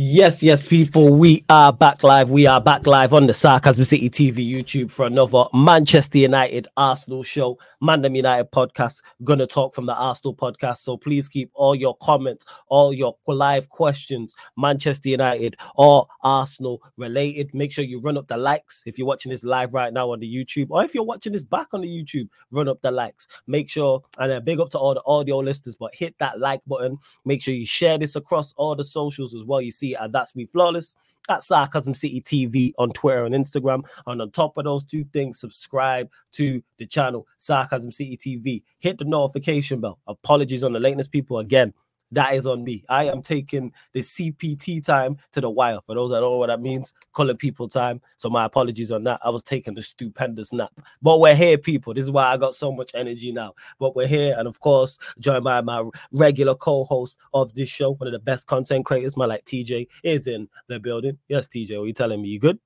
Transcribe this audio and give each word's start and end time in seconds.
Yes, 0.00 0.44
yes, 0.44 0.62
people, 0.62 1.16
we 1.16 1.44
are 1.48 1.72
back 1.72 2.04
live. 2.04 2.30
We 2.30 2.46
are 2.46 2.60
back 2.60 2.86
live 2.86 3.12
on 3.12 3.26
the 3.26 3.34
Sarcasm 3.34 3.82
City 3.82 4.08
TV 4.08 4.48
YouTube 4.48 4.92
for 4.92 5.06
another 5.06 5.46
Manchester 5.52 6.18
United 6.18 6.68
Arsenal 6.76 7.24
show, 7.24 7.58
Mandem 7.82 8.14
United 8.14 8.52
podcast. 8.52 9.02
Gonna 9.24 9.48
talk 9.48 9.74
from 9.74 9.86
the 9.86 9.96
Arsenal 9.96 10.36
podcast. 10.36 10.76
So 10.76 10.96
please 10.96 11.28
keep 11.28 11.50
all 11.52 11.74
your 11.74 11.96
comments, 11.96 12.46
all 12.68 12.94
your 12.94 13.16
live 13.26 13.68
questions, 13.70 14.36
Manchester 14.56 15.08
United 15.08 15.56
or 15.74 16.06
Arsenal 16.22 16.80
related. 16.96 17.52
Make 17.52 17.72
sure 17.72 17.82
you 17.82 17.98
run 17.98 18.16
up 18.16 18.28
the 18.28 18.36
likes 18.36 18.84
if 18.86 18.98
you're 18.98 19.06
watching 19.08 19.30
this 19.30 19.42
live 19.42 19.74
right 19.74 19.92
now 19.92 20.12
on 20.12 20.20
the 20.20 20.32
YouTube, 20.32 20.68
or 20.70 20.84
if 20.84 20.94
you're 20.94 21.02
watching 21.02 21.32
this 21.32 21.42
back 21.42 21.74
on 21.74 21.80
the 21.80 21.88
YouTube, 21.88 22.28
run 22.52 22.68
up 22.68 22.80
the 22.82 22.92
likes. 22.92 23.26
Make 23.48 23.68
sure, 23.68 24.04
and 24.18 24.30
a 24.30 24.40
big 24.40 24.60
up 24.60 24.70
to 24.70 24.78
all 24.78 24.94
the 24.94 25.02
audio 25.06 25.38
listeners, 25.38 25.74
but 25.74 25.92
hit 25.92 26.14
that 26.20 26.38
like 26.38 26.60
button. 26.68 26.98
Make 27.24 27.42
sure 27.42 27.52
you 27.52 27.66
share 27.66 27.98
this 27.98 28.14
across 28.14 28.52
all 28.52 28.76
the 28.76 28.84
socials 28.84 29.34
as 29.34 29.42
well. 29.42 29.60
You 29.60 29.72
see 29.72 29.87
and 29.94 30.12
that's 30.12 30.34
me 30.34 30.46
flawless 30.46 30.96
at 31.28 31.42
Sarcasm 31.42 31.94
City 31.94 32.20
TV 32.20 32.72
on 32.78 32.90
Twitter 32.90 33.24
and 33.24 33.34
Instagram. 33.34 33.84
And 34.06 34.22
on 34.22 34.30
top 34.30 34.56
of 34.56 34.64
those 34.64 34.84
two 34.84 35.04
things, 35.12 35.40
subscribe 35.40 36.10
to 36.32 36.62
the 36.78 36.86
channel 36.86 37.26
Sarcasm 37.36 37.92
City 37.92 38.16
TV. 38.16 38.62
Hit 38.78 38.98
the 38.98 39.04
notification 39.04 39.80
bell. 39.80 39.98
Apologies 40.06 40.64
on 40.64 40.72
the 40.72 40.80
lateness, 40.80 41.08
people. 41.08 41.38
Again, 41.38 41.74
that 42.12 42.34
is 42.34 42.46
on 42.46 42.64
me. 42.64 42.84
I 42.88 43.04
am 43.04 43.22
taking 43.22 43.72
the 43.92 44.00
CPT 44.00 44.84
time 44.84 45.18
to 45.32 45.40
the 45.40 45.50
wire. 45.50 45.80
For 45.84 45.94
those 45.94 46.10
that 46.10 46.20
don't 46.20 46.32
know 46.32 46.38
what 46.38 46.48
that 46.48 46.60
means, 46.60 46.92
calling 47.12 47.36
people 47.36 47.68
time. 47.68 48.00
So 48.16 48.30
my 48.30 48.44
apologies 48.44 48.90
on 48.90 49.04
that. 49.04 49.20
I 49.22 49.30
was 49.30 49.42
taking 49.42 49.76
a 49.78 49.82
stupendous 49.82 50.52
nap. 50.52 50.72
But 51.02 51.20
we're 51.20 51.34
here, 51.34 51.58
people. 51.58 51.94
This 51.94 52.04
is 52.04 52.10
why 52.10 52.26
I 52.26 52.36
got 52.36 52.54
so 52.54 52.72
much 52.72 52.92
energy 52.94 53.32
now. 53.32 53.54
But 53.78 53.94
we're 53.94 54.06
here, 54.06 54.34
and 54.38 54.48
of 54.48 54.60
course, 54.60 54.98
joined 55.18 55.44
by 55.44 55.60
my 55.60 55.88
regular 56.12 56.54
co-host 56.54 57.18
of 57.34 57.54
this 57.54 57.68
show, 57.68 57.94
one 57.94 58.06
of 58.06 58.12
the 58.12 58.18
best 58.18 58.46
content 58.46 58.86
creators, 58.86 59.16
my 59.16 59.26
like 59.26 59.44
TJ, 59.44 59.88
is 60.02 60.26
in 60.26 60.48
the 60.68 60.80
building. 60.80 61.18
Yes, 61.28 61.46
TJ, 61.46 61.76
what 61.76 61.84
are 61.84 61.86
you 61.86 61.92
telling 61.92 62.22
me? 62.22 62.28
You 62.28 62.40
good? 62.40 62.58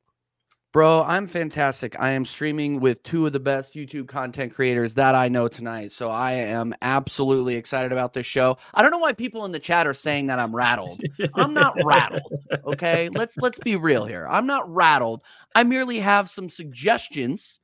Bro, 0.72 1.02
I'm 1.02 1.26
fantastic. 1.26 2.00
I 2.00 2.12
am 2.12 2.24
streaming 2.24 2.80
with 2.80 3.02
two 3.02 3.26
of 3.26 3.34
the 3.34 3.40
best 3.40 3.74
YouTube 3.74 4.08
content 4.08 4.54
creators 4.54 4.94
that 4.94 5.14
I 5.14 5.28
know 5.28 5.46
tonight. 5.46 5.92
So 5.92 6.08
I 6.08 6.32
am 6.32 6.74
absolutely 6.80 7.56
excited 7.56 7.92
about 7.92 8.14
this 8.14 8.24
show. 8.24 8.56
I 8.72 8.80
don't 8.80 8.90
know 8.90 8.98
why 8.98 9.12
people 9.12 9.44
in 9.44 9.52
the 9.52 9.58
chat 9.58 9.86
are 9.86 9.92
saying 9.92 10.28
that 10.28 10.38
I'm 10.38 10.56
rattled. 10.56 11.02
I'm 11.34 11.52
not 11.52 11.76
rattled. 11.84 12.32
Okay? 12.64 13.10
Let's 13.10 13.36
let's 13.36 13.58
be 13.58 13.76
real 13.76 14.06
here. 14.06 14.26
I'm 14.30 14.46
not 14.46 14.66
rattled. 14.72 15.20
I 15.54 15.62
merely 15.62 15.98
have 15.98 16.30
some 16.30 16.48
suggestions 16.48 17.60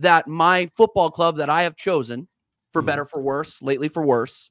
that 0.00 0.26
my 0.26 0.68
football 0.76 1.10
club 1.10 1.36
that 1.36 1.50
I 1.50 1.62
have 1.62 1.76
chosen 1.76 2.26
for 2.72 2.80
mm-hmm. 2.80 2.86
better 2.86 3.04
for 3.04 3.22
worse, 3.22 3.62
lately 3.62 3.88
for 3.88 4.04
worse, 4.04 4.50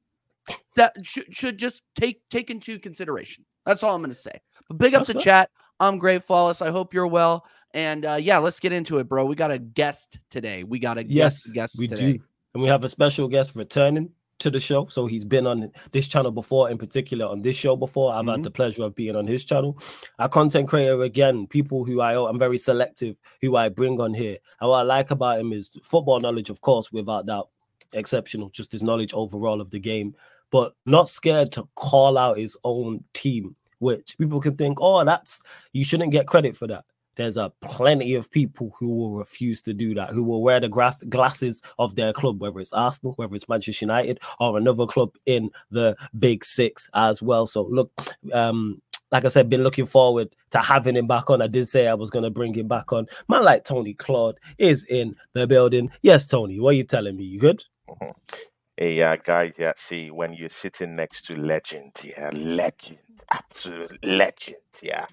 that 0.77 0.93
should 1.03 1.35
should 1.35 1.57
just 1.57 1.81
take 1.99 2.21
take 2.29 2.49
into 2.49 2.79
consideration. 2.79 3.43
That's 3.65 3.83
all 3.83 3.93
I'm 3.93 4.01
going 4.01 4.09
to 4.09 4.15
say. 4.15 4.39
But 4.69 4.77
big 4.77 4.95
up 4.95 5.05
That's 5.05 5.19
to 5.19 5.23
chat. 5.25 5.49
I'm 5.79 5.97
great, 5.97 6.23
flawless. 6.23 6.61
I 6.61 6.71
hope 6.71 6.93
you're 6.93 7.07
well. 7.07 7.45
And 7.73 8.05
uh, 8.05 8.15
yeah, 8.15 8.39
let's 8.39 8.59
get 8.59 8.71
into 8.71 8.97
it, 8.97 9.07
bro. 9.07 9.25
We 9.25 9.35
got 9.35 9.51
a 9.51 9.59
guest 9.59 10.19
today. 10.29 10.63
We 10.63 10.79
got 10.79 10.97
a 10.97 11.03
yes, 11.03 11.43
guest, 11.43 11.53
guest 11.53 11.75
we 11.77 11.87
today. 11.87 12.13
do, 12.13 12.23
and 12.53 12.63
we 12.63 12.69
have 12.69 12.83
a 12.83 12.89
special 12.89 13.27
guest 13.27 13.55
returning 13.55 14.09
to 14.39 14.49
the 14.49 14.59
show. 14.59 14.87
So 14.87 15.05
he's 15.05 15.25
been 15.25 15.45
on 15.45 15.71
this 15.91 16.07
channel 16.07 16.31
before, 16.31 16.69
in 16.69 16.77
particular 16.77 17.25
on 17.27 17.41
this 17.41 17.55
show 17.55 17.75
before. 17.75 18.13
I've 18.13 18.21
mm-hmm. 18.21 18.29
had 18.29 18.43
the 18.43 18.51
pleasure 18.51 18.83
of 18.83 18.95
being 18.95 19.15
on 19.15 19.27
his 19.27 19.43
channel. 19.43 19.77
A 20.17 20.27
content 20.27 20.67
creator 20.67 21.03
again, 21.03 21.45
people 21.47 21.85
who 21.85 22.01
I 22.01 22.29
I'm 22.29 22.39
very 22.39 22.57
selective 22.57 23.19
who 23.41 23.55
I 23.55 23.69
bring 23.69 23.99
on 24.01 24.13
here. 24.13 24.37
And 24.59 24.69
what 24.69 24.79
I 24.79 24.83
like 24.83 25.11
about 25.11 25.39
him 25.39 25.53
is 25.53 25.69
football 25.83 26.19
knowledge, 26.19 26.49
of 26.49 26.61
course, 26.61 26.91
without 26.91 27.27
doubt, 27.27 27.49
exceptional. 27.93 28.49
Just 28.49 28.71
his 28.71 28.81
knowledge 28.81 29.13
overall 29.13 29.61
of 29.61 29.69
the 29.69 29.79
game, 29.79 30.15
but 30.49 30.73
not 30.85 31.07
scared 31.07 31.51
to 31.53 31.67
call 31.75 32.17
out 32.17 32.39
his 32.39 32.57
own 32.63 33.03
team. 33.13 33.55
Which 33.79 34.17
people 34.17 34.41
can 34.41 34.57
think, 34.57 34.79
oh, 34.81 35.05
that's 35.05 35.41
you 35.71 35.85
shouldn't 35.85 36.11
get 36.11 36.27
credit 36.27 36.57
for 36.57 36.67
that 36.67 36.83
there's 37.19 37.37
a 37.37 37.51
plenty 37.61 38.15
of 38.15 38.31
people 38.31 38.73
who 38.79 38.89
will 38.89 39.11
refuse 39.11 39.61
to 39.63 39.73
do 39.73 39.93
that, 39.93 40.11
who 40.11 40.23
will 40.23 40.41
wear 40.41 40.61
the 40.61 40.69
grass, 40.69 41.03
glasses 41.03 41.61
of 41.77 41.95
their 41.95 42.13
club, 42.13 42.39
whether 42.39 42.59
it's 42.59 42.71
Arsenal, 42.71 43.13
whether 43.17 43.35
it's 43.35 43.49
Manchester 43.49 43.83
United, 43.83 44.21
or 44.39 44.57
another 44.57 44.85
club 44.85 45.11
in 45.25 45.49
the 45.69 45.97
Big 46.17 46.45
Six 46.45 46.89
as 46.93 47.21
well. 47.21 47.45
So 47.45 47.63
look, 47.63 47.91
um, 48.31 48.81
like 49.11 49.25
I 49.25 49.27
said, 49.27 49.49
been 49.49 49.63
looking 49.63 49.85
forward 49.85 50.33
to 50.51 50.59
having 50.59 50.95
him 50.95 51.07
back 51.07 51.29
on. 51.29 51.41
I 51.41 51.47
did 51.47 51.67
say 51.67 51.87
I 51.87 51.93
was 51.93 52.09
going 52.09 52.23
to 52.23 52.29
bring 52.29 52.53
him 52.53 52.69
back 52.69 52.93
on. 52.93 53.07
Man, 53.27 53.43
like 53.43 53.65
Tony 53.65 53.93
Claude 53.93 54.39
is 54.57 54.85
in 54.85 55.15
the 55.33 55.45
building. 55.45 55.91
Yes, 56.01 56.25
Tony, 56.25 56.57
what 56.59 56.69
are 56.69 56.73
you 56.73 56.85
telling 56.85 57.17
me? 57.17 57.25
You 57.25 57.39
good? 57.39 57.63
Mm-hmm. 57.89 58.11
Hey, 58.79 58.93
yeah, 58.95 59.17
guys. 59.17 59.55
Yeah, 59.59 59.73
see, 59.75 60.09
when 60.09 60.31
you're 60.31 60.47
sitting 60.47 60.95
next 60.95 61.25
to 61.25 61.35
legend, 61.35 61.91
yeah, 62.01 62.29
legend, 62.31 62.99
absolute 63.29 63.99
legend, 64.05 64.55
yeah, 64.81 65.05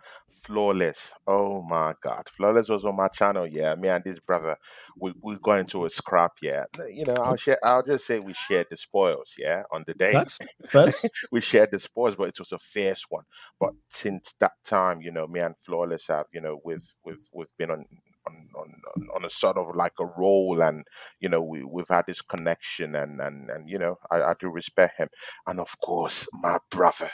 Flawless. 0.46 1.12
Oh 1.26 1.62
my 1.62 1.94
God. 2.00 2.28
Flawless 2.28 2.68
was 2.68 2.84
on 2.84 2.96
my 2.96 3.08
channel. 3.08 3.46
Yeah. 3.46 3.74
Me 3.74 3.88
and 3.88 4.04
this 4.04 4.20
brother, 4.20 4.56
we, 5.00 5.12
we 5.22 5.36
got 5.42 5.58
into 5.58 5.84
a 5.84 5.90
scrap. 5.90 6.32
Yeah. 6.40 6.64
You 6.88 7.04
know, 7.06 7.14
I'll 7.14 7.36
share, 7.36 7.58
I'll 7.64 7.82
just 7.82 8.06
say 8.06 8.20
we 8.20 8.32
shared 8.32 8.68
the 8.70 8.76
spoils. 8.76 9.34
Yeah. 9.38 9.62
On 9.72 9.84
the 9.86 9.94
day. 9.94 10.12
First, 10.12 10.44
first. 10.66 11.08
we 11.32 11.40
shared 11.40 11.70
the 11.72 11.80
spoils, 11.80 12.16
but 12.16 12.28
it 12.28 12.38
was 12.38 12.52
a 12.52 12.58
fierce 12.58 13.04
one. 13.08 13.24
But 13.58 13.72
since 13.90 14.34
that 14.40 14.52
time, 14.64 15.00
you 15.02 15.10
know, 15.10 15.26
me 15.26 15.40
and 15.40 15.56
Flawless 15.58 16.06
have, 16.08 16.26
you 16.32 16.40
know, 16.40 16.60
we've, 16.64 16.86
we've, 17.04 17.28
we've 17.32 17.52
been 17.58 17.70
on, 17.70 17.84
on, 18.26 18.48
on, 18.56 19.08
on 19.16 19.24
a 19.24 19.30
sort 19.30 19.56
of 19.56 19.74
like 19.74 19.92
a 20.00 20.04
role 20.04 20.60
and 20.60 20.84
you 21.20 21.28
know 21.28 21.40
we, 21.40 21.62
we've 21.62 21.88
had 21.88 22.04
this 22.06 22.22
connection 22.22 22.94
and 22.96 23.20
and 23.20 23.50
and 23.50 23.68
you 23.68 23.78
know 23.78 23.96
I, 24.10 24.22
I 24.22 24.34
do 24.38 24.48
respect 24.48 24.98
him 24.98 25.08
and 25.46 25.60
of 25.60 25.78
course 25.80 26.26
my 26.42 26.58
brother 26.70 27.10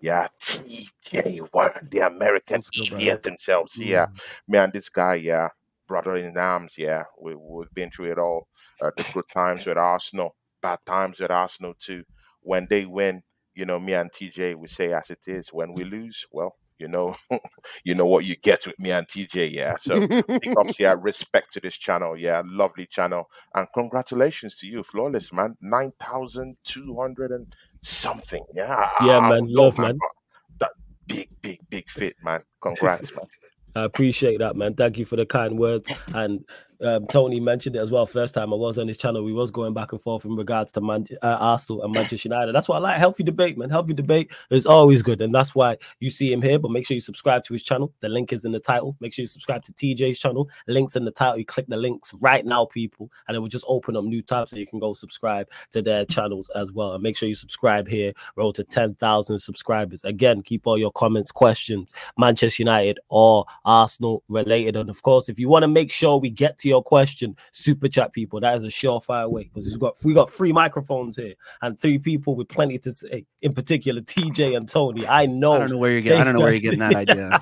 yeah, 0.00 0.28
TJ, 0.40 1.48
what 1.52 1.90
the 1.90 2.00
American 2.00 2.62
idiot 2.74 3.22
themselves. 3.22 3.76
Yeah, 3.76 4.06
mm. 4.06 4.20
me 4.48 4.58
and 4.58 4.72
this 4.72 4.88
guy, 4.88 5.16
yeah, 5.16 5.48
brother 5.86 6.16
in 6.16 6.36
arms. 6.36 6.74
Yeah, 6.78 7.04
we, 7.20 7.34
we've 7.34 7.72
been 7.74 7.90
through 7.90 8.12
it 8.12 8.18
all. 8.18 8.48
Uh, 8.80 8.90
the 8.96 9.04
good 9.12 9.28
times 9.32 9.66
with 9.66 9.76
Arsenal, 9.76 10.36
bad 10.62 10.78
times 10.86 11.20
with 11.20 11.30
Arsenal 11.30 11.74
too. 11.78 12.04
When 12.40 12.66
they 12.70 12.86
win, 12.86 13.22
you 13.54 13.66
know, 13.66 13.78
me 13.78 13.94
and 13.94 14.10
TJ, 14.10 14.56
we 14.56 14.68
say 14.68 14.92
as 14.92 15.10
it 15.10 15.20
is. 15.26 15.48
When 15.52 15.74
we 15.74 15.84
lose, 15.84 16.24
well, 16.32 16.56
you 16.80 16.88
know, 16.88 17.14
you 17.84 17.94
know 17.94 18.06
what 18.06 18.24
you 18.24 18.36
get 18.36 18.66
with 18.66 18.78
me 18.78 18.90
and 18.90 19.06
TJ. 19.06 19.52
Yeah. 19.52 19.76
So 19.80 20.06
big 20.06 20.54
ups, 20.58 20.80
yeah. 20.80 20.94
Respect 21.00 21.52
to 21.54 21.60
this 21.60 21.76
channel. 21.76 22.16
Yeah. 22.16 22.42
Lovely 22.44 22.86
channel. 22.86 23.28
And 23.54 23.68
congratulations 23.74 24.56
to 24.56 24.66
you, 24.66 24.82
Flawless, 24.82 25.32
man. 25.32 25.56
9,200 25.60 27.30
and 27.30 27.54
something. 27.82 28.44
Yeah. 28.54 28.88
Yeah, 29.04 29.20
man. 29.20 29.46
Love, 29.48 29.78
man. 29.78 29.98
That 30.58 30.72
big, 31.06 31.28
big, 31.40 31.58
big 31.68 31.88
fit, 31.90 32.16
man. 32.22 32.40
Congrats, 32.62 33.14
man. 33.14 33.24
I 33.74 33.84
appreciate 33.84 34.38
that, 34.40 34.56
man. 34.56 34.74
Thank 34.74 34.98
you 34.98 35.04
for 35.04 35.16
the 35.16 35.26
kind 35.26 35.58
words. 35.58 35.92
And 36.14 36.44
um, 36.82 37.06
Tony 37.06 37.40
mentioned 37.40 37.76
it 37.76 37.80
as 37.80 37.90
well. 37.90 38.06
First 38.06 38.34
time 38.34 38.52
I 38.52 38.56
was 38.56 38.78
on 38.78 38.88
his 38.88 38.98
channel, 38.98 39.22
we 39.22 39.32
was 39.32 39.50
going 39.50 39.74
back 39.74 39.92
and 39.92 40.00
forth 40.00 40.24
in 40.24 40.34
regards 40.34 40.72
to 40.72 40.80
Man- 40.80 41.06
uh, 41.22 41.36
Arsenal 41.40 41.82
and 41.82 41.94
Manchester 41.94 42.28
United. 42.28 42.54
That's 42.54 42.68
why 42.68 42.76
I 42.76 42.80
like 42.80 42.98
healthy 42.98 43.22
debate, 43.22 43.58
man. 43.58 43.70
Healthy 43.70 43.94
debate 43.94 44.32
is 44.50 44.66
always 44.66 45.02
good, 45.02 45.20
and 45.20 45.34
that's 45.34 45.54
why 45.54 45.76
you 46.00 46.10
see 46.10 46.32
him 46.32 46.40
here. 46.42 46.58
But 46.58 46.70
make 46.70 46.86
sure 46.86 46.94
you 46.94 47.00
subscribe 47.00 47.44
to 47.44 47.52
his 47.52 47.62
channel. 47.62 47.92
The 48.00 48.08
link 48.08 48.32
is 48.32 48.44
in 48.44 48.52
the 48.52 48.60
title. 48.60 48.96
Make 49.00 49.12
sure 49.12 49.22
you 49.22 49.26
subscribe 49.26 49.62
to 49.64 49.72
TJ's 49.72 50.18
channel. 50.18 50.48
Links 50.66 50.96
in 50.96 51.04
the 51.04 51.10
title. 51.10 51.38
You 51.38 51.44
click 51.44 51.66
the 51.68 51.76
links 51.76 52.14
right 52.20 52.44
now, 52.44 52.64
people, 52.64 53.10
and 53.28 53.36
it 53.36 53.40
will 53.40 53.48
just 53.48 53.64
open 53.68 53.96
up 53.96 54.04
new 54.04 54.22
tabs 54.22 54.50
so 54.50 54.56
you 54.56 54.66
can 54.66 54.78
go 54.78 54.94
subscribe 54.94 55.48
to 55.72 55.82
their 55.82 56.04
channels 56.06 56.50
as 56.54 56.72
well. 56.72 56.94
And 56.94 57.02
make 57.02 57.16
sure 57.16 57.28
you 57.28 57.34
subscribe 57.34 57.88
here. 57.88 58.12
Roll 58.36 58.52
to 58.54 58.64
ten 58.64 58.94
thousand 58.94 59.38
subscribers. 59.40 60.04
Again, 60.04 60.42
keep 60.42 60.66
all 60.66 60.78
your 60.78 60.92
comments, 60.92 61.30
questions, 61.30 61.92
Manchester 62.16 62.62
United 62.62 62.98
or 63.08 63.44
Arsenal 63.64 64.22
related, 64.28 64.76
and 64.76 64.88
of 64.88 65.02
course, 65.02 65.28
if 65.28 65.38
you 65.38 65.48
want 65.48 65.62
to 65.62 65.68
make 65.68 65.92
sure 65.92 66.16
we 66.16 66.30
get 66.30 66.56
to 66.58 66.69
your 66.70 66.82
question, 66.82 67.36
super 67.52 67.88
chat 67.88 68.12
people. 68.12 68.40
That 68.40 68.56
is 68.56 68.64
a 68.64 68.68
surefire 68.68 69.30
way 69.30 69.44
because 69.44 69.66
we've 69.66 69.78
got 69.78 69.96
we 70.02 70.14
got 70.14 70.30
three 70.30 70.52
microphones 70.52 71.16
here 71.16 71.34
and 71.62 71.78
three 71.78 71.98
people 71.98 72.34
with 72.36 72.48
plenty 72.48 72.78
to 72.78 72.92
say. 72.92 73.26
In 73.42 73.52
particular, 73.52 74.00
TJ 74.00 74.56
and 74.56 74.68
Tony. 74.68 75.06
I 75.06 75.26
know. 75.26 75.52
I 75.52 75.58
don't 75.60 75.70
know 75.70 75.78
where 75.78 75.92
you're 75.92 76.00
getting. 76.00 76.20
I 76.20 76.24
don't 76.24 76.34
know 76.34 76.40
where 76.40 76.52
you're 76.52 76.60
getting 76.60 76.78
that 76.80 76.94
idea. 76.96 77.40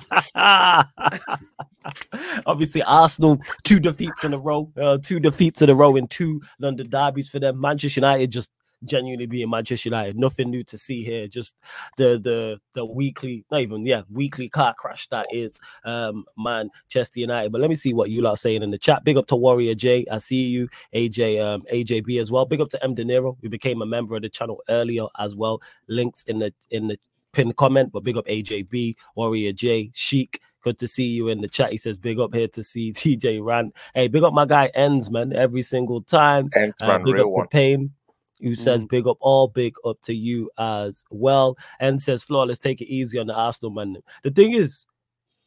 Obviously, 2.45 2.83
Arsenal 2.83 3.39
two 3.63 3.79
defeats 3.79 4.23
in 4.23 4.33
a 4.33 4.37
row, 4.37 4.71
uh, 4.79 4.97
two 5.01 5.19
defeats 5.19 5.61
in 5.61 5.69
a 5.69 5.75
row 5.75 5.95
in 5.95 6.07
two 6.07 6.41
London 6.59 6.89
derbies 6.89 7.29
for 7.29 7.39
them. 7.39 7.59
Manchester 7.59 7.99
United 8.01 8.31
just 8.31 8.49
genuinely 8.85 9.25
being 9.25 9.49
Manchester 9.49 9.89
United. 9.89 10.17
Nothing 10.17 10.49
new 10.49 10.63
to 10.65 10.77
see 10.77 11.03
here. 11.03 11.27
Just 11.27 11.55
the 11.97 12.19
the 12.21 12.59
the 12.73 12.85
weekly, 12.85 13.45
not 13.51 13.61
even 13.61 13.85
yeah, 13.85 14.01
weekly 14.09 14.49
car 14.49 14.73
crash 14.73 15.07
that 15.09 15.27
is 15.31 15.59
um 15.85 16.25
Manchester 16.37 17.19
United. 17.19 17.51
But 17.51 17.61
let 17.61 17.69
me 17.69 17.75
see 17.75 17.93
what 17.93 18.09
you 18.09 18.21
lot 18.21 18.33
are 18.33 18.37
saying 18.37 18.63
in 18.63 18.71
the 18.71 18.77
chat. 18.77 19.03
Big 19.03 19.17
up 19.17 19.27
to 19.27 19.35
Warrior 19.35 19.75
J. 19.75 20.05
I 20.11 20.17
see 20.17 20.45
you, 20.45 20.69
AJ 20.93 21.41
um 21.43 21.63
AJB 21.71 22.19
as 22.19 22.31
well. 22.31 22.45
Big 22.45 22.61
up 22.61 22.69
to 22.69 22.83
M 22.83 22.95
De 22.95 23.03
Niro, 23.03 23.37
who 23.41 23.49
became 23.49 23.81
a 23.81 23.85
member 23.85 24.15
of 24.15 24.21
the 24.21 24.29
channel 24.29 24.61
earlier 24.69 25.05
as 25.17 25.35
well. 25.35 25.61
Links 25.87 26.23
in 26.23 26.39
the 26.39 26.53
in 26.69 26.87
the 26.87 26.99
pinned 27.31 27.55
comment. 27.55 27.91
But 27.91 28.03
big 28.03 28.17
up 28.17 28.25
AJB, 28.25 28.95
Warrior 29.15 29.53
J, 29.53 29.91
Chic. 29.93 30.41
Good 30.61 30.77
to 30.79 30.87
see 30.89 31.05
you 31.05 31.29
in 31.29 31.39
the 31.39 31.47
chat. 31.47 31.71
He 31.71 31.77
says, 31.77 31.97
Big 31.97 32.19
up 32.19 32.33
here 32.33 32.49
to 32.49 32.63
see 32.63 32.91
TJ 32.93 33.43
Rand. 33.43 33.73
Hey, 33.93 34.07
big 34.07 34.23
up 34.23 34.33
my 34.33 34.45
guy 34.45 34.67
Ends, 34.73 35.09
man, 35.09 35.33
every 35.33 35.61
single 35.61 36.01
time. 36.01 36.49
Ends, 36.55 36.75
uh, 36.81 36.99
big 36.99 37.17
up 37.17 37.31
to 37.31 37.47
Pain. 37.49 37.91
Who 38.41 38.55
says 38.55 38.81
mm-hmm. 38.81 38.95
big 38.95 39.07
up, 39.07 39.17
all 39.19 39.47
big 39.47 39.75
up 39.85 39.99
to 40.01 40.13
you 40.13 40.49
as 40.57 41.03
well, 41.09 41.57
and 41.79 42.01
says 42.01 42.23
flawless, 42.23 42.59
take 42.59 42.81
it 42.81 42.87
easy 42.87 43.19
on 43.19 43.27
the 43.27 43.33
Arsenal 43.33 43.71
man. 43.71 43.97
The 44.23 44.31
thing 44.31 44.53
is, 44.53 44.85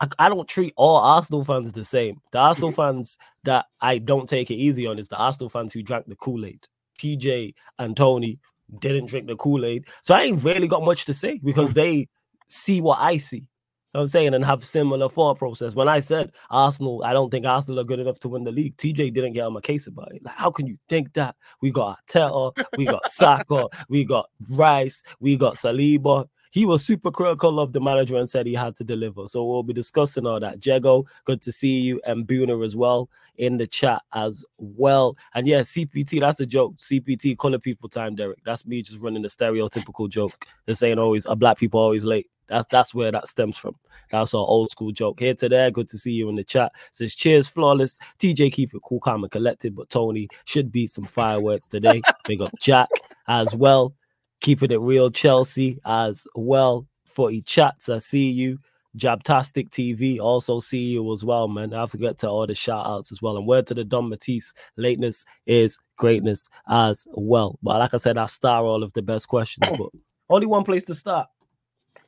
I, 0.01 0.09
I 0.19 0.29
don't 0.29 0.49
treat 0.49 0.75
all 0.77 0.97
Arsenal 0.97 1.45
fans 1.45 1.73
the 1.73 1.85
same. 1.85 2.21
The 2.33 2.39
Arsenal 2.39 2.71
mm-hmm. 2.71 2.81
fans 2.81 3.19
that 3.45 3.67
I 3.81 3.99
don't 3.99 4.29
take 4.29 4.51
it 4.51 4.57
easy 4.57 4.87
on 4.87 4.99
is 4.99 5.09
the 5.09 5.17
Arsenal 5.17 5.49
fans 5.49 5.73
who 5.73 5.83
drank 5.83 6.07
the 6.07 6.17
Kool 6.17 6.45
Aid. 6.45 6.67
TJ 6.99 7.55
and 7.79 7.97
Tony 7.97 8.39
didn't 8.79 9.07
drink 9.07 9.27
the 9.27 9.37
Kool 9.37 9.65
Aid, 9.65 9.87
so 10.03 10.15
I 10.15 10.23
ain't 10.23 10.43
really 10.45 10.69
got 10.69 10.85
much 10.85 11.05
to 11.07 11.15
say 11.15 11.41
because 11.43 11.71
mm-hmm. 11.71 11.81
they 11.81 12.09
see 12.49 12.81
what 12.81 12.99
I 13.01 13.17
see. 13.17 13.47
You 13.93 13.99
know 13.99 14.01
what 14.01 14.05
I'm 14.05 14.09
saying, 14.09 14.33
and 14.33 14.45
have 14.47 14.65
similar 14.65 15.07
thought 15.11 15.39
process. 15.39 15.75
When 15.75 15.87
I 15.87 16.01
said 16.01 16.33
Arsenal, 16.49 17.05
I 17.05 17.13
don't 17.13 17.29
think 17.29 17.45
Arsenal 17.45 17.81
are 17.81 17.85
good 17.85 18.01
enough 18.01 18.19
to 18.21 18.29
win 18.31 18.43
the 18.43 18.51
league. 18.51 18.75
TJ 18.79 19.13
didn't 19.13 19.35
get 19.35 19.45
on 19.45 19.53
my 19.53 19.61
case 19.61 19.87
about 19.87 20.15
it. 20.15 20.25
Like, 20.25 20.35
how 20.35 20.51
can 20.51 20.67
you 20.67 20.79
think 20.89 21.13
that? 21.13 21.37
We 21.61 21.73
got 21.73 21.99
Arteta, 22.07 22.57
we 22.79 22.87
got 22.87 23.07
Saka, 23.11 23.69
we 23.91 24.07
got 24.07 24.31
Rice, 24.53 25.03
we 25.21 25.37
got 25.37 25.57
Saliba. 25.57 26.27
He 26.53 26.65
was 26.65 26.83
super 26.83 27.11
critical 27.11 27.61
of 27.61 27.75
the 27.75 27.83
manager 27.83 28.17
and 28.17 28.31
said 28.31 28.47
he 28.47 28.55
had 28.55 28.77
to 28.77 28.85
deliver. 28.85 29.29
So 29.29 29.45
we'll 29.45 29.63
be 29.63 29.75
discussing 29.75 30.27
all 30.27 30.41
that. 30.41 30.59
Jego, 30.59 31.05
good 31.25 31.43
to 31.43 31.53
see 31.53 31.81
you, 31.81 32.01
and 32.07 32.27
Booner 32.27 32.65
as 32.65 32.75
well 32.75 33.11
in 33.37 33.59
the 33.59 33.67
chat 33.67 34.01
as 34.15 34.43
well. 34.57 35.17
And 35.35 35.47
yeah, 35.47 35.61
CPT, 35.61 36.21
that's 36.21 36.41
a 36.41 36.47
joke. 36.47 36.77
CPT, 36.79 37.37
color 37.37 37.59
people 37.59 37.91
time, 37.91 38.15
Derek. 38.15 38.39
That's 38.43 38.65
me 38.65 38.81
just 38.81 39.01
running 39.01 39.21
the 39.21 39.29
stereotypical 39.29 40.09
joke. 40.09 40.33
They're 40.65 40.77
saying 40.77 40.99
always, 40.99 41.27
a 41.27 41.37
black 41.37 41.59
people 41.59 41.79
always 41.79 42.07
late. 42.07 42.31
That's 42.53 42.67
that's 42.67 42.95
where 42.95 43.11
that 43.11 43.29
stems 43.29 43.57
from. 43.57 43.77
That's 44.11 44.35
our 44.35 44.47
old 44.47 44.71
school 44.71 44.93
joke. 44.93 45.21
Here 45.21 45.33
to 45.35 45.49
there, 45.49 45.71
good 45.71 45.89
to 45.89 45.99
see 45.99 46.13
you 46.13 46.29
in 46.29 46.35
the 46.35 46.45
chat. 46.45 46.73
Says 46.93 47.15
cheers, 47.15 47.49
flawless. 47.49 47.99
TJ, 48.19 48.53
keep 48.53 48.75
it 48.75 48.83
cool, 48.85 49.01
calm, 49.01 49.25
and 49.25 49.31
collected. 49.31 49.75
But 49.75 49.89
Tony 49.89 50.29
should 50.45 50.71
be 50.71 50.87
some 50.87 51.05
fireworks 51.05 51.67
today. 51.67 52.03
Big 52.27 52.43
up 52.43 52.51
Jack 52.61 52.91
as 53.27 53.55
well. 53.55 53.95
Keeping 54.43 54.71
it 54.71 54.81
real, 54.81 55.11
Chelsea 55.11 55.79
as 55.87 56.27
well. 56.35 56.87
Footy 57.07 57.41
chats, 57.41 57.89
I 57.89 57.99
see 57.99 58.31
you. 58.31 58.59
Jabtastic 58.99 59.71
TV, 59.71 60.21
also 60.21 60.61
see 60.61 60.83
you 60.83 61.11
as 61.15 61.25
well, 61.25 61.49
man. 61.49 61.73
I 61.73 61.81
have 61.81 61.93
to 61.93 61.99
get 61.99 62.19
to 62.19 62.29
all 62.29 62.47
the 62.47 62.55
shout 62.55 62.87
outs 62.87 63.11
as 63.11 63.23
well. 63.23 63.39
And 63.39 63.47
word 63.47 63.67
to 63.69 63.75
the 63.75 63.85
Don 63.85 64.11
Matisse, 64.11 64.53
lateness 64.77 65.25
is 65.47 65.79
greatness 65.97 66.51
as 66.69 67.07
well. 67.15 67.59
But 67.63 67.79
like 67.79 67.95
I 67.95 67.97
said, 67.97 68.19
I 68.19 68.27
star 68.27 68.63
all 68.65 68.83
of 68.83 68.93
the 68.93 69.01
best 69.01 69.29
questions, 69.29 69.71
but 69.79 69.89
only 70.29 70.47
one 70.47 70.65
place 70.65 70.85
to 70.85 70.95
start. 70.95 71.29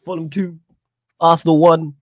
Fulham 0.04 0.28
2, 0.28 0.58
Arsenal 1.20 1.58
1. 1.58 1.94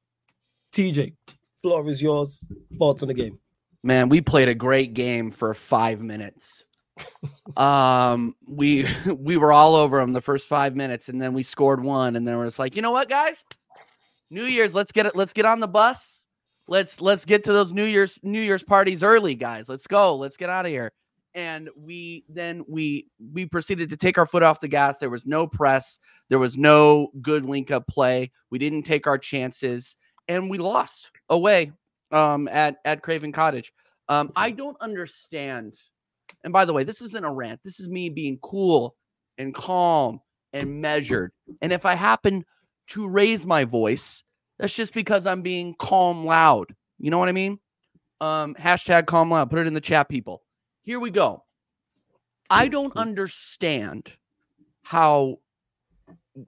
TJ, 0.73 1.15
floor 1.63 1.89
is 1.89 2.03
yours. 2.03 2.45
Thoughts 2.77 3.03
on 3.03 3.09
the 3.09 3.15
game? 3.15 3.39
Man, 3.83 4.09
we 4.09 4.21
played 4.21 4.49
a 4.49 4.55
great 4.55 4.95
game 4.95 5.31
for 5.31 5.55
five 5.55 6.03
minutes. 6.03 6.65
um, 7.57 8.35
we 8.49 8.87
we 9.17 9.37
were 9.37 9.53
all 9.53 9.75
over 9.75 9.99
them 10.01 10.13
the 10.13 10.21
first 10.21 10.49
five 10.49 10.75
minutes, 10.75 11.09
and 11.09 11.21
then 11.21 11.33
we 11.33 11.43
scored 11.43 11.83
one, 11.83 12.17
and 12.17 12.27
then 12.27 12.37
we're 12.37 12.47
just 12.47 12.59
like, 12.59 12.77
you 12.77 12.83
know 12.83 12.93
what, 12.93 13.09
guys? 13.09 13.45
New 14.31 14.45
Year's, 14.45 14.75
let's 14.75 14.93
get 14.93 15.07
it. 15.07 15.15
Let's 15.15 15.33
get 15.33 15.45
on 15.45 15.61
the 15.61 15.69
bus. 15.69 16.25
Let's 16.69 17.01
let's 17.01 17.25
get 17.25 17.45
to 17.45 17.53
those 17.53 17.73
New 17.73 17.85
Year's 17.85 18.19
New 18.23 18.41
Year's 18.41 18.63
parties 18.63 19.03
early, 19.03 19.35
guys. 19.35 19.69
Let's 19.69 19.87
go. 19.87 20.17
Let's 20.17 20.37
get 20.37 20.49
out 20.49 20.65
of 20.65 20.71
here. 20.71 20.91
And 21.35 21.71
we 21.77 22.25
then 22.29 22.63
we 22.69 23.07
we 23.33 23.47
proceeded 23.47 23.89
to 23.91 23.97
take 23.97 24.19
our 24.19 24.27
foot 24.27 24.43
off 24.43 24.61
the 24.61 24.69
gas. 24.69 24.99
There 24.99 25.11
was 25.11 25.25
no 25.25 25.47
press. 25.47 25.99
There 26.29 26.39
was 26.39 26.59
no 26.59 27.09
good 27.23 27.47
link 27.47 27.71
up 27.71 27.87
play. 27.87 28.31
We 28.51 28.59
didn't 28.59 28.83
take 28.83 29.07
our 29.07 29.17
chances, 29.17 29.97
and 30.29 30.51
we 30.51 30.59
lost 30.59 31.11
away 31.31 31.73
um, 32.11 32.49
at 32.49 32.77
at 32.85 33.03
Craven 33.03 33.33
Cottage. 33.33 33.73
Um, 34.09 34.31
I 34.37 34.51
don't 34.51 34.77
understand. 34.81 35.75
And 36.45 36.53
by 36.53 36.65
the 36.65 36.73
way, 36.73 36.85
this 36.85 37.01
isn't 37.01 37.25
a 37.25 37.33
rant. 37.33 37.61
This 37.65 37.81
is 37.81 37.89
me 37.89 38.11
being 38.11 38.39
cool 38.43 38.95
and 39.39 39.55
calm 39.55 40.21
and 40.53 40.81
measured. 40.81 41.33
And 41.63 41.73
if 41.73 41.87
I 41.87 41.95
happen 41.95 42.45
to 42.89 43.09
raise 43.09 43.47
my 43.47 43.65
voice, 43.65 44.23
that's 44.59 44.75
just 44.75 44.93
because 44.93 45.27
I'm 45.27 45.43
being 45.43 45.75
calm 45.79 46.27
loud. 46.27 46.75
You 46.99 47.11
know 47.11 47.19
what 47.19 47.29
I 47.29 47.33
mean? 47.33 47.59
Um, 48.21 48.55
hashtag 48.55 49.07
calm 49.07 49.31
loud. 49.31 49.51
Put 49.51 49.61
it 49.61 49.67
in 49.67 49.75
the 49.75 49.81
chat, 49.81 50.09
people. 50.09 50.43
Here 50.83 50.99
we 50.99 51.11
go. 51.11 51.45
I 52.51 52.69
don't 52.69 52.91
mm-hmm. 52.91 52.99
understand 52.99 54.13
how 54.83 55.39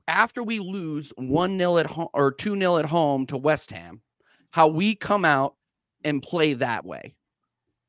after 0.08 0.42
we 0.42 0.58
lose 0.58 1.12
1 1.16 1.58
0 1.58 1.78
at 1.78 1.86
home 1.86 2.08
or 2.12 2.32
2 2.32 2.58
0 2.58 2.76
at 2.78 2.84
home 2.84 3.26
to 3.26 3.36
West 3.36 3.70
Ham, 3.70 4.02
how 4.50 4.68
we 4.68 4.94
come 4.94 5.24
out 5.24 5.54
and 6.04 6.22
play 6.22 6.54
that 6.54 6.84
way. 6.84 7.14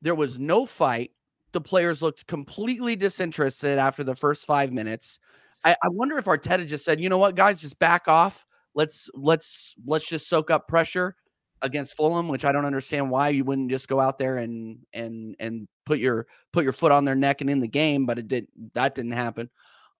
There 0.02 0.14
was 0.14 0.38
no 0.38 0.66
fight. 0.66 1.10
The 1.52 1.60
players 1.60 2.00
looked 2.02 2.26
completely 2.26 2.96
disinterested 2.96 3.78
after 3.78 4.04
the 4.04 4.14
first 4.14 4.46
five 4.46 4.72
minutes. 4.72 5.18
I, 5.64 5.72
I 5.72 5.88
wonder 5.88 6.16
if 6.18 6.26
Arteta 6.26 6.66
just 6.66 6.84
said, 6.84 7.00
you 7.00 7.08
know 7.08 7.18
what, 7.18 7.34
guys, 7.34 7.60
just 7.60 7.78
back 7.78 8.08
off. 8.08 8.46
Let's 8.74 9.10
let's 9.14 9.74
let's 9.86 10.06
just 10.06 10.28
soak 10.28 10.50
up 10.50 10.68
pressure 10.68 11.16
against 11.62 11.96
Fulham, 11.96 12.28
which 12.28 12.44
I 12.44 12.52
don't 12.52 12.64
understand 12.64 13.10
why 13.10 13.30
you 13.30 13.44
wouldn't 13.44 13.70
just 13.70 13.88
go 13.88 14.00
out 14.00 14.18
there 14.18 14.38
and 14.38 14.78
and 14.92 15.36
and 15.38 15.68
put 15.84 15.98
your 15.98 16.26
put 16.52 16.64
your 16.64 16.72
foot 16.72 16.92
on 16.92 17.04
their 17.04 17.14
neck 17.14 17.40
and 17.40 17.50
in 17.50 17.60
the 17.60 17.68
game, 17.68 18.06
but 18.06 18.18
it 18.18 18.28
did 18.28 18.46
that 18.74 18.94
didn't 18.94 19.12
happen. 19.12 19.50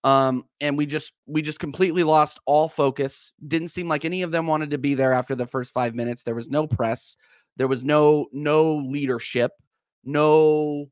Um, 0.04 0.44
and 0.60 0.76
we 0.78 0.86
just 0.86 1.14
we 1.26 1.42
just 1.42 1.58
completely 1.58 2.04
lost 2.04 2.38
all 2.46 2.68
focus. 2.68 3.32
Didn't 3.48 3.68
seem 3.68 3.88
like 3.88 4.04
any 4.04 4.22
of 4.22 4.30
them 4.30 4.46
wanted 4.46 4.70
to 4.70 4.78
be 4.78 4.94
there 4.94 5.12
after 5.12 5.34
the 5.34 5.46
first 5.46 5.72
five 5.72 5.94
minutes. 5.94 6.22
There 6.22 6.34
was 6.34 6.48
no 6.48 6.66
press. 6.66 7.16
There 7.56 7.68
was 7.68 7.82
no 7.82 8.26
no 8.32 8.76
leadership. 8.76 9.52
No 10.04 10.86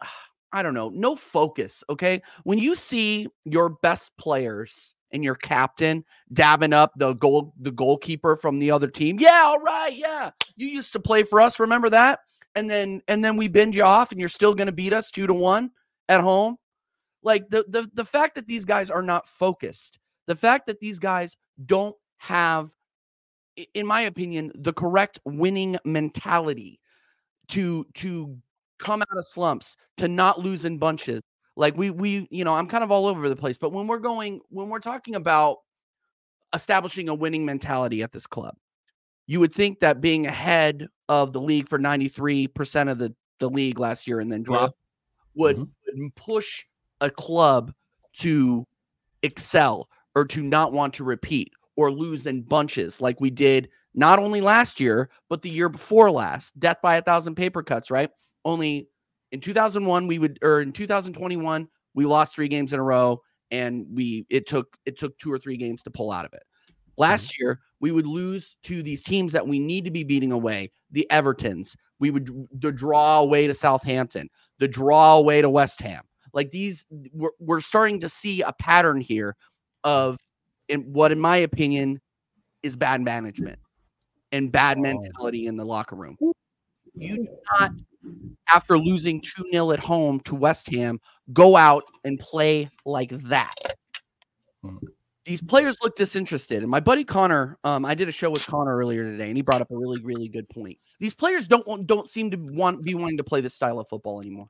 I 0.52 0.62
don't 0.62 0.74
know, 0.74 0.90
no 0.94 1.14
focus. 1.14 1.84
Okay. 1.90 2.22
When 2.44 2.58
you 2.58 2.74
see 2.74 3.26
your 3.44 3.68
best 3.68 4.16
players 4.16 4.94
and 5.12 5.24
your 5.24 5.34
captain 5.34 6.04
dabbing 6.32 6.72
up 6.72 6.92
the 6.96 7.14
goal, 7.14 7.54
the 7.60 7.70
goalkeeper 7.70 8.36
from 8.36 8.58
the 8.58 8.70
other 8.70 8.88
team. 8.88 9.16
Yeah, 9.18 9.42
all 9.44 9.60
right, 9.60 9.94
yeah. 9.94 10.30
You 10.56 10.68
used 10.68 10.92
to 10.92 11.00
play 11.00 11.22
for 11.22 11.40
us, 11.40 11.60
remember 11.60 11.88
that? 11.90 12.20
And 12.54 12.68
then 12.68 13.02
and 13.08 13.24
then 13.24 13.36
we 13.36 13.48
bend 13.48 13.74
you 13.74 13.82
off 13.82 14.10
and 14.10 14.18
you're 14.18 14.28
still 14.28 14.54
gonna 14.54 14.72
beat 14.72 14.92
us 14.92 15.10
two 15.10 15.26
to 15.26 15.34
one 15.34 15.70
at 16.08 16.20
home. 16.20 16.56
Like 17.22 17.48
the 17.50 17.64
the 17.68 17.88
the 17.94 18.04
fact 18.04 18.34
that 18.34 18.46
these 18.46 18.64
guys 18.64 18.90
are 18.90 19.02
not 19.02 19.26
focused, 19.26 19.98
the 20.26 20.34
fact 20.34 20.66
that 20.66 20.80
these 20.80 20.98
guys 20.98 21.36
don't 21.66 21.96
have, 22.18 22.70
in 23.74 23.86
my 23.86 24.02
opinion, 24.02 24.52
the 24.56 24.72
correct 24.72 25.18
winning 25.24 25.78
mentality 25.84 26.80
to 27.48 27.86
to 27.94 28.36
come 28.78 29.02
out 29.02 29.18
of 29.18 29.26
slumps, 29.26 29.76
to 29.96 30.08
not 30.08 30.38
lose 30.38 30.64
in 30.64 30.78
bunches. 30.78 31.22
Like 31.58 31.76
we 31.76 31.90
we 31.90 32.28
you 32.30 32.44
know, 32.44 32.54
I'm 32.54 32.68
kind 32.68 32.84
of 32.84 32.92
all 32.92 33.06
over 33.06 33.28
the 33.28 33.36
place, 33.36 33.58
but 33.58 33.72
when 33.72 33.88
we're 33.88 33.98
going 33.98 34.40
when 34.48 34.68
we're 34.68 34.78
talking 34.78 35.16
about 35.16 35.58
establishing 36.54 37.08
a 37.08 37.14
winning 37.14 37.44
mentality 37.44 38.00
at 38.02 38.12
this 38.12 38.28
club, 38.28 38.54
you 39.26 39.40
would 39.40 39.52
think 39.52 39.80
that 39.80 40.00
being 40.00 40.26
ahead 40.26 40.86
of 41.08 41.32
the 41.32 41.40
league 41.40 41.68
for 41.68 41.78
93% 41.78 42.90
of 42.90 42.98
the 42.98 43.12
the 43.40 43.50
league 43.50 43.80
last 43.80 44.06
year 44.06 44.20
and 44.20 44.30
then 44.30 44.42
drop 44.42 44.70
yeah. 44.70 45.42
would, 45.42 45.56
mm-hmm. 45.56 46.02
would 46.02 46.14
push 46.14 46.64
a 47.00 47.10
club 47.10 47.72
to 48.12 48.64
excel 49.22 49.88
or 50.14 50.24
to 50.24 50.42
not 50.42 50.72
want 50.72 50.94
to 50.94 51.04
repeat 51.04 51.52
or 51.76 51.90
lose 51.90 52.26
in 52.26 52.42
bunches 52.42 53.00
like 53.00 53.20
we 53.20 53.30
did 53.30 53.68
not 53.94 54.18
only 54.18 54.40
last 54.40 54.80
year 54.80 55.08
but 55.28 55.42
the 55.42 55.50
year 55.50 55.68
before 55.68 56.10
last 56.10 56.58
death 56.58 56.78
by 56.82 56.96
a 56.96 57.02
thousand 57.02 57.36
paper 57.36 57.62
cuts 57.62 57.90
right 57.92 58.10
only 58.44 58.88
in 59.32 59.40
2001 59.40 60.06
we 60.06 60.18
would 60.18 60.38
or 60.42 60.60
in 60.60 60.72
2021 60.72 61.68
we 61.94 62.04
lost 62.04 62.34
three 62.34 62.48
games 62.48 62.72
in 62.72 62.78
a 62.78 62.82
row 62.82 63.20
and 63.50 63.86
we 63.90 64.26
it 64.30 64.46
took 64.46 64.76
it 64.86 64.98
took 64.98 65.16
two 65.18 65.32
or 65.32 65.38
three 65.38 65.56
games 65.56 65.82
to 65.82 65.90
pull 65.90 66.10
out 66.10 66.24
of 66.24 66.32
it. 66.32 66.42
Last 66.96 67.26
mm-hmm. 67.26 67.44
year 67.44 67.60
we 67.80 67.92
would 67.92 68.06
lose 68.06 68.56
to 68.64 68.82
these 68.82 69.02
teams 69.02 69.32
that 69.32 69.46
we 69.46 69.58
need 69.58 69.84
to 69.84 69.90
be 69.90 70.04
beating 70.04 70.32
away 70.32 70.70
the 70.90 71.06
evertons. 71.10 71.76
We 71.98 72.10
would 72.10 72.30
the 72.60 72.72
draw 72.72 73.20
away 73.20 73.46
to 73.46 73.54
southampton 73.54 74.28
the 74.58 74.68
draw 74.68 75.16
away 75.16 75.42
to 75.42 75.50
west 75.50 75.80
ham. 75.80 76.02
Like 76.32 76.50
these 76.50 76.86
we're, 77.12 77.30
we're 77.38 77.60
starting 77.60 78.00
to 78.00 78.08
see 78.08 78.42
a 78.42 78.52
pattern 78.52 79.00
here 79.00 79.36
of 79.84 80.18
in 80.68 80.82
what 80.92 81.12
in 81.12 81.18
my 81.18 81.38
opinion 81.38 82.00
is 82.62 82.76
bad 82.76 83.00
management 83.00 83.58
and 84.32 84.52
bad 84.52 84.78
mentality 84.78 85.46
in 85.46 85.56
the 85.56 85.64
locker 85.64 85.96
room 85.96 86.16
you 87.00 87.16
do 87.16 87.28
not 87.58 87.72
after 88.52 88.78
losing 88.78 89.20
2 89.20 89.44
0 89.52 89.72
at 89.72 89.80
home 89.80 90.20
to 90.20 90.34
West 90.34 90.70
Ham, 90.70 91.00
go 91.32 91.56
out 91.56 91.84
and 92.04 92.18
play 92.18 92.70
like 92.84 93.10
that. 93.28 93.54
Hmm. 94.62 94.76
These 95.24 95.42
players 95.42 95.76
look 95.82 95.94
disinterested. 95.94 96.62
And 96.62 96.70
my 96.70 96.80
buddy 96.80 97.04
Connor, 97.04 97.58
um, 97.62 97.84
I 97.84 97.94
did 97.94 98.08
a 98.08 98.12
show 98.12 98.30
with 98.30 98.46
Connor 98.46 98.74
earlier 98.74 99.04
today, 99.04 99.26
and 99.26 99.36
he 99.36 99.42
brought 99.42 99.60
up 99.60 99.70
a 99.70 99.76
really, 99.76 100.00
really 100.02 100.28
good 100.28 100.48
point. 100.48 100.78
These 101.00 101.14
players 101.14 101.46
don't 101.46 101.86
don't 101.86 102.08
seem 102.08 102.30
to 102.30 102.38
want 102.38 102.82
be 102.82 102.94
wanting 102.94 103.18
to 103.18 103.24
play 103.24 103.40
this 103.40 103.54
style 103.54 103.78
of 103.78 103.88
football 103.88 104.20
anymore. 104.20 104.48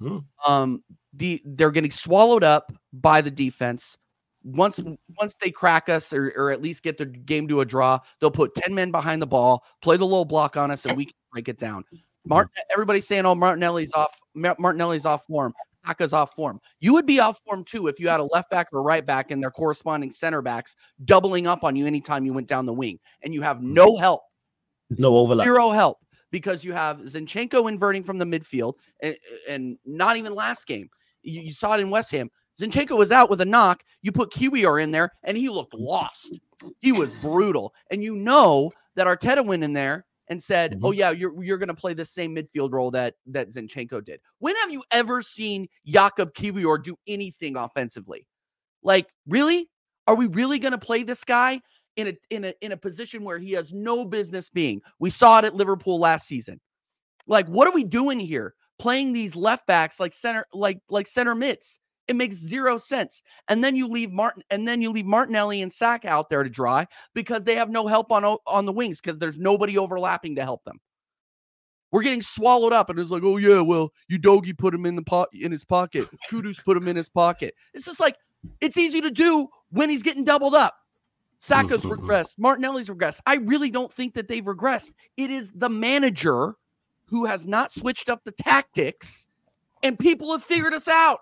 Hmm. 0.00 0.18
Um, 0.48 0.84
the 1.12 1.42
they're 1.44 1.70
getting 1.70 1.90
swallowed 1.90 2.44
up 2.44 2.72
by 2.92 3.20
the 3.20 3.30
defense. 3.30 3.98
Once 4.42 4.80
once 5.18 5.34
they 5.42 5.50
crack 5.50 5.88
us 5.88 6.12
or, 6.12 6.32
or 6.36 6.50
at 6.50 6.62
least 6.62 6.82
get 6.82 6.96
the 6.96 7.04
game 7.06 7.46
to 7.48 7.60
a 7.60 7.64
draw, 7.64 7.98
they'll 8.20 8.30
put 8.30 8.54
10 8.54 8.74
men 8.74 8.90
behind 8.90 9.20
the 9.20 9.26
ball, 9.26 9.64
play 9.82 9.96
the 9.96 10.06
low 10.06 10.24
block 10.24 10.56
on 10.56 10.70
us, 10.70 10.86
and 10.86 10.96
we 10.96 11.04
can 11.04 11.14
break 11.32 11.48
it 11.48 11.58
down. 11.58 11.84
Martin, 12.26 12.50
everybody's 12.72 13.06
saying, 13.06 13.26
"Oh, 13.26 13.34
Martinelli's 13.34 13.92
off. 13.94 14.18
Martinelli's 14.34 15.04
off 15.06 15.24
form." 15.26 15.52
Saka's 15.86 16.12
off 16.12 16.34
form. 16.34 16.60
You 16.80 16.92
would 16.92 17.06
be 17.06 17.20
off 17.20 17.40
form 17.46 17.64
too 17.64 17.86
if 17.86 17.98
you 17.98 18.06
had 18.08 18.20
a 18.20 18.24
left 18.24 18.50
back 18.50 18.68
or 18.74 18.82
right 18.82 19.04
back 19.04 19.30
and 19.30 19.42
their 19.42 19.50
corresponding 19.50 20.10
center 20.10 20.42
backs 20.42 20.76
doubling 21.06 21.46
up 21.46 21.64
on 21.64 21.74
you 21.74 21.86
anytime 21.86 22.26
you 22.26 22.34
went 22.34 22.48
down 22.48 22.66
the 22.66 22.72
wing, 22.72 22.98
and 23.22 23.32
you 23.32 23.40
have 23.40 23.58
Mm. 23.58 23.72
no 23.72 23.96
help, 23.96 24.20
No 24.90 25.16
overlap. 25.16 25.46
zero 25.46 25.70
help 25.70 25.98
because 26.30 26.64
you 26.64 26.72
have 26.74 26.98
Zinchenko 26.98 27.68
inverting 27.68 28.04
from 28.04 28.18
the 28.18 28.26
midfield, 28.26 28.74
and, 29.02 29.16
and 29.48 29.78
not 29.86 30.16
even 30.18 30.34
last 30.34 30.66
game. 30.66 30.88
You, 31.22 31.40
you 31.40 31.52
saw 31.52 31.74
it 31.74 31.80
in 31.80 31.88
West 31.90 32.10
Ham. 32.12 32.30
Zinchenko 32.60 32.96
was 32.96 33.10
out 33.10 33.30
with 33.30 33.40
a 33.40 33.44
knock. 33.46 33.82
You 34.02 34.12
put 34.12 34.30
Kiwior 34.32 34.82
in 34.82 34.90
there, 34.90 35.10
and 35.24 35.36
he 35.36 35.48
looked 35.48 35.74
lost. 35.74 36.38
He 36.80 36.92
was 36.92 37.14
brutal, 37.14 37.72
and 37.90 38.04
you 38.04 38.14
know 38.16 38.70
that 38.96 39.06
Arteta 39.06 39.44
went 39.44 39.64
in 39.64 39.72
there 39.72 40.04
and 40.28 40.42
said, 40.42 40.72
Mhm. 40.72 40.80
"Oh 40.82 40.92
yeah, 40.92 41.10
you're 41.10 41.42
you're 41.42 41.58
going 41.58 41.68
to 41.68 41.74
play 41.74 41.94
the 41.94 42.04
same 42.04 42.36
midfield 42.36 42.72
role 42.72 42.90
that 42.92 43.14
that 43.26 43.48
Zinchenko 43.48 44.04
did." 44.04 44.20
When 44.38 44.54
have 44.56 44.70
you 44.70 44.82
ever 44.90 45.22
seen 45.22 45.68
Jakob 45.86 46.34
Kiwior 46.34 46.82
do 46.82 46.96
anything 47.06 47.56
offensively? 47.56 48.26
Like, 48.82 49.08
really? 49.26 49.68
Are 50.06 50.14
we 50.14 50.26
really 50.26 50.58
going 50.58 50.72
to 50.72 50.78
play 50.78 51.02
this 51.02 51.24
guy 51.24 51.60
in 51.96 52.08
a 52.08 52.14
in 52.30 52.44
a 52.44 52.54
in 52.60 52.72
a 52.72 52.76
position 52.76 53.24
where 53.24 53.38
he 53.38 53.52
has 53.52 53.72
no 53.72 54.04
business 54.04 54.50
being? 54.50 54.82
We 54.98 55.10
saw 55.10 55.38
it 55.38 55.44
at 55.46 55.54
Liverpool 55.54 55.98
last 55.98 56.26
season. 56.26 56.60
Like, 57.26 57.48
what 57.48 57.68
are 57.68 57.72
we 57.74 57.84
doing 57.84 58.20
here? 58.20 58.54
Playing 58.78 59.12
these 59.12 59.36
left 59.36 59.66
backs 59.66 60.00
like 60.00 60.14
center 60.14 60.44
like 60.52 60.78
like 60.90 61.06
center 61.06 61.34
mids. 61.34 61.78
It 62.10 62.16
makes 62.16 62.34
zero 62.34 62.76
sense. 62.76 63.22
And 63.46 63.62
then 63.62 63.76
you 63.76 63.86
leave 63.86 64.10
Martin 64.10 64.42
and 64.50 64.66
then 64.66 64.82
you 64.82 64.90
leave 64.90 65.06
Martinelli 65.06 65.62
and 65.62 65.72
Sack 65.72 66.04
out 66.04 66.28
there 66.28 66.42
to 66.42 66.50
dry 66.50 66.88
because 67.14 67.44
they 67.44 67.54
have 67.54 67.70
no 67.70 67.86
help 67.86 68.10
on 68.10 68.24
on 68.24 68.66
the 68.66 68.72
wings 68.72 69.00
because 69.00 69.16
there's 69.20 69.38
nobody 69.38 69.78
overlapping 69.78 70.34
to 70.34 70.42
help 70.42 70.64
them. 70.64 70.80
We're 71.92 72.02
getting 72.02 72.20
swallowed 72.20 72.72
up, 72.72 72.90
and 72.90 72.98
it's 72.98 73.12
like, 73.12 73.22
oh 73.22 73.36
yeah, 73.36 73.60
well, 73.60 73.92
you 74.08 74.18
Udogie 74.18 74.58
put 74.58 74.74
him 74.74 74.86
in 74.86 74.96
the 74.96 75.04
pot 75.04 75.28
in 75.32 75.52
his 75.52 75.64
pocket. 75.64 76.08
Kudus 76.28 76.64
put 76.64 76.76
him 76.76 76.88
in 76.88 76.96
his 76.96 77.08
pocket. 77.08 77.54
It's 77.74 77.84
just 77.84 78.00
like 78.00 78.16
it's 78.60 78.76
easy 78.76 79.00
to 79.02 79.10
do 79.12 79.46
when 79.70 79.88
he's 79.88 80.02
getting 80.02 80.24
doubled 80.24 80.56
up. 80.56 80.74
Saka's 81.38 81.82
Mhm. 81.82 81.96
regressed. 81.96 82.34
Martinelli's 82.38 82.88
regressed. 82.88 83.20
I 83.24 83.36
really 83.36 83.70
don't 83.70 83.92
think 83.92 84.14
that 84.14 84.26
they've 84.26 84.44
regressed. 84.44 84.90
It 85.16 85.30
is 85.30 85.52
the 85.54 85.68
manager 85.68 86.56
who 87.06 87.24
has 87.26 87.46
not 87.46 87.72
switched 87.72 88.08
up 88.08 88.24
the 88.24 88.32
tactics, 88.32 89.28
and 89.84 89.96
people 89.96 90.32
have 90.32 90.42
figured 90.42 90.74
us 90.74 90.88
out. 90.88 91.20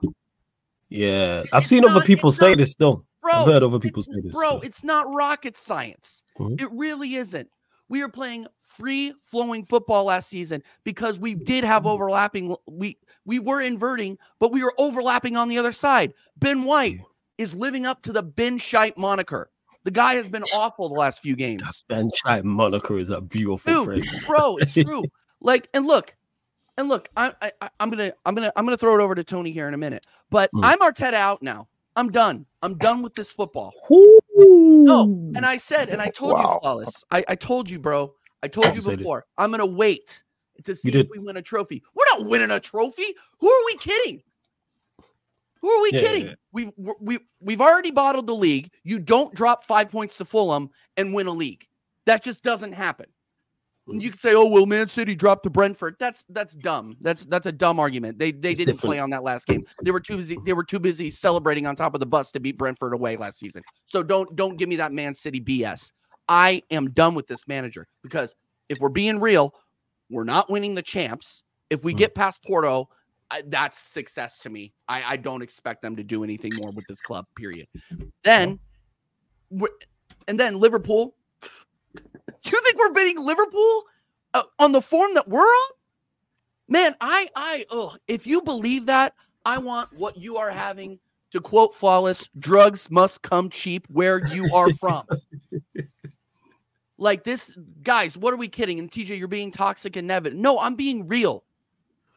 Yeah, 0.89 1.43
I've 1.53 1.63
It's 1.63 1.69
seen 1.71 1.85
other 1.85 2.01
people 2.01 2.33
say 2.33 2.51
not- 2.51 2.59
this 2.59 2.75
though. 2.75 3.05
Bro, 3.23 3.33
I've 3.33 3.47
heard 3.47 3.63
other 3.63 3.79
people 3.79 4.03
say 4.03 4.13
this. 4.23 4.33
Bro, 4.33 4.61
it's 4.61 4.85
not 4.85 5.13
rocket 5.13 5.57
science. 5.57 6.23
Mhm. 6.39 6.61
It 6.61 6.69
really 6.73 7.17
isn't. 7.17 7.49
We 7.89 8.03
are 8.03 8.09
playing 8.09 8.47
free 8.61 9.13
flowing 9.23 9.65
football 9.65 10.05
last 10.05 10.29
season 10.29 10.63
because 10.85 11.19
we 11.19 11.35
did 11.35 11.65
have 11.65 11.83
Mm-hmm. 11.83 11.89
overlapping. 11.91 12.57
We 12.67 12.97
we 13.25 13.39
were 13.39 13.61
inverting, 13.61 14.17
but 14.39 14.53
we 14.53 14.63
were 14.63 14.73
overlapping 14.79 15.37
on 15.37 15.49
the 15.49 15.59
other 15.59 15.73
side. 15.73 16.15
Ben 16.39 16.65
White 16.65 16.95
Yeah. 16.97 17.03
is 17.39 17.55
living 17.55 17.85
up 17.87 18.03
to 18.03 18.13
the 18.13 18.23
Ben 18.23 18.57
Shite 18.57 18.97
moniker. 18.97 19.51
The 19.85 19.91
guy 19.91 20.15
has 20.15 20.29
been 20.29 20.45
awful 20.55 20.89
the 20.89 20.95
last 20.95 21.21
few 21.21 21.37
games. 21.37 21.85
Ben 21.89 22.11
Shite 22.15 22.45
moniker 22.45 22.99
is 22.99 23.11
a 23.11 23.21
beautiful 23.21 23.73
Dude, 23.73 23.85
phrase. 23.85 24.27
bro, 24.27 24.57
it's 24.59 24.75
true. 24.75 25.05
like, 25.41 25.69
and 25.75 25.87
look, 25.87 26.15
and 26.79 26.89
look, 26.91 27.11
I, 27.17 27.35
I, 27.43 27.71
I'm 27.81 27.91
gonna, 27.91 28.15
I'm 28.27 28.37
gonna, 28.37 28.53
I'm 28.57 28.67
gonna 28.67 28.79
throw 28.79 28.99
it 29.01 29.03
over 29.03 29.17
to 29.17 29.25
Tony 29.25 29.53
here 29.53 29.69
in 29.69 29.75
a 29.75 29.79
minute. 29.79 30.07
But 30.31 30.53
Mm. 30.55 30.63
I'm 30.63 30.81
Arteta 30.81 31.15
out 31.15 31.43
now. 31.43 31.69
I'm 31.97 32.11
done. 32.11 32.47
I'm 32.63 32.79
done 32.79 33.03
with 33.03 33.17
this 33.17 33.33
football. 33.33 33.75
No, 34.87 35.09
And 35.35 35.47
I 35.47 35.59
said, 35.59 35.91
and 35.91 36.03
I 36.03 36.11
told 36.11 36.39
you, 36.41 36.49
flawless. 36.49 37.05
I, 37.11 37.25
I 37.29 37.37
told 37.37 37.71
you, 37.71 37.81
bro. 37.81 38.15
I 38.43 38.49
told 38.49 38.75
you 38.77 38.77
You 38.77 38.83
said 38.83 39.01
it. 39.03 39.03
before. 39.03 39.27
I'm 39.39 39.51
gonna 39.53 39.67
wait 39.67 40.23
to 40.65 40.77
see 40.77 40.99
if 40.99 41.09
we 41.11 41.19
win 41.21 41.37
a 41.39 41.43
trophy. 41.43 41.83
We're 41.95 42.07
not 42.19 42.29
winning 42.31 42.53
a 42.53 42.61
trophy. 42.61 43.15
Who 43.41 43.51
are 43.51 43.65
we 43.67 43.77
kidding? 43.79 44.23
Who 45.63 45.71
are 45.71 45.83
we 45.83 45.93
Yeah, 45.93 46.03
yeah, 46.03 46.09
kidding? 46.09 46.31
yeah. 46.31 46.35
We've 46.53 46.73
we 46.79 46.93
we 47.01 47.19
we've 47.41 47.61
already 47.63 47.91
bottled 47.93 48.27
the 48.29 48.35
league. 48.37 48.71
You 48.85 49.01
don't 49.01 49.35
drop 49.35 49.65
five 49.65 49.91
points 49.93 50.19
to 50.19 50.25
Fulham 50.27 50.71
and 50.97 51.15
win 51.15 51.27
a 51.29 51.33
league. 51.33 51.67
That 52.07 52.23
just 52.25 52.43
doesn't 52.45 52.73
happen. 52.73 53.07
You 53.91 54.11
can 54.11 54.19
say, 54.19 54.35
"Oh 54.35 54.47
well, 54.49 54.67
Man 54.67 54.89
City 54.89 55.15
dropped 55.15 55.45
to 55.45 55.51
Brentford." 55.51 55.97
That's 55.99 56.25
that's 56.29 56.55
dumb. 56.55 56.97
That's 57.01 57.25
that's 57.25 57.47
a 57.47 57.53
dumb 57.53 57.81
argument. 57.81 58.19
They 58.19 58.33
they 58.33 58.51
It's 58.51 58.59
didn't 58.59 58.79
play 58.79 58.99
on 58.99 59.11
that 59.11 59.23
last 59.23 59.47
game. 59.47 59.65
They 59.83 59.91
were 59.91 60.01
too 60.01 60.17
busy. 60.19 60.39
They 60.45 60.53
were 60.53 60.65
too 60.65 60.79
busy 60.79 61.11
celebrating 61.11 61.67
on 61.67 61.77
top 61.77 61.95
of 61.95 62.01
the 62.01 62.07
bus 62.07 62.31
to 62.33 62.41
beat 62.41 62.59
Brentford 62.59 62.93
away 62.93 63.17
last 63.17 63.39
season. 63.39 63.63
So 63.87 64.03
don't 64.03 64.35
don't 64.37 64.57
give 64.57 64.69
me 64.69 64.77
that 64.77 64.93
Man 64.93 65.15
City 65.15 65.41
BS. 65.41 65.93
I 66.29 66.63
am 66.71 66.91
done 66.91 67.15
with 67.15 67.27
this 67.27 67.49
manager 67.49 67.87
because 68.03 68.35
if 68.69 68.79
we're 68.81 68.91
being 68.91 69.21
real, 69.21 69.55
we're 70.11 70.25
not 70.25 70.51
winning 70.51 70.75
the 70.75 70.83
champs. 70.83 71.43
If 71.71 71.83
we 71.85 71.93
Hmm. 71.93 71.99
get 71.99 72.15
past 72.15 72.43
Porto, 72.45 72.89
I, 73.31 73.43
that's 73.47 73.79
success 73.79 74.39
to 74.41 74.51
me. 74.51 74.73
I, 74.89 75.13
I 75.13 75.17
don't 75.17 75.43
expect 75.43 75.83
them 75.83 75.97
to 75.97 76.03
do 76.05 76.25
anything 76.25 76.53
more 76.57 76.71
with 76.73 76.85
this 76.89 77.01
club. 77.01 77.27
Period. 77.37 77.67
Then, 78.25 78.59
we're- 79.51 79.75
and 80.27 80.39
then 80.39 80.59
Liverpool. 80.59 81.15
You 82.45 82.61
think 82.63 82.79
we're 82.79 82.93
beating 82.93 83.23
Liverpool 83.23 83.85
uh, 84.35 84.43
on 84.59 84.73
the 84.73 84.83
form 84.83 85.15
that 85.15 85.29
we're 85.29 85.41
on? 85.41 85.71
Man, 86.69 86.95
I 87.01 87.29
I 87.35 87.67
oh, 87.71 87.97
if 88.07 88.27
you 88.27 88.43
believe 88.43 88.87
that, 88.87 89.15
I 89.45 89.59
want 89.59 89.93
what 89.93 90.17
you 90.17 90.37
are 90.37 90.51
having. 90.51 90.99
To 91.33 91.41
quote 91.43 91.75
Flawless, 91.75 92.27
drugs 92.39 92.91
must 92.91 93.21
come 93.21 93.51
cheap 93.51 93.87
where 93.91 94.27
you 94.33 94.49
are 94.55 94.73
from. 94.73 95.07
like 96.99 97.23
this, 97.23 97.57
guys, 97.83 98.17
what 98.17 98.33
are 98.33 98.39
we 98.39 98.49
kidding? 98.49 98.79
And 98.79 98.91
TJ, 98.91 99.19
you're 99.19 99.29
being 99.29 99.51
toxic 99.51 99.97
and 99.97 100.09
Nevin. 100.09 100.41
No, 100.41 100.59
I'm 100.59 100.75
being 100.75 101.07
real. 101.07 101.45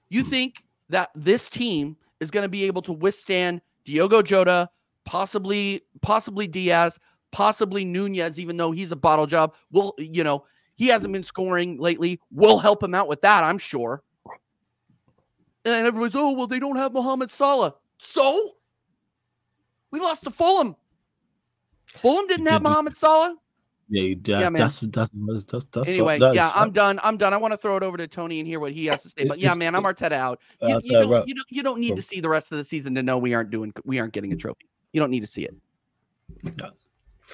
You 0.09 0.23
think 0.23 0.63
that 0.89 1.09
this 1.13 1.49
team 1.49 1.97
is 2.21 2.31
going 2.31 2.43
to 2.43 2.49
be 2.49 2.63
able 2.63 2.81
to 2.83 2.93
withstand 2.93 3.61
Diogo 3.85 4.21
Jota, 4.21 4.69
possibly, 5.05 5.83
possibly 6.01 6.47
Diaz, 6.47 6.97
possibly 7.31 7.85
Nunez, 7.85 8.39
even 8.39 8.57
though 8.57 8.71
he's 8.71 8.91
a 8.91 8.95
bottle 8.95 9.25
job. 9.25 9.53
Well, 9.71 9.93
you 9.97 10.23
know, 10.23 10.45
he 10.75 10.87
hasn't 10.87 11.13
been 11.13 11.23
scoring 11.23 11.77
lately. 11.77 12.19
We'll 12.31 12.59
help 12.59 12.83
him 12.83 12.93
out 12.93 13.07
with 13.07 13.21
that, 13.21 13.43
I'm 13.43 13.57
sure. 13.57 14.03
And 15.63 15.85
everybody's, 15.85 16.15
oh, 16.15 16.31
well, 16.33 16.47
they 16.47 16.59
don't 16.59 16.75
have 16.75 16.93
Mohamed 16.93 17.29
Salah. 17.29 17.75
So 17.99 18.51
we 19.91 19.99
lost 19.99 20.23
to 20.23 20.31
Fulham. 20.31 20.75
Fulham 21.87 22.25
didn't 22.27 22.47
have 22.47 22.63
Mohamed 22.63 22.97
Salah. 22.97 23.35
Yeah, 23.89 24.03
you- 24.03 24.15
that, 24.15 24.27
Yeah, 24.39 24.49
man. 24.49 24.53
that's 24.53 24.79
that's 24.79 25.09
that's 25.13 25.43
that's, 25.43 25.65
that's 25.65 25.89
Anyway, 25.89 26.17
that 26.19 26.33
yeah, 26.33 26.51
I'm 26.55 26.71
done. 26.71 26.99
I'm 27.03 27.17
done. 27.17 27.33
I 27.33 27.37
want 27.37 27.51
to 27.51 27.57
throw 27.57 27.75
it 27.75 27.83
over 27.83 27.97
to 27.97 28.07
Tony 28.07 28.39
and 28.39 28.47
hear 28.47 28.59
what 28.61 28.71
he 28.71 28.85
has 28.85 29.03
to 29.03 29.09
say. 29.09 29.25
But 29.25 29.37
yeah, 29.39 29.53
man, 29.53 29.75
I'm 29.75 29.83
Arteta 29.83 30.13
out. 30.13 30.39
uh, 30.63 30.67
You, 30.67 30.73
that's 30.75 30.85
you, 30.87 30.93
don't, 30.93 31.27
you 31.27 31.35
don't 31.35 31.47
you 31.51 31.63
don't 31.63 31.79
need 31.79 31.95
to 31.97 32.01
see 32.01 32.21
the 32.21 32.29
rest 32.29 32.53
of 32.53 32.57
the 32.57 32.63
season 32.63 32.95
to 32.95 33.03
know 33.03 33.17
we 33.17 33.33
aren't 33.33 33.51
doing 33.51 33.73
we 33.83 33.99
aren't 33.99 34.13
getting 34.13 34.31
a 34.31 34.37
trophy. 34.37 34.69
You 34.93 35.01
don't 35.01 35.11
need 35.11 35.19
to 35.19 35.27
see 35.27 35.43
it. 35.43 35.53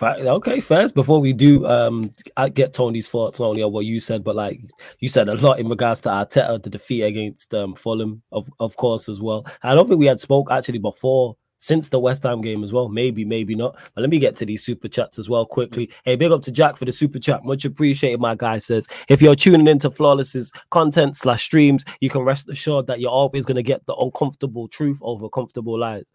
Okay, 0.01 0.60
first 0.60 0.94
before 0.94 1.20
we 1.20 1.34
do, 1.34 1.65
um, 1.65 2.12
I 2.36 2.50
get 2.50 2.74
Tony's 2.74 3.08
thoughts 3.08 3.39
not 3.39 3.48
only 3.48 3.63
on 3.63 3.72
what 3.72 3.86
you 3.86 4.00
said, 4.00 4.24
but 4.24 4.36
like 4.36 4.62
you 5.00 5.08
said 5.08 5.27
a 5.27 5.36
lot 5.36 5.60
in 5.60 5.67
regards 5.67 6.01
to 6.01 6.10
Arteta, 6.10 6.62
the 6.62 6.70
defeat 6.70 7.03
against 7.03 7.53
um 7.53 7.74
Fulham, 7.74 8.22
of 8.32 8.50
of 8.60 8.75
course 8.75 9.10
as 9.10 9.22
well. 9.22 9.46
I 9.63 9.74
don't 9.74 9.88
think 9.88 10.00
we 10.00 10.06
had 10.06 10.20
spoke 10.20 10.51
actually 10.51 10.79
before 10.79 11.36
since 11.60 11.89
the 11.89 12.00
West 12.00 12.24
Ham 12.24 12.41
game 12.41 12.63
as 12.63 12.72
well. 12.72 12.89
Maybe, 12.89 13.25
maybe 13.25 13.56
not. 13.56 13.75
But 13.96 14.01
let 14.01 14.10
me 14.10 14.20
get 14.20 14.36
to 14.38 14.46
these 14.46 14.63
super 14.63 14.88
chats 14.88 15.17
as 15.17 15.29
well 15.29 15.46
quickly. 15.46 15.89
Hey, 16.06 16.15
big 16.15 16.32
up 16.32 16.41
to 16.44 16.51
Jack 16.51 16.75
for 16.77 16.86
the 16.86 16.91
super 16.91 17.20
chat, 17.20 17.44
much 17.44 17.65
appreciated. 17.65 18.20
My 18.20 18.36
guy 18.36 18.60
says 18.60 18.88
if 19.10 19.22
you're 19.22 19.36
tuning 19.36 19.67
into 19.67 19.89
Flawless's 19.89 20.51
content 20.70 21.15
slash 21.15 21.44
streams, 21.44 21.84
you 22.00 22.10
can 22.10 22.22
rest 22.22 22.50
assured 22.50 22.88
that 22.88 23.00
you're 23.00 23.12
always 23.12 23.46
gonna 23.46 23.63
get 23.63 23.86
the 23.86 23.96
uncomfortable 23.96 24.67
truth 24.67 25.00
over 25.01 25.29
comfortable 25.29 25.79
lies. 25.79 26.06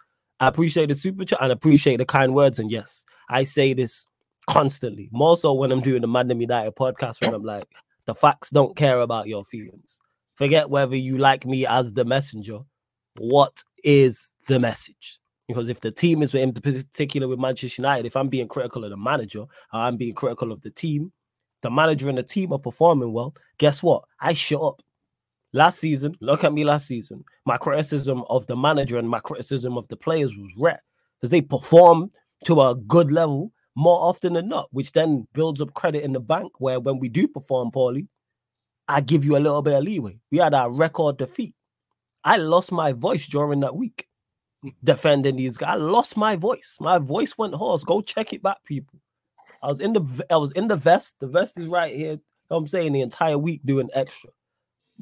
I 0.43 0.49
appreciate 0.49 0.89
the 0.89 0.97
super 0.97 1.25
chat 1.25 1.39
and 1.41 1.53
appreciate 1.53 1.99
the 1.99 2.05
kind 2.05 2.35
words. 2.35 2.59
And 2.59 2.69
yes, 2.69 3.05
I 3.31 3.45
say 3.45 3.75
this 3.75 4.09
constantly, 4.49 5.09
more 5.13 5.37
so 5.37 5.53
when 5.53 5.71
I'm 5.71 5.81
doing 5.81 6.03
the 6.03 6.09
Madam 6.09 6.41
United 6.41 6.75
podcast, 6.75 7.25
when 7.25 7.33
I'm 7.33 7.45
like, 7.45 7.69
the 8.07 8.15
facts 8.17 8.51
don't 8.51 8.75
care 8.75 8.99
about 9.03 9.29
your 9.29 9.45
feelings. 9.45 10.01
Forget 10.35 10.69
whether 10.69 10.97
you 10.97 11.17
like 11.17 11.47
me 11.47 11.65
as 11.65 11.93
the 11.93 12.05
messenger. 12.05 12.59
What 13.19 13.63
is 13.85 14.33
the 14.49 14.59
message? 14.59 15.21
Because 15.47 15.69
if 15.69 15.81
the 15.81 15.93
team 15.93 16.23
is 16.23 16.35
in 16.35 16.53
particular 16.53 17.29
with 17.29 17.39
Manchester 17.39 17.81
United, 17.81 18.07
if 18.07 18.17
I'm 18.17 18.29
being 18.29 18.49
critical 18.49 18.83
of 18.83 18.91
the 18.91 18.97
manager, 18.97 19.45
I'm 19.73 19.97
being 19.97 20.15
critical 20.15 20.51
of 20.51 20.61
the 20.63 20.71
team, 20.71 21.13
the 21.61 21.71
manager 21.71 22.09
and 22.09 22.19
the 22.19 22.25
team 22.25 22.53
are 22.53 22.59
performing 22.59 23.13
well. 23.13 23.33
Guess 23.59 23.81
what? 23.81 24.03
I 24.21 24.33
shut 24.33 24.61
up. 24.61 24.83
Last 25.53 25.81
season, 25.81 26.17
look 26.21 26.45
at 26.45 26.53
me 26.53 26.65
last 26.65 26.87
season. 26.87 27.25
My 27.45 27.59
criticism 27.59 28.25
of 28.31 28.47
the 28.47 28.57
manager 28.57 28.99
and 28.99 29.09
my 29.09 29.19
criticism 29.19 29.77
of 29.77 29.87
the 29.89 29.97
players 29.97 30.35
was 30.35 30.51
rare 30.57 30.83
because 31.21 31.31
they 31.31 31.43
performed 31.43 32.11
to 32.45 32.61
a 32.63 32.75
good 32.75 33.13
level 33.13 33.53
more 33.77 34.01
often 34.01 34.35
than 34.35 34.49
not, 34.49 34.69
which 34.71 34.93
then 34.93 35.27
builds 35.35 35.61
up 35.61 35.75
credit 35.75 36.05
in 36.05 36.13
the 36.13 36.21
bank. 36.21 36.53
Where 36.59 36.81
when 36.81 36.99
we 36.99 37.09
do 37.09 37.29
perform 37.29 37.71
poorly, 37.71 38.09
I 38.89 39.01
give 39.03 39.25
you 39.25 39.37
a 39.37 39.39
little 39.39 39.63
bit 39.63 39.75
of 39.75 39.85
leeway. 39.85 40.19
We 40.31 40.39
had 40.39 40.55
a 40.55 40.69
record 40.71 41.19
defeat. 41.19 41.55
I 42.25 42.37
lost 42.39 42.73
my 42.73 42.93
voice 42.93 43.27
during 43.27 43.61
that 43.61 43.77
week 43.77 44.07
defending 44.85 45.37
these 45.37 45.57
guys. 45.57 45.73
I 45.73 45.75
lost 45.75 46.17
my 46.17 46.37
voice. 46.37 46.79
My 46.81 46.99
voice 46.99 47.37
went 47.37 47.55
hoarse. 47.55 47.85
Go 47.85 48.01
check 48.01 48.33
it 48.33 48.43
back, 48.43 48.65
people. 48.65 49.01
I 49.63 49.69
was 49.69 49.81
in 49.81 49.93
the 49.93 50.27
I 50.31 50.37
was 50.37 50.53
in 50.53 50.69
the 50.69 50.77
vest. 50.77 51.15
The 51.21 51.27
vest 51.29 51.59
is 51.59 51.67
right 51.67 51.95
here. 51.95 52.13
You 52.13 52.21
know 52.51 52.57
I'm 52.57 52.67
saying 52.67 52.93
the 52.93 53.01
entire 53.01 53.39
week 53.39 53.61
doing 53.65 53.91
extra. 53.95 54.31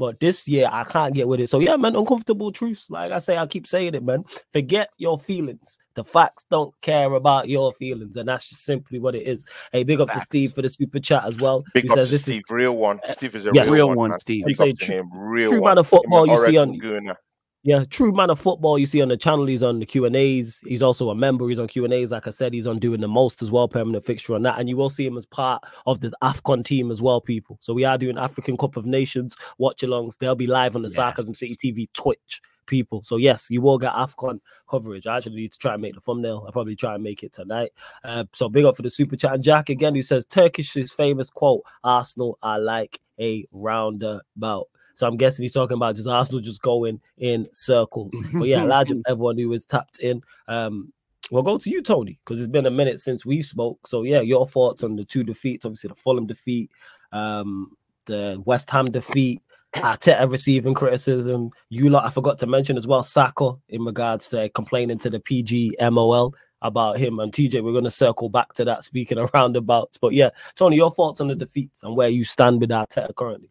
But 0.01 0.19
this 0.19 0.49
year, 0.49 0.67
I 0.73 0.85
can't 0.85 1.13
get 1.13 1.29
with 1.29 1.41
it. 1.41 1.51
So 1.51 1.59
yeah, 1.61 1.77
man, 1.77 1.95
uncomfortable 1.95 2.51
truths. 2.53 2.89
Like 2.89 3.13
I 3.13 3.19
say, 3.19 3.37
I 3.37 3.47
keep 3.47 3.67
saying 3.67 3.95
it, 3.95 4.03
man. 4.03 4.25
Forget 4.51 4.89
your 4.97 5.19
feelings. 5.19 5.79
The 5.93 6.03
facts 6.05 6.47
don't 6.51 6.73
care 6.81 7.13
about 7.13 7.51
your 7.51 7.75
feelings, 7.75 8.17
and 8.17 8.27
that's 8.27 8.49
just 8.49 8.65
simply 8.65 8.99
what 8.99 9.15
it 9.15 9.25
is. 9.27 9.47
Hey, 9.73 9.83
big 9.85 10.01
up 10.01 10.11
to 10.13 10.21
Steve 10.21 10.55
for 10.55 10.63
the 10.63 10.71
super 10.71 11.01
chat 11.01 11.27
as 11.27 11.37
well. 11.39 11.63
Big 11.75 11.85
Who 11.85 11.91
up 11.93 11.97
says 11.97 12.07
to 12.09 12.13
this 12.13 12.23
Steve, 12.23 12.39
is 12.39 12.51
real 12.51 12.79
one. 12.79 12.99
Steve 13.13 13.37
is 13.37 13.45
a 13.47 13.51
yes. 13.53 13.67
real, 13.67 13.75
Real 13.75 13.89
one, 13.89 13.97
one, 13.99 14.11
man. 14.13 14.21
Steve. 14.21 14.47
Big 14.47 14.57
Say 14.57 14.71
up 14.71 14.79
to 14.79 14.85
true- 14.87 14.95
him, 15.01 15.11
real 15.13 15.51
true 15.51 15.61
one. 15.61 15.69
man 15.73 15.79
of 15.79 15.87
football 15.87 16.27
you 16.27 16.37
see 16.39 16.57
on 16.57 16.81
Gooner. 16.81 17.17
Yeah, 17.63 17.85
true 17.85 18.11
man 18.13 18.31
of 18.31 18.41
football. 18.41 18.79
You 18.79 18.87
see 18.87 19.03
on 19.03 19.09
the 19.09 19.19
channel, 19.19 19.45
he's 19.45 19.63
on 19.63 19.81
the 19.81 19.87
Q 19.87 20.07
and 20.07 20.17
A's. 20.17 20.63
He's 20.67 20.81
also 20.81 21.11
a 21.11 21.15
member. 21.15 21.47
He's 21.47 21.59
on 21.59 21.69
Q 21.69 21.85
and 21.85 21.93
A's. 21.93 22.11
Like 22.11 22.27
I 22.27 22.31
said, 22.31 22.55
he's 22.55 22.67
on 22.67 22.79
doing 22.79 23.03
the 23.03 23.09
most 23.09 23.43
as 23.43 23.51
well, 23.51 23.69
permanent 23.69 24.03
fixture 24.07 24.35
on 24.35 24.41
that. 24.43 24.59
And 24.59 24.67
you 24.71 24.79
will 24.79 24.89
see 24.89 25.07
him 25.07 25.19
as 25.19 25.27
part 25.27 25.63
of 25.87 26.01
the 26.01 26.11
Afcon 26.23 26.65
team 26.65 26.91
as 26.91 27.03
well, 27.03 27.21
people. 27.21 27.59
So 27.61 27.75
we 27.75 27.85
are 27.85 27.99
doing 27.99 28.17
African 28.17 28.57
Cup 28.57 28.79
of 28.79 28.87
Nations 28.87 29.37
watch 29.59 29.83
alongs. 29.83 30.17
They'll 30.17 30.35
be 30.35 30.47
live 30.47 30.75
on 30.75 30.81
the 30.83 30.89
Yes. 30.89 30.95
Sarcasm 30.97 31.35
City 31.35 31.55
TV 31.55 31.89
Twitch, 31.93 32.41
people. 32.67 33.03
So 33.03 33.19
yes, 33.19 33.49
you 33.51 33.61
will 33.61 33.77
get 33.79 33.93
Afcon 33.93 34.41
coverage. 34.67 35.07
I 35.07 35.19
actually 35.19 35.37
need 35.37 35.53
to 35.53 35.59
try 35.59 35.75
and 35.75 35.83
make 35.83 35.95
the 35.95 36.01
thumbnail. 36.01 36.45
I'll 36.47 36.53
probably 36.53 36.77
try 36.77 36.95
and 36.95 37.03
make 37.05 37.23
it 37.23 37.35
tonight. 37.35 37.73
Uh, 38.03 38.25
so 38.33 38.49
big 38.49 38.65
up 38.65 38.75
for 38.77 38.83
the 38.83 38.89
super 38.91 39.17
chat. 39.17 39.35
And 39.35 39.45
Jack 39.45 39.69
again, 39.69 39.95
who 39.95 40.03
says 40.03 40.25
Turkish's 40.25 40.93
famous 40.93 41.29
quote: 41.29 41.63
"Arsenal 41.85 42.39
are 42.43 42.59
like 42.59 43.01
a 43.21 43.45
roundabout." 43.53 44.70
So 44.95 45.07
I'm 45.07 45.17
guessing 45.17 45.43
he's 45.43 45.53
talking 45.53 45.77
about 45.77 45.97
just 45.97 46.09
Arsenal 46.09 46.41
just 46.41 46.63
going 46.63 47.01
in 47.19 47.49
circles. 47.53 48.13
But 48.33 48.49
yeah, 48.49 48.63
large 48.63 48.93
everyone 49.07 49.39
who 49.39 49.53
is 49.53 49.65
tapped 49.65 49.99
in. 49.99 50.23
Um, 50.49 50.93
we'll 51.31 51.43
go 51.43 51.59
to 51.59 51.71
you, 51.71 51.83
Tony, 51.83 52.19
because 52.25 52.41
it's 52.41 52.51
been 52.51 52.67
a 52.67 52.71
minute 52.71 53.01
since 53.01 53.25
we 53.25 53.43
spoke. 53.43 53.87
So 53.87 54.03
yeah, 54.03 54.21
your 54.21 54.47
thoughts 54.47 54.83
on 54.83 54.97
the 54.97 55.05
two 55.05 55.25
defeats, 55.25 55.65
obviously 55.65 55.89
the 55.89 55.95
Fulham 55.95 56.27
defeat, 56.27 56.71
um, 57.13 57.77
the 58.07 58.43
West 58.45 58.71
Ham 58.71 58.87
defeat, 58.87 59.43
Arteta 59.75 60.31
receiving 60.31 60.75
criticism. 60.75 61.51
You 61.69 61.91
lot, 61.91 62.05
I 62.05 62.11
forgot 62.11 62.39
to 62.39 62.47
mention 62.47 62.77
as 62.77 62.87
well, 62.87 63.03
Saka 63.03 63.53
in 63.69 63.85
regards 63.85 64.29
to 64.29 64.49
complaining 64.51 64.99
to 64.99 65.11
the 65.11 65.21
PG 65.21 65.77
MOL 65.91 66.35
about 66.63 66.99
him 66.99 67.19
and 67.21 67.33
TJ. 67.33 67.63
We're 67.63 67.73
gonna 67.73 67.91
circle 67.91 68.29
back 68.29 68.53
to 68.55 68.65
that 68.65 68.85
speaking 68.85 69.19
of 69.19 69.31
roundabouts. 69.35 69.97
But 69.97 70.13
yeah, 70.13 70.31
Tony, 70.57 70.77
your 70.77 70.91
thoughts 70.91 71.21
on 71.21 71.29
the 71.29 71.35
defeats 71.35 71.83
and 71.83 71.97
where 71.97 72.09
you 72.09 72.25
stand 72.25 72.61
with 72.61 72.71
Arteta 72.71 73.15
currently. 73.15 73.51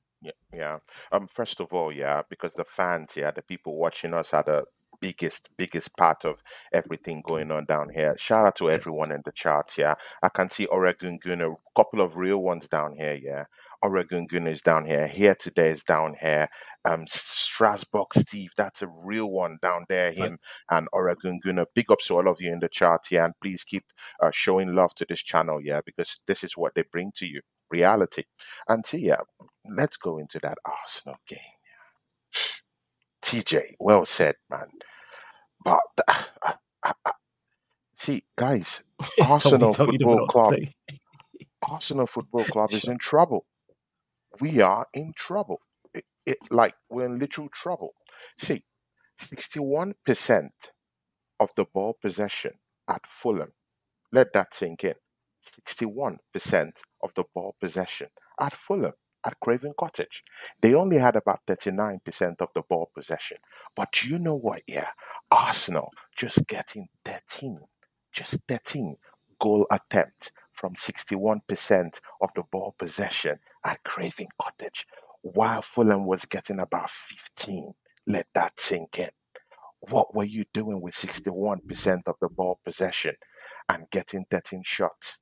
Yeah. 0.54 0.80
Um, 1.12 1.28
first 1.28 1.60
of 1.60 1.74
all, 1.74 1.92
yeah, 1.92 2.24
because 2.30 2.54
the 2.54 2.64
fans, 2.64 3.12
yeah, 3.16 3.32
the 3.32 3.42
people 3.42 3.78
watching 3.78 4.14
us 4.14 4.34
are 4.34 4.44
the 4.44 4.64
biggest, 5.02 5.50
biggest 5.58 5.96
part 5.96 6.26
of 6.26 6.42
everything 6.74 7.22
going 7.26 7.52
on 7.52 7.66
down 7.66 7.90
here. 7.90 8.16
Shout 8.18 8.46
out 8.46 8.56
to 8.58 8.70
everyone 8.70 9.12
in 9.12 9.22
the 9.24 9.32
charts, 9.32 9.78
yeah. 9.78 9.96
I 10.24 10.30
can 10.30 10.50
see 10.50 10.66
Oregon 10.66 11.20
Gun, 11.24 11.42
a 11.42 11.54
couple 11.76 12.02
of 12.02 12.18
real 12.18 12.40
ones 12.40 12.68
down 12.68 12.96
here, 12.98 13.14
yeah. 13.14 13.46
Oregon 13.82 14.26
Gun 14.26 14.48
is 14.48 14.62
down 14.62 14.86
here. 14.86 15.08
Here 15.08 15.36
today 15.36 15.70
is 15.70 15.84
down 15.84 16.16
here. 16.20 16.50
Um, 16.84 17.06
Strasbourg 17.08 18.08
Steve, 18.14 18.52
that's 18.58 18.82
a 18.82 18.88
real 18.88 19.32
one 19.32 19.58
down 19.62 19.86
there. 19.88 20.12
Him 20.12 20.38
and 20.70 20.90
Oregon 20.92 21.40
Gunner. 21.42 21.66
Big 21.74 21.90
ups 21.90 22.08
to 22.08 22.16
all 22.18 22.28
of 22.28 22.42
you 22.42 22.52
in 22.52 22.60
the 22.60 22.68
chat, 22.68 23.02
yeah, 23.12 23.26
and 23.26 23.34
please 23.40 23.64
keep 23.64 23.86
uh, 24.22 24.32
showing 24.34 24.76
love 24.76 24.94
to 24.96 25.06
this 25.08 25.22
channel, 25.22 25.62
yeah, 25.62 25.80
because 25.86 26.20
this 26.28 26.44
is 26.44 26.58
what 26.58 26.74
they 26.76 26.84
bring 26.92 27.14
to 27.16 27.26
you, 27.26 27.42
reality. 27.72 28.24
And 28.68 28.86
see, 28.86 29.00
yeah, 29.00 29.22
let's 29.76 29.98
go 29.98 30.18
into 30.18 30.40
that 30.42 30.58
Arsenal 30.66 31.18
game. 31.28 31.40
Yeah. 32.36 32.42
TJ, 33.26 33.62
well 33.80 34.06
said, 34.06 34.36
man. 34.50 34.68
But 35.64 35.82
uh, 36.08 36.24
uh, 36.84 36.94
uh, 37.06 37.12
see, 37.96 38.24
guys, 38.38 38.84
Arsenal 39.20 39.74
Tony, 39.74 39.74
Tony 39.74 39.98
don't 39.98 40.16
know 40.16 40.20
Football 40.20 40.28
Club. 40.28 40.56
Arsenal 41.70 42.08
Football 42.08 42.46
Club 42.48 42.74
is 42.74 42.88
in 42.88 42.98
trouble. 42.98 43.46
We 44.42 44.62
are 44.62 44.88
in 44.94 45.14
trouble. 45.18 45.62
It, 45.94 46.06
it 46.26 46.38
like 46.52 46.76
we're 46.90 47.06
in 47.06 47.20
literal 47.20 47.50
trouble. 47.50 47.94
See, 48.38 48.64
sixty-one 49.18 49.96
percent 50.06 50.54
of 51.40 51.52
the 51.56 51.66
ball 51.66 51.98
possession 52.02 52.54
at 52.90 53.08
Fulham. 53.08 53.52
Let 54.12 54.34
that 54.34 54.54
sink 54.54 54.84
in. 54.84 54.96
Sixty-one 55.42 56.20
percent 56.34 56.80
of 57.04 57.14
the 57.16 57.26
ball 57.34 57.56
possession 57.60 58.08
at 58.40 58.54
Fulham 58.54 58.94
at 59.26 59.40
Craven 59.42 59.74
Cottage. 59.80 60.24
They 60.62 60.74
only 60.74 60.98
had 60.98 61.16
about 61.16 61.46
39% 61.48 62.42
of 62.42 62.50
the 62.54 62.62
ball 62.62 62.90
possession. 62.96 63.38
But 63.76 64.04
you 64.04 64.20
know 64.20 64.36
what? 64.36 64.62
Yeah, 64.68 64.88
Arsenal 65.32 65.92
just 66.18 66.48
getting 66.48 66.88
13, 67.06 67.60
just 68.14 68.38
13 68.48 68.96
goal 69.40 69.68
attempts 69.72 70.32
from 70.52 70.76
61% 70.76 72.00
of 72.22 72.34
the 72.36 72.44
ball 72.52 72.76
possession 72.78 73.38
at 73.66 73.84
Craven 73.84 74.28
Cottage, 74.42 74.86
while 75.22 75.62
Fulham 75.62 76.08
was 76.08 76.26
getting 76.26 76.60
about 76.60 76.90
15. 76.90 77.74
Let 78.08 78.28
that 78.34 78.60
sink 78.60 79.00
in. 79.00 79.10
What 79.82 80.16
were 80.16 80.26
you 80.26 80.46
doing 80.54 80.82
with 80.82 80.96
61% 80.96 82.04
of 82.08 82.16
the 82.22 82.30
ball 82.30 82.60
possession 82.64 83.16
and 83.70 83.90
getting 83.92 84.26
13 84.30 84.64
shots? 84.66 85.20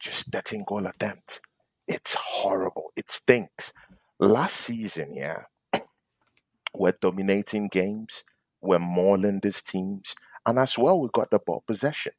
Just 0.00 0.32
13 0.32 0.64
goal 0.66 0.86
attempts. 0.86 1.40
It's 1.88 2.14
horrible. 2.14 2.92
It 2.96 3.10
stinks. 3.10 3.72
Last 4.20 4.56
season, 4.56 5.14
yeah, 5.14 5.44
we're 6.74 6.94
dominating 7.00 7.68
games, 7.68 8.24
we're 8.60 8.78
mauling 8.80 9.40
these 9.42 9.62
teams, 9.62 10.14
and 10.46 10.58
as 10.58 10.78
well, 10.78 11.00
we 11.00 11.08
got 11.12 11.30
the 11.30 11.38
ball 11.38 11.64
possession. 11.66 12.12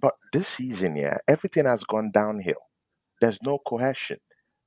But 0.00 0.14
this 0.32 0.48
season, 0.48 0.96
yeah, 0.96 1.18
everything 1.28 1.66
has 1.66 1.84
gone 1.84 2.10
downhill. 2.12 2.62
There's 3.20 3.42
no 3.42 3.58
cohesion. 3.58 4.18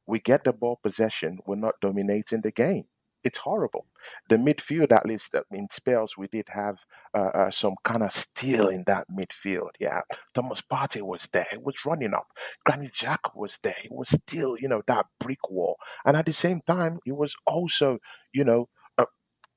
We 0.08 0.20
get 0.20 0.44
the 0.46 0.54
ball 0.54 0.80
possession, 0.84 1.40
we're 1.48 1.58
not 1.58 1.76
dominating 1.82 2.42
the 2.42 2.52
game. 2.52 2.86
It's 3.26 3.40
horrible. 3.40 3.88
The 4.30 4.38
midfield, 4.38 4.92
at 4.92 5.06
least 5.06 5.36
in 5.52 5.68
spells, 5.72 6.16
we 6.16 6.28
did 6.28 6.48
have 6.50 6.86
uh, 7.14 7.32
uh, 7.34 7.52
some 7.52 7.76
kind 7.84 8.04
of 8.04 8.12
steel 8.14 8.68
in 8.70 8.84
that 8.86 9.08
midfield. 9.10 9.72
Yeah, 9.80 10.02
Thomas 10.36 10.62
Partey 10.62 11.02
was 11.02 11.24
there. 11.34 11.48
He 11.52 11.58
was 11.58 11.84
running 11.86 12.14
up. 12.14 12.28
Granit 12.66 12.94
Xhaka 12.94 13.36
was 13.36 13.58
there. 13.64 13.76
He 13.82 13.90
was 13.92 14.10
still, 14.10 14.56
you 14.60 14.70
know, 14.70 14.84
that 14.88 15.08
brick 15.20 15.50
wall. 15.50 15.78
And 16.06 16.16
at 16.16 16.28
the 16.28 16.34
same 16.34 16.62
time, 16.62 17.00
he 17.04 17.12
was 17.12 17.36
also, 17.48 17.98
you 18.32 18.44
know, 18.46 18.70
uh, 19.00 19.06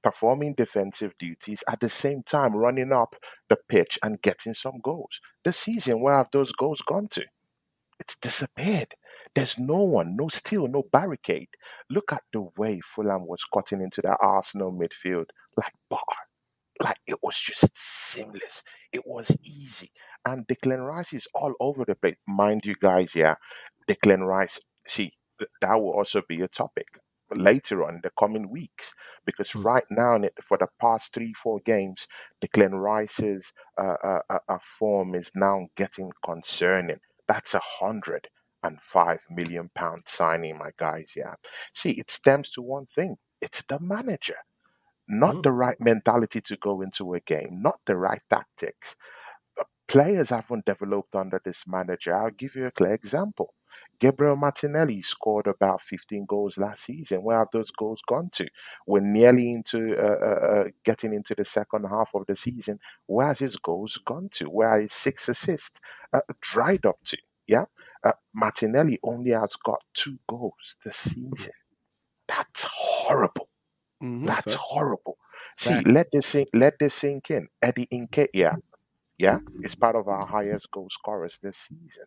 performing 0.03 0.55
defensive 0.55 1.15
duties 1.19 1.63
at 1.71 1.81
the 1.81 1.91
same 1.91 2.23
time 2.23 2.57
running 2.57 2.93
up 2.93 3.17
the 3.51 3.59
pitch 3.69 3.99
and 4.03 4.23
getting 4.23 4.55
some 4.55 4.81
goals. 4.83 5.21
The 5.45 5.53
season, 5.53 6.01
where 6.01 6.17
have 6.17 6.31
those 6.33 6.53
goals 6.53 6.81
gone 6.81 7.09
to? 7.13 7.25
It's 8.01 8.17
disappeared. 8.17 8.95
There's 9.35 9.59
no 9.59 9.83
one, 9.83 10.17
no 10.17 10.29
steel, 10.29 10.69
no 10.69 10.85
barricade. 10.93 11.49
Look 11.91 12.13
at 12.13 12.23
the 12.33 12.49
way 12.57 12.81
Fulham 12.81 13.27
was 13.27 13.45
cutting 13.45 13.81
into 13.83 14.03
the 14.03 14.17
Arsenal 14.17 14.73
midfield 14.73 15.27
like 15.57 15.73
bar. 15.91 16.01
Like 16.83 16.99
it 17.07 17.19
was 17.23 17.39
just 17.41 17.67
seamless. 17.77 18.63
It 18.93 19.03
was 19.07 19.37
easy. 19.45 19.91
And 20.27 20.47
Declan 20.47 20.87
Rice 20.87 21.13
is 21.13 21.27
all 21.35 21.55
over 21.61 21.85
the 21.85 21.95
place. 21.97 22.17
Mind 22.29 22.67
you 22.67 22.75
guys, 22.81 23.15
yeah, 23.17 23.37
Declan 23.89 24.27
Rice, 24.27 24.61
see, 24.87 25.13
that 25.61 25.75
will 25.75 25.93
also 25.93 26.23
be 26.29 26.41
a 26.43 26.49
topic 26.49 26.87
later 27.35 27.85
on 27.85 27.97
in 27.97 28.01
the 28.03 28.11
coming 28.19 28.51
weeks 28.51 28.93
because 29.27 29.51
Mm. 29.51 29.65
right 29.65 29.85
now 29.91 30.19
for 30.43 30.59
the 30.59 30.69
past 30.81 31.13
three 31.15 31.35
four 31.35 31.61
games 31.65 32.07
Declan 32.43 32.79
Rice's 32.81 33.53
uh, 33.79 33.97
uh, 34.05 34.21
uh, 34.31 34.39
uh, 34.49 34.59
form 34.61 35.15
is 35.15 35.31
now 35.35 35.69
getting 35.77 36.13
concerning 36.25 37.01
that's 37.29 37.55
a 37.55 37.61
hundred 37.81 38.29
and 38.69 38.81
five 38.83 39.21
million 39.31 39.71
pound 39.75 40.03
signing 40.07 40.59
my 40.59 40.71
guys 40.79 41.13
yeah 41.17 41.35
see 41.75 41.93
it 41.93 42.11
stems 42.13 42.51
to 42.51 42.63
one 42.63 42.87
thing 42.87 43.17
it's 43.43 43.65
the 43.65 43.81
manager 43.81 44.37
not 45.09 45.37
Mm. 45.37 45.43
the 45.43 45.53
right 45.53 45.81
mentality 45.81 46.41
to 46.43 46.57
go 46.59 46.83
into 46.83 47.15
a 47.15 47.21
game 47.21 47.61
not 47.63 47.81
the 47.87 47.97
right 47.97 48.23
tactics 48.31 48.97
Uh, 49.61 49.65
players 49.89 50.31
haven't 50.31 50.65
developed 50.67 51.15
under 51.17 51.41
this 51.45 51.65
manager 51.67 52.15
i'll 52.17 52.31
give 52.43 52.57
you 52.57 52.67
a 52.67 52.73
clear 52.73 52.95
example 52.95 53.55
Gabriel 54.01 54.37
Martinelli 54.37 55.03
scored 55.03 55.49
about 55.49 55.81
15 55.83 56.27
goals 56.27 56.59
last 56.59 56.85
season. 56.85 57.23
Where 57.25 57.39
have 57.39 57.49
those 57.53 57.73
goals 57.73 58.03
gone 58.09 58.31
to? 58.35 58.49
We're 58.87 59.01
nearly 59.03 59.53
into 59.53 59.97
uh, 59.99 60.19
uh, 60.31 60.47
uh, 60.57 60.65
getting 60.85 61.15
into 61.15 61.35
the 61.35 61.45
second 61.45 61.87
half 61.87 62.13
of 62.15 62.27
the 62.27 62.37
season. 62.37 62.81
Where 63.07 63.29
has 63.29 63.41
his 63.41 63.57
goals 63.57 63.99
gone 64.05 64.31
to? 64.35 64.47
Where 64.47 64.71
are 64.71 64.81
his 64.81 64.93
six 64.93 65.29
assists 65.29 65.81
uh, 66.13 66.21
dried 66.43 66.87
up 66.87 66.99
to? 67.07 67.19
Yeah, 67.49 67.67
uh, 68.05 68.13
Martinelli 68.35 68.99
only 69.03 69.31
has 69.33 69.55
got 69.65 69.83
two 69.95 70.19
goals 70.29 70.77
this 70.85 70.97
season. 70.97 71.53
That's 72.29 72.65
horrible. 72.71 73.49
Mhm. 74.03 74.27
That's 74.27 74.55
Facts. 74.55 74.57
horrible. 74.61 75.19
See, 75.59 75.83
let 75.85 76.09
this 76.13 76.27
sink, 76.27 76.49
let 76.55 76.79
this 76.79 76.95
sink 76.95 77.31
in. 77.31 77.49
Eddie 77.63 77.89
Nketiah, 77.93 78.57
yeah, 79.19 79.41
is 79.63 79.75
part 79.75 79.97
of 79.97 80.09
our 80.09 80.27
highest 80.27 80.71
goal 80.71 80.89
scorers 80.91 81.39
this 81.43 81.59
season. 81.59 82.05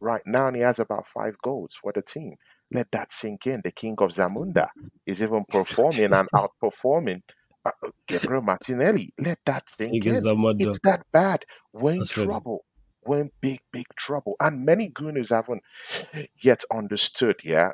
Right 0.00 0.22
now, 0.26 0.52
he 0.52 0.60
has 0.60 0.78
about 0.78 1.06
five 1.06 1.36
goals 1.42 1.74
for 1.80 1.92
the 1.92 2.02
team. 2.02 2.36
Let 2.72 2.90
that 2.92 3.12
sink 3.12 3.46
in. 3.46 3.62
The 3.64 3.72
king 3.72 3.96
of 3.98 4.12
Zamunda 4.12 4.68
is 5.06 5.22
even 5.22 5.44
performing 5.50 6.12
and 6.12 6.28
outperforming 6.36 7.22
uh, 7.64 7.72
uh, 7.84 7.90
Gabriel 8.06 8.42
Martinelli. 8.42 9.12
Let 9.18 9.38
that 9.46 9.68
sink 9.68 10.06
in. 10.06 10.28
It's 10.58 10.78
that 10.84 11.02
bad. 11.12 11.44
We're 11.72 11.92
in 11.92 11.98
That's 12.00 12.10
trouble. 12.10 12.64
We're 13.06 13.22
in 13.22 13.30
big, 13.40 13.60
big 13.72 13.86
trouble. 13.96 14.36
And 14.40 14.64
many 14.64 14.90
Gooners 14.90 15.30
haven't 15.30 15.62
yet 16.42 16.62
understood, 16.72 17.40
yeah, 17.44 17.72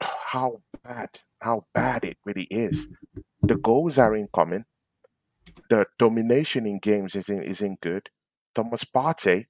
how 0.00 0.62
bad 0.84 1.10
how 1.40 1.66
bad 1.74 2.04
it 2.04 2.18
really 2.24 2.46
is. 2.50 2.88
The 3.42 3.56
goals 3.56 3.98
are 3.98 4.14
incoming. 4.14 4.64
The 5.68 5.86
domination 5.98 6.66
in 6.66 6.78
games 6.78 7.14
isn't 7.14 7.42
isn't 7.42 7.80
good. 7.80 8.10
Thomas 8.54 8.84
Partey 8.84 9.46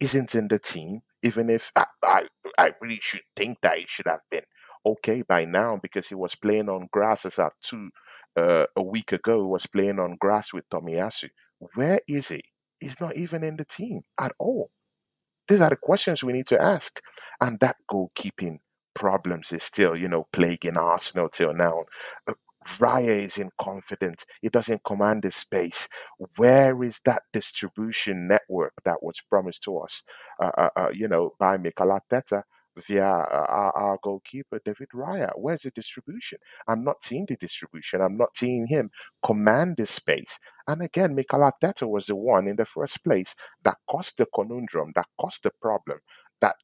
isn't 0.00 0.34
in 0.34 0.48
the 0.48 0.58
team, 0.58 1.02
even 1.22 1.50
if 1.50 1.72
I, 1.76 1.86
I, 2.02 2.26
I 2.58 2.72
really 2.80 3.00
should 3.02 3.22
think 3.34 3.58
that 3.62 3.78
he 3.78 3.84
should 3.88 4.06
have 4.06 4.22
been 4.30 4.44
okay 4.84 5.22
by 5.22 5.44
now 5.44 5.78
because 5.82 6.08
he 6.08 6.14
was 6.14 6.34
playing 6.34 6.68
on 6.68 6.88
grass 6.92 7.24
as 7.26 7.38
at 7.38 7.52
two 7.62 7.90
uh, 8.36 8.66
a 8.76 8.82
week 8.82 9.12
ago. 9.12 9.46
Was 9.46 9.66
playing 9.66 9.98
on 9.98 10.16
grass 10.18 10.52
with 10.52 10.68
Tomiyasu. 10.70 11.30
Where 11.74 12.00
is 12.08 12.28
he? 12.28 12.42
He's 12.80 13.00
not 13.00 13.16
even 13.16 13.42
in 13.44 13.56
the 13.56 13.64
team 13.64 14.02
at 14.20 14.32
all. 14.38 14.70
These 15.48 15.60
are 15.60 15.70
the 15.70 15.76
questions 15.76 16.24
we 16.24 16.32
need 16.32 16.46
to 16.48 16.60
ask. 16.60 17.00
And 17.40 17.60
that 17.60 17.76
goalkeeping 17.90 18.58
problems 18.94 19.52
is 19.52 19.62
still, 19.62 19.96
you 19.96 20.08
know, 20.08 20.26
plaguing 20.32 20.76
Arsenal 20.76 21.28
till 21.28 21.54
now. 21.54 21.84
Uh, 22.26 22.34
Raya 22.78 23.24
is 23.24 23.36
inconfident. 23.36 24.24
He 24.42 24.48
doesn't 24.48 24.82
command 24.84 25.22
the 25.22 25.30
space. 25.30 25.88
Where 26.36 26.82
is 26.82 27.00
that 27.04 27.22
distribution 27.32 28.26
network 28.26 28.72
that 28.84 29.02
was 29.02 29.20
promised 29.30 29.62
to 29.64 29.78
us, 29.78 30.02
uh, 30.42 30.50
uh, 30.58 30.70
uh, 30.76 30.88
you 30.92 31.06
know, 31.06 31.34
by 31.38 31.58
Mikel 31.58 31.88
Arteta 31.88 32.42
via 32.86 33.06
uh, 33.06 33.46
our, 33.48 33.76
our 33.76 33.98
goalkeeper, 34.02 34.60
David 34.64 34.88
Raya? 34.94 35.30
Where's 35.36 35.62
the 35.62 35.70
distribution? 35.70 36.38
I'm 36.68 36.84
not 36.84 37.04
seeing 37.04 37.26
the 37.26 37.36
distribution. 37.36 38.00
I'm 38.00 38.16
not 38.16 38.36
seeing 38.36 38.66
him 38.66 38.90
command 39.24 39.76
the 39.76 39.86
space. 39.86 40.38
And 40.68 40.82
again, 40.82 41.14
Mikel 41.14 41.40
Arteta 41.40 41.88
was 41.88 42.06
the 42.06 42.16
one 42.16 42.48
in 42.48 42.56
the 42.56 42.64
first 42.64 43.02
place 43.04 43.34
that 43.64 43.76
caused 43.90 44.18
the 44.18 44.26
conundrum, 44.34 44.92
that 44.96 45.06
caused 45.20 45.42
the 45.44 45.52
problem, 45.62 45.98
that 46.40 46.56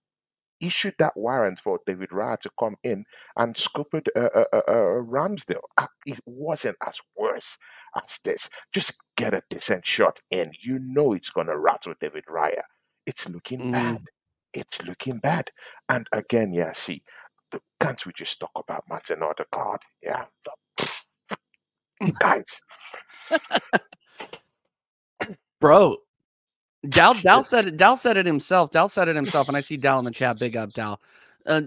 issued 0.61 0.95
that 0.99 1.17
warrant 1.17 1.59
for 1.61 1.81
David 1.87 2.11
Raya 2.11 2.39
to 2.41 2.51
come 2.59 2.77
in 2.85 3.05
and 3.37 3.57
scoop 3.57 3.95
it 3.95 4.09
uh, 4.17 4.29
uh, 4.35 4.45
uh, 4.53 4.63
uh, 4.69 5.03
Ramsdale. 5.03 5.63
Uh, 5.79 5.87
it 6.07 6.21
wasn't 6.27 6.77
as 6.87 7.01
worse 7.17 7.59
as 7.97 8.19
this. 8.25 8.49
Just 8.73 8.95
get 9.17 9.35
a 9.35 9.43
decent 9.51 9.87
shot 9.87 10.21
in. 10.31 10.53
You 10.61 10.79
know 10.81 11.13
it's 11.15 11.31
going 11.31 11.49
to 11.49 11.59
rattle 11.59 11.95
David 12.01 12.25
Raya. 12.27 12.63
It's 13.07 13.29
looking 13.29 13.65
Mm. 13.65 13.71
bad. 13.71 14.01
It's 14.55 14.83
looking 14.83 15.19
bad. 15.19 15.51
And 15.89 16.07
again, 16.13 16.53
yeah, 16.53 16.73
see, 16.73 17.03
the, 17.53 17.61
can't 17.81 18.05
we 18.07 18.13
just 18.17 18.41
talk 18.41 18.53
about 18.57 18.85
Martin 18.89 19.23
Odegaard? 19.23 19.81
Yeah. 20.03 20.27
the- 20.45 22.13
guys, 22.19 22.45
Bro, 25.61 25.99
Dal 26.89 27.15
Dal 27.15 27.45
said 27.45 27.67
it. 27.67 27.77
Dal 27.77 27.97
said 27.97 28.17
it 28.17 28.27
himself. 28.27 28.71
Dal 28.71 28.89
said 28.89 29.09
it 29.09 29.17
himself, 29.17 29.49
and 29.49 29.57
I 29.57 29.61
see 29.61 29.77
Dal 29.77 29.99
in 30.01 30.05
the 30.05 30.11
chat. 30.11 30.39
Big 30.39 30.57
up, 30.57 30.73
Dal. 30.73 31.01
Uh, 31.47 31.63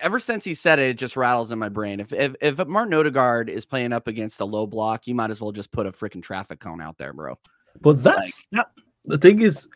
ever 0.00 0.20
since 0.20 0.44
he 0.44 0.54
said 0.54 0.78
it, 0.78 0.90
it 0.90 0.94
just 0.98 1.16
rattles 1.16 1.52
in 1.52 1.58
my 1.58 1.68
brain. 1.68 2.00
If 2.00 2.12
if 2.12 2.34
if 2.40 2.66
Martin 2.66 2.94
Odegaard 2.94 3.50
is 3.50 3.64
playing 3.64 3.92
up 3.92 4.06
against 4.06 4.40
a 4.40 4.44
low 4.44 4.66
block, 4.66 5.06
you 5.06 5.14
might 5.14 5.30
as 5.30 5.40
well 5.40 5.52
just 5.52 5.72
put 5.72 5.86
a 5.86 5.92
freaking 5.92 6.22
traffic 6.22 6.60
cone 6.60 6.80
out 6.80 6.98
there, 6.98 7.12
bro. 7.12 7.36
But 7.80 8.02
that's 8.02 8.42
that, 8.52 8.68
the 9.04 9.18
thing 9.18 9.40
is, 9.42 9.68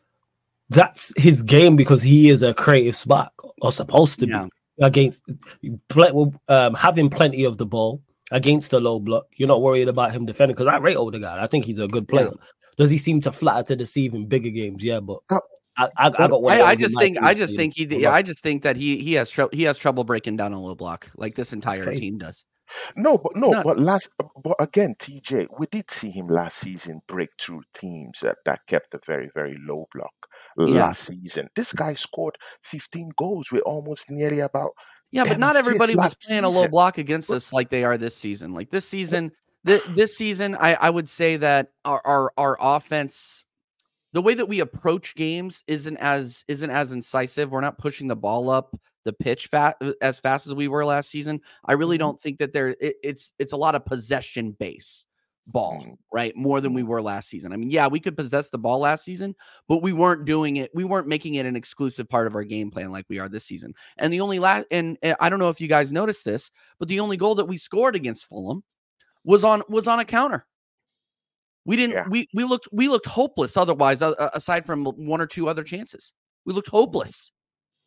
that's 0.72 1.12
his 1.16 1.42
game 1.42 1.76
because 1.76 2.02
he 2.02 2.28
is 2.30 2.42
a 2.42 2.54
creative 2.54 2.96
spark 2.96 3.32
or 3.60 3.72
supposed 3.72 4.18
to 4.20 4.26
Yeah. 4.26 4.44
be 4.44 4.84
against 4.84 5.22
um, 6.48 6.74
having 6.74 7.10
plenty 7.10 7.44
of 7.44 7.58
the 7.58 7.66
ball 7.66 8.02
against 8.30 8.70
the 8.70 8.80
low 8.80 8.98
block. 8.98 9.26
You're 9.36 9.48
not 9.48 9.62
worried 9.62 9.88
about 9.88 10.12
him 10.12 10.26
defending 10.26 10.54
because 10.54 10.66
I 10.72 10.78
rate 10.78 10.96
older 10.96 11.18
guy. 11.18 11.42
I 11.42 11.46
think 11.46 11.64
he's 11.64 11.78
a 11.78 11.88
good 11.88 12.08
player. 12.08 12.30
Does 12.76 12.90
he 12.90 12.98
seem 12.98 13.20
to 13.22 13.32
flatter 13.32 13.62
to 13.64 13.76
deceive 13.76 14.14
in 14.14 14.26
bigger 14.26 14.50
games? 14.50 14.82
Yeah, 14.82 15.00
but. 15.00 15.18
I, 15.76 15.86
I, 15.96 16.06
I 16.18 16.28
got 16.28 16.42
one. 16.42 16.52
I, 16.52 16.62
I 16.62 16.74
just 16.74 16.98
think 16.98 17.16
I 17.22 17.32
just 17.32 17.56
think 17.56 17.74
he 17.74 17.86
yeah. 17.86 18.12
I 18.12 18.20
just 18.20 18.42
think 18.42 18.62
that 18.62 18.76
he 18.76 18.98
he 18.98 19.14
has 19.14 19.30
trouble 19.30 19.50
he 19.54 19.62
has 19.62 19.78
trouble 19.78 20.04
breaking 20.04 20.36
down 20.36 20.52
a 20.52 20.60
low 20.60 20.74
block 20.74 21.10
like 21.16 21.34
this 21.34 21.54
entire 21.54 21.94
team 21.94 22.18
does. 22.18 22.44
No, 22.96 23.18
but 23.18 23.36
no, 23.36 23.62
but 23.62 23.78
last, 23.78 24.08
but 24.42 24.56
again, 24.58 24.94
TJ, 24.98 25.48
we 25.58 25.66
did 25.66 25.90
see 25.90 26.10
him 26.10 26.26
last 26.28 26.58
season 26.58 27.00
break 27.06 27.30
through 27.40 27.62
teams 27.74 28.20
that, 28.22 28.36
that 28.44 28.60
kept 28.66 28.94
a 28.94 29.00
very, 29.06 29.28
very 29.34 29.56
low 29.66 29.86
block 29.94 30.12
Yeah. 30.58 30.86
last 30.86 31.04
season. 31.04 31.48
This 31.56 31.72
guy 31.72 31.94
scored 31.94 32.36
15 32.64 33.12
goals 33.18 33.46
with 33.52 33.62
almost 33.62 34.10
nearly 34.10 34.40
about 34.40 34.70
Yeah, 35.10 35.24
but 35.24 35.38
not 35.38 35.56
everybody 35.56 35.94
was 35.94 36.14
playing 36.26 36.44
a 36.44 36.48
low 36.48 36.68
block 36.68 36.98
against 36.98 37.28
But- 37.28 37.36
us 37.36 37.52
like 37.52 37.70
they 37.70 37.84
are 37.84 37.98
this 37.98 38.16
season. 38.16 38.54
Like 38.54 38.70
this 38.70 38.88
season, 38.88 39.30
th- 39.66 39.84
this 39.94 40.16
season, 40.16 40.54
I, 40.58 40.74
I 40.74 40.90
would 40.90 41.08
say 41.08 41.36
that 41.36 41.68
our, 41.84 42.00
our 42.06 42.32
our 42.38 42.56
offense, 42.60 43.44
the 44.14 44.22
way 44.22 44.34
that 44.34 44.46
we 44.48 44.60
approach 44.60 45.14
games 45.14 45.62
isn't 45.66 45.96
as 45.98 46.44
isn't 46.48 46.70
as 46.70 46.92
incisive. 46.92 47.50
We're 47.50 47.60
not 47.60 47.78
pushing 47.78 48.08
the 48.08 48.16
ball 48.16 48.48
up 48.50 48.74
the 49.04 49.12
pitch 49.12 49.46
fat 49.48 49.76
as 50.00 50.20
fast 50.20 50.46
as 50.46 50.54
we 50.54 50.68
were 50.68 50.84
last 50.84 51.10
season. 51.10 51.40
I 51.64 51.72
really 51.72 51.96
Mhm. 51.96 52.00
don't 52.00 52.20
think 52.20 52.38
that 52.38 52.52
there 52.52 52.70
it, 52.80 52.96
it's 53.02 53.32
it's 53.38 53.52
a 53.52 53.56
lot 53.56 53.74
of 53.74 53.84
possession 53.84 54.52
base 54.52 55.04
ball, 55.48 55.82
Mm. 55.84 55.96
right? 56.12 56.36
More 56.36 56.60
than 56.60 56.72
we 56.72 56.84
were 56.84 57.02
last 57.02 57.28
season. 57.28 57.52
I 57.52 57.56
mean, 57.56 57.70
yeah, 57.70 57.88
we 57.88 57.98
could 57.98 58.16
possess 58.16 58.48
the 58.50 58.58
ball 58.58 58.78
last 58.78 59.04
season, 59.04 59.34
but 59.66 59.82
we 59.82 59.92
weren't 59.92 60.24
doing 60.24 60.56
it. 60.58 60.70
We 60.72 60.84
weren't 60.84 61.08
making 61.08 61.34
it 61.34 61.46
an 61.46 61.56
exclusive 61.56 62.08
part 62.08 62.28
of 62.28 62.36
our 62.36 62.44
game 62.44 62.70
plan 62.70 62.92
like 62.92 63.06
we 63.08 63.18
are 63.18 63.28
this 63.28 63.44
season. 63.44 63.74
And 63.98 64.12
the 64.12 64.20
only 64.20 64.38
last, 64.38 64.68
and, 64.70 64.96
and 65.02 65.16
I 65.18 65.28
don't 65.30 65.40
know 65.40 65.48
if 65.48 65.60
you 65.60 65.66
guys 65.66 65.90
noticed 65.92 66.24
this, 66.24 66.52
but 66.78 66.86
the 66.86 67.00
only 67.00 67.16
goal 67.16 67.34
that 67.34 67.46
we 67.46 67.56
scored 67.56 67.96
against 67.96 68.26
Fulham 68.26 68.62
was 69.24 69.42
on 69.42 69.62
was 69.68 69.88
on 69.88 69.98
a 69.98 70.04
counter. 70.04 70.46
We 71.64 71.76
didn't. 71.76 71.94
Yeah. 71.94 72.08
We 72.08 72.28
we 72.34 72.44
looked 72.44 72.68
we 72.72 72.88
looked 72.88 73.06
hopeless. 73.06 73.56
Otherwise, 73.56 74.00
uh, 74.02 74.30
aside 74.34 74.64
from 74.66 74.84
one 74.84 75.20
or 75.20 75.26
two 75.26 75.48
other 75.48 75.64
chances, 75.64 76.12
we 76.44 76.52
looked 76.52 76.68
hopeless. 76.68 77.32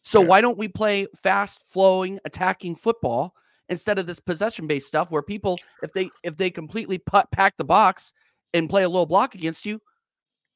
So 0.06 0.22
Yeah. 0.22 0.28
why 0.28 0.41
don't 0.41 0.60
we 0.60 0.70
play 0.70 1.08
fast 1.24 1.63
flowing 1.74 2.20
attacking 2.26 2.78
football 2.78 3.34
instead 3.70 4.00
of 4.00 4.08
this 4.08 4.22
possession 4.22 4.68
based 4.68 4.88
stuff 4.88 5.12
where 5.12 5.24
people 5.24 5.63
if 5.84 5.94
they 5.94 6.13
if 6.24 6.38
they 6.38 6.52
completely 6.52 7.00
put, 7.00 7.32
pack 7.32 7.58
the 7.58 7.65
box 7.65 8.13
and 8.54 8.70
play 8.70 8.84
a 8.84 8.89
low 8.89 9.06
block 9.08 9.36
against 9.36 9.65
you, 9.65 9.82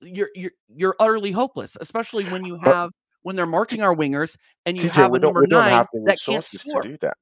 you're 0.02 0.30
you're 0.36 0.52
you're 0.70 0.96
utterly 1.00 1.32
hopeless. 1.32 1.78
Especially 1.82 2.26
when 2.26 2.46
you 2.46 2.58
have 2.58 2.92
when 3.24 3.36
they're 3.36 3.48
marking 3.48 3.82
our 3.84 3.96
wingers 3.96 4.38
and 4.68 4.78
you 4.78 4.86
TJ, 4.86 4.94
have 4.94 5.14
a 5.16 5.20
number 5.20 5.42
we 5.42 5.48
don't 5.48 5.68
nine 5.68 5.70
have 5.70 5.88
the 5.94 6.00
that 6.06 6.20
can't 6.28 6.46
resources 6.46 6.66
to 6.66 6.80
score. 6.80 6.82
do 6.82 6.98
that. 7.02 7.16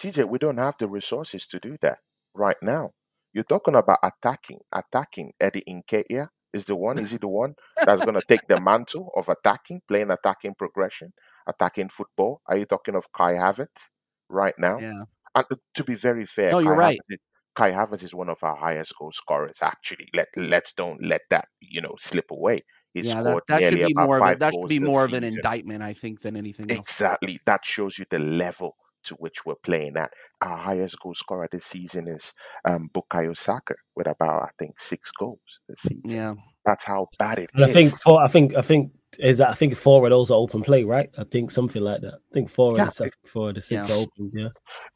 TJ, 0.00 0.28
we 0.28 0.38
don't 0.38 0.58
have 0.58 0.76
the 0.78 0.88
resources 0.88 1.46
to 1.48 1.60
do 1.60 1.76
that 1.82 1.98
right 2.34 2.56
now. 2.62 2.92
You're 3.34 3.44
talking 3.44 3.76
about 3.76 3.98
attacking, 4.02 4.60
attacking. 4.72 5.32
Eddie 5.40 5.64
Nketiah 5.68 6.28
is 6.54 6.66
the 6.66 6.76
one. 6.76 6.98
Is 6.98 7.12
he 7.12 7.18
the 7.18 7.28
one 7.28 7.54
that's 7.84 8.02
going 8.02 8.16
to 8.16 8.22
take 8.28 8.48
the 8.48 8.58
mantle 8.58 9.10
of 9.16 9.28
attacking, 9.28 9.82
playing 9.88 10.10
attacking 10.10 10.54
progression, 10.56 11.12
attacking 11.46 11.88
football? 11.88 12.40
Are 12.46 12.56
you 12.56 12.66
talking 12.66 12.94
of 12.94 13.10
Kai 13.12 13.34
Havertz 13.34 13.90
right 14.28 14.54
now? 14.58 14.78
Yeah. 14.78 15.04
And 15.34 15.46
to 15.74 15.84
be 15.84 15.94
very 15.94 16.26
fair, 16.26 16.52
No, 16.52 16.58
you're 16.58 16.74
Kai 16.74 16.78
right. 16.78 16.98
Havertz 16.98 17.14
is, 17.14 17.18
Kai 17.54 17.70
Havertz 17.72 18.02
is 18.02 18.14
one 18.14 18.28
of 18.28 18.38
our 18.42 18.56
highest 18.56 18.92
goal 18.98 19.12
scorers. 19.12 19.56
Actually, 19.62 20.08
let 20.14 20.28
let's 20.36 20.72
don't 20.72 21.02
let 21.04 21.22
that 21.30 21.48
you 21.60 21.80
know 21.80 21.96
slip 22.00 22.30
away. 22.30 22.64
He 22.94 23.00
yeah, 23.00 23.22
that, 23.22 23.30
scored 23.30 23.42
that 23.48 23.62
should 23.62 23.86
be 23.86 23.94
more 23.94 24.18
of 24.18 24.36
a, 24.36 24.38
that 24.38 24.52
should 24.52 24.68
be 24.68 24.78
more 24.78 25.04
of 25.04 25.12
an 25.14 25.22
season. 25.22 25.38
indictment, 25.38 25.82
I 25.82 25.94
think, 25.94 26.20
than 26.20 26.36
anything 26.36 26.70
else. 26.70 26.80
Exactly. 26.80 27.40
That 27.46 27.64
shows 27.64 27.98
you 27.98 28.04
the 28.10 28.18
level 28.18 28.76
to 29.04 29.14
which 29.14 29.44
we're 29.46 29.54
playing 29.62 29.96
at. 29.96 30.12
Our 30.42 30.56
highest 30.56 31.00
goal 31.00 31.14
scorer 31.14 31.48
this 31.50 31.64
season 31.64 32.08
is 32.08 32.32
um, 32.64 32.90
Bukayo 32.92 33.36
Saka 33.36 33.74
with 33.96 34.06
about 34.06 34.42
I 34.42 34.50
think 34.58 34.78
six 34.78 35.10
goals 35.18 35.60
this 35.68 35.80
season. 35.80 36.02
Yeah. 36.04 36.34
That's 36.64 36.84
how 36.84 37.08
bad 37.18 37.38
it 37.38 37.42
is. 37.42 37.48
And 37.54 37.64
I 37.64 37.72
think 37.72 37.98
four. 38.00 38.22
I 38.22 38.28
think 38.28 38.54
I 38.54 38.62
think 38.62 38.92
is 39.18 39.38
that 39.38 39.50
I 39.50 39.52
think 39.52 39.74
four 39.74 40.04
of 40.06 40.10
those 40.10 40.30
are 40.30 40.38
open 40.38 40.62
play, 40.62 40.84
right? 40.84 41.10
I 41.18 41.24
think 41.24 41.50
something 41.50 41.82
like 41.82 42.00
that. 42.00 42.14
I 42.14 42.32
think 42.32 42.48
four 42.48 42.76
Yeah. 42.76 42.84
of 42.84 42.88
the 42.88 42.92
seven, 42.94 43.12
four 43.26 43.48
of 43.50 43.56
the 43.56 43.60
six 43.60 43.88
Yeah. 43.88 43.94
are 43.94 43.98
open. 43.98 44.30
Yeah. 44.32 44.48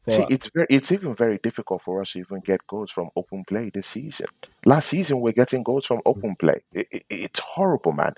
See, 0.09 0.25
it's 0.29 0.49
very, 0.55 0.67
it's 0.71 0.91
even 0.91 1.13
very 1.13 1.37
difficult 1.43 1.81
for 1.83 2.01
us 2.01 2.13
to 2.13 2.19
even 2.19 2.39
get 2.39 2.65
goals 2.67 2.91
from 2.91 3.09
open 3.15 3.43
play 3.47 3.69
this 3.71 3.85
season. 3.85 4.25
Last 4.65 4.89
season, 4.89 5.19
we're 5.21 5.33
getting 5.33 5.61
goals 5.61 5.85
from 5.85 6.01
open 6.05 6.35
play. 6.37 6.61
It, 6.73 6.87
it, 6.91 7.03
it's 7.09 7.39
horrible, 7.39 7.91
man. 7.91 8.13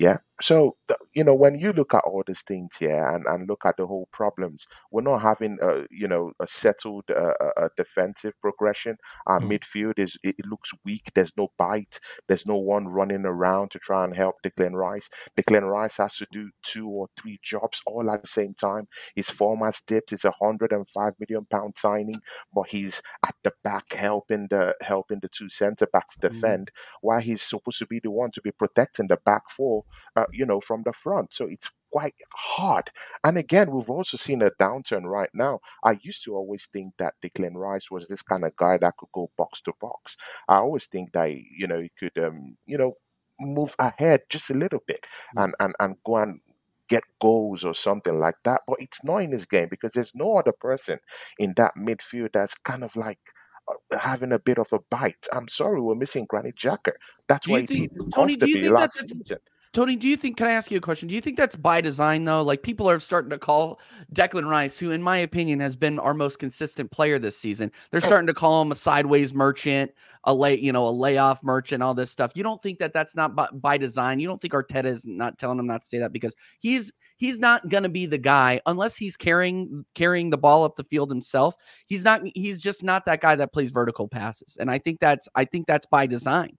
Yeah. 0.00 0.18
So 0.42 0.76
you 1.14 1.24
know, 1.24 1.34
when 1.34 1.58
you 1.58 1.74
look 1.74 1.92
at 1.94 2.04
all 2.06 2.24
these 2.26 2.40
things 2.40 2.70
here 2.78 3.06
and, 3.10 3.26
and 3.26 3.46
look 3.48 3.66
at 3.66 3.76
the 3.76 3.86
whole 3.86 4.08
problems, 4.12 4.66
we're 4.90 5.02
not 5.02 5.20
having 5.20 5.58
a 5.62 5.84
you 5.90 6.08
know 6.08 6.32
a 6.40 6.46
settled 6.46 7.04
uh, 7.10 7.34
uh, 7.58 7.68
defensive 7.76 8.32
progression. 8.40 8.96
Our 9.26 9.40
Mm. 9.40 9.50
midfield 9.50 9.98
is 9.98 10.16
it, 10.24 10.36
it 10.38 10.46
looks 10.46 10.70
weak. 10.84 11.12
There's 11.14 11.32
no 11.36 11.48
bite. 11.58 12.00
There's 12.28 12.46
no 12.46 12.56
one 12.56 12.88
running 12.88 13.26
around 13.26 13.72
to 13.72 13.78
try 13.78 14.04
and 14.04 14.16
help 14.16 14.36
Declan 14.42 14.72
Rice. 14.72 15.10
Declan 15.38 15.70
Rice 15.70 15.98
has 15.98 16.16
to 16.16 16.26
do 16.32 16.50
two 16.64 16.88
or 16.88 17.08
three 17.20 17.38
jobs 17.42 17.82
all 17.86 18.10
at 18.10 18.22
the 18.22 18.28
same 18.28 18.54
time. 18.54 18.88
His 19.14 19.28
form 19.30 19.60
has 19.60 19.82
dipped. 19.86 20.12
It's 20.12 20.24
a 20.24 20.32
hundred 20.40 20.72
and 20.72 20.88
five 20.88 21.14
million 21.20 21.46
pound 21.50 21.74
signing, 21.76 22.22
but 22.54 22.70
he's 22.70 23.02
at 23.26 23.34
the 23.44 23.52
back 23.62 23.92
helping 23.92 24.48
the 24.50 24.74
helping 24.82 25.20
the 25.20 25.28
two 25.28 25.50
centre 25.50 25.88
backs 25.92 26.16
Mm. 26.22 26.54
defend, 26.56 26.70
while 27.02 27.20
he's 27.20 27.42
supposed 27.42 27.78
to 27.80 27.86
be 27.86 28.00
the 28.00 28.10
one 28.10 28.30
to 28.32 28.40
be 28.42 28.52
protecting 28.52 29.08
the 29.08 29.18
back 29.26 29.42
four, 29.50 29.84
uh, 30.16 30.26
you 30.32 30.46
know, 30.46 30.60
from 30.60 30.82
the 30.84 30.92
front. 30.92 31.32
So 31.32 31.46
it's 31.46 31.70
quite 31.92 32.14
hard. 32.34 32.90
And 33.24 33.36
again, 33.38 33.70
we've 33.70 33.90
also 33.90 34.16
seen 34.16 34.42
a 34.42 34.50
downturn 34.52 35.04
right 35.04 35.30
now. 35.34 35.60
I 35.84 35.98
used 36.02 36.24
to 36.24 36.34
always 36.34 36.66
think 36.72 36.94
that 36.98 37.14
Declan 37.22 37.54
Rice 37.56 37.90
was 37.90 38.06
this 38.06 38.22
kind 38.22 38.44
of 38.44 38.56
guy 38.56 38.76
that 38.78 38.96
could 38.96 39.10
go 39.12 39.30
box 39.36 39.60
to 39.62 39.72
box. 39.80 40.16
I 40.48 40.56
always 40.56 40.86
think 40.86 41.12
that 41.12 41.30
you 41.32 41.66
know 41.66 41.80
he 41.80 41.90
could, 41.98 42.16
um, 42.18 42.56
you 42.66 42.78
know, 42.78 42.94
move 43.40 43.74
ahead 43.78 44.22
just 44.28 44.50
a 44.50 44.54
little 44.54 44.80
bit 44.86 45.06
Mm. 45.36 45.44
and 45.44 45.54
and 45.60 45.74
and 45.80 45.96
go 46.04 46.16
and 46.18 46.40
get 46.88 47.04
goals 47.20 47.64
or 47.64 47.74
something 47.74 48.18
like 48.18 48.36
that. 48.44 48.62
But 48.66 48.76
it's 48.80 49.04
not 49.04 49.18
in 49.18 49.32
his 49.32 49.46
game 49.46 49.68
because 49.70 49.92
there's 49.94 50.14
no 50.14 50.38
other 50.38 50.52
person 50.52 50.98
in 51.38 51.54
that 51.56 51.74
midfield 51.76 52.32
that's 52.32 52.54
kind 52.54 52.84
of 52.84 52.96
like 52.96 53.20
uh, 53.68 53.98
having 53.98 54.32
a 54.32 54.38
bit 54.38 54.58
of 54.58 54.72
a 54.72 54.80
bite. 54.90 55.26
I'm 55.32 55.48
sorry, 55.48 55.80
we're 55.80 55.94
missing 55.94 56.26
Granit 56.28 56.56
Xhaka. 56.56 56.92
That's 57.28 57.46
Do 57.46 57.52
why 57.52 57.60
he 57.62 57.66
think, 57.66 57.90
did 57.94 58.12
Tony? 58.14 58.36
Do 58.36 58.46
you 58.46 58.58
think 58.58 58.72
last 58.72 58.94
that's 58.94 59.00
season. 59.00 59.38
Tony, 59.72 59.94
do 59.94 60.08
you 60.08 60.16
think? 60.16 60.36
Can 60.36 60.48
I 60.48 60.52
ask 60.52 60.72
you 60.72 60.78
a 60.78 60.80
question? 60.80 61.06
Do 61.06 61.14
you 61.14 61.20
think 61.20 61.36
that's 61.36 61.54
by 61.54 61.80
design, 61.80 62.24
though? 62.24 62.42
Like 62.42 62.64
people 62.64 62.90
are 62.90 62.98
starting 62.98 63.30
to 63.30 63.38
call 63.38 63.78
Declan 64.12 64.48
Rice, 64.48 64.76
who, 64.76 64.90
in 64.90 65.00
my 65.00 65.18
opinion, 65.18 65.60
has 65.60 65.76
been 65.76 66.00
our 66.00 66.12
most 66.12 66.40
consistent 66.40 66.90
player 66.90 67.20
this 67.20 67.38
season. 67.38 67.70
They're 67.90 68.00
oh. 68.02 68.06
starting 68.06 68.26
to 68.26 68.34
call 68.34 68.62
him 68.62 68.72
a 68.72 68.74
sideways 68.74 69.32
merchant, 69.32 69.92
a 70.24 70.34
lay, 70.34 70.58
you 70.58 70.72
know, 70.72 70.88
a 70.88 70.90
layoff 70.90 71.44
merchant, 71.44 71.84
all 71.84 71.94
this 71.94 72.10
stuff. 72.10 72.32
You 72.34 72.42
don't 72.42 72.60
think 72.60 72.80
that 72.80 72.92
that's 72.92 73.14
not 73.14 73.36
by, 73.36 73.46
by 73.52 73.78
design? 73.78 74.18
You 74.18 74.26
don't 74.26 74.40
think 74.40 74.54
Arteta 74.54 74.86
is 74.86 75.06
not 75.06 75.38
telling 75.38 75.60
him 75.60 75.68
not 75.68 75.82
to 75.82 75.88
say 75.88 75.98
that 75.98 76.12
because 76.12 76.34
he's 76.58 76.90
he's 77.16 77.38
not 77.38 77.68
going 77.68 77.84
to 77.84 77.88
be 77.88 78.06
the 78.06 78.18
guy 78.18 78.60
unless 78.66 78.96
he's 78.96 79.16
carrying 79.16 79.84
carrying 79.94 80.30
the 80.30 80.38
ball 80.38 80.64
up 80.64 80.74
the 80.74 80.84
field 80.84 81.10
himself. 81.10 81.54
He's 81.86 82.02
not. 82.02 82.22
He's 82.34 82.60
just 82.60 82.82
not 82.82 83.06
that 83.06 83.20
guy 83.20 83.36
that 83.36 83.52
plays 83.52 83.70
vertical 83.70 84.08
passes, 84.08 84.56
and 84.58 84.68
I 84.68 84.78
think 84.78 84.98
that's 84.98 85.28
I 85.36 85.44
think 85.44 85.68
that's 85.68 85.86
by 85.86 86.08
design. 86.08 86.58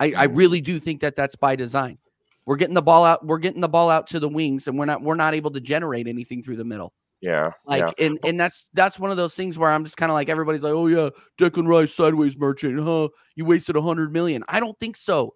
I, 0.00 0.06
I 0.16 0.26
mm. 0.26 0.36
really 0.36 0.60
do 0.60 0.80
think 0.80 1.02
that 1.02 1.14
that's 1.14 1.36
by 1.36 1.54
design. 1.54 1.98
We're 2.46 2.56
getting 2.56 2.74
the 2.74 2.82
ball 2.82 3.04
out. 3.04 3.24
We're 3.24 3.38
getting 3.38 3.60
the 3.60 3.68
ball 3.68 3.90
out 3.90 4.06
to 4.08 4.20
the 4.20 4.28
wings, 4.28 4.66
and 4.66 4.78
we're 4.78 4.86
not 4.86 5.02
we're 5.02 5.14
not 5.14 5.34
able 5.34 5.50
to 5.52 5.60
generate 5.60 6.06
anything 6.08 6.42
through 6.42 6.56
the 6.56 6.64
middle. 6.64 6.92
Yeah, 7.20 7.50
Like, 7.66 7.84
yeah. 7.98 8.06
and 8.06 8.18
and 8.24 8.40
that's 8.40 8.66
that's 8.72 8.98
one 8.98 9.10
of 9.10 9.18
those 9.18 9.34
things 9.34 9.58
where 9.58 9.70
I'm 9.70 9.84
just 9.84 9.98
kind 9.98 10.10
of 10.10 10.14
like 10.14 10.30
everybody's 10.30 10.62
like, 10.62 10.72
oh 10.72 10.86
yeah, 10.86 11.10
Declan 11.38 11.68
Rice 11.68 11.94
sideways 11.94 12.38
merchant, 12.38 12.80
huh? 12.80 13.08
You 13.36 13.44
wasted 13.44 13.76
a 13.76 13.82
hundred 13.82 14.10
million. 14.10 14.42
I 14.48 14.58
don't 14.58 14.78
think 14.78 14.96
so. 14.96 15.34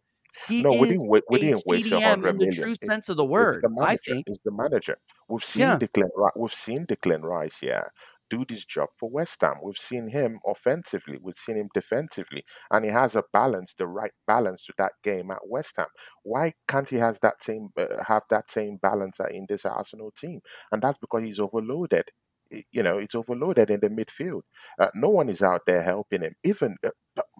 He 0.48 0.62
No, 0.62 0.70
we 0.70 0.78
is 0.90 1.02
didn't. 1.02 1.10
We 1.10 1.18
a 1.18 1.40
didn't 1.40 1.62
waste 1.66 1.92
a 1.92 2.12
in 2.14 2.38
the 2.38 2.50
true 2.52 2.72
It- 2.72 2.86
sense 2.86 3.08
of 3.10 3.18
the 3.18 3.24
word. 3.24 3.60
the 3.62 3.68
I 3.68 3.84
manager. 3.84 4.00
think. 4.06 4.24
It's 4.28 4.38
the 4.44 4.50
manager. 4.50 4.96
We've 5.28 5.44
seen 5.44 5.60
Yeah. 5.60 5.78
Declan. 5.78 6.08
We've 6.36 6.52
seen 6.52 6.86
Declan 6.86 7.22
Rice. 7.22 7.58
Yeah, 7.62 7.82
do 8.34 8.44
this 8.48 8.64
job 8.64 8.88
for 8.98 9.10
West 9.10 9.40
Ham. 9.42 9.56
We've 9.62 9.76
seen 9.76 10.08
him 10.08 10.40
offensively. 10.46 11.18
We've 11.22 11.36
seen 11.36 11.56
him 11.56 11.68
defensively, 11.74 12.44
and 12.70 12.84
he 12.84 12.90
has 12.90 13.14
a 13.16 13.24
balance, 13.32 13.74
the 13.78 13.86
right 13.86 14.12
balance 14.26 14.64
to 14.66 14.72
that 14.78 14.92
game 15.02 15.30
at 15.30 15.46
West 15.48 15.74
Ham. 15.76 15.86
Why 16.22 16.52
can't 16.68 16.88
he 16.88 16.96
has 16.96 17.18
that 17.20 17.42
same 17.42 17.68
uh, 17.78 18.02
have 18.06 18.22
that 18.30 18.50
same 18.50 18.78
balance 18.82 19.18
in 19.30 19.46
this 19.48 19.64
Arsenal 19.64 20.12
team? 20.18 20.40
And 20.72 20.82
that's 20.82 20.98
because 20.98 21.22
he's 21.24 21.40
overloaded. 21.40 22.04
You 22.70 22.82
know, 22.82 22.98
it's 22.98 23.14
overloaded 23.16 23.70
in 23.70 23.80
the 23.80 23.88
midfield. 23.88 24.42
Uh, 24.78 24.88
no 24.94 25.08
one 25.08 25.28
is 25.28 25.42
out 25.42 25.62
there 25.66 25.82
helping 25.82 26.20
him. 26.22 26.34
Even 26.44 26.76
uh, 26.86 26.90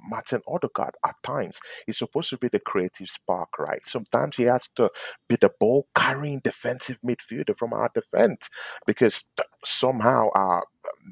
Martin 0.09 0.41
Odegaard 0.49 0.95
at 1.07 1.15
times 1.23 1.57
He's 1.87 1.99
supposed 1.99 2.31
to 2.31 2.39
be 2.39 2.49
the 2.49 2.59
creative 2.61 3.09
spark, 3.09 3.51
right? 3.59 3.81
Sometimes 3.87 4.37
he 4.37 4.45
has 4.45 4.69
to 4.77 4.91
be 5.29 5.37
the 5.37 5.51
ball 5.61 5.87
carrying 5.97 6.41
defensive 6.43 6.99
midfielder 7.05 7.57
from 7.57 7.73
our 7.73 7.91
defense 7.95 8.49
because 8.87 9.25
somehow 9.65 10.31
our 10.35 10.65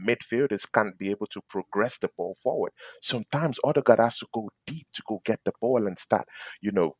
midfielders 0.07 0.71
can't 0.73 0.99
be 0.99 1.11
able 1.11 1.27
to 1.29 1.41
progress 1.49 1.99
the 1.99 2.09
ball 2.17 2.35
forward. 2.43 2.73
Sometimes 3.03 3.59
Odegaard 3.65 4.01
has 4.01 4.19
to 4.19 4.27
go 4.33 4.51
deep 4.67 4.87
to 4.95 5.03
go 5.07 5.21
get 5.25 5.41
the 5.45 5.53
ball 5.61 5.87
and 5.87 5.99
start, 5.99 6.27
you 6.61 6.73
know, 6.73 6.97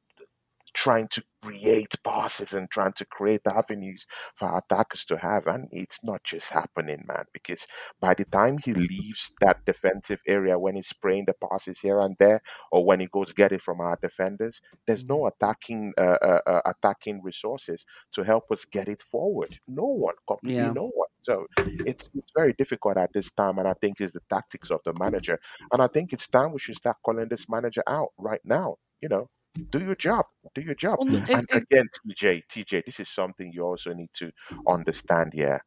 trying 0.75 1.09
to 1.09 1.23
create 1.43 1.95
passes 2.05 2.53
and 2.53 2.71
trying 2.71 2.93
to 2.95 3.05
create 3.05 3.43
avenues 3.47 4.07
for 4.35 4.49
our 4.49 4.59
attackers 4.59 5.05
to 5.07 5.17
have. 5.19 5.47
And 5.47 5.69
it's 5.71 6.05
not 6.05 6.23
just 6.25 6.51
happening, 6.51 7.05
man, 7.07 7.25
because 7.33 7.67
by 8.01 8.15
the 8.15 8.25
time 8.25 8.59
he 8.59 8.75
leaves 8.75 9.33
that 9.41 9.65
defensive 9.65 10.23
area 10.27 10.59
when 10.59 10.77
he's 10.77 10.89
spraying 10.89 11.25
the 11.27 11.35
passes 11.35 11.81
here 11.81 12.01
and 12.01 12.17
there, 12.19 12.41
or 12.71 12.85
when 12.85 13.01
he 13.01 13.07
goes 13.07 13.33
get 13.33 13.53
it 13.53 13.61
from 13.63 13.81
our 13.81 13.99
defenders, 14.01 14.61
there's 14.87 15.05
no 15.05 15.27
attacking 15.27 15.93
uh, 15.99 16.19
uh, 16.23 16.41
uh, 16.47 16.61
attacking 16.67 17.23
resources 17.23 17.85
to 18.13 18.23
help 18.23 18.45
us 18.51 18.65
get 18.65 18.89
it 18.89 19.03
forward. 19.03 19.59
No 19.69 19.85
one, 19.85 20.15
completely 20.27 20.71
Yeah. 20.71 20.75
no 20.75 20.91
one. 20.95 21.09
So 21.23 21.47
it's 21.85 22.11
it's 22.15 22.31
very 22.35 22.53
difficult 22.53 22.97
at 22.97 23.13
this 23.13 23.33
time, 23.33 23.59
and 23.59 23.69
I 23.69 23.75
think 23.75 24.01
it's 24.01 24.13
the 24.13 24.23
tactics 24.29 24.71
of 24.71 24.81
the 24.85 24.95
manager. 24.95 25.39
And 25.73 25.83
I 25.83 25.87
think 25.87 26.13
it's 26.13 26.29
time 26.29 26.53
we 26.53 26.59
should 26.61 26.77
start 26.77 26.97
calling 27.05 27.29
this 27.29 27.49
manager 27.49 27.83
out 27.87 28.11
right 28.19 28.41
now. 28.45 28.77
You 29.01 29.09
know, 29.09 29.29
do 29.71 29.81
your 29.81 29.95
job, 29.95 30.27
do 30.55 30.61
your 30.63 30.75
job. 30.75 30.99
Well, 31.01 31.25
and- 31.29 31.47
again, 31.53 31.89
TJ, 32.09 32.43
TJ, 32.49 32.85
this 32.87 33.01
is 33.01 33.09
something 33.09 33.53
you 33.53 33.63
also 33.63 33.93
need 33.93 34.11
to 34.15 34.33
understand. 34.67 35.33
here. 35.35 35.65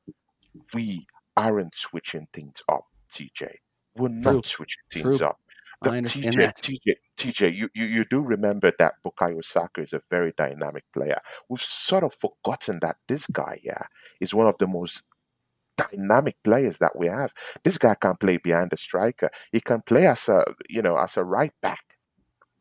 we 0.74 1.06
aren't 1.36 1.76
switching 1.76 2.28
things 2.34 2.62
up, 2.70 2.86
TJ. 3.14 3.56
We're 3.96 4.08
not 4.10 4.32
True. 4.32 4.42
switching 4.44 4.84
things 4.92 5.18
True. 5.18 5.28
up. 5.28 5.40
The- 5.82 5.92
TJ, 5.92 6.36
that. 6.38 6.62
TJ, 6.62 6.96
TJ, 7.18 7.54
you, 7.54 7.70
you, 7.76 7.86
you 7.86 8.06
do 8.06 8.22
remember 8.22 8.72
that 8.80 8.96
Bukayo 9.06 9.44
Saka 9.44 9.82
is 9.82 9.94
a 9.94 10.00
very 10.10 10.34
dynamic 10.36 10.86
player. 10.94 11.20
We've 11.50 11.60
sort 11.60 12.04
of 12.04 12.14
forgotten 12.14 12.80
that 12.82 12.96
this 13.08 13.28
guy, 13.28 13.60
yeah, 13.64 13.84
is 14.20 14.34
one 14.34 14.48
of 14.48 14.58
the 14.58 14.68
most 14.68 15.04
dynamic 15.78 16.38
players 16.44 16.78
that 16.80 16.98
we 16.98 17.08
have. 17.08 17.34
This 17.64 17.78
guy 17.78 17.96
can 17.96 18.16
play 18.16 18.38
behind 18.38 18.72
the 18.72 18.78
striker. 18.78 19.30
He 19.52 19.60
can 19.60 19.82
play 19.82 20.08
as 20.08 20.28
a, 20.30 20.46
you 20.70 20.82
know, 20.82 20.98
as 20.98 21.18
a 21.18 21.24
right 21.24 21.54
back. 21.62 21.84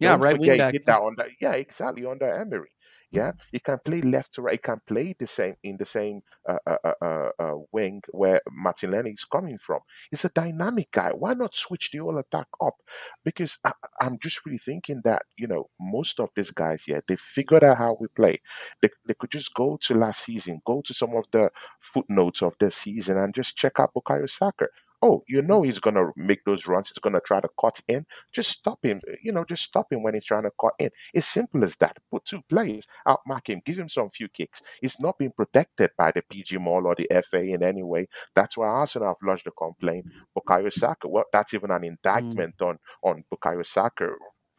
Yeah, 0.00 0.16
Don't 0.16 0.18
right 0.18 0.36
forget 0.38 0.58
wing 0.58 0.58
back. 0.58 0.72
did 0.72 0.86
that 0.86 1.00
under 1.02 1.26
yeah, 1.40 1.52
exactly 1.54 2.04
under 2.06 2.28
Emery. 2.32 2.70
Yeah, 3.12 3.32
he 3.52 3.60
can 3.60 3.78
play 3.84 4.02
left 4.02 4.34
to 4.34 4.42
right. 4.42 4.54
He 4.54 4.58
can 4.58 4.80
play 4.88 5.14
the 5.16 5.28
same 5.28 5.54
in 5.62 5.76
the 5.76 5.86
same 5.86 6.22
uh, 6.48 6.58
uh, 6.66 6.78
uh, 6.84 6.92
uh, 7.00 7.28
uh, 7.38 7.54
wing 7.70 8.02
where 8.10 8.40
Martinelli 8.50 9.12
is 9.12 9.24
coming 9.24 9.56
from. 9.56 9.80
He's 10.10 10.24
a 10.24 10.30
dynamic 10.30 10.90
guy. 10.90 11.10
Why 11.10 11.34
not 11.34 11.54
switch 11.54 11.90
the 11.92 11.98
whole 11.98 12.18
attack 12.18 12.48
up? 12.60 12.74
Because 13.24 13.56
I, 13.64 13.72
I'm 14.00 14.18
just 14.20 14.44
really 14.44 14.58
thinking 14.58 15.02
that 15.04 15.22
you 15.36 15.46
know 15.46 15.70
most 15.80 16.18
of 16.18 16.30
these 16.34 16.50
guys 16.50 16.82
here 16.86 17.04
they 17.06 17.14
figured 17.16 17.62
out 17.62 17.78
how 17.78 17.96
we 18.00 18.08
play. 18.08 18.40
They, 18.82 18.88
they 19.06 19.14
could 19.14 19.30
just 19.30 19.54
go 19.54 19.78
to 19.82 19.94
last 19.94 20.24
season, 20.24 20.60
go 20.66 20.82
to 20.84 20.92
some 20.92 21.14
of 21.14 21.26
the 21.32 21.50
footnotes 21.80 22.42
of 22.42 22.54
the 22.58 22.70
season, 22.72 23.16
and 23.18 23.32
just 23.32 23.56
check 23.56 23.78
out 23.78 23.92
Bukayo 23.94 24.28
Saka. 24.28 24.66
Oh, 25.06 25.22
you 25.28 25.42
know 25.42 25.60
he's 25.60 25.80
gonna 25.80 26.10
make 26.16 26.42
those 26.46 26.66
runs. 26.66 26.88
He's 26.88 26.98
gonna 26.98 27.20
try 27.20 27.38
to 27.38 27.48
cut 27.60 27.78
in. 27.88 28.06
Just 28.32 28.50
stop 28.52 28.82
him. 28.82 29.02
You 29.22 29.32
know, 29.32 29.44
just 29.44 29.64
stop 29.64 29.92
him 29.92 30.02
when 30.02 30.14
he's 30.14 30.24
trying 30.24 30.44
to 30.44 30.50
cut 30.58 30.72
in. 30.78 30.88
It's 31.12 31.26
simple 31.26 31.62
as 31.62 31.76
that. 31.76 31.98
Put 32.10 32.24
two 32.24 32.40
players, 32.48 32.86
outmark 33.06 33.50
him, 33.50 33.60
give 33.66 33.78
him 33.78 33.90
some 33.90 34.08
few 34.08 34.28
kicks. 34.28 34.62
He's 34.80 34.98
not 34.98 35.18
being 35.18 35.32
protected 35.36 35.90
by 35.98 36.10
the 36.12 36.22
PGMOL 36.22 36.86
or 36.86 36.94
the 36.94 37.06
FA 37.30 37.42
in 37.42 37.62
any 37.62 37.82
way. 37.82 38.06
That's 38.34 38.56
why 38.56 38.66
Arsenal 38.66 39.08
have 39.08 39.16
lodged 39.22 39.46
a 39.46 39.50
complaint. 39.50 40.06
Bukayo 40.36 40.72
Saka. 40.72 41.06
Well, 41.06 41.24
that's 41.30 41.52
even 41.52 41.70
an 41.70 41.82
mm. 41.82 41.88
indictment 41.88 42.62
on 42.62 42.78
on 43.02 43.24
Bukayo 43.30 43.66
Saka 43.66 44.08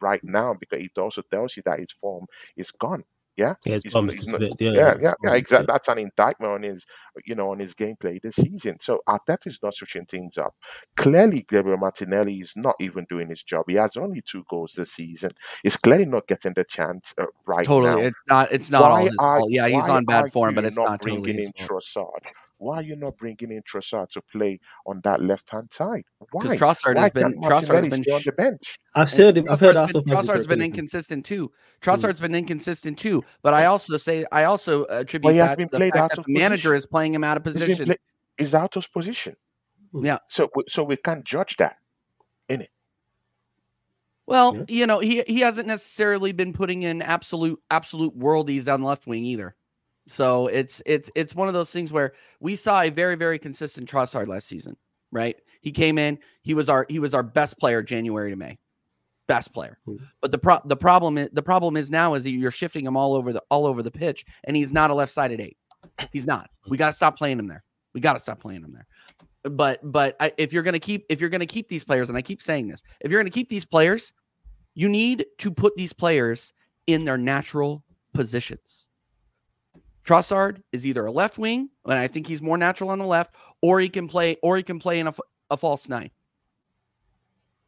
right 0.00 0.22
now 0.22 0.54
because 0.54 0.84
it 0.84 0.96
also 0.96 1.22
tells 1.28 1.56
you 1.56 1.64
that 1.66 1.80
his 1.80 1.90
form 1.90 2.26
is 2.56 2.70
gone. 2.70 3.02
Yeah, 3.36 3.54
Yeah, 3.64 3.74
his 3.74 3.82
He's 3.84 3.92
bum's 3.92 4.12
he's 4.14 4.20
just 4.22 4.32
not- 4.32 4.40
bit. 4.40 4.54
Yeah, 4.58 4.70
yeah, 4.72 4.94
yeah, 5.00 5.12
yeah, 5.22 5.34
exactly. 5.34 5.66
That's 5.66 5.88
an 5.88 5.98
indictment 5.98 6.52
on 6.52 6.62
his, 6.62 6.86
you 7.26 7.34
know, 7.34 7.50
on 7.50 7.58
his 7.58 7.74
gameplay 7.74 8.20
this 8.22 8.36
season. 8.36 8.78
So 8.80 9.02
Arteta 9.06 9.46
is 9.46 9.58
not 9.62 9.74
switching 9.74 10.06
things 10.06 10.38
up. 10.38 10.54
Clearly, 10.96 11.44
Gabriel 11.48 11.76
Martinelli 11.78 12.36
is 12.40 12.52
not 12.56 12.76
even 12.80 13.06
doing 13.10 13.28
his 13.28 13.42
job. 13.42 13.64
He 13.68 13.74
has 13.74 13.96
only 13.98 14.22
two 14.22 14.44
goals 14.48 14.72
this 14.74 14.92
season. 14.92 15.32
He's 15.62 15.76
clearly 15.76 16.06
not 16.06 16.26
getting 16.26 16.54
the 16.54 16.64
chance 16.64 17.12
uh, 17.18 17.26
right 17.46 17.66
Totally. 17.66 17.94
now. 18.02 18.06
It's 18.08 18.18
not. 18.28 18.52
It's 18.52 18.70
not 18.70 18.82
all 18.90 18.96
his 19.04 19.16
are 19.18 19.38
fault. 19.40 19.50
Yeah, 19.50 19.68
he's 19.68 19.88
on 19.88 20.04
bad 20.06 20.32
form, 20.32 20.54
but 20.54 20.64
it's 20.64 20.76
not 20.76 20.84
not 20.88 21.00
totally 21.02 21.20
bringing 21.20 21.38
his 21.38 21.46
in 21.58 21.66
fault. 21.66 21.84
Trossard? 21.84 22.30
Why 22.58 22.76
are 22.76 22.82
you 22.82 22.96
not 22.96 23.18
bringing 23.18 23.50
in 23.50 23.62
Trossard 23.62 24.08
to 24.10 24.22
play 24.22 24.60
on 24.86 25.00
that 25.04 25.22
left 25.22 25.50
hand 25.50 25.68
side? 25.72 26.04
Because 26.20 26.48
Why? 26.48 26.56
Trossard 26.56 26.94
Why 26.94 27.02
has 27.02 27.12
been 27.12 27.22
can't 27.22 27.44
Trossard 27.44 27.82
has 27.84 27.90
been 27.90 28.02
stay 28.02 28.12
on 28.12 28.22
the 28.24 28.32
bench? 28.32 28.78
I've 28.94 29.12
heard. 29.12 29.38
I've 29.38 29.60
heard 29.60 29.76
Trossard's 29.76 29.76
Arsenal 29.76 30.02
been, 30.02 30.16
fans 30.16 30.28
Trossard's 30.28 30.46
been 30.46 30.62
inconsistent 30.62 31.26
too. 31.26 31.50
Trossard's 31.82 32.18
mm. 32.18 32.22
been 32.22 32.34
inconsistent 32.34 32.98
too. 32.98 33.24
But 33.42 33.54
I 33.54 33.66
also 33.66 33.96
say 33.98 34.24
I 34.32 34.44
also 34.44 34.84
attribute 34.86 35.32
he 35.32 35.38
has 35.38 35.56
that 35.56 35.70
to 35.70 35.78
the 35.78 35.90
fact 35.90 36.10
that 36.10 36.18
of 36.18 36.24
the 36.24 36.32
manager 36.32 36.70
position. 36.70 36.76
is 36.76 36.86
playing 36.86 37.14
him 37.14 37.24
out 37.24 37.36
of 37.36 37.44
He's 37.44 37.52
position. 37.54 37.86
play- 37.86 37.96
He's 38.38 38.54
out 38.54 38.76
of 38.76 38.90
position. 38.92 39.36
Mm. 39.92 40.04
Yeah. 40.06 40.18
So 40.28 40.50
we- 40.54 40.64
so 40.68 40.84
we 40.84 40.96
can't 40.96 41.24
judge 41.24 41.56
that. 41.56 41.76
In 42.48 42.62
it. 42.62 42.70
Well, 44.26 44.56
Yeah. 44.56 44.64
you 44.68 44.86
know, 44.86 45.00
he 45.00 45.22
he 45.26 45.40
hasn't 45.40 45.66
necessarily 45.66 46.32
been 46.32 46.52
putting 46.52 46.84
in 46.84 47.02
absolute 47.02 47.60
absolute 47.70 48.16
worldies 48.18 48.72
on 48.72 48.80
the 48.80 48.86
left 48.86 49.06
wing 49.06 49.24
either. 49.24 49.55
So 50.08 50.46
it's 50.46 50.82
it's 50.86 51.10
it's 51.14 51.34
one 51.34 51.48
of 51.48 51.54
those 51.54 51.70
things 51.70 51.92
where 51.92 52.12
we 52.40 52.56
saw 52.56 52.82
a 52.82 52.90
very 52.90 53.16
very 53.16 53.38
consistent 53.38 53.90
Trossard 53.90 54.28
last 54.28 54.46
season, 54.46 54.76
right? 55.10 55.36
He 55.62 55.72
came 55.72 55.98
in, 55.98 56.18
he 56.42 56.54
was 56.54 56.68
our 56.68 56.86
he 56.88 56.98
was 56.98 57.12
our 57.14 57.22
best 57.22 57.58
player 57.58 57.82
January 57.82 58.30
to 58.30 58.36
May, 58.36 58.58
best 59.26 59.52
player. 59.52 59.78
Mhm. 59.88 59.98
But 60.20 60.30
the 60.30 60.38
pro- 60.38 60.60
the 60.64 60.76
problem 60.76 61.18
is 61.18 61.30
the 61.32 61.42
problem 61.42 61.76
is 61.76 61.90
now 61.90 62.14
is 62.14 62.22
that 62.24 62.30
you're 62.30 62.50
shifting 62.52 62.84
him 62.84 62.96
all 62.96 63.14
over 63.14 63.32
the 63.32 63.42
all 63.50 63.66
over 63.66 63.82
the 63.82 63.90
pitch, 63.90 64.24
and 64.44 64.56
he's 64.56 64.72
not 64.72 64.90
a 64.90 64.94
left 64.94 65.12
sided 65.12 65.40
eight. 65.40 65.56
He's 66.12 66.26
not. 66.26 66.50
We 66.68 66.76
got 66.76 66.86
to 66.86 66.92
stop 66.92 67.16
playing 67.16 67.38
him 67.38 67.48
there. 67.48 67.64
We 67.94 68.00
got 68.00 68.14
to 68.14 68.18
stop 68.18 68.40
playing 68.40 68.62
him 68.62 68.72
there. 68.72 68.86
But 69.42 69.80
but 69.82 70.16
I, 70.20 70.32
if 70.38 70.52
you're 70.52 70.62
gonna 70.62 70.78
keep 70.78 71.06
if 71.08 71.20
you're 71.20 71.30
gonna 71.30 71.46
keep 71.46 71.68
these 71.68 71.84
players, 71.84 72.08
and 72.08 72.18
I 72.18 72.22
keep 72.22 72.42
saying 72.42 72.68
this, 72.68 72.82
if 73.00 73.10
you're 73.10 73.20
gonna 73.20 73.30
keep 73.30 73.48
these 73.48 73.64
players, 73.64 74.12
you 74.74 74.88
need 74.88 75.26
to 75.38 75.50
put 75.50 75.74
these 75.76 75.92
players 75.92 76.52
in 76.86 77.04
their 77.04 77.18
natural 77.18 77.84
positions. 78.12 78.86
Trossard 80.06 80.62
is 80.72 80.86
either 80.86 81.04
a 81.04 81.10
left 81.10 81.36
wing, 81.36 81.68
and 81.84 81.94
I 81.94 82.06
think 82.06 82.26
he's 82.26 82.40
more 82.40 82.56
natural 82.56 82.90
on 82.90 82.98
the 82.98 83.06
left, 83.06 83.34
or 83.60 83.80
he 83.80 83.88
can 83.88 84.06
play, 84.06 84.36
or 84.42 84.56
he 84.56 84.62
can 84.62 84.78
play 84.78 85.00
in 85.00 85.08
a 85.50 85.56
false 85.56 85.88
nine. 85.88 86.10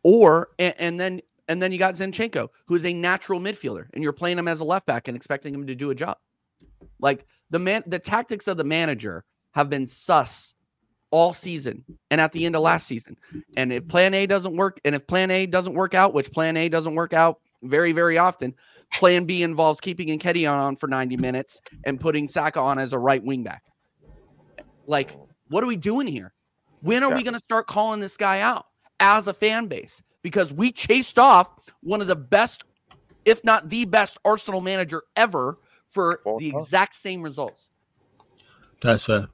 Or 0.05 0.51
and, 0.59 0.75
and 0.79 1.01
then 1.01 1.21
and 1.49 1.61
then 1.61 1.73
you 1.73 1.79
got 1.79 1.95
Zinchenko, 1.95 2.49
who 2.67 2.75
is 2.75 2.85
a 2.85 2.93
natural 2.93 3.41
midfielder, 3.41 3.87
and 3.93 4.03
you're 4.03 4.13
playing 4.13 4.39
him 4.39 4.49
as 4.49 4.61
a 4.61 4.65
left 4.65 4.87
back 4.87 5.09
and 5.09 5.17
expecting 5.17 5.55
him 5.55 5.67
to 5.67 5.75
do 5.75 5.91
a 5.91 5.95
job. 5.95 6.19
Like 7.01 7.27
The 7.51 7.59
man, 7.59 7.83
the 7.87 7.99
tactics 7.99 8.47
of 8.47 8.57
the 8.57 8.65
manager 8.65 9.25
have 9.53 9.69
been 9.69 9.87
sus 9.87 10.55
all 11.11 11.33
season 11.33 11.85
and 12.11 12.21
at 12.21 12.33
the 12.33 12.45
end 12.45 12.55
of 12.55 12.63
last 12.63 12.87
season. 12.87 13.17
And 13.57 13.73
if 13.73 13.89
plan 13.89 14.15
A 14.15 14.27
doesn't 14.27 14.57
work, 14.57 14.79
and 14.85 14.95
if 14.95 15.07
plan 15.07 15.31
A 15.31 15.47
doesn't 15.47 15.75
work 15.75 15.95
out, 15.95 16.15
which 16.15 16.31
plan 16.33 16.57
A 16.57 16.69
doesn't 16.69 16.95
work 16.95 17.15
out 17.15 17.41
very, 17.63 17.93
very 17.93 18.19
often, 18.19 18.55
plan 18.93 19.25
B 19.25 19.43
involves 19.43 19.81
keeping 19.81 20.09
Nketiah 20.09 20.51
on 20.51 20.77
for 20.77 20.87
90 20.87 21.17
minutes 21.17 21.61
and 21.85 22.01
putting 22.01 22.29
Saka 22.29 22.61
on 22.61 22.79
as 22.79 22.93
a 22.93 22.99
right 22.99 23.23
wing 23.23 23.43
back. 23.43 23.63
Like, 24.87 25.17
what 25.49 25.63
are 25.63 25.67
we 25.67 25.77
doing 25.77 26.07
here? 26.07 26.33
When 26.81 27.03
are 27.03 27.15
we 27.15 27.23
going 27.23 27.35
to 27.35 27.41
start 27.41 27.67
calling 27.67 28.01
this 28.01 28.17
guy 28.17 28.41
out 28.41 28.67
as 29.01 29.27
a 29.27 29.35
fan 29.35 29.67
base? 29.67 30.01
Because 30.23 30.53
we 30.53 30.73
chased 30.73 31.19
off 31.19 31.51
one 31.83 32.01
of 32.01 32.07
the 32.07 32.17
best, 32.17 32.65
if 33.25 33.45
not 33.45 33.69
the 33.69 33.85
best, 33.85 34.19
Arsenal 34.25 34.61
manager 34.61 35.03
ever 35.17 35.59
for 35.87 36.21
the 36.39 36.49
exact 36.49 36.95
same 36.95 37.23
results. 37.23 37.69
That's 38.83 39.03
fair. 39.03 39.29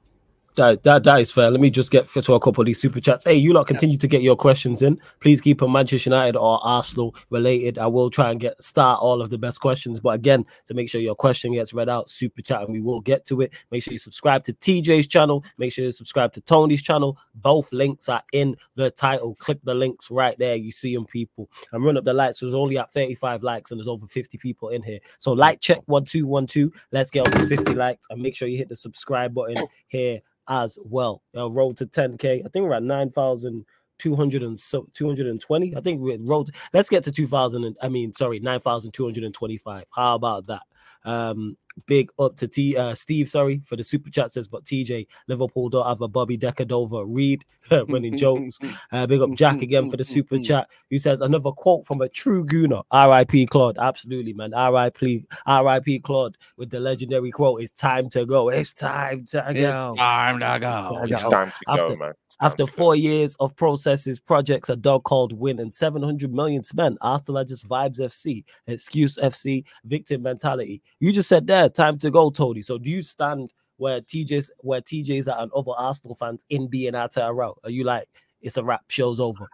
That, 0.55 0.83
that 0.83 1.03
that 1.03 1.19
is 1.19 1.31
fair. 1.31 1.51
Let 1.51 1.59
me 1.59 1.69
just 1.69 1.91
get 1.91 2.07
to 2.07 2.33
a 2.33 2.39
couple 2.39 2.61
of 2.61 2.65
these 2.65 2.79
super 2.79 3.01
chats. 3.01 3.25
Hey, 3.25 3.35
you 3.35 3.51
lot 3.51 3.67
continue 3.67 3.97
to 3.97 4.07
get 4.07 4.21
your 4.21 4.37
questions 4.37 4.81
in. 4.81 4.99
Please 5.19 5.41
keep 5.41 5.59
them 5.59 5.73
Manchester 5.73 6.09
United 6.09 6.37
or 6.37 6.59
Arsenal 6.63 7.13
related. 7.29 7.77
I 7.77 7.87
will 7.87 8.09
try 8.09 8.31
and 8.31 8.39
get 8.39 8.63
start 8.63 9.01
all 9.01 9.21
of 9.21 9.29
the 9.29 9.37
best 9.37 9.59
questions. 9.59 9.99
But 9.99 10.11
again, 10.11 10.45
to 10.67 10.73
make 10.73 10.89
sure 10.89 11.01
your 11.01 11.15
question 11.15 11.53
gets 11.53 11.73
read 11.73 11.89
out, 11.89 12.09
super 12.09 12.41
chat, 12.41 12.61
and 12.61 12.71
we 12.71 12.79
will 12.79 13.01
get 13.01 13.25
to 13.25 13.41
it. 13.41 13.53
Make 13.69 13.83
sure 13.83 13.91
you 13.91 13.99
subscribe 13.99 14.45
to 14.45 14.53
TJ's 14.53 15.07
channel. 15.07 15.43
Make 15.57 15.73
sure 15.73 15.83
you 15.83 15.91
subscribe 15.91 16.31
to 16.33 16.41
Tony's 16.41 16.81
channel. 16.81 17.17
Both 17.33 17.73
links 17.73 18.07
are 18.07 18.23
in 18.31 18.55
the 18.75 18.91
title. 18.91 19.35
Click 19.35 19.59
the 19.63 19.73
links 19.73 20.09
right 20.09 20.37
there. 20.39 20.55
You 20.55 20.71
see 20.71 20.95
them, 20.95 21.05
people. 21.05 21.49
I'm 21.73 21.83
running 21.83 21.97
up 21.97 22.05
the 22.05 22.13
likes. 22.13 22.39
There's 22.39 22.55
only 22.55 22.77
at 22.77 22.91
35 22.91 23.43
likes, 23.43 23.71
and 23.71 23.79
there's 23.79 23.89
over 23.89 24.07
50 24.07 24.37
people 24.37 24.69
in 24.69 24.83
here. 24.83 24.99
So 25.19 25.33
like 25.33 25.59
check 25.59 25.81
one 25.85 26.05
two 26.05 26.25
one 26.25 26.47
two. 26.47 26.71
Let's 26.93 27.11
get 27.11 27.25
to 27.25 27.45
50 27.45 27.73
likes, 27.73 28.07
and 28.09 28.21
make 28.21 28.37
sure 28.37 28.47
you 28.47 28.57
hit 28.57 28.69
the 28.69 28.75
subscribe 28.77 29.33
button 29.33 29.65
here 29.87 30.21
as 30.47 30.77
well. 30.83 31.21
Uh, 31.35 31.49
road 31.49 31.77
to 31.77 31.85
10k. 31.85 32.45
I 32.45 32.49
think 32.49 32.65
we're 32.65 32.75
at 32.75 32.83
9,000. 32.83 33.65
200 33.97 34.43
and 34.43 34.59
so 34.59 34.85
220 34.93 35.73
i 35.73 35.79
think 35.79 36.01
we 36.01 36.17
road 36.17 36.49
let's 36.73 36.89
get 36.89 37.01
to 37.01 37.13
2000 37.13 37.77
i 37.81 37.87
mean 37.87 38.11
sorry 38.11 38.41
9225 38.41 39.85
how 39.95 40.15
about 40.15 40.45
that 40.47 40.63
um 41.05 41.55
Big 41.87 42.09
up 42.17 42.37
to 42.37 42.47
T 42.47 42.77
uh, 42.77 42.95
Steve, 42.95 43.27
sorry 43.27 43.61
for 43.65 43.75
the 43.75 43.83
super 43.83 44.09
chat 44.09 44.31
says, 44.31 44.47
but 44.47 44.63
TJ 44.63 45.07
Liverpool 45.27 45.67
don't 45.67 45.85
have 45.85 46.01
a 46.01 46.07
Bobby 46.07 46.37
De 46.37 46.49
Cordova-Reid 46.51 47.43
when 47.87 48.01
he 48.01 48.11
jokes. 48.11 48.59
Uh, 48.93 49.05
big 49.05 49.19
up 49.19 49.31
Jack 49.33 49.61
again 49.61 49.89
for 49.89 49.97
the 49.97 50.03
super 50.05 50.39
chat. 50.43 50.69
Who 50.89 50.97
says 50.97 51.19
another 51.19 51.51
quote 51.51 51.85
from 51.85 51.99
a 51.99 52.07
true 52.07 52.45
gooner, 52.45 52.83
R.I.P. 52.91 53.47
Claude. 53.47 53.77
Absolutely, 53.77 54.31
man. 54.31 54.53
R.I.P. 54.53 55.25
R.I.P. 55.45 55.99
Claude 55.99 56.37
with 56.55 56.69
the 56.69 56.79
legendary 56.79 57.31
quote. 57.31 57.61
It's 57.61 57.73
time 57.73 58.09
to 58.11 58.25
go. 58.25 58.47
It's 58.47 58.73
time 58.73 59.25
to 59.25 59.43
go. 59.53 59.91
It's 59.91 59.99
time 59.99 60.39
to 60.39 60.59
go. 60.61 61.03
It's 61.03 61.23
time 61.23 61.51
to 61.51 61.55
After, 61.67 61.87
go, 61.87 61.95
man. 61.97 62.13
After 62.41 62.67
four 62.67 62.95
years 62.95 63.35
of 63.39 63.55
processes, 63.55 64.19
projects, 64.19 64.69
a 64.69 64.75
dog 64.75 65.03
called 65.03 65.31
Win, 65.31 65.59
and 65.59 65.73
700 65.73 66.33
million 66.33 66.63
spent, 66.63 66.97
Arsenal 67.01 67.39
are 67.39 67.45
just 67.45 67.67
vibes 67.67 67.99
FC, 67.99 68.43
excuse 68.67 69.17
FC, 69.17 69.63
victim 69.85 70.21
mentality. 70.21 70.81
You 70.99 71.13
just 71.13 71.29
said 71.29 71.47
there, 71.47 71.69
time 71.69 71.97
to 71.99 72.11
go, 72.11 72.29
Tony. 72.29 72.61
So 72.61 72.77
do 72.77 72.91
you 72.91 73.01
stand 73.01 73.53
where 73.77 74.01
TJ's 74.01 74.51
where 74.59 74.81
TJ's 74.81 75.27
at 75.27 75.39
and 75.39 75.51
other 75.53 75.71
Arsenal 75.77 76.15
fans 76.15 76.43
in 76.49 76.67
being 76.67 76.95
out 76.95 77.15
a 77.17 77.33
route? 77.33 77.59
Are 77.63 77.69
you 77.69 77.83
like 77.85 78.07
it's 78.41 78.57
a 78.57 78.63
wrap, 78.63 78.83
show's 78.89 79.19
over? 79.19 79.47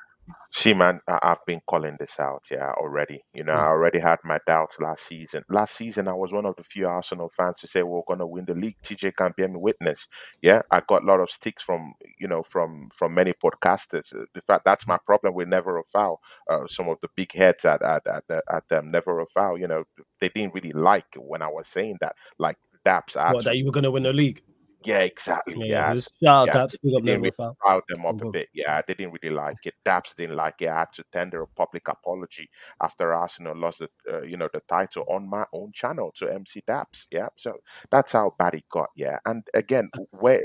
See, 0.54 0.74
man, 0.74 1.00
I- 1.08 1.20
I've 1.24 1.46
been 1.46 1.62
calling 1.66 1.96
this 1.98 2.20
out, 2.20 2.44
yeah, 2.52 2.72
already. 2.74 3.24
You 3.34 3.44
know, 3.46 3.54
I 3.54 3.68
already 3.68 4.00
had 4.00 4.20
my 4.24 4.38
doubts 4.46 4.80
last 4.80 5.04
season. 5.08 5.44
Last 5.50 5.76
season, 5.76 6.08
I 6.10 6.14
was 6.14 6.34
one 6.34 6.46
of 6.46 6.56
the 6.58 6.64
few 6.64 6.88
Arsenal 6.88 7.30
fans 7.30 7.60
to 7.62 7.68
say 7.68 7.84
we're 7.84 8.02
gonna 8.06 8.28
win 8.28 8.46
the 8.46 8.54
league. 8.54 8.76
TJ 8.84 9.12
can 9.16 9.34
bear 9.38 9.48
me 9.48 9.58
witness. 9.58 10.08
Yeah, 10.42 10.62
I 10.70 10.82
got 10.82 11.04
a 11.04 11.06
lot 11.06 11.22
of 11.22 11.30
sticks 11.30 11.64
from 11.64 11.94
you 12.20 12.28
know 12.28 12.44
from 12.44 12.90
from 12.94 13.14
many 13.14 13.34
podcasters. 13.34 14.14
Uh, 14.14 14.26
The 14.34 14.42
fact 14.42 14.66
that's 14.66 14.86
my 14.88 14.98
problem 15.06 15.34
with 15.34 15.48
Never 15.48 15.78
a 15.80 15.84
Foul. 15.84 16.20
Uh, 16.50 16.68
some 16.68 16.90
of 16.90 16.98
the 17.02 17.10
big 17.16 17.32
heads 17.32 17.64
at 17.66 17.82
at 17.82 18.06
at, 18.08 18.24
at, 18.30 18.72
um, 18.74 18.92
Never 18.92 19.20
a 19.22 19.26
Foul, 19.26 19.58
you 19.58 19.68
know, 19.68 19.86
they 20.20 20.30
didn't 20.30 20.54
really 20.54 20.74
like 20.74 21.16
when 21.18 21.42
I 21.42 21.48
was 21.48 21.68
saying 21.68 21.98
that. 22.02 22.16
Like 22.38 22.58
Daps, 22.86 23.16
I 23.16 23.28
had 23.28 23.36
What 23.36 23.44
to 23.44 23.50
that 23.50 23.58
you 23.58 23.66
were 23.66 23.72
gonna 23.72 23.92
win 23.92 24.04
the 24.04 24.14
league? 24.14 24.44
Yeah, 24.86 25.00
exactly. 25.00 25.58
Yeah, 25.66 25.84
Yeah, 25.84 25.94
just 25.94 26.14
shout 26.24 26.54
yeah, 26.54 26.56
out, 26.56 26.72
speak 26.72 26.96
up, 26.98 27.04
didn't 27.04 27.22
never 27.22 27.24
really 27.24 27.32
foul. 27.32 27.58
them 27.90 28.06
up 28.06 28.22
a 28.22 28.26
Mhm. 28.26 28.32
bit. 28.32 28.50
Yeah, 28.54 28.82
they 28.88 28.94
didn't 28.96 29.18
really 29.22 29.36
like 29.36 29.66
it. 29.66 29.76
Daps 29.86 30.16
didn't 30.16 30.36
like 30.36 30.62
it. 30.62 30.70
I 30.70 30.80
had 30.80 30.94
to 30.94 31.04
tender 31.12 31.42
a 31.44 31.48
public 31.48 31.88
apology 31.88 32.50
after 32.82 33.14
Arsenal 33.14 33.56
lost 33.56 33.80
the, 33.80 33.90
uh, 34.12 34.22
you 34.24 34.38
know, 34.38 34.50
the 34.54 34.62
title 34.68 35.06
on 35.10 35.30
my 35.30 35.46
own 35.54 35.72
channel 35.74 36.12
to 36.18 36.30
MC 36.34 36.62
Daps. 36.68 37.08
Yeah, 37.12 37.30
so 37.38 37.60
that's 37.92 38.14
how 38.14 38.36
bad 38.40 38.56
it 38.56 38.68
got. 38.70 38.90
Yeah, 38.96 39.20
and 39.26 39.44
again, 39.54 39.92
where 40.12 40.42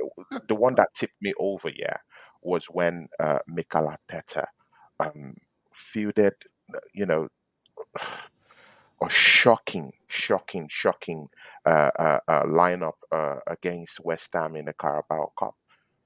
the 0.49 0.55
one 0.55 0.75
that 0.77 0.89
tipped 0.95 1.21
me 1.23 1.33
over, 1.39 1.71
yeah, 1.71 1.97
was 2.43 2.67
when 2.67 3.09
uh, 3.21 3.39
Mikel 3.47 3.89
Arteta 3.95 4.47
um, 5.01 5.35
fielded, 5.73 6.35
uh, 6.75 6.79
you 6.95 7.07
know, 7.07 7.29
a 9.03 9.11
shocking, 9.11 9.93
shocking, 10.09 10.69
shocking 10.71 11.29
uh, 11.67 11.91
uh, 11.99 12.21
uh, 12.29 12.43
lineup 12.45 12.95
uh, 13.13 13.37
against 13.47 14.01
West 14.05 14.31
Ham 14.33 14.57
in 14.57 14.67
the 14.67 14.73
Carabao 14.73 15.33
Cup. 15.39 15.55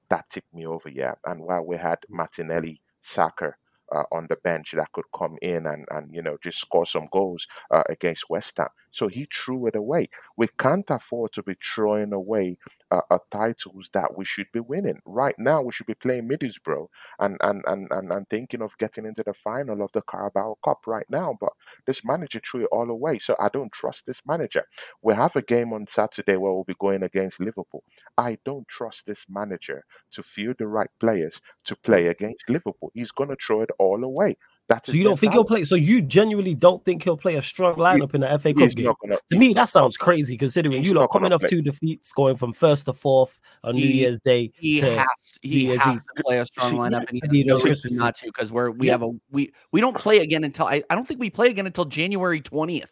That 0.09 0.25
tipped 0.29 0.53
me 0.53 0.65
over, 0.65 0.89
yeah. 0.89 1.15
And 1.25 1.41
while 1.41 1.65
we 1.65 1.77
had 1.77 1.99
Martinelli, 2.09 2.81
Saka 3.01 3.55
uh, 3.91 4.03
on 4.11 4.27
the 4.29 4.37
bench 4.37 4.71
that 4.73 4.91
could 4.93 5.05
come 5.17 5.37
in 5.41 5.65
and, 5.67 5.85
and 5.91 6.13
you 6.13 6.21
know 6.21 6.37
just 6.43 6.59
score 6.59 6.85
some 6.85 7.07
goals 7.11 7.45
uh, 7.71 7.83
against 7.89 8.29
West 8.29 8.57
Ham, 8.57 8.69
so 8.91 9.09
he 9.09 9.27
threw 9.33 9.67
it 9.67 9.75
away. 9.77 10.09
We 10.37 10.49
can't 10.59 10.89
afford 10.91 11.33
to 11.33 11.43
be 11.43 11.55
throwing 11.63 12.13
away 12.13 12.57
uh, 12.91 13.01
uh, 13.11 13.19
titles 13.31 13.89
that 13.93 14.17
we 14.17 14.25
should 14.25 14.47
be 14.53 14.61
winning. 14.61 14.99
Right 15.05 15.35
now, 15.39 15.61
we 15.63 15.73
should 15.73 15.87
be 15.87 15.95
playing 15.95 16.29
Middlesbrough 16.29 16.87
and 17.19 17.37
and, 17.41 17.63
and 17.67 17.87
and 17.91 18.11
and 18.11 18.29
thinking 18.29 18.61
of 18.61 18.77
getting 18.77 19.05
into 19.05 19.23
the 19.23 19.33
final 19.33 19.83
of 19.83 19.91
the 19.93 20.01
Carabao 20.03 20.57
Cup 20.63 20.87
right 20.87 21.07
now. 21.09 21.37
But 21.39 21.53
this 21.87 22.05
manager 22.05 22.41
threw 22.41 22.63
it 22.63 22.69
all 22.71 22.89
away, 22.89 23.19
so 23.19 23.35
I 23.39 23.49
don't 23.49 23.71
trust 23.71 24.05
this 24.05 24.21
manager. 24.27 24.65
We 25.01 25.15
have 25.15 25.35
a 25.35 25.41
game 25.43 25.73
on 25.73 25.87
Saturday 25.87 26.37
where 26.37 26.53
we'll 26.53 26.63
be 26.65 26.75
going 26.79 27.03
against 27.03 27.41
Liverpool. 27.41 27.83
I 28.17 28.37
don't 28.45 28.67
trust 28.69 29.05
this 29.07 29.25
manager 29.29 29.85
to 30.13 30.23
field 30.23 30.57
the 30.59 30.67
right 30.67 30.91
players 30.99 31.41
to 31.65 31.75
play 31.77 32.07
against 32.07 32.49
Liverpool. 32.49 32.91
He's 32.95 33.11
gonna 33.11 33.37
throw 33.37 33.61
it 33.63 33.71
all 33.79 34.03
away. 34.03 34.37
That's 34.71 34.87
So 34.89 34.93
you 34.93 35.03
don't 35.03 35.19
think 35.19 35.33
he'll 35.33 35.43
play? 35.43 35.65
So 35.65 35.75
you 35.75 36.01
genuinely 36.01 36.55
don't 36.55 36.83
think 36.85 37.03
he'll 37.03 37.17
play 37.17 37.35
a 37.35 37.41
strong 37.41 37.75
lineup 37.75 38.15
in 38.15 38.21
the 38.21 38.27
FA 38.39 38.53
Cup 38.53 38.69
game? 38.71 38.93
gonna. 39.01 39.17
To 39.29 39.37
me, 39.37 39.53
that 39.53 39.65
sounds 39.67 39.97
crazy 39.97 40.37
considering 40.37 40.81
you 40.81 40.93
not 40.93 41.01
lot 41.01 41.07
coming 41.11 41.33
off 41.33 41.41
play. 41.41 41.49
two 41.49 41.61
defeats, 41.61 42.13
going 42.13 42.37
from 42.37 42.53
first 42.53 42.85
to 42.85 42.93
fourth 42.93 43.41
on 43.65 43.75
New 43.75 43.85
Year's 43.85 44.21
Day. 44.21 44.51
He 44.55 44.79
to, 44.79 44.97
has 44.99 45.07
he 45.41 45.65
Year's 45.67 45.81
has 45.81 45.95
Eve. 45.95 46.01
to 46.15 46.23
play 46.23 46.37
a 46.39 46.45
strong 46.45 46.71
lineup, 46.73 46.91
yeah, 46.91 46.97
and 46.99 47.09
he 47.11 47.21
and 47.23 47.31
he 47.33 47.37
has 47.39 47.47
no 47.47 47.53
knows 47.55 47.63
Christmas 47.63 47.93
not 47.95 48.15
to 48.19 48.27
because 48.27 48.51
we're 48.53 48.71
we 48.71 48.87
Yeah. 48.87 48.93
have 48.93 49.03
a 49.03 49.11
we 49.29 49.51
we 49.73 49.81
don't 49.81 49.97
play 49.97 50.19
again 50.19 50.45
until 50.45 50.67
I, 50.67 50.81
I 50.89 50.95
don't 50.95 51.05
think 51.05 51.19
we 51.19 51.29
play 51.29 51.49
again 51.49 51.65
until 51.67 51.83
January 51.85 52.39
twentieth. 52.39 52.91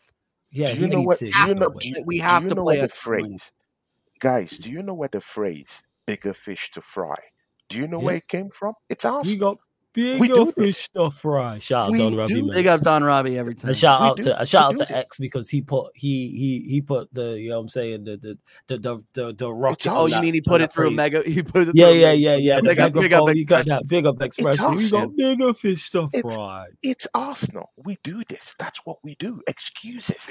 yeah, 0.52 0.74
do 0.74 0.82
you 0.82 0.88
know 0.90 1.02
what? 1.04 1.20
Do 1.20 1.28
you 1.28 1.56
know? 1.56 1.70
playing. 1.72 1.94
Do 1.94 2.00
you, 2.00 2.04
We 2.06 2.18
have 2.20 2.44
to 2.50 2.56
play 2.56 2.78
what 2.78 2.78
a 2.80 2.82
the 2.82 2.88
phrase, 2.90 3.52
guys? 4.20 4.50
Do 4.58 4.70
you 4.70 4.84
know 4.84 4.94
where 4.96 5.10
the 5.10 5.22
phrase 5.22 5.82
"bigger 6.06 6.34
fish 6.34 6.72
to 6.72 6.82
fry"? 6.82 7.16
Do 7.70 7.78
you 7.78 7.88
know 7.88 8.00
Yeah. 8.00 8.06
where 8.06 8.16
it 8.16 8.28
came 8.28 8.50
from? 8.50 8.74
It's 8.90 9.04
We 9.06 9.10
Arsenal. 9.12 9.40
got 9.40 9.58
bigger 9.94 10.20
We 10.20 10.28
do 10.28 10.52
fish 10.52 10.76
this. 10.78 10.90
to 10.96 11.10
fry. 11.12 11.60
Shout 11.60 11.88
out 11.88 11.92
We 11.92 11.98
Don 12.00 12.16
Robbie, 12.16 12.34
do 12.36 12.46
man. 12.46 12.56
Big 12.56 12.68
up 12.68 12.82
Don 12.82 13.04
Robbie 13.04 13.38
every 13.38 13.56
time. 13.56 13.72
A 13.72 13.74
shout 13.74 14.02
We 14.02 14.08
out 14.08 14.18
do. 14.18 14.24
to 14.24 14.38
a 14.38 14.40
We 14.42 14.46
shout 14.46 14.64
out 14.66 14.78
to 14.78 14.86
this. 14.86 14.92
X 14.98 15.18
because 15.18 15.50
he 15.50 15.62
put 15.62 15.92
he 15.96 16.30
he 16.30 16.66
he 16.70 16.82
put 16.82 17.14
the 17.14 17.40
you 17.40 17.50
know 17.50 17.58
what 17.58 17.62
I'm 17.64 17.70
saying 17.70 18.04
the 18.06 18.18
the 18.18 18.38
the 18.68 18.78
the 18.78 19.04
the, 19.14 19.34
the 19.34 19.54
rocket. 19.54 19.88
Oh, 19.88 20.04
on 20.04 20.10
you 20.10 20.16
that- 20.16 20.22
mean 20.22 20.34
he 20.36 20.42
put 20.42 20.62
it 20.62 20.72
through 20.74 20.90
a 20.90 20.92
mega? 20.92 21.24
He 21.24 21.42
put 21.44 21.68
it. 21.70 21.76
Yeah, 21.76 21.90
yeah, 21.90 22.12
yeah, 22.12 22.36
yeah. 22.38 22.60
The 22.62 22.70
Big 22.70 22.80
up, 22.80 22.94
big 22.94 23.14
up 23.14 23.26
megaphone, 23.26 23.38
you 23.38 23.46
got 23.46 23.66
that 23.68 23.84
big 23.90 24.06
up 24.06 24.22
expression. 24.22 24.76
We 24.76 24.90
got 24.90 25.16
bigger 25.16 25.54
fish 25.54 25.90
to 25.92 26.10
It's 26.14 26.22
fry. 26.22 26.68
it's 26.84 27.08
Arsenal. 27.14 27.72
We 27.78 27.98
do 28.04 28.24
this. 28.30 28.56
That's 28.60 28.80
what 28.86 28.98
we 29.04 29.16
do. 29.16 29.42
Excuses, 29.48 30.22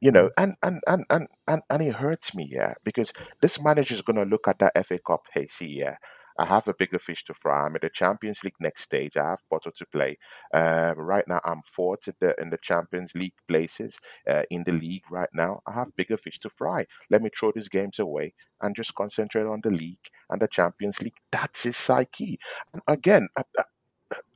you 0.00 0.10
know. 0.10 0.30
And 0.36 0.54
and 0.62 0.80
and 0.86 1.04
and 1.10 1.28
and, 1.48 1.62
and 1.70 1.82
it 1.82 1.94
hurts 1.94 2.34
me, 2.34 2.48
yeah, 2.50 2.74
because 2.84 3.12
this 3.40 3.62
manager 3.62 3.94
is 3.94 4.02
gonna 4.02 4.24
look 4.24 4.48
at 4.48 4.58
that 4.58 4.72
FA 4.86 4.98
Cup. 4.98 5.22
Hey, 5.32 5.46
see, 5.46 5.66
yeah, 5.68 5.96
I 6.38 6.46
have 6.46 6.66
a 6.68 6.74
bigger 6.74 6.98
fish 6.98 7.24
to 7.26 7.34
fry. 7.34 7.64
I'm 7.66 7.76
in 7.76 7.80
the 7.82 7.90
Champions 7.90 8.42
League 8.42 8.56
next 8.60 8.82
stage. 8.82 9.16
I 9.16 9.30
have 9.30 9.48
Porto 9.48 9.70
to 9.76 9.86
play. 9.86 10.18
Um, 10.52 10.98
right 10.98 11.26
now, 11.28 11.40
I'm 11.44 11.62
fourth 11.62 12.08
in 12.08 12.14
the 12.20 12.34
in 12.40 12.50
the 12.50 12.58
Champions 12.58 13.14
League 13.14 13.34
places 13.46 13.98
uh, 14.28 14.42
in 14.50 14.64
the 14.64 14.72
league. 14.72 15.04
Right 15.10 15.28
now, 15.32 15.60
I 15.66 15.72
have 15.72 15.94
bigger 15.96 16.16
fish 16.16 16.38
to 16.40 16.50
fry. 16.50 16.86
Let 17.10 17.22
me 17.22 17.30
throw 17.38 17.52
these 17.52 17.68
games 17.68 17.98
away 17.98 18.34
and 18.60 18.74
just 18.74 18.94
concentrate 18.94 19.46
on 19.46 19.60
the 19.62 19.70
league 19.70 20.06
and 20.30 20.40
the 20.42 20.48
Champions 20.48 21.00
League. 21.00 21.16
That's 21.30 21.62
his 21.64 21.76
psyche. 21.76 22.38
And 22.72 22.82
again, 22.88 23.28
I, 23.36 23.42
I- 23.58 23.64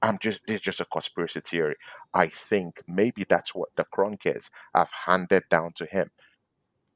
I'm 0.03 0.19
just 0.19 0.41
this 0.47 0.57
is 0.57 0.61
just 0.63 0.81
a 0.81 0.85
conspiracy 0.87 1.41
theory. 1.41 1.77
I 2.15 2.29
think 2.29 2.83
maybe 2.89 3.25
that's 3.29 3.55
what 3.55 3.71
the 3.77 3.85
Kroenkes 3.95 4.49
have 4.75 4.91
handed 5.07 5.45
down 5.51 5.73
to 5.77 5.87
him. 5.87 6.11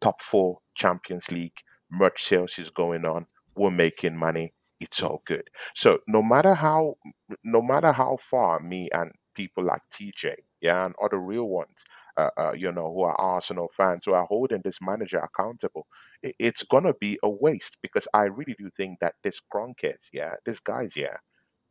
Top 0.00 0.20
four 0.20 0.61
Champions 0.74 1.30
League, 1.30 1.59
merch 1.90 2.24
sales 2.24 2.59
is 2.59 2.70
going 2.70 3.05
on. 3.07 3.26
We're 3.57 3.70
making 3.70 4.16
money. 4.18 4.55
It's 4.83 5.03
all 5.03 5.22
good. 5.24 5.49
So 5.74 6.01
no 6.09 6.22
matter 6.22 6.55
how 6.55 6.97
no 7.45 7.62
matter 7.62 7.93
how 7.93 8.16
far 8.16 8.59
me 8.59 8.89
and 8.93 9.12
people 9.35 9.64
like 9.64 9.83
TJ, 9.93 10.35
yeah, 10.61 10.85
and 10.85 10.95
other 11.03 11.18
real 11.18 11.49
ones 11.49 11.85
uh, 12.16 12.30
uh, 12.37 12.53
you 12.53 12.70
know, 12.72 12.93
who 12.93 13.03
are 13.03 13.18
Arsenal 13.20 13.68
fans, 13.68 14.03
who 14.05 14.12
are 14.12 14.26
holding 14.26 14.61
this 14.62 14.80
manager 14.83 15.18
accountable, 15.18 15.87
it, 16.22 16.35
it's 16.39 16.62
gonna 16.62 16.93
be 16.95 17.18
a 17.22 17.30
waste 17.30 17.78
because 17.83 18.07
I 18.12 18.24
really 18.24 18.55
do 18.59 18.70
think 18.70 18.99
that 19.01 19.14
this 19.22 19.41
Kroenke, 19.41 19.95
yeah, 20.12 20.35
this 20.45 20.61
guy's, 20.61 20.97
yeah, 20.97 21.18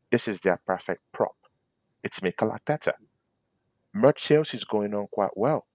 this 0.09 0.27
is 0.27 0.39
their 0.39 0.59
perfect 0.65 1.01
prop. 1.11 1.35
It's 2.03 2.21
Mikel 2.21 2.49
Arteta. 2.49 2.93
Merch 3.93 4.23
sales 4.23 4.53
is 4.53 4.63
going 4.63 4.93
on 4.93 5.07
quite 5.11 5.35
well. 5.35 5.67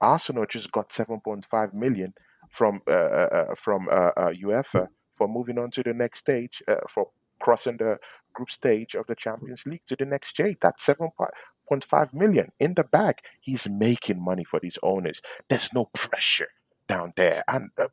Arsenal 0.00 0.46
just 0.46 0.72
got 0.72 0.90
7.5 0.90 1.74
million 1.74 2.12
from 2.50 2.80
uh, 2.88 2.90
uh, 2.90 3.28
uh 3.32 3.54
from 3.54 3.88
uh, 3.88 4.10
UEFA 4.44 4.88
for 5.12 5.28
moving 5.28 5.58
on 5.58 5.70
to 5.72 5.82
the 5.82 5.94
next 5.94 6.20
stage 6.20 6.62
uh, 6.68 6.76
for 6.88 7.10
crossing 7.40 7.78
the 7.78 7.98
group 8.32 8.50
stage 8.50 8.94
of 8.94 9.06
the 9.06 9.14
Champions 9.14 9.66
League 9.66 9.82
to 9.88 9.96
the 9.96 10.04
next 10.06 10.28
stage. 10.28 10.58
That's 10.60 10.84
7.5 10.86 12.14
million 12.14 12.52
in 12.60 12.74
the 12.74 12.84
bag. 12.84 13.16
He's 13.40 13.68
making 13.68 14.22
money 14.22 14.44
for 14.44 14.60
these 14.60 14.78
owners. 14.82 15.22
There's 15.48 15.72
no 15.74 15.86
pressure 15.92 16.48
down 16.88 17.12
there, 17.16 17.44
and 17.48 17.70
uh, 17.78 17.88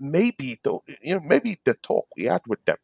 maybe 0.00 0.58
though 0.62 0.82
you 1.02 1.14
know 1.14 1.20
maybe 1.20 1.58
the 1.64 1.74
talk 1.74 2.06
we 2.16 2.24
had 2.24 2.42
with 2.46 2.64
them 2.64 2.76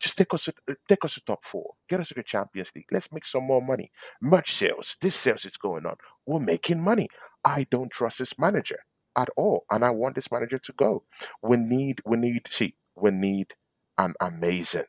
just 0.00 0.16
take 0.18 0.32
us 0.34 0.44
to 0.44 0.54
uh, 0.68 0.74
take 0.88 1.04
us 1.04 1.14
to 1.14 1.24
top 1.24 1.44
four. 1.44 1.74
Get 1.88 2.00
us 2.00 2.08
to 2.08 2.14
the 2.14 2.22
Champions 2.22 2.72
League. 2.74 2.86
Let's 2.90 3.12
make 3.12 3.24
some 3.26 3.44
more 3.44 3.62
money. 3.62 3.92
Merch 4.20 4.52
sales. 4.52 4.96
This 5.00 5.14
sales 5.14 5.44
is 5.44 5.56
going 5.56 5.86
on. 5.86 5.96
We're 6.26 6.40
making 6.40 6.82
money. 6.82 7.08
I 7.44 7.66
don't 7.70 7.90
trust 7.90 8.18
this 8.18 8.38
manager 8.38 8.80
at 9.16 9.28
all, 9.36 9.64
and 9.70 9.84
I 9.84 9.90
want 9.90 10.14
this 10.16 10.32
manager 10.32 10.58
to 10.58 10.72
go. 10.72 11.04
We 11.42 11.58
need 11.58 12.00
we 12.04 12.16
need 12.16 12.44
to 12.46 12.52
see 12.52 12.74
we 12.96 13.10
need 13.10 13.54
an 13.98 14.14
amazing 14.20 14.84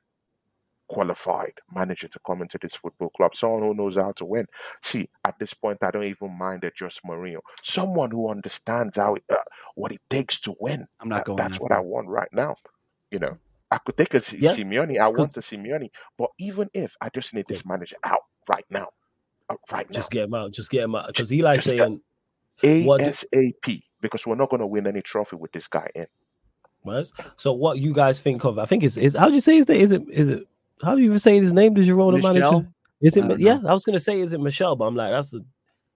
qualified 0.89 1.54
manager 1.74 2.08
to 2.10 2.20
come 2.26 2.41
into 2.41 2.58
this 2.62 2.76
football 2.76 3.10
club, 3.12 3.36
someone 3.36 3.62
who 3.64 3.74
knows 3.74 3.95
how 3.97 4.12
to 4.14 4.26
win. 4.26 4.45
See, 4.82 5.10
at 5.26 5.39
this 5.39 5.54
point, 5.54 5.84
I 5.84 5.91
don't 5.91 6.04
even 6.04 6.38
mind 6.38 6.64
a 6.64 6.72
Jose 6.80 6.99
Mourinho, 7.06 7.39
someone 7.64 8.12
who 8.12 8.30
understands 8.30 8.97
how 8.97 9.18
uh, 9.30 9.36
what 9.76 9.91
it 9.91 10.02
takes 10.10 10.39
to 10.41 10.56
win. 10.60 10.88
I'm 10.99 11.10
not 11.10 11.24
going. 11.26 11.38
That's 11.38 11.60
what 11.60 11.72
I 11.72 11.80
want 11.80 12.10
right 12.10 12.30
now. 12.34 12.58
You 13.12 13.20
know, 13.20 13.38
I 13.72 13.78
could 13.80 13.97
take 13.97 14.14
a 14.14 14.22
yeah, 14.38 14.54
Simeone. 14.54 14.99
I 14.99 15.08
want 15.08 15.34
the 15.34 15.41
Simeone, 15.41 15.89
but 16.18 16.30
even 16.39 16.70
if 16.74 16.95
I 17.02 17.10
just 17.10 17.34
need 17.34 17.47
this 17.47 17.66
manager 17.66 17.97
out 18.04 18.22
right 18.49 18.66
now, 18.70 18.89
uh, 19.49 19.56
right 19.72 19.89
now, 19.89 19.95
just 19.97 20.12
get 20.12 20.26
him 20.26 20.34
out. 20.34 20.54
Just 20.54 20.70
get 20.70 20.84
him 20.84 20.95
out 20.95 21.08
because 21.08 21.30
he 21.30 21.41
likes 21.41 21.66
saying 21.66 22.02
ASAP 22.64 23.82
because 24.02 24.26
we're 24.28 24.36
not 24.36 24.49
going 24.49 24.62
to 24.62 24.68
win 24.68 24.88
any 24.88 25.02
trophy 25.02 25.38
with 25.38 25.52
this 25.54 25.68
guy 25.68 25.89
in. 25.95 26.08
Was 26.84 27.13
so 27.38 27.53
what 27.53 27.77
you 27.77 27.93
guys 27.93 28.19
think 28.19 28.43
of? 28.43 28.57
I 28.57 28.65
think 28.65 28.84
it's 28.84 28.97
is 28.97 29.15
how 29.15 29.29
do 29.29 29.36
you 29.36 29.41
say 29.41 29.57
his 29.57 29.67
name? 29.67 29.82
Is 29.82 29.91
it 29.91 30.03
is 30.09 30.29
it 30.29 30.47
how 30.84 30.95
do 30.95 31.01
you 31.01 31.07
even 31.07 31.19
say 31.19 31.39
his 31.39 31.53
name? 31.53 31.73
Does 31.73 31.88
your 31.88 31.95
role 31.95 32.11
manager? 32.11 32.67
Is 33.01 33.17
it? 33.17 33.23
I 33.23 33.36
yeah. 33.36 33.59
I 33.67 33.73
was 33.73 33.86
gonna 33.86 33.99
say 33.99 34.19
is 34.19 34.34
it 34.34 34.39
Michel, 34.39 34.75
but 34.75 34.86
I'm 34.86 34.95
like 34.95 35.11
that's 35.11 35.34
a. 35.34 35.41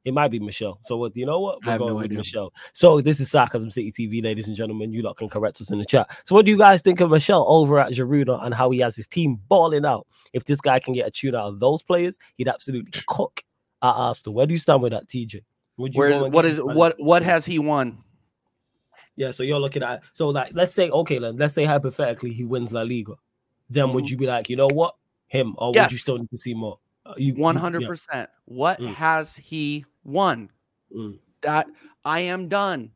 It 0.04 0.14
might 0.14 0.28
be 0.28 0.38
Michel. 0.40 0.78
So 0.84 0.98
what? 0.98 1.18
You 1.18 1.26
know 1.26 1.40
what? 1.40 1.66
We're 1.66 1.80
going 1.80 1.90
no 1.90 1.96
with 1.96 2.06
idea. 2.06 2.20
Michel. 2.20 2.54
So 2.74 3.02
this 3.02 3.20
is 3.20 3.32
Sarcasm 3.32 3.72
City 3.72 3.92
TV, 3.92 4.24
ladies 4.24 4.48
and 4.48 4.56
gentlemen. 4.56 4.94
You 4.94 5.02
lot 5.02 5.18
can 5.18 5.28
correct 5.28 5.60
us 5.62 5.72
in 5.72 5.80
the 5.80 5.86
chat. 5.86 6.16
So 6.26 6.36
what 6.36 6.46
do 6.46 6.52
you 6.52 6.60
guys 6.60 6.84
think 6.84 7.00
of 7.00 7.10
Michel 7.10 7.44
over 7.48 7.80
at 7.80 7.92
Girona 7.92 8.46
and 8.46 8.54
how 8.54 8.70
he 8.70 8.80
has 8.82 8.96
his 8.96 9.08
team 9.08 9.40
balling 9.48 9.84
out? 9.84 10.06
If 10.32 10.46
this 10.46 10.62
guy 10.62 10.78
can 10.78 10.94
get 10.94 11.08
a 11.08 11.12
tune 11.12 11.34
out 11.34 11.48
of 11.48 11.60
those 11.60 11.82
players, 11.82 12.20
he'd 12.38 12.48
absolutely 12.48 13.02
cook 13.08 13.44
at 13.82 13.90
Arsenal. 13.90 14.36
Where 14.36 14.46
do 14.46 14.54
you 14.54 14.60
stand 14.60 14.84
with 14.84 14.92
that, 14.92 15.08
TJ? 15.08 15.42
Where's 15.78 16.22
what 16.22 16.46
is 16.46 16.60
what 16.62 16.94
what 17.00 17.24
has 17.24 17.44
he 17.44 17.58
won? 17.58 17.98
Yeah, 19.16 19.32
so 19.32 19.44
you're 19.44 19.60
looking 19.60 19.84
at 19.84 20.04
so 20.14 20.30
like 20.30 20.52
let's 20.54 20.74
say 20.74 20.90
okay, 20.90 21.20
then 21.20 21.38
let's 21.38 21.54
say 21.54 21.66
hypothetically 21.66 22.34
he 22.34 22.44
wins 22.44 22.74
La 22.74 22.82
Liga, 22.82 23.14
then 23.70 23.86
mm-hmm. 23.86 23.96
would 23.96 24.10
you 24.10 24.18
be 24.18 24.28
like, 24.28 24.50
you 24.50 24.56
know 24.56 24.68
what, 24.74 24.96
him, 25.28 25.56
or 25.58 25.72
yes. 25.74 25.86
would 25.86 25.92
you 25.94 25.98
still 25.98 26.18
need 26.18 26.30
to 26.32 26.38
see 26.38 26.54
more? 26.54 26.80
One 27.18 27.56
hundred 27.56 27.86
percent. 27.86 28.30
What 28.46 28.80
mm. 28.80 28.94
has 28.94 29.36
he 29.36 29.86
won? 30.04 30.50
Mm. 30.96 31.20
That 31.42 31.68
I 32.04 32.22
am 32.22 32.48
done 32.48 32.92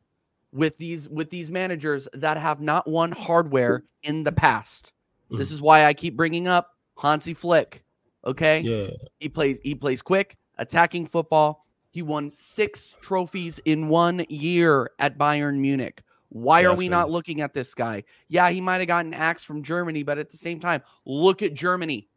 with 0.52 0.76
these 0.78 1.08
with 1.08 1.30
these 1.30 1.50
managers 1.50 2.08
that 2.12 2.36
have 2.36 2.60
not 2.60 2.88
won 2.88 3.12
hardware 3.12 3.84
in 4.02 4.24
the 4.24 4.32
past. 4.32 4.92
Mm. 5.30 5.38
This 5.38 5.52
is 5.52 5.62
why 5.62 5.84
I 5.84 5.94
keep 5.94 6.16
bringing 6.16 6.48
up 6.48 6.76
Hansi 6.98 7.34
Flick. 7.34 7.84
Okay, 8.24 8.60
yeah, 8.60 8.90
he 9.20 9.28
plays 9.28 9.58
he 9.62 9.74
plays 9.74 10.02
quick 10.02 10.36
attacking 10.58 11.06
football. 11.06 11.64
He 11.92 12.02
won 12.02 12.30
six 12.30 12.96
trophies 13.00 13.58
in 13.64 13.88
one 13.88 14.24
year 14.28 14.90
at 14.98 15.18
Bayern 15.18 15.58
Munich. 15.58 16.02
Why 16.30 16.62
are 16.62 16.74
we 16.74 16.88
not 16.88 17.10
looking 17.10 17.40
at 17.40 17.52
this 17.54 17.74
guy? 17.74 18.04
Yeah, 18.28 18.50
he 18.50 18.60
might 18.60 18.78
have 18.78 18.86
gotten 18.86 19.12
axed 19.12 19.46
from 19.46 19.62
Germany, 19.62 20.04
but 20.04 20.16
at 20.16 20.30
the 20.30 20.36
same 20.36 20.60
time, 20.60 20.82
look 21.04 21.42
at 21.42 21.54
Germany. 21.54 22.08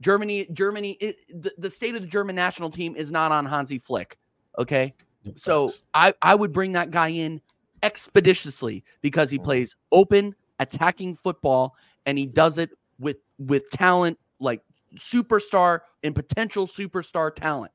Germany, 0.00 0.46
Germany, 0.52 0.92
it, 1.00 1.16
the, 1.42 1.52
the 1.58 1.70
state 1.70 1.94
of 1.94 2.02
the 2.02 2.08
German 2.08 2.36
national 2.36 2.70
team 2.70 2.94
is 2.96 3.10
not 3.10 3.32
on 3.32 3.44
Hansi 3.44 3.78
Flick. 3.78 4.16
Okay. 4.58 4.94
so 5.34 5.72
I, 5.92 6.14
I 6.22 6.34
would 6.34 6.52
bring 6.52 6.72
that 6.72 6.90
guy 6.90 7.08
in 7.08 7.40
expeditiously 7.82 8.84
because 9.00 9.28
he 9.30 9.38
plays 9.38 9.74
open, 9.90 10.34
attacking 10.60 11.14
football, 11.14 11.74
and 12.06 12.16
he 12.16 12.26
does 12.26 12.58
it 12.58 12.70
with 12.98 13.16
with 13.38 13.68
talent 13.70 14.18
like 14.38 14.62
superstar 14.96 15.80
and 16.04 16.14
potential 16.14 16.66
superstar 16.66 17.34
talent. 17.34 17.72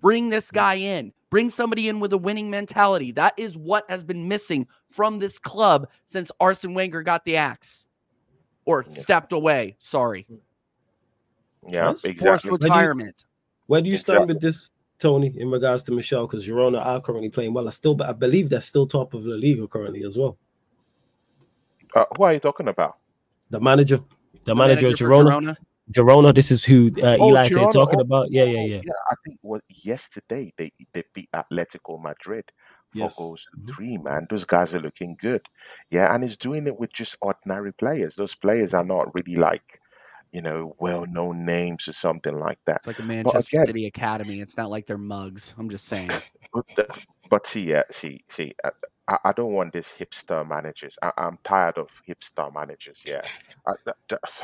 Bring 0.00 0.30
this 0.30 0.50
guy 0.50 0.74
in. 0.74 1.12
Bring 1.34 1.50
somebody 1.50 1.88
in 1.88 1.98
with 1.98 2.12
a 2.12 2.16
winning 2.16 2.48
mentality. 2.48 3.10
That 3.10 3.34
is 3.36 3.58
what 3.58 3.90
has 3.90 4.04
been 4.04 4.28
missing 4.28 4.68
from 4.86 5.18
this 5.18 5.36
club 5.36 5.88
since 6.06 6.30
Arsene 6.38 6.74
Wenger 6.74 7.02
got 7.02 7.24
the 7.24 7.36
axe 7.36 7.86
or 8.66 8.84
yeah. 8.86 8.94
stepped 8.94 9.32
away. 9.32 9.74
Sorry. 9.80 10.28
Yeah, 11.66 11.90
exactly. 11.90 12.14
Forced 12.24 12.44
retirement. 12.44 13.24
Where 13.66 13.82
do 13.82 13.90
you, 13.90 13.96
stand 13.96 14.28
with 14.28 14.40
this, 14.40 14.70
Tony, 15.00 15.34
in 15.36 15.50
regards 15.50 15.82
to 15.82 15.90
Michel? 15.90 16.28
Because 16.28 16.46
Girona 16.46 16.80
are 16.86 17.00
currently 17.00 17.30
playing 17.30 17.52
well. 17.52 17.66
I 17.66 17.72
still, 17.72 18.00
I 18.00 18.12
believe 18.12 18.48
they're 18.48 18.60
still 18.60 18.86
top 18.86 19.12
of 19.12 19.24
the 19.24 19.34
league 19.34 19.68
currently 19.68 20.04
as 20.04 20.16
well. 20.16 20.38
Uh, 21.96 22.04
who 22.16 22.22
are 22.22 22.34
you 22.34 22.38
talking 22.38 22.68
about? 22.68 22.98
The 23.50 23.58
manager, 23.58 23.96
the, 23.96 24.04
the 24.44 24.54
manager, 24.54 24.86
manager 24.86 25.04
of 25.06 25.10
Girona. 25.10 25.30
Girona. 25.32 25.56
Girona. 25.90 26.34
This 26.34 26.50
is 26.50 26.64
who 26.64 26.90
uh, 27.02 27.16
oh, 27.20 27.28
Eli 27.28 27.48
said 27.48 27.70
talking 27.72 27.98
oh, 27.98 28.02
about. 28.02 28.30
Yeah, 28.30 28.44
yeah, 28.44 28.64
yeah. 28.64 28.80
Yeah, 28.84 28.92
I 29.10 29.14
think 29.24 29.38
what 29.42 29.62
yesterday 29.68 30.52
they 30.56 30.72
they 30.92 31.04
beat 31.12 31.30
Atletico 31.32 32.00
Madrid 32.00 32.50
for 32.90 32.98
yes. 32.98 33.16
goals 33.16 33.46
to 33.50 33.60
mm-hmm. 33.60 33.72
three. 33.72 33.98
Man, 33.98 34.26
those 34.30 34.44
guys 34.44 34.74
are 34.74 34.80
looking 34.80 35.16
good. 35.18 35.46
Yeah, 35.90 36.14
and 36.14 36.24
he's 36.24 36.36
doing 36.36 36.66
it 36.66 36.78
with 36.78 36.92
just 36.92 37.16
ordinary 37.20 37.72
players. 37.72 38.14
Those 38.14 38.34
players 38.34 38.72
are 38.72 38.84
not 38.84 39.14
really 39.14 39.36
like 39.36 39.80
you 40.32 40.42
know 40.42 40.74
well-known 40.80 41.44
names 41.44 41.86
or 41.86 41.92
something 41.92 42.38
like 42.38 42.58
that. 42.64 42.78
It's 42.78 42.86
like 42.86 42.98
a 42.98 43.02
Manchester 43.02 43.56
again, 43.56 43.66
City 43.66 43.86
academy. 43.86 44.40
It's 44.40 44.56
not 44.56 44.70
like 44.70 44.86
they're 44.86 44.98
mugs. 44.98 45.54
I'm 45.58 45.70
just 45.70 45.86
saying. 45.86 46.10
But, 46.76 46.98
but 47.30 47.46
see, 47.46 47.64
yeah, 47.64 47.82
see, 47.90 48.24
see. 48.28 48.54
Uh, 48.62 48.70
I, 49.08 49.18
I 49.24 49.32
don't 49.32 49.52
want 49.52 49.72
these 49.72 49.92
hipster 49.98 50.48
managers. 50.48 50.96
I, 51.02 51.12
am 51.16 51.38
tired 51.42 51.78
of 51.78 52.00
hipster 52.08 52.52
managers. 52.54 53.02
Yeah, 53.04 53.22
I, 53.66 53.72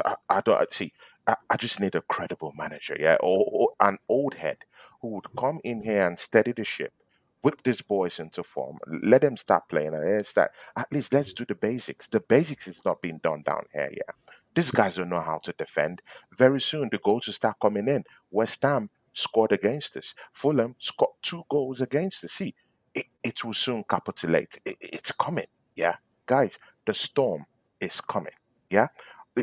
I, 0.04 0.14
I 0.28 0.40
don't 0.40 0.74
see. 0.74 0.92
I, 1.26 1.36
I 1.50 1.56
just 1.56 1.80
need 1.80 1.94
a 1.94 2.02
credible 2.02 2.52
manager, 2.56 2.96
yeah, 3.00 3.16
or, 3.20 3.46
or 3.52 3.70
an 3.80 3.98
old 4.08 4.34
head 4.34 4.58
who 5.02 5.08
would 5.10 5.26
come 5.38 5.60
in 5.64 5.82
here 5.82 6.06
and 6.06 6.18
steady 6.18 6.52
the 6.52 6.64
ship, 6.64 6.92
whip 7.42 7.62
these 7.64 7.82
boys 7.82 8.18
into 8.20 8.42
form, 8.42 8.78
let 9.02 9.22
them 9.22 9.36
start 9.36 9.68
playing, 9.68 9.94
and 9.94 10.26
start. 10.26 10.52
At 10.76 10.92
least 10.92 11.12
let's 11.12 11.32
do 11.32 11.44
the 11.46 11.54
basics. 11.54 12.08
The 12.08 12.20
basics 12.20 12.68
is 12.68 12.80
not 12.84 13.02
being 13.02 13.20
done 13.22 13.42
down 13.46 13.64
here, 13.72 13.90
yeah. 13.92 14.12
These 14.54 14.72
guys 14.72 14.96
don't 14.96 15.10
know 15.10 15.20
how 15.20 15.38
to 15.44 15.54
defend. 15.58 16.02
Very 16.36 16.60
soon 16.60 16.88
the 16.92 16.98
goals 16.98 17.26
will 17.26 17.34
start 17.34 17.56
coming 17.62 17.88
in. 17.88 18.04
West 18.30 18.62
Ham 18.62 18.90
scored 19.12 19.52
against 19.52 19.96
us. 19.96 20.14
Fulham 20.32 20.76
scored 20.78 21.12
two 21.22 21.44
goals 21.50 21.80
against 21.80 22.24
us. 22.24 22.32
See, 22.32 22.54
it, 22.94 23.06
it 23.22 23.44
will 23.44 23.54
soon 23.54 23.84
capitulate. 23.88 24.58
It, 24.64 24.76
it's 24.80 25.12
coming, 25.12 25.46
yeah, 25.76 25.96
guys. 26.26 26.58
The 26.86 26.94
storm 26.94 27.46
is 27.80 28.00
coming, 28.00 28.34
yeah 28.70 28.88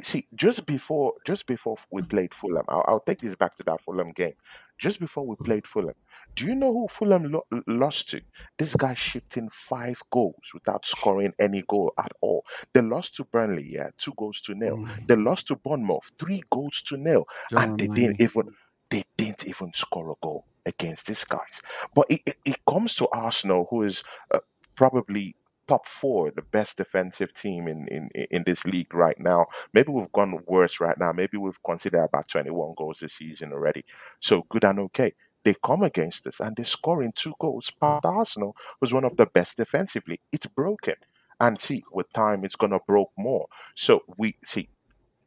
see, 0.01 0.27
just 0.35 0.65
before 0.65 1.13
just 1.25 1.47
before 1.47 1.77
we 1.91 2.01
played 2.01 2.33
Fulham, 2.33 2.65
I'll, 2.67 2.83
I'll 2.87 2.99
take 2.99 3.19
this 3.19 3.35
back 3.35 3.55
to 3.57 3.63
that 3.63 3.81
Fulham 3.81 4.11
game. 4.11 4.33
Just 4.77 4.99
before 4.99 5.25
we 5.25 5.35
played 5.37 5.65
Fulham, 5.65 5.95
do 6.35 6.45
you 6.45 6.53
know 6.53 6.71
who 6.71 6.87
Fulham 6.87 7.31
lo- 7.31 7.47
lost 7.65 8.09
to? 8.11 8.21
This 8.57 8.75
guy 8.75 8.93
shipped 8.93 9.37
in 9.37 9.49
five 9.49 9.99
goals 10.11 10.51
without 10.53 10.85
scoring 10.85 11.33
any 11.39 11.63
goal 11.67 11.93
at 11.97 12.11
all. 12.21 12.45
They 12.73 12.81
lost 12.81 13.15
to 13.15 13.23
Burnley, 13.23 13.67
yeah, 13.71 13.89
two 13.97 14.13
goals 14.15 14.41
to 14.41 14.53
nil. 14.53 14.77
Mm. 14.77 15.07
They 15.07 15.15
lost 15.15 15.47
to 15.47 15.55
Bournemouth, 15.55 16.11
three 16.19 16.43
goals 16.51 16.83
to 16.87 16.97
nil, 16.97 17.25
and 17.51 17.79
they 17.79 17.87
didn't 17.87 18.21
even 18.21 18.53
they 18.89 19.03
didn't 19.17 19.47
even 19.47 19.71
score 19.73 20.11
a 20.11 20.15
goal 20.21 20.45
against 20.65 21.07
these 21.07 21.23
guys. 21.23 21.61
But 21.95 22.05
it, 22.09 22.21
it, 22.25 22.37
it 22.45 22.57
comes 22.67 22.93
to 22.95 23.07
Arsenal, 23.09 23.67
who 23.69 23.83
is 23.83 24.03
uh, 24.33 24.39
probably 24.75 25.35
top 25.67 25.87
four, 25.87 26.31
the 26.31 26.41
best 26.41 26.77
defensive 26.77 27.33
team 27.33 27.67
in, 27.67 27.87
in, 27.87 28.09
in 28.31 28.43
this 28.43 28.65
league 28.65 28.93
right 28.93 29.19
now. 29.19 29.47
Maybe 29.73 29.91
we've 29.91 30.11
gone 30.11 30.39
worse 30.47 30.79
right 30.79 30.97
now. 30.97 31.11
Maybe 31.11 31.37
we've 31.37 31.61
considered 31.63 32.03
about 32.03 32.29
21 32.29 32.75
goals 32.77 32.99
this 32.99 33.13
season 33.13 33.53
already. 33.53 33.85
So 34.19 34.45
good 34.49 34.63
and 34.63 34.79
okay. 34.79 35.13
They 35.43 35.55
come 35.63 35.83
against 35.83 36.27
us 36.27 36.39
and 36.39 36.55
they're 36.55 36.65
scoring 36.65 37.13
two 37.15 37.33
goals. 37.39 37.71
But 37.79 38.05
Arsenal 38.05 38.55
was 38.81 38.93
one 38.93 39.05
of 39.05 39.17
the 39.17 39.25
best 39.25 39.57
defensively. 39.57 40.19
It's 40.31 40.47
broken. 40.47 40.95
And 41.39 41.59
see, 41.59 41.83
with 41.91 42.11
time, 42.13 42.43
it's 42.43 42.55
going 42.55 42.71
to 42.71 42.79
broke 42.87 43.11
more. 43.17 43.47
So 43.75 44.03
we 44.17 44.35
see, 44.43 44.69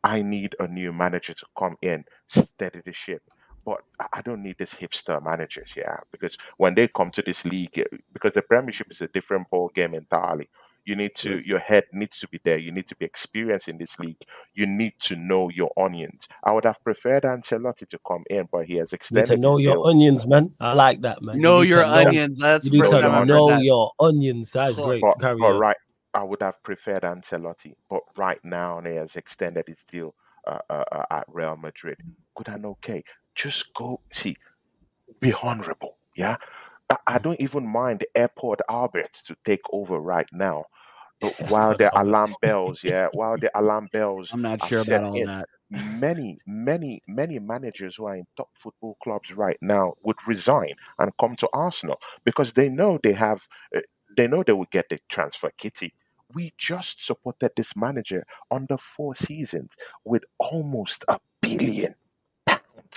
I 0.02 0.22
need 0.22 0.56
a 0.58 0.66
new 0.66 0.92
manager 0.92 1.34
to 1.34 1.46
come 1.56 1.76
in, 1.80 2.04
steady 2.26 2.80
the 2.84 2.92
ship, 2.92 3.22
but 3.64 3.80
I 4.12 4.20
don't 4.22 4.42
need 4.42 4.56
this 4.58 4.74
hipster 4.74 5.22
managers, 5.22 5.74
yeah, 5.76 5.98
because 6.12 6.36
when 6.56 6.74
they 6.74 6.88
come 6.88 7.10
to 7.12 7.22
this 7.22 7.44
league, 7.44 7.78
eh, 7.78 7.84
because 8.12 8.32
the 8.34 8.42
Premiership 8.42 8.90
is 8.90 9.00
a 9.02 9.08
different 9.08 9.48
ball 9.50 9.70
game 9.74 9.94
entirely. 9.94 10.48
You 10.86 10.96
need 10.96 11.14
to, 11.16 11.36
Yes. 11.36 11.46
your 11.46 11.58
head 11.58 11.84
needs 11.92 12.18
to 12.20 12.28
be 12.28 12.40
there. 12.42 12.56
You 12.56 12.72
need 12.72 12.88
to 12.88 12.96
be 12.96 13.04
experienced 13.04 13.68
in 13.68 13.76
this 13.76 13.98
league. 13.98 14.16
You 14.54 14.66
need 14.66 14.94
to 15.00 15.14
know 15.14 15.50
your 15.50 15.70
onions. 15.76 16.26
I 16.42 16.52
would 16.52 16.64
have 16.64 16.82
preferred 16.82 17.24
Ancelotti 17.24 17.86
to 17.90 17.98
come 17.98 18.24
in, 18.30 18.48
but 18.50 18.64
he 18.64 18.76
has 18.76 18.90
You 18.90 18.96
need 18.96 18.96
extended 18.96 19.26
to 19.26 19.36
know 19.36 19.58
your 19.58 19.74
deal. 19.74 19.86
onions, 19.86 20.26
man. 20.26 20.54
I 20.58 20.72
like 20.72 21.02
that, 21.02 21.20
man. 21.22 21.38
Know 21.38 21.60
need 21.60 21.68
your 21.68 21.82
to 21.82 21.86
know- 21.86 21.94
onions. 22.08 22.38
That's 22.38 22.64
You 22.64 22.70
the 22.70 22.76
need 22.76 22.80
first 22.80 22.92
Know 22.94 23.00
to 23.02 23.06
your 23.08 23.26
know 23.26 23.48
that. 23.50 23.62
your 23.62 23.92
onions. 24.00 24.52
That's 24.52 24.76
But- 24.78 24.84
great. 24.86 25.02
But, 25.02 25.20
Carry 25.20 25.38
but 25.38 25.52
on. 25.52 25.58
right, 25.60 25.76
I 26.14 26.24
would 26.24 26.40
have 26.42 26.62
preferred 26.62 27.02
Ancelotti, 27.02 27.74
but 27.90 28.00
right 28.16 28.42
now 28.42 28.80
he 28.80 28.94
has 28.96 29.16
extended 29.16 29.68
his 29.68 29.84
deal 29.84 30.14
uh, 30.46 30.58
uh, 30.70 30.84
uh, 30.90 31.04
at 31.10 31.24
Real 31.28 31.56
Madrid. 31.56 31.98
Good 32.34 32.48
and 32.48 32.64
okay. 32.64 33.04
Just 33.42 33.72
go 33.72 34.00
see, 34.12 34.36
be 35.20 35.32
honorable. 35.42 35.96
Yeah, 36.14 36.36
I, 36.90 36.96
I 37.06 37.18
don't 37.18 37.40
even 37.40 37.66
mind 37.66 38.00
the 38.00 38.08
airport 38.20 38.60
Albert 38.68 39.14
to 39.26 39.36
take 39.44 39.62
over 39.72 39.98
right 39.98 40.28
now. 40.32 40.66
But 41.20 41.34
while 41.50 41.74
the 41.76 41.90
alarm 41.98 42.34
bells, 42.42 42.84
yeah, 42.84 43.08
while 43.12 43.38
the 43.38 43.50
alarm 43.58 43.88
bells 43.92 44.30
I'm 44.32 44.42
not 44.42 44.62
sure 44.66 44.80
about 44.80 45.04
all 45.04 45.16
in, 45.16 45.26
that. 45.26 45.48
many, 45.70 46.38
many, 46.46 47.02
many 47.08 47.38
managers 47.38 47.96
who 47.96 48.06
are 48.06 48.16
in 48.16 48.26
top 48.36 48.50
football 48.54 48.96
clubs 49.02 49.34
right 49.34 49.58
now 49.62 49.94
would 50.02 50.16
resign 50.26 50.74
and 50.98 51.10
come 51.18 51.34
to 51.36 51.48
Arsenal 51.54 51.98
because 52.24 52.52
they 52.52 52.68
know 52.68 52.98
they 53.02 53.12
have, 53.12 53.46
uh, 53.74 53.80
they 54.16 54.26
know 54.26 54.42
they 54.42 54.52
will 54.52 54.68
get 54.70 54.88
the 54.90 54.98
transfer 55.08 55.50
kitty. 55.56 55.94
We 56.34 56.52
just 56.58 57.04
supported 57.06 57.52
this 57.56 57.74
manager 57.74 58.24
under 58.50 58.76
four 58.76 59.14
seasons 59.14 59.72
with 60.04 60.24
almost 60.38 61.04
a 61.08 61.18
billion 61.40 61.94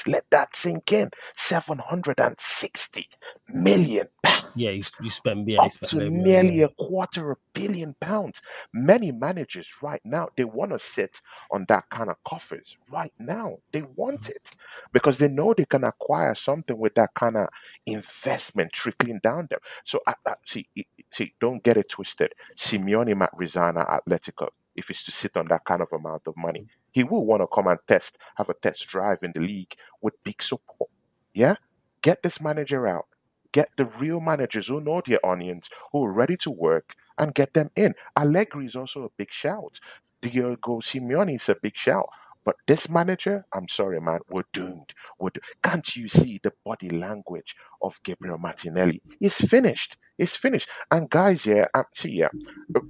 Let 0.07 0.25
that 0.31 0.55
sink 0.55 0.91
in. 0.93 1.09
760 1.35 3.09
million 3.49 4.07
pounds 4.23 4.49
Yeah, 4.55 4.71
you, 4.71 4.83
you 5.01 5.09
spend 5.09 5.47
yeah, 5.49 5.59
up 5.59 5.71
spend 5.71 5.89
to 5.91 5.97
nearly 6.09 6.59
yeah. 6.59 6.65
a 6.65 6.69
quarter 6.69 7.31
of 7.31 7.37
a 7.37 7.41
billion 7.59 7.95
pounds. 8.01 8.41
Many 8.73 9.11
managers 9.11 9.69
right 9.81 10.01
now 10.05 10.29
they 10.37 10.45
want 10.45 10.71
to 10.71 10.79
sit 10.79 11.21
on 11.51 11.65
that 11.69 11.89
kind 11.89 12.09
of 12.09 12.17
coffers 12.25 12.77
right 12.91 13.13
now. 13.19 13.57
They 13.71 13.83
want 13.83 14.29
it 14.29 14.51
because 14.93 15.17
they 15.19 15.29
know 15.29 15.53
they 15.55 15.65
can 15.65 15.83
acquire 15.83 16.35
something 16.35 16.77
with 16.77 16.95
that 16.95 17.13
kind 17.15 17.37
of 17.37 17.49
investment 17.85 18.73
trickling 18.73 19.19
down 19.23 19.47
them. 19.49 19.59
So 19.85 20.01
I, 20.07 20.15
I, 20.27 20.35
see, 20.45 20.67
see, 21.11 21.33
don't 21.39 21.63
get 21.63 21.77
it 21.77 21.89
twisted. 21.89 22.33
Simeone 22.57 23.15
might 23.17 23.35
resign 23.37 23.77
at 23.77 23.87
Atletico 23.87 24.49
if 24.75 24.89
it's 24.89 25.03
to 25.05 25.11
sit 25.11 25.37
on 25.37 25.47
that 25.49 25.65
kind 25.65 25.81
of 25.81 25.89
amount 25.93 26.23
of 26.27 26.35
money. 26.37 26.65
He 26.93 27.03
will 27.05 27.25
want 27.25 27.43
to 27.43 27.47
come 27.47 27.67
and 27.67 27.79
test, 27.87 28.19
have 28.37 28.49
a 28.49 28.55
test 28.55 28.87
drive 28.87 29.23
in 29.23 29.33
the 29.33 29.41
league 29.41 29.75
with 30.01 30.23
big 30.23 30.43
support. 30.43 30.91
Yeah, 31.35 31.57
get 32.03 32.23
this 32.23 32.41
manager 32.41 32.87
out 32.87 33.05
get 33.51 33.69
the 33.77 33.85
real 33.85 34.19
managers 34.19 34.67
who 34.67 34.81
know 34.81 35.01
their 35.05 35.25
onions, 35.25 35.69
who 35.91 36.05
are 36.05 36.11
ready 36.13 36.37
to 36.37 36.51
work, 36.51 36.93
and 37.17 37.33
get 37.33 37.53
them 37.53 37.71
in. 37.75 37.93
Allegri 38.17 38.65
is 38.65 38.75
also 38.75 39.03
a 39.05 39.09
big 39.17 39.31
shout. 39.31 39.79
Diego 40.21 40.79
Simeone 40.81 41.35
is 41.35 41.49
a 41.49 41.55
big 41.55 41.75
shout. 41.75 42.07
But 42.45 42.55
this 42.67 42.89
manager, 42.89 43.45
I'm 43.53 43.67
sorry, 43.67 43.99
man, 44.01 44.19
we're 44.29 44.45
doomed. 44.53 44.93
We're 45.19 45.31
do- 45.31 45.41
Can't 45.63 45.95
you 45.95 46.07
see 46.07 46.39
the 46.41 46.53
body 46.65 46.89
language 46.89 47.55
of 47.81 48.01
Gabriel 48.03 48.37
Martinelli? 48.37 49.01
He's 49.19 49.35
finished. 49.35 49.97
He's 50.17 50.35
finished. 50.35 50.69
And 50.91 51.09
guys, 51.09 51.45
yeah, 51.45 51.67
um, 51.73 51.85
see, 51.95 52.11
yeah, 52.11 52.29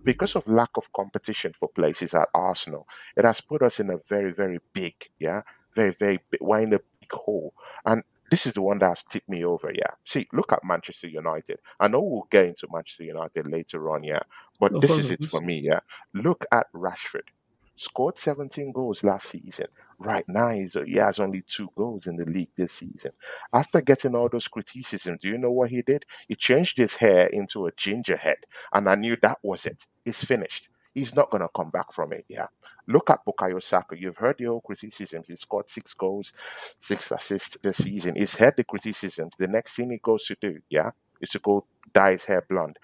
because 0.04 0.36
of 0.36 0.48
lack 0.48 0.72
of 0.76 0.92
competition 0.94 1.54
for 1.54 1.70
places 1.70 2.14
at 2.14 2.30
Arsenal, 2.34 2.88
it 3.16 3.26
has 3.26 3.42
put 3.42 3.62
us 3.62 3.80
in 3.80 3.90
a 3.90 3.98
very, 4.10 4.34
very 4.34 4.60
big, 4.74 4.96
yeah, 5.20 5.42
very, 5.74 5.92
very 5.92 6.20
big, 6.30 6.42
we're 6.42 6.62
in 6.62 6.74
a 6.74 6.80
big 7.00 7.12
hole. 7.12 7.54
And 7.86 8.04
this 8.30 8.46
is 8.46 8.54
the 8.54 8.62
one 8.62 8.80
that's 8.80 9.04
tipped 9.04 9.30
me 9.30 9.46
over, 9.46 9.72
yeah. 9.74 9.92
See, 10.06 10.28
look 10.34 10.52
at 10.52 10.64
Manchester 10.64 11.08
United. 11.08 11.60
I 11.80 11.88
know 11.88 12.02
we'll 12.02 12.28
get 12.30 12.46
into 12.46 12.68
Manchester 12.72 13.04
United 13.04 13.48
later 13.48 13.90
on, 13.92 14.04
yeah. 14.04 14.24
But 14.60 14.82
this 14.82 14.98
is 14.98 15.12
it 15.12 15.24
for 15.24 15.40
me, 15.40 15.60
yeah. 15.60 15.80
Look 16.14 16.46
at 16.52 16.68
Rashford. 16.74 17.30
Scored 17.76 18.18
17 18.18 18.72
goals 18.72 19.04
last 19.04 19.30
season. 19.30 19.68
Right 20.04 20.26
now, 20.28 20.50
he's, 20.50 20.76
uh, 20.76 20.84
he 20.84 20.96
has 20.96 21.20
only 21.20 21.44
two 21.44 21.70
goals 21.76 22.08
in 22.08 22.18
the 22.18 22.26
league 22.26 22.52
this 22.58 22.74
season. 22.74 23.12
After 23.54 23.80
getting 23.82 24.16
all 24.16 24.28
those 24.30 24.48
criticisms, 24.50 25.22
do 25.22 25.30
you 25.30 25.38
know 25.38 25.52
what 25.52 25.70
he 25.70 25.82
did? 25.82 26.06
He 26.28 26.36
changed 26.36 26.78
his 26.78 26.98
hair 26.98 27.28
into 27.28 27.68
a 27.68 27.72
ginger 27.72 28.18
head, 28.18 28.40
and 28.74 28.90
I 28.90 28.96
knew 28.96 29.16
that 29.22 29.38
was 29.44 29.66
it. 29.66 29.88
It's 30.06 30.24
finished. 30.24 30.70
He's 30.94 31.16
not 31.16 31.30
going 31.32 31.42
to 31.42 31.50
come 31.56 31.70
back 31.70 31.92
from 31.94 32.14
it, 32.14 32.26
yeah. 32.28 32.48
Look 32.88 33.10
at 33.10 33.26
Bukayo 33.26 33.64
Saka. 33.64 33.98
You've 34.00 34.18
heard 34.18 34.38
the 34.38 34.48
old 34.48 34.64
criticisms. 34.64 35.28
He 35.28 35.36
scored 35.36 35.70
six 35.70 35.94
goals, 35.94 36.34
six 36.80 37.10
assists 37.12 37.58
this 37.64 37.78
season. 37.78 38.16
He's 38.16 38.36
had 38.36 38.58
the 38.58 38.64
criticisms. 38.64 39.34
The 39.38 39.48
next 39.48 39.76
thing 39.76 39.90
he 39.90 39.98
goes 39.98 40.26
to 40.26 40.36
do, 40.40 40.60
yeah, 40.70 40.92
is 41.22 41.30
to 41.30 41.40
go 41.40 41.66
dye 41.94 42.12
his 42.12 42.26
hair 42.26 42.46
blonde. 42.48 42.78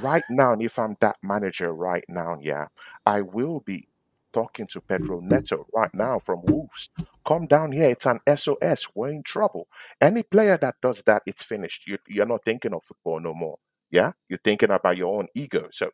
Right 0.00 0.22
now, 0.30 0.56
if 0.58 0.78
I'm 0.78 0.96
that 1.00 1.16
manager 1.22 1.72
right 1.72 2.04
now, 2.08 2.38
yeah, 2.40 2.68
I 3.04 3.20
will 3.22 3.60
be 3.60 3.88
talking 4.32 4.66
to 4.68 4.80
Pedro 4.82 5.20
Neto 5.20 5.66
right 5.74 5.94
now 5.94 6.18
from 6.18 6.40
Wolves. 6.44 6.90
Come 7.26 7.46
down 7.46 7.72
here. 7.72 7.90
It's 7.90 8.06
an 8.06 8.20
SOS. 8.36 8.88
We're 8.94 9.10
in 9.10 9.22
trouble. 9.24 9.68
Any 10.00 10.24
player 10.24 10.58
that 10.58 10.76
does 10.82 11.02
that, 11.06 11.22
it's 11.26 11.44
finished. 11.44 11.86
You, 11.88 11.98
you're 12.08 12.26
not 12.26 12.44
thinking 12.44 12.74
of 12.74 12.84
football 12.84 13.20
no 13.20 13.34
more. 13.34 13.58
Yeah, 13.90 14.12
you're 14.28 14.40
thinking 14.44 14.70
about 14.72 14.96
your 14.98 15.18
own 15.18 15.28
ego. 15.34 15.68
So 15.72 15.90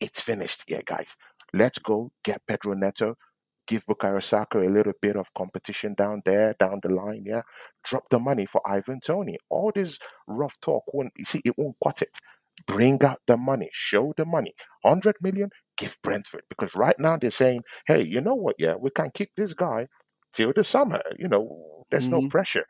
it's 0.00 0.22
finished 0.22 0.64
here, 0.68 0.82
guys. 0.86 1.16
Let's 1.54 1.78
go 1.78 2.12
get 2.24 2.42
Pedro 2.46 2.74
Neto. 2.74 3.16
Give 3.66 3.84
Bukayo 3.86 4.22
Saka 4.22 4.60
a 4.60 4.68
little 4.70 4.94
bit 5.02 5.16
of 5.16 5.34
competition 5.34 5.94
down 5.94 6.22
there, 6.26 6.54
down 6.58 6.80
the 6.82 6.90
line. 6.90 7.24
Yeah, 7.26 7.42
drop 7.84 8.04
the 8.10 8.18
money 8.20 8.46
for 8.46 8.60
Ivan 8.68 9.00
Tony. 9.00 9.38
All 9.50 9.72
this 9.74 9.98
rough 10.28 10.60
talk 10.60 10.84
won't. 10.92 11.12
You 11.16 11.24
see, 11.26 11.42
it 11.44 11.54
won't 11.58 11.76
cut 11.84 12.02
it. 12.02 12.10
Bring 12.66 13.02
out 13.04 13.20
the 13.26 13.36
money. 13.38 13.70
Show 13.72 14.14
the 14.16 14.26
money. 14.26 14.54
Hundred 14.84 15.16
million. 15.22 15.50
Give 15.76 15.96
Brentford 16.02 16.44
because 16.48 16.74
right 16.74 16.98
now 16.98 17.16
they're 17.18 17.30
saying, 17.30 17.62
"Hey, 17.86 18.02
you 18.02 18.20
know 18.20 18.34
what? 18.34 18.56
Yeah, 18.58 18.76
we 18.76 18.90
can 18.90 19.10
keep 19.14 19.30
this 19.36 19.54
guy 19.54 19.88
till 20.32 20.52
the 20.54 20.64
summer. 20.64 21.02
You 21.18 21.28
know, 21.28 21.84
there's 21.90 22.10
no 22.10 22.22
Mhm. 22.22 22.30
pressure." 22.30 22.66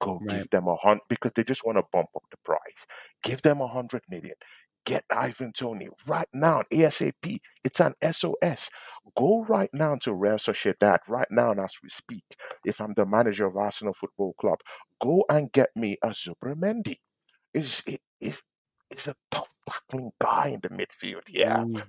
Go 0.00 0.20
Right. 0.20 0.28
give 0.28 0.50
them 0.50 0.66
a 0.68 0.76
hundred 0.76 1.02
because 1.08 1.32
they 1.34 1.44
just 1.44 1.64
want 1.64 1.78
to 1.78 1.84
bump 1.92 2.08
up 2.16 2.24
the 2.30 2.36
price. 2.44 2.86
Give 3.22 3.40
them 3.42 3.60
a 3.60 3.66
hundred 3.68 4.02
million. 4.08 4.34
Get 4.84 5.04
Ivan 5.10 5.52
Tony 5.52 5.88
right 6.06 6.28
now, 6.34 6.62
ASAP. 6.72 7.40
It's 7.64 7.80
an 7.80 7.94
SOS. 8.02 8.68
Go 9.16 9.44
right 9.44 9.70
now 9.72 9.94
to 10.02 10.14
Real 10.14 10.36
Sociedad 10.36 10.98
right 11.08 11.28
now 11.30 11.52
and 11.52 11.60
as 11.60 11.72
we 11.82 11.88
speak. 11.88 12.24
If 12.64 12.80
I'm 12.80 12.94
the 12.94 13.06
manager 13.06 13.46
of 13.46 13.56
Arsenal 13.56 13.94
Football 13.94 14.34
Club, 14.34 14.58
go 15.00 15.24
and 15.30 15.52
get 15.52 15.70
me 15.76 15.98
a 16.02 16.08
Zubimendi. 16.10 16.98
Is 17.54 17.82
it 17.86 18.02
is 18.92 19.08
a 19.08 19.16
tough 19.30 19.58
tackling 19.68 20.12
guy 20.20 20.48
in 20.48 20.60
the 20.62 20.70
midfield. 20.70 21.22
Yeah, 21.28 21.64
Mm. 21.70 21.84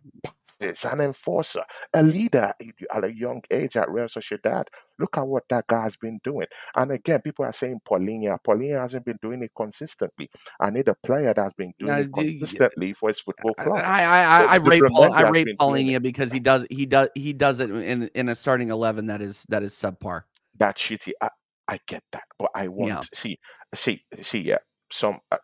an 0.86 1.01
enforcer, 1.01 1.64
a 1.93 2.04
leader 2.04 2.54
at 2.93 3.04
a 3.04 3.14
young 3.16 3.41
age 3.51 3.78
at 3.78 3.89
Real 3.91 4.06
Sociedad. 4.08 4.66
Look 4.99 5.18
at 5.18 5.28
what 5.28 5.43
that 5.49 5.68
guy's 5.68 5.97
been 5.97 6.20
doing. 6.24 6.47
And 6.76 6.91
again, 6.91 7.22
people 7.22 7.45
are 7.45 7.51
saying 7.54 7.82
Palhinha. 7.88 8.39
Palhinha 8.45 8.82
hasn't 8.82 9.06
been 9.06 9.20
doing 9.22 9.43
it 9.43 9.51
consistently. 9.56 10.30
I 10.60 10.72
need 10.72 10.88
a 10.88 10.95
player 10.95 11.34
that's 11.34 11.54
been 11.56 11.74
doing 11.80 11.97
Now, 11.97 11.99
it 11.99 12.10
you- 12.14 12.14
consistently 12.14 12.93
for 12.93 13.10
his 13.10 13.20
football 13.20 13.56
club. 13.56 13.84
I 13.84 14.04
I, 14.04 14.43
I 14.45 14.58
So 14.64 14.72
rate 14.72 14.88
Paul, 14.88 15.12
I 15.12 15.24
rate 15.24 15.43
been 15.43 15.60
doing 15.68 15.88
it. 15.89 15.93
Palhinha 15.93 16.01
because 16.01 16.32
he 16.32 16.39
does 16.39 16.68
he 16.70 16.86
does 16.88 17.10
he 17.16 17.34
does 17.34 17.60
it 17.62 17.72
in 17.72 18.10
in 18.16 18.30
a 18.30 18.36
starting 18.36 18.70
eleven 18.72 19.08
that 19.08 19.22
is 19.22 19.45
that 19.49 19.64
is 19.64 19.74
subpar. 19.74 20.24
That's 20.58 20.82
shitty. 20.82 21.14
I, 21.22 21.30
I 21.68 21.80
get 21.88 22.04
that, 22.14 22.26
but 22.39 22.51
I 22.56 22.70
want 22.70 22.93
Yeah. 22.93 23.06
see 23.14 23.39
see 23.76 24.06
see 24.22 24.41
yeah. 24.41 24.60
Some 24.91 25.20
uh, 25.32 25.38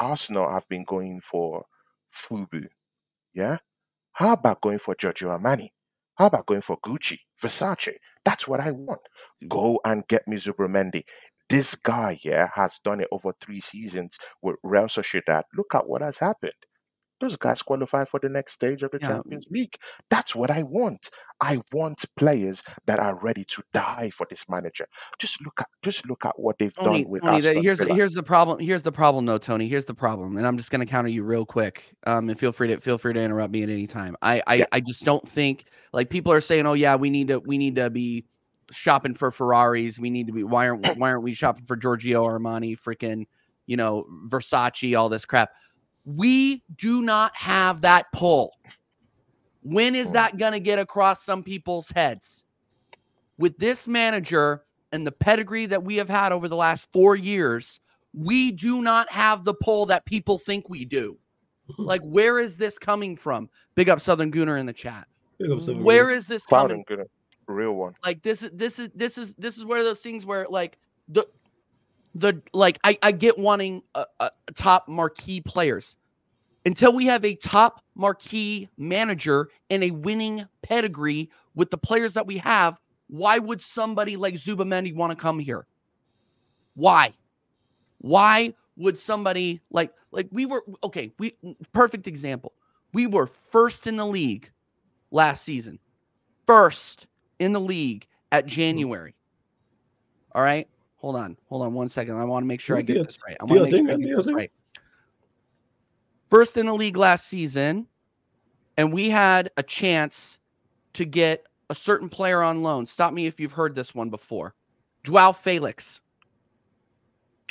Arsenal 0.00 0.50
have 0.50 0.68
been 0.68 0.84
going 0.84 1.20
for 1.20 1.66
Fubu. 2.12 2.66
Yeah, 3.34 3.58
how 4.12 4.32
about 4.34 4.60
going 4.62 4.78
for 4.78 4.94
Giorgio 4.94 5.30
Armani? 5.36 5.70
How 6.16 6.26
about 6.26 6.46
going 6.46 6.62
for 6.62 6.78
Gucci, 6.80 7.18
Versace? 7.42 7.94
That's 8.24 8.48
what 8.48 8.60
I 8.60 8.72
want. 8.72 9.00
Mm. 9.44 9.48
Go 9.48 9.80
and 9.84 10.06
get 10.08 10.28
me 10.28 10.36
Zubimendi. 10.38 11.04
This 11.48 11.74
guy, 11.74 12.18
yeah, 12.24 12.48
has 12.54 12.80
done 12.84 13.00
it 13.00 13.08
over 13.12 13.32
three 13.40 13.60
seasons 13.60 14.16
with 14.42 14.56
Real 14.62 14.84
Sociedad. 14.86 15.42
Look 15.56 15.74
at 15.74 15.88
what 15.88 16.02
has 16.02 16.18
happened. 16.18 16.52
Those 17.20 17.36
guys 17.36 17.62
qualify 17.62 18.04
for 18.04 18.18
the 18.20 18.28
next 18.28 18.52
stage 18.54 18.82
of 18.82 18.90
the 18.90 18.98
Yeah. 19.00 19.08
Champions 19.08 19.46
League. 19.50 19.76
That's 20.08 20.34
what 20.34 20.50
I 20.50 20.62
want. 20.62 21.10
I 21.40 21.60
want 21.72 22.04
players 22.16 22.62
that 22.86 22.98
are 22.98 23.14
ready 23.14 23.44
to 23.44 23.62
die 23.72 24.10
for 24.10 24.26
this 24.28 24.48
manager. 24.48 24.86
Just 25.18 25.42
look 25.42 25.60
at 25.60 25.68
just 25.82 26.06
look 26.08 26.24
at 26.26 26.38
what 26.38 26.58
they've 26.58 26.74
Tony, 26.74 27.02
done 27.04 27.10
with 27.10 27.22
Tony, 27.22 27.48
Aston 27.48 27.62
here's 27.62 27.78
Villa. 27.78 27.94
here's 27.94 28.12
the 28.12 28.22
problem. 28.22 28.58
Here's 28.58 28.82
the 28.82 28.92
problem, 28.92 29.26
though, 29.26 29.38
Tony. 29.38 29.68
Here's 29.68 29.86
the 29.86 29.94
problem, 29.94 30.36
and 30.36 30.46
I'm 30.46 30.56
just 30.56 30.70
gonna 30.70 30.86
counter 30.86 31.08
you 31.08 31.22
real 31.22 31.46
quick. 31.46 31.94
Um, 32.06 32.28
and 32.28 32.38
feel 32.38 32.52
free 32.52 32.68
to 32.68 32.80
feel 32.80 32.98
free 32.98 33.14
to 33.14 33.20
interrupt 33.20 33.52
me 33.52 33.62
at 33.62 33.68
any 33.70 33.86
time. 33.86 34.14
I 34.22 34.42
I, 34.46 34.54
Yeah. 34.56 34.64
I 34.72 34.80
just 34.80 35.04
don't 35.04 35.26
think 35.26 35.64
like 35.92 36.10
people 36.10 36.32
are 36.32 36.40
saying, 36.40 36.66
oh 36.66 36.74
yeah, 36.74 36.94
we 36.96 37.10
need 37.10 37.28
to 37.28 37.40
we 37.40 37.58
need 37.58 37.76
to 37.76 37.88
be 37.90 38.24
shopping 38.70 39.14
for 39.14 39.30
Ferraris. 39.30 39.98
We 39.98 40.10
need 40.10 40.26
to 40.26 40.32
be 40.32 40.44
why 40.44 40.68
aren't 40.68 40.86
why 40.98 41.10
aren't 41.10 41.22
we 41.22 41.34
shopping 41.34 41.64
for 41.64 41.76
Giorgio 41.76 42.22
Armani, 42.22 42.78
freaking 42.78 43.26
you 43.66 43.76
know 43.76 44.06
Versace, 44.28 44.98
all 44.98 45.08
this 45.08 45.24
crap. 45.24 45.50
We 46.04 46.62
do 46.76 47.02
not 47.02 47.36
have 47.36 47.82
that 47.82 48.06
pull. 48.12 48.56
When 49.62 49.94
is 49.94 50.12
that 50.12 50.38
gonna 50.38 50.60
get 50.60 50.78
across 50.78 51.24
some 51.24 51.42
people's 51.42 51.90
heads? 51.90 52.44
With 53.38 53.58
this 53.58 53.86
manager, 53.86 54.64
and 54.92 55.06
the 55.06 55.12
pedigree 55.12 55.66
that 55.66 55.84
we 55.84 55.96
have 55.96 56.08
had 56.08 56.32
over 56.32 56.48
the 56.48 56.56
last 56.56 56.88
four 56.92 57.14
years, 57.16 57.80
we 58.12 58.50
do 58.50 58.82
not 58.82 59.10
have 59.10 59.44
the 59.44 59.54
pull 59.54 59.86
that 59.86 60.04
people 60.04 60.38
think 60.38 60.68
we 60.68 60.84
do. 60.84 61.16
Mhm. 61.70 61.86
Like, 61.86 62.02
where 62.02 62.38
is 62.38 62.56
this 62.56 62.78
coming 62.78 63.16
from? 63.16 63.48
Big 63.76 63.88
up 63.88 64.00
Southern 64.00 64.32
Gooner 64.32 64.58
in 64.58 64.66
the 64.66 64.72
chat. 64.72 65.06
Big 65.38 65.50
up 65.50 65.60
Southern 65.60 65.84
Where 65.84 66.10
is 66.10 66.26
this 66.26 66.42
Cloud 66.44 66.62
coming? 66.62 66.76
and 66.78 66.86
good, 66.86 67.06
real 67.46 67.74
one. 67.74 67.94
Like 68.04 68.22
this 68.22 68.42
is 68.42 68.50
this 68.52 68.78
is 68.78 68.88
this 68.94 69.16
is 69.16 69.34
this 69.34 69.56
is 69.56 69.64
one 69.64 69.78
of 69.78 69.84
those 69.84 70.00
things 70.00 70.26
where 70.26 70.46
like 70.48 70.76
the 71.08 71.24
the 72.14 72.40
like 72.52 72.78
I 72.84 72.98
I 73.02 73.12
get 73.12 73.38
wanting 73.38 73.82
a, 73.94 74.06
a 74.18 74.30
a 74.48 74.52
top 74.52 74.88
marquee 74.88 75.40
players 75.40 75.96
until 76.66 76.92
we 76.92 77.06
have 77.06 77.24
a 77.24 77.34
top 77.36 77.82
marquee 77.94 78.68
manager 78.76 79.48
and 79.70 79.84
a 79.84 79.90
winning 79.90 80.44
pedigree 80.62 81.30
with 81.54 81.70
the 81.70 81.78
players 81.78 82.14
that 82.14 82.26
we 82.26 82.38
have. 82.38 82.78
Why 83.08 83.38
would 83.38 83.60
somebody 83.60 84.16
like 84.16 84.34
Zubimendi 84.34 84.94
want 84.94 85.10
to 85.10 85.16
come 85.16 85.38
here? 85.38 85.66
Why? 86.74 87.12
Why 87.98 88.54
would 88.76 88.98
somebody 88.98 89.60
like 89.70 89.92
like 90.10 90.28
we 90.30 90.46
were 90.46 90.64
okay? 90.84 91.12
We 91.18 91.34
perfect 91.72 92.06
example. 92.06 92.52
We 92.92 93.06
were 93.06 93.26
first 93.26 93.86
in 93.86 93.96
the 93.96 94.06
league 94.06 94.50
last 95.10 95.44
season. 95.44 95.78
First 96.46 97.06
in 97.38 97.52
the 97.52 97.60
league 97.60 98.06
at 98.32 98.44
mm-hmm. 98.44 98.54
January. 98.54 99.14
All 100.32 100.42
right. 100.42 100.68
Hold 101.00 101.16
on. 101.16 101.36
Hold 101.48 101.62
on 101.62 101.72
one 101.72 101.88
second. 101.88 102.16
I 102.16 102.24
want 102.24 102.42
to 102.42 102.46
make 102.46 102.60
sure 102.60 102.76
I 102.76 102.82
get 102.82 103.06
this 103.06 103.18
right. 103.26 103.36
I 103.40 103.44
want 103.44 103.70
to 103.70 103.76
make 103.76 103.86
sure 103.86 103.94
I 103.94 103.96
get 103.98 104.16
this 104.16 104.32
right. 104.32 104.52
First 106.28 106.56
in 106.56 106.66
the 106.66 106.74
league 106.74 106.96
last 106.96 107.26
season, 107.26 107.86
and 108.76 108.92
we 108.92 109.08
had 109.10 109.50
a 109.56 109.62
chance 109.62 110.38
to 110.92 111.04
get 111.04 111.46
a 111.70 111.74
certain 111.74 112.08
player 112.08 112.42
on 112.42 112.62
loan. 112.62 112.86
Stop 112.86 113.12
me 113.12 113.26
if 113.26 113.40
you've 113.40 113.52
heard 113.52 113.74
this 113.74 113.94
one 113.94 114.10
before. 114.10 114.54
Joao 115.04 115.32
Felix. 115.32 116.00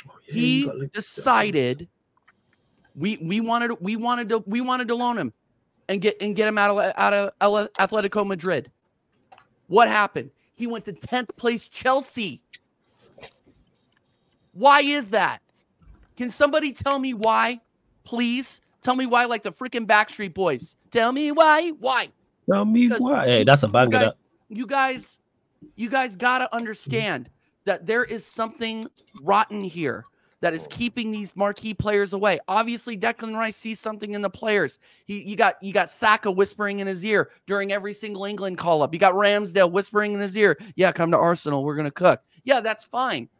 Oh, 0.08 0.12
yeah, 0.28 0.34
He 0.34 0.60
you 0.60 0.66
got 0.66 0.76
linked 0.76 0.94
to 0.94 1.00
that. 1.16 1.16
decided 1.16 1.88
we 2.94 3.18
we 3.18 3.40
wanted 3.40 3.72
we 3.80 3.96
wanted 3.96 4.28
to 4.30 4.44
we 4.46 4.60
wanted 4.60 4.88
to 4.88 4.94
loan 4.94 5.18
him 5.18 5.32
and 5.88 6.00
get 6.00 6.16
and 6.20 6.36
get 6.36 6.48
him 6.48 6.56
out 6.56 6.70
of 6.70 6.92
out 6.96 7.12
of 7.12 7.72
Atletico 7.74 8.26
Madrid. 8.26 8.70
What 9.66 9.88
happened? 9.88 10.30
He 10.54 10.66
went 10.66 10.84
to 10.86 10.92
10th 10.92 11.36
place 11.36 11.68
Chelsea. 11.68 12.42
Why 14.60 14.82
is 14.82 15.08
that? 15.08 15.40
Can 16.18 16.30
somebody 16.30 16.74
tell 16.74 16.98
me 16.98 17.14
why? 17.14 17.62
Please 18.04 18.60
tell 18.82 18.94
me 18.94 19.06
why 19.06 19.24
like 19.24 19.42
the 19.42 19.50
freaking 19.50 19.86
Backstreet 19.86 20.34
Boys. 20.34 20.76
Tell 20.90 21.12
me 21.12 21.32
why? 21.32 21.70
Why? 21.80 22.10
Tell 22.46 22.66
me 22.66 22.88
Because 22.88 23.00
why. 23.00 23.26
Hey, 23.26 23.44
that's 23.44 23.62
a 23.62 23.66
you 23.68 23.72
banger. 23.72 23.90
guys, 23.90 24.02
That. 24.02 24.16
you 24.50 24.66
guys, 24.66 25.18
you 25.76 25.88
guys 25.88 26.14
gotta 26.14 26.54
understand 26.54 27.30
that 27.64 27.86
there 27.86 28.04
is 28.04 28.22
something 28.26 28.86
rotten 29.22 29.64
here 29.64 30.04
that 30.40 30.52
is 30.52 30.68
keeping 30.70 31.10
these 31.10 31.34
marquee 31.36 31.72
players 31.72 32.12
away. 32.12 32.38
Obviously, 32.46 32.98
Declan 32.98 33.34
Rice 33.34 33.56
sees 33.56 33.80
something 33.80 34.12
in 34.12 34.20
the 34.20 34.28
players. 34.28 34.78
He, 35.06 35.22
you 35.22 35.36
got 35.36 35.54
you 35.62 35.72
got 35.72 35.88
Saka 35.88 36.30
whispering 36.30 36.80
in 36.80 36.86
his 36.86 37.02
ear 37.02 37.30
during 37.46 37.72
every 37.72 37.94
single 37.94 38.26
England 38.26 38.58
call 38.58 38.82
up. 38.82 38.92
You 38.92 39.00
got 39.00 39.14
Ramsdale 39.14 39.72
whispering 39.72 40.12
in 40.12 40.20
his 40.20 40.36
ear, 40.36 40.58
"Yeah, 40.76 40.92
come 40.92 41.10
to 41.12 41.16
Arsenal. 41.16 41.64
We're 41.64 41.76
gonna 41.76 41.90
cook." 41.90 42.20
Yeah, 42.44 42.60
that's 42.60 42.84
fine. 42.84 43.30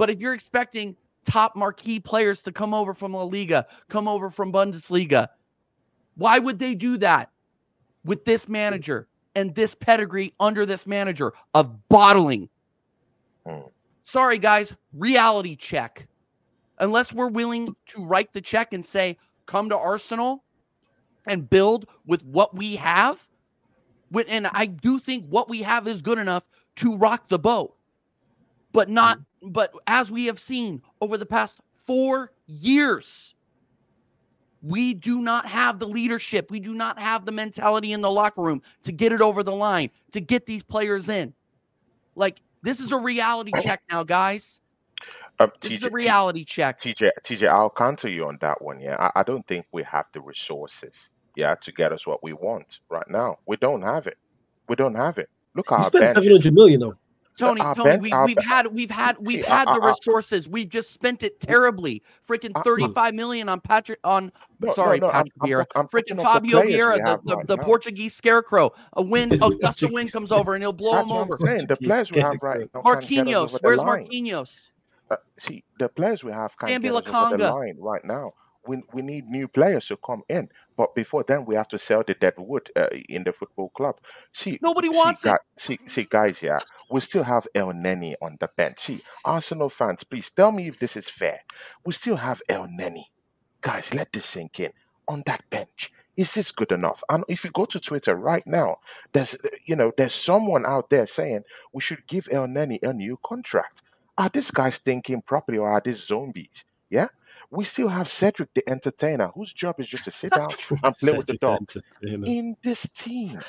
But 0.00 0.08
if 0.08 0.18
you're 0.18 0.32
expecting 0.32 0.96
top 1.26 1.54
marquee 1.54 2.00
players 2.00 2.42
to 2.44 2.52
come 2.52 2.72
over 2.72 2.94
from 2.94 3.12
La 3.12 3.22
Liga, 3.22 3.66
come 3.90 4.08
over 4.08 4.30
from 4.30 4.50
Bundesliga, 4.50 5.28
why 6.14 6.38
would 6.38 6.58
they 6.58 6.74
do 6.74 6.96
that 6.96 7.30
with 8.06 8.24
this 8.24 8.48
manager 8.48 9.08
and 9.34 9.54
this 9.54 9.74
pedigree 9.74 10.32
under 10.40 10.64
this 10.64 10.86
manager 10.86 11.34
of 11.52 11.86
bottling? 11.90 12.48
Hmm. 13.44 13.60
Sorry, 14.02 14.38
guys, 14.38 14.74
reality 14.94 15.54
check. 15.54 16.08
Unless 16.78 17.12
we're 17.12 17.28
willing 17.28 17.76
to 17.88 18.02
write 18.02 18.32
the 18.32 18.40
check 18.40 18.72
and 18.72 18.82
say, 18.82 19.18
come 19.44 19.68
to 19.68 19.76
Arsenal 19.76 20.42
and 21.26 21.50
build 21.50 21.86
with 22.06 22.24
what 22.24 22.56
we 22.56 22.74
have. 22.76 23.28
And 24.30 24.46
I 24.46 24.64
do 24.64 24.98
think 24.98 25.26
what 25.26 25.50
we 25.50 25.60
have 25.60 25.86
is 25.86 26.00
good 26.00 26.16
enough 26.16 26.44
to 26.76 26.96
rock 26.96 27.28
the 27.28 27.38
boat. 27.38 27.76
But 28.72 28.88
not, 28.88 29.18
but 29.42 29.72
as 29.86 30.10
we 30.10 30.26
have 30.26 30.38
seen 30.38 30.82
over 31.00 31.18
the 31.18 31.26
past 31.26 31.60
four 31.86 32.32
years, 32.46 33.34
we 34.62 34.94
do 34.94 35.20
not 35.22 35.46
have 35.46 35.78
the 35.78 35.88
leadership. 35.88 36.50
We 36.50 36.60
do 36.60 36.74
not 36.74 36.98
have 36.98 37.24
the 37.24 37.32
mentality 37.32 37.92
in 37.92 38.00
the 38.00 38.10
locker 38.10 38.42
room 38.42 38.62
to 38.82 38.92
get 38.92 39.12
it 39.12 39.20
over 39.22 39.42
the 39.42 39.52
line, 39.52 39.90
to 40.12 40.20
get 40.20 40.46
these 40.46 40.62
players 40.62 41.08
in. 41.08 41.32
Like, 42.14 42.42
this 42.62 42.80
is 42.80 42.92
a 42.92 42.98
reality 42.98 43.52
check 43.52 43.82
now, 43.90 44.04
guys. 44.04 44.60
Um, 45.38 45.50
This 45.62 45.72
is 45.72 45.84
a 45.84 45.90
reality 45.90 46.44
check. 46.44 46.78
TJ, 46.78 47.10
TJ, 47.24 47.48
I'll 47.48 47.70
counter 47.70 48.08
you 48.08 48.26
on 48.26 48.36
that 48.42 48.60
one. 48.60 48.80
Yeah, 48.80 48.96
I, 49.14 49.20
I 49.20 49.22
don't 49.22 49.46
think 49.46 49.66
we 49.72 49.82
have 49.84 50.06
the 50.12 50.20
resources. 50.20 50.94
Yeah, 51.36 51.54
to 51.62 51.72
get 51.72 51.92
us 51.92 52.06
what 52.06 52.22
we 52.22 52.34
want 52.34 52.80
right 52.90 53.08
now. 53.08 53.38
We 53.46 53.56
don't 53.56 53.82
have 53.82 54.06
it. 54.06 54.18
We 54.68 54.76
don't 54.76 54.94
have 54.96 55.16
it. 55.18 55.30
Look 55.54 55.72
at 55.72 55.76
our 55.76 55.84
spent 55.84 56.10
seven 56.10 56.32
hundred 56.32 56.54
million 56.54 56.80
though. 56.80 56.98
Tony, 57.40 57.60
our 57.60 57.74
Tony, 57.74 57.90
bench- 57.90 58.02
we, 58.02 58.12
we've 58.26 58.36
be- 58.36 58.42
had, 58.44 58.66
we've 58.68 58.90
had, 58.90 59.16
we've 59.18 59.40
See, 59.40 59.46
had 59.46 59.68
I- 59.68 59.74
the 59.74 59.80
I- 59.82 59.84
I- 59.86 59.88
resources. 59.88 60.48
We've 60.48 60.68
just 60.68 60.92
spent 60.92 61.22
it 61.22 61.40
terribly. 61.40 62.02
Freaking 62.26 62.52
uh, 62.54 62.60
I- 62.60 62.62
thirty-five 62.62 63.14
million 63.14 63.48
on 63.48 63.60
Patrick, 63.60 63.98
on 64.04 64.30
No, 64.60 64.72
sorry, 64.74 64.98
no, 65.00 65.06
no, 65.08 65.12
Patrick 65.12 65.32
I'm 65.40 65.48
Vieira. 65.48 65.66
I'm 65.74 65.86
Freaking 65.88 66.16
talking 66.16 66.16
the 66.16 66.22
Fabio 66.22 66.60
players 66.62 66.74
Vieira, 66.74 66.96
the, 67.04 67.20
the, 67.24 67.36
right 67.36 67.46
the. 67.48 67.58
Portuguese 67.58 68.14
scarecrow. 68.14 68.72
A 68.94 69.02
wind, 69.02 69.32
The 69.32 69.44
a 69.46 69.56
gust 69.56 69.82
of 69.82 69.90
wind 69.90 70.12
comes 70.12 70.30
over 70.32 70.54
and 70.54 70.62
he'll 70.62 70.72
blow 70.72 70.92
That's 70.92 71.08
him 71.10 71.16
over. 71.16 71.38
I'm 71.40 71.46
saying. 71.46 71.66
The 71.66 71.76
players 71.76 72.12
we 72.12 72.20
have 72.20 72.34
right 72.42 72.70
character. 72.72 72.80
now 72.84 72.94
can 72.94 73.24
get 73.24 73.36
us 73.36 73.52
Marquinhos, 73.52 73.58
where's 73.62 73.78
line. 73.80 74.06
Marquinhos? 74.06 74.70
Uh, 75.10 75.16
see, 75.38 75.64
the 75.78 75.88
players 75.88 76.22
we 76.22 76.30
have 76.32 76.56
can't 76.56 76.82
Sambi 76.82 76.92
get 76.92 76.94
us 77.06 77.08
over 77.14 77.36
the 77.36 77.50
line 77.52 77.76
right 77.78 78.04
now. 78.04 78.30
We, 78.66 78.82
we 78.92 79.00
need 79.02 79.24
new 79.26 79.48
players 79.48 79.86
to 79.86 79.96
come 79.96 80.22
in, 80.28 80.48
but 80.80 80.94
before 80.94 81.22
then 81.28 81.44
we 81.44 81.56
have 81.56 81.68
to 81.68 81.78
sell 81.78 82.02
the 82.06 82.14
dead 82.14 82.32
wood 82.38 82.70
uh, 82.74 82.88
in 83.10 83.22
the 83.24 83.34
football 83.34 83.68
club. 83.68 83.96
See, 84.32 84.62
Nobody 84.62 84.88
see, 84.90 84.94
wants 84.96 85.26
it. 85.26 85.28
guy, 85.30 85.38
see, 85.58 85.78
see, 85.86 86.06
guys, 86.08 86.42
yeah, 86.42 86.60
we 86.90 87.02
still 87.02 87.24
have 87.24 87.46
Elneny 87.54 88.14
on 88.22 88.38
the 88.40 88.48
bench. 88.56 88.80
See, 88.80 89.02
Arsenal 89.26 89.68
fans, 89.68 90.04
please 90.04 90.30
tell 90.30 90.52
me 90.52 90.68
if 90.68 90.78
this 90.78 90.96
is 90.96 91.06
fair. 91.10 91.40
We 91.84 91.92
still 91.92 92.16
have 92.16 92.40
Elneny, 92.48 93.04
guys. 93.60 93.92
Let 93.94 94.14
this 94.14 94.24
sink 94.24 94.58
in 94.62 94.72
on 95.06 95.22
that 95.26 95.42
bench. 95.50 95.92
Is 96.16 96.32
this 96.32 96.50
good 96.50 96.72
enough? 96.72 97.04
And 97.10 97.24
if 97.28 97.44
you 97.44 97.50
go 97.50 97.66
to 97.66 97.78
Twitter 97.78 98.16
right 98.16 98.46
now, 98.46 98.78
there's 99.12 99.36
you 99.66 99.76
know 99.76 99.92
there's 99.98 100.14
someone 100.14 100.64
out 100.66 100.88
there 100.88 101.06
saying 101.06 101.42
we 101.74 101.82
should 101.82 102.06
give 102.06 102.24
Elneny 102.32 102.82
a 102.82 102.94
new 102.94 103.18
contract. 103.22 103.82
Are 104.16 104.30
these 104.30 104.50
guys 104.50 104.78
thinking 104.78 105.20
properly 105.20 105.58
or 105.58 105.68
are 105.70 105.82
these 105.84 106.06
zombies? 106.06 106.64
Yeah. 106.88 107.08
We 107.50 107.64
still 107.64 107.88
have 107.88 108.08
Cedric 108.08 108.54
the 108.54 108.68
entertainer, 108.68 109.28
whose 109.34 109.52
job 109.52 109.80
is 109.80 109.88
just 109.88 110.04
to 110.04 110.10
sit 110.10 110.32
down 110.32 110.50
and 110.82 110.96
play 110.96 111.12
with 111.12 111.26
the 111.26 111.34
Cedric 111.34 111.40
dogs 111.40 111.76
in 112.02 112.56
this 112.62 112.88
team. 112.90 113.40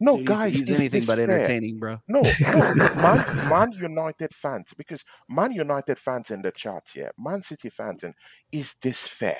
No, 0.00 0.16
He's, 0.16 0.28
guys, 0.28 0.52
he's 0.54 0.70
is 0.70 0.78
anything 0.78 1.00
this 1.00 1.06
but 1.06 1.16
fair? 1.16 1.30
entertaining, 1.30 1.78
bro. 1.78 2.00
No, 2.06 2.22
no, 2.22 2.94
Man, 2.96 3.48
Man 3.48 3.72
United 3.72 4.32
fans, 4.32 4.72
because 4.76 5.04
Man 5.28 5.50
United 5.52 5.98
fans 5.98 6.30
in 6.30 6.42
the 6.42 6.52
charts 6.52 6.92
here, 6.92 7.10
Man 7.18 7.42
City 7.42 7.68
fans, 7.68 8.04
and 8.04 8.14
is 8.52 8.74
this 8.80 9.08
fair 9.08 9.38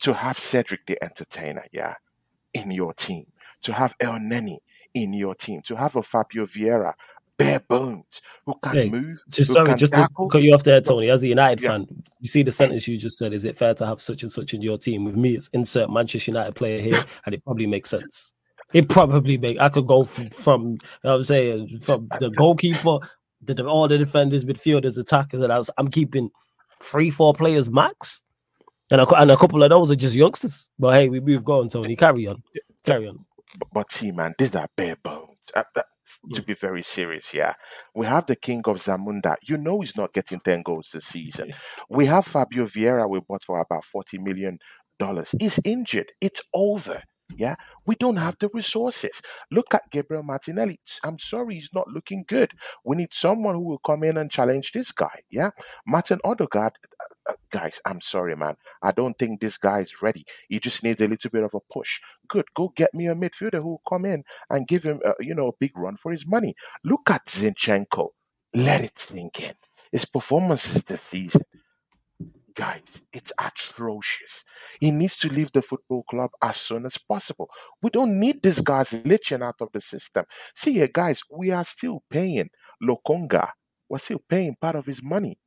to 0.00 0.12
have 0.12 0.38
Cedric 0.38 0.84
the 0.86 1.02
entertainer, 1.02 1.64
yeah, 1.72 1.94
in 2.52 2.70
your 2.70 2.92
team, 2.92 3.26
to 3.62 3.72
have 3.72 3.96
Elneny 3.98 4.58
in 4.92 5.14
your 5.14 5.34
team, 5.34 5.62
to 5.62 5.76
have 5.76 5.96
a 5.96 6.02
Fabio 6.02 6.44
Vieira, 6.44 6.92
bare 7.36 7.60
bones, 7.60 8.20
who 8.46 8.54
can 8.62 8.72
Hey, 8.72 8.90
move, 8.90 9.18
Just 9.28 9.52
sorry, 9.52 9.74
just 9.76 9.94
to 9.94 10.08
cut 10.30 10.42
you 10.42 10.52
off 10.54 10.64
there, 10.64 10.80
Tony. 10.80 11.10
As 11.10 11.22
a 11.22 11.28
United 11.28 11.62
Yeah. 11.62 11.70
fan, 11.70 11.86
you 12.20 12.28
see 12.28 12.42
the 12.42 12.52
sentence 12.52 12.86
you 12.88 12.96
just 12.96 13.18
said. 13.18 13.32
Is 13.32 13.44
it 13.44 13.56
fair 13.56 13.74
to 13.74 13.86
have 13.86 14.00
such 14.00 14.22
and 14.22 14.32
such 14.32 14.54
in 14.54 14.62
your 14.62 14.78
team? 14.78 15.04
With 15.04 15.16
me, 15.16 15.34
it's 15.34 15.48
insert 15.48 15.90
Manchester 15.90 16.30
United 16.30 16.54
player 16.54 16.80
here, 16.80 17.04
and 17.26 17.34
it 17.34 17.42
probably 17.44 17.66
makes 17.66 17.90
sense. 17.90 18.32
It 18.72 18.88
probably 18.88 19.36
make. 19.36 19.58
I 19.60 19.68
could 19.68 19.86
go 19.86 20.04
from, 20.04 20.30
from 20.30 20.62
you 20.72 20.78
know 21.04 21.16
I'm 21.16 21.24
saying, 21.24 21.78
from 21.78 22.08
the 22.18 22.30
goalkeeper, 22.30 22.98
the, 23.42 23.64
all 23.66 23.88
the 23.88 23.98
defenders, 23.98 24.44
midfielders, 24.44 24.98
attackers, 24.98 25.42
and 25.42 25.52
I 25.52 25.58
was, 25.58 25.70
I'm 25.76 25.88
keeping 25.88 26.30
three, 26.80 27.10
four 27.10 27.34
players 27.34 27.68
max, 27.70 28.22
and 28.90 29.00
a, 29.00 29.14
and 29.14 29.30
a 29.30 29.36
couple 29.36 29.62
of 29.62 29.70
those 29.70 29.90
are 29.90 29.96
just 29.96 30.14
youngsters. 30.14 30.68
But 30.78 30.94
hey, 30.94 31.08
we 31.08 31.20
move 31.20 31.44
going, 31.44 31.68
Tony. 31.68 31.96
Carry 31.96 32.26
on, 32.26 32.42
carry 32.84 33.08
on. 33.08 33.24
But, 33.58 33.68
but 33.72 33.92
see, 33.92 34.10
man, 34.10 34.34
these 34.38 34.54
are 34.54 34.68
bare 34.74 34.96
bones. 34.96 35.38
Uh, 35.54 35.64
to 36.34 36.42
be 36.42 36.54
very 36.54 36.82
serious, 36.82 37.32
yeah. 37.34 37.54
We 37.94 38.06
have 38.06 38.26
the 38.26 38.36
king 38.36 38.62
of 38.66 38.82
Zamunda. 38.82 39.36
You 39.42 39.56
know 39.56 39.80
he's 39.80 39.96
not 39.96 40.12
getting 40.12 40.40
10 40.40 40.62
goals 40.62 40.90
this 40.92 41.06
season. 41.06 41.48
Yeah. 41.48 41.54
We 41.88 42.06
have 42.06 42.24
Fabio 42.26 42.66
Vieira 42.66 43.08
we 43.08 43.20
bought 43.20 43.44
for 43.44 43.60
about 43.60 43.84
40 43.84 44.18
million 44.18 44.58
dollars. 44.98 45.34
He's 45.38 45.58
injured. 45.64 46.12
It's 46.20 46.42
over. 46.54 47.02
Yeah. 47.34 47.56
We 47.86 47.94
don't 47.96 48.16
have 48.16 48.36
the 48.38 48.50
resources. 48.52 49.22
Look 49.50 49.74
at 49.74 49.90
Gabriel 49.90 50.22
Martinelli. 50.22 50.78
I'm 51.02 51.18
sorry 51.18 51.54
he's 51.54 51.70
not 51.74 51.88
looking 51.88 52.24
good. 52.28 52.52
We 52.84 52.96
need 52.96 53.12
someone 53.12 53.54
who 53.54 53.62
will 53.62 53.78
come 53.78 54.04
in 54.04 54.16
and 54.16 54.30
challenge 54.30 54.72
this 54.72 54.92
guy. 54.92 55.20
Yeah. 55.30 55.50
Martin 55.86 56.20
Odegaard, 56.24 56.74
uh, 57.28 57.34
guys, 57.50 57.80
I'm 57.86 58.00
sorry, 58.00 58.36
man. 58.36 58.56
I 58.82 58.92
don't 58.92 59.18
think 59.18 59.40
this 59.40 59.56
guy 59.58 59.80
is 59.80 60.02
ready. 60.02 60.24
He 60.48 60.60
just 60.60 60.82
needs 60.82 61.00
a 61.00 61.08
little 61.08 61.30
bit 61.30 61.44
of 61.44 61.54
a 61.54 61.60
push. 61.72 62.00
Good. 62.28 62.46
Go 62.54 62.72
get 62.76 62.94
me 62.94 63.06
a 63.06 63.14
midfielder 63.14 63.62
who 63.62 63.70
will 63.70 63.82
come 63.88 64.04
in 64.04 64.24
and 64.50 64.66
give 64.66 64.82
him, 64.82 65.00
uh, 65.04 65.14
you 65.20 65.34
know, 65.34 65.48
a 65.48 65.56
big 65.58 65.72
run 65.76 65.96
for 65.96 66.12
his 66.12 66.26
money. 66.26 66.54
Look 66.84 67.10
at 67.10 67.26
Zinchenko. 67.26 68.08
Let 68.54 68.82
it 68.82 68.98
sink 68.98 69.40
in. 69.40 69.54
His 69.92 70.04
performances 70.04 70.82
this 70.84 71.02
season, 71.02 71.42
guys, 72.54 73.02
it's 73.12 73.32
atrocious. 73.40 74.44
He 74.80 74.90
needs 74.90 75.18
to 75.18 75.28
leave 75.32 75.52
the 75.52 75.62
football 75.62 76.02
club 76.04 76.30
as 76.42 76.56
soon 76.56 76.86
as 76.86 76.98
possible. 76.98 77.48
We 77.82 77.90
don't 77.90 78.18
need 78.18 78.42
this 78.42 78.60
guys 78.60 78.92
leeching 79.04 79.42
out 79.42 79.56
of 79.60 79.68
the 79.72 79.80
system. 79.80 80.24
See 80.54 80.74
here, 80.74 80.88
guys, 80.88 81.22
we 81.30 81.50
are 81.50 81.64
still 81.64 82.02
paying 82.10 82.50
Lokonga. 82.82 83.50
We're 83.88 83.98
still 83.98 84.22
paying 84.28 84.56
part 84.60 84.76
of 84.76 84.86
his 84.86 85.02
money 85.02 85.38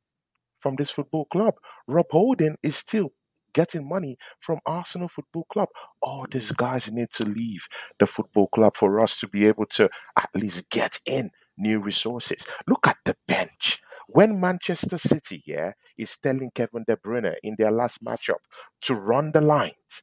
from 0.66 0.74
this 0.74 0.90
football 0.90 1.26
club. 1.26 1.54
Rob 1.86 2.06
Holding 2.10 2.56
is 2.60 2.74
still 2.74 3.12
getting 3.54 3.88
money 3.88 4.18
from 4.40 4.58
Arsenal 4.66 5.06
Football 5.06 5.44
Club. 5.44 5.68
All 6.02 6.26
these 6.28 6.50
mm. 6.50 6.56
guys 6.56 6.90
need 6.90 7.10
to 7.12 7.24
leave 7.24 7.68
the 8.00 8.06
football 8.06 8.48
club 8.48 8.74
for 8.74 8.98
us 8.98 9.20
to 9.20 9.28
be 9.28 9.46
able 9.46 9.66
to 9.66 9.88
at 10.18 10.28
least 10.34 10.68
get 10.70 10.98
in 11.06 11.30
new 11.56 11.78
resources. 11.78 12.44
Look 12.66 12.88
at 12.88 12.96
the 13.04 13.14
bench. 13.28 13.80
When 14.08 14.40
Manchester 14.40 14.98
City 14.98 15.44
yeah, 15.46 15.74
is 15.96 16.16
telling 16.20 16.50
Kevin 16.52 16.84
De 16.84 16.96
Bruyne 16.96 17.36
in 17.44 17.54
their 17.56 17.70
last 17.70 18.02
matchup 18.04 18.42
to 18.82 18.94
run 18.96 19.30
the 19.30 19.42
lines, 19.42 20.02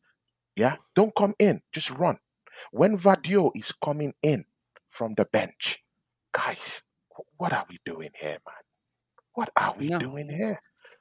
yeah, 0.55 0.78
don't 0.95 1.14
come 1.14 1.34
in, 1.39 1.61
just 1.74 1.89
run. 1.89 2.20
When 2.72 2.97
Vadio 2.97 3.51
is 3.53 3.74
coming 3.84 4.14
in 4.24 4.45
from 4.88 5.16
the 5.18 5.26
bench, 5.26 5.84
guys, 6.32 6.84
what 7.36 7.51
are 7.51 7.66
we 7.70 7.80
doing 7.84 8.11
here, 8.18 8.39
man? 8.47 8.62
What 9.36 9.51
are 9.57 9.75
we 9.77 9.91
No. 9.91 9.99
doing 9.99 10.29
here? 10.29 10.59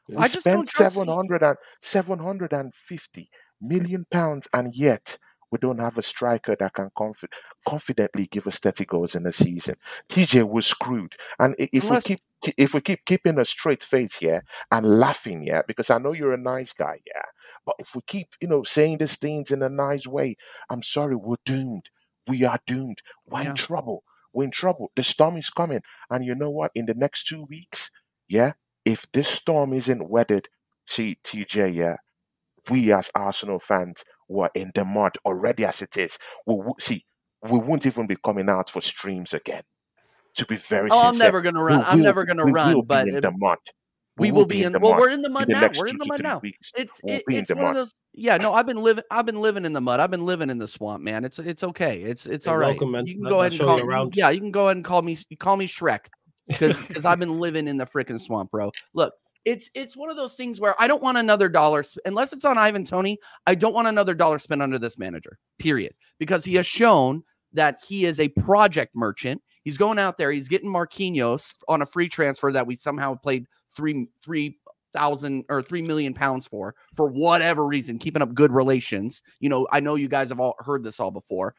We 0.08 0.22
I 0.22 0.28
just 0.28 0.50
spent 0.50 0.50
don't 0.50 0.68
700 0.68 1.42
and, 1.42 1.56
750 1.82 3.30
million 3.60 4.06
pounds 4.12 4.48
and 4.54 4.74
yet 4.76 5.18
we 5.50 5.58
don't 5.58 5.78
have 5.80 5.98
a 5.98 6.02
striker 6.02 6.56
that 6.60 6.74
can 6.74 6.90
confi- 6.98 7.32
confidently 7.68 8.26
give 8.30 8.46
us 8.48 8.58
30 8.58 8.86
goals 8.86 9.14
in 9.16 9.26
a 9.26 9.32
season. 9.32 9.76
TJ 10.10 10.48
was 10.48 10.66
screwed. 10.66 11.14
And 11.40 11.54
if 11.58 11.90
Unless 11.90 11.90
we 11.90 11.98
keep 11.98 12.20
if 12.58 12.74
we 12.74 12.82
keep 12.82 13.04
keeping 13.06 13.38
a 13.38 13.44
straight 13.46 13.82
face 13.84 14.18
here 14.18 14.44
and 14.72 15.00
laughing, 15.00 15.44
yeah, 15.44 15.62
because 15.66 15.90
I 15.90 15.98
know 15.98 16.12
you're 16.12 16.34
a 16.34 16.38
nice 16.38 16.72
guy, 16.74 17.00
yeah. 17.06 17.22
But 17.66 17.76
if 17.80 17.94
we 17.96 18.02
keep, 18.06 18.28
you 18.42 18.48
know, 18.48 18.64
saying 18.64 18.98
these 18.98 19.16
things 19.16 19.50
in 19.50 19.62
a 19.62 19.70
nice 19.70 20.06
way, 20.06 20.36
I'm 20.70 20.82
sorry, 20.84 21.16
we're 21.16 21.36
doomed. 21.46 21.90
We 22.28 22.44
are 22.44 22.60
doomed. 22.66 22.98
We're 23.26 23.42
Yeah. 23.42 23.50
in 23.50 23.54
trouble. 23.54 24.04
We're 24.34 24.44
in 24.46 24.52
trouble. 24.52 24.92
The 24.96 25.04
storm 25.04 25.38
is 25.38 25.50
coming. 25.50 25.82
And 26.10 26.24
you 26.26 26.34
know 26.34 26.50
what? 26.50 26.72
In 26.74 26.86
the 26.86 26.94
next 26.94 27.26
two 27.28 27.46
weeks, 27.48 27.90
yeah, 28.32 28.52
if 28.86 29.04
this 29.12 29.28
storm 29.28 29.74
isn't 29.74 30.08
weathered, 30.08 30.48
see, 30.86 31.18
TJ, 31.22 31.74
yeah, 31.74 31.96
we 32.70 32.90
as 32.92 33.10
Arsenal 33.14 33.58
fans 33.58 34.02
were 34.28 34.50
in 34.54 34.72
the 34.74 34.84
mud 34.86 35.12
already 35.26 35.66
as 35.66 35.82
it 35.82 35.96
is. 35.98 36.18
We 36.46 36.54
wo- 36.54 36.76
see, 36.80 37.04
we 37.42 37.58
won't 37.58 37.84
even 37.84 38.06
be 38.06 38.16
coming 38.24 38.48
out 38.48 38.70
for 38.70 38.80
streams 38.80 39.34
again. 39.34 39.62
To 40.36 40.46
be 40.46 40.56
very 40.56 40.88
Oh, 40.90 41.08
I'm 41.10 41.18
never 41.18 41.42
gonna 41.42 41.62
we 41.62 41.72
run. 41.72 41.84
I'm 41.86 42.00
never 42.00 42.24
gonna 42.24 42.46
we 42.46 42.52
run, 42.52 42.74
will 42.74 42.82
but 42.82 43.04
be 43.04 43.10
in 43.10 43.16
uh, 43.16 43.20
the 43.20 43.32
mud. 43.36 43.58
we 44.16 44.32
will 44.32 44.46
be 44.46 44.62
in. 44.64 44.72
Well, 44.80 44.92
mud 44.92 45.00
we're 45.00 45.10
in 45.10 45.20
the 45.20 45.28
in 45.28 45.32
mud 45.34 45.48
the 45.48 45.52
now. 45.52 45.60
next 45.60 45.78
We're 45.78 45.86
two 45.88 45.90
in 45.92 45.98
the 45.98 46.06
mud 46.06 46.22
now. 46.22 46.38
weeks. 46.38 46.70
It's 46.74 47.00
We'll 47.04 47.16
it, 47.16 47.26
be 47.26 47.34
in 47.34 47.40
it's 47.40 47.48
the 47.48 47.56
one 47.56 47.66
of 47.66 47.74
those. 47.74 47.94
Yeah, 48.14 48.38
no, 48.38 48.54
I've 48.54 48.64
been 48.64 48.78
living. 48.78 49.04
I've 49.10 49.26
been 49.26 49.42
living 49.42 49.66
in 49.66 49.74
the 49.74 49.80
mud. 49.82 50.00
I've 50.00 50.10
been 50.10 50.24
living 50.24 50.48
in 50.48 50.56
the 50.56 50.68
swamp, 50.68 51.02
man. 51.02 51.26
It's 51.26 51.38
it's 51.38 51.62
okay. 51.64 52.00
It's 52.00 52.24
it's 52.24 52.46
You're 52.46 52.54
all 52.54 52.60
right. 52.60 52.68
welcome, 52.68 52.92
man. 52.92 53.06
You 53.06 53.14
can 53.16 53.24
That- 53.24 53.28
go 53.30 53.40
ahead 53.40 53.52
and 53.52 53.60
call. 53.60 53.76
you 53.76 53.84
you- 53.84 53.90
around. 53.90 54.16
Yeah, 54.16 54.30
you 54.30 54.40
can 54.40 54.52
go 54.52 54.66
ahead 54.68 54.76
and 54.76 54.84
call 54.84 55.02
me. 55.02 55.18
Call 55.38 55.58
me 55.58 55.66
Shrek 55.66 56.06
because 56.48 57.04
I've 57.04 57.20
been 57.20 57.40
living 57.40 57.68
in 57.68 57.76
the 57.76 57.84
freaking 57.84 58.20
swamp, 58.20 58.50
bro. 58.50 58.72
Look, 58.94 59.14
it's 59.44 59.70
it's 59.74 59.96
one 59.96 60.10
of 60.10 60.16
those 60.16 60.34
things 60.34 60.60
where 60.60 60.74
I 60.80 60.86
don't 60.86 61.02
want 61.02 61.18
another 61.18 61.48
dollar 61.48 61.84
unless 62.04 62.32
it's 62.32 62.44
on 62.44 62.58
Ivan 62.58 62.84
Tony. 62.84 63.18
I 63.46 63.54
don't 63.54 63.74
want 63.74 63.88
another 63.88 64.14
dollar 64.14 64.38
spent 64.38 64.62
under 64.62 64.78
this 64.78 64.98
manager. 64.98 65.38
Period. 65.58 65.94
Because 66.18 66.44
he 66.44 66.54
has 66.54 66.66
shown 66.66 67.22
that 67.52 67.78
he 67.86 68.04
is 68.04 68.20
a 68.20 68.28
project 68.28 68.94
merchant. 68.94 69.42
He's 69.64 69.76
going 69.76 69.98
out 69.98 70.16
there. 70.16 70.32
He's 70.32 70.48
getting 70.48 70.70
Marquinhos 70.70 71.52
on 71.68 71.82
a 71.82 71.86
free 71.86 72.08
transfer 72.08 72.52
that 72.52 72.66
we 72.66 72.76
somehow 72.76 73.14
played 73.14 73.46
three 73.74 74.08
three 74.24 74.58
thousand 74.92 75.44
or 75.48 75.62
three 75.62 75.82
million 75.82 76.12
pounds 76.14 76.46
for 76.46 76.74
for 76.94 77.08
whatever 77.08 77.66
reason, 77.66 77.98
keeping 77.98 78.22
up 78.22 78.34
good 78.34 78.52
relations. 78.52 79.22
You 79.40 79.48
know, 79.48 79.66
I 79.72 79.80
know 79.80 79.94
you 79.94 80.08
guys 80.08 80.28
have 80.28 80.40
all 80.40 80.54
heard 80.58 80.84
this 80.84 81.00
all 81.00 81.10
before. 81.10 81.54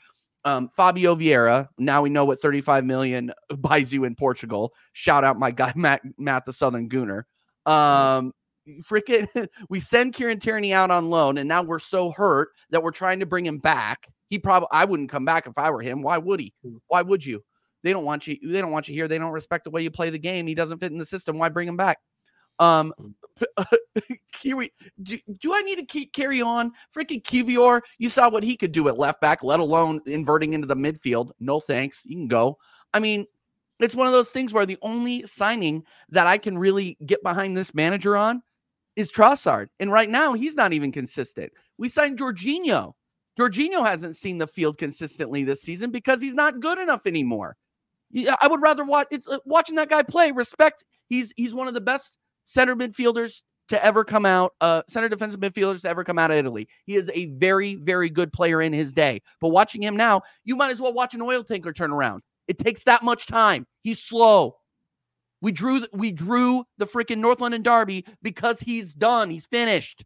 Um, 0.45 0.69
Fabio 0.75 1.15
Vieira. 1.15 1.69
Now 1.77 2.01
we 2.01 2.09
know 2.09 2.25
what 2.25 2.41
35 2.41 2.83
million 2.85 3.31
buys 3.57 3.93
you 3.93 4.03
in 4.03 4.15
Portugal. 4.15 4.73
Shout 4.93 5.23
out 5.23 5.39
my 5.39 5.51
guy 5.51 5.73
Matt 5.77 6.01
Matt 6.17 6.45
the 6.45 6.53
Southern 6.53 6.89
Gooner. 6.89 7.23
Um, 7.65 8.33
freaking, 8.81 9.27
we 9.69 9.79
send 9.79 10.13
Kieran 10.13 10.39
Tierney 10.39 10.73
out 10.73 10.91
on 10.91 11.09
loan, 11.09 11.37
and 11.37 11.47
now 11.47 11.63
we're 11.63 11.79
so 11.79 12.11
hurt 12.11 12.49
that 12.71 12.83
we're 12.83 12.91
trying 12.91 13.19
to 13.19 13.25
bring 13.25 13.45
him 13.45 13.57
back. 13.57 14.07
He 14.29 14.39
probably 14.39 14.67
I 14.71 14.85
wouldn't 14.85 15.09
come 15.09 15.25
back 15.25 15.47
if 15.47 15.57
I 15.57 15.69
were 15.69 15.81
him. 15.81 16.01
Why 16.01 16.17
would 16.17 16.39
he? 16.39 16.53
Why 16.87 17.01
would 17.01 17.25
you? 17.25 17.41
They 17.83 17.91
don't 17.91 18.05
want 18.05 18.27
you. 18.27 18.37
They 18.43 18.61
don't 18.61 18.71
want 18.71 18.87
you 18.87 18.95
here. 18.95 19.07
They 19.07 19.17
don't 19.17 19.31
respect 19.31 19.65
the 19.65 19.69
way 19.69 19.81
you 19.83 19.91
play 19.91 20.09
the 20.09 20.17
game. 20.17 20.47
He 20.47 20.55
doesn't 20.55 20.79
fit 20.79 20.91
in 20.91 20.97
the 20.97 21.05
system. 21.05 21.37
Why 21.37 21.49
bring 21.49 21.67
him 21.67 21.77
back? 21.77 21.97
Um, 22.59 22.93
Kiwi, 24.31 24.71
do, 25.01 25.17
do 25.39 25.53
I 25.53 25.61
need 25.61 25.77
to 25.77 25.85
keep 25.85 26.13
carry 26.13 26.41
on? 26.41 26.71
Freaking 26.95 27.23
Kiwior, 27.23 27.81
you 27.97 28.09
saw 28.09 28.29
what 28.29 28.43
he 28.43 28.55
could 28.55 28.71
do 28.71 28.87
at 28.87 28.97
left 28.97 29.21
back, 29.21 29.43
let 29.43 29.59
alone 29.59 30.01
inverting 30.05 30.53
into 30.53 30.67
the 30.67 30.75
midfield. 30.75 31.31
No 31.39 31.59
thanks. 31.59 32.05
You 32.05 32.15
can 32.15 32.27
go. 32.27 32.57
I 32.93 32.99
mean, 32.99 33.25
it's 33.79 33.95
one 33.95 34.07
of 34.07 34.13
those 34.13 34.29
things 34.29 34.53
where 34.53 34.65
the 34.65 34.77
only 34.81 35.25
signing 35.25 35.83
that 36.09 36.27
I 36.27 36.37
can 36.37 36.57
really 36.57 36.97
get 37.05 37.23
behind 37.23 37.57
this 37.57 37.73
manager 37.73 38.15
on 38.15 38.41
is 38.95 39.11
Trossard. 39.11 39.67
And 39.79 39.91
right 39.91 40.09
now, 40.09 40.33
he's 40.33 40.55
not 40.55 40.73
even 40.73 40.91
consistent. 40.91 41.51
We 41.77 41.89
signed 41.89 42.19
Jorginho. 42.19 42.93
Jorginho 43.39 43.85
hasn't 43.85 44.15
seen 44.15 44.37
the 44.37 44.47
field 44.47 44.77
consistently 44.77 45.43
this 45.43 45.61
season 45.61 45.89
because 45.89 46.21
he's 46.21 46.35
not 46.35 46.59
good 46.59 46.77
enough 46.77 47.07
anymore. 47.07 47.57
Yeah, 48.11 48.35
I 48.39 48.47
would 48.47 48.61
rather 48.61 48.85
watch 48.85 49.07
it's 49.09 49.27
uh, 49.27 49.39
watching 49.43 49.75
that 49.77 49.89
guy 49.89 50.03
play. 50.03 50.31
Respect. 50.31 50.83
He's 51.07 51.33
he's 51.35 51.55
one 51.55 51.67
of 51.67 51.73
the 51.73 51.81
best 51.81 52.15
center 52.43 52.75
midfielders 52.75 53.41
to 53.69 53.83
ever 53.83 54.03
come 54.03 54.25
out, 54.25 54.53
uh, 54.61 54.81
center 54.87 55.09
defensive 55.09 55.39
midfielders 55.39 55.81
to 55.81 55.89
ever 55.89 56.03
come 56.03 56.19
out 56.19 56.31
of 56.31 56.37
Italy. 56.37 56.67
He 56.85 56.95
is 56.95 57.09
a 57.13 57.27
very, 57.37 57.75
very 57.75 58.09
good 58.09 58.31
player 58.33 58.61
in 58.61 58.73
his 58.73 58.93
day. 58.93 59.21
But 59.39 59.49
watching 59.49 59.81
him 59.81 59.95
now, 59.95 60.21
you 60.43 60.55
might 60.55 60.71
as 60.71 60.81
well 60.81 60.93
watch 60.93 61.13
an 61.13 61.21
oil 61.21 61.43
tanker 61.43 61.71
turn 61.71 61.91
around. 61.91 62.23
It 62.47 62.57
takes 62.57 62.83
that 62.83 63.03
much 63.03 63.25
time. 63.25 63.65
He's 63.83 64.01
slow. 64.01 64.57
We 65.41 65.51
drew 65.51 65.81
we 65.91 66.11
drew 66.11 66.63
the 66.77 66.85
freaking 66.85 67.17
North 67.17 67.41
London 67.41 67.63
Derby 67.63 68.05
because 68.21 68.59
he's 68.59 68.93
done. 68.93 69.29
He's 69.29 69.45
finished. 69.45 70.05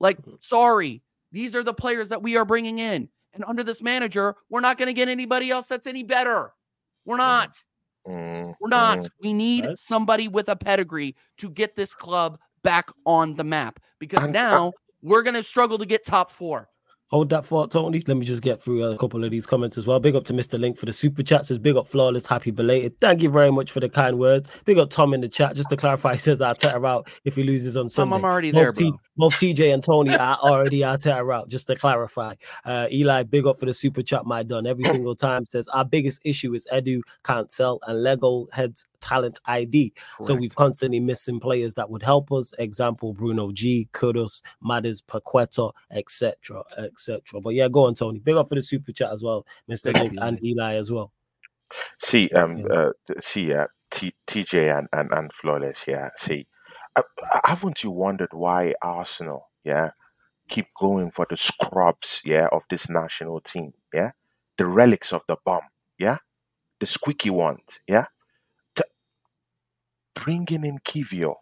Like, 0.00 0.18
sorry, 0.40 1.02
these 1.32 1.54
are 1.54 1.62
the 1.62 1.72
players 1.72 2.10
that 2.10 2.22
we 2.22 2.36
are 2.36 2.44
bringing 2.44 2.78
in. 2.78 3.08
And 3.32 3.44
under 3.46 3.62
this 3.62 3.82
manager, 3.82 4.36
we're 4.50 4.60
not 4.60 4.78
going 4.78 4.86
to 4.86 4.92
get 4.92 5.08
anybody 5.08 5.50
else 5.50 5.66
that's 5.66 5.86
any 5.86 6.02
better. 6.02 6.52
We're 7.04 7.16
not. 7.16 7.62
Mm, 8.06 8.54
We're 8.60 8.68
not. 8.68 8.98
mm. 8.98 9.10
We 9.20 9.32
need 9.32 9.68
Right. 9.68 9.76
somebody 9.76 10.28
with 10.28 10.48
a 10.48 10.56
pedigree 10.56 11.14
to 11.38 11.50
get 11.50 11.74
this 11.76 11.94
club 11.94 12.38
back 12.62 12.88
on 13.06 13.34
the 13.34 13.44
map 13.44 13.78
because 13.98 14.26
uh, 14.26 14.28
now 14.28 14.74
we're 15.02 15.22
going 15.22 15.34
to 15.36 15.42
struggle 15.42 15.78
to 15.78 15.86
get 15.86 16.04
top 16.04 16.30
four. 16.30 16.68
Hold 17.14 17.30
that 17.30 17.46
thought, 17.46 17.70
Tony. 17.70 18.02
Let 18.08 18.16
me 18.16 18.26
just 18.26 18.42
get 18.42 18.60
through 18.60 18.82
a 18.82 18.98
couple 18.98 19.22
of 19.22 19.30
these 19.30 19.46
comments 19.46 19.78
as 19.78 19.86
well. 19.86 20.00
Big 20.00 20.16
up 20.16 20.24
to 20.24 20.32
Mr. 20.32 20.58
Link 20.58 20.76
for 20.76 20.86
the 20.86 20.92
super 20.92 21.22
chat. 21.22 21.44
Says 21.44 21.60
big 21.60 21.76
up 21.76 21.86
flawless, 21.86 22.26
happy 22.26 22.50
belated. 22.50 23.00
Thank 23.00 23.22
you 23.22 23.30
very 23.30 23.52
much 23.52 23.70
for 23.70 23.78
the 23.78 23.88
kind 23.88 24.18
words. 24.18 24.50
Big 24.64 24.78
up 24.78 24.90
Tom 24.90 25.14
in 25.14 25.20
the 25.20 25.28
chat. 25.28 25.54
Just 25.54 25.70
to 25.70 25.76
clarify, 25.76 26.14
he 26.14 26.18
says 26.18 26.40
Arteta 26.40 26.84
out 26.84 27.08
if 27.24 27.36
he 27.36 27.44
loses 27.44 27.76
on 27.76 27.84
Tom, 27.84 27.88
Sunday. 27.90 28.16
I'm 28.16 28.24
already 28.24 28.50
there, 28.50 28.72
both, 28.72 28.78
T- 28.78 28.90
bro. 28.90 28.98
both 29.16 29.34
TJ 29.34 29.72
and 29.72 29.84
Tony 29.84 30.12
are 30.16 30.38
already 30.38 30.80
Arteta 30.80 31.32
out. 31.32 31.48
Just 31.48 31.68
to 31.68 31.76
clarify, 31.76 32.34
uh, 32.64 32.88
Eli, 32.90 33.22
big 33.22 33.46
up 33.46 33.60
for 33.60 33.66
the 33.66 33.74
super 33.74 34.02
chat. 34.02 34.26
My 34.26 34.42
done 34.42 34.66
every 34.66 34.82
single 34.82 35.14
time. 35.14 35.44
Says 35.44 35.68
our 35.68 35.84
biggest 35.84 36.20
issue 36.24 36.52
is 36.52 36.66
Edu 36.72 37.00
can't 37.22 37.52
sell 37.52 37.78
and 37.86 38.02
Lego 38.02 38.48
heads 38.50 38.88
talent 39.04 39.40
ID. 39.46 39.94
So 40.22 40.34
we've 40.34 40.56
constantly 40.56 41.00
missing 41.00 41.40
players 41.40 41.74
that 41.74 41.90
would 41.90 42.04
help 42.04 42.32
us. 42.32 42.52
Example: 42.58 43.14
Bruno 43.14 43.52
G, 43.52 43.88
Kudus, 43.94 44.42
Madders, 44.62 45.02
Paqueta, 45.02 45.72
etc., 45.92 46.64
etc. 46.78 47.40
But 47.42 47.54
yeah, 47.54 47.68
go 47.68 47.86
on, 47.86 47.94
Tony. 47.96 48.20
Big 48.20 48.36
up 48.36 48.48
for 48.48 48.56
the 48.56 48.62
super 48.62 48.92
chat 48.92 49.12
as 49.12 49.22
well, 49.24 49.46
Link 49.94 50.14
you, 50.14 50.20
and 50.22 50.44
Eli 50.44 50.74
as 50.76 50.92
well. 50.92 51.12
See, 52.02 52.30
um, 52.32 52.62
Yeah. 52.62 52.66
uh, 52.70 52.90
see, 53.20 53.54
uh, 53.54 53.68
T- 53.90 54.14
TJ 54.28 54.78
and, 54.78 54.88
and 54.92 55.12
and 55.12 55.32
flawless, 55.32 55.86
yeah. 55.88 56.10
See, 56.18 56.48
uh, 56.96 57.02
haven't 57.44 57.84
you 57.84 57.92
wondered 57.92 58.30
why 58.34 58.74
Arsenal, 58.82 59.50
yeah, 59.64 59.92
keep 60.48 60.68
going 60.78 61.10
for 61.10 61.26
the 61.30 61.36
scrubs, 61.36 62.22
yeah, 62.24 62.48
of 62.52 62.64
this 62.70 62.88
national 62.90 63.40
team, 63.40 63.74
yeah, 63.94 64.12
the 64.58 64.66
relics 64.66 65.12
of 65.12 65.22
the 65.28 65.36
bomb, 65.44 65.62
yeah, 65.98 66.18
the 66.80 66.86
squeaky 66.86 67.30
ones, 67.30 67.80
yeah, 67.88 68.06
bringing 70.14 70.64
in 70.64 70.78
Kivio, 70.80 71.34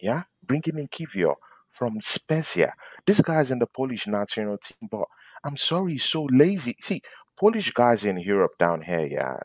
yeah, 0.00 0.24
bringing 0.42 0.78
in 0.78 0.88
Kivio 0.88 1.34
from 1.70 2.00
Spezia. 2.02 2.74
This 3.06 3.20
guy's 3.20 3.50
in 3.50 3.58
the 3.58 3.66
Polish 3.66 4.06
national 4.06 4.58
team, 4.58 4.88
but 4.90 5.06
I'm 5.44 5.56
sorry, 5.56 5.92
he's 5.92 6.04
so 6.04 6.24
lazy. 6.30 6.76
See, 6.80 7.02
Polish 7.38 7.72
guys 7.72 8.04
in 8.04 8.18
Europe 8.18 8.52
down 8.58 8.82
here, 8.82 9.06
yeah, 9.06 9.36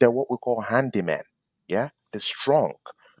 they're 0.00 0.10
what 0.10 0.30
we 0.30 0.36
call 0.38 0.62
handymen. 0.62 1.22
Yeah, 1.68 1.90
they're 2.12 2.20
strong, 2.20 2.74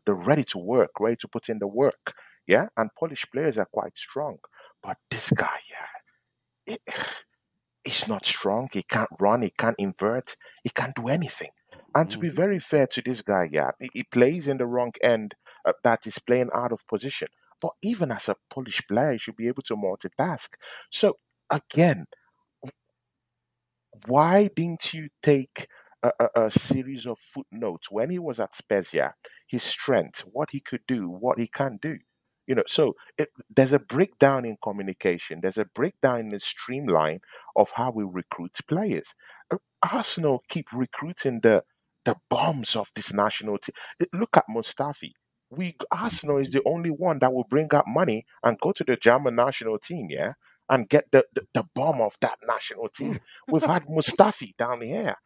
they're 0.06 0.14
ready 0.14 0.44
to 0.44 0.58
work, 0.58 0.90
ready 1.00 1.16
to 1.16 1.28
put 1.28 1.48
in 1.48 1.58
the 1.58 1.66
work. 1.66 2.14
Yeah, 2.46 2.68
and 2.76 2.90
Polish 2.98 3.24
players 3.32 3.58
are 3.58 3.68
quite 3.72 3.96
strong, 3.96 4.38
but 4.82 4.98
this 5.10 5.30
guy, 5.30 5.58
yeah, 5.70 6.74
it, 6.74 6.80
he's 7.84 8.08
not 8.08 8.26
strong. 8.26 8.68
He 8.72 8.82
can't 8.82 9.10
run. 9.20 9.42
He 9.42 9.50
can't 9.50 9.76
invert. 9.78 10.36
He 10.62 10.70
can't 10.70 10.94
do 10.94 11.08
anything. 11.08 11.50
And 11.94 12.10
to 12.10 12.18
be 12.18 12.28
Mhm. 12.28 12.36
very 12.36 12.58
fair 12.58 12.86
to 12.88 13.02
this 13.02 13.22
guy, 13.22 13.48
yeah, 13.52 13.72
he, 13.80 13.90
he 13.94 14.02
plays 14.04 14.48
in 14.48 14.58
the 14.58 14.66
wrong 14.66 14.92
end 15.02 15.34
uh, 15.64 15.72
that 15.84 16.06
is 16.06 16.18
playing 16.18 16.50
out 16.54 16.72
of 16.72 16.86
position. 16.88 17.28
But 17.60 17.72
even 17.82 18.10
as 18.10 18.28
a 18.28 18.36
Polish 18.50 18.86
player, 18.86 19.12
he 19.12 19.18
should 19.18 19.36
be 19.36 19.48
able 19.48 19.62
to 19.64 19.76
multitask. 19.76 20.48
So 20.90 21.18
again, 21.50 22.06
why 24.06 24.48
didn't 24.54 24.92
you 24.92 25.08
take 25.22 25.68
a, 26.02 26.12
a, 26.20 26.42
a 26.46 26.50
series 26.50 27.06
of 27.06 27.18
footnotes 27.18 27.90
when 27.90 28.10
he 28.10 28.18
was 28.18 28.40
at 28.40 28.54
Spezia, 28.54 29.14
his 29.46 29.62
strengths, 29.62 30.20
what 30.32 30.50
he 30.50 30.60
could 30.60 30.82
do, 30.86 31.08
what 31.08 31.38
he 31.38 31.46
can 31.46 31.78
do? 31.80 31.98
You 32.46 32.56
know, 32.56 32.64
so 32.66 32.94
it, 33.16 33.30
there's 33.54 33.72
a 33.72 33.78
breakdown 33.78 34.44
in 34.44 34.58
communication. 34.62 35.40
There's 35.40 35.56
a 35.56 35.64
breakdown 35.64 36.20
in 36.20 36.28
the 36.28 36.40
streamline 36.40 37.20
of 37.56 37.70
how 37.72 37.90
we 37.90 38.04
recruit 38.04 38.52
players. 38.68 39.14
Uh, 39.50 39.56
Arsenal 39.92 40.42
keep 40.48 40.66
recruiting 40.72 41.40
the 41.40 41.64
the 42.04 42.16
bombs 42.28 42.76
of 42.76 42.90
this 42.94 43.12
national 43.12 43.58
team. 43.58 43.74
Eh, 44.00 44.06
look 44.12 44.36
at 44.36 44.44
Mustafi. 44.50 45.12
We 45.50 45.76
Arsenal 45.90 46.38
is 46.38 46.50
the 46.50 46.62
only 46.66 46.90
one 46.90 47.18
that 47.20 47.32
will 47.32 47.46
bring 47.48 47.72
up 47.74 47.86
money 47.86 48.24
and 48.42 48.58
go 48.60 48.72
to 48.72 48.84
the 48.84 48.96
German 48.96 49.36
national 49.36 49.78
team, 49.78 50.08
yeah, 50.10 50.32
and 50.68 50.88
get 50.88 51.10
the 51.12 51.24
the, 51.34 51.46
the 51.54 51.64
bomb 51.74 52.00
of 52.00 52.16
that 52.20 52.38
national 52.46 52.88
team. 52.88 53.20
We've 53.48 53.64
had 53.64 53.84
Mustafi 53.86 54.56
down 54.56 54.80
here 54.80 55.16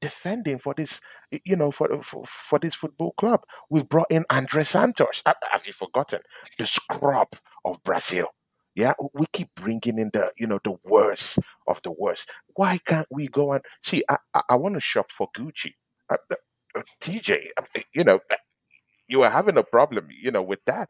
defending 0.00 0.58
for 0.58 0.74
this, 0.76 1.00
you 1.44 1.56
know, 1.56 1.70
for 1.70 1.88
for, 2.02 2.24
for 2.26 2.58
this 2.58 2.74
football 2.74 3.12
club. 3.12 3.42
We've 3.70 3.88
brought 3.88 4.10
in 4.10 4.24
Andre 4.30 4.64
Santos. 4.64 5.22
Have 5.26 5.66
you 5.66 5.72
forgotten 5.72 6.20
the 6.58 6.66
scrub 6.66 7.28
of 7.64 7.82
Brazil? 7.84 8.26
Yeah, 8.74 8.94
we 9.14 9.26
keep 9.32 9.48
bringing 9.56 9.98
in 9.98 10.10
the, 10.12 10.32
you 10.38 10.46
know, 10.46 10.60
the 10.62 10.76
worst 10.84 11.38
of 11.66 11.82
the 11.82 11.90
worst. 11.92 12.30
Why 12.54 12.78
can't 12.86 13.08
we 13.10 13.28
go 13.28 13.52
and 13.52 13.64
see? 13.82 14.04
I 14.08 14.18
I, 14.34 14.42
I 14.50 14.54
want 14.56 14.74
to 14.74 14.80
shop 14.80 15.10
for 15.10 15.28
Gucci. 15.36 15.74
TJ, 17.02 17.48
you 17.94 18.04
know, 18.04 18.20
you 19.08 19.22
are 19.24 19.30
having 19.30 19.56
a 19.58 19.64
problem, 19.64 20.08
you 20.10 20.30
know, 20.30 20.42
with 20.42 20.64
that. 20.66 20.88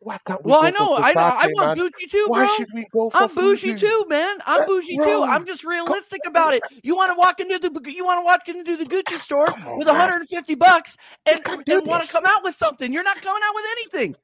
Why 0.00 0.18
can't 0.26 0.44
we 0.44 0.52
Well, 0.52 0.60
go 0.60 0.66
I 0.66 0.70
know, 0.70 0.96
I 1.00 1.14
know, 1.14 1.24
I 1.26 1.48
want 1.48 1.74
man? 1.74 1.76
Gucci 1.76 2.10
too, 2.10 2.28
Why 2.28 2.34
bro. 2.34 2.46
should 2.46 2.68
we 2.74 2.86
go 2.92 3.10
I'm 3.12 3.34
bougie 3.34 3.74
too, 3.74 4.06
man. 4.08 4.38
I'm 4.46 4.64
bougie 4.64 5.00
too. 5.00 5.24
I'm 5.28 5.46
just 5.46 5.64
come, 5.86 5.96
realistic 6.04 6.26
about 6.26 6.54
it. 6.54 6.64
You 6.84 6.96
want 6.96 7.12
to 7.12 7.18
walk 7.18 7.40
into 7.40 7.58
the 7.58 7.70
you 7.92 8.04
want 8.04 8.20
to 8.20 8.24
walk 8.24 8.48
into 8.48 8.76
the 8.76 8.86
Gucci 8.86 9.18
store 9.20 9.54
on, 9.66 9.74
with 9.74 9.88
man. 9.88 9.88
150 9.88 10.54
bucks 10.56 10.96
and 11.26 11.40
and 11.70 11.86
want 11.86 12.02
to 12.02 12.08
come 12.08 12.24
out 12.26 12.44
with 12.44 12.54
something. 12.54 12.92
You're 12.92 13.04
not 13.04 13.20
coming 13.22 13.42
out 13.44 13.54
with 13.54 13.64
anything. 13.72 14.16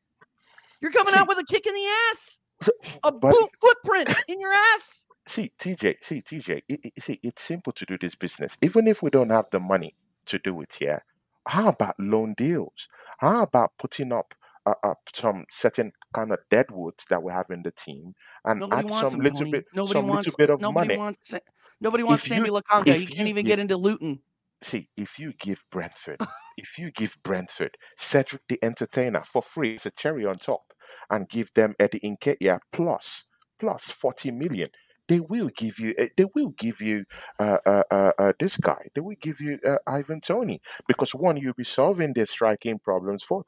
You're 0.83 0.93
coming 0.93 1.14
See, 1.14 1.14
out 1.14 1.29
with 1.29 1.39
a 1.39 1.45
kick 1.45 1.66
in 1.66 1.75
the 1.75 1.87
ass, 2.12 2.39
a 3.05 3.12
but 3.21 3.37
boot 3.37 3.51
footprint 3.61 4.11
in 4.29 4.41
your 4.41 4.53
ass. 4.53 5.05
see, 5.29 5.53
TJ, 5.61 5.97
see, 6.03 6.23
TJ, 6.23 6.62
it, 6.69 6.81
it- 6.85 7.03
see, 7.03 7.21
it's 7.23 7.43
simple 7.43 7.73
to 7.75 7.87
do 7.87 7.99
this 7.99 8.16
business. 8.16 8.57
Even 8.62 8.89
if 8.89 9.03
we 9.03 9.11
don't 9.11 9.31
have 9.31 9.47
the 9.53 9.61
money 9.61 9.95
to 10.29 10.39
do 10.39 10.61
it 10.62 10.76
here, 10.79 11.05
how 11.49 11.68
about 11.70 11.97
loan 12.01 12.35
deals? 12.37 12.89
How 13.18 13.43
about 13.43 13.72
putting 13.79 14.12
up 14.12 14.35
uh, 14.66 14.74
uh, 14.85 14.95
some 15.14 15.47
certain 15.51 15.93
kind 16.14 16.33
of 16.33 16.41
deadwoods 16.51 17.05
that 17.11 17.22
we 17.22 17.33
have 17.33 17.51
in 17.51 17.62
the 17.62 17.72
team 17.72 18.14
and 18.45 18.62
Nobody 18.62 18.70
add 18.70 18.91
some 18.91 19.14
him, 19.14 19.20
little 19.20 19.47
Tony. 19.47 19.51
bit, 19.51 19.66
Nobody 19.72 20.01
some 20.01 20.03
wants 20.03 20.29
little 20.29 20.35
bit 20.37 20.51
of 20.51 20.61
nobody 20.61 20.68
money? 20.68 20.99
wants 20.99 21.35
nobody 21.81 22.05
wants 22.05 22.24
If 22.24 22.26
Sammy 22.26 22.51
you, 22.51 22.51
Lokonga. 22.51 22.97
He 22.97 23.07
can't 23.09 23.29
you 23.29 23.31
even 23.31 23.45
get 23.45 23.59
into 23.59 23.76
Luton. 23.76 24.20
see, 24.62 24.89
if 24.97 25.18
you 25.18 25.33
give 25.33 25.64
Brentford, 25.70 26.20
if 26.57 26.79
you 26.79 26.91
give 26.91 27.18
Brentford 27.22 27.76
Cedric 27.97 28.43
the 28.49 28.59
Entertainer 28.62 29.22
for 29.22 29.43
free, 29.43 29.74
it's 29.74 29.87
a 29.87 29.91
cherry 29.91 30.24
on 30.26 30.37
top, 30.37 30.72
and 31.11 31.29
give 31.29 31.53
them 31.55 31.74
Eddie 31.79 32.01
Nketiah 32.01 32.61
plus 32.72 33.24
plus 33.59 33.85
forty 33.91 34.31
million, 34.31 34.68
they 35.09 35.20
will 35.20 35.50
give 35.56 35.78
you. 35.80 35.94
eh, 35.98 36.09
They 36.16 36.26
will 36.34 36.50
give 36.59 36.80
you 36.82 37.04
uh, 37.40 37.59
uh, 37.66 37.84
uh, 37.90 38.12
uh, 38.18 38.32
this 38.40 38.56
guy. 38.59 38.88
They 38.94 39.00
will 39.02 39.16
give 39.20 39.40
you 39.40 39.59
uh, 39.66 39.78
Ivan 39.86 40.20
Tony 40.22 40.61
because 40.88 41.14
one, 41.14 41.36
you'll 41.38 41.54
be 41.54 41.64
solving 41.64 42.14
their 42.14 42.26
striking 42.26 42.78
problems 42.78 43.24
for 43.24 43.44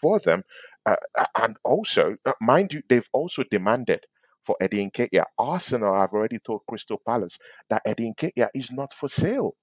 for 0.00 0.20
them, 0.20 0.44
uh, 0.86 0.96
and 1.38 1.56
also, 1.64 2.16
mind 2.40 2.72
you, 2.74 2.82
they've 2.88 3.08
also 3.12 3.44
demanded. 3.50 4.00
For 4.42 4.56
Eddie 4.60 4.90
Nketiah, 4.90 5.24
Arsenal 5.38 5.94
have 5.94 6.12
already 6.14 6.38
told 6.38 6.62
Crystal 6.68 7.00
Palace 7.06 7.38
that 7.70 7.82
Eddie 7.86 8.12
Nketiah 8.16 8.48
is 8.54 8.72
not 8.72 8.92
for 8.94 9.08
sale. 9.08 9.54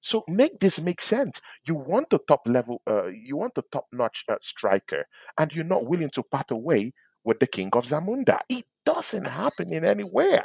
So 0.00 0.24
make 0.28 0.60
this 0.60 0.80
make 0.80 1.00
sense. 1.00 1.40
You 1.66 1.74
want 1.74 2.10
the 2.10 2.20
top 2.28 2.42
level, 2.46 2.82
you 3.12 3.36
want 3.36 3.54
the 3.54 3.64
top 3.72 3.86
notch 3.92 4.24
striker, 4.42 5.06
and 5.38 5.52
you're 5.54 5.64
not 5.64 5.86
willing 5.86 6.10
to 6.10 6.22
part 6.22 6.50
away 6.50 6.92
with 7.24 7.40
the 7.40 7.46
king 7.48 7.70
of 7.74 7.86
Zamunda. 7.86 8.38
It 8.48 8.64
doesn't 8.86 9.26
happen 9.26 9.72
in 9.72 9.84
anywhere. 9.84 10.44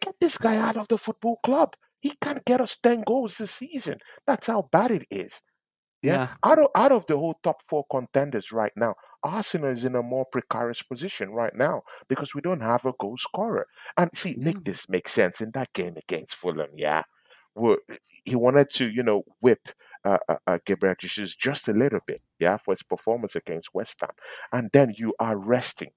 Get 0.00 0.14
this 0.20 0.38
guy 0.38 0.56
out 0.56 0.76
of 0.76 0.88
the 0.88 0.98
football 0.98 1.38
club. 1.44 1.74
He 2.00 2.12
can't 2.22 2.44
get 2.44 2.60
us 2.60 2.76
10 2.78 3.02
goals 3.06 3.38
this 3.38 3.50
season. 3.52 3.98
That's 4.26 4.46
how 4.46 4.68
bad 4.72 4.90
it 4.90 5.06
is. 5.10 5.42
Yeah. 6.02 6.18
Yeah. 6.18 6.28
Out 6.44 6.58
of 6.58 6.68
out 6.74 6.92
of 6.92 7.06
the 7.06 7.16
whole 7.18 7.38
top 7.42 7.62
four 7.68 7.84
contenders 7.90 8.52
right 8.52 8.72
now, 8.76 8.94
Arsenal 9.22 9.70
is 9.70 9.84
in 9.84 9.94
a 9.96 10.02
more 10.02 10.24
precarious 10.32 10.82
position 10.82 11.30
right 11.30 11.54
now 11.54 11.82
because 12.08 12.34
we 12.34 12.40
don't 12.40 12.60
have 12.62 12.86
a 12.86 12.92
goal 12.98 13.16
scorer. 13.18 13.66
And 13.96 14.10
see, 14.16 14.36
Yeah. 14.36 14.40
make 14.40 14.64
this 14.64 14.88
make 14.88 15.08
sense 15.08 15.40
in 15.40 15.50
that 15.52 15.72
game 15.74 15.96
against 15.96 16.34
Fulham, 16.36 16.70
yeah. 16.76 17.02
Well, 17.54 17.78
he 18.24 18.36
wanted 18.36 18.70
to, 18.76 18.88
you 18.90 19.02
know, 19.02 19.24
whip 19.40 19.68
uh, 20.04 20.18
uh, 20.28 20.36
uh, 20.46 20.58
Gabriel 20.64 20.94
Jesus 20.98 21.34
just 21.36 21.68
a 21.68 21.72
little 21.72 22.00
bit, 22.06 22.22
yeah, 22.38 22.56
for 22.56 22.72
his 22.74 22.82
performance 22.82 23.36
against 23.36 23.74
West 23.74 24.00
Ham, 24.00 24.10
and 24.52 24.70
then 24.72 24.94
you 24.96 25.14
are 25.20 25.36
resting 25.36 25.90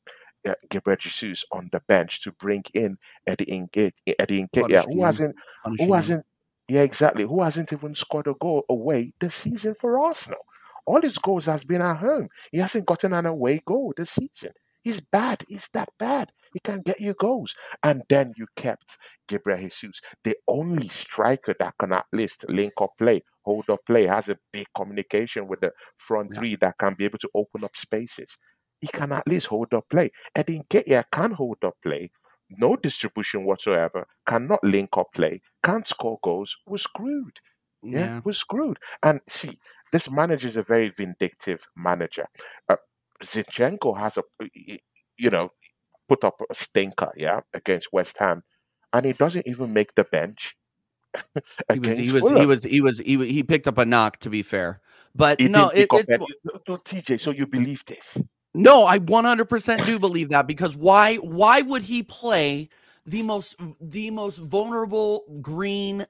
uh, 0.47 0.55
Gabriel 0.69 0.97
Jesus 0.99 1.45
on 1.51 1.69
the 1.71 1.81
bench 1.87 2.21
to 2.23 2.31
bring 2.33 2.63
in 2.73 2.97
Eddie 3.27 3.45
Nketiah, 3.45 4.15
Eddie 4.19 4.43
Nketiah, 4.47 4.69
yeah, 4.69 4.83
who 4.85 5.03
hasn't 5.05 5.35
Punishing 5.63 5.77
who 5.77 5.93
hasn't 5.93 6.25
yeah 6.67 6.81
exactly 6.81 7.23
who 7.23 7.41
hasn't 7.41 7.71
even 7.73 7.95
scored 7.95 8.27
a 8.27 8.33
goal 8.35 8.63
away 8.69 9.13
this 9.19 9.35
season 9.35 9.73
for 9.75 9.99
Arsenal. 9.99 10.39
All 10.85 11.01
his 11.01 11.17
goals 11.17 11.45
has 11.45 11.63
been 11.63 11.81
at 11.81 11.97
home. 11.97 12.29
He 12.51 12.59
hasn't 12.59 12.85
gotten 12.85 13.13
an 13.13 13.25
away 13.25 13.61
goal 13.65 13.93
this 13.95 14.11
season. 14.11 14.51
He's 14.83 14.99
bad. 14.99 15.43
He's 15.47 15.69
that 15.73 15.89
bad. 15.97 16.31
He 16.53 16.59
can't 16.59 16.85
get 16.85 16.99
you 16.99 17.13
goals. 17.13 17.55
And 17.83 18.03
then 18.09 18.33
you 18.37 18.47
kept 18.57 18.97
Gabriel 19.27 19.59
Jesus, 19.61 20.01
the 20.23 20.35
only 20.47 20.89
striker 20.89 21.55
that 21.59 21.75
can 21.79 21.93
at 21.93 22.05
least 22.11 22.45
link 22.49 22.73
up 22.81 22.91
play, 22.97 23.21
hold 23.43 23.69
up 23.69 23.79
play, 23.85 24.07
has 24.07 24.29
a 24.29 24.37
big 24.51 24.67
communication 24.75 25.47
with 25.47 25.61
the 25.61 25.71
front 25.95 26.31
Yeah. 26.31 26.35
three 26.35 26.55
that 26.57 26.77
can 26.77 26.95
be 26.95 27.05
able 27.05 27.19
to 27.19 27.29
open 27.33 27.63
up 27.63 27.75
spaces. 27.77 28.37
He 28.83 28.89
can 28.89 29.13
at 29.13 29.27
least 29.27 29.47
hold 29.47 29.73
up 29.75 29.89
play. 29.89 30.11
Eddie 30.35 30.61
Nketiah 30.61 31.05
can 31.11 31.31
hold 31.33 31.59
up 31.65 31.77
play, 31.83 32.11
no 32.51 32.77
distribution 32.77 33.45
whatsoever, 33.45 34.07
cannot 34.27 34.63
link 34.63 34.91
up 34.97 35.09
play, 35.15 35.41
can't 35.63 35.87
score 35.87 36.19
goals. 36.23 36.57
We're 36.67 36.77
screwed. 36.79 37.39
Yeah, 37.83 37.99
Yeah. 38.01 38.21
we're 38.25 38.33
screwed. 38.33 38.79
And 39.03 39.21
see, 39.29 39.59
this 39.93 40.11
manager 40.11 40.49
is 40.49 40.57
a 40.57 40.63
very 40.63 40.89
vindictive 40.91 41.65
manager. 41.77 42.27
Uh, 42.69 42.77
Zinchenko 43.23 43.97
has 43.99 44.19
a, 44.19 44.23
you 45.17 45.31
know, 45.31 45.51
put 46.09 46.23
up 46.25 46.41
a 46.51 46.55
stinker, 46.55 47.11
yeah, 47.17 47.41
against 47.55 47.93
West 47.93 48.19
Ham, 48.19 48.43
and 48.93 49.05
he 49.07 49.13
doesn't 49.13 49.47
even 49.47 49.73
make 49.73 49.95
the 49.95 50.05
bench 50.05 50.55
He 51.69 51.79
was 51.79 51.97
he 51.97 52.11
was 52.11 52.29
he 52.31 52.45
was 52.47 52.63
he 52.63 52.81
was 52.81 52.99
he 52.99 53.17
wa- 53.17 53.25
he 53.25 53.43
picked 53.43 53.67
up 53.67 53.79
a 53.79 53.85
knock 53.85 54.19
to 54.21 54.31
be 54.31 54.43
fair. 54.43 54.81
But 55.15 55.39
He 55.39 55.49
no, 55.49 55.69
it. 55.69 55.89
No, 56.45 56.59
no, 56.67 56.77
TJ, 56.77 57.19
so 57.19 57.31
you 57.31 57.47
believe 57.47 57.85
this? 57.85 58.17
No, 58.53 58.85
I 58.85 58.99
100% 58.99 59.85
do 59.85 59.99
believe 59.99 60.29
that 60.29 60.47
because 60.47 60.75
why 60.75 61.15
why 61.17 61.61
would 61.61 61.81
he 61.81 62.03
play 62.03 62.69
the 63.05 63.23
most 63.23 63.55
the 63.81 64.11
most 64.11 64.37
vulnerable 64.37 65.25
green 65.41 66.05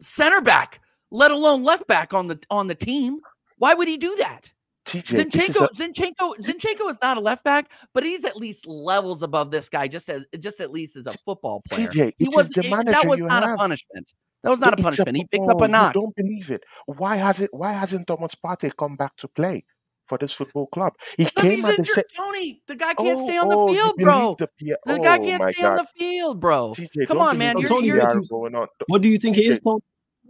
center 0.00 0.40
back, 0.40 0.80
let 1.10 1.30
alone 1.30 1.64
left 1.64 1.86
back 1.86 2.12
on 2.12 2.28
the 2.28 2.38
on 2.50 2.66
the 2.66 2.74
team? 2.74 3.20
Why 3.58 3.74
would 3.74 3.88
he 3.88 3.96
do 3.96 4.14
that? 4.16 4.50
TJ, 4.86 5.12
is 5.12 5.18
a 5.18 5.24
Zinchenko, 5.24 5.68
Zinchenko, 5.74 6.36
Zinchenko 6.36 6.90
is 6.90 6.98
not 7.02 7.16
a 7.16 7.20
left 7.20 7.42
back, 7.42 7.70
but 7.92 8.04
he's 8.04 8.24
at 8.24 8.36
least 8.36 8.66
levels 8.66 9.22
above 9.22 9.50
this 9.50 9.68
guy, 9.68 9.88
just 9.88 10.08
as 10.08 10.24
just 10.38 10.60
at 10.60 10.70
least 10.70 10.96
as 10.96 11.06
a 11.06 11.12
football 11.18 11.62
player. 11.68 11.88
TJ. 11.88 12.12
He 12.18 12.28
was 12.28 12.50
that 12.50 13.04
was 13.06 13.20
not 13.20 13.42
a 13.42 13.56
punishment. 13.56 14.12
That 14.44 14.50
was 14.50 14.60
not 14.60 14.68
a 14.68 14.72
It's 14.74 14.80
a 14.80 14.84
punishment. 14.84 15.16
He 15.16 15.24
picked 15.24 15.50
up 15.50 15.56
oh, 15.60 15.64
a 15.64 15.66
you 15.66 15.72
knock. 15.72 15.94
don't 15.94 16.14
believe 16.14 16.50
it. 16.50 16.62
Why 16.84 17.16
hasn't 17.16 17.52
Why 17.52 17.72
hasn't 17.72 18.06
Thomas 18.06 18.34
Partey 18.36 18.70
come 18.76 18.96
back 18.96 19.16
to 19.16 19.28
play 19.28 19.64
for 20.06 20.18
this 20.18 20.32
football 20.32 20.66
club? 20.68 20.92
He 21.16 21.24
Because 21.24 21.42
came 21.42 21.50
he's 21.52 21.64
at 21.64 21.76
the 21.76 21.78
injured. 21.78 22.04
Tony. 22.16 22.62
The 22.66 22.74
guy 22.76 22.94
can't 22.94 23.18
Oh, 23.18 23.28
stay 23.28 23.38
on 23.38 23.48
the 23.48 23.56
oh, 23.56 23.72
field, 23.72 23.96
bro. 23.98 24.36
the 24.38 24.46
PR? 24.46 24.92
The 24.92 24.98
guy 25.00 25.18
Oh 25.18 25.24
can't 25.24 25.42
my 25.42 25.52
stay 25.52 25.64
on 25.64 25.76
the 25.76 25.86
field, 25.96 26.40
bro. 26.40 26.70
TJ, 26.72 27.08
Come 27.08 27.18
on, 27.18 27.38
man. 27.38 27.58
You're 27.58 27.68
Tony, 27.68 27.90
what 27.92 27.96
you're 27.96 28.08
do 28.08 28.16
PR 28.16 28.22
you 28.22 28.28
going 28.28 28.54
on. 28.54 28.68
What 28.88 29.02
do 29.02 29.08
you 29.08 29.18
think 29.18 29.38
it 29.38 29.46
is, 29.46 29.60
Tony? 29.60 29.80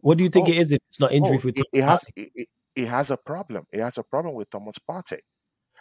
What 0.00 0.18
do 0.18 0.24
you 0.24 0.30
think 0.30 0.48
oh, 0.48 0.52
it 0.52 0.58
is 0.58 0.72
if 0.72 0.78
it's 0.88 1.00
not 1.00 1.12
injury 1.12 1.36
oh, 1.36 1.40
for 1.40 1.48
it, 1.48 1.56
Thomas 1.56 1.68
it 1.72 1.82
has 1.82 2.04
it, 2.16 2.30
it, 2.34 2.48
it 2.76 2.88
has 2.88 3.10
a 3.10 3.16
problem. 3.16 3.64
It 3.72 3.80
has 3.80 3.98
a 3.98 4.02
problem 4.02 4.34
with 4.34 4.50
Thomas 4.50 4.76
Partey. 4.88 5.18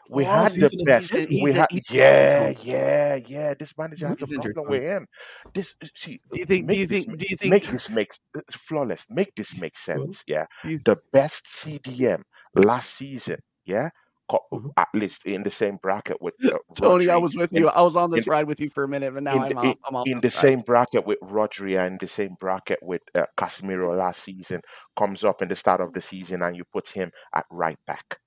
We 0.10 0.24
Oh, 0.24 0.28
had 0.28 0.52
so 0.52 0.60
the 0.70 0.84
best. 0.86 1.12
he's? 1.16 1.42
We 1.44 1.52
had 1.54 1.68
yeah, 1.90 2.54
yeah, 2.62 3.16
yeah. 3.16 3.54
This 3.56 3.78
manager 3.78 4.08
has 4.08 4.18
a 4.18 4.26
He's 4.26 4.32
injured, 4.34 4.54
problem 4.54 4.72
with 4.72 4.84
him. 4.84 5.08
This 5.54 5.76
see, 5.96 6.20
Do 6.32 6.40
you 6.40 6.46
think? 6.46 6.68
Do 6.70 6.78
you 6.78 6.86
this 6.88 7.06
think? 7.06 7.10
ma- 7.10 7.16
Do 7.18 7.26
you 7.30 7.38
think? 7.38 7.52
make 7.52 7.68
this 7.70 7.90
make 7.90 8.12
uh, 8.38 8.42
flawless. 8.52 9.06
Make 9.10 9.36
this 9.36 9.58
make 9.60 9.76
sense. 9.78 10.24
Yeah, 10.28 10.46
the 10.64 10.98
best 11.12 11.46
CDM 11.46 12.22
last 12.56 12.94
season. 12.96 13.40
Yeah, 13.66 13.90
mm-hmm. 14.32 14.68
at 14.78 14.88
least 14.94 15.26
in 15.26 15.44
the 15.44 15.52
same 15.52 15.78
bracket 15.78 16.22
with 16.22 16.34
uh, 16.46 16.58
Tony. 16.76 17.06
Rodri. 17.06 17.10
I 17.10 17.18
was 17.18 17.36
with 17.36 17.54
you. 17.54 17.70
I 17.70 17.82
was 17.82 17.96
on 17.96 18.12
this 18.12 18.26
in, 18.26 18.32
ride 18.32 18.48
with 18.48 18.60
you 18.60 18.70
for 18.70 18.84
a 18.84 18.88
minute, 18.88 19.14
but 19.14 19.24
now 19.24 19.46
in, 19.46 19.58
I'm, 19.58 19.58
off, 19.58 19.76
I'm 19.88 19.96
off. 19.96 20.08
In 20.08 20.22
the 20.22 20.30
same 20.30 20.62
bracket 20.62 21.06
with 21.06 21.20
Rodri 21.22 21.84
and 21.84 22.00
the 22.00 22.08
same 22.08 22.36
bracket 22.40 22.80
with 22.82 23.02
uh, 23.14 23.26
Casemiro 23.38 23.98
last 23.98 24.24
season 24.24 24.62
comes 24.98 25.24
up 25.24 25.42
in 25.42 25.50
the 25.50 25.56
start 25.56 25.82
of 25.82 25.94
the 25.94 26.02
season, 26.02 26.42
and 26.42 26.56
you 26.56 26.64
put 26.66 26.88
him 26.90 27.12
at 27.34 27.46
right 27.52 27.80
back. 27.86 28.20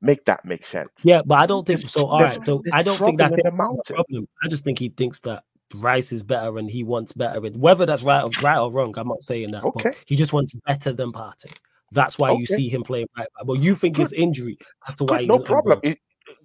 Make 0.00 0.24
that 0.26 0.44
make 0.44 0.64
sense. 0.64 0.90
Yeah, 1.02 1.22
but 1.26 1.40
I 1.40 1.46
don't 1.46 1.66
think 1.66 1.80
so. 1.80 2.06
All 2.06 2.20
right, 2.20 2.44
so 2.44 2.62
I 2.72 2.82
don't 2.82 2.98
think 2.98 3.18
that's 3.18 3.34
the 3.34 3.50
problem. 3.86 4.28
I 4.42 4.48
just 4.48 4.64
think 4.64 4.78
he 4.78 4.90
thinks 4.90 5.20
that 5.20 5.42
Rice 5.74 6.12
is 6.12 6.22
better 6.22 6.58
and 6.58 6.70
he 6.70 6.84
wants 6.84 7.12
better. 7.12 7.44
And 7.44 7.60
whether 7.60 7.84
that's 7.84 8.02
right 8.02 8.22
or 8.22 8.30
right 8.42 8.58
or 8.58 8.70
wrong, 8.70 8.94
I'm 8.96 9.08
not 9.08 9.22
saying 9.22 9.50
that. 9.52 9.64
Okay. 9.64 9.90
But 9.90 10.04
he 10.06 10.16
just 10.16 10.32
wants 10.32 10.54
better 10.66 10.92
than 10.92 11.10
Partey. 11.10 11.52
That's 11.92 12.18
why 12.18 12.30
okay. 12.30 12.40
you 12.40 12.46
see 12.46 12.68
him 12.68 12.82
playing 12.82 13.06
right 13.16 13.28
back. 13.36 13.46
But 13.46 13.60
you 13.60 13.74
think 13.74 13.96
good. 13.96 14.02
his 14.02 14.12
injury 14.12 14.58
as 14.86 14.94
to 14.96 15.04
why 15.04 15.20
good, 15.20 15.28
no 15.28 15.38
problem. 15.38 15.80
It, 15.82 15.98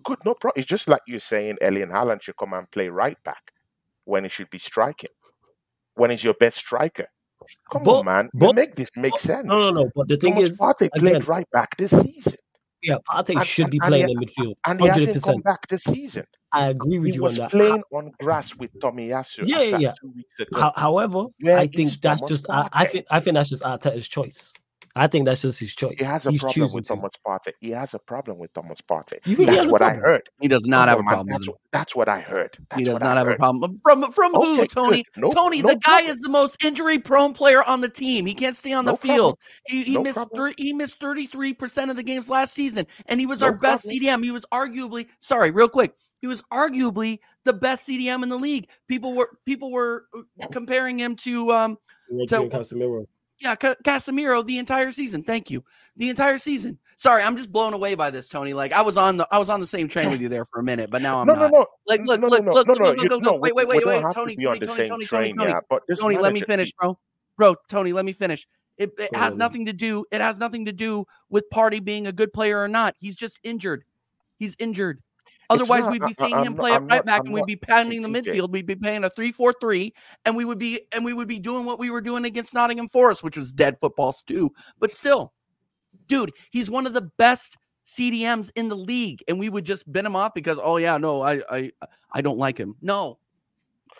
good, 0.03 0.19
no 0.25 0.33
problem. 0.33 0.61
It's 0.61 0.69
just 0.69 0.87
like 0.87 1.01
you're 1.07 1.19
saying 1.19 1.57
Erling 1.61 1.89
Haaland 1.89 2.21
should 2.21 2.37
come 2.37 2.53
and 2.53 2.69
play 2.71 2.89
right 2.89 3.17
back 3.23 3.51
when 4.05 4.23
he 4.23 4.29
should 4.29 4.49
be 4.49 4.59
striking. 4.59 5.09
When 5.95 6.09
he's 6.09 6.23
your 6.23 6.33
best 6.33 6.57
striker. 6.57 7.07
Come 7.71 7.83
but, 7.83 7.99
on, 7.99 8.05
man. 8.05 8.29
But, 8.33 8.55
make 8.55 8.75
this 8.75 8.89
make 8.95 9.19
sense. 9.19 9.45
No, 9.45 9.55
no, 9.55 9.71
no. 9.71 9.91
But 9.95 10.07
the 10.07 10.17
thing 10.17 10.33
Thomas 10.33 10.49
is, 10.49 10.59
Partey 10.59 10.89
played 10.95 11.17
again, 11.17 11.27
right 11.27 11.49
back 11.51 11.75
this 11.77 11.91
season. 11.91 12.35
Yeah, 12.81 12.97
Partey 13.09 13.35
and, 13.35 13.45
should 13.45 13.69
be 13.69 13.79
playing 13.79 14.09
in 14.09 14.17
midfield. 14.17 14.55
And 14.65 14.79
he 14.79 14.87
100%. 14.87 15.07
hasn't 15.07 15.23
come 15.23 15.41
back 15.41 15.67
this 15.67 15.83
season. 15.83 16.25
I 16.51 16.67
agree 16.67 16.99
with 16.99 17.11
he 17.11 17.15
you 17.15 17.25
on 17.25 17.33
that. 17.35 17.51
He 17.51 17.57
was 17.57 17.67
playing 17.67 17.83
on 17.91 18.11
grass 18.19 18.55
with 18.55 18.71
Tomiyasu. 18.79 19.43
Yeah, 19.45 19.61
yeah. 19.61 19.77
yeah. 19.79 19.93
Ho- 20.53 20.73
however, 20.75 21.25
Where 21.39 21.57
I 21.57 21.67
think 21.67 21.91
that's 22.01 22.21
just 22.23 22.45
I, 22.49 22.69
I, 22.71 22.85
think 22.85 23.05
I 23.09 23.19
think 23.19 23.35
that's 23.35 23.49
just 23.49 23.63
Arteta's 23.63 24.07
choice. 24.07 24.53
I 24.95 25.07
think 25.07 25.25
that's 25.25 25.41
just 25.41 25.59
his 25.59 25.73
choice. 25.73 25.95
He 25.97 26.03
has 26.03 26.25
a 26.27 26.31
He's 26.31 26.41
problem 26.41 26.71
with 26.71 26.87
Thomas 26.87 27.13
Partey. 27.25 27.53
He 27.59 27.71
has 27.71 27.95
a 27.95 27.99
problem 27.99 28.37
with 28.37 28.53
Thomas 28.53 28.79
Partey. 28.87 29.19
You 29.25 29.35
think 29.35 29.49
that's 29.49 29.67
what 29.67 29.81
I 29.81 29.93
heard. 29.93 30.29
He 30.39 30.47
does 30.47 30.67
not 30.67 30.87
have 30.87 30.99
a 30.99 31.03
problem. 31.03 31.27
That's, 31.29 31.49
that's, 31.71 31.95
what 31.95 32.07
I 32.07 32.19
heard. 32.19 32.57
That's 32.69 32.79
he 32.79 32.85
does 32.85 32.99
not 32.99 33.17
have 33.17 33.25
heard. 33.25 33.35
a 33.35 33.37
problem. 33.37 33.79
From 33.81 34.11
from 34.11 34.35
okay, 34.35 34.57
who, 34.57 34.67
Tony? 34.67 35.03
No, 35.17 35.31
Tony, 35.31 35.63
no 35.63 35.69
the 35.69 35.75
guy 35.77 36.01
is 36.01 36.19
the 36.19 36.29
most 36.29 36.63
injury 36.63 36.99
prone 36.99 37.33
player 37.33 37.63
on 37.63 37.81
the 37.81 37.89
team. 37.89 38.27
He 38.27 38.35
can't 38.35 38.55
stay 38.55 38.73
on 38.73 38.85
the 38.85 38.91
no 38.91 38.97
field. 38.97 39.39
He, 39.65 39.83
he 39.83 39.97
missed 39.97 40.23
thir- 40.35 40.53
he 40.57 40.73
missed 40.73 40.99
33% 40.99 41.89
of 41.89 41.95
the 41.95 42.03
games 42.03 42.29
last 42.29 42.53
season, 42.53 42.85
and 43.07 43.19
he 43.19 43.25
was 43.25 43.41
our 43.41 43.53
problem. 43.53 43.71
best 43.71 43.87
CDM. 43.87 44.23
He 44.23 44.31
was 44.31 44.45
arguably 44.51 45.07
sorry, 45.19 45.49
real 45.49 45.69
quick. 45.69 45.95
He 46.21 46.27
was 46.27 46.43
arguably 46.53 47.19
the 47.45 47.53
best 47.53 47.87
CDM 47.87 48.21
in 48.21 48.29
the 48.29 48.37
league. 48.37 48.69
People 48.87 49.15
were 49.15 49.29
people 49.45 49.71
were 49.71 50.05
uh, 50.15 50.47
comparing 50.51 50.99
him 50.99 51.15
to 51.17 51.51
um 51.51 51.77
to 52.27 52.47
Casemiro. 52.47 53.05
Yeah, 53.43 53.55
C- 53.61 53.75
Casemiro 53.83 54.45
the 54.45 54.57
entire 54.57 54.93
season. 54.93 55.21
Thank 55.21 55.51
you. 55.51 55.65
The 55.97 56.09
entire 56.09 56.37
season. 56.37 56.79
Sorry, 56.95 57.21
I'm 57.21 57.35
just 57.35 57.51
blown 57.51 57.73
away 57.73 57.93
by 57.93 58.09
this, 58.09 58.29
Tony. 58.29 58.53
Like 58.53 58.71
I 58.71 58.81
was 58.81 58.95
on 58.95 59.17
the 59.17 59.27
I 59.31 59.37
was 59.37 59.49
on 59.49 59.59
the 59.59 59.67
same 59.67 59.89
train 59.89 60.09
with 60.09 60.21
you 60.21 60.29
there 60.29 60.45
for 60.45 60.61
a 60.61 60.63
minute, 60.63 60.89
but 60.89 61.01
now 61.01 61.19
I'm 61.19 61.27
no, 61.27 61.33
not. 61.33 61.51
No, 61.51 61.59
no, 61.59 61.65
Like 61.85 62.01
look, 62.05 62.21
no, 62.21 62.27
look, 62.29 62.43
no, 62.45 62.53
look, 62.53 62.67
no, 62.67 62.73
look, 62.73 62.79
no, 62.79 63.03
look, 63.03 63.11
look, 63.11 63.23
no, 63.23 63.33
wait, 63.33 63.53
wait, 63.53 63.67
wait, 63.67 63.85
wait, 63.85 64.01
Tony, 64.13 64.37
Tony, 64.37 64.59
Tony, 64.59 64.87
Tony, 64.87 65.07
Tony, 65.07 65.33
Tony, 65.33 65.53
Tony, 65.99 66.17
let 66.17 66.31
me 66.31 66.39
finish, 66.39 66.71
bro. 66.79 66.97
Bro, 67.37 67.55
Tony, 67.67 67.91
let 67.91 68.05
me 68.05 68.13
finish. 68.13 68.47
It, 68.77 68.91
it 68.97 69.13
has 69.13 69.37
nothing 69.37 69.65
to 69.65 69.73
do. 69.73 70.05
It 70.09 70.21
has 70.21 70.39
nothing 70.39 70.65
to 70.65 70.71
do 70.71 71.05
with 71.29 71.43
Partey 71.53 71.83
being 71.83 72.07
a 72.07 72.13
good 72.13 72.31
player 72.31 72.61
or 72.61 72.69
not. 72.69 72.95
He's 72.97 73.17
just 73.17 73.39
injured. 73.43 73.83
He's 74.39 74.55
injured. 74.57 75.01
Otherwise, 75.49 75.81
not, 75.81 75.91
we'd 75.91 76.01
be 76.01 76.05
uh, 76.05 76.25
seeing 76.25 76.35
I, 76.35 76.43
him 76.43 76.53
play 76.53 76.71
not, 76.71 76.89
right 76.89 77.05
back, 77.05 77.21
I'm 77.21 77.27
and 77.27 77.33
we'd 77.35 77.45
be 77.45 77.55
pounding 77.55 78.01
the 78.01 78.07
midfield. 78.07 78.51
We'd 78.51 78.65
be 78.65 78.75
playing 78.75 79.03
a 79.03 79.09
three-four-three, 79.09 79.93
and 80.25 80.35
we 80.35 80.45
would 80.45 80.59
be 80.59 80.81
and 80.93 81.03
we 81.03 81.13
would 81.13 81.27
be 81.27 81.39
doing 81.39 81.65
what 81.65 81.79
we 81.79 81.89
were 81.89 82.01
doing 82.01 82.25
against 82.25 82.53
Nottingham 82.53 82.87
Forest, 82.87 83.23
which 83.23 83.37
was 83.37 83.51
dead 83.51 83.77
football 83.79 84.13
too. 84.13 84.51
But 84.79 84.95
still, 84.95 85.33
dude, 86.07 86.31
he's 86.51 86.69
one 86.69 86.85
of 86.85 86.93
the 86.93 87.09
best 87.17 87.57
CDMs 87.85 88.51
in 88.55 88.69
the 88.69 88.77
league, 88.77 89.23
and 89.27 89.39
we 89.39 89.49
would 89.49 89.65
just 89.65 89.91
bin 89.91 90.05
him 90.05 90.15
off 90.15 90.33
because, 90.33 90.59
oh 90.61 90.77
yeah, 90.77 90.97
no, 90.97 91.21
I 91.21 91.41
I 91.49 91.71
I 92.11 92.21
don't 92.21 92.37
like 92.37 92.57
him. 92.57 92.75
No, 92.81 93.19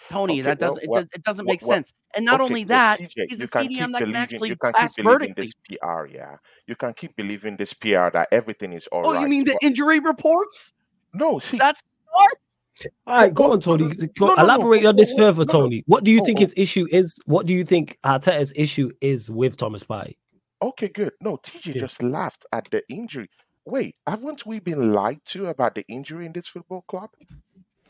Tony, 0.10 0.42
okay, 0.42 0.54
that 0.54 0.60
well, 0.60 0.78
it, 0.78 0.90
does, 0.94 1.06
it 1.16 1.24
doesn't 1.24 1.46
make 1.46 1.62
sense. 1.62 1.94
And 2.16 2.26
not 2.26 2.36
okay, 2.36 2.44
only 2.44 2.64
that, 2.66 3.00
TJ, 3.00 3.26
he's 3.30 3.42
a 3.42 3.48
CDM 3.48 3.92
that 3.94 4.00
can 4.00 4.16
actually 4.16 4.50
you 4.50 4.56
can 4.56 4.74
keep 4.74 5.04
believing 5.04 5.34
this 5.36 5.54
PR. 5.66 6.06
Yeah, 6.08 6.36
you 6.68 6.76
can 6.76 6.94
keep 6.94 7.16
believing 7.16 7.58
this 7.58 7.74
PR 7.74 8.10
that 8.12 8.28
everything 8.32 8.74
is 8.74 8.88
all 8.88 9.06
oh, 9.06 9.14
right. 9.14 9.22
you 9.22 9.28
mean 9.28 9.46
the 9.46 9.58
injury 9.62 10.00
reports? 10.00 10.74
No, 11.14 11.40
see, 11.40 11.58
that's 11.58 11.82
smart. 12.10 12.92
All 13.06 13.16
right, 13.16 13.34
go 13.34 13.52
on, 13.52 13.60
Tony. 13.60 13.94
Go, 14.18 14.28
no, 14.28 14.36
no, 14.36 14.44
elaborate 14.44 14.84
no, 14.84 14.90
on 14.90 14.96
this 14.96 15.14
further, 15.14 15.46
Tony. 15.46 15.84
What 15.86 16.04
do 16.04 16.12
you 16.12 16.26
think 16.26 16.40
his 16.40 16.54
issue 16.58 16.88
is? 16.92 17.16
What 17.26 17.46
do 17.46 17.54
you 17.54 17.64
think 17.64 17.98
Arteta's 18.04 18.52
issue 18.56 18.92
is 19.00 19.30
with 19.30 19.58
Thomas 19.58 19.84
Partey? 19.84 20.16
Okay, 20.62 20.88
good. 20.88 21.12
No, 21.22 21.38
TJ 21.38 21.76
yeah. 21.76 21.82
just 21.82 22.02
laughed 22.02 22.46
at 22.52 22.70
the 22.72 22.84
injury. 22.90 23.30
Wait, 23.66 23.98
haven't 24.08 24.46
we 24.46 24.60
been 24.60 24.92
lied 24.94 25.20
to 25.26 25.48
about 25.48 25.76
the 25.76 25.86
injury 25.88 26.26
in 26.26 26.34
this 26.34 26.48
football 26.48 26.84
club? 26.88 27.10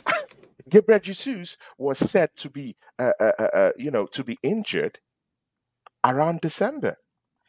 Gabriel 0.69 0.99
Jesus 0.99 1.57
was 1.77 1.99
said 1.99 2.29
to 2.37 2.49
be, 2.49 2.75
uh, 2.99 3.11
uh, 3.19 3.31
uh, 3.39 3.47
uh, 3.53 3.71
you 3.77 3.89
know, 3.89 4.05
to 4.07 4.23
be 4.23 4.37
injured 4.43 4.99
around 6.03 6.41
December. 6.41 6.97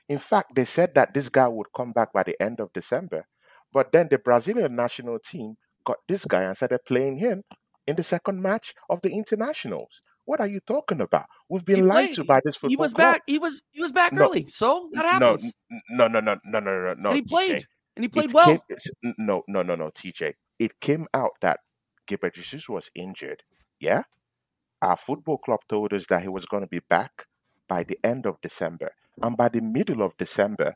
In 0.08 0.18
fact, 0.18 0.54
they 0.54 0.64
said 0.64 0.94
that 0.94 1.14
this 1.14 1.28
guy 1.28 1.48
would 1.48 1.72
come 1.74 1.92
back 1.92 2.12
by 2.12 2.22
the 2.22 2.40
end 2.40 2.60
of 2.60 2.72
December. 2.72 3.26
But 3.72 3.92
then 3.92 4.08
the 4.10 4.18
Brazilian 4.18 4.76
national 4.76 5.18
team 5.18 5.56
got 5.84 5.98
this 6.08 6.24
guy 6.24 6.42
and 6.42 6.56
started 6.56 6.80
playing 6.86 7.18
him 7.18 7.42
in 7.86 7.96
the 7.96 8.02
second 8.02 8.42
match 8.42 8.74
of 8.88 9.02
the 9.02 9.10
internationals. 9.10 10.00
What 10.24 10.40
are 10.40 10.46
you 10.46 10.60
talking 10.60 11.00
about? 11.00 11.26
We've 11.50 11.64
been 11.64 11.86
lied 11.86 12.14
to 12.14 12.24
by 12.24 12.40
this 12.44 12.56
football. 12.56 12.70
He 12.70 12.76
was 12.76 12.92
club. 12.92 13.14
back. 13.14 13.22
He 13.26 13.38
was 13.38 13.62
he 13.72 13.82
was 13.82 13.92
back 13.92 14.12
no, 14.12 14.22
early. 14.22 14.46
So 14.48 14.88
that 14.92 15.04
happens. 15.04 15.52
No, 15.90 16.08
no, 16.08 16.20
no, 16.20 16.36
no, 16.44 16.60
no, 16.60 16.60
no, 16.60 16.94
no. 16.94 17.10
And 17.10 17.16
he 17.16 17.22
played. 17.22 17.56
TJ. 17.56 17.64
And 17.96 18.04
he 18.04 18.08
played 18.08 18.30
it 18.30 18.34
well. 18.34 18.46
Came, 18.46 19.14
no, 19.18 19.42
no, 19.46 19.62
no, 19.62 19.74
no, 19.74 19.90
TJ. 19.90 20.32
It 20.58 20.80
came 20.80 21.06
out 21.12 21.32
that 21.42 21.60
Gabriel 22.06 22.32
Jesus 22.34 22.68
was 22.68 22.90
injured. 22.94 23.42
Yeah. 23.78 24.02
Our 24.82 24.96
football 24.96 25.38
club 25.38 25.60
told 25.68 25.92
us 25.92 26.06
that 26.08 26.22
he 26.22 26.28
was 26.28 26.46
going 26.46 26.62
to 26.62 26.68
be 26.68 26.80
back 26.80 27.26
by 27.68 27.84
the 27.84 27.98
end 28.02 28.26
of 28.26 28.40
December. 28.40 28.92
And 29.22 29.36
by 29.36 29.48
the 29.48 29.60
middle 29.60 30.02
of 30.02 30.16
December, 30.16 30.74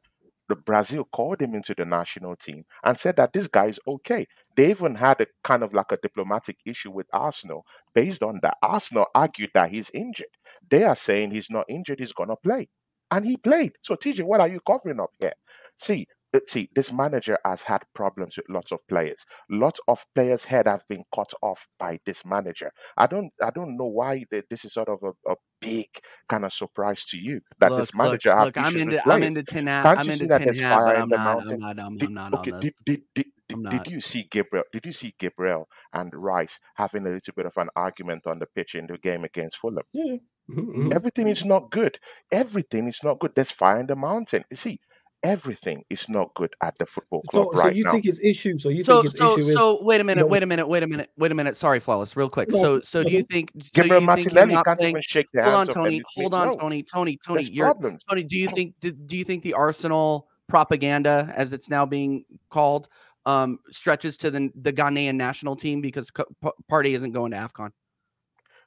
the 0.48 0.56
Brazil 0.56 1.04
called 1.12 1.40
him 1.40 1.54
into 1.54 1.74
the 1.74 1.84
national 1.84 2.36
team 2.36 2.64
and 2.84 2.98
said 2.98 3.16
that 3.16 3.32
this 3.32 3.46
guy 3.48 3.66
is 3.66 3.80
okay. 3.86 4.26
They 4.56 4.70
even 4.70 4.94
had 4.96 5.20
a 5.20 5.26
kind 5.44 5.62
of 5.62 5.74
like 5.74 5.92
a 5.92 5.98
diplomatic 5.98 6.56
issue 6.64 6.90
with 6.90 7.06
Arsenal 7.12 7.64
based 7.94 8.22
on 8.22 8.40
that. 8.42 8.56
Arsenal 8.62 9.06
argued 9.14 9.50
that 9.54 9.70
he's 9.70 9.90
injured. 9.94 10.28
They 10.68 10.84
are 10.84 10.96
saying 10.96 11.30
he's 11.30 11.50
not 11.50 11.66
injured, 11.68 12.00
he's 12.00 12.12
gonna 12.12 12.36
play. 12.36 12.68
And 13.10 13.24
he 13.26 13.36
played. 13.36 13.72
So 13.82 13.94
TJ, 13.96 14.22
what 14.24 14.40
are 14.40 14.48
you 14.48 14.60
covering 14.66 15.00
up 15.00 15.10
here? 15.18 15.32
See, 15.78 16.06
see, 16.46 16.68
this 16.74 16.92
manager 16.92 17.38
has 17.44 17.62
had 17.62 17.82
problems 17.94 18.36
with 18.36 18.46
lots 18.48 18.72
of 18.72 18.80
players. 18.88 19.24
Lots 19.50 19.80
of 19.88 20.04
players' 20.14 20.44
head 20.44 20.66
have 20.66 20.84
been 20.88 21.04
cut 21.14 21.32
off 21.42 21.68
by 21.78 21.98
this 22.04 22.24
manager. 22.24 22.70
I 22.96 23.06
don't, 23.06 23.32
I 23.42 23.50
don't 23.50 23.76
know 23.76 23.86
why 23.86 24.24
this 24.30 24.64
is 24.64 24.74
sort 24.74 24.88
of 24.88 25.02
a, 25.02 25.30
a 25.30 25.36
big 25.60 25.86
kind 26.28 26.44
of 26.44 26.52
surprise 26.52 27.04
to 27.06 27.18
you 27.18 27.40
that 27.60 27.70
look, 27.70 27.80
this 27.80 27.94
manager 27.94 28.34
look, 28.34 28.56
look 28.56 28.58
I'm 28.58 28.76
into, 28.76 29.10
I'm 29.10 29.22
into 29.22 29.42
ten 29.42 29.66
hat. 29.66 29.84
Can't 29.84 29.98
I'm 29.98 30.06
into 30.06 30.18
see 30.18 30.26
that 30.26 30.44
there's 30.44 30.60
fire 30.60 30.94
in 30.94 31.08
the 31.08 31.16
not, 31.16 31.24
mountain? 31.24 31.64
I'm 31.64 31.76
not, 31.76 31.84
I'm, 31.84 31.96
did, 31.96 32.08
I'm 32.08 32.14
not 32.14 32.34
okay, 32.34 32.50
did, 32.60 32.72
did, 32.84 33.00
did, 33.14 33.26
did, 33.48 33.70
did 33.70 33.86
you 33.86 34.00
see 34.00 34.28
Gabriel? 34.30 34.64
Did 34.72 34.86
you 34.86 34.92
see 34.92 35.14
Gabriel 35.18 35.68
and 35.92 36.12
Rice 36.14 36.58
having 36.74 37.06
a 37.06 37.10
little 37.10 37.34
bit 37.34 37.46
of 37.46 37.56
an 37.56 37.68
argument 37.74 38.26
on 38.26 38.38
the 38.38 38.46
pitch 38.46 38.74
in 38.74 38.86
the 38.86 38.98
game 38.98 39.24
against 39.24 39.56
Fulham? 39.56 39.84
Yeah. 39.92 40.16
Mm-hmm. 40.50 40.60
mm-hmm. 40.60 40.92
Everything 40.94 41.28
is 41.28 41.44
not 41.44 41.70
good. 41.70 41.98
Everything 42.32 42.88
is 42.88 43.00
not 43.04 43.18
good. 43.18 43.32
There's 43.34 43.50
fire 43.50 43.80
in 43.80 43.86
the 43.86 43.96
mountain. 43.96 44.44
You 44.50 44.56
see, 44.56 44.80
everything 45.22 45.84
is 45.90 46.08
not 46.08 46.32
good 46.34 46.54
at 46.62 46.76
the 46.78 46.86
football 46.86 47.22
club 47.22 47.48
so, 47.52 47.60
right 47.60 47.72
so 47.72 47.76
you 47.76 47.84
now. 47.84 47.92
think 47.92 48.06
it's 48.06 48.20
issue? 48.20 48.58
So 48.58 48.68
you 48.68 48.84
so, 48.84 49.02
think 49.02 49.12
his 49.12 49.18
so, 49.18 49.34
issue 49.34 49.52
so, 49.52 49.78
is? 49.78 49.84
Wait 49.84 50.00
a 50.00 50.04
minute, 50.04 50.28
wait 50.28 50.42
a 50.42 50.46
minute, 50.46 50.66
wait 50.66 50.82
a 50.82 50.86
minute, 50.86 51.08
wait 51.08 51.08
a 51.08 51.08
minute, 51.08 51.10
wait 51.16 51.32
a 51.32 51.34
minute. 51.34 51.56
Sorry, 51.56 51.80
flawless, 51.80 52.16
real 52.16 52.28
quick. 52.28 52.50
So 52.50 52.80
so 52.80 53.02
do 53.02 53.10
you 53.10 53.22
think? 53.24 53.52
Gabriel 53.72 54.00
so 54.00 54.06
Martinelli 54.06 54.54
can't 54.54 54.78
playing, 54.78 54.90
even 54.90 55.02
shake 55.02 55.26
the 55.32 55.42
hold 55.42 55.54
hands 55.54 55.68
on, 55.70 55.74
Tony. 55.74 56.02
Hold 56.16 56.34
on, 56.34 56.52
Tony. 56.58 56.82
Tony. 56.82 57.18
Tony. 57.24 57.42
There's 57.42 57.50
you're 57.50 57.66
problems. 57.66 58.02
Tony. 58.08 58.22
Do 58.22 58.38
you 58.38 58.48
think? 58.48 58.74
Do, 58.80 58.92
do 58.92 59.16
you 59.16 59.24
think 59.24 59.42
the 59.42 59.54
Arsenal 59.54 60.28
propaganda, 60.48 61.32
as 61.34 61.52
it's 61.52 61.68
now 61.68 61.84
being 61.84 62.24
called, 62.50 62.88
um, 63.26 63.58
stretches 63.70 64.16
to 64.18 64.30
the 64.30 64.50
the 64.62 64.72
Ghanaian 64.72 65.14
national 65.16 65.56
team 65.56 65.80
because 65.80 66.10
Partey 66.70 66.90
isn't 66.90 67.12
going 67.12 67.32
to 67.32 67.36
Afcon? 67.36 67.70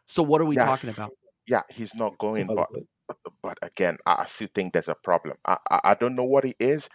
So 0.08 0.22
what 0.24 0.42
are 0.42 0.46
we 0.46 0.58
yeah. 0.58 0.66
talking 0.66 0.90
about? 0.90 1.12
Yeah, 1.48 1.62
he's 1.70 1.96
not 1.96 2.18
going, 2.18 2.48
but 2.48 2.68
but 3.42 3.58
again, 3.62 3.98
I 4.06 4.26
still 4.26 4.50
think 4.54 4.74
there's 4.74 4.90
a 4.90 4.96
problem. 4.96 5.38
I, 5.46 5.58
I, 5.70 5.80
I 5.84 5.94
don't 5.96 6.16
know 6.16 6.24
what 6.24 6.46
it 6.46 6.56
is, 6.60 6.90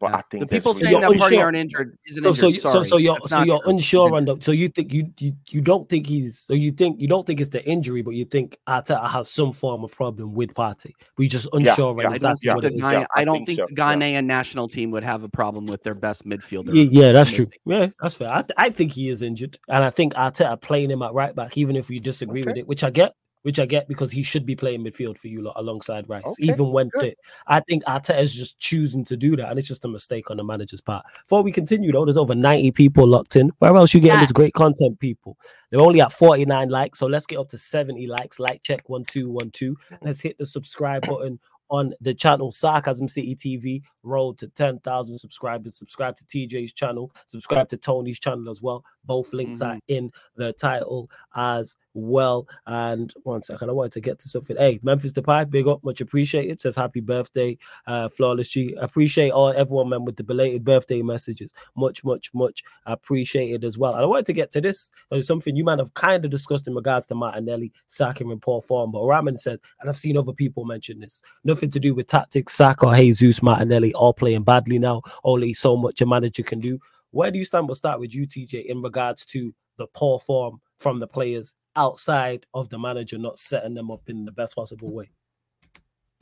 but 0.00 0.10
yeah. 0.10 0.16
I 0.16 0.22
think 0.22 0.40
the 0.42 0.46
people 0.46 0.74
saying 0.74 1.00
that 1.00 1.10
Partey 1.10 1.42
aren't 1.42 1.56
injured 1.56 1.98
isn't 2.06 2.22
so, 2.36 2.46
injured. 2.46 2.62
So, 2.62 2.70
so, 2.70 2.82
so 2.84 2.96
you're 2.98 3.18
so 3.26 3.42
you're 3.42 3.60
true. 3.60 3.70
unsure 3.70 4.14
on 4.14 4.26
the. 4.26 4.36
So 4.40 4.52
you 4.52 4.68
think 4.68 4.92
you, 4.92 5.12
you 5.18 5.32
you 5.48 5.60
don't 5.60 5.88
think 5.88 6.06
he's 6.06 6.38
so 6.38 6.54
you 6.54 6.70
think 6.70 7.00
you 7.00 7.08
don't 7.08 7.26
think 7.26 7.40
it's 7.40 7.50
the 7.50 7.64
injury, 7.64 8.02
but 8.02 8.12
you 8.12 8.24
think 8.24 8.58
Arteta 8.68 9.08
has 9.08 9.28
some 9.28 9.52
form 9.52 9.82
of 9.82 9.90
problem 9.90 10.34
with 10.34 10.54
Partey. 10.54 10.92
We 11.16 11.26
just 11.26 11.48
unsure 11.52 12.00
yeah, 12.00 12.08
yeah, 12.08 12.14
exactly 12.14 12.50
what 12.54 12.64
it 12.64 12.74
is. 12.74 12.82
I, 12.82 13.06
I, 13.14 13.24
don't 13.24 13.44
think, 13.44 13.46
think 13.46 13.58
so. 13.58 13.66
the 13.68 13.74
Ghanaian 13.74 14.24
national 14.26 14.68
team 14.68 14.92
would 14.92 15.04
have 15.04 15.24
a 15.24 15.28
problem 15.28 15.66
with 15.66 15.82
their 15.82 15.94
best 15.94 16.24
midfielder. 16.24 16.74
Yeah, 16.74 17.06
yeah 17.06 17.12
that's 17.12 17.32
true. 17.32 17.48
Yeah, 17.64 17.88
that's 18.00 18.14
fair. 18.14 18.30
I, 18.32 18.44
I 18.56 18.70
think 18.70 18.92
he 18.92 19.08
is 19.08 19.22
injured, 19.22 19.58
and 19.68 19.82
I 19.82 19.90
think 19.90 20.14
Arteta 20.14 20.60
playing 20.60 20.90
him 20.90 21.02
at 21.02 21.12
right 21.12 21.34
back, 21.34 21.56
even 21.56 21.74
if 21.74 21.88
we 21.88 21.98
disagree 21.98 22.42
okay. 22.42 22.50
with 22.50 22.58
it, 22.58 22.68
which 22.68 22.84
I 22.84 22.90
get. 22.90 23.14
Which 23.42 23.58
I 23.58 23.66
get 23.66 23.88
because 23.88 24.10
he 24.10 24.22
should 24.22 24.46
be 24.46 24.56
playing 24.56 24.84
midfield 24.84 25.18
for 25.18 25.28
you 25.28 25.42
lot 25.42 25.54
alongside 25.56 26.08
Rice, 26.08 26.24
Okay, 26.26 26.52
even 26.52 26.70
when 26.70 26.88
good. 26.88 27.14
I 27.46 27.60
think 27.60 27.84
Arteta 27.84 28.20
is 28.20 28.34
just 28.34 28.58
choosing 28.58 29.04
to 29.04 29.16
do 29.16 29.36
that, 29.36 29.50
and 29.50 29.58
it's 29.58 29.68
just 29.68 29.84
a 29.84 29.88
mistake 29.88 30.30
on 30.30 30.36
the 30.36 30.44
manager's 30.44 30.80
part. 30.80 31.04
Before 31.24 31.42
we 31.42 31.52
continue, 31.52 31.92
though, 31.92 32.04
there's 32.04 32.16
over 32.16 32.34
90 32.34 32.72
people 32.72 33.06
locked 33.06 33.36
in. 33.36 33.50
Where 33.58 33.74
else 33.74 33.94
you 33.94 34.00
getting 34.00 34.20
this 34.20 34.30
ah. 34.30 34.34
great 34.34 34.54
content, 34.54 34.98
people? 34.98 35.38
They're 35.70 35.80
only 35.80 36.00
at 36.00 36.12
49 36.12 36.68
likes, 36.68 36.98
so 36.98 37.06
let's 37.06 37.26
get 37.26 37.38
up 37.38 37.48
to 37.48 37.58
70 37.58 38.06
likes. 38.06 38.38
Like 38.38 38.62
check 38.62 38.88
one 38.88 39.04
two 39.04 39.30
one 39.30 39.50
two. 39.50 39.76
Let's 40.02 40.20
hit 40.20 40.38
the 40.38 40.46
subscribe 40.46 41.06
button 41.06 41.38
on 41.70 41.92
the 42.00 42.14
channel 42.14 42.50
Sarcasm 42.50 43.08
City 43.08 43.36
TV. 43.36 43.82
Road 44.02 44.38
to 44.38 44.48
10,000 44.48 45.18
subscribers. 45.18 45.76
Subscribe 45.76 46.16
to 46.16 46.24
TJ's 46.24 46.72
channel. 46.72 47.12
Subscribe 47.26 47.68
to 47.68 47.76
Tony's 47.76 48.18
channel 48.18 48.48
as 48.50 48.62
well. 48.62 48.84
Both 49.04 49.32
links 49.32 49.60
are 49.60 49.74
mm. 49.74 49.80
in 49.88 50.12
the 50.36 50.52
title 50.54 51.10
as 51.34 51.76
well. 51.98 52.48
And 52.66 53.12
one 53.24 53.42
second, 53.42 53.70
I 53.70 53.72
wanted 53.72 53.92
to 53.92 54.00
get 54.00 54.18
to 54.20 54.28
something. 54.28 54.56
Hey, 54.56 54.80
Memphis 54.82 55.12
Depay, 55.12 55.50
big 55.50 55.66
up, 55.66 55.82
much 55.84 56.00
appreciated. 56.00 56.60
Says 56.60 56.76
happy 56.76 57.00
birthday, 57.00 57.58
uh, 57.86 58.08
flawless 58.08 58.48
G. 58.48 58.74
Appreciate 58.80 59.30
all 59.30 59.50
everyone, 59.50 59.88
man, 59.90 60.04
with 60.04 60.16
the 60.16 60.24
belated 60.24 60.64
birthday 60.64 61.02
messages. 61.02 61.52
Much, 61.76 62.04
much, 62.04 62.30
much 62.34 62.62
appreciated 62.86 63.64
as 63.64 63.78
well. 63.78 63.94
And 63.94 64.02
I 64.02 64.06
wanted 64.06 64.26
to 64.26 64.32
get 64.32 64.50
to 64.52 64.60
this. 64.60 64.90
There's 65.10 65.26
something 65.26 65.56
you 65.56 65.64
might 65.64 65.78
have 65.78 65.94
kind 65.94 66.24
of 66.24 66.30
discussed 66.30 66.68
in 66.68 66.74
regards 66.74 67.06
to 67.06 67.14
Martinelli 67.14 67.72
sacking 67.88 68.30
in 68.30 68.40
poor 68.40 68.60
form, 68.60 68.92
but 68.92 69.04
Raman 69.04 69.36
said, 69.36 69.60
and 69.80 69.88
I've 69.88 69.96
seen 69.96 70.16
other 70.16 70.32
people 70.32 70.64
mention 70.64 71.00
this, 71.00 71.22
nothing 71.44 71.70
to 71.70 71.80
do 71.80 71.94
with 71.94 72.06
tactics. 72.06 72.54
Saka, 72.54 72.86
or 72.86 72.96
Jesus, 72.96 73.42
Martinelli, 73.42 73.94
all 73.94 74.12
playing 74.12 74.42
badly 74.42 74.78
now. 74.78 75.02
Only 75.24 75.54
so 75.54 75.76
much 75.76 76.00
a 76.00 76.06
manager 76.06 76.42
can 76.42 76.60
do. 76.60 76.78
Where 77.10 77.30
do 77.30 77.38
you 77.38 77.44
stand? 77.44 77.68
We'll 77.68 77.74
start 77.74 78.00
with 78.00 78.14
you, 78.14 78.26
TJ, 78.26 78.66
in 78.66 78.82
regards 78.82 79.24
to 79.26 79.54
the 79.76 79.86
poor 79.86 80.18
form 80.18 80.60
from 80.78 81.00
the 81.00 81.06
players 81.06 81.54
outside 81.76 82.46
of 82.54 82.68
the 82.70 82.78
manager 82.78 83.18
not 83.18 83.38
setting 83.38 83.74
them 83.74 83.90
up 83.90 84.02
in 84.08 84.24
the 84.24 84.32
best 84.32 84.56
possible 84.56 84.92
way. 84.92 85.10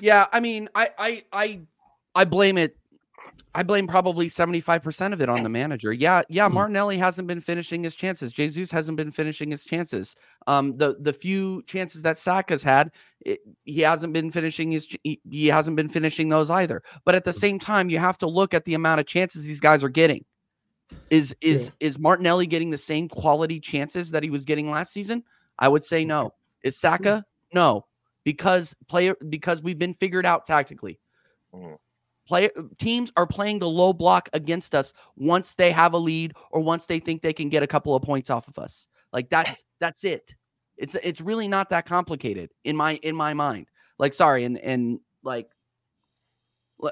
Yeah, 0.01 0.27
I 0.33 0.41
mean, 0.41 0.69
I 0.75 0.91
I 0.99 1.25
I 1.33 1.61
I 2.15 2.25
blame 2.25 2.59
it. 2.59 2.77
I 3.55 3.63
blame 3.63 3.87
probably 3.87 4.29
75% 4.29 5.13
of 5.13 5.21
it 5.21 5.29
on 5.29 5.43
the 5.43 5.49
manager. 5.49 5.93
Yeah, 5.93 6.23
yeah, 6.29 6.49
Hmm. 6.49 6.55
Martinelli 6.55 6.97
hasn't 6.99 7.27
been 7.29 7.41
finishing 7.41 7.83
his 7.85 7.97
chances. 7.97 8.33
Jesus 8.33 8.71
hasn't 8.71 8.97
been 8.97 9.11
finishing 9.11 9.51
his 9.51 9.65
chances. 9.65 10.15
Um 10.47 10.77
the 10.77 10.97
the 11.01 11.13
few 11.13 11.63
chances 11.63 12.03
that 12.03 12.19
Saka's 12.19 12.63
had, 12.63 12.93
it, 13.21 13.41
he 13.65 13.81
hasn't 13.81 14.13
been 14.13 14.31
finishing 14.31 14.71
his 14.73 14.95
he, 15.03 15.21
he 15.31 15.47
hasn't 15.49 15.77
been 15.77 15.89
finishing 15.89 16.29
those 16.29 16.51
either. 16.51 16.83
But 17.05 17.15
at 17.15 17.25
the 17.25 17.33
same 17.33 17.59
time, 17.59 17.91
you 17.91 17.99
have 17.99 18.19
to 18.19 18.27
look 18.27 18.55
at 18.55 18.65
the 18.65 18.75
amount 18.75 19.01
of 19.01 19.07
chances 19.07 19.45
these 19.45 19.61
guys 19.61 19.83
are 19.83 19.89
getting. 19.89 20.25
Is 21.11 21.35
is 21.41 21.71
is 21.81 21.99
Martinelli 21.99 22.47
getting 22.47 22.71
the 22.71 22.79
same 22.79 23.09
quality 23.09 23.61
chances 23.61 24.11
that 24.11 24.23
he 24.23 24.31
was 24.31 24.45
getting 24.45 24.71
last 24.71 24.93
season? 24.93 25.23
I 25.59 25.69
would 25.69 25.85
say 25.85 26.05
no. 26.05 26.33
Is 26.63 26.77
Saka? 26.77 27.25
No. 27.53 27.87
Because 28.25 28.75
player 28.89 29.17
because 29.29 29.63
we've 29.63 29.79
been 29.79 29.95
figured 29.95 30.27
out 30.27 30.47
tactically. 30.47 30.99
Mhm. 31.55 31.79
Play 32.27 32.51
teams 32.79 33.13
are 33.17 33.27
playing 33.27 33.61
the 33.61 33.69
low 33.69 33.93
block 33.93 34.29
against 34.33 34.75
us 34.75 34.93
once 35.17 35.55
they 35.55 35.71
have 35.71 35.93
a 35.93 35.99
lead 35.99 36.35
or 36.51 36.61
once 36.61 36.87
they 36.87 36.99
think 36.99 37.23
they 37.23 37.33
can 37.33 37.49
get 37.49 37.63
a 37.63 37.69
couple 37.69 37.95
of 37.95 38.03
points 38.03 38.31
off 38.31 38.49
of 38.49 38.59
us. 38.59 38.89
Like 39.13 39.29
that's 39.31 39.63
that's 39.79 40.05
it. 40.05 40.35
It's 40.77 40.97
it's 40.97 41.21
really 41.21 41.47
not 41.47 41.69
that 41.71 41.87
complicated 41.87 42.51
in 42.65 42.77
my 42.77 42.97
in 42.97 43.15
my 43.15 43.33
mind. 43.33 43.69
Like 43.99 44.13
sorry 44.13 44.45
and 44.45 44.59
and 44.59 44.99
like 45.23 45.49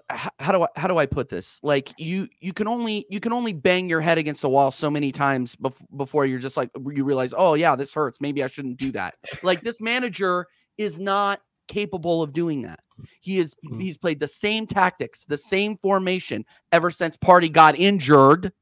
how 0.09 0.53
do 0.53 0.63
I 0.63 0.69
how 0.77 0.89
do 0.89 0.97
I 0.97 1.07
put 1.07 1.29
this? 1.29 1.61
Like 1.63 1.93
you 1.99 2.29
you 2.41 2.53
can 2.53 2.67
only 2.67 3.07
you 3.11 3.21
can 3.21 3.33
only 3.33 3.53
bang 3.53 3.89
your 3.89 4.01
head 4.01 4.19
against 4.19 4.43
the 4.43 4.49
wall 4.49 4.71
so 4.71 4.91
many 4.91 5.13
times 5.13 5.57
bef- 5.57 5.85
before 5.97 6.25
you're 6.27 6.39
just 6.39 6.57
like 6.57 6.71
you 6.93 7.05
realize, 7.05 7.35
"Oh 7.37 7.55
yeah, 7.55 7.77
this 7.77 7.93
hurts. 7.93 8.19
Maybe 8.21 8.43
I 8.43 8.47
shouldn't 8.47 8.79
do 8.79 8.93
that." 8.93 9.15
Like 9.43 9.61
this 9.61 9.81
manager 9.81 10.47
is 10.79 10.99
not 10.99 11.41
capable 11.69 12.23
of 12.23 12.33
doing 12.33 12.63
that. 12.63 12.81
He 13.21 13.39
is 13.39 13.55
Mhm. 13.65 13.81
he's 13.81 13.99
played 13.99 14.21
the 14.21 14.29
same 14.29 14.67
tactics, 14.67 15.25
the 15.27 15.37
same 15.37 15.77
formation 15.77 16.45
ever 16.73 16.91
since 16.91 17.17
Partey 17.17 17.53
got 17.53 17.79
injured. 17.79 18.53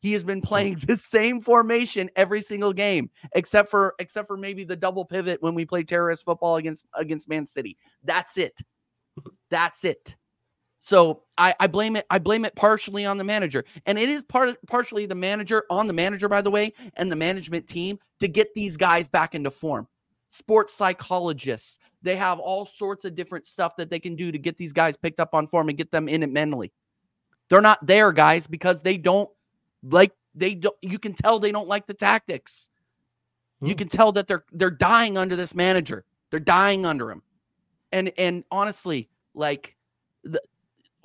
He 0.00 0.12
has 0.12 0.24
been 0.24 0.40
playing 0.40 0.74
the 0.86 0.96
same 0.96 1.40
formation 1.40 2.10
every 2.16 2.40
single 2.42 2.72
game, 2.72 3.10
except 3.34 3.68
for 3.70 3.94
except 4.00 4.26
for 4.26 4.36
maybe 4.36 4.64
the 4.64 4.76
double 4.76 5.04
pivot 5.04 5.40
when 5.40 5.54
we 5.54 5.64
play 5.64 5.84
terrorist 5.84 6.24
football 6.24 6.56
against 6.56 6.86
against 6.94 7.28
Man 7.28 7.46
City. 7.46 7.76
That's 8.02 8.38
it. 8.38 8.60
That's 9.50 9.84
it. 9.84 10.16
So 10.80 11.22
I, 11.36 11.54
I 11.60 11.66
blame 11.66 11.96
it. 11.96 12.06
I 12.10 12.18
blame 12.18 12.44
it 12.44 12.54
partially 12.54 13.04
on 13.04 13.18
the 13.18 13.24
manager, 13.24 13.64
and 13.86 13.98
it 13.98 14.08
is 14.08 14.24
part 14.24 14.56
partially 14.66 15.06
the 15.06 15.14
manager 15.14 15.64
on 15.70 15.86
the 15.86 15.92
manager, 15.92 16.28
by 16.28 16.42
the 16.42 16.50
way, 16.50 16.72
and 16.94 17.10
the 17.10 17.16
management 17.16 17.66
team 17.66 17.98
to 18.20 18.28
get 18.28 18.54
these 18.54 18.76
guys 18.76 19.08
back 19.08 19.34
into 19.34 19.50
form. 19.50 19.88
Sports 20.28 20.74
psychologists, 20.74 21.78
they 22.02 22.16
have 22.16 22.38
all 22.38 22.64
sorts 22.66 23.04
of 23.04 23.14
different 23.14 23.46
stuff 23.46 23.76
that 23.76 23.90
they 23.90 23.98
can 23.98 24.14
do 24.14 24.30
to 24.30 24.38
get 24.38 24.56
these 24.56 24.72
guys 24.72 24.96
picked 24.96 25.20
up 25.20 25.34
on 25.34 25.46
form 25.46 25.68
and 25.68 25.78
get 25.78 25.90
them 25.90 26.08
in 26.08 26.22
it 26.22 26.30
mentally. 26.30 26.72
They're 27.48 27.60
not 27.60 27.84
there, 27.86 28.12
guys, 28.12 28.46
because 28.46 28.82
they 28.82 28.96
don't 28.96 29.28
like 29.82 30.12
they 30.34 30.54
don't. 30.54 30.76
You 30.82 30.98
can 30.98 31.14
tell 31.14 31.38
they 31.38 31.52
don't 31.52 31.68
like 31.68 31.86
the 31.86 31.94
tactics. 31.94 32.68
You 33.62 33.74
Hmm. 33.74 33.76
can 33.76 33.88
tell 33.88 34.12
that 34.12 34.28
they're 34.28 34.44
they're 34.52 34.70
dying 34.70 35.18
under 35.18 35.36
this 35.36 35.54
manager. 35.54 36.04
They're 36.30 36.40
dying 36.40 36.86
under 36.86 37.10
him, 37.10 37.22
and 37.92 38.12
and 38.18 38.44
honestly, 38.50 39.08
like 39.34 39.76
the 40.24 40.40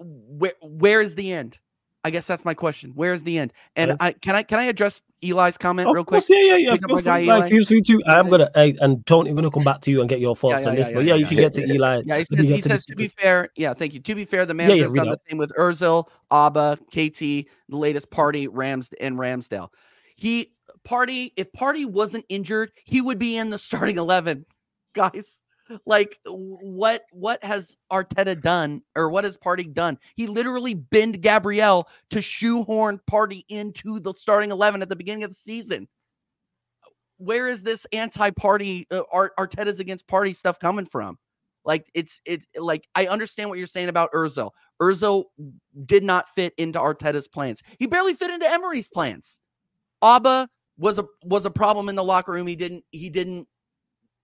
where 0.03 0.53
where 0.61 1.01
is 1.01 1.15
the 1.15 1.31
end? 1.33 1.59
I 2.05 2.09
guess 2.09 2.27
that's 2.27 2.43
my 2.43 2.53
question. 2.53 2.91
Where 2.95 3.13
is 3.13 3.23
the 3.23 3.37
end? 3.37 3.53
And 3.75 3.89
Yes. 3.89 3.97
I 4.01 4.11
can 4.11 4.35
I 4.35 4.43
can 4.43 4.59
I 4.59 4.65
address 4.65 5.01
Eli's 5.23 5.57
comment 5.57 5.87
Of 5.87 5.95
real 5.95 6.03
quick? 6.03 6.19
course, 6.19 6.29
yeah, 6.29 6.41
yeah, 6.41 6.55
yeah. 6.57 6.73
Up 6.73 6.79
Feel 6.79 6.97
free, 6.97 7.11
like, 7.11 7.23
Eli. 7.23 7.49
feel 7.49 7.65
free 7.65 7.81
to. 7.81 8.01
I'm 8.07 8.29
gonna, 8.29 8.51
hey, 8.55 8.75
and 8.81 9.05
Tony, 9.05 9.29
I'm 9.29 9.35
gonna 9.35 9.49
come 9.49 9.63
back 9.63 9.79
to 9.81 9.91
you 9.91 10.01
and 10.01 10.09
get 10.09 10.19
your 10.19 10.35
thoughts 10.35 10.65
yeah, 10.65 10.71
on 10.71 10.75
this. 10.75 10.89
yeah, 10.89 10.95
but 10.95 11.05
yeah, 11.05 11.13
yeah, 11.13 11.19
you 11.19 11.25
can 11.25 11.37
get 11.37 11.53
to 11.53 11.61
Eli. 11.65 12.01
Yeah, 12.05 12.17
he 12.17 12.23
says, 12.25 12.45
he 12.45 12.61
to 12.61 12.67
says 12.67 12.85
to 12.87 12.95
be 12.95 13.07
fair, 13.07 13.49
yeah, 13.55 13.73
thank 13.73 13.93
you. 13.93 14.01
To 14.01 14.15
be 14.15 14.25
fair, 14.25 14.45
the 14.45 14.53
yeah, 14.53 14.67
manager's 14.67 14.91
read 14.91 15.03
done 15.05 15.09
the 15.11 15.19
same 15.29 15.37
with 15.37 15.53
Özil, 15.57 16.05
Auba, 16.29 16.77
KT, 16.87 17.47
the 17.69 17.77
latest 17.77 18.09
Partey, 18.11 18.47
Rams 18.51 18.89
and 18.99 19.17
Ramsdale. 19.17 19.69
He 20.17 20.51
Partey, 20.85 21.31
if 21.37 21.51
Partey 21.53 21.85
wasn't 21.85 22.25
injured, 22.27 22.71
he 22.83 22.99
would 22.99 23.17
be 23.19 23.37
in 23.37 23.49
the 23.49 23.57
starting 23.57 23.97
eleven, 23.97 24.45
guys. 24.93 25.39
Like 25.85 26.19
what 26.25 27.03
what 27.11 27.43
has 27.43 27.75
Arteta 27.91 28.39
done 28.39 28.81
or 28.95 29.09
what 29.09 29.23
has 29.23 29.37
Partey 29.37 29.73
done? 29.73 29.97
He 30.15 30.27
literally 30.27 30.73
binned 30.73 31.21
Gabriel 31.21 31.87
to 32.09 32.21
shoehorn 32.21 32.99
Partey 33.09 33.43
into 33.49 33.99
the 33.99 34.13
starting 34.13 34.51
11 34.51 34.81
at 34.81 34.89
the 34.89 34.95
beginning 34.95 35.23
of 35.23 35.31
the 35.31 35.35
season. 35.35 35.87
Where 37.17 37.47
is 37.47 37.63
this 37.63 37.85
anti-Partey 37.93 38.85
uh, 38.91 39.03
Art, 39.11 39.31
Arteta's 39.39 39.79
against 39.79 40.07
Partey 40.07 40.35
stuff 40.35 40.59
coming 40.59 40.85
from? 40.85 41.17
Like 41.65 41.89
it's 41.93 42.19
it 42.25 42.43
like 42.57 42.87
I 42.93 43.07
understand 43.07 43.49
what 43.49 43.57
you're 43.57 43.67
saying 43.67 43.89
about 43.89 44.11
Urzo. 44.11 44.51
Urzo 44.81 45.25
did 45.85 46.03
not 46.03 46.27
fit 46.29 46.53
into 46.57 46.79
Arteta's 46.79 47.27
plans. 47.27 47.61
He 47.79 47.87
barely 47.87 48.13
fit 48.13 48.31
into 48.31 48.49
Emery's 48.49 48.89
plans. 48.89 49.39
Auba 50.03 50.47
was 50.77 50.99
a 50.99 51.05
was 51.23 51.45
a 51.45 51.51
problem 51.51 51.87
in 51.87 51.95
the 51.95 52.03
locker 52.03 52.33
room. 52.33 52.47
He 52.47 52.57
didn't 52.57 52.83
he 52.91 53.09
didn't 53.09 53.47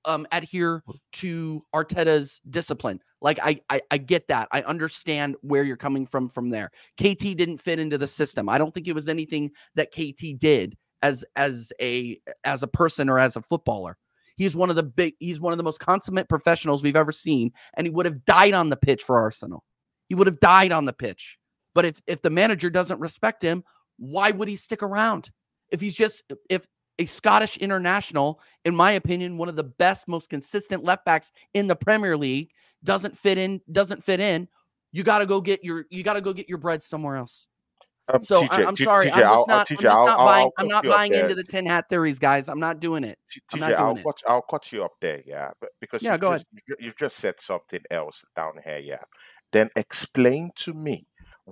um 0.05 0.25
adhere 0.31 0.83
to 1.13 1.63
Arteta's 1.73 2.41
discipline. 2.49 2.99
Like 3.21 3.39
I, 3.41 3.59
I 3.69 3.81
I 3.91 3.97
get 3.97 4.27
that. 4.29 4.47
I 4.51 4.61
understand 4.61 5.35
where 5.41 5.63
you're 5.63 5.77
coming 5.77 6.05
from 6.05 6.29
from 6.29 6.49
there. 6.49 6.71
KT 6.97 7.35
didn't 7.37 7.57
fit 7.57 7.79
into 7.79 7.97
the 7.97 8.07
system. 8.07 8.49
I 8.49 8.57
don't 8.57 8.73
think 8.73 8.87
it 8.87 8.95
was 8.95 9.07
anything 9.07 9.51
that 9.75 9.91
KT 9.91 10.39
did 10.39 10.75
as 11.01 11.25
as 11.35 11.71
a 11.81 12.19
as 12.43 12.63
a 12.63 12.67
person 12.67 13.09
or 13.09 13.19
as 13.19 13.35
a 13.35 13.41
footballer. 13.41 13.97
He's 14.37 14.55
one 14.55 14.69
of 14.69 14.75
the 14.75 14.83
big 14.83 15.15
he's 15.19 15.39
one 15.39 15.51
of 15.53 15.57
the 15.57 15.63
most 15.63 15.79
consummate 15.79 16.29
professionals 16.29 16.81
we've 16.81 16.95
ever 16.95 17.11
seen 17.11 17.51
and 17.75 17.85
he 17.85 17.91
would 17.91 18.05
have 18.05 18.23
died 18.25 18.53
on 18.53 18.69
the 18.69 18.77
pitch 18.77 19.03
for 19.03 19.19
Arsenal. 19.19 19.63
He 20.07 20.15
would 20.15 20.27
have 20.27 20.39
died 20.39 20.71
on 20.71 20.85
the 20.85 20.93
pitch. 20.93 21.37
But 21.75 21.85
if 21.85 22.01
if 22.07 22.21
the 22.21 22.29
manager 22.29 22.69
doesn't 22.69 22.99
respect 22.99 23.43
him, 23.43 23.63
why 23.97 24.31
would 24.31 24.47
he 24.47 24.55
stick 24.55 24.81
around? 24.81 25.29
If 25.71 25.81
he's 25.81 25.93
just 25.93 26.23
if 26.49 26.65
a 26.99 27.05
Scottish 27.05 27.57
international, 27.57 28.39
in 28.65 28.75
my 28.75 28.91
opinion, 28.91 29.37
one 29.37 29.49
of 29.49 29.55
the 29.55 29.63
best, 29.63 30.07
most 30.07 30.29
consistent 30.29 30.83
left 30.83 31.05
backs 31.05 31.31
in 31.53 31.65
the 31.67 31.75
Premier 31.75 32.15
League, 32.15 32.51
doesn't 32.83 33.17
fit 33.17 33.37
in, 33.37 33.59
doesn't 33.71 34.03
fit 34.03 34.19
in, 34.19 34.47
you 34.91 35.03
got 35.03 35.19
to 35.19 35.25
go 35.25 35.41
get 35.41 35.63
your 35.63 35.85
you 35.89 36.03
got 36.03 36.13
to 36.13 36.21
go 36.21 36.33
get 36.33 36.47
your 36.47 36.57
bread 36.57 36.83
somewhere 36.83 37.15
else. 37.15 37.47
Um, 38.11 38.23
So 38.23 38.43
TJ, 38.43 38.49
I, 38.51 38.61
am 38.67 38.75
sorry, 38.75 39.05
TJ, 39.07 39.13
I'm 39.13 39.21
just 39.35 39.47
not, 39.47 39.67
TJ, 39.67 39.75
I'm 39.77 39.83
just 39.83 40.01
not 40.01 40.19
I'll- 40.19 40.25
buying, 40.25 40.45
I'll 40.45 40.53
I'm 40.57 40.67
not 40.67 40.83
buying 40.85 41.13
into 41.13 41.35
the 41.35 41.43
tin 41.43 41.65
hat 41.65 41.85
theories, 41.89 42.19
guys. 42.19 42.49
I'm 42.49 42.59
not 42.59 42.79
doing 42.79 43.03
it. 43.03 43.17
I'm 43.53 43.59
TJ, 43.59 43.61
not 43.61 43.67
doing 43.69 43.79
I'll 43.81 43.97
it. 43.97 44.03
cut, 44.03 44.21
I'll 44.27 44.41
cut 44.41 44.71
you 44.71 44.83
up 44.83 44.93
there, 44.99 45.21
yeah, 45.25 45.51
because 45.79 46.01
Yeah, 46.01 46.13
you've 46.13 46.21
go 46.21 46.33
just, 46.33 46.45
you've- 46.67 46.83
You've 46.85 46.97
just 46.97 47.17
said 47.17 47.35
something 47.39 47.81
else 47.91 48.25
down 48.35 48.53
here, 48.65 48.79
yeah. 48.79 49.01
Then 49.51 49.69
explain 49.75 50.51
to 50.57 50.73
me 50.73 51.07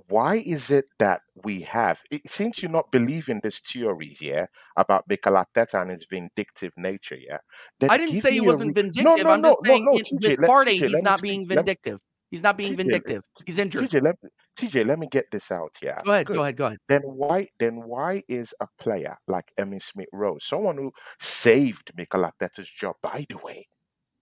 why 0.08 0.36
is 0.36 0.70
it 0.70 0.84
that 0.98 1.20
we 1.44 1.62
have? 1.62 2.00
It, 2.10 2.22
since 2.30 2.62
you're 2.62 2.70
not 2.70 2.90
believe 2.92 3.28
in 3.28 3.40
these 3.42 3.58
theories, 3.58 4.20
yeah, 4.20 4.46
about 4.76 5.04
Mikel 5.08 5.32
Arteta 5.34 5.80
and 5.82 5.90
his 5.90 6.06
vindictive 6.10 6.72
nature, 6.76 7.16
yeah. 7.16 7.38
Then 7.80 7.90
I 7.90 7.98
didn't 7.98 8.20
say 8.20 8.32
he 8.32 8.40
wasn't 8.40 8.76
re- 8.76 8.82
vindictive. 8.82 9.04
No, 9.04 9.16
no, 9.16 9.30
I'm 9.30 9.40
no, 9.40 9.50
just 9.50 9.66
saying 9.66 10.04
in- 10.12 10.18
TJ, 10.18 10.36
Partey, 10.46 10.78
TJ, 10.80 10.88
he's 10.88 11.02
not 11.02 11.22
being 11.22 11.40
me- 11.40 11.54
vindictive. 11.54 11.98
He's 12.30 12.42
not 12.42 12.56
being 12.58 12.74
TJ, 12.74 12.76
vindictive. 12.76 13.22
He's 13.46 13.58
injured. 13.58 13.88
TJ, 13.90 14.02
let 14.02 14.16
me, 14.22 14.28
TJ, 14.58 14.86
let 14.86 14.98
me 14.98 15.06
get 15.10 15.24
this 15.32 15.50
out, 15.50 15.70
yeah. 15.82 16.00
Go 16.04 16.12
ahead, 16.12 16.26
Good. 16.26 16.36
go 16.36 16.42
ahead, 16.42 16.56
go 16.56 16.66
ahead. 16.66 16.78
then 16.88 17.00
why 17.02 17.48
then 17.58 17.76
why 17.86 18.22
is 18.28 18.52
a 18.60 18.66
player 18.78 19.16
like 19.26 19.50
Emmy 19.56 19.80
Smith 19.80 20.08
Rowe, 20.12 20.36
someone 20.38 20.76
who 20.76 20.92
saved 21.18 21.90
Mikel 21.96 22.22
Arteta's 22.30 22.68
job, 22.70 22.96
by 23.02 23.24
the 23.28 23.38
way, 23.38 23.66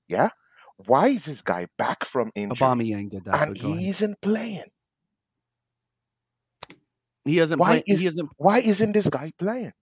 Yeah. 0.08 0.28
Why 0.86 1.08
is 1.08 1.24
this 1.24 1.40
guy 1.40 1.68
back 1.78 2.04
from 2.04 2.30
injury 2.34 2.58
Aubameyang 2.58 3.08
did 3.08 3.24
that. 3.24 3.42
and 3.42 3.54
but 3.54 3.62
go 3.62 3.68
ahead. 3.68 3.80
he 3.80 3.88
isn't 3.88 4.20
playing? 4.20 4.68
He 7.26 7.36
hasn't 7.38 7.60
Why 7.60 7.66
played. 7.80 7.84
is 7.86 7.98
He 7.98 8.04
hasn't. 8.06 8.30
why 8.36 8.58
isn't 8.60 8.92
this 8.92 9.08
guy 9.08 9.32
playing? 9.38 9.72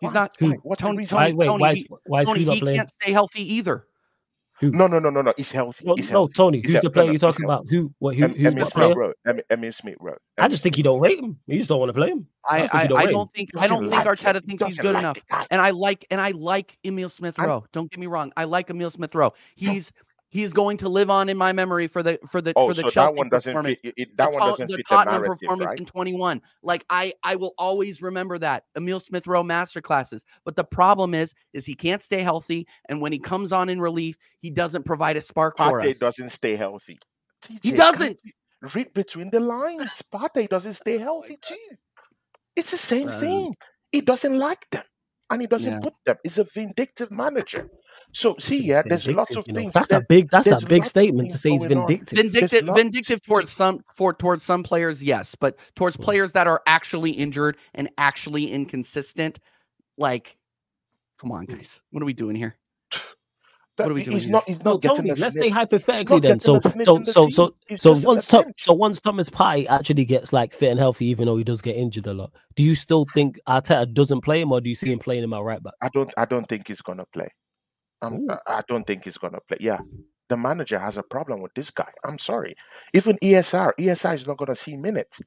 He's 0.00 0.08
Why? 0.08 0.14
not. 0.14 0.32
Who? 0.38 0.48
Why? 0.50 0.56
What's 0.62 0.82
the 0.82 0.88
Tony. 0.88 1.04
Why, 1.04 1.06
Tony. 1.06 1.32
wait, 1.34 1.46
Tony. 1.46 1.60
why, 1.60 1.72
is, 1.72 1.78
he, 1.78 1.88
why 2.06 2.20
is 2.22 2.26
Tony. 2.28 2.40
he 2.44 2.50
He 2.54 2.60
playing? 2.60 2.76
can't 2.76 2.90
stay 2.90 3.12
healthy 3.12 3.54
either. 3.54 3.86
No, 4.64 4.86
no, 4.86 5.00
no, 5.00 5.10
no, 5.10 5.22
no. 5.22 5.34
He's 5.36 5.50
healthy. 5.50 5.84
No, 5.84 5.94
He's 5.96 6.08
no, 6.08 6.12
healthy. 6.20 6.32
Tony, 6.34 6.58
He's 6.58 6.66
who's 6.66 6.72
healthy. 6.74 6.86
the 6.86 6.90
player 6.92 7.06
no, 7.06 7.12
you're 7.12 7.18
talking 7.18 7.44
about? 7.44 7.66
Who? 7.68 7.92
What? 7.98 8.14
Who? 8.14 8.24
Em- 8.24 8.34
Who's 8.34 8.52
Emile 8.52 8.66
Smith 8.66 8.72
player? 8.74 8.94
Rowe. 8.94 9.12
Em- 9.26 9.40
Emile 9.50 9.72
Smith 9.72 9.96
Rowe. 9.98 10.16
I 10.38 10.46
just 10.48 10.62
think 10.62 10.74
Smith 10.74 10.78
you 10.78 10.84
don't 10.84 11.00
rate 11.00 11.18
him. 11.18 11.38
You 11.46 11.58
just 11.58 11.68
don't 11.68 11.80
want 11.80 11.88
to 11.88 11.94
play 11.94 12.10
him. 12.10 12.28
I 12.48 12.62
I. 12.62 12.68
I, 12.82 12.86
don't 12.86 12.98
I 12.98 13.06
don't 13.06 13.30
think. 13.30 13.50
I 13.58 13.66
don't 13.66 13.88
think 13.88 14.04
like. 14.04 14.06
Arteta 14.06 14.40
He 14.42 14.46
thinks 14.46 14.64
he's 14.64 14.78
good 14.78 14.94
like 14.94 15.02
enough. 15.02 15.18
And 15.50 15.60
I 15.60 15.70
like. 15.70 16.04
And 16.12 16.20
I 16.20 16.30
like 16.30 16.78
Emile 16.84 17.08
Smith 17.08 17.36
Rowe. 17.38 17.64
Don't 17.72 17.90
get 17.90 17.98
me 17.98 18.06
wrong. 18.06 18.32
I 18.36 18.44
like 18.44 18.70
Emile 18.70 18.90
Smith 18.90 19.14
Rowe. 19.14 19.32
He's. 19.56 19.90
He 20.32 20.42
is 20.44 20.54
going 20.54 20.78
to 20.78 20.88
live 20.88 21.10
on 21.10 21.28
in 21.28 21.36
my 21.36 21.52
memory 21.52 21.86
for 21.86 22.02
the 22.02 22.18
for 22.30 22.40
the 22.40 22.54
oh, 22.56 22.68
for 22.68 22.74
the 22.74 22.82
so 22.82 22.86
that 22.88 22.94
Chelsea 22.94 23.18
one 23.18 23.28
doesn't 23.28 23.52
performance. 23.52 23.80
fit. 23.82 23.94
It, 23.98 24.02
it- 24.10 24.16
the, 24.16 24.24
one 24.30 24.40
doesn't 24.40 24.68
the 24.68 24.76
fit 24.78 24.86
the 24.88 24.96
Tottenham 24.96 25.20
narrative, 25.20 25.40
performance 25.40 25.68
right? 25.68 25.78
in 25.78 25.84
21. 25.86 26.42
Like 26.62 26.84
I, 26.90 27.12
I 27.22 27.36
will 27.36 27.54
always 27.58 28.00
remember 28.00 28.38
that 28.38 28.64
Emile 28.76 28.98
Smith 29.00 29.26
Rowe 29.26 29.44
masterclasses. 29.44 30.24
But 30.46 30.56
the 30.56 30.64
problem 30.64 31.14
is, 31.14 31.34
is 31.52 31.66
he 31.66 31.74
can't 31.74 32.00
stay 32.02 32.22
healthy, 32.22 32.66
and 32.88 33.00
when 33.02 33.12
he 33.12 33.18
comes 33.18 33.52
on 33.52 33.68
in 33.68 33.80
relief, 33.80 34.16
he 34.40 34.50
doesn't 34.50 34.84
provide 34.84 35.18
a 35.18 35.20
spark 35.20 35.58
for 35.58 35.80
us. 35.82 35.98
doesn't 35.98 36.30
stay 36.30 36.56
healthy. 36.56 36.98
He 37.62 37.72
TJ, 37.72 37.76
can't 37.76 37.76
doesn't. 37.76 38.22
read 38.74 38.94
between 38.94 39.30
the 39.30 39.40
lines. 39.40 40.02
Partey 40.12 40.48
doesn't 40.48 40.74
stay 40.74 40.98
healthy 41.08 41.36
too. 41.42 41.56
It's 42.56 42.70
the 42.70 42.76
same 42.78 43.08
Uh, 43.08 43.18
thing. 43.20 43.54
He 43.92 44.00
doesn't 44.00 44.38
like 44.38 44.68
them, 44.70 44.84
and 45.30 45.40
he 45.42 45.46
doesn't 45.46 45.72
yeah. 45.72 45.80
put 45.80 45.94
them. 46.06 46.16
He's 46.22 46.38
a 46.38 46.44
vindictive 46.44 47.10
manager. 47.10 47.68
So 48.14 48.36
see, 48.38 48.62
yeah, 48.62 48.82
there's 48.84 49.08
lots 49.08 49.34
of 49.34 49.44
you 49.46 49.54
know. 49.54 49.60
things. 49.60 49.72
That's 49.72 49.92
a 49.92 50.02
big. 50.06 50.30
That's 50.30 50.50
a 50.50 50.64
big 50.66 50.84
statement 50.84 51.30
to 51.30 51.38
say 51.38 51.50
he's 51.52 51.64
going 51.64 51.78
on. 51.78 51.86
vindictive. 51.86 52.18
Vindictive, 52.18 52.64
lots- 52.64 52.80
vindictive 52.80 53.22
towards 53.22 53.50
some 53.50 53.80
for 53.94 54.12
towards 54.12 54.44
some 54.44 54.62
players, 54.62 55.02
yes, 55.02 55.34
but 55.34 55.56
towards 55.76 55.96
Mm. 55.96 56.02
players 56.04 56.32
that 56.32 56.46
are 56.46 56.62
actually 56.66 57.10
injured 57.12 57.56
and 57.74 57.88
actually 57.96 58.50
inconsistent, 58.50 59.38
like, 59.96 60.36
come 61.18 61.32
on, 61.32 61.46
guys, 61.46 61.80
what 61.90 62.02
are 62.02 62.06
we 62.06 62.12
doing 62.12 62.36
here? 62.36 62.56
that- 62.90 63.84
what 63.84 63.90
are 63.90 63.94
we 63.94 64.02
doing 64.02 64.12
he's 64.16 64.24
here? 64.24 64.32
not. 64.32 64.44
He's 64.46 64.62
not 64.62 64.82
getting 64.82 64.96
Tony. 64.98 65.08
Let's 65.10 65.32
sniff. 65.32 65.44
say 65.44 65.48
hypothetically 65.48 66.20
then. 66.20 66.38
So, 66.38 66.58
getting 66.60 66.82
a 66.82 66.84
sniff 66.84 66.84
so, 66.84 67.04
so, 67.04 67.28
so, 67.30 67.54
so 67.76 67.92
once 68.06 68.26
Tom, 68.26 68.44
so 68.58 68.74
once 68.74 69.00
Thomas 69.00 69.30
Partey 69.30 69.66
actually 69.70 70.04
gets 70.04 70.34
like 70.34 70.52
fit 70.52 70.70
and 70.70 70.78
healthy, 70.78 71.06
even 71.06 71.24
though 71.24 71.38
he 71.38 71.44
does 71.44 71.62
get 71.62 71.76
injured 71.76 72.06
a 72.06 72.12
lot, 72.12 72.32
do 72.56 72.62
you 72.62 72.74
still 72.74 73.06
think 73.14 73.40
Arteta 73.48 73.90
doesn't 73.90 74.20
play 74.20 74.42
him, 74.42 74.52
or 74.52 74.60
do 74.60 74.68
you 74.68 74.76
see 74.76 74.92
him 74.92 74.98
playing 74.98 75.24
him 75.24 75.32
at 75.32 75.42
right 75.42 75.62
back? 75.62 75.72
I 75.80 75.88
don't. 75.94 76.12
I 76.18 76.26
don't 76.26 76.46
think 76.46 76.68
he's 76.68 76.82
gonna 76.82 77.06
play. 77.14 77.30
I'm, 78.02 78.28
I 78.30 78.38
I 78.58 78.62
don't 78.68 78.86
think 78.86 79.04
he's 79.04 79.18
gonna 79.18 79.40
play. 79.48 79.58
Yeah, 79.60 79.78
the 80.28 80.36
manager 80.36 80.78
has 80.78 80.96
a 80.96 81.02
problem 81.02 81.40
with 81.40 81.54
this 81.54 81.70
guy. 81.70 81.90
I'm 82.04 82.18
sorry. 82.18 82.54
Even 82.94 83.16
ESR, 83.22 83.72
ESR 83.78 84.14
is 84.14 84.26
not 84.26 84.36
gonna 84.38 84.56
see 84.56 84.76
minutes 84.76 85.22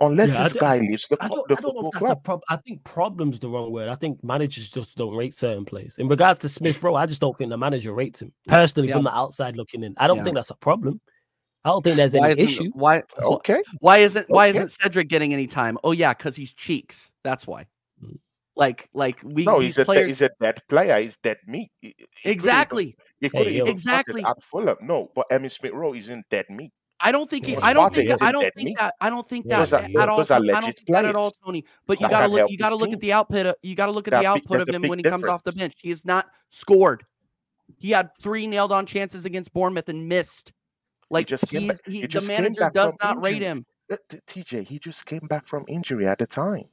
unless 0.00 0.32
Yeah, 0.34 0.44
this 0.44 0.52
guy 0.54 0.78
leaves 0.78 1.06
the, 1.08 1.16
I 1.20 1.28
cl- 1.28 1.36
don't, 1.36 1.48
the 1.48 1.54
I 1.56 1.60
don't 1.60 1.74
know 1.74 1.88
if 1.88 1.92
that's 1.92 2.04
a 2.04 2.08
club. 2.08 2.24
problem. 2.24 2.42
I 2.48 2.56
think 2.56 2.84
problem's 2.84 3.38
the 3.38 3.48
wrong 3.48 3.72
word. 3.72 3.88
I 3.88 3.94
think 3.94 4.22
managers 4.24 4.70
just 4.70 4.96
don't 4.96 5.14
rate 5.14 5.34
certain 5.34 5.64
players. 5.64 5.96
In 5.98 6.08
regards 6.08 6.40
to 6.40 6.48
Smith 6.48 6.82
Rowe, 6.82 6.96
I 6.96 7.06
just 7.06 7.20
don't 7.20 7.36
think 7.36 7.50
the 7.50 7.56
manager 7.56 7.92
rates 7.92 8.20
him 8.20 8.32
personally 8.48 8.88
Yeah. 8.88 8.94
from 8.96 9.04
the 9.04 9.14
outside 9.16 9.56
looking 9.56 9.82
in. 9.84 9.94
I 9.96 10.06
don't 10.08 10.18
Yeah. 10.18 10.24
think 10.24 10.34
that's 10.36 10.50
a 10.50 10.56
problem. 10.56 11.00
I 11.64 11.70
don't 11.70 11.82
think 11.82 11.96
there's 11.96 12.14
Why 12.14 12.30
any 12.32 12.40
issue. 12.40 12.70
why 12.74 13.02
Okay, 13.18 13.62
why 13.78 13.98
isn't 13.98 14.28
why 14.28 14.48
Okay. 14.48 14.58
isn't 14.58 14.72
Cedric 14.72 15.08
getting 15.08 15.32
any 15.32 15.46
time? 15.46 15.78
Oh 15.82 15.92
yeah, 15.92 16.12
because 16.12 16.36
he's 16.36 16.52
cheeks. 16.52 17.10
That's 17.22 17.46
why. 17.46 17.66
Like 18.56 18.88
like 18.94 19.18
we 19.24 19.44
no, 19.44 19.58
these 19.58 19.76
he's 19.76 19.78
a 19.80 19.84
players 19.84 20.06
he's 20.06 20.22
a 20.22 20.30
dead 20.40 20.60
player. 20.68 21.00
He's 21.00 21.16
dead 21.18 21.38
meat. 21.46 21.70
He, 21.80 21.88
he 21.88 21.94
couldn't 21.94 22.10
even- 22.24 22.32
exactly. 22.32 22.96
He 23.20 23.28
couldn't 23.30 23.52
yo. 23.52 23.58
even 23.64 23.68
Exactly. 23.68 24.20
exactly 24.20 24.24
at 24.24 24.42
Fulham. 24.42 24.76
No, 24.82 25.10
but 25.14 25.26
Emmy 25.30 25.48
Smith 25.48 25.72
Rowe 25.72 25.94
isn't 25.94 26.24
dead 26.30 26.46
meat. 26.50 26.72
I 27.00 27.10
don't 27.10 27.28
think 27.28 27.44
he, 27.46 27.56
I 27.56 27.72
don't 27.72 27.92
think 27.92 28.22
I 28.22 28.30
don't 28.30 28.42
think 28.54 28.66
meat. 28.68 28.76
that 28.78 28.94
I 29.00 29.10
don't 29.10 29.26
think 29.26 29.46
Yeah, 29.46 29.58
that 29.58 29.70
Those 29.70 29.72
are 29.72 29.82
at 29.82 29.90
yeah. 29.90 30.06
all. 30.06 30.16
those 30.18 30.30
I 30.30 30.38
don't 30.38 30.46
legit 30.46 30.76
think 30.76 30.88
that 30.88 31.04
at 31.04 31.16
all, 31.16 31.32
Tony. 31.44 31.64
But 31.86 32.00
you 32.00 32.06
that 32.06 32.12
gotta 32.12 32.32
look 32.32 32.50
you 32.50 32.56
gotta 32.56 32.76
his 32.76 32.80
look 32.80 32.92
at 32.92 33.00
the 33.00 33.12
output 33.12 33.46
of, 33.46 33.54
you 33.62 33.74
gotta 33.74 33.92
look 33.92 34.06
at 34.06 34.12
That 34.12 34.22
the 34.22 34.28
output 34.28 34.60
of 34.60 34.68
him 34.68 34.82
big 34.82 34.88
when 34.90 34.98
he 35.00 35.02
comes 35.02 35.24
off 35.24 35.42
the 35.42 35.52
bench. 35.52 35.74
He 35.82 35.88
has 35.90 36.04
not 36.06 36.26
scored. 36.50 37.04
He 37.78 37.90
had 37.90 38.10
three 38.22 38.46
nailed 38.46 38.70
on 38.72 38.86
chances 38.86 39.24
against 39.24 39.52
Bournemouth 39.52 39.88
and 39.88 40.08
missed. 40.08 40.52
Like 41.10 41.26
just 41.26 41.50
he's 41.50 41.80
he, 41.86 41.92
he 41.92 42.00
the 42.02 42.08
just 42.08 42.28
came 42.28 42.36
manager 42.42 42.70
does 42.72 42.94
from 43.00 43.16
not 43.16 43.22
rate 43.24 43.42
him. 43.42 43.66
TJ, 43.90 44.66
he 44.66 44.78
just 44.78 45.04
came 45.04 45.26
back 45.28 45.44
from 45.44 45.64
injury 45.68 46.06
at 46.06 46.18
the 46.18 46.26
time. 46.26 46.64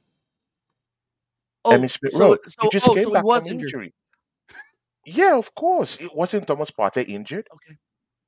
Oh, 1.64 1.72
Emmy 1.74 1.88
Smith 1.88 2.12
so 2.12 2.14
Rowe. 2.14 2.38
so 2.46 2.62
he 2.62 2.68
just 2.68 2.90
oh, 2.90 2.94
came 2.94 3.10
so 3.10 3.10
back 3.10 3.26
was 3.26 3.46
from 3.46 3.46
injured. 3.46 3.74
injury. 3.74 3.92
Yeah, 5.04 5.36
of 5.36 5.54
course. 5.54 6.00
It 6.00 6.14
wasn't 6.14 6.46
Thomas 6.46 6.70
Partey 6.70 7.06
injured, 7.08 7.48
Okay. 7.54 7.78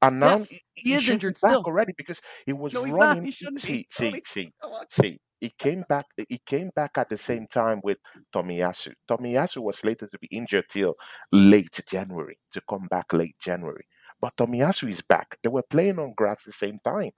and 0.03 0.21
now 0.21 0.43
Yes, 0.43 0.51
he, 0.51 0.61
he 0.75 0.95
is 0.95 1.09
injured 1.09 1.39
back 1.43 1.61
still. 1.61 1.67
already 1.67 1.95
because 1.97 2.21
he 2.47 2.53
was 2.53 2.75
No, 2.75 2.85
running. 2.85 3.25
He 3.25 3.33
see, 3.59 3.87
see, 3.89 4.19
see, 4.25 4.53
see. 4.89 5.21
He 5.41 5.51
came 5.59 5.85
back. 5.89 6.07
He 6.29 6.39
came 6.47 6.71
back 6.75 6.99
at 6.99 7.11
the 7.11 7.19
same 7.19 7.47
time 7.49 7.81
with 7.85 7.99
Tomiyasu. 8.35 8.95
Tomiyasu 9.09 9.63
was 9.63 9.85
later 9.85 10.07
to 10.09 10.19
be 10.19 10.29
injured 10.31 10.67
till 10.71 10.95
late 11.33 11.81
January 11.89 12.39
to 12.53 12.63
come 12.69 12.87
back 12.91 13.13
late 13.13 13.37
January, 13.41 13.87
but 14.21 14.37
Tomiyasu 14.37 14.89
is 14.91 15.03
back. 15.03 15.39
They 15.43 15.51
were 15.51 15.63
playing 15.65 15.99
on 15.99 16.15
grass 16.17 16.39
at 16.43 16.47
the 16.47 16.53
same 16.53 16.79
time. 16.85 17.13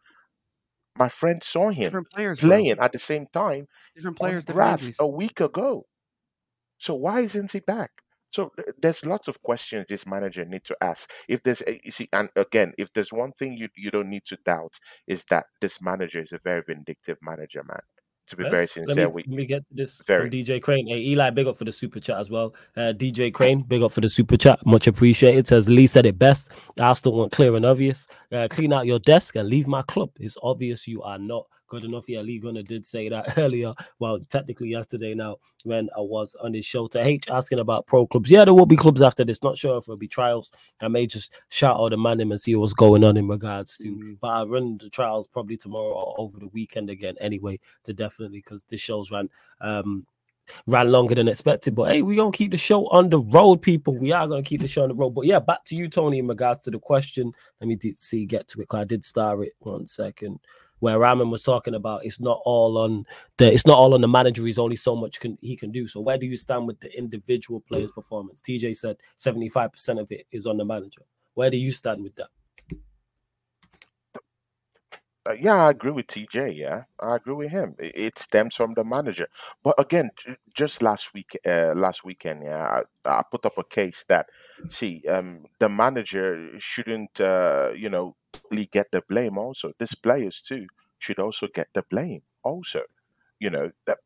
My 0.98 1.08
friend 1.08 1.42
saw 1.42 1.70
him 1.70 1.92
Different 1.92 2.10
players, 2.10 2.42
bro. 2.42 2.50
playing 2.50 2.78
at 2.80 2.92
the 2.92 2.98
same 2.98 3.26
time 3.28 3.68
Different 3.96 4.16
on 4.20 4.34
players, 4.34 4.44
different 4.44 4.78
grass 4.78 4.92
a 4.98 5.06
week 5.08 5.40
ago. 5.40 5.86
So 6.78 6.94
why 6.94 7.20
isn't 7.20 7.52
he 7.52 7.60
back? 7.60 7.90
So 8.30 8.52
there's 8.82 9.04
lots 9.06 9.28
of 9.28 9.40
questions 9.42 9.86
this 9.88 10.06
manager 10.06 10.44
need 10.44 10.64
to 10.64 10.76
ask. 10.82 11.08
If 11.28 11.42
there's, 11.42 11.62
you 11.84 11.90
see, 11.90 12.08
and 12.12 12.28
again, 12.36 12.74
if 12.76 12.92
there's 12.92 13.12
one 13.12 13.32
thing 13.32 13.56
you 13.56 13.68
you 13.76 13.90
don't 13.90 14.10
need 14.10 14.24
to 14.26 14.36
doubt 14.44 14.74
is 15.06 15.24
that 15.30 15.46
this 15.60 15.80
manager 15.80 16.20
is 16.20 16.32
a 16.32 16.38
very 16.44 16.60
vindictive 16.60 17.16
manager, 17.22 17.62
man. 17.66 17.80
To 18.28 18.36
be 18.36 18.42
very 18.42 18.62
Yes. 18.62 18.76
Let 18.76 18.86
me, 18.88 18.92
sincere, 18.94 19.08
we 19.08 19.22
let 19.22 19.36
me 19.36 19.46
get 19.46 19.62
this 19.70 20.02
very. 20.04 20.28
from 20.28 20.30
DJ 20.30 20.60
Crane. 20.60 20.88
Hey, 20.88 20.98
Eli, 20.98 21.30
big 21.30 21.46
up 21.46 21.56
for 21.56 21.64
the 21.64 21.72
super 21.72 22.00
chat 22.00 22.18
as 22.18 22.28
well. 22.28 22.54
Uh, 22.76 22.92
DJ 22.92 23.32
Crane, 23.32 23.62
big 23.62 23.82
up 23.82 23.92
for 23.92 24.00
the 24.00 24.08
super 24.08 24.36
chat. 24.36 24.58
Much 24.66 24.88
appreciated. 24.88 25.46
Says 25.46 25.68
Lee 25.68 25.86
said 25.86 26.06
it 26.06 26.18
best. 26.18 26.50
I 26.78 26.92
still 26.94 27.12
want 27.12 27.30
clear 27.30 27.54
and 27.54 27.64
obvious. 27.64 28.08
Uh, 28.32 28.48
clean 28.50 28.72
out 28.72 28.84
your 28.84 28.98
desk 28.98 29.36
and 29.36 29.48
leave 29.48 29.68
my 29.68 29.82
club. 29.82 30.10
It's 30.18 30.36
obvious 30.42 30.88
you 30.88 31.02
are 31.02 31.18
not 31.18 31.46
good 31.68 31.84
enough. 31.84 32.08
Yeah, 32.08 32.20
Lee 32.20 32.38
Gunner 32.38 32.62
did 32.62 32.86
say 32.86 33.08
that 33.08 33.34
earlier. 33.38 33.74
Well, 33.98 34.18
technically 34.30 34.68
yesterday 34.68 35.14
now 35.14 35.36
when 35.64 35.88
I 35.96 36.00
was 36.00 36.34
on 36.42 36.54
his 36.54 36.64
show 36.66 36.86
to 36.88 37.00
H 37.04 37.24
asking 37.30 37.60
about 37.60 37.86
pro 37.86 38.06
clubs. 38.06 38.30
Yeah, 38.30 38.44
there 38.44 38.54
will 38.54 38.66
be 38.66 38.76
clubs 38.76 39.02
after 39.02 39.24
this. 39.24 39.42
Not 39.42 39.58
sure 39.58 39.78
if 39.78 39.84
it'll 39.84 39.96
be 39.96 40.08
trials. 40.08 40.52
I 40.80 40.88
may 40.88 41.06
just 41.06 41.32
shout 41.50 41.78
out 41.78 41.90
the 41.90 41.96
man 41.96 42.20
him 42.20 42.32
and 42.32 42.40
see 42.40 42.54
what's 42.56 42.72
going 42.74 43.04
on 43.04 43.16
in 43.16 43.28
regards 43.28 43.76
to. 43.78 43.88
Mhm. 43.88 44.18
But 44.20 44.28
I'll 44.28 44.46
run 44.48 44.78
the 44.80 44.90
trials 44.90 45.26
probably 45.28 45.56
tomorrow 45.56 45.92
or 45.92 46.14
over 46.18 46.38
the 46.38 46.48
weekend 46.48 46.90
again 46.90 47.16
anyway 47.20 47.58
to 47.84 47.92
definitely 47.92 48.38
because 48.38 48.64
this 48.64 48.80
show's 48.80 49.10
ran 49.10 49.28
um 49.60 50.06
ran 50.68 50.92
longer 50.92 51.14
than 51.14 51.28
expected. 51.28 51.74
But 51.74 51.90
hey, 51.90 52.02
we're 52.02 52.16
gonna 52.16 52.30
keep 52.32 52.52
the 52.52 52.56
show 52.56 52.86
on 52.88 53.10
the 53.10 53.18
road, 53.18 53.62
people. 53.62 53.96
We 53.98 54.12
are 54.12 54.26
gonna 54.28 54.42
keep 54.42 54.60
the 54.60 54.68
show 54.68 54.84
on 54.84 54.90
the 54.90 54.94
road. 54.94 55.10
But 55.10 55.26
yeah, 55.26 55.40
back 55.40 55.64
to 55.64 55.76
you, 55.76 55.88
Tony, 55.88 56.18
in 56.20 56.28
regards 56.28 56.62
to 56.62 56.70
the 56.70 56.78
question. 56.78 57.32
Let 57.60 57.66
me 57.68 57.74
do, 57.76 57.92
see 57.94 58.24
get 58.26 58.46
to 58.48 58.60
it. 58.60 58.68
'cause 58.68 58.80
I 58.80 58.84
did 58.84 59.04
star 59.04 59.42
it 59.42 59.54
one 59.58 59.86
second. 59.86 60.38
Where 60.80 60.98
Raman 60.98 61.30
was 61.30 61.42
talking 61.42 61.74
about 61.74 62.04
it's 62.04 62.20
not 62.20 62.40
all 62.44 62.78
on 62.78 63.06
the 63.38 63.52
it's 63.52 63.66
not 63.66 63.78
all 63.78 63.94
on 63.94 64.00
the 64.02 64.08
manager. 64.08 64.44
He's 64.44 64.58
only 64.58 64.76
so 64.76 64.94
much 64.94 65.20
can 65.20 65.38
he 65.40 65.56
can 65.56 65.70
do. 65.70 65.86
So 65.88 66.00
where 66.00 66.18
do 66.18 66.26
you 66.26 66.36
stand 66.36 66.66
with 66.66 66.80
the 66.80 66.96
individual 66.96 67.60
player's 67.60 67.92
performance? 67.92 68.42
TJ 68.42 68.76
said 68.76 68.96
75% 69.18 70.00
of 70.00 70.12
it 70.12 70.26
is 70.30 70.46
on 70.46 70.58
the 70.58 70.64
manager. 70.64 71.02
Where 71.34 71.50
do 71.50 71.56
you 71.56 71.72
stand 71.72 72.02
with 72.02 72.14
that? 72.16 72.28
Uh, 75.28 75.32
yeah, 75.32 75.66
I 75.66 75.70
agree 75.70 75.90
with 75.90 76.06
TJ. 76.06 76.50
Yeah, 76.56 76.84
I 77.00 77.16
agree 77.16 77.34
with 77.34 77.50
him. 77.50 77.74
It, 77.78 77.92
it 77.96 78.18
stems 78.18 78.54
from 78.54 78.74
the 78.74 78.84
manager. 78.84 79.28
But 79.62 79.74
again, 79.78 80.10
just 80.54 80.82
last 80.82 81.14
week, 81.14 81.36
uh, 81.44 81.72
last 81.76 82.04
weekend, 82.04 82.44
yeah, 82.44 82.82
I, 83.04 83.10
I 83.18 83.22
put 83.30 83.44
up 83.44 83.58
a 83.58 83.64
case 83.64 84.04
that 84.08 84.26
see, 84.68 85.02
um, 85.08 85.44
the 85.58 85.68
manager 85.68 86.50
shouldn't, 86.58 87.20
uh, 87.20 87.70
you 87.76 87.90
know, 87.90 88.16
get 88.70 88.92
the 88.92 89.02
blame. 89.08 89.36
Also, 89.38 89.72
these 89.78 89.94
players 89.96 90.42
too 90.42 90.66
should 90.98 91.18
also 91.18 91.48
get 91.48 91.68
the 91.74 91.82
blame. 91.90 92.22
Also, 92.44 92.82
you 93.40 93.50
know 93.50 93.70
that 93.86 93.98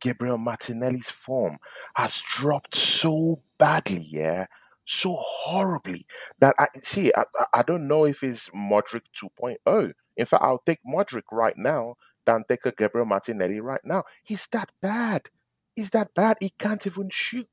Gabriel 0.00 0.38
Martinelli's 0.38 1.10
form 1.10 1.58
has 1.96 2.22
dropped 2.22 2.74
so 2.76 3.42
badly. 3.58 4.06
Yeah. 4.10 4.46
So 4.86 5.16
horribly 5.18 6.06
that 6.40 6.54
I 6.58 6.66
see. 6.82 7.12
I, 7.16 7.22
I 7.38 7.44
I 7.60 7.62
don't 7.62 7.86
know 7.88 8.04
if 8.04 8.22
it's 8.24 8.48
Mudryk 8.50 9.02
2.0. 9.14 9.92
In 10.16 10.26
fact, 10.26 10.42
I'll 10.42 10.62
take 10.64 10.80
Mudryk 10.86 11.30
right 11.32 11.56
now 11.56 11.96
than 12.26 12.44
take 12.48 12.66
a 12.66 12.72
Gabriel 12.72 13.06
Martinelli 13.06 13.60
right 13.60 13.80
now. 13.84 14.04
He's 14.24 14.46
that 14.52 14.70
bad. 14.80 15.22
He's 15.74 15.90
that 15.90 16.14
bad. 16.14 16.36
He 16.40 16.50
can't 16.58 16.86
even 16.86 17.08
shoot. 17.10 17.48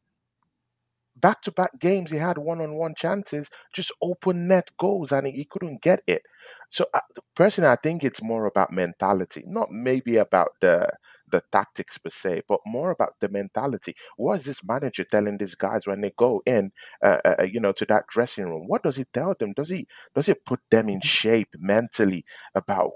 Back 1.16 1.42
to 1.44 1.52
back 1.52 1.80
games, 1.80 2.12
he 2.12 2.18
had 2.18 2.38
one 2.38 2.62
on 2.62 2.76
one 2.76 2.96
chances, 2.96 3.50
just 3.74 3.92
open 4.02 4.48
net 4.48 4.70
goals, 4.78 5.12
and 5.12 5.28
he, 5.28 5.34
he 5.34 5.46
couldn't 5.46 5.82
get 5.82 6.02
it. 6.08 6.22
So, 6.70 6.86
uh, 6.94 7.02
personally, 7.36 7.70
I 7.70 7.76
think 7.76 8.04
it's 8.04 8.22
more 8.24 8.46
about 8.46 8.72
mentality, 8.72 9.44
not 9.46 9.70
maybe 9.70 10.16
about 10.16 10.52
the 10.62 10.90
the 11.32 11.44
tactics 11.52 11.98
per 11.98 12.10
se, 12.10 12.44
but 12.48 12.60
more 12.66 12.92
about 12.92 13.16
the 13.20 13.30
mentality. 13.30 13.96
What 14.18 14.40
is 14.42 14.46
this 14.46 14.64
manager 14.64 15.06
telling 15.06 15.38
these 15.38 15.56
guys 15.56 15.88
when 15.88 16.02
they 16.02 16.12
go 16.18 16.42
in, 16.46 16.72
uh, 17.04 17.20
uh, 17.26 17.36
uh, 17.40 17.44
you 17.44 17.60
know, 17.60 17.74
to 17.74 17.86
that 17.88 18.08
dressing 18.08 18.46
room? 18.46 18.68
What 18.68 18.84
does 18.84 18.98
he 18.98 19.06
tell 19.14 19.36
them? 19.40 19.54
Does 19.54 19.70
he 19.70 19.88
does 20.16 20.28
he 20.28 20.34
put 20.36 20.62
them 20.72 20.90
in 20.90 21.02
shape 21.02 21.50
mentally 21.60 22.26
about 22.56 22.92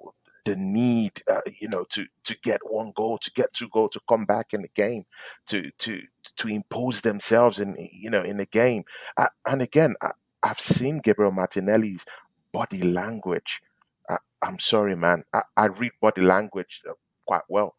the 0.46 0.56
need, 0.56 1.22
uh, 1.32 1.42
you 1.62 1.70
know, 1.70 1.86
to 1.92 2.06
to 2.26 2.38
get 2.44 2.62
one 2.66 2.92
goal, 2.96 3.18
to 3.20 3.32
get 3.32 3.54
two 3.54 3.70
goals, 3.70 3.92
to 3.94 4.02
come 4.10 4.26
back 4.26 4.54
in 4.54 4.64
the 4.64 4.70
game, 4.76 5.04
to 5.48 5.72
to 5.80 6.02
to 6.38 6.48
impose 6.48 7.02
themselves 7.02 7.60
in 7.60 7.76
you 7.94 8.10
know 8.10 8.24
in 8.24 8.38
the 8.38 8.46
game. 8.48 8.84
Uh, 9.18 9.28
and 9.48 9.62
again, 9.62 9.96
I, 10.02 10.12
I've 10.44 10.60
seen 10.60 11.00
Gabriel 11.00 11.32
Martinelli's 11.32 12.06
body 12.52 12.84
language. 12.84 13.62
I, 14.10 14.18
I'm 14.42 14.60
sorry, 14.60 14.96
man. 14.96 15.24
I, 15.34 15.44
I 15.58 15.66
read 15.68 15.94
body 16.02 16.22
language 16.22 16.82
uh, 16.90 16.94
quite 17.28 17.44
well. 17.50 17.76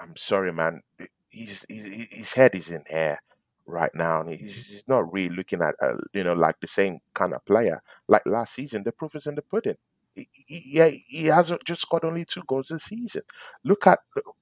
I'm 0.00 0.16
sorry, 0.16 0.52
man. 0.52 0.82
He's, 1.30 1.64
he's, 1.68 2.08
his 2.10 2.32
head 2.32 2.54
is 2.54 2.70
in 2.70 2.82
air 2.88 3.20
right 3.66 3.94
now, 3.94 4.20
and 4.20 4.30
he's, 4.30 4.66
he's 4.66 4.82
not 4.88 5.12
really 5.12 5.34
looking 5.34 5.62
at 5.62 5.74
uh, 5.82 5.96
you 6.12 6.24
know 6.24 6.34
like 6.34 6.60
the 6.60 6.66
same 6.66 6.98
kind 7.14 7.32
of 7.34 7.44
player 7.44 7.82
like 8.08 8.24
last 8.26 8.54
season. 8.54 8.82
The 8.84 8.92
proof 8.92 9.14
is 9.14 9.26
in 9.26 9.34
the 9.34 9.42
pudding. 9.42 9.76
He, 10.14 10.28
he, 10.32 10.62
yeah, 10.78 10.88
he 10.88 11.26
hasn't 11.26 11.64
just 11.64 11.82
scored 11.82 12.04
only 12.04 12.24
two 12.24 12.42
goals 12.46 12.68
this 12.68 12.84
season. 12.84 13.22
Look 13.64 13.86
at 13.86 14.00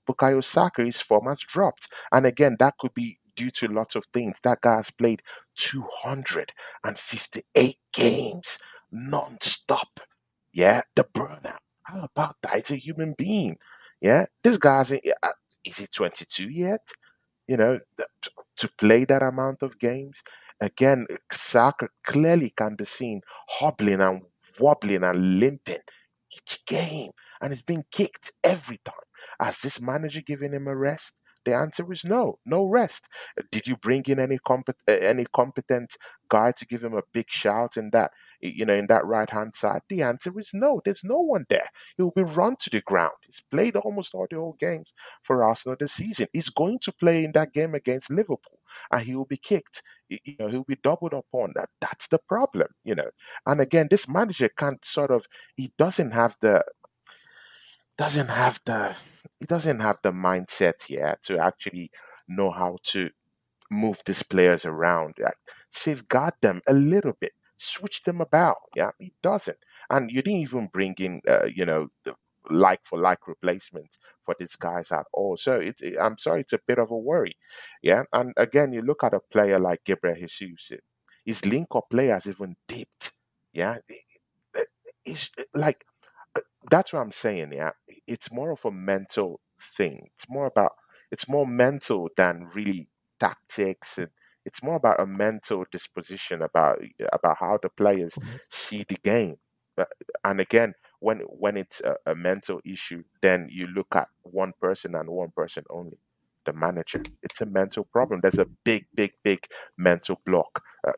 Bukayo 0.09 0.43
Saka; 0.45 0.85
his 0.85 1.01
form 1.01 1.27
has 1.27 1.41
dropped, 1.41 1.89
and 2.13 2.27
again, 2.27 2.57
that 2.61 2.79
could 2.79 2.95
be 2.95 3.19
due 3.35 3.51
to 3.51 3.69
lots 3.69 3.97
of 3.97 4.05
things. 4.13 4.39
That 4.43 4.61
guy 4.61 4.77
has 4.77 4.91
played 4.91 5.23
258 5.57 7.79
games 7.93 8.59
non-stop. 8.93 10.01
Yeah, 10.53 10.83
the 10.95 11.05
burnout. 11.05 11.59
How 11.83 12.05
about 12.05 12.37
that? 12.43 12.55
He's 12.57 12.71
a 12.71 12.77
human 12.77 13.15
being. 13.17 13.57
Yeah, 14.01 14.27
this 14.43 14.59
guy's 14.59 14.93
uh, 14.93 14.99
is 15.67 15.79
he 15.79 15.87
22 15.89 16.51
yet? 16.51 16.83
You 17.49 17.57
know, 17.59 17.81
to 18.57 18.69
play 18.79 19.05
that 19.05 19.23
amount 19.23 19.63
of 19.63 19.79
games. 19.79 20.23
Again, 20.61 21.07
Saka 21.31 21.89
clearly 22.05 22.51
can 22.51 22.77
be 22.77 22.85
seen 22.85 23.21
hobbling 23.49 24.01
and 24.01 24.23
wobbling 24.59 25.03
and 25.05 25.39
limping 25.41 25.83
each 26.37 26.65
game, 26.67 27.11
and 27.41 27.53
he's 27.53 27.63
being 27.63 27.85
kicked 27.91 28.33
every 28.43 28.79
time. 28.85 28.95
Has 29.41 29.59
this 29.59 29.81
manager 29.81 30.21
given 30.21 30.55
him 30.55 30.67
a 30.67 30.77
rest? 30.77 31.13
The 31.45 31.55
answer 31.55 31.91
is 31.93 32.05
no, 32.05 32.39
no 32.45 32.65
rest. 32.65 33.07
Did 33.53 33.67
you 33.67 33.77
bring 33.77 34.05
in 34.07 34.19
any 34.19 34.39
compet- 34.39 34.83
eh, 34.89 34.99
any 35.01 35.27
competent 35.35 35.93
guy 36.29 36.53
to 36.53 36.67
give 36.67 36.83
him 36.83 36.95
a 36.95 37.03
big 37.13 37.27
shout 37.29 37.77
in 37.77 37.91
that 37.93 38.11
you 38.41 38.65
know 38.65 38.75
in 38.75 38.87
that 38.89 39.05
right 39.05 39.29
hand 39.31 39.55
side? 39.55 39.83
The 39.89 40.03
answer 40.03 40.39
is 40.39 40.51
no. 40.53 40.81
There's 40.85 41.05
no 41.05 41.21
one 41.21 41.47
there. 41.49 41.69
He 41.97 42.03
will 42.03 42.13
be 42.13 42.23
run 42.23 42.57
to 42.61 42.71
the 42.71 42.81
ground. 42.81 43.15
He's 43.25 43.43
played 43.51 43.77
almost 43.77 44.15
all 44.15 44.27
the 44.31 44.37
old 44.37 44.59
games 44.59 44.93
for 45.23 45.45
Arsenal 45.45 45.77
this 45.79 45.93
season. 45.93 46.29
He's 46.33 46.49
going 46.51 46.79
to 46.83 46.93
play 46.93 47.25
in 47.25 47.33
that 47.33 47.53
game 47.53 47.75
against 47.75 48.11
Liverpool, 48.11 48.61
and 48.91 49.03
he 49.03 49.17
will 49.17 49.25
be 49.25 49.37
kicked. 49.39 49.83
You 50.09 50.37
know, 50.39 50.49
he'll 50.49 50.65
be 50.65 50.79
doubled 50.83 51.15
upon. 51.15 51.53
That 51.55 51.71
that's 51.81 52.09
the 52.09 52.19
problem. 52.19 52.69
You 52.85 52.95
know, 52.97 53.11
and 53.47 53.61
again, 53.61 53.89
this 53.91 54.09
manager 54.09 54.49
can't 54.49 54.85
sort 54.85 55.11
of. 55.11 55.27
He 55.57 55.73
doesn't 55.79 56.13
have 56.13 56.37
the 56.41 56.65
doesn't 57.97 58.29
have 58.29 58.61
the 58.67 58.97
he 59.41 59.47
doesn't 59.47 59.81
have 59.81 59.99
the 60.03 60.13
mindset 60.13 60.89
yet 60.89 61.23
to 61.25 61.39
actually 61.39 61.91
know 62.29 62.51
how 62.51 62.77
to 62.83 63.11
move 63.71 64.03
these 64.07 64.23
players 64.23 64.65
around, 64.65 65.15
like 65.19 65.37
safeguard 65.71 66.35
them 66.41 66.61
a 66.69 66.73
little 66.75 67.15
bit, 67.21 67.33
switch 67.59 68.03
them 68.05 68.21
about. 68.21 68.57
Yeah, 68.77 68.91
he 68.99 69.13
doesn't, 69.23 69.59
and 69.91 70.11
you 70.11 70.23
didn't 70.23 70.41
even 70.41 70.69
bring 70.73 70.95
in, 70.99 71.21
uh, 71.29 71.47
you 71.47 71.67
know, 71.67 71.89
the 72.05 72.15
like 72.51 72.81
for 72.85 72.99
like 73.01 73.29
replacements 73.29 73.99
for 74.25 74.37
these 74.39 74.57
guys 74.57 74.93
at 74.93 75.07
all. 75.13 75.37
So 75.37 75.55
it's, 75.61 75.83
it, 75.83 75.97
I'm 76.01 76.19
sorry, 76.19 76.43
it's 76.43 76.53
a 76.55 76.61
bit 76.67 76.79
of 76.79 76.91
a 76.91 76.97
worry. 76.99 77.37
Yeah, 77.83 78.05
and 78.13 78.33
again, 78.37 78.73
you 78.73 78.83
look 78.83 79.05
at 79.05 79.15
a 79.15 79.21
player 79.33 79.59
like 79.59 79.85
Gabriel 79.85 80.17
Jesus, 80.29 80.81
his 81.25 81.45
link 81.47 81.69
up 81.75 81.87
play 81.91 82.09
has 82.09 82.27
even 82.27 82.57
dipped. 82.69 83.13
Yeah, 83.53 83.79
it's 85.05 85.31
like 85.55 85.85
that's 86.71 86.93
what 86.93 87.01
I'm 87.01 87.13
saying. 87.13 87.53
Yeah, 87.53 87.73
it's 88.07 88.33
more 88.33 88.53
of 88.53 88.65
a 88.65 88.71
mental 88.73 89.41
thing. 89.77 90.09
It's 90.17 90.29
more 90.29 90.47
about 90.47 90.73
it's 91.11 91.29
more 91.29 91.47
mental 91.47 92.11
than 92.17 92.49
really 92.55 92.89
tactics, 93.21 93.99
and 93.99 94.09
it's 94.47 94.63
more 94.63 94.77
about 94.77 95.01
a 95.01 95.07
mental 95.07 95.67
disposition 95.73 96.43
about 96.43 96.79
about 97.13 97.39
how 97.39 97.59
the 97.63 97.71
players 97.71 98.19
Mhm. 98.19 98.41
see 98.51 98.85
the 98.89 98.99
game. 99.03 99.37
Uh, 99.79 99.85
And 100.25 100.41
again, 100.41 100.75
when 101.01 101.19
when 101.21 101.57
it's 101.57 101.81
a, 101.83 101.97
a 102.07 102.15
mental 102.15 102.61
issue, 102.65 103.03
then 103.23 103.49
you 103.51 103.67
look 103.67 103.95
at 103.97 104.09
one 104.23 104.53
person 104.61 104.95
and 104.95 105.09
one 105.11 105.33
person 105.37 105.65
only, 105.71 105.99
the 106.47 106.53
manager. 106.53 107.03
It's 107.23 107.41
a 107.43 107.47
mental 107.47 107.85
problem. 107.85 108.21
There's 108.23 108.39
a 108.39 108.49
big, 108.65 108.87
big, 108.95 109.13
big 109.25 109.41
mental 109.77 110.21
block. 110.25 110.63
Uh, 110.87 110.93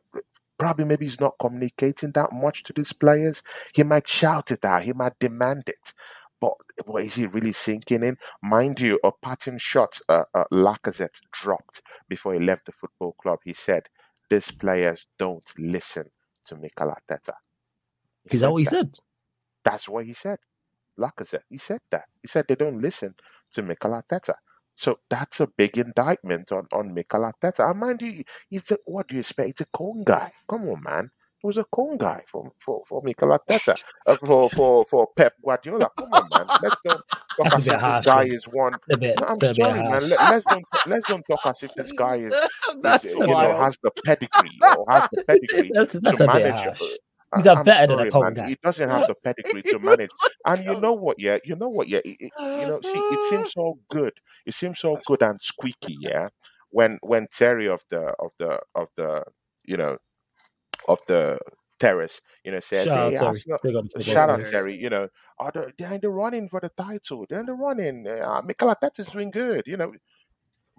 probably 0.57 0.85
maybe 0.85 1.05
he's 1.05 1.21
not 1.21 1.35
communicating 1.39 2.11
that 2.13 2.31
much 2.33 2.63
to 2.63 2.73
these 2.73 2.93
players. 2.93 3.41
He 3.73 3.83
might 3.83 4.07
shout 4.07 4.51
it 4.51 4.65
out, 4.65 4.83
he 4.83 4.93
might 4.93 5.17
demand 5.19 5.63
it, 5.67 5.93
but, 6.41 6.53
but 6.87 7.03
is 7.03 7.15
he 7.15 7.27
really 7.27 7.53
sinking 7.53 8.03
in? 8.03 8.17
Mind 8.43 8.81
you, 8.81 8.99
a 9.03 9.11
parting 9.11 9.59
shot 9.59 9.99
uh, 10.09 10.23
uh, 10.33 10.45
Lacazette 10.53 11.21
dropped 11.33 11.81
before 12.09 12.33
he 12.35 12.39
left 12.39 12.67
the 12.67 12.73
football 12.73 13.15
club. 13.21 13.39
He 13.45 13.53
said, 13.53 13.83
"These 14.29 14.51
players 14.51 15.07
don't 15.19 15.47
listen 15.59 16.05
to 16.47 16.55
Mikel 16.57 16.89
Arteta." 16.95 17.33
He 18.31 18.35
Is 18.35 18.41
that 18.41 18.51
what 18.51 18.59
he 18.59 18.65
that. 18.65 18.77
said? 18.77 18.95
That's 19.63 19.89
what 19.89 20.05
he 20.05 20.13
said. 20.13 20.39
Lacazette. 20.99 21.43
He 21.49 21.57
said 21.57 21.81
that. 21.91 22.05
He 22.21 22.27
said 22.27 22.45
they 22.47 22.55
don't 22.55 22.81
listen 22.81 23.15
to 23.53 23.61
Mikel 23.61 23.91
Arteta. 23.91 24.35
So 24.75 24.99
that's 25.09 25.39
a 25.39 25.47
big 25.47 25.77
indictment 25.77 26.51
on, 26.51 26.67
on 26.71 26.93
Mikel 26.93 27.21
Arteta. 27.21 27.69
And 27.69 27.79
mind 27.79 28.01
you, 28.01 28.23
he's 28.49 28.69
a, 28.71 28.77
what 28.85 29.07
do 29.07 29.15
you 29.15 29.19
expect? 29.21 29.47
He's 29.59 29.67
a 29.67 29.77
Cone 29.77 30.03
guy. 30.03 30.31
Come 30.49 30.69
on, 30.69 30.83
man. 30.83 31.11
Was 31.41 31.57
a 31.57 31.63
Cone 31.71 31.97
guy 31.97 32.23
for 32.27 32.51
for, 32.59 32.81
for 32.87 33.01
Mikel 33.01 33.29
Arteta, 33.29 33.75
uh, 34.07 34.15
for, 34.17 34.49
for 34.49 34.83
for 34.85 35.07
Pep 35.15 35.33
Guardiola. 35.43 35.89
Come 35.97 36.09
on, 36.13 36.27
man. 36.33 36.47
Let's 36.61 36.75
don't 36.83 37.01
talk 37.37 37.45
as 37.57 37.67
if 37.67 37.73
this 37.73 37.81
harsh, 37.81 38.05
guy 38.05 38.23
man. 38.25 38.33
is 38.33 38.43
one. 38.45 38.73
Bit, 38.87 39.19
No, 39.19 39.25
I'm 39.27 39.35
it's 39.35 39.43
a 39.43 39.55
bit 39.55 39.55
sorry, 39.55 39.79
man. 39.79 40.09
Let, 40.09 40.19
let's 40.29 40.45
don't 40.45 40.65
let's 40.87 41.07
don't 41.07 41.23
talk 41.29 41.39
as 41.45 41.63
if 41.63 41.73
this 41.75 41.91
guy 41.93 42.17
is, 42.17 42.33
is 43.03 43.13
you 43.13 43.27
know 43.27 43.57
has 43.61 43.77
the 43.83 43.91
pedigree 44.03 44.59
or 44.77 44.85
has 44.89 45.07
the 45.13 45.23
pedigree 45.27 45.71
that's 45.73 45.93
that's 45.93 46.17
to 46.17 46.23
a 46.29 46.33
bit 46.33 46.43
manage. 46.53 46.79
He's 47.35 47.45
a 47.45 47.63
better 47.63 47.87
than 47.95 48.07
a 48.07 48.11
sorry, 48.11 48.33
guy. 48.33 48.47
He 48.49 48.57
doesn't 48.63 48.89
have 48.89 49.07
the 49.07 49.15
pedigree 49.23 49.61
to 49.63 49.79
manage. 49.79 50.09
And 50.45 50.65
you 50.65 50.79
know 50.81 50.93
what? 50.93 51.19
Yeah, 51.19 51.37
you 51.45 51.55
know 51.55 51.69
what? 51.69 51.87
Yeah, 51.87 51.99
it, 52.03 52.17
it- 52.19 52.31
you 52.39 52.67
know. 52.67 52.81
See, 52.83 52.91
it 52.97 53.29
seems 53.29 53.53
so 53.53 53.77
good. 53.89 54.13
It 54.45 54.55
seems 54.55 54.79
so 54.79 54.99
good 55.05 55.21
and 55.21 55.39
squeaky. 55.41 55.95
Yeah, 56.01 56.29
when 56.71 56.97
when 57.01 57.27
Terry 57.31 57.67
of 57.67 57.81
the 57.89 58.13
of 58.19 58.31
the 58.39 58.59
of 58.75 58.89
the 58.97 59.23
you 59.63 59.77
know 59.77 59.97
of 60.89 60.99
the 61.07 61.39
terrace, 61.79 62.21
you 62.45 62.53
know, 62.53 62.61
says, 62.61 62.87
Shout 62.87 62.97
out 62.99 63.15
Terry. 63.17 63.27
Arsenal." 63.27 63.59
Big 63.63 63.75
up 63.77 63.85
the 63.85 63.91
football 63.91 64.15
Shout 64.15 64.31
out. 64.31 64.45
Terry. 64.51 64.77
You 64.77 64.91
know, 64.91 65.09
are 65.39 65.51
they, 65.53 65.65
they're 65.79 65.93
in 65.93 66.01
the 66.01 66.09
running 66.11 66.49
for 66.49 66.61
the 66.61 66.69
title. 66.71 67.27
They're 67.29 67.41
in 67.41 67.47
the 67.47 67.53
running. 67.53 68.07
Uh, 68.07 68.41
Mikel 68.45 68.69
Arteta's 68.75 69.11
doing 69.11 69.31
good. 69.31 69.63
You 69.67 69.77
know, 69.77 69.93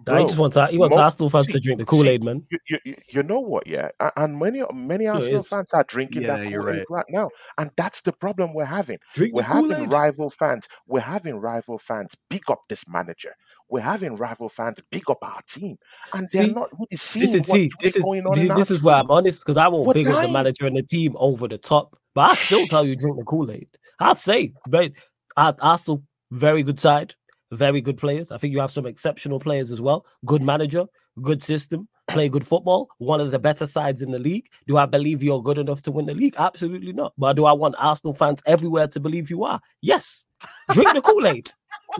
Nah, 0.07 0.17
he 0.19 0.25
bro. 0.25 0.27
just 0.27 0.39
wants 0.39 0.57
he 0.71 0.77
wants 0.79 0.97
Mo- 0.97 0.97
Arsenal 0.97 1.29
fans 1.29 1.47
see, 1.47 1.53
to 1.53 1.59
drink 1.61 1.79
the 1.79 1.85
see, 1.87 1.87
Kool 1.87 2.09
Aid, 2.09 2.23
man. 2.23 2.47
you, 2.51 2.59
you, 2.69 2.79
you 2.85 2.95
you 3.09 3.23
know 3.23 3.39
what, 3.41 3.67
yeah, 3.67 3.89
and 4.17 4.39
many 4.39 4.63
many 4.73 5.07
Sure 5.07 5.07
Arsenal 5.07 5.43
fans 5.43 5.73
are 5.73 5.85
drinking 5.87 6.23
Yeah, 6.23 6.27
that 6.27 6.41
Kool 6.43 6.69
Aid 6.69 6.83
right. 6.83 6.87
right 6.89 7.05
now, 7.09 7.31
and 7.57 7.71
that's 7.77 8.01
the 8.03 8.13
problem 8.13 8.53
we're 8.53 8.65
having. 8.65 8.99
Drink 9.13 9.33
We're 9.33 9.43
the 9.43 9.45
Kool 9.45 9.73
having 9.73 9.75
Aid. 9.75 9.89
rival 9.89 10.29
fans. 10.29 10.67
We're 10.87 11.01
having 11.01 11.35
rival 11.37 11.79
fans 11.79 12.11
Pick 12.29 12.49
up 12.49 12.61
this 12.69 12.87
manager. 12.87 13.35
We're 13.71 13.79
having 13.79 14.17
rival 14.17 14.49
fans 14.49 14.77
big 14.91 15.09
up 15.09 15.19
our 15.23 15.41
team, 15.49 15.77
and 16.13 16.27
they're 16.31 16.43
See, 16.43 16.51
not 16.51 16.69
really 16.73 16.87
this 16.91 17.15
is 17.15 17.45
see, 17.47 17.71
this 17.81 17.95
is 17.95 18.03
going 18.03 18.25
on 18.27 18.37
this, 18.37 18.57
this 18.57 18.71
is 18.71 18.83
where. 18.83 18.97
I'm 18.97 19.09
honest 19.09 19.43
because 19.43 19.57
I 19.57 19.69
won't 19.69 19.87
We're 19.87 19.93
big 19.93 20.07
up 20.09 20.23
the 20.23 20.31
manager 20.31 20.67
and 20.67 20.75
the 20.75 20.83
team 20.83 21.15
over 21.17 21.47
the 21.47 21.57
top, 21.57 21.97
but 22.13 22.31
I 22.31 22.35
still 22.35 22.67
tell 22.67 22.85
you 22.85 22.95
drink 22.97 23.17
the 23.17 23.23
Kool 23.23 23.49
Aid. 23.49 23.69
I 23.99 24.13
say, 24.13 24.51
but 24.67 24.91
Ar- 25.37 25.55
Arsenal 25.61 26.03
very 26.31 26.63
good 26.63 26.79
side, 26.79 27.15
very 27.51 27.79
good 27.79 27.97
players. 27.97 28.29
I 28.31 28.37
think 28.37 28.51
you 28.51 28.59
have 28.59 28.71
some 28.71 28.85
exceptional 28.85 29.39
players 29.39 29.71
as 29.71 29.79
well. 29.79 30.05
Good 30.25 30.41
manager, 30.41 30.85
good 31.21 31.41
system, 31.41 31.87
play 32.09 32.29
good 32.29 32.45
football. 32.45 32.89
One 32.97 33.21
of 33.21 33.31
the 33.31 33.39
better 33.39 33.65
sides 33.65 34.01
in 34.01 34.11
the 34.11 34.19
league. 34.19 34.47
Do 34.67 34.77
I 34.77 34.85
believe 34.85 35.23
you're 35.23 35.41
good 35.41 35.57
enough 35.57 35.81
to 35.83 35.91
win 35.91 36.05
the 36.05 36.13
league? 36.13 36.35
Absolutely 36.37 36.93
not. 36.93 37.13
But 37.17 37.33
do 37.33 37.45
I 37.45 37.53
want 37.53 37.75
Arsenal 37.77 38.13
fans 38.13 38.41
everywhere 38.45 38.87
to 38.87 38.99
believe 38.99 39.29
you 39.29 39.43
are? 39.43 39.59
Yes. 39.81 40.25
Drink 40.71 40.93
the 40.93 41.01
Kool 41.01 41.25
Aid. 41.25 41.51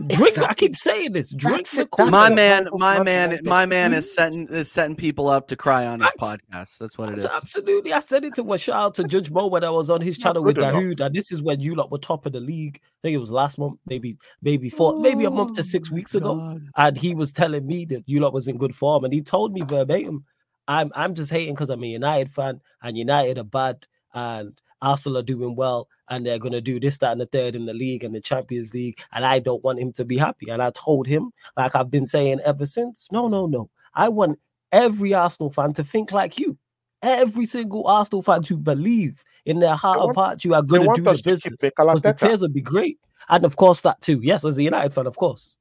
Drink. 0.08 0.38
I 0.40 0.54
keep 0.54 0.76
saying 0.76 1.14
this. 1.14 1.34
Drink 1.34 1.58
That's 1.58 1.72
the 1.72 1.82
it. 1.82 1.92
Kool 1.92 2.06
That's 2.06 2.12
My 2.12 2.30
what 2.30 2.36
man, 2.36 2.68
my 2.74 3.04
man, 3.04 3.40
my 3.44 3.66
man 3.66 3.94
is 3.94 4.14
setting 4.14 4.48
is 4.50 4.72
setting 4.72 4.96
people 4.96 5.28
up 5.28 5.48
to 5.50 5.56
cry 5.56 5.86
on 5.86 6.00
his 6.00 6.10
Facts. 6.20 6.38
podcast. 6.54 6.78
That's 6.80 6.98
what 6.98 7.10
it 7.10 7.20
is. 7.20 7.26
Absolutely. 7.26 7.94
I 7.94 8.00
said 8.00 8.24
it 8.24 8.36
to 8.36 8.44
well, 8.44 8.58
shout 8.58 8.76
out 8.76 8.94
to 8.96 9.04
Judge 9.04 9.32
Mo 9.32 9.48
when 9.48 9.64
I 9.64 9.70
was 9.70 9.90
on 9.90 10.02
his 10.02 10.18
channel 10.18 10.44
with 10.44 10.56
good 10.56 10.64
enough. 10.64 10.76
Dahoud. 10.76 11.06
And 11.06 11.16
this 11.16 11.32
is 11.32 11.44
when 11.44 11.60
you 11.60 11.76
lot 11.76 11.92
were 11.92 11.98
top 11.98 12.26
of 12.26 12.34
the 12.34 12.40
league. 12.40 12.80
I 12.84 13.00
think 13.04 13.16
it 13.16 13.20
was 13.20 13.32
last 13.32 13.58
month, 13.58 13.80
maybe, 13.86 14.18
maybe 14.42 14.70
four, 14.70 15.00
maybe 15.00 15.26
a 15.26 15.30
oh 15.30 15.34
month 15.34 15.54
to 15.54 15.64
six 15.64 15.92
my 15.92 15.96
weeks 15.96 16.16
ago. 16.16 16.36
God. 16.36 16.62
And 16.78 16.98
he 16.98 17.14
was 17.14 17.32
telling 17.32 17.66
me 17.66 17.86
that 17.86 18.04
you 18.06 18.20
lot 18.20 18.34
was 18.34 18.48
in 18.48 18.58
good 18.58 18.76
form. 18.76 19.04
And 19.04 19.14
he 19.14 19.22
told 19.22 19.54
me 19.54 19.62
verbatim, 19.62 20.26
I'm 20.68 20.92
I'm 20.96 21.16
just 21.16 21.32
hating 21.32 21.56
because 21.56 21.70
I'm 21.70 21.84
a 21.84 21.88
United 21.88 22.32
fan 22.32 22.62
and 22.82 22.98
United 22.98 23.38
are 23.38 23.44
bad. 23.44 23.88
And 24.14 24.60
Arsenal 24.82 25.18
are 25.20 25.24
doing 25.24 25.56
well 25.56 25.88
and 26.10 26.26
they're 26.26 26.40
going 26.40 26.54
to 26.54 26.62
do 26.62 26.80
this, 26.80 26.98
that, 27.00 27.12
and 27.12 27.22
the 27.22 27.26
third 27.26 27.56
in 27.56 27.66
the 27.66 27.74
league 27.74 28.04
and 28.04 28.14
the 28.16 28.22
Champions 28.22 28.74
League. 28.74 29.00
And 29.14 29.26
I 29.26 29.40
don't 29.40 29.64
want 29.64 29.80
him 29.80 29.92
to 29.94 30.06
be 30.06 30.18
happy. 30.18 30.50
And 30.50 30.62
I 30.62 30.72
told 30.72 31.08
him, 31.08 31.32
like 31.58 31.76
I've 31.76 31.92
been 31.92 32.06
saying 32.06 32.40
ever 32.46 32.66
since, 32.66 33.08
no, 33.12 33.28
no, 33.28 33.46
no. 33.46 33.70
I 33.94 34.10
want 34.10 34.40
every 34.72 35.14
Arsenal 35.14 35.52
fan 35.52 35.74
to 35.74 35.84
think 35.84 36.12
like 36.12 36.40
you. 36.40 36.58
Every 37.04 37.46
single 37.46 37.88
Arsenal 37.88 38.22
fan 38.22 38.44
to 38.44 38.58
believe 38.58 39.24
in 39.46 39.60
their 39.60 39.76
heart 39.76 40.00
want- 40.00 40.12
of 40.12 40.16
hearts 40.16 40.46
you 40.46 40.54
are 40.54 40.62
going 40.62 40.88
to 40.90 40.96
do 40.96 41.02
the 41.04 41.10
us 41.12 41.18
to 41.18 41.24
keep 41.24 41.32
business. 41.32 41.72
Because 41.76 42.02
the 42.02 42.14
tears 42.14 42.42
would 42.42 42.54
be 42.54 42.62
great. 42.62 43.00
And 43.30 43.46
of 43.46 43.56
course, 43.56 43.82
that 43.82 44.02
too. 44.02 44.20
Yes, 44.22 44.46
as 44.46 44.58
a 44.58 44.64
United 44.64 44.94
fan, 44.94 45.08
of 45.08 45.16
course. 45.16 45.58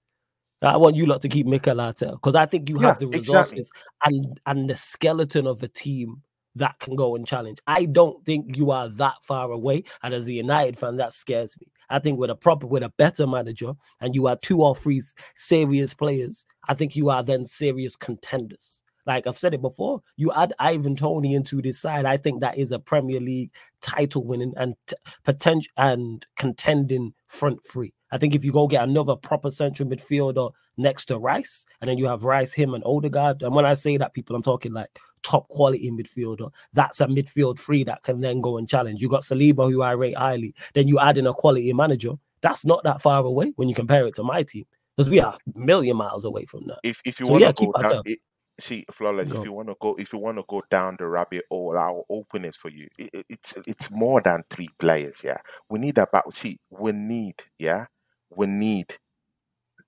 I 0.63 0.77
want 0.77 0.95
you 0.97 1.07
lot 1.07 1.23
to 1.23 1.29
keep 1.31 1.47
Mikel 1.47 1.77
Arteta 1.77 2.13
because 2.13 2.35
I 2.35 2.45
think 2.45 2.69
you 2.69 2.79
have 2.81 2.99
the 2.99 3.07
Yeah, 3.07 3.17
exactly. 3.17 3.61
resources 3.61 3.71
and 4.05 4.39
and 4.45 4.69
the 4.69 4.77
skeleton 4.77 5.47
of 5.47 5.63
a 5.63 5.69
team 5.69 6.23
that 6.57 6.79
can 6.79 6.97
go 6.97 7.15
and 7.15 7.27
challenge. 7.27 7.59
I 7.67 7.85
don't 7.85 8.25
think 8.25 8.57
you 8.57 8.71
are 8.71 8.89
that 8.89 9.17
far 9.23 9.51
away. 9.51 9.85
And 10.03 10.15
as 10.15 10.27
a 10.27 10.33
United 10.33 10.77
fan, 10.77 10.97
that 10.97 11.15
scares 11.15 11.57
me. 11.61 11.69
I 11.89 11.99
think 11.99 12.19
with 12.19 12.31
a 12.31 12.37
proper, 12.37 12.67
with 12.67 12.83
a 12.83 12.89
better 12.89 13.27
manager, 13.27 13.73
and 14.01 14.15
you 14.15 14.27
are 14.27 14.37
two 14.37 14.63
or 14.63 14.75
three 14.75 15.03
serious 15.35 15.95
players, 15.95 16.47
I 16.69 16.75
think 16.75 16.97
you 16.97 17.11
are 17.11 17.23
then 17.23 17.45
serious 17.45 17.97
contenders. 17.97 18.83
Like 19.07 19.27
I've 19.27 19.39
said 19.39 19.55
it 19.55 19.63
before, 19.63 20.03
you 20.17 20.31
add 20.33 20.53
Ivan 20.59 20.95
Toney 20.95 21.35
into 21.35 21.63
this 21.63 21.81
side. 21.81 22.05
I 22.05 22.17
think 22.17 22.41
that 22.41 22.59
is 22.59 22.71
a 22.71 22.79
Premier 22.79 23.19
League 23.19 23.51
title 23.81 24.25
winning 24.25 24.53
and 24.57 24.75
t- 24.87 24.95
potential 25.25 25.73
and 25.77 26.25
contending 26.37 27.15
front 27.29 27.61
three. 27.65 27.95
I 28.13 28.19
think 28.19 28.35
if 28.35 28.45
you 28.45 28.53
go 28.53 28.67
get 28.67 28.85
another 28.85 29.17
proper 29.17 29.51
central 29.51 29.89
midfielder 29.89 30.53
next 30.77 31.07
to 31.07 31.19
Rice, 31.19 31.65
and 31.81 31.89
then 31.89 31.97
you 31.97 32.07
have 32.07 32.25
Rice, 32.25 32.53
him, 32.53 32.75
and 32.75 32.85
Odegaard. 32.85 33.43
And 33.43 33.55
when 33.55 33.65
I 33.65 33.75
say 33.75 33.97
that, 33.97 34.15
people, 34.15 34.37
I'm 34.37 34.43
talking 34.43 34.73
like 34.73 34.91
top 35.23 35.49
quality 35.49 35.91
midfielder. 35.91 36.51
That's 36.73 37.01
a 37.01 37.07
midfield 37.07 37.59
three 37.59 37.85
that 37.85 38.03
can 38.03 38.21
then 38.21 38.41
go 38.41 38.59
and 38.59 38.69
challenge. 38.69 39.03
You 39.03 39.09
got 39.09 39.23
Saliba, 39.23 39.71
who 39.71 39.83
I 39.83 39.93
rate 39.93 40.17
highly. 40.17 40.55
Then 40.75 40.89
you 40.89 40.99
add 41.01 41.19
in 41.19 41.27
a 41.27 41.35
quality 41.35 41.73
manager. 41.73 42.13
That's 42.43 42.65
not 42.67 42.85
that 42.85 43.03
far 43.03 43.25
away 43.25 43.53
when 43.57 43.69
you 43.69 43.75
compare 43.75 44.07
it 44.07 44.15
to 44.17 44.23
my 44.25 44.43
team, 44.45 44.65
because 44.97 45.11
we 45.11 45.21
are 45.21 45.37
a 45.57 45.59
million 45.59 45.97
miles 45.97 46.25
away 46.25 46.47
from 46.47 46.67
that. 46.69 46.81
if 46.83 47.01
if 47.05 47.21
you 47.21 47.27
So, 47.27 47.33
want 47.33 47.45
to 47.45 47.47
yeah, 47.47 47.53
go 47.53 47.67
keep 47.67 47.75
that 47.75 47.87
down, 47.91 48.03
it, 48.05 48.21
see 48.61 48.85
flawless. 48.91 49.31
Go. 49.31 49.41
If 49.41 49.45
you 49.45 49.53
want 49.53 49.69
to 49.69 49.77
go, 49.81 49.97
if 49.97 50.13
you 50.13 50.19
want 50.21 50.39
to 50.39 50.45
go 50.49 50.63
down 50.71 50.97
the 50.99 51.07
rabbit 51.09 51.45
hole, 51.51 51.79
I'll 51.79 52.07
open 52.11 52.45
it 52.47 52.55
for 52.57 52.71
you. 52.71 52.89
It, 52.99 53.11
it- 53.13 53.27
it's 53.31 53.55
it's 53.67 53.91
more 53.91 54.23
than 54.23 54.43
three 54.51 54.71
players. 54.79 55.19
Yeah, 55.25 55.39
we 55.71 55.81
need 55.81 55.99
about. 55.99 56.35
See, 56.37 56.59
we 56.71 56.93
need. 56.93 57.37
Yeah, 57.59 57.87
we 58.31 58.47
need 58.47 58.95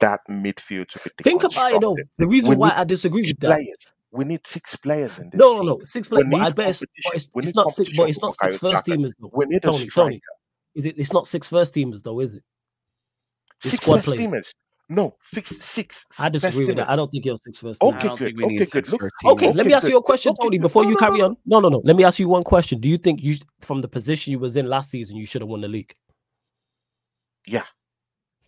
that 0.01 0.21
midfield 0.31 0.89
to 0.89 1.01
be 1.05 1.11
Think 1.23 1.45
about 1.45 1.73
it 1.75 1.81
though. 1.81 2.05
The 2.19 2.27
reason 2.29 2.51
We 2.51 2.57
why 2.57 2.73
I 2.77 2.85
disagree 2.85 3.25
with 3.27 3.41
that. 3.41 3.49
players. 3.49 3.87
We 4.12 4.24
need 4.26 4.47
six 4.47 4.76
players 4.76 5.18
in 5.18 5.30
this 5.30 5.39
No, 5.39 5.55
no, 5.55 5.59
team. 5.60 5.66
no. 5.68 5.78
Six 5.84 6.10
We 6.10 6.22
players. 6.22 6.34
I 6.34 6.47
need 6.48 6.55
bet 6.55 6.68
it's, 6.68 6.82
it's, 7.14 7.28
We 7.34 7.43
it's 7.44 7.55
not 7.55 7.70
six. 7.70 7.90
But 7.97 8.10
it's 8.10 8.20
not 8.20 8.34
six 8.40 8.59
first 8.59 8.84
Bukayo 8.86 8.97
teamers 8.97 9.12
though. 9.18 9.30
We 9.32 9.47
need 9.47 9.56
a 9.56 9.60
Tony, 9.60 9.89
striker. 9.89 10.09
Tony. 10.09 10.20
Is 10.74 10.86
it? 10.86 10.98
It's 10.98 11.12
not 11.12 11.26
six 11.26 11.48
first 11.48 11.74
teamers 11.74 12.02
though, 12.02 12.20
is 12.20 12.34
it? 12.34 12.43
It's 13.62 13.70
Six 13.72 13.82
squad 13.84 13.97
first 13.97 14.09
players. 14.09 14.20
teamers. 14.30 14.52
No, 14.89 15.16
six, 15.22 15.48
six. 15.64 16.05
I 16.18 16.28
disagree 16.28 16.66
with 16.66 16.76
that. 16.76 16.90
I 16.90 16.97
don't 16.97 17.10
think 17.10 17.24
you're 17.24 17.36
six 17.39 17.59
first 17.59 17.82
I 17.82 17.86
teamers. 17.86 18.10
Okay, 18.12 18.32
good. 18.32 18.44
Okay, 18.44 18.56
good. 18.59 18.68
six 18.68 18.90
Look, 18.90 19.01
first 19.01 19.14
Okay, 19.24 19.47
let 19.47 19.56
me 19.56 19.60
Okay, 19.62 19.72
ask 19.74 19.84
you 19.84 19.93
good. 19.93 19.98
a 19.98 20.02
question, 20.02 20.34
Tony. 20.34 20.59
Before 20.59 20.84
No, 20.84 20.90
you 20.90 20.97
carry 20.97 21.18
no. 21.18 21.24
on, 21.26 21.36
no, 21.47 21.60
no, 21.60 21.68
no. 21.70 21.80
Let 21.84 21.97
me 21.97 22.05
ask 22.05 22.18
you 22.18 22.28
one 22.28 22.44
question. 22.44 22.80
Do 22.80 22.90
you 22.90 22.98
think 22.98 23.22
you, 23.22 23.36
from 23.60 23.80
the 23.80 23.89
position 23.89 24.32
you 24.32 24.39
was 24.39 24.56
in 24.56 24.66
last 24.66 24.90
season, 24.90 25.16
you 25.16 25.24
should 25.24 25.40
have 25.40 25.48
won 25.48 25.62
the 25.62 25.68
league? 25.68 25.94
Yeah. 27.47 27.64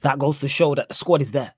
That 0.02 0.18
goes 0.18 0.40
to 0.40 0.48
show 0.48 0.74
that 0.74 0.88
the 0.90 0.94
squad 0.94 1.22
is 1.22 1.32
there. 1.32 1.54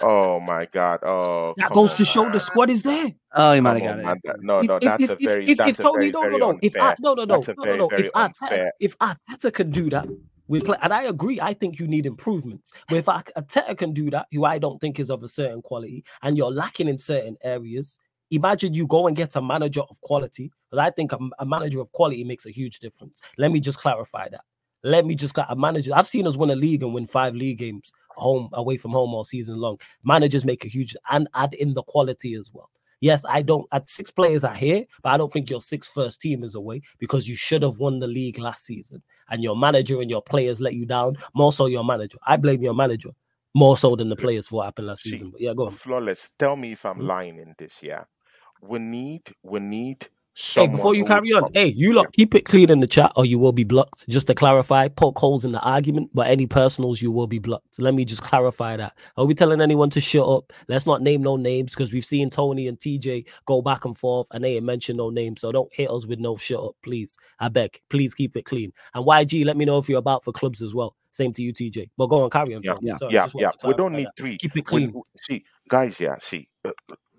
Oh 0.00 0.40
my 0.40 0.66
God. 0.66 1.00
Oh, 1.02 1.54
That 1.56 1.72
goes 1.72 1.92
on, 1.92 1.96
to 1.96 2.04
show 2.04 2.30
the 2.30 2.40
squad 2.40 2.70
is 2.70 2.82
there. 2.82 3.14
Oh, 3.34 3.52
you 3.52 3.62
might 3.62 3.82
have 3.82 3.96
got 3.96 4.04
man. 4.04 4.16
it. 4.16 4.20
That- 4.24 4.42
no, 4.42 4.60
no, 4.60 4.76
if, 4.76 4.82
that's 4.82 5.04
if, 5.04 5.10
a 5.10 5.16
very, 5.16 5.44
if, 5.44 5.50
if 5.50 5.58
that's 5.58 5.78
a 5.78 5.82
Tony, 5.82 6.10
very, 6.10 6.10
no, 6.10 6.22
no, 6.22 6.28
very 6.28 6.38
no. 6.38 6.58
If 6.62 6.76
I, 6.76 6.94
no, 7.00 7.14
no, 7.14 7.24
no, 7.24 7.36
That's 7.36 7.48
a 7.48 7.54
no, 7.56 7.76
no, 7.76 7.88
very, 7.88 8.02
no. 8.02 8.06
If 8.06 8.12
Arteta, 8.12 8.70
if 8.80 8.98
Arteta 8.98 9.52
can 9.52 9.70
do 9.70 9.88
that, 9.90 10.06
we 10.48 10.60
play. 10.60 10.76
And 10.82 10.92
I 10.92 11.04
agree. 11.04 11.40
I 11.40 11.54
think 11.54 11.78
you 11.78 11.86
need 11.88 12.06
improvements. 12.06 12.72
But 12.88 12.98
if 12.98 13.06
Arteta 13.06 13.76
can 13.76 13.92
do 13.92 14.10
that, 14.10 14.26
who 14.32 14.44
I 14.44 14.58
don't 14.58 14.80
think 14.80 15.00
is 15.00 15.10
of 15.10 15.22
a 15.22 15.28
certain 15.28 15.62
quality, 15.62 16.04
and 16.22 16.36
you're 16.36 16.52
lacking 16.52 16.88
in 16.88 16.98
certain 16.98 17.36
areas, 17.42 17.98
imagine 18.30 18.74
you 18.74 18.86
go 18.86 19.06
and 19.06 19.16
get 19.16 19.34
a 19.34 19.42
manager 19.42 19.82
of 19.82 20.00
quality. 20.02 20.52
Because 20.70 20.84
I 20.84 20.90
think 20.90 21.12
a, 21.12 21.18
a 21.38 21.46
manager 21.46 21.80
of 21.80 21.90
quality 21.92 22.22
makes 22.22 22.44
a 22.44 22.50
huge 22.50 22.80
difference. 22.80 23.22
Let 23.38 23.50
me 23.50 23.60
just 23.60 23.78
clarify 23.78 24.28
that. 24.28 24.42
Let 24.86 25.04
me 25.06 25.14
just 25.14 25.34
cla- 25.34 25.46
a 25.50 25.56
manager. 25.56 25.92
I've 25.94 26.06
seen 26.06 26.26
us 26.26 26.36
win 26.36 26.50
a 26.50 26.56
league 26.56 26.82
and 26.82 26.94
win 26.94 27.06
five 27.06 27.34
league 27.34 27.58
games 27.58 27.92
home 28.16 28.48
away 28.52 28.76
from 28.76 28.92
home 28.92 29.12
all 29.14 29.24
season 29.24 29.56
long. 29.58 29.78
Managers 30.04 30.44
make 30.44 30.64
a 30.64 30.68
huge 30.68 30.96
and 31.10 31.28
add 31.34 31.54
in 31.54 31.74
the 31.74 31.82
quality 31.82 32.34
as 32.34 32.50
well. 32.52 32.70
Yes, 33.00 33.22
I 33.28 33.42
don't. 33.42 33.66
At 33.72 33.88
six 33.90 34.10
players 34.10 34.42
are 34.44 34.54
here, 34.54 34.84
but 35.02 35.10
I 35.10 35.16
don't 35.18 35.30
think 35.32 35.50
your 35.50 35.60
six 35.60 35.86
first 35.86 36.20
team 36.20 36.42
is 36.42 36.54
away 36.54 36.80
because 36.98 37.28
you 37.28 37.34
should 37.34 37.62
have 37.62 37.78
won 37.78 37.98
the 37.98 38.06
league 38.06 38.38
last 38.38 38.64
season, 38.64 39.02
and 39.28 39.42
your 39.42 39.54
manager 39.56 40.00
and 40.00 40.10
your 40.10 40.22
players 40.22 40.60
let 40.62 40.74
you 40.74 40.86
down. 40.86 41.16
More 41.34 41.52
so, 41.52 41.66
your 41.66 41.84
manager. 41.84 42.18
I 42.26 42.36
blame 42.38 42.62
your 42.62 42.74
manager 42.74 43.10
more 43.54 43.76
so 43.76 43.96
than 43.96 44.08
the 44.08 44.16
players 44.16 44.46
for 44.46 44.56
what 44.56 44.64
happened 44.66 44.86
last 44.86 45.02
See, 45.02 45.10
season. 45.10 45.30
But 45.30 45.42
yeah, 45.42 45.52
go 45.54 45.66
on. 45.66 45.72
Flawless. 45.72 46.30
Tell 46.38 46.56
me 46.56 46.72
if 46.72 46.86
I'm 46.86 47.00
Mhm. 47.00 47.06
lying 47.06 47.38
in 47.38 47.54
this. 47.58 47.82
Yeah, 47.82 48.04
we 48.62 48.78
need, 48.78 49.22
we 49.42 49.60
need 49.60 50.08
Hey, 50.56 50.68
before 50.68 50.94
you 50.94 51.04
carry 51.04 51.32
on, 51.32 51.48
hey, 51.54 51.68
you 51.68 51.94
lot 51.94 52.12
keep 52.12 52.34
it 52.34 52.44
clean 52.44 52.70
in 52.70 52.80
the 52.80 52.86
chat 52.88 53.12
or 53.16 53.26
you 53.26 53.38
will 53.38 53.52
be 53.52 53.64
blocked. 53.64 54.06
Just 54.08 54.26
to 54.28 54.34
clarify, 54.34 54.88
poke 54.88 55.18
holes 55.18 55.44
in 55.44 55.52
the 55.52 55.60
argument, 55.60 56.10
but 56.14 56.28
any 56.28 56.46
personals 56.46 57.02
you 57.02 57.12
will 57.12 57.26
be 57.26 57.38
blocked. 57.40 57.78
Let 57.80 57.94
me 57.94 58.04
just 58.04 58.22
clarify 58.22 58.76
that. 58.78 58.98
Are 59.16 59.26
we 59.26 59.34
telling 59.34 59.60
anyone 59.62 59.90
to 59.90 60.00
shut 60.00 60.28
up? 60.28 60.52
Let's 60.68 60.86
not 60.86 61.02
name 61.02 61.22
no 61.22 61.36
names 61.36 61.74
because 61.74 61.92
we've 61.92 62.04
seen 62.04 62.30
Tony 62.30 62.68
and 62.68 62.78
TJ 62.78 63.28
go 63.46 63.62
back 63.62 63.84
and 63.86 63.96
forth 63.96 64.28
and 64.32 64.44
they 64.44 64.56
ain't 64.56 64.66
mention 64.66 64.96
no 64.98 65.10
names. 65.10 65.42
So 65.42 65.52
don't 65.52 65.72
hit 65.74 65.90
us 65.90 66.06
with 66.06 66.20
no 66.20 66.36
shut 66.36 66.62
up, 66.64 66.76
please. 66.82 67.16
I 67.40 67.48
beg. 67.48 67.80
Please 67.90 68.14
keep 68.14 68.36
it 68.36 68.44
clean. 68.44 68.72
And 68.94 69.06
YG, 69.06 69.44
let 69.46 69.56
me 69.56 69.64
know 69.66 69.78
if 69.78 69.88
you're 69.88 69.98
about 70.00 70.24
for 70.24 70.32
clubs 70.32 70.62
as 70.62 70.74
well. 70.74 70.96
Same 71.12 71.32
to 71.34 71.42
you, 71.42 71.52
TJ. 71.52 71.90
But 71.98 72.08
go 72.08 72.24
on, 72.24 72.30
carry 72.30 72.54
on, 72.54 72.62
Yeah, 72.62 72.74
Tony. 72.74 72.82
yeah, 72.82 72.98
Sorry, 72.98 73.14
yeah, 73.14 73.28
yeah. 73.38 73.50
We 73.64 73.74
don't 73.74 73.94
need 73.94 74.06
that. 74.06 74.16
three. 74.16 74.38
Keep 74.38 74.56
it 74.58 74.66
clean. 74.66 74.92
we- 74.94 75.02
see, 75.20 75.44
guys. 75.68 76.00
Yeah, 76.00 76.16
see, 76.20 76.48
uh, 76.64 76.72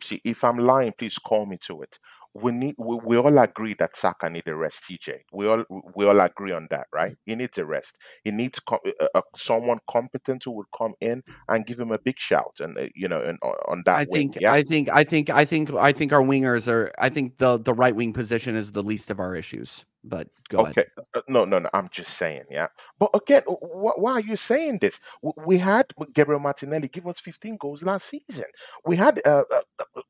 see. 0.03 0.21
If 0.23 0.43
I'm 0.43 0.59
lying, 0.59 0.93
please 0.97 1.17
call 1.17 1.45
me 1.45 1.57
to 1.67 1.81
it. 1.83 1.99
We 2.33 2.51
need. 2.51 2.75
We, 2.77 2.97
we 3.03 3.17
all 3.17 3.37
agree 3.39 3.75
that 3.79 3.95
Saka 3.97 4.29
need 4.29 4.47
a 4.47 4.55
rest. 4.55 4.83
TJ. 4.89 5.21
We 5.33 5.47
all 5.47 5.63
we 5.95 6.05
all 6.05 6.19
agree 6.19 6.51
on 6.51 6.67
that, 6.71 6.87
right? 6.93 7.15
He 7.25 7.35
needs 7.35 7.57
a 7.57 7.65
rest. 7.65 7.97
He 8.23 8.31
needs 8.31 8.59
co- 8.59 8.79
uh, 8.99 9.07
uh, 9.15 9.21
someone 9.35 9.79
competent 9.89 10.43
who 10.45 10.51
would 10.51 10.67
come 10.77 10.93
in 11.01 11.23
and 11.47 11.65
give 11.65 11.79
him 11.79 11.91
a 11.91 11.99
big 11.99 12.19
shout, 12.19 12.55
and 12.59 12.77
uh, 12.77 12.87
you 12.95 13.07
know, 13.07 13.21
and 13.21 13.39
uh, 13.43 13.49
on 13.69 13.83
that 13.85 13.99
I 13.99 14.05
wing. 14.05 14.33
think, 14.33 14.37
yeah. 14.39 14.51
I 14.51 14.63
think, 14.63 14.89
I 14.89 15.03
think, 15.03 15.29
I 15.29 15.45
think, 15.45 15.73
I 15.73 15.91
think 15.91 16.13
our 16.13 16.21
wingers 16.21 16.67
are. 16.67 16.91
I 16.99 17.09
think 17.09 17.37
the 17.37 17.57
the 17.57 17.73
right 17.73 17.95
wing 17.95 18.13
position 18.13 18.55
is 18.55 18.71
the 18.71 18.83
least 18.83 19.11
of 19.11 19.19
our 19.19 19.35
issues. 19.35 19.85
But 20.03 20.27
go 20.49 20.59
ahead. 20.59 20.77
Okay. 20.77 20.85
Uh, 21.13 21.21
No, 21.27 21.45
no, 21.45 21.59
no. 21.59 21.69
I'm 21.73 21.89
just 21.89 22.13
saying, 22.13 22.43
yeah. 22.49 22.67
But 22.99 23.09
again, 23.13 23.43
wh- 23.43 23.97
why 23.97 24.13
are 24.13 24.19
you 24.21 24.35
saying 24.35 24.79
this? 24.79 24.99
We 25.45 25.57
had 25.57 25.85
Gabriel 26.13 26.39
Martinelli 26.39 26.87
give 26.87 27.07
us 27.07 27.19
15 27.19 27.57
goals 27.57 27.83
last 27.83 28.07
season. 28.09 28.45
We 28.85 28.95
had 28.95 29.21
uh, 29.25 29.43
uh, 29.51 29.61
uh, 29.79 30.01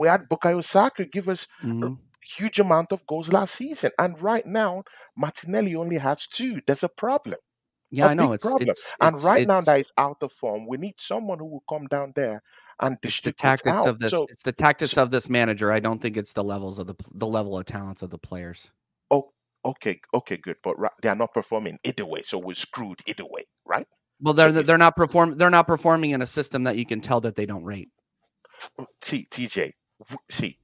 we 0.00 0.08
had 0.08 0.28
Bukayo 0.28 0.64
Saka 0.64 1.06
give 1.06 1.28
us 1.28 1.46
Mhm. 1.62 1.98
huge 2.36 2.60
amount 2.60 2.92
of 2.92 3.06
goals 3.06 3.32
last 3.32 3.54
season, 3.56 3.90
and 3.98 4.20
right 4.22 4.46
now 4.46 4.84
Martinelli 5.16 5.74
only 5.76 5.98
has 5.98 6.26
two. 6.26 6.60
There's 6.66 6.84
a 6.84 6.88
problem, 6.90 7.38
Yeah, 7.90 8.06
a 8.06 8.10
I 8.10 8.14
know. 8.14 8.32
It's 8.32 8.42
problem. 8.42 8.70
it's 8.70 8.94
and 9.00 9.16
it's, 9.16 9.24
right 9.24 9.44
now 9.46 9.60
that 9.62 9.80
is 9.80 9.92
out 9.98 10.18
of 10.22 10.32
form. 10.32 10.66
We 10.68 10.78
need 10.78 10.96
someone 11.00 11.38
who 11.40 11.46
will 11.46 11.64
come 11.68 11.86
down 11.86 12.12
there 12.16 12.42
and 12.80 12.98
it's 13.02 13.20
the 13.20 13.32
tactics 13.32 13.68
out. 13.68 13.86
of 13.86 13.98
this. 14.00 14.12
So, 14.12 14.26
It's 14.28 14.42
the 14.44 14.52
tactics 14.52 14.92
so 14.94 15.02
of 15.04 15.10
this 15.10 15.28
manager. 15.30 15.72
I 15.72 15.80
don't 15.80 16.00
think 16.02 16.16
it's 16.16 16.32
the 16.34 16.44
levels 16.44 16.78
of 16.78 16.86
the 16.88 16.96
the 17.14 17.26
level 17.26 17.58
of 17.58 17.66
talents 17.66 18.02
of 18.02 18.10
the 18.10 18.18
players. 18.18 18.70
oh, 19.10 19.32
okay, 19.64 20.00
okay, 20.14 20.36
good. 20.38 20.56
But 20.62 20.78
ri- 20.78 20.90
they 21.02 21.08
are 21.10 21.16
not 21.16 21.34
performing 21.34 21.78
either 21.84 22.06
way, 22.06 22.22
so 22.22 22.38
we're 22.38 22.54
screwed 22.54 23.00
either 23.06 23.24
way, 23.26 23.44
right? 23.66 23.86
Well, 24.20 24.34
they're 24.34 24.56
if 24.56 24.66
they're 24.66 24.78
not 24.78 24.96
perform 24.96 25.36
they're 25.38 25.50
not 25.50 25.66
performing 25.68 26.10
in 26.12 26.22
a 26.22 26.26
system 26.26 26.64
that 26.64 26.76
you 26.78 26.86
can 26.86 27.00
tell 27.00 27.20
that 27.22 27.36
they 27.36 27.46
don't 27.46 27.64
rate. 27.64 27.90
See 29.02 29.28
TJ, 29.30 29.72
see, 30.30 30.58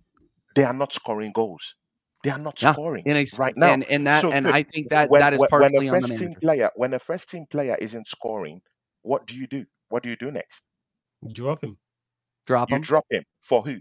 they 0.54 0.64
are 0.64 0.72
not 0.74 0.92
scoring 0.92 1.32
goals. 1.32 1.74
They 2.22 2.30
are 2.30 2.38
not 2.38 2.58
Yeah, 2.60 2.72
scoring 2.72 3.04
in 3.06 3.16
a 3.16 3.22
s- 3.22 3.38
right 3.38 3.56
now. 3.56 3.72
and 3.72 3.84
and 3.84 4.06
that 4.06 4.22
So 4.22 4.32
and 4.32 4.46
good. 4.46 4.54
I 4.54 4.62
think 4.64 4.90
that 4.90 5.10
when, 5.10 5.20
that 5.20 5.34
is 5.34 5.40
when, 5.40 5.48
when 5.56 5.72
partially 5.72 5.86
a 5.86 5.90
on 5.90 6.00
the 6.00 6.08
first 6.08 6.16
team 6.18 6.30
manager. 6.30 6.40
player, 6.40 6.70
when 6.76 6.94
a 6.94 6.98
first 6.98 7.30
team 7.30 7.46
player 7.50 7.76
isn't 7.80 8.06
scoring, 8.08 8.60
what 9.02 9.26
do 9.26 9.36
you 9.36 9.46
do? 9.46 9.66
What 9.90 10.02
do 10.02 10.10
you 10.10 10.16
do 10.16 10.30
next? 10.30 10.62
Drop 11.32 11.62
him. 11.64 11.78
Drop 12.46 12.68
You 12.68 12.76
them. 12.76 12.82
drop 12.82 13.06
him 13.10 13.24
for 13.40 13.62
who? 13.62 13.78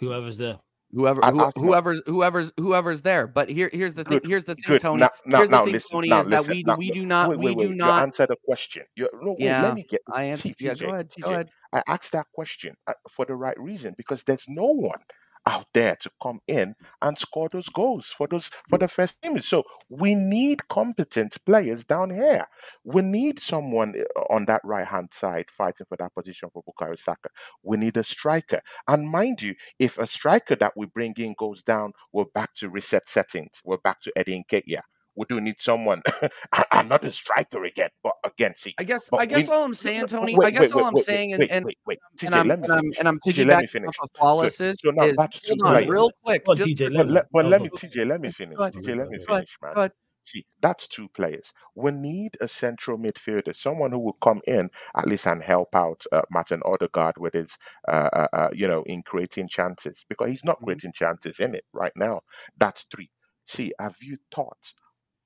Whoever's 0.00 0.38
there. 0.38 0.58
Whoever 0.92 1.22
At 1.22 1.32
who, 1.32 1.50
whoever's 1.56 2.02
whoever's 2.06 2.52
whoever's 2.56 3.02
there. 3.02 3.26
But 3.26 3.48
here 3.48 3.70
here's 3.72 3.94
the 3.94 4.04
thing. 4.04 4.20
Good, 4.20 4.24
Here's 4.24 4.44
the 4.44 4.54
thing, 4.54 4.78
good. 4.78 4.78
Tony. 4.78 5.00
Now, 5.00 5.10
now, 5.26 5.38
Here's 5.38 5.50
the 5.50 5.58
now, 5.58 5.64
thing, 5.64 5.72
listen. 5.72 5.90
Tony, 5.90 6.08
Now, 6.08 6.20
is 6.20 6.28
that 6.28 6.46
listen. 6.46 6.46
we 6.46 6.64
Now, 6.64 6.76
we 6.76 6.90
do 6.90 7.04
not 7.04 7.30
wait, 7.30 7.38
we 7.40 7.54
do 7.54 7.68
wait. 7.68 7.76
You 7.78 7.78
not. 7.78 7.98
answer 7.98 8.26
the 8.26 8.36
question. 8.44 8.84
You, 8.96 9.08
no, 9.22 9.32
wait. 9.32 9.46
Yeah, 9.46 9.62
Let 9.62 9.74
me 9.74 9.84
get. 9.88 10.02
I 10.12 10.24
answer. 10.24 10.50
See, 10.50 10.54
Yeah, 10.60 10.74
TJ, 10.74 10.80
go 10.80 10.92
ahead. 10.92 11.10
Go 11.20 11.28
TJ. 11.28 11.34
ahead. 11.34 11.50
I 11.74 11.82
asked 11.88 12.12
that 12.12 12.28
question 12.34 12.76
uh, 12.86 12.94
for 13.10 13.26
the 13.26 13.36
right 13.36 13.58
reason 13.60 13.94
because 13.98 14.24
there's 14.24 14.46
no 14.48 14.66
one 14.66 15.00
out 15.46 15.66
there 15.74 15.96
to 15.96 16.10
come 16.22 16.40
in 16.48 16.74
and 17.02 17.18
score 17.18 17.48
those 17.50 17.68
goals 17.68 18.06
for 18.06 18.26
those 18.28 18.50
for 18.68 18.78
the 18.78 18.88
first 18.88 19.20
team. 19.22 19.40
So 19.40 19.64
we 19.90 20.14
need 20.14 20.68
competent 20.68 21.36
players 21.44 21.84
down 21.84 22.10
here. 22.10 22.46
We 22.84 23.02
need 23.02 23.40
someone 23.40 23.94
uh, 24.16 24.20
on 24.32 24.46
that 24.46 24.62
right 24.64 24.86
hand 24.86 25.10
side 25.12 25.50
fighting 25.50 25.86
for 25.86 25.98
that 25.98 26.14
position 26.14 26.50
for 26.52 26.62
Bukayo 26.64 26.98
Saka. 26.98 27.30
We 27.62 27.76
need 27.76 27.96
a 27.98 28.04
striker. 28.04 28.62
And 28.88 29.08
mind 29.10 29.42
you, 29.42 29.54
if 29.78 29.98
a 29.98 30.06
striker 30.06 30.56
that 30.56 30.74
we 30.76 30.86
bring 30.86 31.14
in 31.18 31.34
goes 31.38 31.62
down, 31.62 31.92
we're 32.12 32.24
back 32.24 32.54
to 32.56 32.70
reset 32.70 33.08
settings. 33.08 33.60
We're 33.64 33.78
back 33.78 34.00
to 34.02 34.12
Eddie 34.16 34.44
Nketiah 34.50 34.82
we 35.16 35.26
do 35.28 35.40
need 35.40 35.56
someone. 35.58 36.02
I'm 36.70 36.88
not 36.88 37.04
a 37.04 37.12
striker 37.12 37.64
again, 37.64 37.90
but 38.02 38.14
again, 38.24 38.54
see. 38.56 38.74
I 38.78 38.84
guess. 38.84 39.08
I 39.12 39.26
guess 39.26 39.48
we, 39.48 39.54
all 39.54 39.64
I'm 39.64 39.74
saying, 39.74 40.06
Tony. 40.08 40.36
Wait, 40.36 40.46
I 40.46 40.50
guess 40.50 40.74
wait, 40.74 40.74
all 40.74 40.84
I'm 40.84 40.94
wait, 40.94 41.04
saying, 41.04 41.32
and 41.32 41.50
and, 41.50 41.66
wait, 41.86 41.98
TJ, 42.18 42.26
and, 42.26 42.34
I'm, 42.34 42.50
and 42.50 42.72
I'm 42.72 42.92
and 42.98 43.08
I'm 43.08 43.20
piggybacking 43.20 43.86
off 43.86 43.96
of 44.02 44.10
Flawless 44.16 44.60
is, 44.60 44.76
so 44.82 44.90
now 44.90 45.10
that's 45.16 45.48
hold 45.48 45.62
on, 45.62 45.72
players. 45.72 45.88
real 45.88 46.10
quick. 46.24 46.42
On, 46.48 46.56
just 46.56 46.70
TJ, 46.70 46.92
let, 46.92 47.08
let, 47.08 47.26
well, 47.32 47.46
let 47.46 47.62
me, 47.62 47.68
TJ, 47.68 48.06
let 48.06 48.20
me 48.20 48.30
finish. 48.30 48.58
TJ, 48.58 48.96
let 48.96 49.08
me 49.08 49.18
finish, 49.18 49.56
man. 49.62 49.90
See, 50.24 50.46
that's 50.62 50.88
two 50.88 51.08
players. 51.10 51.52
We 51.74 51.90
need 51.90 52.38
a 52.40 52.48
central 52.48 52.98
midfielder, 52.98 53.54
someone 53.54 53.92
who 53.92 53.98
will 53.98 54.16
come 54.22 54.40
in 54.46 54.70
at 54.96 55.06
least 55.06 55.26
and 55.26 55.42
help 55.42 55.76
out 55.76 56.02
uh, 56.12 56.22
Martin 56.30 56.62
Odegaard 56.64 57.18
with 57.18 57.34
his, 57.34 57.58
uh, 57.86 58.08
uh, 58.10 58.28
uh, 58.32 58.48
you 58.54 58.66
know, 58.66 58.82
in 58.84 59.02
creating 59.02 59.48
chances 59.48 60.06
because 60.08 60.30
he's 60.30 60.44
not 60.44 60.56
mm-hmm. 60.56 60.64
creating 60.64 60.92
chances 60.94 61.40
in 61.40 61.54
it 61.54 61.64
right 61.74 61.92
now. 61.94 62.22
That's 62.56 62.84
three. 62.84 63.10
See, 63.46 63.74
have 63.78 63.96
you 64.00 64.16
thought 64.34 64.72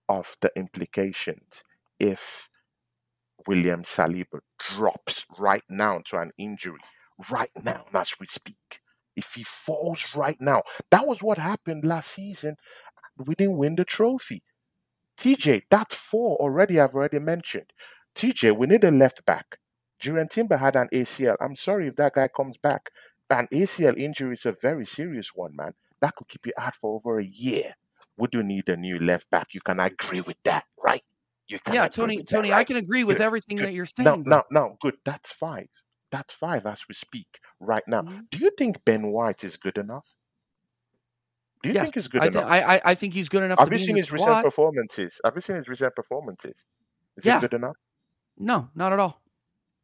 of 0.08 0.36
the 0.40 0.50
implications 0.56 1.62
if 1.98 2.48
William 3.46 3.82
Saliba 3.82 4.40
drops 4.58 5.26
right 5.38 5.62
now 5.68 6.00
to 6.06 6.18
an 6.18 6.32
injury, 6.38 6.80
right 7.30 7.50
now 7.62 7.86
as 7.94 8.14
we 8.20 8.26
speak. 8.26 8.80
If 9.16 9.34
he 9.34 9.42
falls 9.44 10.08
right 10.14 10.36
now, 10.40 10.62
that 10.90 11.06
was 11.06 11.22
what 11.22 11.38
happened 11.38 11.84
last 11.84 12.12
season. 12.12 12.56
We 13.16 13.34
didn't 13.34 13.58
win 13.58 13.76
the 13.76 13.84
trophy. 13.84 14.42
TJ, 15.18 15.62
that's 15.70 15.96
four 15.96 16.36
already. 16.36 16.78
I've 16.80 16.94
already 16.94 17.18
mentioned. 17.18 17.72
TJ, 18.14 18.56
we 18.56 18.66
need 18.68 18.84
a 18.84 18.90
left 18.90 19.26
back. 19.26 19.58
Jurrien 20.00 20.30
Timber 20.30 20.58
had 20.58 20.76
an 20.76 20.88
ACL. 20.92 21.36
I'm 21.40 21.56
sorry 21.56 21.88
if 21.88 21.96
that 21.96 22.14
guy 22.14 22.28
comes 22.28 22.56
back. 22.56 22.90
An 23.30 23.48
ACL 23.52 23.96
injury 23.96 24.34
is 24.34 24.46
a 24.46 24.52
very 24.52 24.86
serious 24.86 25.32
one, 25.34 25.56
man. 25.56 25.74
That 26.00 26.14
could 26.14 26.28
keep 26.28 26.46
you 26.46 26.52
out 26.56 26.76
for 26.76 26.94
over 26.94 27.18
a 27.18 27.24
year 27.24 27.74
we 28.18 28.28
do 28.28 28.42
need 28.42 28.68
a 28.68 28.76
new 28.76 28.98
left 28.98 29.30
back. 29.30 29.48
You 29.54 29.60
can 29.60 29.80
agree 29.80 30.20
with 30.20 30.36
that, 30.44 30.64
right? 30.82 31.02
You 31.48 31.58
can 31.58 31.74
yeah, 31.74 31.88
Tony. 31.88 32.22
Tony, 32.22 32.48
that, 32.48 32.54
right? 32.54 32.60
I 32.60 32.64
can 32.64 32.76
agree 32.76 33.04
with 33.04 33.18
good, 33.18 33.24
everything 33.24 33.56
good. 33.56 33.66
that 33.66 33.72
you're 33.72 33.86
saying. 33.86 34.04
No, 34.04 34.16
no, 34.16 34.42
no. 34.50 34.76
Good. 34.80 34.96
That's 35.04 35.32
five. 35.32 35.68
That's 36.10 36.34
five 36.34 36.66
as 36.66 36.82
we 36.88 36.94
speak 36.94 37.28
right 37.60 37.82
now. 37.86 38.02
Mm-hmm. 38.02 38.20
Do 38.30 38.38
you 38.38 38.50
think 38.58 38.84
Ben 38.84 39.12
White 39.12 39.44
is 39.44 39.56
good 39.56 39.78
enough? 39.78 40.06
Do 41.62 41.70
you 41.70 41.74
yes, 41.74 41.84
think 41.84 41.94
he's 41.96 42.08
good 42.08 42.22
I 42.22 42.26
enough? 42.26 42.44
I, 42.46 42.80
I 42.84 42.94
think 42.94 43.14
he's 43.14 43.28
good 43.28 43.42
enough. 43.42 43.58
Have 43.58 43.72
you 43.72 43.78
seen 43.78 43.96
his 43.96 44.06
squad. 44.06 44.26
recent 44.26 44.44
performances? 44.44 45.20
Have 45.24 45.34
you 45.34 45.40
seen 45.40 45.56
his 45.56 45.68
recent 45.68 45.94
performances? 45.94 46.66
Is 47.16 47.24
yeah. 47.24 47.34
he 47.34 47.40
good 47.40 47.54
enough? 47.54 47.76
No, 48.38 48.70
not 48.74 48.92
at 48.92 49.00
all. 49.00 49.20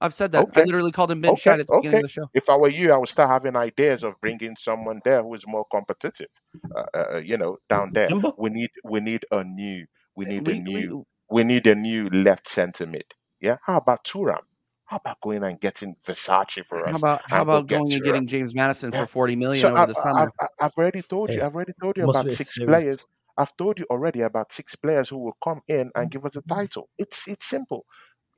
I've 0.04 0.14
said 0.14 0.32
that. 0.32 0.42
Okay. 0.48 0.60
I 0.60 0.64
literally 0.64 0.92
called 0.92 1.10
him 1.10 1.22
Ben 1.22 1.30
okay. 1.32 1.40
Shad 1.40 1.60
at 1.60 1.66
the 1.66 1.72
okay. 1.74 1.88
beginning 1.88 2.04
of 2.04 2.10
the 2.10 2.12
show. 2.12 2.30
If 2.34 2.50
I 2.50 2.56
were 2.56 2.68
you, 2.68 2.92
I 2.92 2.98
would 2.98 3.08
start 3.08 3.30
having 3.30 3.56
ideas 3.56 4.04
of 4.04 4.20
bringing 4.20 4.54
someone 4.58 5.00
there 5.04 5.22
who 5.22 5.32
is 5.34 5.44
more 5.46 5.64
competitive. 5.70 6.28
Uh, 6.76 6.84
uh, 6.94 7.04
uh 7.14 7.16
you 7.18 7.38
know, 7.38 7.56
down 7.70 7.92
there, 7.92 8.08
we 8.38 8.50
need 8.50 8.70
we 8.84 9.00
need 9.00 9.24
a 9.30 9.42
new 9.42 9.86
we 10.14 10.26
need 10.26 10.46
we, 10.46 10.52
a 10.52 10.60
new 10.60 11.06
we, 11.30 11.42
we, 11.42 11.44
need 11.44 11.66
a 11.66 11.74
new 11.74 12.08
left 12.10 12.48
centre 12.48 12.86
mid. 12.86 13.06
Yeah, 13.40 13.56
how 13.64 13.78
about 13.78 14.04
Thuram? 14.04 14.44
How 14.86 14.98
about 14.98 15.20
going 15.22 15.42
and 15.42 15.58
getting 15.58 15.96
Versace 16.06 16.64
for 16.66 16.82
us? 16.84 16.90
How 16.90 16.96
about 16.96 17.22
how 17.24 17.42
about 17.42 17.66
going 17.66 17.90
and 17.92 18.02
getting 18.02 18.26
James 18.26 18.54
Maddison 18.54 18.92
yeah. 18.92 19.00
for 19.00 19.06
forty 19.06 19.36
million 19.36 19.62
so 19.62 19.68
over 19.68 19.78
I, 19.78 19.86
the 19.86 19.94
summer? 19.94 20.32
I, 20.38 20.46
have 20.60 20.72
already 20.76 21.00
told 21.00 21.32
you. 21.32 21.42
I've 21.42 21.54
already 21.54 21.72
told 21.80 21.96
you 21.96 22.04
about 22.08 22.30
six 22.30 22.54
serious. 22.54 22.68
players. 22.68 23.06
I've 23.36 23.56
told 23.56 23.78
you 23.78 23.86
already 23.90 24.20
about 24.20 24.52
six 24.52 24.76
players 24.76 25.08
who 25.08 25.18
will 25.18 25.36
come 25.42 25.62
in 25.66 25.90
and 25.94 26.10
give 26.10 26.24
us 26.26 26.36
a 26.36 26.42
title. 26.42 26.90
It's 26.98 27.26
it's 27.26 27.46
simple. 27.48 27.86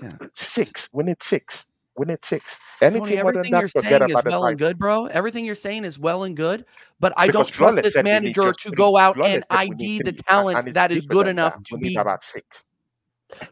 Yeah. 0.02 0.16
Six. 0.34 0.88
We 0.92 1.04
need 1.04 1.22
six. 1.22 1.66
We 1.96 2.06
need 2.06 2.24
six. 2.24 2.58
Anything 2.82 3.16
Tony, 3.16 3.16
everything 3.18 3.52
you're 3.52 3.68
saying 3.68 4.10
is 4.10 4.22
well 4.24 4.46
and 4.46 4.58
good, 4.58 4.78
bro. 4.78 5.06
Everything 5.06 5.46
you're 5.46 5.54
saying 5.54 5.84
is 5.84 5.98
well 5.98 6.24
and 6.24 6.36
good, 6.36 6.66
but 7.00 7.14
I 7.16 7.26
because 7.26 7.46
don't 7.46 7.54
trust 7.54 7.82
this 7.82 8.02
manager 8.02 8.52
to 8.52 8.70
go 8.70 8.98
out 8.98 9.16
and 9.24 9.42
ID 9.48 10.02
the 10.02 10.12
talent 10.12 10.74
that 10.74 10.92
is 10.92 11.06
good 11.06 11.26
enough 11.26 11.54
that. 11.54 11.64
to 11.64 11.78
be 11.78 11.94
about 11.96 12.22
six. 12.22 12.64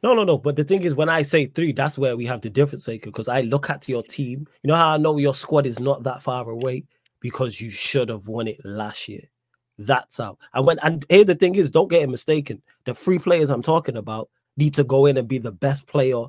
No, 0.03 0.15
no, 0.15 0.25
no. 0.25 0.39
But 0.39 0.57
the 0.57 0.65
thing 0.65 0.83
is, 0.83 0.95
when 0.95 1.09
I 1.09 1.23
say 1.23 1.47
three, 1.47 1.73
that's 1.73 1.99
where 1.99 2.17
we 2.17 2.27
have 2.27 2.43
the 2.43 2.51
difference, 2.51 2.87
because 2.87 3.29
I 3.29 3.41
look 3.41 3.71
at 3.71 3.89
your 3.89 4.03
team. 4.03 4.47
You 4.63 4.69
know 4.69 4.77
how 4.77 4.91
I 4.91 4.97
know 4.99 5.17
your 5.17 5.35
squad 5.35 5.67
is 5.67 5.81
not 5.81 6.03
that 6.05 6.23
far 6.23 6.49
away 6.49 6.85
because 7.21 7.61
you 7.61 7.71
should 7.71 8.11
have 8.11 8.29
won 8.29 8.47
it 8.47 8.61
last 8.65 9.09
year. 9.09 9.23
That's 9.79 10.19
how. 10.19 10.39
And 10.53 10.67
when 10.67 10.79
and 10.81 11.05
here 11.09 11.25
the 11.25 11.35
thing 11.35 11.55
is, 11.55 11.71
don't 11.71 11.91
get 11.91 12.03
it 12.03 12.11
mistaken. 12.11 12.63
The 12.85 12.95
three 12.95 13.19
players 13.19 13.51
I'm 13.51 13.63
talking 13.63 13.97
about 13.97 14.29
need 14.57 14.75
to 14.75 14.85
go 14.85 15.07
in 15.07 15.17
and 15.17 15.29
be 15.29 15.39
the 15.39 15.53
best 15.53 15.87
player 15.87 16.27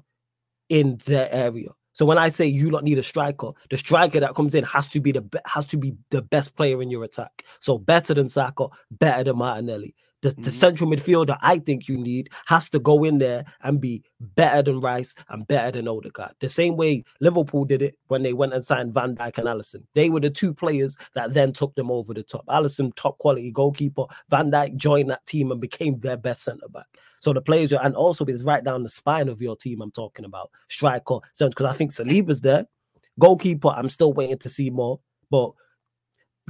in 0.69 0.99
their 1.06 1.31
area. 1.31 1.69
So 1.93 2.06
when 2.06 2.18
I 2.18 2.27
say 2.27 2.45
you 2.45 2.69
don't 2.69 2.84
need 2.84 2.97
a 2.97 3.03
striker, 3.03 3.52
the 3.69 3.77
striker 3.77 4.19
that 4.19 4.35
comes 4.35 4.53
in 4.53 4.65
has 4.65 4.89
to 4.89 4.99
be 4.99 5.14
the 5.14 5.23
has 5.45 5.65
to 5.68 5.77
be 5.77 5.95
the 6.10 6.22
best 6.22 6.56
player 6.56 6.81
in 6.81 6.89
your 6.91 7.06
attack. 7.06 7.45
So 7.61 7.77
better 7.77 8.14
than 8.14 8.27
Saka, 8.27 8.68
better 8.91 9.23
than 9.23 9.38
Martinelli. 9.38 9.95
The, 10.26 10.31
mm-hmm. 10.31 10.49
central 10.49 10.89
midfielder 10.89 11.38
I 11.43 11.60
think 11.60 11.88
you 11.88 11.99
need 11.99 12.31
has 12.47 12.68
to 12.72 12.80
go 12.80 13.03
in 13.03 13.19
there 13.19 13.45
and 13.61 13.80
be 13.80 14.03
better 14.19 14.64
than 14.64 14.81
Rice 14.81 15.14
and 15.30 15.45
better 15.45 15.69
than 15.69 15.88
Odegaard. 15.88 16.31
The 16.39 16.49
same 16.49 16.77
way 16.77 17.03
Liverpool 17.22 17.64
did 17.64 17.84
it 17.84 17.95
when 18.07 18.23
they 18.23 18.34
went 18.34 18.56
and 18.56 18.64
signed 18.64 18.91
Van 18.91 19.15
Dijk 19.15 19.38
and 19.38 19.47
Alisson. 19.47 19.84
They 19.93 20.10
were 20.10 20.19
the 20.19 20.31
two 20.31 20.52
players 20.52 20.97
that 21.14 21.35
then 21.35 21.53
took 21.53 21.76
them 21.76 21.91
over 21.91 22.11
the 22.11 22.23
top. 22.23 22.43
Alisson, 22.47 22.95
top 22.95 23.19
quality 23.19 23.52
goalkeeper. 23.52 24.06
Van 24.31 24.49
Dijk 24.49 24.76
joined 24.77 25.11
that 25.11 25.23
team 25.27 25.52
and 25.52 25.61
became 25.61 25.99
their 25.99 26.18
best 26.18 26.41
centre 26.41 26.69
back. 26.69 26.88
So 27.19 27.31
the 27.31 27.41
players, 27.41 27.72
are, 27.72 27.85
and 27.85 27.95
also 27.95 28.26
it's 28.26 28.41
right 28.41 28.64
down 28.64 28.81
the 28.81 28.89
spine 28.89 29.30
of 29.30 29.43
your 29.43 29.56
team. 29.56 29.80
I'm 29.84 29.91
talking 29.91 30.26
about 30.26 30.49
striker, 30.69 31.19
because 31.38 31.65
I 31.68 31.73
think 31.73 31.91
Saliba's 31.91 32.41
there. 32.41 32.65
Goalkeeper, 33.19 33.68
I'm 33.68 33.89
still 33.89 34.11
waiting 34.11 34.39
to 34.39 34.49
see 34.49 34.72
more, 34.72 35.02
but 35.30 35.52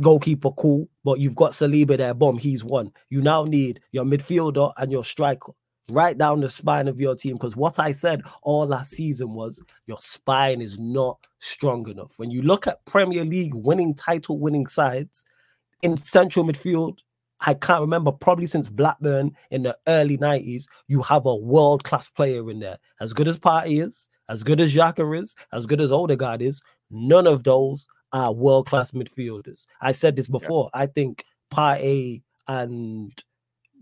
goalkeeper, 0.02 0.52
cool, 0.52 0.90
but 1.04 1.20
you've 1.20 1.36
got 1.36 1.52
Saliba 1.52 1.98
there, 1.98 2.14
bomb, 2.14 2.38
he's 2.38 2.64
one. 2.64 2.92
You 3.10 3.22
now 3.22 3.44
need 3.46 3.80
your 3.92 4.06
midfielder 4.06 4.74
and 4.78 4.92
your 4.92 5.04
striker 5.04 5.54
right 5.90 6.18
down 6.18 6.42
the 6.42 6.50
spine 6.50 6.88
of 6.88 7.00
your 7.00 7.16
team. 7.16 7.34
Because 7.36 7.56
what 7.56 7.80
I 7.80 7.92
said 7.92 8.22
all 8.42 8.66
last 8.68 8.92
season 8.92 9.34
was 9.34 9.62
your 9.88 10.00
spine 10.00 10.62
is 10.62 10.80
not 10.80 11.20
strong 11.40 11.88
enough. 11.90 12.14
When 12.18 12.32
you 12.32 12.42
look 12.42 12.68
at 12.68 12.84
Premier 12.86 13.24
League 13.24 13.54
winning 13.54 13.94
title 13.94 14.40
winning 14.40 14.68
sides 14.68 15.24
in 15.82 15.98
central 15.98 16.46
midfield, 16.46 17.00
I 17.42 17.54
can't 17.54 17.82
remember, 17.82 18.12
probably 18.12 18.48
since 18.48 18.70
Blackburn 18.70 19.36
in 19.52 19.64
the 19.64 19.78
early 19.88 20.18
90s, 20.18 20.66
you 20.88 21.02
have 21.04 21.26
a 21.26 21.36
world 21.36 21.84
class 21.84 22.10
player 22.10 22.50
in 22.50 22.60
there. 22.60 22.78
As 23.00 23.14
good 23.14 23.28
as 23.28 23.38
Partey 23.38 23.84
is, 23.84 24.10
as 24.30 24.42
good 24.42 24.60
as 24.60 24.74
Xhaka 24.74 25.22
is, 25.22 25.36
as 25.54 25.66
good 25.66 25.82
as 25.82 25.92
Odegaard 25.92 26.42
is, 26.42 26.62
none 26.90 27.28
of 27.28 27.44
those 27.44 27.88
are 28.16 28.32
world 28.32 28.66
class 28.66 28.92
midfielders. 28.92 29.66
I 29.82 29.92
said 29.92 30.16
this 30.16 30.28
before. 30.28 30.70
Yeah. 30.74 30.82
I 30.84 30.86
think 30.88 31.26
Partey 31.52 32.22
and 32.48 33.12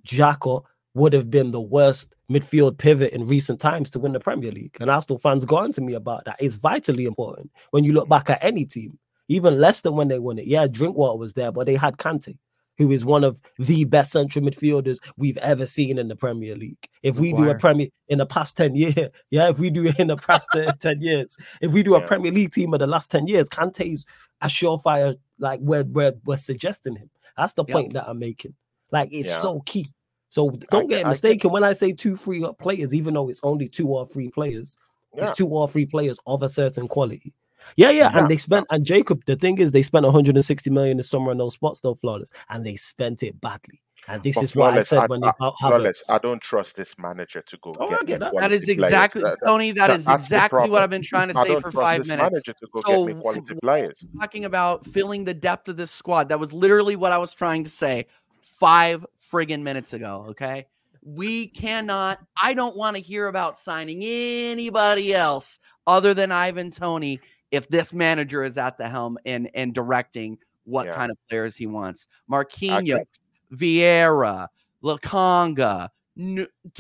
Xhaka 0.08 0.64
would 0.96 1.14
have 1.14 1.30
been 1.30 1.52
the 1.52 1.62
worst 1.62 2.16
midfield 2.32 2.78
pivot 2.78 3.14
in 3.14 3.28
recent 3.28 3.60
times 3.60 3.90
to 3.92 4.00
win 4.00 4.14
the 4.14 4.20
Premier 4.20 4.52
League. 4.52 4.76
And 4.80 4.90
Arsenal 4.90 5.20
fans 5.20 5.46
go 5.46 5.58
on 5.58 5.72
to 5.74 5.82
me 5.82 5.94
about 5.94 6.26
that. 6.26 6.38
It's 6.40 6.56
vitally 6.56 7.06
important 7.06 7.52
when 7.72 7.84
you 7.84 7.94
look 7.94 8.10
back 8.10 8.30
at 8.30 8.44
any 8.44 8.66
team, 8.66 8.98
even 9.28 9.60
Leicester 9.60 9.92
when 9.92 10.08
they 10.08 10.20
won 10.20 10.40
it. 10.40 10.48
Yeah, 10.48 10.68
Drinkwater 10.68 11.18
was 11.18 11.34
there, 11.34 11.52
but 11.52 11.68
they 11.68 11.76
had 11.76 11.98
Kante 11.98 12.38
who 12.78 12.92
is 12.92 13.06
one 13.06 13.24
of 13.24 13.42
the 13.60 13.84
best 13.86 14.12
central 14.12 14.44
midfielders 14.44 14.98
we've 15.18 15.38
ever 15.38 15.66
seen 15.66 15.98
in 15.98 16.08
the 16.08 16.16
Premier 16.16 16.56
League. 16.56 16.88
If 17.02 17.20
we 17.20 17.34
do 17.34 17.50
a 17.50 17.56
Premier 17.56 17.88
in 18.08 18.18
the 18.18 18.26
past 18.26 18.58
10 18.58 18.76
years, 18.76 19.10
yeah, 19.30 19.50
if 19.50 19.60
we 19.60 19.70
do 19.70 19.86
it 19.86 20.00
in 20.00 20.08
the 20.08 20.18
past 20.18 20.50
10 20.80 21.02
years, 21.02 21.38
if 21.62 21.72
we 21.72 21.84
do 21.84 21.96
a 21.96 22.02
Premier 22.02 22.32
League 22.32 22.52
team 22.52 22.74
of 22.74 22.80
the 22.80 22.88
last 22.88 23.12
10 23.12 23.28
years, 23.28 23.50
Kante's 23.50 24.06
a 24.42 24.48
surefire, 24.48 25.16
like 25.38 25.60
we're, 25.62 25.84
we're, 25.84 26.14
we're 26.26 26.38
suggesting 26.38 26.96
him. 26.96 27.10
That's 27.38 27.54
the 27.54 27.66
point 27.66 27.94
that 27.94 28.08
I'm 28.08 28.20
making. 28.20 28.56
Like 28.92 29.10
it's 29.12 29.30
yeah. 29.30 29.38
so 29.38 29.60
key. 29.62 29.88
So 30.30 30.50
don't 30.50 30.92
I, 30.92 30.98
get 30.98 31.08
mistaken 31.08 31.50
I, 31.50 31.54
when 31.54 31.64
I 31.64 31.74
say 31.74 31.94
two, 31.94 32.16
three 32.16 32.46
players, 32.60 32.94
even 32.94 33.14
though 33.14 33.30
it's 33.30 33.42
only 33.44 33.70
two 33.70 33.88
or 33.88 34.06
three 34.06 34.30
players, 34.30 34.78
yeah. 35.16 35.24
it's 35.24 35.38
two 35.38 35.48
or 35.48 35.68
three 35.68 35.86
players 35.86 36.20
of 36.26 36.42
a 36.44 36.50
certain 36.50 36.88
quality. 36.88 37.34
Yeah, 37.76 37.90
yeah, 37.90 38.12
yeah, 38.12 38.20
and 38.20 38.30
they 38.30 38.38
spent 38.38 38.68
and 38.70 38.86
Jacob. 38.86 39.26
The 39.26 39.36
thing 39.36 39.58
is, 39.58 39.72
they 39.72 39.82
spent 39.82 40.06
160 40.06 40.70
million 40.70 40.98
this 40.98 41.10
summer 41.10 41.32
on 41.32 41.38
those 41.38 41.54
spots, 41.54 41.80
though 41.80 41.96
flawless, 41.96 42.32
and 42.50 42.66
they 42.66 42.76
spent 42.76 43.24
it 43.24 43.40
badly. 43.40 43.82
And 44.08 44.22
this 44.22 44.36
but 44.36 44.44
is 44.44 44.56
what 44.56 44.74
I 44.74 44.82
said 44.82 45.00
I, 45.00 45.06
when 45.06 45.24
I, 45.24 45.32
they 45.40 45.52
flawless, 45.60 46.10
I 46.10 46.18
don't 46.18 46.42
trust 46.42 46.76
this 46.76 46.98
manager 46.98 47.42
to 47.42 47.58
go. 47.62 47.76
Oh, 47.80 47.90
get, 47.90 48.06
get 48.06 48.20
that. 48.20 48.34
that 48.38 48.52
is 48.52 48.68
exactly 48.68 49.22
that, 49.22 49.38
Tony. 49.46 49.72
that, 49.72 49.88
that 49.88 49.96
is 49.96 50.08
exactly 50.08 50.70
what 50.70 50.82
I've 50.82 50.90
been 50.90 51.02
trying 51.02 51.30
to 51.30 51.34
say 51.34 51.60
for 51.60 51.72
five 51.72 52.06
minutes. 52.06 52.32
Manager 52.32 52.54
to 52.54 52.68
go 52.74 52.82
so, 52.86 53.06
get 53.06 53.16
me 53.16 53.22
quality 53.22 53.56
players. 53.62 54.06
Talking 54.20 54.46
about 54.46 54.86
filling 54.86 55.24
the 55.24 55.34
depth 55.34 55.70
of 55.70 55.78
this 55.78 55.92
squad. 55.92 56.30
That 56.30 56.40
was 56.40 56.52
literally 56.52 56.96
what 56.96 57.12
I 57.12 57.18
was 57.18 57.34
trying 57.34 57.64
to 57.64 57.70
say 57.70 58.08
five 58.42 59.06
friggin' 59.32 59.62
minutes 59.62 59.94
ago. 59.94 60.26
Okay. 60.30 60.66
We 61.06 61.48
cannot, 61.48 62.20
I 62.42 62.54
don't 62.54 62.78
want 62.78 62.96
to 62.96 63.02
hear 63.02 63.28
about 63.28 63.58
signing 63.58 64.04
anybody 64.04 65.14
else 65.14 65.60
other 65.86 66.14
than 66.14 66.32
Ivan 66.32 66.72
Toney 66.72 67.20
if 67.54 67.68
this 67.70 67.94
manager 67.94 68.44
is 68.44 68.58
at 68.58 68.78
the 68.80 68.90
helm 68.90 69.18
and 69.26 69.48
and 69.54 69.74
directing 69.76 70.38
what 70.66 70.88
Yeah. 70.88 70.96
kind 70.96 71.12
of 71.12 71.18
players 71.30 71.56
he 71.56 71.68
wants. 71.68 72.08
Marquinhos, 72.30 73.06
Vieira, 73.54 74.48
Lokonga, 74.84 75.90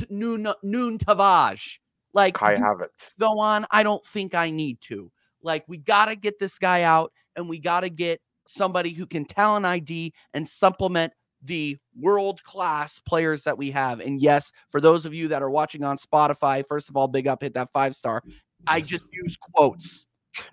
Nuno 0.09 0.53
Tavares. 0.97 1.79
Like 2.15 2.35
Kai 2.35 2.55
do 2.55 2.61
Havertz. 2.61 3.13
go 3.19 3.39
on. 3.39 3.65
I 3.71 3.83
don't 3.83 4.05
think 4.05 4.35
I 4.35 4.49
need 4.51 4.79
to. 4.81 5.11
Like, 5.41 5.63
we 5.67 5.77
got 5.77 6.05
to 6.05 6.15
get 6.15 6.39
this 6.39 6.57
guy 6.59 6.83
out 6.83 7.11
and 7.35 7.49
we 7.49 7.59
got 7.59 7.81
to 7.81 7.89
get 7.89 8.21
somebody 8.47 8.91
who 8.91 9.05
can 9.05 9.25
talent 9.25 9.65
ID 9.65 10.13
and 10.33 10.47
supplement 10.47 11.11
the 11.41 11.75
world 11.99 12.41
class 12.43 12.99
players 12.99 13.43
that 13.43 13.57
we 13.57 13.69
have. 13.71 13.99
And 13.99 14.21
yes, 14.21 14.51
for 14.69 14.79
those 14.79 15.05
of 15.05 15.13
you 15.13 15.27
that 15.27 15.41
are 15.41 15.49
watching 15.49 15.83
on 15.83 15.97
Spotify, 15.97 16.63
first 16.65 16.87
of 16.89 16.95
all, 16.95 17.07
big 17.07 17.27
up, 17.27 17.41
hit 17.41 17.53
that 17.55 17.69
five 17.73 17.95
star. 17.95 18.23
I 18.67 18.79
just 18.79 19.11
use 19.11 19.35
quotes, 19.35 20.05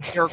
air. 0.03 0.29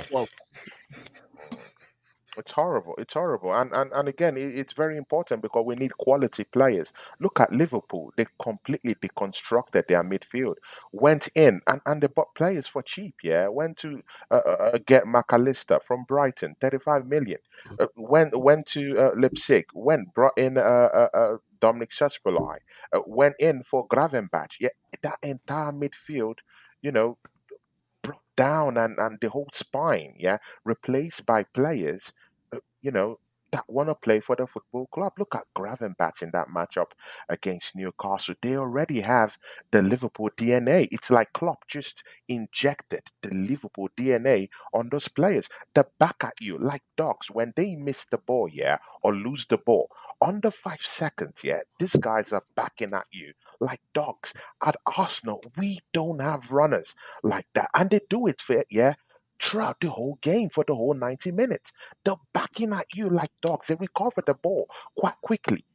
It's 2.38 2.52
horrible. 2.52 2.94
It's 3.00 3.14
horrible. 3.16 3.54
And 3.54 3.72
and, 3.74 3.92
and 3.94 4.08
again, 4.08 4.38
it, 4.38 4.58
it's 4.60 4.74
very 4.74 4.98
important 4.98 5.42
because 5.42 5.66
we 5.66 5.76
need 5.76 5.98
quality 5.98 6.44
players. 6.44 6.94
Look 7.20 7.40
at 7.40 7.52
Liverpool. 7.52 8.14
They 8.16 8.28
completely 8.42 8.96
deconstructed 8.96 9.88
their 9.88 10.04
midfield. 10.04 10.56
Went 10.92 11.30
in 11.36 11.62
and, 11.68 11.82
and 11.86 12.02
they 12.02 12.08
bought 12.08 12.36
players 12.36 12.68
for 12.68 12.84
cheap, 12.84 13.16
yeah. 13.24 13.48
Went 13.48 13.78
to 13.78 14.04
uh, 14.30 14.42
uh, 14.46 14.70
uh, 14.74 14.78
get 14.86 15.08
Mac 15.08 15.34
Allister 15.34 15.80
from 15.80 16.06
Brighton, 16.08 16.56
35 16.62 17.08
million. 17.08 17.40
Uh, 17.80 17.88
went 17.96 18.38
went 18.40 18.68
to 18.68 18.98
uh, 19.00 19.12
Leipzig. 19.18 19.66
Went 19.74 20.14
brought 20.14 20.38
in 20.38 20.58
uh, 20.58 21.38
Dominik 21.60 21.92
Szoboszlai. 21.92 22.58
Uh, 22.94 23.00
went 23.08 23.36
in 23.40 23.64
for 23.64 23.88
Gravenberch. 23.88 24.58
Yeah, 24.60 24.70
that 25.02 25.18
entire 25.24 25.72
midfield, 25.72 26.38
you 26.82 26.92
know, 26.92 27.18
down 28.38 28.78
and, 28.78 28.98
and 29.00 29.20
the 29.22 29.30
whole 29.30 29.50
spine, 29.54 30.16
yeah, 30.20 30.40
replaced 30.66 31.26
by 31.28 31.44
players, 31.44 32.14
uh, 32.54 32.60
you 32.82 32.92
know, 32.92 33.20
that 33.52 33.66
want 33.70 33.90
to 33.90 33.96
play 33.96 34.20
for 34.22 34.36
the 34.38 34.48
football 34.48 34.88
club. 34.88 35.14
Look 35.20 35.36
at 35.36 35.46
Gravenberch 35.58 36.22
in 36.22 36.32
that 36.34 36.50
matchup 36.50 36.92
against 37.30 37.76
Newcastle. 37.78 38.36
They 38.42 38.58
already 38.58 39.02
have 39.02 39.38
the 39.72 39.82
Liverpool 39.82 40.30
DNA. 40.40 40.90
It's 40.92 41.12
like 41.12 41.34
Klopp 41.34 41.68
just 41.68 42.04
injected 42.30 43.04
the 43.24 43.32
Liverpool 43.34 43.90
DNA 43.98 44.50
on 44.74 44.90
those 44.92 45.08
players. 45.10 45.50
They're 45.74 45.90
back 46.00 46.18
at 46.26 46.36
you 46.42 46.60
like 46.60 46.84
dogs 46.98 47.32
when 47.32 47.54
they 47.56 47.76
miss 47.76 48.06
the 48.06 48.20
ball, 48.20 48.50
yeah, 48.52 48.80
or 49.02 49.16
lose 49.16 49.48
the 49.48 49.58
ball. 49.58 49.90
Under 50.22 50.52
five 50.52 50.82
seconds, 50.82 51.42
yeah, 51.44 51.62
these 51.80 51.96
guys 51.96 52.34
are 52.34 52.44
backing 52.56 52.94
at 52.94 53.08
you 53.12 53.34
like 53.60 53.82
dogs. 53.94 54.34
At 54.66 54.78
Arsenal, 54.98 55.44
we 55.58 55.80
don't 55.94 56.22
have 56.22 56.52
runners 56.52 56.96
like 57.24 57.48
that. 57.56 57.70
And 57.76 57.90
they 57.90 58.02
do 58.10 58.28
it 58.28 58.42
for, 58.42 58.64
yeah, 58.70 58.96
throughout 59.42 59.80
the 59.82 59.90
whole 59.90 60.20
game 60.22 60.50
for 60.50 60.64
the 60.68 60.76
whole 60.76 60.94
90 60.94 61.32
minutes. 61.32 61.74
They're 62.04 62.16
backing 62.34 62.74
at 62.74 62.96
you 62.96 63.10
like 63.10 63.32
dogs. 63.42 63.68
They 63.68 63.76
recover 63.76 64.24
the 64.26 64.36
ball 64.36 64.68
quite 64.98 65.22
quickly. 65.22 65.66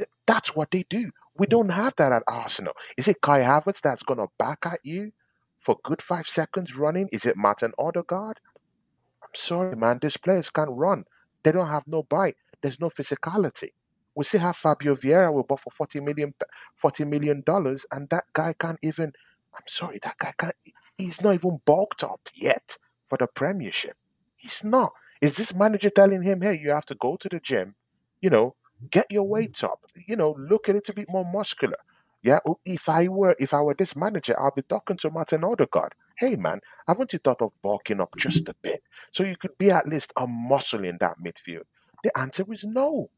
Uh, 0.00 0.04
That's 0.26 0.56
what 0.56 0.70
they 0.72 0.84
do. 0.88 1.12
We 1.36 1.46
don't 1.46 1.70
have 1.70 1.96
that 1.96 2.12
at 2.12 2.22
Arsenal. 2.28 2.74
Is 2.96 3.08
it 3.08 3.20
Kai 3.22 3.40
Havertz 3.40 3.80
that's 3.82 4.02
going 4.04 4.20
to 4.20 4.28
back 4.38 4.66
at 4.66 4.80
you 4.84 5.12
for 5.58 5.78
good 5.84 6.02
five 6.02 6.26
seconds 6.26 6.76
running? 6.76 7.08
Is 7.12 7.26
it 7.26 7.36
Martin 7.36 7.72
Odegaard? 7.78 8.40
I'm 9.22 9.30
sorry, 9.34 9.76
man. 9.76 9.98
These 10.02 10.16
players 10.18 10.50
can't 10.50 10.70
run. 10.72 11.04
They 11.44 11.52
don't 11.52 11.68
have 11.68 11.86
no 11.88 12.02
bite. 12.02 12.36
There's 12.62 12.80
no 12.80 12.90
physicality. 12.90 13.70
We 14.16 14.24
still 14.24 14.40
have 14.40 14.56
Fabio 14.56 14.94
Vieira 14.94 15.32
we 15.32 15.42
bought 15.42 15.60
for 15.60 15.70
40 15.70 16.00
million, 16.00 16.34
40 16.74 17.04
million 17.04 17.42
dollars, 17.44 17.84
and 17.92 18.08
that 18.08 18.24
guy 18.32 18.54
can't 18.58 18.78
even. 18.82 19.12
I'm 19.54 19.62
sorry, 19.68 20.00
that 20.02 20.16
guy 20.18 20.32
can't. 20.36 20.54
He's 20.96 21.22
not 21.22 21.34
even 21.34 21.58
bulked 21.64 22.02
up 22.02 22.28
yet 22.34 22.78
for 23.04 23.18
the 23.18 23.26
Premiership. 23.26 23.94
He's 24.34 24.64
not. 24.64 24.92
Is 25.20 25.36
this 25.36 25.54
manager 25.54 25.90
telling 25.90 26.22
him, 26.22 26.40
"Hey, 26.40 26.58
you 26.58 26.70
have 26.70 26.86
to 26.86 26.94
go 26.94 27.16
to 27.16 27.28
the 27.28 27.40
gym, 27.40 27.74
you 28.22 28.30
know, 28.30 28.56
get 28.90 29.06
your 29.10 29.24
mm-hmm. 29.24 29.32
weight 29.32 29.62
up, 29.62 29.84
you 30.06 30.16
know, 30.16 30.34
look 30.38 30.68
a 30.68 30.72
little 30.72 30.94
bit 30.94 31.10
more 31.10 31.24
muscular"? 31.24 31.78
Yeah. 32.22 32.40
oh, 32.48 32.58
If 32.64 32.88
I 32.88 33.08
were, 33.08 33.36
if 33.38 33.52
I 33.54 33.60
were 33.60 33.74
this 33.74 33.94
manager, 33.94 34.34
I'll 34.40 34.50
be 34.50 34.62
talking 34.62 34.96
to 34.98 35.10
Martin 35.10 35.44
Odegaard. 35.44 35.94
Hey, 36.18 36.36
man, 36.36 36.60
haven't 36.88 37.12
you 37.12 37.18
thought 37.18 37.42
of 37.42 37.52
bulking 37.62 38.00
up 38.00 38.14
just 38.16 38.48
a 38.48 38.54
bit 38.62 38.82
so 39.12 39.22
you 39.22 39.36
could 39.36 39.56
be 39.58 39.70
at 39.70 39.86
least 39.86 40.12
a 40.16 40.26
muscle 40.26 40.84
in 40.84 40.96
that 41.00 41.18
midfield? 41.24 41.66
The 42.02 42.16
answer 42.18 42.44
is 42.50 42.64
no. 42.64 43.10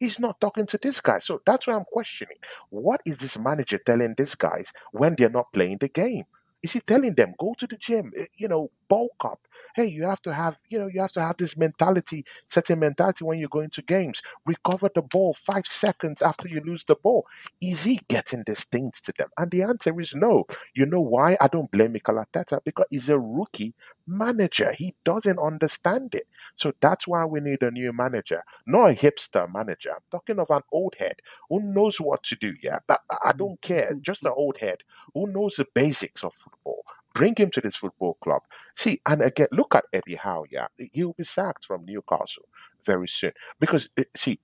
He's 0.00 0.20
not 0.20 0.40
talking 0.40 0.66
to 0.68 0.78
this 0.82 1.00
guy. 1.02 1.20
So 1.20 1.42
that's 1.46 1.68
why 1.68 1.74
I'm 1.74 1.86
questioning. 1.86 2.38
What 2.70 3.02
is 3.06 3.18
this 3.18 3.38
manager 3.38 3.78
telling 3.78 4.14
these 4.18 4.36
guys 4.36 4.72
when 4.92 5.16
they're 5.16 5.30
not 5.30 5.52
playing 5.54 5.78
the 5.80 5.88
game? 5.90 6.24
Is 6.62 6.74
he 6.74 6.80
telling 6.80 7.14
them 7.14 7.34
go 7.40 7.54
to 7.58 7.68
the 7.68 7.76
gym, 7.78 8.12
eh, 8.18 8.26
you 8.36 8.48
know, 8.48 8.70
bulk 8.88 9.14
up? 9.24 9.40
Hey, 9.76 9.86
you 9.86 10.04
have 10.06 10.22
to 10.24 10.34
have, 10.34 10.58
you 10.70 10.78
know, 10.80 10.88
you 10.88 11.00
have 11.00 11.12
to 11.14 11.22
have 11.22 11.38
this 11.38 11.56
mentality, 11.56 12.26
certain 12.50 12.80
mentality 12.80 13.24
when 13.24 13.38
you 13.38 13.48
go 13.48 13.60
into 13.60 13.82
games. 13.82 14.22
Recover 14.46 14.90
the 14.94 15.02
ball 15.02 15.34
five 15.34 15.66
seconds 15.66 16.22
after 16.22 16.48
you 16.48 16.60
lose 16.66 16.84
the 16.84 16.96
ball. 16.96 17.26
Is 17.62 17.84
he 17.84 18.00
getting 18.08 18.44
these 18.46 18.64
things 18.64 19.00
to 19.02 19.14
them? 19.18 19.28
And 19.38 19.50
the 19.52 19.62
answer 19.62 20.00
is 20.00 20.14
no. 20.14 20.46
You 20.74 20.86
know 20.86 21.00
why? 21.02 21.38
I 21.40 21.48
don't 21.48 21.70
blame 21.70 21.92
Mikel 21.92 22.16
Arteta 22.16 22.60
because 22.64 22.86
he's 22.90 23.10
a 23.10 23.18
rookie 23.20 23.74
manager. 24.10 24.72
He 24.76 24.94
doesn't 25.04 25.38
understand 25.38 26.14
it. 26.14 26.28
So 26.56 26.72
that's 26.80 27.08
why 27.08 27.24
we 27.26 27.40
need 27.40 27.62
a 27.62 27.70
new 27.70 27.92
manager, 27.92 28.42
not 28.66 28.90
a 28.90 28.94
hipster 28.94 29.52
manager. 29.52 29.92
I'm 29.92 30.02
talking 30.10 30.38
of 30.40 30.50
an 30.50 30.62
old 30.72 30.96
head 30.98 31.16
who 31.48 31.62
knows 31.62 32.00
what 32.00 32.22
to 32.24 32.36
do. 32.36 32.54
Yeah, 32.62 32.80
but 32.88 33.00
I 33.24 33.32
don't 33.32 33.60
care. 33.62 33.94
Just 34.02 34.24
an 34.24 34.32
old 34.36 34.58
head 34.58 34.78
who 35.14 35.32
knows 35.32 35.56
the 35.56 35.66
basics 35.74 36.24
of 36.24 36.34
football. 36.34 36.84
Bring 37.14 37.34
him 37.36 37.50
to 37.52 37.60
this 37.62 37.76
football 37.76 38.18
club. 38.22 38.42
See, 38.76 39.00
and 39.06 39.22
again, 39.22 39.48
look 39.52 39.74
at 39.74 39.84
Eddie 39.92 40.16
Howe. 40.16 40.44
Yeah, 40.50 40.68
he'll 40.92 41.14
be 41.14 41.24
sacked 41.24 41.64
from 41.64 41.84
Newcastle 41.86 42.48
very 42.84 43.08
soon 43.08 43.32
because 43.60 43.90
eh, 43.98 44.04
see, 44.16 44.40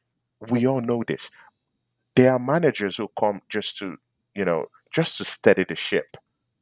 we 0.50 0.66
all 0.66 0.80
know 0.80 1.04
this. 1.06 1.30
There 2.16 2.32
are 2.32 2.38
managers 2.38 2.96
who 2.96 3.08
come 3.18 3.42
just 3.48 3.78
to, 3.78 3.96
you 4.34 4.44
know, 4.44 4.66
just 4.92 5.18
to 5.18 5.24
steady 5.24 5.64
the 5.64 5.76
ship. 5.76 6.16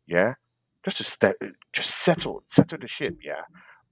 Yeah, 0.07 0.35
just 0.85 0.99
to 0.99 1.05
ste- 1.05 1.55
just 1.73 1.91
settle, 1.91 2.45
settle 2.49 2.79
the 2.79 2.89
ship. 2.89 3.17
Yeah, 3.23 3.43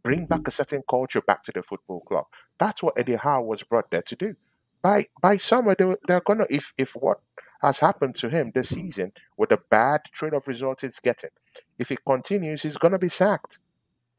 bring 0.05 0.27
back 0.27 0.49
a 0.49 0.53
certain 0.53 0.83
culture 0.89 1.23
back 1.23 1.45
to 1.45 1.53
the 1.53 1.63
football 1.63 2.03
club. 2.03 2.27
That's 2.59 2.83
what 2.83 2.99
Eddie 2.99 3.17
Howe 3.17 3.43
was 3.43 3.65
brought 3.65 3.91
there 3.91 4.03
to 4.03 4.17
do. 4.17 4.35
By 4.83 5.07
by 5.23 5.39
summer, 5.39 5.75
they, 5.77 5.95
they're 6.09 6.23
gonna 6.27 6.47
if 6.51 6.73
if 6.79 6.93
what 6.97 7.19
has 7.63 7.81
happened 7.81 8.17
to 8.17 8.31
him 8.31 8.53
this 8.55 8.71
season 8.71 9.13
with 9.39 9.51
the 9.51 9.61
bad 9.71 10.03
trade 10.13 10.35
of 10.35 10.49
results 10.49 10.83
he's 10.83 11.01
getting, 11.01 11.31
if 11.79 11.93
it 11.93 12.05
continues, 12.07 12.63
he's 12.63 12.79
gonna 12.79 12.99
be 13.01 13.11
sacked. 13.11 13.61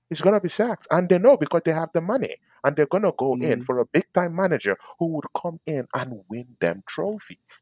He's 0.09 0.21
gonna 0.21 0.41
be 0.41 0.49
sacked, 0.49 0.87
and 0.91 1.09
they 1.09 1.19
know 1.19 1.37
because 1.37 1.61
they 1.65 1.73
have 1.73 1.91
the 1.93 2.01
money, 2.01 2.35
and 2.63 2.75
they're 2.75 2.87
gonna 2.87 3.13
go 3.17 3.37
in 3.41 3.59
Mm. 3.59 3.63
for 3.63 3.79
a 3.79 3.85
big 3.87 4.05
time 4.13 4.35
manager 4.35 4.77
who 4.99 5.07
would 5.15 5.25
come 5.41 5.59
in 5.67 5.87
and 5.95 6.21
win 6.29 6.57
them 6.61 6.83
trophies. 6.87 7.61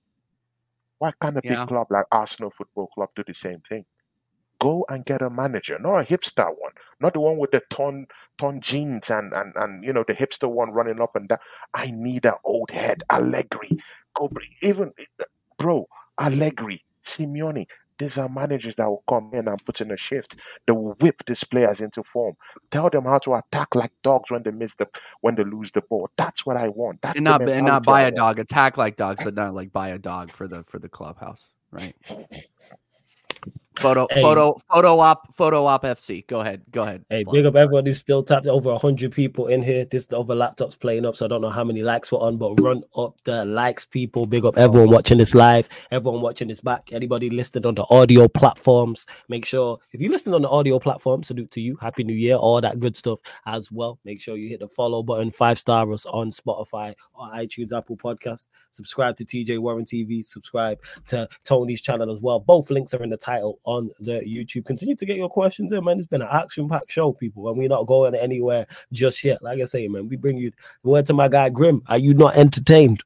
Why 0.99 1.13
can't 1.21 1.37
a 1.37 1.43
big 1.43 1.65
club 1.65 1.87
like 1.91 2.07
Arsenal 2.11 2.51
Football 2.51 2.87
Club 2.87 3.09
do 3.15 3.23
the 3.27 3.33
same 3.35 3.61
thing? 3.61 3.85
Go 4.61 4.85
and 4.89 5.03
get 5.05 5.23
a 5.23 5.29
manager, 5.31 5.79
not 5.79 5.99
a 5.99 6.03
hipster 6.03 6.45
one, 6.45 6.73
not 7.01 7.13
the 7.13 7.19
one 7.19 7.39
with 7.39 7.51
the 7.51 7.63
torn 7.71 8.05
ton 8.37 8.61
jeans 8.61 9.09
and 9.09 9.33
and 9.33 9.53
and 9.55 9.83
you 9.83 9.91
know 9.91 10.05
the 10.07 10.13
hipster 10.13 10.49
one 10.49 10.71
running 10.71 11.01
up 11.01 11.15
and 11.15 11.27
down. 11.27 11.39
I 11.73 11.91
need 11.91 12.25
an 12.25 12.35
old 12.45 12.71
head, 12.71 13.01
Allegri. 13.11 13.71
Go 14.15 14.29
br- 14.29 14.41
even 14.61 14.93
bro, 15.57 15.87
Allegri, 16.19 16.83
Simeone. 17.03 17.65
These 17.99 18.17
are 18.17 18.29
managers 18.29 18.75
that 18.75 18.87
will 18.89 19.03
come 19.09 19.29
in 19.33 19.47
and 19.47 19.63
put 19.65 19.81
in 19.81 19.91
a 19.91 19.97
shift. 19.97 20.35
They 20.67 20.73
will 20.73 20.93
whip 21.01 21.23
these 21.27 21.43
players 21.43 21.81
into 21.81 22.03
form. 22.03 22.35
Tell 22.71 22.89
them 22.89 23.05
how 23.05 23.19
to 23.19 23.35
attack 23.35 23.75
like 23.75 23.91
dogs 24.03 24.31
when 24.31 24.43
they 24.43 24.51
miss 24.51 24.75
the 24.75 24.87
when 25.21 25.35
they 25.35 25.43
lose 25.43 25.71
the 25.71 25.81
ball. 25.83 26.09
That's 26.17 26.45
what 26.45 26.57
I 26.57 26.69
want. 26.69 27.01
That's 27.01 27.17
and 27.17 27.25
not 27.25 27.47
and 27.47 27.65
not 27.65 27.85
buy 27.85 28.03
a 28.03 28.11
dog, 28.11 28.39
attack 28.39 28.77
like 28.77 28.97
dogs, 28.97 29.21
but 29.23 29.35
not 29.35 29.53
like 29.53 29.71
buy 29.71 29.89
a 29.89 29.99
dog 29.99 30.33
for 30.35 30.47
the 30.47 30.63
for 30.63 30.79
the 30.79 30.89
clubhouse, 30.89 31.51
right? 31.71 31.95
Photo 33.77 34.05
Hey. 34.11 34.21
photo 34.21 34.57
photo 34.71 34.99
op 34.99 35.33
photo 35.33 35.65
op 35.65 35.85
FC. 35.85 36.25
Go 36.27 36.41
ahead, 36.41 36.61
go 36.71 36.83
ahead. 36.83 37.05
Hey, 37.09 37.23
big 37.31 37.45
up 37.45 37.55
everyone 37.55 37.85
who's 37.85 37.97
still 37.97 38.21
tapped. 38.21 38.45
Over 38.45 38.71
100 38.73 39.11
people 39.13 39.47
in 39.47 39.61
here. 39.63 39.85
This 39.85 40.07
the 40.07 40.19
other 40.19 40.35
laptop's 40.35 40.75
playing 40.75 41.05
up, 41.05 41.15
so 41.15 41.25
I 41.25 41.29
don't 41.29 41.41
know 41.41 41.49
how 41.49 41.63
many 41.63 41.81
likes 41.81 42.11
we're 42.11 42.19
on, 42.19 42.37
but 42.37 42.59
run 42.59 42.83
up 42.97 43.15
the 43.23 43.45
likes, 43.45 43.85
people. 43.85 44.25
Big 44.25 44.43
up 44.45 44.57
everyone 44.57 44.91
watching 44.91 45.17
this 45.17 45.33
live, 45.33 45.69
everyone 45.89 46.21
watching 46.21 46.49
this 46.49 46.59
back, 46.59 46.89
anybody 46.91 47.29
listed 47.29 47.65
on 47.65 47.75
the 47.75 47.85
audio 47.89 48.27
platforms. 48.27 49.07
Make 49.29 49.45
sure 49.45 49.79
if 49.93 50.01
you 50.01 50.09
listen 50.11 50.33
on 50.33 50.41
the 50.41 50.49
audio 50.49 50.77
platform, 50.77 51.23
salute 51.23 51.49
to 51.51 51.61
you. 51.61 51.77
Happy 51.77 52.03
New 52.03 52.13
Year, 52.13 52.35
all 52.35 52.59
that 52.59 52.79
good 52.79 52.97
stuff 52.97 53.19
as 53.45 53.71
well. 53.71 53.99
Make 54.03 54.21
sure 54.21 54.35
you 54.35 54.49
hit 54.49 54.59
the 54.59 54.67
follow 54.67 55.01
button, 55.01 55.31
five 55.31 55.57
star 55.57 55.91
us 55.93 56.05
on 56.05 56.29
Spotify 56.29 56.93
or 57.13 57.27
iTunes, 57.29 57.71
Apple 57.71 57.95
Podcast. 57.95 58.47
Subscribe 58.71 59.15
to 59.15 59.25
TJ 59.25 59.59
Warren 59.59 59.85
TV. 59.85 60.23
Subscribe 60.23 60.77
to 61.07 61.27
Tony's 61.45 61.81
channel 61.81 62.11
as 62.11 62.21
well. 62.21 62.39
Both 62.39 62.69
links 62.69 62.93
are 62.93 63.01
in 63.01 63.09
the 63.09 63.17
title 63.17 63.59
on 63.63 63.91
the 63.99 64.21
YouTube. 64.21 64.65
Continue 64.65 64.95
to 64.95 65.05
get 65.05 65.17
your 65.17 65.29
questions 65.29 65.71
in, 65.71 65.83
man. 65.83 65.97
It's 65.97 66.07
been 66.07 66.21
an 66.21 66.27
action-packed 66.31 66.91
show, 66.91 67.13
people, 67.13 67.47
and 67.49 67.57
we're 67.57 67.69
not 67.69 67.87
going 67.87 68.15
anywhere 68.15 68.65
just 68.91 69.23
yet. 69.23 69.41
Like 69.41 69.61
I 69.61 69.65
say, 69.65 69.87
man, 69.87 70.07
we 70.07 70.15
bring 70.15 70.37
you 70.37 70.51
word 70.83 71.05
to 71.07 71.13
my 71.13 71.27
guy 71.27 71.49
Grim. 71.49 71.81
Are 71.87 71.97
you 71.97 72.13
not 72.13 72.35
entertained? 72.35 73.03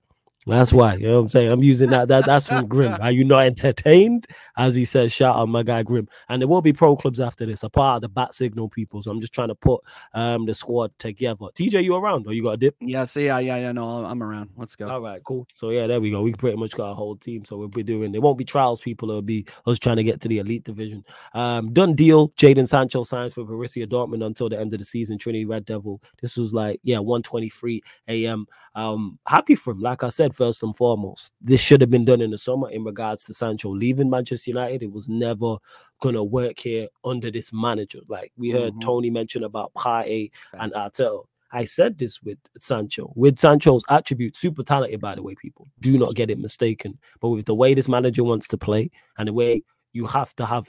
That's 0.47 0.71
why, 0.71 0.95
you 0.95 1.07
know 1.07 1.15
what 1.15 1.21
I'm 1.21 1.29
saying? 1.29 1.51
I'm 1.51 1.63
using 1.63 1.89
that. 1.89 2.07
that 2.09 2.25
that's 2.25 2.47
from 2.47 2.67
Grim. 2.67 2.93
Are 3.01 3.11
you 3.11 3.23
not 3.23 3.45
entertained? 3.45 4.25
As 4.57 4.75
he 4.75 4.85
says, 4.85 5.11
shout 5.11 5.35
out 5.35 5.49
my 5.49 5.63
guy 5.63 5.81
Grim. 5.81 6.07
And 6.29 6.41
there 6.41 6.47
will 6.47 6.61
be 6.61 6.71
pro 6.71 6.95
clubs 6.95 7.19
after 7.19 7.47
this, 7.47 7.63
a 7.63 7.69
part 7.69 7.97
of 7.97 8.01
the 8.01 8.09
bat 8.09 8.35
signal 8.35 8.69
people. 8.69 9.01
So 9.01 9.09
I'm 9.09 9.19
just 9.19 9.33
trying 9.33 9.47
to 9.47 9.55
put 9.55 9.81
um 10.13 10.45
the 10.45 10.53
squad 10.53 10.91
together. 10.99 11.45
TJ, 11.55 11.83
you 11.83 11.95
around 11.95 12.27
or 12.27 12.33
you 12.33 12.43
got 12.43 12.51
a 12.51 12.57
dip? 12.57 12.75
Yeah, 12.79 13.05
see, 13.05 13.25
yeah, 13.25 13.39
yeah, 13.39 13.57
yeah. 13.57 13.71
No, 13.71 14.05
I'm 14.05 14.21
around. 14.21 14.51
Let's 14.55 14.75
go. 14.75 14.87
All 14.87 15.01
right, 15.01 15.23
cool. 15.23 15.47
So 15.55 15.71
yeah, 15.71 15.87
there 15.87 15.99
we 15.99 16.11
go. 16.11 16.21
We 16.21 16.33
pretty 16.33 16.57
much 16.57 16.75
got 16.75 16.91
a 16.91 16.95
whole 16.95 17.15
team. 17.15 17.43
So 17.43 17.57
we'll 17.57 17.67
be 17.67 17.83
doing 17.83 18.11
there 18.11 18.21
won't 18.21 18.37
be 18.37 18.45
trials 18.45 18.81
people, 18.81 19.09
it'll 19.09 19.23
be 19.23 19.47
us 19.65 19.79
trying 19.79 19.97
to 19.97 20.03
get 20.03 20.21
to 20.21 20.27
the 20.27 20.37
elite 20.37 20.63
division. 20.63 21.03
Um, 21.33 21.73
done 21.73 21.95
deal. 21.95 22.29
Jadon 22.29 22.67
Sancho 22.67 23.03
signs 23.03 23.33
for 23.33 23.45
Borussia 23.45 23.87
Dortmund 23.87 24.23
until 24.23 24.49
the 24.49 24.59
end 24.59 24.73
of 24.73 24.79
the 24.79 24.85
season. 24.85 25.17
Trinity 25.17 25.45
Red 25.45 25.65
Devil. 25.65 26.01
This 26.21 26.37
was 26.37 26.53
like, 26.53 26.79
yeah, 26.83 26.99
123 26.99 27.81
a.m. 28.09 28.45
Um, 28.75 29.17
happy 29.27 29.55
for 29.55 29.71
him. 29.71 29.79
Like 29.79 30.03
I 30.03 30.09
said, 30.09 30.34
first 30.35 30.61
and 30.63 30.75
foremost, 30.75 31.31
this 31.41 31.61
should 31.61 31.81
have 31.81 31.89
been 31.89 32.05
done 32.05 32.21
in 32.21 32.31
the 32.31 32.37
summer 32.37 32.69
in 32.69 32.83
regards 32.83 33.23
to 33.25 33.33
Sancho 33.33 33.69
leaving 33.69 34.09
Manchester 34.09 34.51
United. 34.51 34.83
It 34.83 34.91
was 34.91 35.07
never 35.07 35.57
gonna 36.01 36.23
work 36.23 36.59
here 36.59 36.87
under 37.03 37.31
this 37.31 37.51
manager. 37.53 37.99
Like 38.07 38.31
we 38.37 38.49
heard 38.51 38.73
Mhm. 38.73 38.81
Tony 38.81 39.09
mention 39.09 39.43
about 39.43 39.71
Okay. 39.77 40.31
and 40.53 40.73
Arteta. 40.73 41.23
I 41.51 41.63
said 41.63 41.97
this 41.97 42.21
with 42.21 42.37
Sancho, 42.57 43.13
with 43.15 43.39
Sancho's 43.39 43.83
attributes, 43.89 44.39
super 44.39 44.61
talented, 44.63 44.99
by 44.99 45.15
the 45.15 45.23
way, 45.23 45.35
people. 45.35 45.67
Do 45.79 45.97
not 45.97 46.15
get 46.15 46.29
it 46.29 46.37
mistaken. 46.39 46.99
But 47.21 47.29
with 47.29 47.45
the 47.45 47.55
way 47.55 47.73
this 47.73 47.87
manager 47.87 48.23
wants 48.25 48.47
to 48.49 48.57
play 48.57 48.91
and 49.17 49.27
the 49.29 49.33
way 49.33 49.63
you 49.93 50.05
have 50.05 50.35
to 50.35 50.45
have 50.45 50.67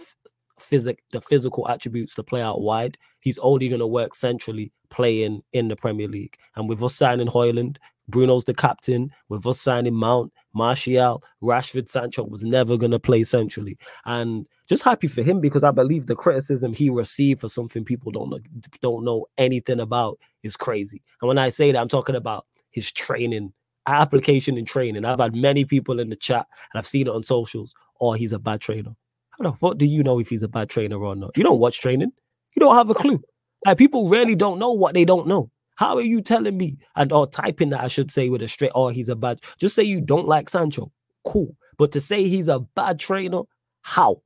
physic 0.61 1.03
the 1.11 1.21
physical 1.21 1.69
attributes 1.69 2.15
to 2.15 2.23
play 2.23 2.41
out 2.41 2.61
wide, 2.63 2.97
he's 3.21 3.39
only 3.39 3.69
going 3.69 3.81
to 3.81 3.87
work 3.87 4.15
centrally 4.15 4.73
playing 4.89 5.43
in 5.53 5.69
the 5.69 5.77
Premier 5.77 6.09
League. 6.09 6.37
And 6.55 6.69
with 6.69 6.83
us 6.83 6.95
signing 6.95 7.27
Højlund, 7.27 7.77
Bruno's 8.09 8.45
the 8.45 8.55
captain. 8.55 9.11
With 9.29 9.47
us 9.47 9.61
signing 9.61 9.95
Mount, 9.95 10.33
Martial, 10.55 11.23
Rashford, 11.43 11.89
Sancho 11.89 12.25
was 12.25 12.43
never 12.43 12.77
going 12.77 12.93
to 12.93 12.99
play 12.99 13.25
centrally. 13.25 13.77
And 14.05 14.47
just 14.69 14.83
happy 14.83 15.09
for 15.09 15.23
him 15.23 15.41
because 15.41 15.65
I 15.65 15.71
believe 15.71 16.07
the 16.07 16.17
criticism 16.17 16.73
he 16.73 16.91
received 16.91 17.41
for 17.41 17.49
something 17.49 17.85
people 17.85 18.13
don't 18.13 18.31
know, 18.31 18.41
don't 18.81 19.05
know 19.05 19.27
anything 19.39 19.81
about 19.81 20.19
is 20.43 20.57
crazy. 20.57 21.03
And 21.21 21.29
when 21.29 21.39
I 21.39 21.49
say 21.49 21.73
that, 21.73 21.79
I'm 21.79 21.89
talking 21.89 22.17
about 22.17 22.47
his 22.71 22.93
training, 22.93 23.53
application 23.87 24.59
and 24.59 24.67
training. 24.67 25.05
I've 25.05 25.21
had 25.21 25.35
many 25.35 25.65
people 25.65 26.01
in 26.01 26.11
the 26.11 26.17
chat 26.17 26.47
and 26.73 26.79
I've 26.79 26.87
seen 26.87 27.07
it 27.07 27.13
on 27.13 27.23
socials. 27.23 27.75
Oh, 28.01 28.13
he's 28.13 28.33
a 28.33 28.39
bad 28.39 28.61
trainer. 28.61 28.95
How 29.31 29.51
the 29.51 29.57
fuck 29.57 29.79
do 29.79 29.87
you 29.87 30.03
know 30.03 30.19
if 30.19 30.29
he's 30.29 30.43
a 30.43 30.49
bad 30.49 30.69
trainer 30.71 31.03
or 31.03 31.15
not? 31.15 31.37
You 31.37 31.45
don't 31.45 31.59
watch 31.59 31.81
training. 31.81 32.13
You 32.55 32.61
don't 32.61 32.75
have 32.75 32.91
a 32.91 32.95
clue. 32.95 33.23
Like 33.65 33.79
people 33.79 34.09
really 34.09 34.35
don't 34.35 34.59
know 34.59 34.73
what 34.73 34.95
they 34.95 35.05
don't 35.05 35.27
know. 35.27 35.51
How 35.77 35.97
are 35.97 36.03
you 36.03 36.21
telling 36.21 36.57
me 36.57 36.79
and 36.97 37.13
or 37.13 37.27
typing 37.27 37.71
that 37.71 37.83
I 37.83 37.89
should 37.89 38.11
say 38.11 38.29
with 38.29 38.43
a 38.43 38.49
straight 38.49 38.73
oh 38.75 38.89
he's 38.89 39.09
a 39.09 39.17
bad 39.17 39.41
just 39.59 39.75
say 39.75 39.83
you 39.85 40.01
don't 40.01 40.29
like 40.29 40.49
Sancho. 40.51 40.93
Cool. 41.25 41.55
But 41.79 41.93
to 41.93 42.01
say 42.01 42.29
he's 42.29 42.49
a 42.49 42.61
bad 42.61 42.99
trainer, 42.99 43.43
how? 43.83 44.23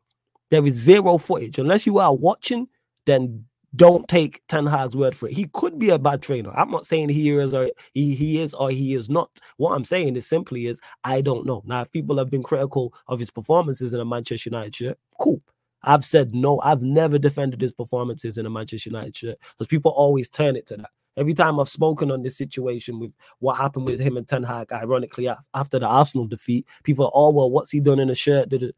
There 0.51 0.67
is 0.67 0.75
zero 0.75 1.19
footage. 1.19 1.59
Unless 1.59 1.87
you 1.87 1.99
are 1.99 2.15
watching, 2.15 2.69
then 3.07 3.45
don't 3.77 4.09
take 4.09 4.43
Ten 4.49 4.67
Hag's 4.67 4.97
word 4.97 5.17
for 5.17 5.29
it. 5.29 5.35
He 5.35 5.49
could 5.53 5.79
be 5.79 5.91
a 5.91 5.99
bad 5.99 6.23
trainer. 6.23 6.51
I'm 6.57 6.71
not 6.71 6.87
saying 6.87 7.09
he 7.11 7.31
is 7.31 7.55
or 7.55 7.71
he, 7.95 8.15
he 8.15 8.41
is 8.41 8.53
or 8.55 8.71
he 8.71 8.95
is 8.95 9.09
not. 9.09 9.31
What 9.59 9.73
I'm 9.73 9.85
saying 9.85 10.17
is 10.17 10.27
simply 10.27 10.67
is 10.67 10.81
I 11.05 11.21
don't 11.21 11.47
know. 11.47 11.63
Now, 11.65 11.83
if 11.83 11.91
people 11.93 12.19
have 12.19 12.31
been 12.31 12.43
critical 12.43 12.93
of 13.07 13.21
his 13.21 13.31
performances 13.31 13.95
in 13.95 14.01
a 14.01 14.05
Manchester 14.05 14.51
United 14.51 14.75
shirt, 14.75 14.99
cool. 15.21 15.41
I've 15.83 16.05
said 16.05 16.35
no. 16.35 16.61
I've 16.61 16.83
never 16.83 17.19
defended 17.19 17.61
his 17.61 17.73
performances 17.73 18.39
in 18.39 18.47
a 18.47 18.51
Manchester 18.51 18.91
United 18.91 19.17
shirt 19.17 19.39
because 19.53 19.69
people 19.69 19.93
always 19.93 20.29
turn 20.29 20.57
it 20.57 20.67
to 20.67 20.77
that. 20.79 20.91
Every 21.17 21.35
time 21.35 21.59
I've 21.59 21.69
spoken 21.69 22.11
on 22.11 22.23
this 22.23 22.37
situation 22.37 22.99
with 22.99 23.17
what 23.41 23.57
happened 23.57 23.87
with 23.87 24.01
him 24.01 24.17
and 24.17 24.27
Ten 24.27 24.43
Hag, 24.43 24.73
ironically 24.73 25.29
after 25.55 25.79
the 25.79 25.87
Arsenal 25.87 26.27
defeat, 26.27 26.67
people 26.85 27.07
are, 27.07 27.13
oh 27.15 27.31
well, 27.31 27.51
what's 27.51 27.71
he 27.71 27.81
done 27.81 27.99
in 27.99 28.11
a 28.11 28.15
shirt? 28.15 28.49
Da-da." 28.49 28.71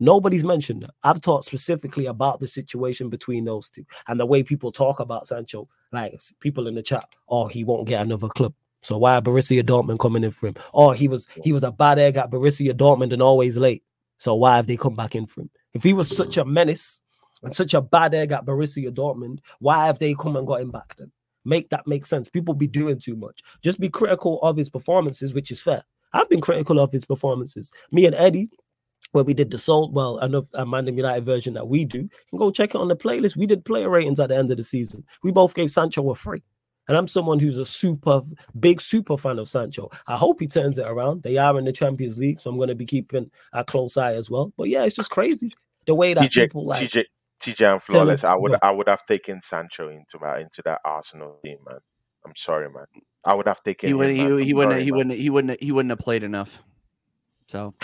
Nobody's 0.00 0.42
mentioned 0.42 0.82
that. 0.82 0.94
I've 1.04 1.20
talked 1.20 1.44
specifically 1.44 2.06
about 2.06 2.40
the 2.40 2.48
situation 2.48 3.08
between 3.08 3.44
those 3.44 3.68
two 3.68 3.84
and 4.08 4.18
the 4.18 4.26
way 4.26 4.42
people 4.42 4.72
talk 4.72 4.98
about 4.98 5.28
Sancho. 5.28 5.68
Like 5.92 6.20
people 6.40 6.66
in 6.66 6.74
the 6.74 6.82
chat, 6.82 7.04
oh, 7.28 7.46
he 7.46 7.62
won't 7.62 7.86
get 7.86 8.02
another 8.02 8.28
club. 8.28 8.52
So 8.82 8.98
why 8.98 9.20
Borussia 9.20 9.62
Dortmund 9.62 10.00
coming 10.00 10.24
in 10.24 10.32
for 10.32 10.48
him? 10.48 10.54
Oh, 10.74 10.90
he 10.90 11.06
was 11.06 11.28
he 11.44 11.52
was 11.52 11.62
a 11.62 11.70
bad 11.70 11.98
egg 11.98 12.16
at 12.16 12.30
Borussia 12.30 12.72
Dortmund 12.72 13.12
and 13.12 13.22
always 13.22 13.56
late. 13.56 13.84
So 14.18 14.34
why 14.34 14.56
have 14.56 14.66
they 14.66 14.76
come 14.76 14.96
back 14.96 15.14
in 15.14 15.26
for 15.26 15.42
him? 15.42 15.50
If 15.72 15.84
he 15.84 15.92
was 15.92 16.14
such 16.14 16.36
a 16.36 16.44
menace 16.44 17.02
and 17.42 17.54
such 17.54 17.74
a 17.74 17.80
bad 17.80 18.14
egg 18.14 18.32
at 18.32 18.44
Borussia 18.44 18.90
Dortmund, 18.90 19.38
why 19.60 19.86
have 19.86 19.98
they 20.00 20.14
come 20.14 20.36
and 20.36 20.46
got 20.46 20.60
him 20.60 20.70
back 20.70 20.96
then? 20.96 21.12
Make 21.44 21.70
that 21.70 21.86
make 21.86 22.06
sense. 22.06 22.28
People 22.28 22.54
be 22.54 22.66
doing 22.66 22.98
too 22.98 23.16
much. 23.16 23.42
Just 23.62 23.80
be 23.80 23.88
critical 23.88 24.40
of 24.42 24.56
his 24.56 24.70
performances, 24.70 25.34
which 25.34 25.50
is 25.50 25.60
fair. 25.60 25.84
I've 26.12 26.28
been 26.28 26.40
critical 26.40 26.78
of 26.78 26.92
his 26.92 27.04
performances. 27.04 27.72
Me 27.90 28.06
and 28.06 28.14
Eddie, 28.14 28.50
where 29.12 29.24
we 29.24 29.34
did 29.34 29.50
the 29.50 29.58
Soul, 29.58 29.90
well, 29.90 30.18
enough 30.18 30.44
Amanda 30.54 30.92
United 30.92 31.24
version 31.24 31.54
that 31.54 31.68
we 31.68 31.84
do, 31.84 31.98
you 31.98 32.10
can 32.30 32.38
go 32.38 32.50
check 32.50 32.70
it 32.70 32.80
on 32.80 32.88
the 32.88 32.96
playlist. 32.96 33.36
We 33.36 33.46
did 33.46 33.64
player 33.64 33.88
ratings 33.88 34.20
at 34.20 34.28
the 34.28 34.36
end 34.36 34.50
of 34.50 34.56
the 34.56 34.62
season. 34.62 35.04
We 35.22 35.32
both 35.32 35.54
gave 35.54 35.70
Sancho 35.70 36.08
a 36.10 36.14
free. 36.14 36.42
And 36.88 36.96
I'm 36.96 37.06
someone 37.06 37.38
who's 37.38 37.58
a 37.58 37.64
super 37.64 38.22
big 38.58 38.80
super 38.80 39.16
fan 39.16 39.38
of 39.38 39.48
Sancho. 39.48 39.90
I 40.08 40.16
hope 40.16 40.40
he 40.40 40.48
turns 40.48 40.78
it 40.78 40.86
around. 40.86 41.22
They 41.22 41.36
are 41.36 41.56
in 41.58 41.64
the 41.64 41.72
Champions 41.72 42.18
League, 42.18 42.40
so 42.40 42.50
I'm 42.50 42.56
going 42.56 42.70
to 42.70 42.74
be 42.74 42.86
keeping 42.86 43.30
a 43.52 43.64
close 43.64 43.96
eye 43.96 44.14
as 44.14 44.28
well. 44.28 44.52
But 44.56 44.68
yeah, 44.68 44.82
it's 44.82 44.96
just 44.96 45.10
crazy 45.10 45.52
the 45.86 45.94
way 45.94 46.12
that 46.12 46.24
TJ, 46.24 46.34
people 46.34 46.66
like. 46.66 46.88
TJ, 46.88 47.04
TJ 47.42 47.72
and 47.72 47.82
flawless. 47.82 48.24
I 48.24 48.36
would 48.36 48.52
go. 48.52 48.58
I 48.62 48.72
would 48.72 48.88
have 48.88 49.06
taken 49.06 49.40
Sancho 49.42 49.90
into 49.90 50.18
my 50.20 50.40
into 50.40 50.62
that 50.64 50.80
Arsenal 50.84 51.40
team, 51.44 51.58
man. 51.68 51.78
I'm 52.26 52.34
sorry, 52.36 52.70
man. 52.70 52.86
I 53.24 53.34
would 53.34 53.48
have 53.48 53.62
taken 53.62 53.90
He 53.90 53.94
wouldn't. 53.94 54.16
man. 54.18 54.18
He, 54.18 54.24
I'm 54.24 54.32
he 54.44 54.54
wouldn't. 54.54 54.80
sorry, 54.80 54.82
He 54.82 54.92
man. 54.92 54.92
wouldn't. 54.92 55.18
He 55.18 55.30
wouldn't. 55.30 55.62
He 55.62 55.72
wouldn't 55.72 55.90
have 55.90 56.00
played 56.00 56.24
enough. 56.24 56.62
So 57.48 57.74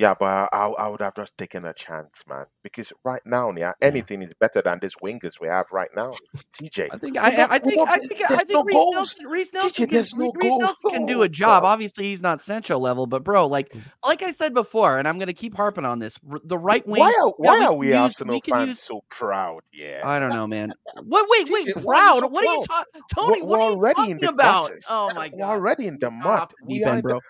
Yeah, 0.00 0.14
but 0.18 0.26
I, 0.26 0.48
I 0.52 0.66
I 0.68 0.88
would 0.88 1.00
have 1.02 1.14
just 1.14 1.36
taken 1.36 1.66
a 1.66 1.74
chance, 1.74 2.12
man. 2.26 2.46
Because 2.62 2.90
right 3.04 3.20
now, 3.26 3.52
yeah, 3.54 3.72
anything 3.82 4.22
is 4.22 4.32
better 4.40 4.62
than 4.62 4.78
these 4.80 4.94
wingers 5.02 5.34
we 5.40 5.48
have 5.48 5.66
right 5.72 5.90
now. 5.94 6.12
TJ, 6.58 6.88
I 6.90 6.96
think 6.98 7.14
We 7.14 7.18
I, 7.18 7.26
I 7.50 7.58
think 7.58 7.88
I 7.88 7.98
think 7.98 8.22
I 8.30 8.36
think 8.44 8.50
no 8.50 8.64
Reiss. 8.64 8.76
Nelson, 8.94 9.26
Reiss 9.26 9.52
Nelson, 9.52 9.86
can, 9.88 10.02
no 10.16 10.32
Reiss. 10.34 10.58
Nelson 10.58 10.90
can 10.90 11.06
do 11.06 11.20
a 11.20 11.26
Oh, 11.26 11.28
job. 11.28 11.62
God. 11.62 11.68
Obviously, 11.68 12.04
he's 12.04 12.22
not 12.22 12.40
central 12.40 12.80
level, 12.80 13.06
but 13.06 13.24
bro, 13.24 13.46
like 13.46 13.68
Mm. 13.74 13.82
like 14.06 14.22
I 14.22 14.30
said 14.30 14.54
before, 14.54 14.98
and 14.98 15.06
I'm 15.06 15.18
gonna 15.18 15.34
keep 15.34 15.54
harping 15.54 15.84
on 15.84 15.98
this. 15.98 16.18
The 16.44 16.58
right 16.58 16.86
wing. 16.86 17.00
Why 17.00 17.14
are 17.20 17.30
why 17.36 17.58
we 17.58 17.64
are 17.64 17.68
can 17.68 17.78
we 17.78 17.86
use- 17.88 17.96
Arsenal 17.98 18.34
we 18.36 18.40
can 18.40 18.54
fans 18.54 18.68
use- 18.68 18.82
so 18.82 19.02
proud? 19.10 19.60
Yeah, 19.72 20.00
I 20.04 20.18
don't 20.18 20.32
know, 20.32 20.46
man. 20.56 20.72
What? 21.04 21.26
Wait, 21.30 21.46
wait, 21.50 21.68
TJ, 21.68 21.84
why 21.84 21.96
are 21.96 22.14
you 22.14 22.14
proud? 22.14 22.20
so 22.20 22.28
What 22.28 22.42
are 22.42 22.52
you 22.52 22.58
proud? 22.58 22.84
talking, 22.94 23.02
Tony? 23.14 23.42
we're, 23.42 23.48
What 23.48 23.60
we're 23.60 23.66
are 23.66 23.70
you 23.72 23.78
talking 23.94 24.24
about? 24.24 24.64
gutters. 24.68 24.86
Oh 24.88 25.12
my 25.14 25.28
god, 25.38 25.38
We're 25.38 25.44
already 25.46 25.86
in 25.88 25.98
the 26.00 26.10
You've 26.10 26.22
gone 26.22 26.40
mud. 26.40 26.54
We 26.62 26.78
deep 26.78 26.86
are 26.86 26.90
end, 26.94 27.02
bro. 27.02 27.20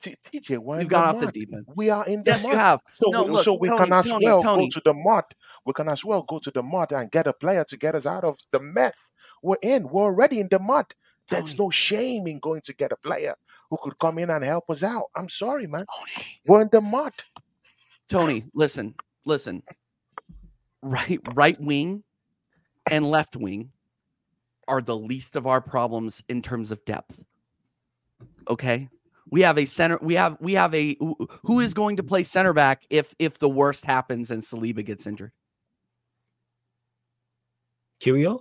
T- 0.00 0.16
TJ, 0.32 0.50
You've 0.50 0.64
the 0.64 0.84
gone 0.86 1.04
off 1.04 1.20
the 1.20 1.32
deep 1.32 1.52
end. 1.52 1.66
We 1.74 1.90
are 1.90 2.06
in 2.06 2.22
the 2.22 2.30
Yes, 2.30 2.44
you 2.44 2.56
have. 2.56 2.80
So, 2.94 3.10
No, 3.10 3.24
we, 3.24 3.32
look, 3.32 3.44
so 3.44 3.54
we 3.54 3.68
Tony, 3.68 3.90
can 3.90 3.92
as 3.92 4.06
Tony, 4.06 4.24
well 4.24 4.42
Tony. 4.42 4.68
go 4.68 4.80
to 4.80 4.82
the 4.84 4.94
mud. 4.94 5.24
We 5.66 5.72
can 5.72 5.88
as 5.88 6.04
well 6.04 6.22
go 6.22 6.38
to 6.38 6.50
the 6.50 6.62
mud 6.62 6.92
and 6.92 7.10
get 7.10 7.26
a 7.26 7.32
player 7.32 7.64
to 7.68 7.76
get 7.76 7.94
us 7.94 8.06
out 8.06 8.24
of 8.24 8.38
the 8.52 8.60
mess 8.60 9.12
we're 9.42 9.56
in. 9.62 9.88
We're 9.88 10.04
already 10.04 10.40
in 10.40 10.48
the 10.48 10.58
mud. 10.58 10.86
There's 11.30 11.58
no 11.58 11.70
shame 11.70 12.26
in 12.26 12.38
going 12.38 12.62
to 12.62 12.74
get 12.74 12.92
a 12.92 12.96
player 12.96 13.34
who 13.70 13.76
could 13.82 13.98
come 13.98 14.18
in 14.18 14.30
and 14.30 14.42
help 14.44 14.70
us 14.70 14.82
out. 14.82 15.04
I'm 15.14 15.28
sorry, 15.28 15.66
man. 15.66 15.84
We're 16.46 16.62
in 16.62 16.68
the 16.72 16.80
mud. 16.80 17.12
Tony, 18.08 18.44
listen, 18.54 18.94
listen. 19.26 19.62
Right, 20.82 21.20
right 21.34 21.60
wing, 21.60 22.02
and 22.90 23.04
left 23.10 23.36
wing 23.36 23.72
are 24.66 24.80
the 24.80 24.96
least 24.96 25.36
of 25.36 25.46
our 25.46 25.60
problems 25.60 26.22
in 26.28 26.40
terms 26.40 26.70
of 26.70 26.84
depth. 26.84 27.22
Okay, 28.48 28.88
we 29.30 29.40
have 29.42 29.58
a 29.58 29.64
center. 29.66 29.98
We 30.02 30.14
have 30.14 30.36
we 30.40 30.52
have 30.54 30.74
a 30.74 30.96
who- 31.00 31.60
is 31.60 31.74
going 31.74 31.96
to 31.96 32.02
play 32.02 32.22
center 32.22 32.52
back 32.52 32.84
if 32.90 33.14
if 33.18 33.38
the 33.38 33.48
worst 33.48 33.84
happens 33.84 34.30
and 34.30 34.42
Saliba 34.42 34.84
gets 34.84 35.06
injured. 35.06 35.32
Kiwior? 38.00 38.40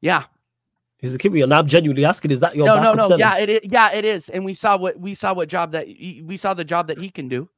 Yeah, 0.00 0.24
Is 1.00 1.14
it 1.14 1.20
Kiwior? 1.20 1.48
Now 1.48 1.58
I'm 1.60 1.66
genuinely 1.66 2.04
asking, 2.04 2.30
is 2.30 2.40
that 2.40 2.56
your 2.56 2.66
no, 2.66 2.76
no, 2.80 2.94
no. 2.94 3.08
center? 3.08 3.20
Yeah, 3.20 3.38
it 3.38 3.48
is. 3.48 3.60
Yeah, 3.64 3.92
it 3.92 4.04
is. 4.04 4.28
And 4.30 4.44
we 4.44 4.54
saw 4.54 4.76
what 4.76 4.98
we 4.98 5.14
saw 5.14 5.34
what 5.34 5.48
job 5.48 5.72
that 5.72 5.86
he- 5.88 6.22
we 6.24 6.36
saw 6.36 6.54
the 6.54 6.64
job 6.64 6.88
that 6.88 6.98
he 6.98 7.10
can 7.10 7.28
do. 7.28 7.48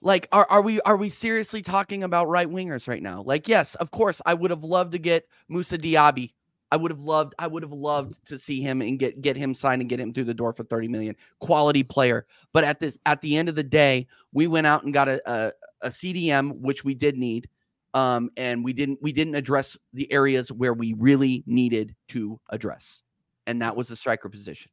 Like, 0.00 0.28
are 0.32 0.46
are 0.48 0.62
we 0.62 0.80
are 0.82 0.96
we 0.96 1.08
seriously 1.10 1.62
talking 1.62 2.04
about 2.04 2.28
right 2.28 2.48
wingers 2.48 2.86
right 2.88 3.02
now? 3.02 3.22
Like, 3.22 3.48
yes, 3.48 3.74
of 3.76 3.90
course, 3.90 4.20
I 4.26 4.34
would 4.34 4.50
have 4.50 4.62
loved 4.64 4.92
to 4.92 4.98
get 4.98 5.26
Moussa 5.48 5.76
Diaby. 5.78 6.32
I 6.70 6.76
would 6.76 6.90
have 6.90 7.02
loved 7.02 7.34
I 7.38 7.46
would 7.46 7.62
have 7.62 7.72
loved 7.72 8.24
to 8.26 8.38
see 8.38 8.60
him 8.60 8.82
and 8.82 8.98
get 8.98 9.20
get 9.22 9.36
him 9.36 9.54
signed 9.54 9.80
and 9.80 9.88
get 9.88 10.00
him 10.00 10.12
through 10.12 10.24
the 10.24 10.34
door 10.34 10.52
for 10.52 10.64
30 10.64 10.88
million. 10.88 11.16
Quality 11.40 11.82
player. 11.82 12.26
But 12.52 12.64
at 12.64 12.80
this 12.80 12.98
at 13.06 13.20
the 13.20 13.36
end 13.36 13.48
of 13.48 13.54
the 13.54 13.62
day, 13.62 14.06
we 14.32 14.46
went 14.46 14.66
out 14.66 14.84
and 14.84 14.92
got 14.92 15.08
a 15.08 15.20
a, 15.30 15.52
a 15.82 15.88
CDM, 15.88 16.58
which 16.60 16.84
we 16.84 16.94
did 16.94 17.16
need. 17.16 17.48
Um, 17.94 18.30
and 18.36 18.62
we 18.62 18.74
didn't 18.74 18.98
we 19.02 19.12
didn't 19.12 19.34
address 19.34 19.76
the 19.94 20.10
areas 20.12 20.52
where 20.52 20.74
we 20.74 20.94
really 20.98 21.42
needed 21.46 21.94
to 22.08 22.38
address. 22.50 23.02
And 23.46 23.62
that 23.62 23.74
was 23.76 23.88
the 23.88 23.96
striker 23.96 24.28
position. 24.28 24.70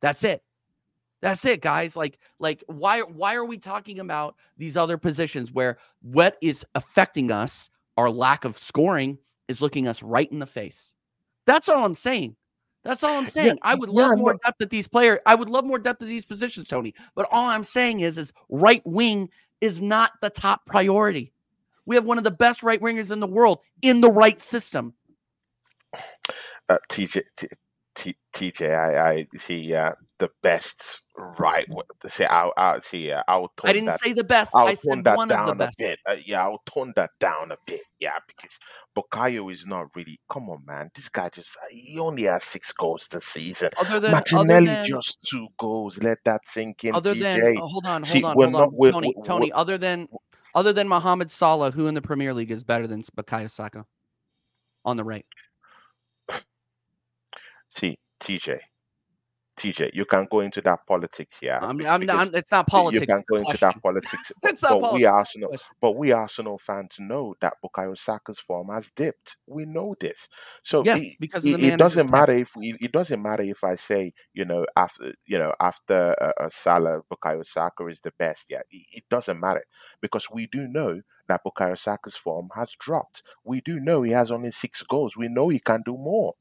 That's 0.00 0.24
it. 0.24 0.42
That's 1.20 1.44
it, 1.44 1.60
guys. 1.60 1.94
Like, 1.94 2.18
like, 2.40 2.64
why 2.66 3.00
why 3.02 3.36
are 3.36 3.44
we 3.44 3.58
talking 3.58 4.00
about 4.00 4.34
these 4.58 4.76
other 4.76 4.98
positions 4.98 5.52
where 5.52 5.78
what 6.00 6.36
is 6.42 6.66
affecting 6.74 7.30
us, 7.30 7.70
our 7.96 8.10
lack 8.10 8.44
of 8.44 8.58
scoring, 8.58 9.18
is 9.46 9.60
looking 9.60 9.86
us 9.86 10.02
right 10.02 10.30
in 10.32 10.40
the 10.40 10.46
face? 10.46 10.94
That's 11.46 11.68
all 11.68 11.84
I'm 11.84 11.94
saying. 11.94 12.36
That's 12.84 13.04
all 13.04 13.18
I'm 13.18 13.26
saying. 13.26 13.58
I 13.62 13.74
would 13.74 13.90
yeah, 13.90 13.90
love 13.90 14.14
more 14.14 14.34
no. 14.34 14.40
depth 14.44 14.62
at 14.62 14.70
these 14.70 14.88
players. 14.88 15.20
I 15.26 15.34
would 15.34 15.50
love 15.50 15.64
more 15.64 15.78
depth 15.78 16.02
at 16.02 16.08
these 16.08 16.26
positions, 16.26 16.68
Tony. 16.68 16.94
But 17.14 17.28
all 17.30 17.46
I'm 17.46 17.64
saying 17.64 18.00
is, 18.00 18.18
is 18.18 18.32
right 18.48 18.82
wing 18.84 19.28
is 19.60 19.80
not 19.80 20.12
the 20.20 20.30
top 20.30 20.66
priority. 20.66 21.32
We 21.86 21.96
have 21.96 22.04
one 22.04 22.18
of 22.18 22.24
the 22.24 22.30
best 22.32 22.62
right 22.62 22.80
wingers 22.80 23.12
in 23.12 23.20
the 23.20 23.26
world 23.26 23.60
in 23.82 24.00
the 24.00 24.10
right 24.10 24.40
system. 24.40 24.94
uh, 26.70 26.78
TJ, 26.90 27.22
T, 27.36 27.48
T, 27.94 28.14
TJ, 28.34 28.74
I, 28.76 29.10
I 29.10 29.28
see 29.38 29.74
uh, 29.74 29.92
the 30.18 30.30
best 30.42 31.01
right. 31.16 31.66
See, 32.08 32.24
I, 32.24 32.50
I 32.56 32.80
see. 32.80 33.10
Uh, 33.10 33.22
I'll 33.28 33.48
tone 33.56 33.70
I 33.70 33.72
didn't 33.72 33.86
that. 33.86 34.00
say 34.00 34.12
the 34.12 34.24
best. 34.24 34.52
I'll 34.54 34.68
I 34.68 34.74
said 34.74 35.04
that 35.04 35.16
one 35.16 35.30
of 35.30 35.46
the 35.46 35.54
best. 35.54 35.78
bit. 35.78 35.98
Uh, 36.08 36.16
yeah, 36.24 36.42
I'll 36.42 36.62
tone 36.66 36.92
that 36.96 37.10
down 37.20 37.52
a 37.52 37.56
bit. 37.66 37.80
Yeah, 38.00 38.18
because 38.26 38.52
Bukayo 38.96 39.52
is 39.52 39.66
not 39.66 39.88
really. 39.94 40.18
Come 40.30 40.50
on, 40.50 40.64
man. 40.66 40.90
This 40.94 41.08
guy 41.08 41.28
just 41.28 41.56
he 41.70 41.98
only 41.98 42.24
has 42.24 42.44
six 42.44 42.72
goals 42.72 43.06
this 43.10 43.24
season. 43.26 43.70
Other 43.78 44.00
than, 44.00 44.22
other 44.34 44.60
than, 44.60 44.84
just 44.84 45.18
two 45.28 45.48
goals. 45.58 46.02
Let 46.02 46.18
that 46.24 46.42
sink 46.46 46.84
in, 46.84 46.94
other 46.94 47.14
than, 47.14 47.56
oh, 47.58 47.68
hold 47.68 47.86
on, 47.86 48.04
See, 48.04 48.20
hold 48.20 48.32
on, 48.32 48.36
we're 48.36 48.44
hold 48.44 48.54
not. 48.54 48.68
on, 48.68 48.74
We're, 48.74 48.92
Tony, 48.92 49.14
we're, 49.16 49.24
Tony. 49.24 49.52
Other 49.52 49.78
than, 49.78 50.08
other 50.54 50.72
than 50.72 50.88
Mohamed 50.88 51.30
Salah, 51.30 51.70
who 51.70 51.86
in 51.86 51.94
the 51.94 52.02
Premier 52.02 52.34
League 52.34 52.50
is 52.50 52.64
better 52.64 52.86
than 52.86 53.02
Bukayo 53.02 53.50
Saka 53.50 53.84
on 54.84 54.96
the 54.96 55.04
right? 55.04 55.26
see, 57.70 57.98
TJ. 58.20 58.60
TJ, 59.62 59.90
you 59.94 60.04
can 60.04 60.26
go 60.30 60.40
into 60.40 60.60
that 60.62 60.86
politics, 60.86 61.38
yeah. 61.42 61.60
I 61.62 61.72
mean, 61.72 61.86
I'm, 61.88 62.04
not, 62.04 62.34
it's 62.34 62.50
not 62.50 62.66
politics. 62.66 63.00
you 63.00 63.06
can 63.06 63.22
go 63.30 63.36
into 63.36 63.56
question. 63.56 63.68
that 63.68 63.82
politics, 63.82 64.32
but, 64.42 64.52
It's 64.52 64.62
not 64.62 64.80
but 64.80 64.92
we 64.92 65.04
politics. 65.04 65.06
a 65.06 65.10
Arsenal, 65.12 65.48
question. 65.50 65.76
but 65.80 65.96
we 65.96 66.12
Arsenal 66.12 66.58
fans 66.58 66.96
know 66.98 67.34
that 67.40 67.54
Bukayo 67.64 67.96
Saka's 67.98 68.38
form 68.40 68.68
has 68.70 68.90
dipped. 68.96 69.36
We 69.46 69.64
know 69.66 69.94
this, 70.00 70.28
so 70.62 70.84
Yes, 70.84 71.00
it, 71.00 71.16
because 71.20 71.44
it, 71.44 71.62
it 71.62 71.76
doesn't 71.78 72.10
matter 72.10 72.32
if 72.32 72.56
we, 72.56 72.76
it 72.80 72.92
doesn't 72.92 73.22
matter 73.22 73.44
if 73.44 73.64
I 73.64 73.76
say 73.76 74.12
you 74.34 74.44
know 74.44 74.66
after 74.76 75.14
you 75.26 75.38
know 75.38 75.54
after 75.60 76.16
uh, 76.20 76.32
uh, 76.44 76.50
Salah, 76.52 77.02
Bukayo 77.12 77.46
Saka 77.46 77.86
is 77.86 78.00
the 78.00 78.12
best. 78.18 78.46
Yeah, 78.50 78.62
it, 78.70 78.86
it 78.92 79.04
doesn't 79.10 79.40
matter 79.40 79.64
because 80.00 80.28
we 80.32 80.48
do 80.48 80.68
know 80.68 81.02
that 81.28 81.42
Bukayo 81.46 81.78
Saka's 81.78 82.16
form 82.16 82.50
has 82.56 82.74
dropped. 82.78 83.22
We 83.44 83.60
do 83.60 83.80
know 83.80 84.02
he 84.02 84.12
has 84.12 84.30
only 84.30 84.50
six 84.50 84.82
goals. 84.82 85.16
We 85.16 85.28
know 85.28 85.48
he 85.48 85.60
can 85.60 85.82
do 85.84 85.94
more. 85.96 86.34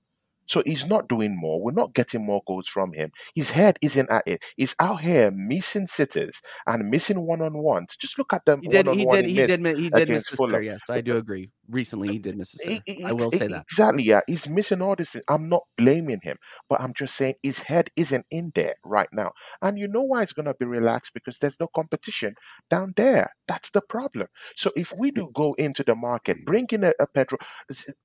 So 0.52 0.62
he's 0.66 0.86
not 0.86 1.08
doing 1.08 1.38
more. 1.40 1.62
We're 1.64 1.72
not 1.72 1.94
getting 1.94 2.26
more 2.26 2.42
goals 2.46 2.68
from 2.68 2.92
him. 2.92 3.12
His 3.36 3.52
head 3.52 3.78
isn't 3.82 4.12
at 4.12 4.24
it. 4.28 4.44
He's 4.58 4.76
out 4.82 5.00
here 5.02 5.32
missing 5.32 5.88
sitters 5.88 6.42
and 6.68 6.90
missing 6.92 7.26
one 7.26 7.42
on 7.42 7.58
ones. 7.58 7.96
Just 8.00 8.18
look 8.20 8.34
at 8.34 8.46
them 8.46 8.62
He 8.62 8.68
did. 8.68 8.86
one 8.86 8.90
on 8.90 9.00
He 9.00 9.06
one 9.06 9.24
did. 9.24 9.26
he 9.26 9.34
He 9.34 9.44
did. 9.44 9.62
He 9.78 9.90
did 9.90 10.10
miss. 10.10 10.26
Yes, 10.60 10.82
I 10.90 11.00
do 11.02 11.16
agree. 11.18 11.52
Recently, 11.72 12.10
he 12.12 12.20
did 12.20 12.38
miss 12.38 12.52
sitter. 12.52 12.82
e- 12.88 13.06
I 13.06 13.14
will 13.14 13.32
say 13.32 13.48
that. 13.48 13.66
Exactly, 13.72 14.04
yeah. 14.04 14.22
He's 14.28 14.48
missing 14.50 14.82
all 14.82 14.96
this. 14.96 15.16
I'm 15.30 15.50
not 15.50 15.64
blaming 15.78 16.20
him, 16.22 16.38
but 16.70 16.82
I'm 16.82 16.94
just 16.94 17.16
saying 17.16 17.36
his 17.44 17.64
head 17.64 17.90
isn't 17.96 18.26
in 18.32 18.52
there 18.56 18.76
right 18.86 19.10
now. 19.14 19.32
And 19.62 19.80
you 19.80 19.88
know 19.88 20.04
why 20.04 20.24
it's 20.24 20.34
gonna 20.34 20.54
be 20.54 20.66
relaxed 20.66 21.14
because 21.14 21.40
there's 21.40 21.60
no 21.60 21.68
competition 21.74 22.36
down 22.70 22.94
there. 22.98 23.32
That's 23.48 23.72
the 23.72 23.82
problem. 23.82 24.28
So 24.56 24.72
if 24.76 24.94
we 24.98 25.12
do 25.12 25.30
go 25.34 25.54
into 25.54 25.84
the 25.84 25.96
market, 25.96 26.46
bring 26.46 26.68
in 26.72 26.84
a, 26.84 26.94
a 27.00 27.08
Pedro 27.08 27.40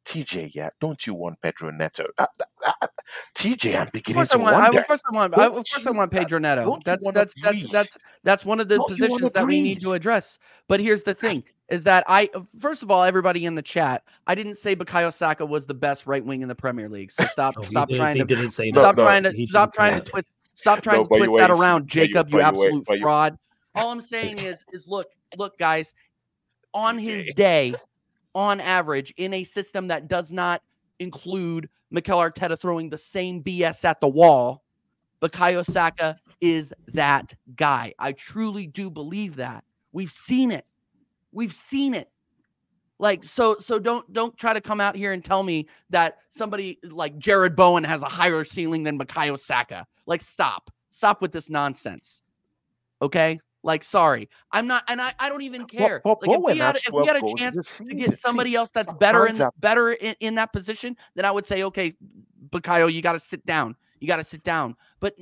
TJ, 0.06 0.52
yeah, 0.54 0.70
don't 0.80 1.06
you 1.06 1.14
want 1.14 1.40
Pedro 1.42 1.70
Neto? 1.70 2.06
Uh, 2.18 2.26
uh, 2.66 2.72
uh, 2.82 2.86
TJ, 3.36 3.80
I'm 3.80 3.88
beginning 3.92 4.28
I 4.32 4.36
to 4.36 4.38
want. 4.38 4.56
I, 4.56 4.70
wonder. 4.70 4.78
of 4.78 4.86
course, 4.86 5.02
I 5.10 5.14
want. 5.14 5.34
I, 5.34 5.46
of 5.46 5.68
course, 5.68 5.86
I 5.86 5.90
want 5.92 6.12
uh, 6.16 6.18
Pedro 6.18 6.38
Neto. 6.38 6.78
That's 6.84 7.08
that's 7.10 7.34
that's 7.40 7.66
that's 7.68 7.98
that's 8.24 8.44
one 8.44 8.60
of 8.60 8.68
the 8.68 8.76
Don't 8.76 8.88
positions 8.88 9.32
to 9.32 9.34
that 9.34 9.48
we 9.48 9.60
need 9.60 9.80
to 9.80 9.92
address. 9.92 10.38
But 10.68 10.80
here's 10.80 11.04
the 11.04 11.14
thing: 11.14 11.44
is 11.68 11.84
that 11.84 12.04
I 12.08 12.30
first 12.60 12.82
of 12.82 12.90
all, 12.90 13.02
everybody 13.04 13.44
in 13.46 13.54
the 13.54 13.62
chat, 13.62 14.04
I 14.26 14.34
didn't 14.34 14.56
say 14.56 14.76
Bukayo 14.76 15.12
Saka 15.12 15.46
was 15.46 15.66
the 15.66 15.74
best 15.74 16.06
right 16.06 16.24
wing 16.24 16.42
in 16.42 16.48
the 16.48 16.54
Premier 16.54 16.88
League. 16.88 17.10
So 17.10 17.26
stop, 17.26 17.56
he, 17.68 17.68
stop 17.70 17.90
trying 17.92 18.16
he 18.16 18.18
to 18.18 18.24
didn't 18.24 18.50
say 18.50 18.70
No, 18.70 18.82
that. 18.82 18.82
stop 18.82 18.96
no, 18.96 19.04
trying 19.04 19.22
to 19.24 19.34
stop 19.46 19.72
trying 19.74 19.94
to 19.94 20.00
that. 20.00 20.06
twist 20.10 20.28
stop 20.56 20.82
trying 20.82 21.02
No, 21.02 21.04
to 21.04 21.08
twist 21.08 21.32
that 21.36 21.50
around, 21.50 21.88
Jacob. 21.88 22.30
You 22.30 22.36
but 22.38 22.46
you 22.46 22.64
ain't. 22.64 22.74
absolute 22.74 22.86
But 22.86 22.98
you, 22.98 23.06
fraud. 23.06 23.36
All 23.74 23.90
I'm 23.92 24.00
saying 24.00 24.40
is 24.40 24.64
is 24.72 24.86
look, 24.88 25.08
look, 25.36 25.58
guys, 25.58 25.94
on 26.74 26.98
his 26.98 27.32
day, 27.34 27.74
on 28.34 28.60
average, 28.60 29.12
in 29.16 29.34
a 29.34 29.44
system 29.44 29.88
that 29.88 30.08
does 30.08 30.32
not 30.32 30.62
include 31.00 31.68
Mikel 31.90 32.18
Arteta 32.18 32.58
throwing 32.58 32.90
the 32.90 32.98
same 32.98 33.42
BS 33.42 33.84
at 33.84 34.00
the 34.00 34.08
wall, 34.08 34.62
Bukayo 35.22 35.64
Saka 35.64 36.18
is 36.40 36.72
that 36.92 37.34
guy. 37.56 37.94
I 37.98 38.12
truly 38.12 38.66
do 38.66 38.90
believe 38.90 39.36
that. 39.36 39.64
We've 39.92 40.10
seen 40.10 40.50
it. 40.50 40.66
We've 41.36 41.52
seen 41.52 41.92
it. 41.92 42.10
Like 42.98 43.22
so 43.24 43.56
so 43.60 43.78
don't 43.78 44.10
don't 44.14 44.34
try 44.38 44.54
to 44.54 44.60
come 44.60 44.80
out 44.80 44.96
here 44.96 45.12
and 45.12 45.22
tell 45.22 45.42
me 45.42 45.68
that 45.90 46.16
somebody 46.30 46.78
like 46.82 47.18
Jarrod 47.18 47.54
Bowen 47.54 47.84
has 47.84 48.02
a 48.02 48.08
higher 48.08 48.42
ceiling 48.42 48.84
than 48.84 48.98
Bukayo 48.98 49.38
Saka. 49.38 49.86
Like 50.06 50.22
stop. 50.22 50.70
Stop 50.90 51.20
with 51.20 51.30
this 51.30 51.50
nonsense. 51.50 52.22
Okay? 53.02 53.38
Like 53.62 53.84
sorry. 53.84 54.30
I'm 54.50 54.66
not 54.66 54.84
and 54.88 54.98
I, 54.98 55.12
I 55.18 55.28
don't 55.28 55.42
even 55.42 55.66
care. 55.66 56.00
but 56.22 56.26
Like 56.26 56.38
if 56.38 56.42
we 56.42 56.56
had 56.56 56.76
if 56.76 56.92
we 56.94 57.06
had 57.06 57.16
a 57.16 57.34
chance 57.36 57.78
to 57.86 57.94
get 57.94 58.16
somebody 58.16 58.54
else 58.54 58.70
that's 58.70 58.94
better 58.94 59.26
in 59.26 59.42
better 59.58 59.92
in, 59.92 60.14
in 60.20 60.34
that 60.36 60.54
position, 60.54 60.96
then 61.16 61.26
I 61.26 61.30
would 61.30 61.46
say, 61.46 61.64
okay, 61.64 61.92
Bukayo, 62.48 62.90
you 62.90 63.02
got 63.02 63.12
to 63.12 63.20
sit 63.20 63.44
down. 63.44 63.76
You 64.00 64.08
got 64.08 64.16
to 64.16 64.24
sit 64.24 64.42
down. 64.42 64.74
But 65.00 65.14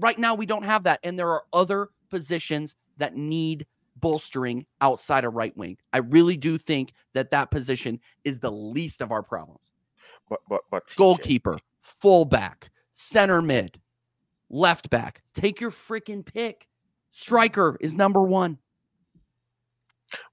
right 0.00 0.18
now 0.18 0.34
we 0.34 0.46
don't 0.46 0.64
have 0.64 0.82
that, 0.84 0.98
and 1.04 1.16
there 1.16 1.28
are 1.28 1.44
other 1.52 1.90
positions 2.10 2.74
that 2.96 3.16
need 3.16 3.66
bolstering 4.02 4.66
outside 4.82 5.24
of 5.24 5.32
right 5.32 5.56
wing. 5.56 5.78
I 5.94 5.98
really 5.98 6.36
do 6.36 6.58
think 6.58 6.92
that 7.14 7.30
that 7.30 7.50
position 7.50 7.98
is 8.24 8.38
the 8.38 8.52
least 8.52 9.00
of 9.00 9.10
our 9.10 9.22
problems. 9.22 9.72
but 10.28 10.40
but 10.50 10.60
but. 10.70 10.82
Goalkeeper, 10.96 11.56
fullback, 11.80 12.70
center 12.92 13.40
mid, 13.40 13.80
left 14.50 14.90
back. 14.90 15.22
Take 15.34 15.60
your 15.60 15.70
freaking 15.70 16.24
pick. 16.24 16.68
Striker 17.12 17.78
is 17.80 17.96
number 17.96 18.22
one. 18.22 18.58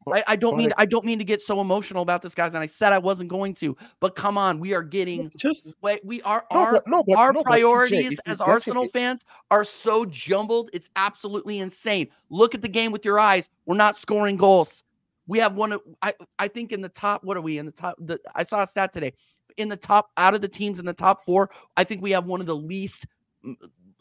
I, 0.08 0.24
I 0.28 0.36
don't 0.36 0.54
but 0.54 0.58
mean 0.58 0.74
I 0.78 0.86
don't 0.86 1.06
mean 1.06 1.20
to 1.20 1.26
get 1.26 1.42
so 1.42 1.62
emotional 1.62 2.02
about 2.02 2.22
this, 2.22 2.34
guys, 2.36 2.54
and 2.54 2.64
I 2.64 2.66
said 2.66 2.94
I 2.94 2.98
wasn't 2.98 3.30
going 3.30 3.54
to. 3.56 3.76
But 4.00 4.16
come 4.16 4.38
on, 4.38 4.60
we 4.60 4.74
are 4.74 4.84
getting 4.84 5.32
Just 5.38 5.76
we 6.04 6.22
are 6.24 6.46
no, 6.52 6.60
our 6.60 6.84
no, 6.88 7.04
but 7.04 7.18
our 7.18 7.34
no, 7.34 7.42
TJ, 7.42 7.44
priorities 7.44 8.20
as 8.26 8.42
Arsenal 8.42 8.86
it, 8.86 8.92
fans 8.92 9.26
are 9.52 9.64
so 9.64 10.06
jumbled. 10.06 10.70
It's 10.74 10.90
absolutely 10.96 11.60
insane. 11.60 12.08
Look 12.30 12.56
at 12.56 12.62
the 12.62 12.68
game 12.68 12.92
with 12.92 13.06
your 13.06 13.20
eyes. 13.20 13.50
We're 13.66 13.78
not 13.78 13.98
scoring 13.98 14.38
goals. 14.38 14.84
We 15.28 15.38
have 15.40 15.56
one 15.56 15.72
of 15.72 15.82
I 16.02 16.14
I 16.38 16.48
think 16.48 16.72
in 16.72 16.82
the 16.82 16.90
top. 16.90 17.24
What 17.24 17.38
are 17.38 17.42
we 17.42 17.58
in 17.58 17.66
the 17.66 17.72
top? 17.72 17.96
The 18.00 18.20
I 18.36 18.44
saw 18.44 18.64
a 18.64 18.68
stat 18.68 18.94
today. 18.94 19.14
In 19.58 19.70
the 19.70 19.78
top 19.78 20.12
out 20.18 20.34
of 20.34 20.42
the 20.42 20.48
teams 20.48 20.80
in 20.80 20.86
the 20.86 20.94
top 20.94 21.22
four, 21.22 21.50
I 21.76 21.84
think 21.84 22.02
we 22.02 22.12
have 22.12 22.26
one 22.26 22.40
of 22.40 22.48
the 22.48 22.56
least. 22.56 23.06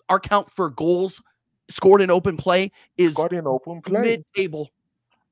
Our 0.09 0.19
count 0.19 0.49
for 0.51 0.71
goals 0.71 1.21
scored 1.71 2.01
in 2.01 2.11
open 2.11 2.37
play 2.37 2.71
is 2.97 3.15
in 3.19 3.47
open 3.47 3.83
play. 3.83 4.01
mid-table. 4.01 4.71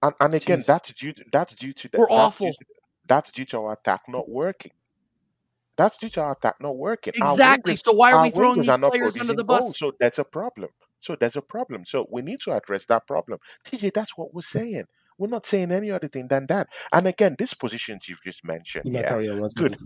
And, 0.02 0.14
and 0.20 0.34
again, 0.34 0.62
Jeez. 0.62 0.66
that's 0.66 0.92
due 0.94 1.12
to, 1.14 1.24
that's 1.32 1.54
due 1.54 1.72
to 1.74 1.88
the, 1.88 1.98
We're 1.98 2.06
that's 2.14 2.40
awful. 2.40 2.46
Due 2.48 2.52
to, 2.52 2.66
that's 3.06 3.30
due 3.32 3.44
to 3.46 3.58
our 3.58 3.72
attack 3.74 4.02
not 4.08 4.28
working. 4.28 4.72
That's 5.76 5.98
due 5.98 6.10
to 6.10 6.22
our 6.22 6.32
attack 6.32 6.56
not 6.60 6.76
working. 6.76 7.14
Exactly. 7.16 7.74
wingers, 7.74 7.84
So 7.84 7.92
why 7.94 8.12
are 8.12 8.18
we 8.20 8.30
throwing 8.30 8.60
these 8.60 8.76
players 8.78 9.16
under 9.16 9.34
producing 9.34 9.36
the 9.36 9.44
goals, 9.44 9.74
bus? 9.74 9.78
so 9.78 9.92
that's 10.00 10.18
a 10.18 10.24
problem. 10.24 10.70
So 11.00 11.16
there's 11.18 11.36
a 11.36 11.42
problem. 11.42 11.84
So 11.86 12.06
we 12.10 12.22
need 12.22 12.40
to 12.42 12.56
address 12.56 12.86
that 12.86 13.06
problem. 13.06 13.40
TJ, 13.66 13.94
that's 13.94 14.18
what 14.18 14.34
we're 14.34 14.42
saying. 14.42 14.84
We're 15.18 15.28
not 15.28 15.46
saying 15.46 15.72
any 15.72 15.90
other 15.92 16.08
thing 16.08 16.28
than 16.28 16.46
that. 16.48 16.68
And 16.92 17.06
again, 17.08 17.36
these 17.38 17.54
positions 17.54 18.08
you've 18.08 18.22
just 18.24 18.44
mentioned, 18.44 18.86
you 18.86 18.92
might 18.92 19.04
yeah, 19.04 19.08
carry 19.08 19.28
good. 19.54 19.78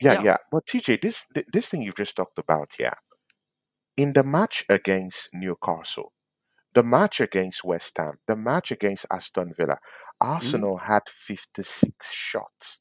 Yeah, 0.00 0.14
Yeah. 0.14 0.22
yeah. 0.22 0.38
But 0.52 0.66
TJ, 0.66 1.02
this 1.02 1.26
this 1.52 1.68
thing 1.68 1.82
you've 1.82 1.96
just 1.96 2.16
talked 2.16 2.38
about, 2.38 2.72
yeah. 2.80 2.94
In 3.96 4.14
the 4.14 4.24
match 4.24 4.66
against 4.70 5.30
Newcastle, 5.34 6.13
the 6.74 6.82
match 6.82 7.20
against 7.20 7.64
West 7.64 7.96
Ham, 7.98 8.18
the 8.26 8.36
match 8.36 8.70
against 8.70 9.06
Aston 9.10 9.54
Villa, 9.56 9.78
Mhm. 10.22 10.28
Arsenal 10.28 10.78
had 10.78 11.08
56 11.08 12.12
shots. 12.12 12.80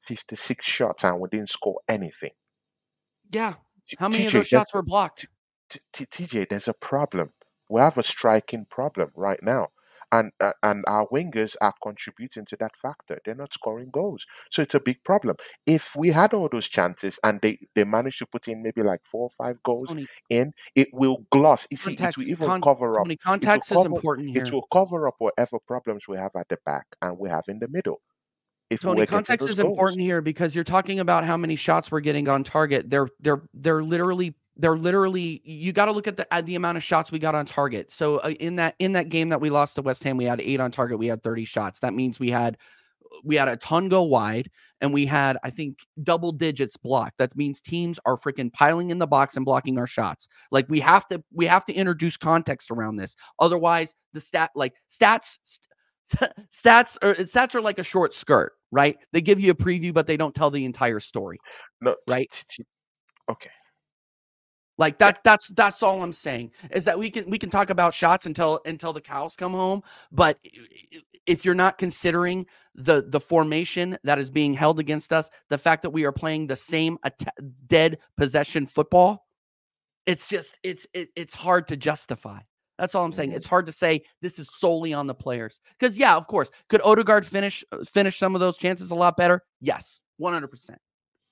56 0.00 0.64
shots 0.66 1.04
and 1.04 1.20
we 1.20 1.28
didn't 1.30 1.50
score 1.50 1.80
anything. 1.88 2.32
Yeah. 3.32 3.54
How 3.98 4.08
many 4.08 4.26
of 4.26 4.32
those 4.32 4.46
shots 4.48 4.72
were 4.74 4.82
blocked? 4.82 5.26
TJ, 5.92 6.44
there's 6.48 6.68
a 6.68 6.74
problem. 6.74 7.32
We 7.68 7.80
have 7.80 7.98
a 7.98 8.02
striking 8.02 8.66
problem 8.66 9.10
right 9.16 9.42
now. 9.42 9.68
And 10.12 10.32
uh, 10.40 10.52
and 10.62 10.84
our 10.88 11.06
wingers 11.08 11.56
are 11.60 11.74
contributing 11.82 12.46
to 12.46 12.56
that 12.60 12.76
factor. 12.76 13.18
They're 13.24 13.34
not 13.34 13.54
scoring 13.54 13.90
goals. 13.92 14.26
So 14.50 14.62
it's 14.62 14.74
a 14.74 14.80
big 14.80 15.04
problem. 15.04 15.36
If 15.66 15.96
we 15.96 16.08
had 16.10 16.34
all 16.34 16.48
those 16.50 16.68
chances 16.68 17.18
and 17.24 17.40
they, 17.42 17.58
they 17.74 17.84
managed 17.84 18.18
to 18.20 18.26
put 18.26 18.48
in 18.48 18.62
maybe 18.62 18.82
like 18.82 19.00
four 19.04 19.24
or 19.24 19.30
five 19.30 19.62
goals 19.64 19.88
Tony, 19.88 20.06
in, 20.30 20.52
it 20.76 20.88
will 20.92 21.26
gloss. 21.30 21.66
You 21.70 21.76
see, 21.78 21.94
it 21.94 22.16
will 22.16 22.24
even 22.24 22.46
con- 22.48 22.62
cover 22.62 23.00
up. 23.00 23.06
Tony, 23.06 23.16
It 23.16 23.20
context 23.20 23.72
is 23.72 23.84
important 23.84 24.30
here. 24.30 24.44
it 24.46 24.52
will 24.52 24.66
cover 24.72 25.08
up 25.08 25.16
whatever 25.18 25.58
problems 25.66 26.04
we 26.08 26.16
have 26.18 26.32
at 26.36 26.48
the 26.48 26.58
back 26.66 26.86
and 27.02 27.18
we 27.18 27.28
have 27.30 27.44
in 27.48 27.58
the 27.60 27.68
middle. 27.68 28.00
If 28.70 28.82
Tony, 28.82 29.06
context 29.06 29.48
is 29.48 29.58
goals. 29.58 29.68
important 29.68 30.02
here 30.02 30.22
because 30.22 30.54
you're 30.54 30.64
talking 30.64 31.00
about 31.00 31.24
how 31.24 31.36
many 31.36 31.56
shots 31.56 31.90
we're 31.90 32.00
getting 32.00 32.28
on 32.28 32.44
target. 32.44 32.90
They're 32.90 33.08
they're 33.20 33.42
they're 33.54 33.82
literally 33.82 34.34
they're 34.60 34.76
literally 34.76 35.40
you 35.44 35.72
got 35.72 35.86
to 35.86 35.92
look 35.92 36.06
at 36.06 36.16
the 36.16 36.32
at 36.32 36.44
the 36.46 36.54
amount 36.54 36.76
of 36.76 36.84
shots 36.84 37.10
we 37.10 37.18
got 37.18 37.34
on 37.34 37.46
target. 37.46 37.90
So 37.90 38.18
uh, 38.18 38.30
in 38.40 38.56
that 38.56 38.74
in 38.78 38.92
that 38.92 39.08
game 39.08 39.30
that 39.30 39.40
we 39.40 39.50
lost 39.50 39.74
to 39.76 39.82
West 39.82 40.04
Ham, 40.04 40.16
we 40.16 40.24
had 40.24 40.40
eight 40.40 40.60
on 40.60 40.70
target. 40.70 40.98
We 40.98 41.06
had 41.06 41.22
30 41.22 41.44
shots. 41.46 41.80
That 41.80 41.94
means 41.94 42.20
we 42.20 42.30
had 42.30 42.58
we 43.24 43.36
had 43.36 43.48
a 43.48 43.56
ton 43.56 43.88
go 43.88 44.02
wide 44.02 44.50
and 44.82 44.92
we 44.92 45.06
had 45.06 45.38
I 45.42 45.50
think 45.50 45.78
double 46.02 46.30
digits 46.32 46.76
blocked. 46.76 47.18
That 47.18 47.34
means 47.36 47.60
teams 47.62 47.98
are 48.04 48.16
freaking 48.16 48.52
piling 48.52 48.90
in 48.90 48.98
the 48.98 49.06
box 49.06 49.36
and 49.36 49.44
blocking 49.46 49.78
our 49.78 49.86
shots. 49.86 50.28
Like 50.50 50.66
we 50.68 50.78
have 50.80 51.06
to 51.08 51.22
we 51.32 51.46
have 51.46 51.64
to 51.64 51.72
introduce 51.72 52.16
context 52.18 52.70
around 52.70 52.96
this. 52.96 53.16
Otherwise, 53.38 53.94
the 54.12 54.20
stat 54.20 54.50
like 54.54 54.74
stats 54.90 55.38
st- 55.44 56.32
stats 56.52 56.98
or 57.02 57.14
stats 57.14 57.54
are 57.54 57.62
like 57.62 57.78
a 57.78 57.84
short 57.84 58.12
skirt, 58.12 58.52
right? 58.70 58.96
They 59.12 59.22
give 59.22 59.40
you 59.40 59.52
a 59.52 59.54
preview 59.54 59.94
but 59.94 60.06
they 60.06 60.18
don't 60.18 60.34
tell 60.34 60.50
the 60.50 60.66
entire 60.66 61.00
story. 61.00 61.38
No, 61.80 61.96
Right. 62.06 62.28
t- 62.30 62.44
t- 62.58 62.64
okay. 63.30 63.50
Like 64.80 64.98
that 65.00 65.24
that's 65.24 65.48
that's 65.50 65.84
all 65.84 66.02
I'm 66.02 66.14
saying 66.14 66.52
is 66.72 66.86
that 66.86 66.98
we 66.98 67.10
can 67.10 67.30
we 67.30 67.38
can 67.38 67.50
talk 67.50 67.70
about 67.70 67.94
shots 67.94 68.26
until 68.26 68.62
until 68.66 68.94
the 68.94 69.02
cows 69.02 69.36
come 69.36 69.52
home, 69.54 69.82
but 70.12 70.40
if 71.28 71.44
you're 71.46 71.54
not 71.54 71.78
considering 71.78 72.46
the 72.76 73.04
the 73.08 73.20
formation 73.20 73.98
that 74.04 74.18
is 74.18 74.32
being 74.32 74.54
held 74.54 74.80
against 74.80 75.12
us, 75.14 75.30
the 75.50 75.58
fact 75.58 75.82
that 75.84 75.90
we 75.92 76.06
are 76.06 76.12
playing 76.12 76.48
the 76.48 76.56
same 76.56 76.98
atta- 77.04 77.32
dead 77.68 77.98
possession 78.18 78.66
football, 78.66 79.28
it's 80.06 80.28
just 80.28 80.58
it's 80.64 80.86
it, 80.94 81.10
it's 81.16 81.34
hard 81.34 81.68
to 81.68 81.76
justify. 81.76 82.40
That's 82.78 82.94
all 82.94 83.04
I'm 83.04 83.12
saying. 83.12 83.32
Mhm. 83.32 83.36
It's 83.36 83.46
hard 83.46 83.66
to 83.66 83.72
say 83.72 84.02
this 84.22 84.38
is 84.38 84.50
solely 84.54 84.94
on 84.94 85.06
the 85.06 85.14
players. 85.14 85.60
Cuz 85.80 85.98
yeah, 85.98 86.16
of 86.16 86.28
course, 86.28 86.50
could 86.68 86.82
Odegaard 86.84 87.26
finish 87.26 87.64
finish 87.92 88.18
some 88.18 88.34
of 88.34 88.40
those 88.40 88.58
chances 88.58 88.92
a 88.92 88.96
lot 88.96 89.16
better? 89.16 89.42
Yes, 89.60 90.00
100%. 90.20 90.78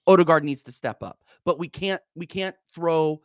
Odegaard 0.09 0.45
needs 0.45 0.65
to 0.65 0.73
step 0.73 1.03
up. 1.03 1.25
But 1.47 1.59
we 1.61 1.69
can't 1.69 2.03
we 2.17 2.27
can't 2.27 2.57
throw 2.75 3.23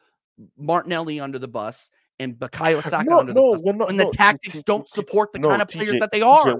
Martinelli 0.57 1.19
under 1.19 1.39
the 1.39 1.47
bus 1.47 1.89
and 2.19 2.35
Bukayo 2.39 2.83
Saka 2.83 3.09
No, 3.09 3.19
under 3.19 3.33
the 3.33 3.41
bus 3.41 3.61
not. 3.77 3.87
when 3.87 3.97
the 3.97 4.05
no, 4.05 4.11
tactics 4.11 4.63
don't 4.63 4.87
support 4.87 5.33
the 5.33 5.39
no, 5.39 5.49
kind 5.49 5.61
of 5.61 5.67
players 5.69 5.93
TJ, 5.93 5.99
that 5.99 6.11
they 6.11 6.21
TJ, 6.21 6.25
are. 6.25 6.55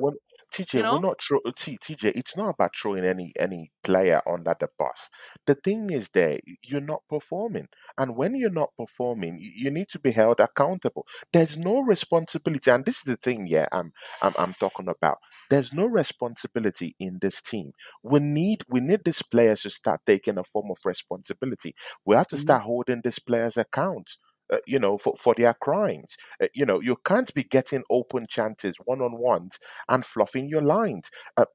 TJ, 0.54 0.74
you 0.74 0.84
know? 0.84 1.00
we're 1.00 1.00
not. 1.00 1.20
Tro- 1.20 1.42
T, 1.58 1.78
TJ, 1.78 2.12
it's 2.16 2.38
not 2.38 2.50
about 2.56 2.76
throwing 2.76 3.06
any 3.06 3.34
any 3.40 3.72
player 3.84 4.22
under 4.28 4.56
the 4.60 4.70
bus. 4.78 5.10
The 5.46 5.56
thing 5.56 5.90
is, 5.92 6.10
there 6.10 6.40
you're 6.64 6.82
not 6.82 7.04
performing, 7.10 7.68
and 7.98 8.16
when 8.16 8.36
you're 8.36 8.50
not 8.52 8.70
performing, 8.78 9.40
you, 9.40 9.52
you 9.56 9.72
need 9.72 9.90
to 9.90 10.00
be 10.00 10.12
held 10.12 10.40
accountable. 10.40 11.06
There's 11.34 11.58
no 11.58 11.82
responsibility, 11.82 12.72
and 12.72 12.86
this 12.86 12.98
is 12.98 13.04
the 13.04 13.18
thing. 13.18 13.48
Yeah, 13.48 13.68
I'm 13.72 13.94
I'm 14.22 14.34
I'm 14.38 14.54
talking 14.54 14.88
about. 14.88 15.18
There's 15.50 15.74
no 15.74 15.86
responsibility 15.86 16.96
in 17.00 17.20
this 17.22 17.42
team. 17.42 17.72
We 18.04 18.20
need 18.20 18.64
we 18.70 18.80
need 18.80 19.02
these 19.06 19.22
players 19.24 19.62
to 19.62 19.70
start 19.72 20.02
taking 20.06 20.38
a 20.38 20.44
form 20.44 20.72
of 20.72 20.78
responsibility. 20.86 21.76
We 22.06 22.16
have 22.16 22.28
to 22.28 22.38
Mhm. 22.38 22.40
start 22.40 22.64
holding 22.64 23.02
these 23.04 23.20
players 23.20 23.58
account. 23.58 24.12
Uh, 24.52 24.58
you 24.68 24.78
know, 24.78 24.98
for, 24.98 25.16
for 25.16 25.34
their 25.36 25.54
crimes. 25.54 26.18
Uh, 26.42 26.48
you 26.54 26.66
know, 26.66 26.82
you 26.82 26.98
can't 27.06 27.34
be 27.34 27.44
getting 27.44 27.84
open 27.90 28.26
chances, 28.28 28.76
one 28.86 29.02
on 29.02 29.18
ones, 29.18 29.58
and 29.88 30.06
fluffing 30.06 30.48
your 30.50 30.62
lines. 30.62 31.10
Uh, 31.38 31.46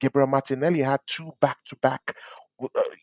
Gabriel 0.00 0.26
Martinelli 0.28 0.80
had 0.80 1.00
two 1.06 1.32
back 1.40 1.58
to 1.66 1.76
back, 1.76 2.14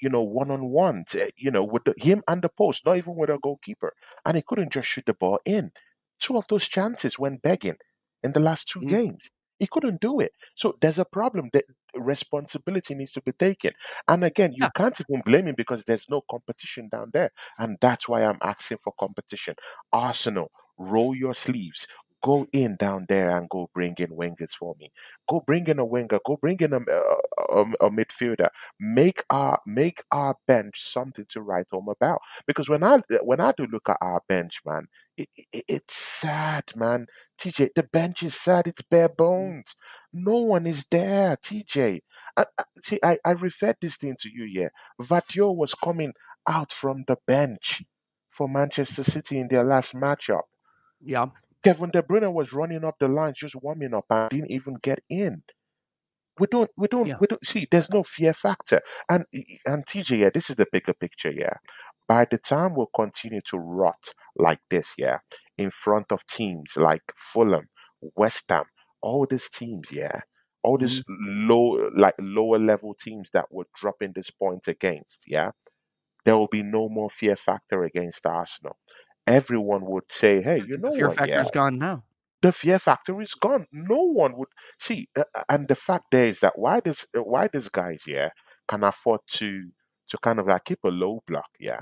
you 0.01 0.09
know, 0.09 0.23
one 0.23 0.51
on 0.51 0.69
ones, 0.69 1.15
you 1.37 1.51
know, 1.51 1.63
with 1.63 1.83
the, 1.83 1.93
him 1.97 2.23
and 2.27 2.41
the 2.41 2.49
post, 2.49 2.85
not 2.85 2.97
even 2.97 3.15
with 3.15 3.29
a 3.29 3.37
goalkeeper. 3.37 3.93
And 4.25 4.35
he 4.37 4.43
couldn't 4.43 4.71
just 4.73 4.87
shoot 4.87 5.05
the 5.05 5.13
ball 5.13 5.39
in. 5.45 5.71
Two 6.19 6.37
of 6.37 6.47
those 6.47 6.67
chances 6.67 7.19
went 7.19 7.41
begging 7.41 7.77
in 8.23 8.31
the 8.33 8.39
last 8.39 8.67
two 8.69 8.81
Mm. 8.81 8.89
games. 8.89 9.29
He 9.59 9.67
couldn't 9.67 10.01
do 10.01 10.19
it. 10.19 10.31
So 10.55 10.77
there's 10.81 10.99
a 10.99 11.05
problem 11.05 11.49
that 11.53 11.65
responsibility 11.95 12.95
needs 12.95 13.11
to 13.13 13.21
be 13.21 13.31
taken. 13.33 13.73
And 14.07 14.23
again, 14.23 14.53
you 14.53 14.67
Yeah. 14.67 14.69
can't 14.69 14.99
even 15.01 15.21
blame 15.25 15.47
him 15.47 15.55
because 15.55 15.83
there's 15.85 16.05
no 16.09 16.21
competition 16.29 16.89
down 16.89 17.11
there. 17.13 17.31
And 17.57 17.77
that's 17.81 18.07
why 18.07 18.23
I'm 18.23 18.39
asking 18.41 18.77
for 18.77 18.93
competition. 18.99 19.55
Arsenal, 19.91 20.51
roll 20.77 21.15
your 21.15 21.33
sleeves. 21.33 21.87
Go 22.21 22.47
in 22.51 22.75
down 22.75 23.05
there 23.07 23.29
and 23.29 23.47
go 23.49 23.69
bring 23.73 23.95
in 23.97 24.09
wingers 24.09 24.51
for 24.51 24.75
me. 24.79 24.91
Go 25.27 25.41
bring 25.45 25.67
in 25.67 25.79
a 25.79 25.85
winger. 25.85 26.19
Go 26.25 26.37
bring 26.37 26.57
in 26.59 26.73
a, 26.73 26.79
a, 26.79 27.65
a- 27.81 27.91
midfielder. 27.91 28.49
Make 28.79 29.23
our 29.29 29.59
make 29.65 30.03
our 30.11 30.35
bench 30.47 30.81
something 30.81 31.25
to 31.29 31.41
write 31.41 31.67
home 31.71 31.87
about. 31.89 32.19
Because 32.45 32.67
when 32.67 32.83
I 32.83 32.99
when 33.23 33.39
I 33.39 33.53
do 33.55 33.67
look 33.71 33.89
at 33.89 33.97
our 34.01 34.21
bench, 34.27 34.61
man, 34.65 34.87
it, 35.17 35.29
it, 35.35 35.63
it's 35.67 35.95
sad, 35.95 36.65
man. 36.75 37.07
TJ, 37.39 37.69
the 37.75 37.83
bench 37.83 38.23
is 38.23 38.35
sad. 38.35 38.67
It's 38.67 38.81
bare 38.81 39.09
mm. 39.09 39.17
bones. 39.17 39.75
No 40.11 40.37
one 40.37 40.67
is 40.67 40.85
there, 40.91 41.37
TJ. 41.37 41.99
I, 42.35 42.45
I, 42.57 42.63
see, 42.83 42.99
I, 43.03 43.17
I 43.25 43.31
referred 43.31 43.77
this 43.81 43.95
thing 43.95 44.15
to 44.21 44.29
you, 44.29 44.43
yeah. 44.43 44.69
Vatio 45.01 45.55
was 45.55 45.73
coming 45.73 46.13
out 46.47 46.71
from 46.71 47.03
the 47.07 47.17
bench 47.27 47.83
for 48.29 48.47
Manchester 48.47 49.03
City 49.03 49.39
in 49.39 49.47
their 49.47 49.63
last 49.63 49.93
matchup. 49.93 50.43
Yeah. 51.01 51.27
Kevin 51.63 51.89
De 51.91 52.01
Bruyne 52.01 52.31
was 52.33 52.53
running 52.53 52.83
up 52.85 52.95
the 52.99 53.07
lines, 53.07 53.37
just 53.37 53.55
warming 53.55 53.93
up, 53.93 54.05
and 54.09 54.29
didn't 54.29 54.51
even 54.51 54.75
get 54.81 54.99
in. 55.09 55.43
We 56.39 56.47
don't, 56.47 56.69
we 56.77 56.87
don't, 56.87 57.07
Yeah. 57.07 57.17
we 57.19 57.27
don't 57.27 57.45
see. 57.45 57.67
There's 57.69 57.89
no 57.89 58.03
fear 58.03 58.33
factor, 58.33 58.81
and 59.09 59.25
and 59.65 59.85
TJ, 59.85 60.19
yeah, 60.19 60.29
this 60.33 60.49
is 60.49 60.55
the 60.55 60.67
bigger 60.71 60.93
picture, 60.93 61.31
yeah. 61.31 61.57
By 62.07 62.25
the 62.29 62.37
time 62.37 62.75
we'll 62.75 62.89
continue 62.95 63.41
to 63.47 63.57
rot 63.57 64.13
like 64.37 64.61
this, 64.69 64.93
yeah, 64.97 65.19
in 65.57 65.69
front 65.69 66.11
of 66.11 66.25
teams 66.27 66.73
like 66.77 67.03
Fulham, 67.15 67.65
West 68.15 68.45
Ham, 68.49 68.63
all 69.01 69.25
these 69.29 69.49
teams, 69.49 69.91
yeah, 69.91 70.21
all 70.63 70.77
these 70.77 71.01
mm-hmm. 71.01 71.49
low, 71.49 71.89
like 71.93 72.15
lower 72.19 72.57
level 72.57 72.93
teams 72.93 73.29
that 73.33 73.45
we're 73.51 73.65
dropping 73.75 74.13
this 74.15 74.31
point 74.31 74.67
against, 74.67 75.23
yeah, 75.27 75.51
there 76.25 76.37
will 76.37 76.47
be 76.47 76.63
no 76.63 76.89
more 76.89 77.09
fear 77.09 77.35
factor 77.35 77.83
against 77.83 78.25
Arsenal. 78.25 78.77
Everyone 79.29 79.85
would 79.85 80.11
say, 80.11 80.41
"Hey, 80.41 80.59
you 80.59 80.77
know 80.77 80.91
the 80.91 80.91
fear 80.91 81.09
what? 81.09 81.19
factor's 81.19 81.49
Yeah, 81.49 81.51
gone 81.51 81.77
now. 81.79 82.03
the 82.41 82.51
fear 82.51 82.79
factor 82.79 83.21
is 83.21 83.33
gone. 83.33 83.67
No 83.71 84.01
one 84.03 84.35
would 84.37 84.49
see." 84.79 85.09
uh, 85.17 85.23
And 85.49 85.67
the 85.67 85.75
fact 85.75 86.05
there 86.11 86.27
is 86.27 86.39
that 86.41 86.57
why 86.59 86.79
this, 86.81 87.05
uh, 87.17 87.23
why 87.23 87.47
these 87.47 87.69
guys, 87.69 88.03
yeah, 88.07 88.29
can 88.67 88.83
afford 88.83 89.21
to 89.39 89.71
to 90.09 90.17
kind 90.19 90.39
of 90.39 90.47
like 90.47 90.65
keep 90.65 90.79
a 90.83 90.89
low 90.89 91.21
block, 91.27 91.49
yeah, 91.59 91.81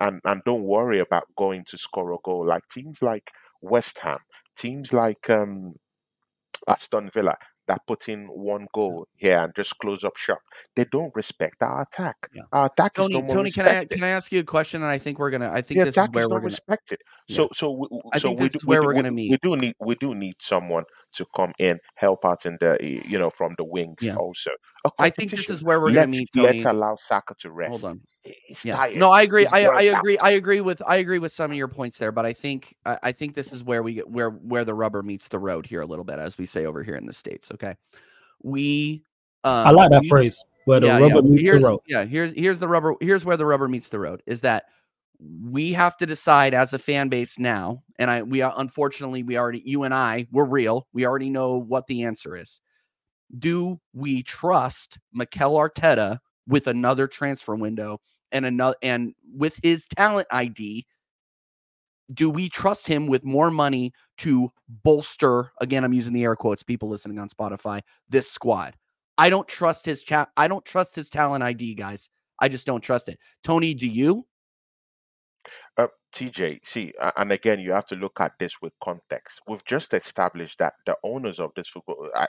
and 0.00 0.20
and 0.24 0.42
don't 0.44 0.64
worry 0.64 1.00
about 1.00 1.24
going 1.36 1.64
to 1.66 1.78
score 1.78 2.12
a 2.12 2.18
goal. 2.24 2.46
Like 2.46 2.64
teams 2.72 3.02
like 3.02 3.30
West 3.62 4.00
Ham, 4.00 4.20
teams 4.56 4.92
like 4.92 5.28
um 5.30 5.74
Aston 6.68 7.08
Villa 7.10 7.36
that 7.66 7.86
put 7.86 8.08
in 8.08 8.26
one 8.26 8.68
goal 8.74 9.08
here 9.16 9.38
and 9.38 9.54
just 9.54 9.78
close 9.78 10.04
up 10.04 10.16
shop. 10.16 10.40
They 10.74 10.84
don't 10.84 11.14
respect 11.14 11.62
our 11.62 11.82
attack. 11.82 12.28
Yeah. 12.34 12.42
Our 12.52 12.66
attack 12.66 12.98
is 12.98 13.08
Tony, 13.08 13.14
no 13.14 13.22
more 13.22 13.36
Tony, 13.36 13.50
can 13.50 13.66
I 13.68 13.84
can 13.86 14.02
I 14.04 14.08
ask 14.08 14.32
you 14.32 14.40
a 14.40 14.44
question? 14.44 14.82
And 14.82 14.90
I 14.90 14.98
think 14.98 15.18
we're 15.18 15.30
gonna. 15.30 15.50
I 15.50 15.62
think 15.62 15.80
The 15.80 15.84
this 15.84 15.98
is 15.98 16.08
where 16.10 16.24
is 16.24 16.30
we're 16.30 16.40
gonna. 16.40 16.44
respected. 16.44 17.00
Yeah. 17.28 17.36
So 17.36 17.48
so 17.54 17.70
we, 17.72 17.88
I 18.12 18.18
so 18.18 18.28
think 18.28 18.38
we 18.40 18.44
this 18.46 18.52
do, 18.52 18.56
is 18.58 18.64
we 18.66 18.68
where 18.70 18.80
do, 18.82 18.86
we're 18.86 18.94
gonna 18.94 19.10
meet. 19.10 19.30
we 19.30 19.30
meet. 19.32 19.40
do 19.42 19.56
need 19.56 19.74
we 19.80 19.94
do 19.96 20.14
need 20.14 20.34
someone 20.38 20.84
to 21.14 21.26
come 21.34 21.52
in 21.58 21.78
help 21.96 22.24
out 22.24 22.46
in 22.46 22.56
the 22.60 22.76
you 22.80 23.18
know 23.18 23.30
from 23.30 23.54
the 23.58 23.64
wings 23.64 23.96
Yeah. 24.00 24.16
also. 24.16 24.50
I 25.00 25.10
think 25.10 25.32
this 25.32 25.50
is 25.50 25.62
where 25.64 25.80
we're 25.80 25.88
gonna 25.92 26.06
Let's 26.12 26.18
meet, 26.18 26.28
let's 26.36 26.64
allow 26.64 26.94
Saka 26.96 27.34
to 27.40 27.50
rest. 27.50 27.70
Hold 27.70 27.82
rest. 27.82 27.90
on. 27.94 28.00
He's 28.46 28.64
Yeah. 28.64 28.76
tired. 28.76 28.96
No, 28.96 29.10
I 29.10 29.22
agree. 29.22 29.42
He's 29.42 29.52
I 29.52 29.58
I 29.58 29.64
burnt 29.64 29.88
out. 29.88 29.98
agree. 29.98 30.18
I 30.18 30.30
agree 30.30 30.60
with 30.60 30.80
I 30.86 30.96
agree 30.96 31.18
with 31.18 31.32
some 31.32 31.50
of 31.50 31.56
your 31.56 31.68
points 31.68 31.98
there, 31.98 32.12
but 32.12 32.24
I 32.24 32.32
think 32.32 32.76
I, 32.84 32.98
I 33.04 33.12
think 33.12 33.34
this 33.34 33.52
is 33.52 33.64
where 33.64 33.82
we 33.82 33.94
get 33.94 34.08
where 34.08 34.30
where 34.30 34.64
the 34.64 34.74
rubber 34.74 35.02
meets 35.02 35.26
the 35.28 35.38
road 35.38 35.66
here 35.66 35.80
a 35.80 35.86
little 35.86 36.04
bit, 36.04 36.18
as 36.20 36.38
we 36.38 36.46
say 36.46 36.64
over 36.66 36.82
here 36.84 36.94
in 36.96 37.06
the 37.06 37.12
states. 37.12 37.50
Okay, 37.52 37.74
we. 38.42 39.02
Um, 39.44 39.66
I 39.66 39.70
like 39.70 39.90
that 39.90 40.02
we- 40.02 40.08
phrase 40.08 40.44
where 40.64 40.80
the 40.80 40.86
yeah, 40.88 40.98
rubber 40.98 41.14
yeah. 41.16 41.20
meets 41.22 41.44
the 41.44 41.58
road. 41.60 41.80
Yeah, 41.88 42.04
here's 42.04 42.32
here's 42.32 42.58
the 42.58 42.68
rubber. 42.68 42.94
Here's 43.00 43.24
where 43.24 43.36
the 43.36 43.46
rubber 43.46 43.68
meets 43.68 43.88
the 43.88 43.98
road. 44.00 44.22
Is 44.26 44.40
that 44.42 44.64
we 45.18 45.72
have 45.72 45.96
to 45.98 46.06
decide 46.06 46.54
as 46.54 46.72
a 46.72 46.78
fan 46.78 47.08
base 47.08 47.38
now, 47.38 47.82
and 47.98 48.10
I 48.10 48.22
we 48.22 48.40
unfortunately 48.42 49.22
we 49.22 49.36
already 49.38 49.62
you 49.64 49.84
and 49.84 49.94
I 49.94 50.26
we're 50.32 50.44
real. 50.44 50.86
We 50.92 51.06
already 51.06 51.30
know 51.30 51.58
what 51.58 51.86
the 51.86 52.02
answer 52.04 52.36
is. 52.36 52.60
Do 53.38 53.80
we 53.94 54.22
trust 54.22 54.98
Mikel 55.12 55.54
Arteta 55.56 56.18
with 56.46 56.66
another 56.68 57.06
transfer 57.08 57.54
window 57.56 57.98
and 58.32 58.46
another 58.46 58.76
and 58.82 59.14
with 59.34 59.58
his 59.62 59.86
talent 59.86 60.28
ID? 60.30 60.86
Do 62.14 62.30
we 62.30 62.48
trust 62.48 62.86
him 62.86 63.06
with 63.06 63.24
more 63.24 63.50
money 63.50 63.92
to 64.18 64.50
bolster? 64.84 65.50
Again, 65.60 65.84
I'm 65.84 65.92
using 65.92 66.12
the 66.12 66.22
air 66.22 66.36
quotes. 66.36 66.62
People 66.62 66.88
listening 66.88 67.18
on 67.18 67.28
Spotify, 67.28 67.80
this 68.08 68.30
squad. 68.30 68.76
I 69.18 69.30
don't 69.30 69.48
trust 69.48 69.84
his 69.84 70.02
chat. 70.02 70.28
I 70.36 70.46
don't 70.46 70.64
trust 70.64 70.94
his 70.94 71.10
talent 71.10 71.42
ID, 71.42 71.74
guys. 71.74 72.08
I 72.38 72.48
just 72.48 72.66
don't 72.66 72.82
trust 72.82 73.08
it. 73.08 73.18
Tony, 73.42 73.74
do 73.74 73.88
you? 73.88 74.26
Uh, 75.76 75.88
TJ, 76.14 76.60
see, 76.64 76.92
a- 77.00 77.12
and 77.20 77.32
again, 77.32 77.60
you 77.60 77.72
have 77.72 77.86
to 77.86 77.96
look 77.96 78.20
at 78.20 78.32
this 78.38 78.60
with 78.62 78.72
context. 78.82 79.40
We've 79.46 79.64
just 79.64 79.92
established 79.94 80.58
that 80.58 80.74
the 80.86 80.96
owners 81.02 81.38
of 81.40 81.50
this 81.56 81.68
football, 81.68 82.08
uh, 82.14 82.26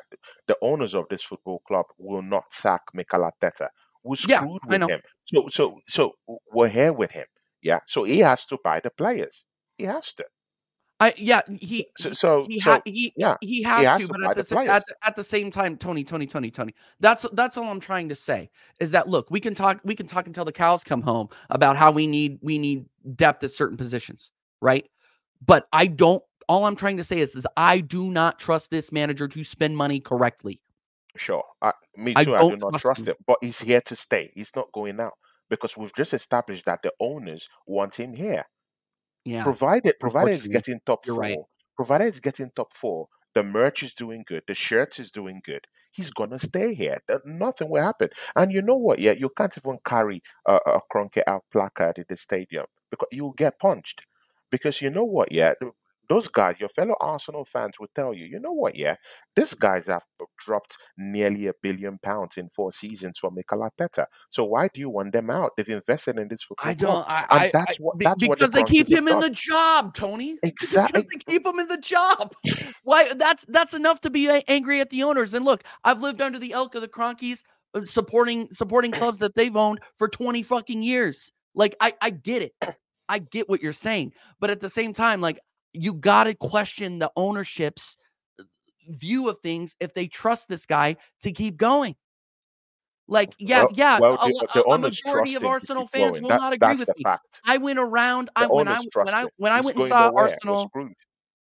the 0.47 0.57
owners 0.61 0.93
of 0.93 1.05
this 1.09 1.23
football 1.23 1.59
club, 1.67 1.85
will 1.97 2.21
not 2.21 2.51
sack 2.51 2.81
Mikel 2.93 3.21
Arteta. 3.21 3.69
We're 4.03 4.15
Yeah, 4.27 4.37
screwed 4.39 4.61
with 4.65 4.83
him. 4.87 5.01
So, 5.25 5.47
so, 5.49 5.79
so 5.87 6.13
we're 6.51 6.69
here 6.69 6.93
with 6.93 7.11
him. 7.11 7.25
Yeah. 7.61 7.79
So 7.87 8.03
he 8.03 8.19
has 8.19 8.45
to 8.47 8.57
buy 8.63 8.79
the 8.79 8.89
players. 8.91 9.45
He 9.77 9.85
has 9.85 10.13
to. 10.13 10.25
I 10.99 11.13
yeah, 11.15 11.41
he 11.59 11.87
So, 11.99 12.09
he 12.09 12.15
so, 12.15 12.45
he, 12.47 12.59
so 12.59 12.71
ha- 12.71 12.81
he, 12.85 13.13
yeah, 13.15 13.37
he 13.41 13.61
has, 13.61 13.85
has 13.85 14.01
to, 14.01 14.07
to 14.07 14.13
but 14.13 14.23
at 14.23 14.35
the, 14.35 14.43
the 14.43 14.59
at 14.61 14.87
the 14.87 14.95
at 15.03 15.15
the 15.15 15.23
same 15.23 15.51
time, 15.51 15.77
Tony, 15.77 16.03
Tony, 16.03 16.25
Tony, 16.25 16.49
Tony. 16.49 16.73
That's 16.99 17.25
that's 17.33 17.55
all 17.55 17.69
I'm 17.69 17.79
trying 17.79 18.09
to 18.09 18.15
say 18.15 18.49
is 18.79 18.91
that 18.91 19.07
look, 19.07 19.29
we 19.29 19.39
can 19.39 19.53
talk 19.53 19.79
we 19.83 19.93
can 19.93 20.07
talk 20.07 20.25
until 20.25 20.43
the 20.43 20.51
cows 20.51 20.83
come 20.83 21.01
home 21.01 21.29
about 21.51 21.77
how 21.77 21.91
we 21.91 22.07
need 22.07 22.39
we 22.41 22.57
need 22.57 22.85
depth 23.15 23.43
at 23.43 23.51
certain 23.51 23.77
positions, 23.77 24.31
right? 24.61 24.89
But 25.45 25.67
I 25.71 25.85
don't. 25.85 26.23
All 26.49 26.65
I'm 26.65 26.75
trying 26.75 26.97
to 26.97 27.03
say 27.03 27.19
is 27.19 27.35
is 27.35 27.45
I 27.57 27.79
do 27.79 28.09
not 28.09 28.39
trust 28.39 28.71
this 28.71 28.91
manager 28.91 29.27
to 29.27 29.43
spend 29.43 29.77
money 29.77 29.99
correctly. 29.99 30.59
Sure. 31.15 31.43
Uh, 31.61 31.73
me 31.95 32.13
too. 32.13 32.19
I, 32.19 32.23
do 32.23 32.49
don't 32.49 32.61
not 32.61 32.71
trust 32.71 32.85
trust 32.85 32.99
him. 33.01 33.07
him, 33.07 33.15
but 33.27 33.37
he's 33.41 33.61
here 33.61 33.81
to 33.81 33.95
stay. 33.95 34.31
He's 34.33 34.51
not 34.55 34.71
going 34.71 34.99
out 34.99 35.13
because 35.49 35.77
we've 35.77 35.93
just 35.95 36.13
established 36.13 36.65
that 36.65 36.81
the 36.81 36.91
owners 36.99 37.49
want 37.67 37.95
him 37.95 38.13
here. 38.13 38.45
Yeah, 39.27 39.43
Provided, 39.43 39.95
provided 39.99 40.35
it's 40.35 40.47
getting 40.47 40.79
top 40.85 41.05
you're 41.05 41.15
four, 41.15 41.21
right. 41.21 41.37
provided 41.75 42.07
it's 42.07 42.19
getting 42.19 42.51
top 42.55 42.73
four, 42.73 43.07
the 43.33 43.43
merch 43.43 43.83
is 43.83 43.93
doing 43.93 44.23
good, 44.25 44.43
the 44.47 44.53
shirts 44.53 44.99
is 44.99 45.11
doing 45.11 45.41
good. 45.43 45.67
He's 45.91 46.11
gonna 46.11 46.39
stay 46.39 46.73
here. 46.73 46.99
Nothing 47.25 47.69
will 47.69 47.81
happen. 47.81 48.09
And 48.35 48.51
you 48.51 48.61
know 48.61 48.75
what? 48.75 48.99
Yeah, 48.99 49.13
you 49.13 49.29
can't 49.29 49.57
even 49.57 49.79
carry 49.85 50.21
a, 50.45 50.59
a 50.65 50.81
out 51.27 51.43
placard 51.51 51.97
in 51.97 52.05
the 52.07 52.17
stadium 52.17 52.65
because 52.91 53.07
you'll 53.11 53.33
get 53.33 53.59
punched. 53.59 54.05
Because 54.51 54.81
you 54.81 54.89
know 54.89 55.03
what? 55.05 55.31
Yeah, 55.31 55.53
those 56.09 56.27
guys, 56.27 56.55
your 56.59 56.69
fellow 56.69 56.95
Arsenal 57.01 57.45
fans 57.45 57.75
will 57.79 57.89
tell 57.95 58.13
you, 58.13 58.25
you 58.25 58.39
know 58.39 58.53
what? 58.53 58.75
Yeah, 58.75 58.95
these 59.35 59.53
guys 59.53 59.87
have 59.87 60.03
dropped 60.37 60.77
nearly 60.97 61.47
a 61.47 61.53
billion 61.61 61.97
pounds 61.99 62.37
in 62.37 62.49
four 62.49 62.71
seasons 62.71 63.19
for 63.19 63.31
Mikel 63.31 63.59
Arteta. 63.59 64.05
So 64.29 64.45
why 64.45 64.69
do 64.73 64.79
you 64.79 64.89
want 64.89 65.13
them 65.13 65.29
out? 65.29 65.51
They've 65.57 65.69
invested 65.69 66.17
in 66.19 66.27
this 66.27 66.43
football 66.43 66.75
club, 66.75 67.05
don't. 67.05 67.09
I. 67.09 67.25
I, 67.29 67.45
I 67.45 67.51
that's 67.53 67.77
what 67.79 67.99
that's 67.99 68.27
what 68.27 68.39
the 68.39 68.47
because 68.47 68.51
they 68.51 68.63
keep 68.63 68.89
him 68.89 69.07
in 69.07 69.19
the 69.19 69.29
job, 69.29 69.93
Tony. 69.93 70.37
Exactly. 70.43 71.01
Because 71.01 71.07
they 71.25 71.33
keep 71.33 71.45
him 71.45 71.59
in 71.59 71.67
the 71.67 71.77
job. 71.77 72.33
Why? 72.83 73.13
That's 73.13 73.45
that's 73.49 73.73
enough 73.73 74.01
to 74.01 74.09
be 74.09 74.29
angry 74.47 74.79
at 74.81 74.89
the 74.89 75.03
owners. 75.03 75.33
And 75.33 75.45
look, 75.45 75.63
I've 75.83 76.01
lived 76.01 76.21
under 76.21 76.39
the 76.39 76.53
elk 76.53 76.75
of 76.75 76.81
the 76.81 76.87
Kroenkes, 76.87 77.41
uh, 77.73 77.83
supporting 77.85 78.47
supporting 78.47 78.91
clubs 78.91 79.19
that 79.19 79.35
they've 79.35 79.55
owned 79.55 79.79
for 79.97 80.07
twenty 80.07 80.43
fucking 80.43 80.81
years. 80.81 81.31
Like 81.55 81.75
I 81.79 81.93
I 82.01 82.09
get 82.11 82.41
it. 82.41 82.53
I 83.09 83.19
get 83.19 83.47
what 83.47 83.61
you're 83.61 83.73
saying, 83.73 84.13
but 84.39 84.49
at 84.49 84.59
the 84.59 84.69
same 84.69 84.93
time, 84.93 85.21
like 85.21 85.39
you 85.83 85.93
got 85.93 86.25
to 86.25 86.35
question 86.35 86.99
the 86.99 87.11
ownership's 87.15 87.97
uh, 88.39 88.43
view 88.89 89.29
of 89.29 89.39
things 89.41 89.75
if 89.79 89.93
they 89.93 90.07
trust 90.07 90.47
this 90.47 90.65
guy 90.65 90.95
to 91.21 91.31
keep 91.31 91.57
going. 91.57 91.95
Like, 93.07 93.33
yeah, 93.39 93.61
Well, 93.61 93.71
yeah, 93.73 93.99
well, 93.99 94.13
a, 94.21 94.27
the, 94.27 94.47
the 94.53 94.59
a- 94.59 94.75
a 94.75 94.77
majority 94.77 95.35
of 95.35 95.45
Arsenal 95.45 95.87
fans 95.87 96.19
will 96.19 96.29
That, 96.29 96.39
not 96.41 96.53
agree 96.53 96.75
with 96.75 96.89
me. 96.97 97.03
fact. 97.03 97.25
I 97.45 97.57
went 97.57 97.79
around. 97.79 98.29
I 98.35 98.47
when 98.47 98.67
I 98.67 98.79
when 98.95 99.13
I 99.13 99.27
when 99.37 99.51
I 99.53 99.61
went 99.61 99.77
and 99.77 99.87
saw. 99.87 100.11
Arsenal. 100.15 100.71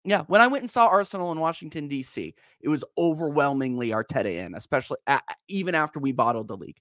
Yeah, 0.06 0.24
when 0.28 0.42
I 0.42 0.48
went 0.48 0.64
and 0.64 0.70
saw 0.70 0.88
Arsenal 0.88 1.32
in 1.32 1.40
Washington 1.40 1.88
D.C., 1.88 2.36
it 2.60 2.68
was 2.68 2.84
overwhelmingly 2.98 3.92
Arteta 3.92 4.46
in, 4.46 4.54
especially 4.54 4.98
a- 5.08 5.22
even 5.48 5.76
after 5.76 5.98
we 5.98 6.12
bottled 6.12 6.50
the 6.50 6.58
league. 6.58 6.76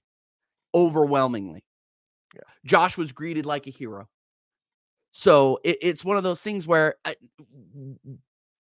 Overwhelmingly, 0.75 1.63
Yeah. 2.35 2.41
Josh 2.65 2.97
was 2.97 3.13
greeted 3.13 3.45
like 3.45 3.65
a 3.67 3.69
hero. 3.69 4.09
So 5.13 5.59
it, 5.63 5.77
it's 5.81 6.03
one 6.03 6.17
of 6.17 6.23
those 6.23 6.41
things 6.41 6.67
where 6.67 6.95
I, 7.05 7.15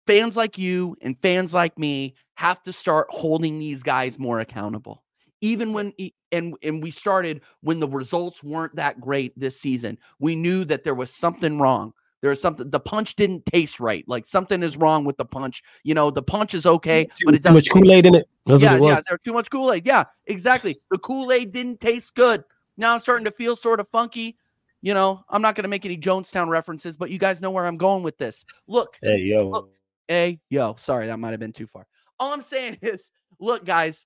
fans 0.06 0.36
like 0.36 0.58
you 0.58 0.96
and 1.02 1.18
fans 1.22 1.54
like 1.54 1.80
me 1.80 2.14
have 2.36 2.62
to 2.64 2.74
start 2.74 3.08
holding 3.10 3.58
these 3.58 3.82
guys 3.82 4.20
more 4.20 4.42
accountable. 4.42 5.04
Even 5.40 5.74
when 5.74 5.92
and 6.32 6.56
and 6.62 6.84
we 6.84 6.92
started 6.92 7.42
when 7.62 7.80
the 7.80 7.88
results 7.88 8.44
weren't 8.44 8.76
that 8.76 9.00
great 9.00 9.38
this 9.40 9.60
season, 9.60 9.98
we 10.20 10.36
knew 10.36 10.66
that 10.66 10.84
there 10.84 10.94
was 10.94 11.12
something 11.12 11.58
wrong. 11.58 11.94
There 12.22 12.30
was 12.30 12.40
something. 12.40 12.70
The 12.70 12.80
punch 12.80 13.16
didn't 13.16 13.48
taste 13.48 13.80
right. 13.80 14.04
Like 14.08 14.28
something 14.28 14.62
is 14.62 14.74
mm-hmm. 14.74 14.84
wrong 14.84 15.06
with 15.06 15.18
the 15.18 15.26
punch. 15.26 15.64
You 15.84 15.96
know, 15.96 16.12
the 16.12 16.22
punch 16.22 16.54
is 16.54 16.68
okay, 16.68 17.06
mm-hmm. 17.06 17.14
Too, 17.16 17.26
but 17.26 17.34
it 17.34 17.38
too 17.38 17.44
doesn't. 17.44 17.56
much 17.56 17.70
Kool 17.72 17.92
Aid 17.92 18.06
in 18.06 18.16
it. 18.16 18.30
That's 18.46 18.62
Yeah, 18.62 18.76
it 18.76 18.84
yeah. 18.84 19.00
There's 19.10 19.22
too 19.24 19.34
much 19.34 19.50
Kool 19.50 19.72
Aid. 19.72 19.88
Yeah, 19.88 20.04
exactly. 20.28 20.80
The 20.92 21.00
Kool 21.00 21.32
Aid 21.32 21.52
didn't 21.52 21.80
taste 21.80 22.14
good. 22.14 22.44
Now 22.78 22.94
I'm 22.94 23.00
starting 23.00 23.26
to 23.26 23.32
feel 23.32 23.56
sort 23.56 23.80
of 23.80 23.88
funky. 23.88 24.38
You 24.82 24.94
know, 24.94 25.24
I'm 25.30 25.42
not 25.42 25.56
going 25.56 25.64
to 25.64 25.70
make 25.70 25.86
any 25.86 25.98
Jonestown 25.98 26.50
references, 26.50 26.98
but 26.98 27.12
you 27.12 27.20
guys 27.20 27.40
know 27.40 27.52
where 27.52 27.68
I'm 27.68 27.78
going 27.78 28.04
with 28.04 28.18
this. 28.18 28.44
Look, 28.68 28.98
Hey 29.02 29.18
yo, 29.20 29.50
Look, 29.50 29.70
Hey, 30.12 30.42
yo, 30.50 30.76
sorry, 30.78 31.08
that 31.08 31.20
might 31.20 31.32
have 31.32 31.40
been 31.40 31.54
too 31.54 31.68
far. 31.68 31.88
All 32.20 32.34
I'm 32.34 32.42
saying 32.42 32.80
is, 32.82 33.12
look, 33.40 33.64
guys, 33.64 34.06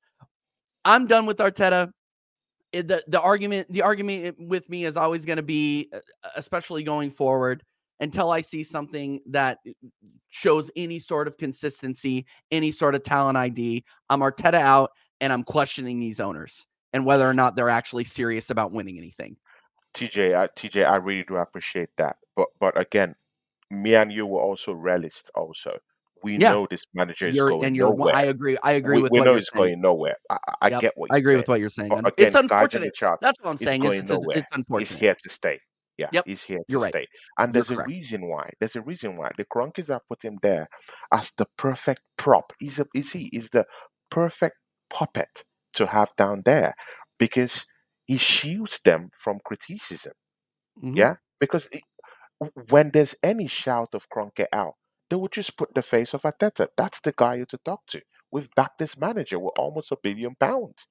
I'm 0.86 1.08
done 1.08 1.26
with 1.26 1.38
Arteta. 1.38 1.92
Eh, 2.74 2.84
the 2.84 3.04
the 3.08 3.20
argument 3.20 3.72
the 3.72 3.82
argument 3.82 4.26
eh, 4.26 4.32
with 4.38 4.70
me 4.70 4.86
is 4.86 4.98
always 4.98 5.26
going 5.26 5.38
to 5.38 5.44
be, 5.44 5.90
uh, 5.92 6.00
especially 6.36 6.84
going 6.84 7.10
forward, 7.10 7.64
until 8.02 8.30
I 8.30 8.42
see 8.42 8.64
something 8.64 9.20
that 9.32 9.58
shows 10.30 10.70
any 10.76 11.00
sort 11.00 11.28
of 11.28 11.38
consistency, 11.38 12.28
any 12.52 12.72
sort 12.72 12.94
of 12.94 13.02
talent 13.02 13.36
ID. 13.36 13.84
I'm 14.12 14.20
Arteta 14.20 14.60
out, 14.60 14.92
and 15.22 15.34
I'm 15.34 15.44
questioning 15.44 16.00
these 16.00 16.20
owners 16.20 16.68
and 16.94 17.04
whether 17.04 17.28
or 17.28 17.34
not 17.34 17.56
they're 17.56 17.70
actually 17.72 18.06
serious 18.06 18.52
about 18.52 18.72
winning 18.72 19.00
anything. 19.00 19.38
TJ, 19.96 20.36
I, 20.36 20.48
TJ, 20.48 20.86
I 20.86 20.98
really 20.98 21.24
do 21.24 21.38
appreciate 21.38 21.90
that. 21.98 22.18
But 22.36 22.48
but 22.60 22.80
again, 22.80 23.16
me 23.72 23.96
and 23.96 24.12
you 24.12 24.26
were 24.28 24.42
also 24.42 24.74
realists. 24.74 25.30
Also, 25.36 25.80
we 26.24 26.38
Yeah. 26.38 26.40
know 26.40 26.68
this 26.70 26.86
manager 26.94 27.28
is 27.28 27.42
You're 27.42 27.44
going 27.44 27.68
and 27.68 27.76
you're. 27.76 27.96
nowhere. 27.96 28.14
I 28.14 28.26
agree. 28.26 28.58
I 28.64 28.74
agree 28.74 28.98
we 28.98 29.02
with 29.02 29.14
we 29.14 29.18
what 29.18 29.26
know 29.26 29.32
you're 29.32 29.42
saying. 29.42 29.74
going 29.74 29.82
nowhere. 29.82 30.18
I, 30.30 30.38
I 30.64 30.70
Yep, 30.70 30.72
get 30.72 30.94
what 30.98 31.12
I 31.12 31.18
you're 31.18 31.20
agree 31.20 31.36
saying. 31.36 31.38
with 31.38 31.48
what 31.50 31.60
you're 31.60 31.70
saying. 31.70 32.00
Again, 32.06 32.14
it's 32.18 32.36
guys 32.50 32.74
in 32.76 32.84
the 32.84 32.92
unfortunate. 32.92 33.22
That's 33.22 33.40
what 33.42 33.52
I'm 33.52 33.58
saying. 33.58 33.82
Going 33.82 34.08
it's, 34.10 34.10
nowhere. 34.10 34.36
it's 34.36 34.52
He's 34.76 34.96
here 34.96 35.16
to 35.24 35.30
stay. 35.30 35.60
Yeah, 35.98 36.12
Yep, 36.12 36.26
he's 36.26 36.44
here 36.44 36.60
to 36.60 36.64
you're 36.68 36.82
right. 36.82 36.96
stay. 36.96 37.08
And 37.40 37.54
You're 37.54 37.66
there's 37.66 37.72
a 37.72 37.78
correct. 37.78 37.80
reason 37.80 38.28
why. 38.30 38.50
There's 38.60 38.76
a 38.76 38.82
reason 38.82 39.18
why 39.18 39.32
the 39.38 39.46
Kroenkes 39.46 39.88
have 39.90 40.08
put 40.10 40.24
him 40.26 40.40
there 40.42 40.68
as 41.14 41.32
the 41.38 41.48
perfect 41.58 42.02
prop. 42.18 42.54
He's 42.60 42.80
a 42.80 42.86
is 42.94 43.14
he 43.14 43.30
is 43.34 43.50
the 43.52 43.66
perfect 44.12 44.58
puppet 44.90 45.44
to 45.76 45.88
have 45.88 46.14
down 46.18 46.42
there 46.46 46.76
because 47.20 47.66
he 48.06 48.18
shields 48.18 48.80
them 48.86 49.12
from 49.14 49.40
criticism. 49.46 50.14
Mhm. 50.84 50.98
Yeah, 50.98 51.16
because 51.40 51.68
it, 51.72 51.84
when 52.70 52.92
there's 52.92 53.16
any 53.24 53.48
shout 53.48 53.96
of 53.96 54.10
Kroenke 54.10 54.48
out, 54.54 54.76
they 55.10 55.16
would 55.18 55.32
just 55.34 55.58
put 55.58 55.74
the 55.76 55.82
face 55.84 56.14
of 56.14 56.24
Arteta. 56.24 56.70
That's 56.78 57.02
the 57.02 57.14
guy 57.16 57.36
you 57.36 57.46
to 57.48 57.58
talk 57.60 57.82
to. 57.90 58.02
We've 58.32 58.50
backed 58.56 58.80
this 58.80 58.98
manager 58.98 59.40
with 59.40 59.54
almost 59.58 59.92
a 59.92 59.98
billion 60.02 60.36
pounds. 60.36 60.88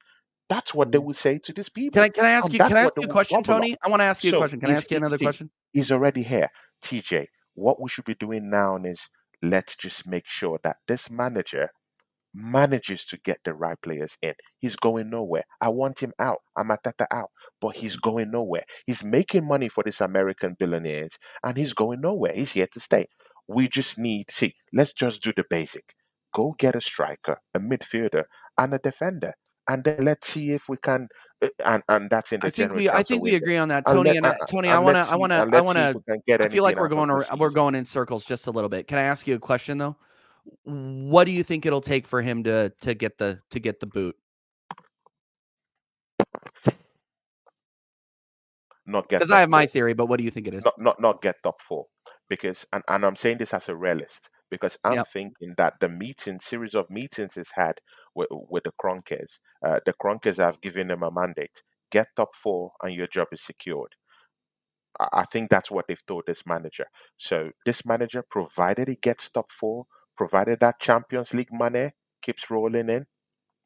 That's 0.49 0.74
what 0.74 0.93
they 0.93 0.99
Mhm. 0.99 1.05
would 1.05 1.16
say 1.16 1.39
to 1.41 1.53
these 1.53 1.70
people. 1.70 1.95
Can 1.95 2.05
I 2.05 2.09
can 2.11 2.27
I 2.27 2.31
ask 2.32 2.45
And 2.47 2.55
you 2.55 2.59
can 2.61 2.77
I 2.77 2.82
ask 2.82 2.95
you 2.97 3.05
a 3.05 3.09
question. 3.09 3.43
Tony? 3.43 3.77
I 3.82 3.89
want 3.89 4.01
to 4.03 4.07
ask 4.07 4.24
you 4.24 4.35
a 4.35 4.39
question. 4.39 4.61
Can 4.61 4.70
I 4.70 4.74
ask 4.74 4.91
you 4.91 4.97
another 4.99 5.19
he- 5.19 5.24
question? 5.24 5.51
he's 5.73 5.93
already 5.93 6.23
here. 6.24 6.51
TJ, 6.82 7.28
what 7.55 7.81
we 7.81 7.89
should 7.89 8.05
be 8.07 8.15
doing 8.15 8.51
now 8.51 8.77
is 8.77 9.09
let's 9.43 9.77
just 9.77 10.07
make 10.07 10.27
sure 10.27 10.61
that 10.65 10.78
this 10.89 11.11
manager 11.11 11.70
manages 12.35 13.05
to 13.06 13.19
get 13.19 13.39
the 13.44 13.55
right 13.55 13.81
players 13.82 14.16
in. 14.23 14.35
He's 14.59 14.77
going 14.77 15.11
nowhere. 15.11 15.44
I 15.61 15.69
want 15.70 16.01
him 16.01 16.12
out. 16.19 16.39
I'm 16.56 16.69
Arteta 16.69 17.06
out, 17.12 17.31
but 17.61 17.77
he's 17.77 17.97
going 17.97 18.31
nowhere. 18.31 18.65
He's 18.86 19.05
making 19.05 19.47
money 19.47 19.69
for 19.69 19.85
these 19.85 20.01
American 20.01 20.56
billionaires, 20.59 21.19
and 21.44 21.56
he's 21.56 21.73
going 21.74 22.01
nowhere. 22.01 22.32
He's 22.35 22.52
here 22.52 22.69
to 22.73 22.81
stay. 22.81 23.06
We 23.48 23.69
just 23.69 23.98
need 23.98 24.31
see. 24.31 24.55
Let's 24.73 24.93
just 24.94 25.23
do 25.23 25.32
the 25.36 25.44
basic. 25.48 25.85
Go 26.35 26.55
get 26.59 26.74
a 26.77 26.81
striker, 26.81 27.39
a 27.55 27.61
midfielder, 27.61 28.24
and 28.59 28.74
a 28.74 28.78
defender, 28.78 29.35
and 29.69 29.85
then 29.85 30.05
let's 30.05 30.28
see 30.28 30.51
if 30.52 30.69
we 30.69 30.77
can. 30.78 31.09
uh, 31.43 31.48
And 31.65 31.82
and 31.89 32.11
that's 32.11 32.32
in 32.32 32.43
the 32.43 32.48
I 32.48 32.51
think 32.51 32.73
general 32.73 32.74
we 32.74 32.90
I 32.90 33.02
think 33.02 33.23
we 33.23 33.35
agree 33.35 33.56
on 33.56 33.69
that, 33.69 33.86
And 33.86 34.02
Tony. 34.02 34.02
let 34.05 34.19
And 34.19 34.27
and, 34.27 34.35
uh, 34.40 34.47
Tony, 34.47 34.73
I 34.73 34.78
want 34.78 34.97
to 34.97 35.01
I 35.01 35.16
want 35.16 35.32
to 35.32 35.48
I 35.52 35.61
want 35.61 35.78
to. 35.78 35.98
I 36.40 36.47
feel 36.47 36.62
like 36.65 36.78
we're 36.78 36.89
going 36.89 37.11
we're 37.39 37.51
going 37.51 37.74
in 37.74 37.85
circles 37.85 38.27
just 38.27 38.47
a 38.47 38.51
little 38.52 38.70
bit. 38.70 38.89
Can 38.89 38.98
I 38.98 39.02
ask 39.02 39.27
you 39.27 39.36
a 39.36 39.40
question 39.40 39.78
though? 39.78 39.97
What 40.65 41.25
do 41.25 41.33
you 41.33 41.45
think 41.45 41.66
it'll 41.66 41.81
take 41.83 42.07
for 42.07 42.23
him 42.23 42.45
to 42.45 42.71
to 42.83 42.95
get 42.95 43.19
the 43.19 43.41
to 43.51 43.61
get 43.61 43.81
the 43.81 43.87
boot? 43.87 44.16
Not 48.87 49.09
get 49.09 49.25
Because 49.25 49.33
I 49.33 49.41
have 49.41 49.51
my 49.51 49.66
four. 49.66 49.69
theory, 49.69 49.95
but 49.95 50.07
what 50.07 50.19
do 50.19 50.25
you 50.25 50.31
think 50.33 50.49
it 50.49 50.55
is? 50.55 50.65
not 50.65 50.75
not 50.79 51.01
not 51.01 51.23
get 51.23 51.37
top 51.43 51.61
four 51.62 51.87
because 52.29 52.66
and, 52.73 52.83
and 52.89 53.05
I'm 53.05 53.16
saying 53.16 53.39
this 53.39 53.55
as 53.55 53.69
a 53.69 53.77
realist 53.77 54.31
because 54.51 54.79
I'm 54.85 55.03
Yep. 55.03 55.09
thinking 55.12 55.55
that 55.59 55.75
the 55.81 55.89
meeting 55.89 56.41
series 56.43 56.75
of 56.75 56.91
meetings 56.91 57.37
is 57.37 57.51
had 57.55 57.81
with, 58.15 58.29
with 58.31 58.65
the 58.65 58.73
Kronkers. 58.83 59.39
Uh, 59.66 59.81
the 59.87 59.95
Kronkers 59.95 60.39
have 60.39 60.61
given 60.61 60.89
them 60.89 61.03
a 61.05 61.11
mandate: 61.12 61.62
get 61.93 62.09
top 62.16 62.35
four, 62.35 62.73
and 62.83 62.95
your 62.95 63.09
job 63.09 63.29
is 63.33 63.43
secured. 63.45 63.95
I 65.01 65.09
I 65.15 65.25
think 65.25 65.51
that's 65.51 65.71
what 65.71 65.87
they've 65.89 66.07
told 66.07 66.25
this 66.27 66.47
manager. 66.47 66.87
So 67.19 67.51
this 67.66 67.87
manager, 67.87 68.25
provided 68.31 68.89
he 68.89 68.97
gets 68.97 69.31
top 69.31 69.53
four, 69.53 69.87
provided 70.16 70.61
that 70.61 70.81
Champions 70.81 71.35
League 71.35 71.53
money 71.53 71.93
keeps 72.23 72.51
rolling 72.51 72.89
in, 72.89 73.07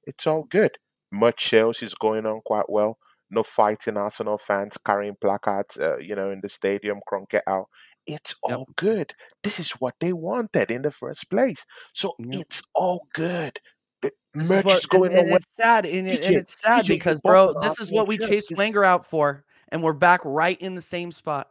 it's 0.04 0.26
all 0.26 0.44
good. 0.44 0.72
Much 1.12 1.48
sales 1.48 1.82
is 1.82 1.94
going 1.94 2.26
on 2.26 2.40
quite 2.44 2.68
well. 2.68 2.98
No 3.30 3.42
fighting 3.42 3.96
Arsenal 3.96 4.38
fans 4.38 4.76
carrying 4.84 5.16
placards, 5.20 5.76
uh, 5.78 5.98
you 5.98 6.14
know, 6.16 6.30
in 6.30 6.40
the 6.42 6.48
stadium, 6.48 7.00
Kroenke 7.10 7.40
out. 7.46 7.66
It's 8.06 8.34
Yep. 8.46 8.58
all 8.58 8.68
good. 8.76 9.12
This 9.42 9.60
is 9.60 9.72
what 9.72 9.94
they 10.00 10.12
wanted 10.14 10.70
in 10.70 10.82
the 10.82 10.90
first 10.90 11.28
place. 11.28 11.64
So 11.92 12.14
Yep. 12.18 12.40
it's 12.40 12.62
all 12.74 13.06
good. 13.14 13.58
The 14.02 14.12
merch 14.34 14.64
what 14.64 14.78
is 14.78 14.86
going 14.86 15.14
and 15.14 15.28
on. 15.32 15.36
it's 15.36 15.46
sad 15.56 15.84
and, 15.86 16.08
it, 16.08 16.24
and 16.24 16.36
it's 16.36 16.60
sad 16.60 16.88
you 16.88 16.94
because 16.94 17.20
bro, 17.20 17.54
this 17.60 17.78
is 17.80 17.90
what 17.90 18.08
we 18.08 18.18
chased 18.18 18.50
Wenger 18.56 18.84
out 18.84 19.04
for, 19.04 19.44
and 19.70 19.82
we're 19.82 19.92
back 19.92 20.20
right 20.24 20.60
in 20.60 20.74
the 20.74 20.82
same 20.82 21.12
spot. 21.12 21.50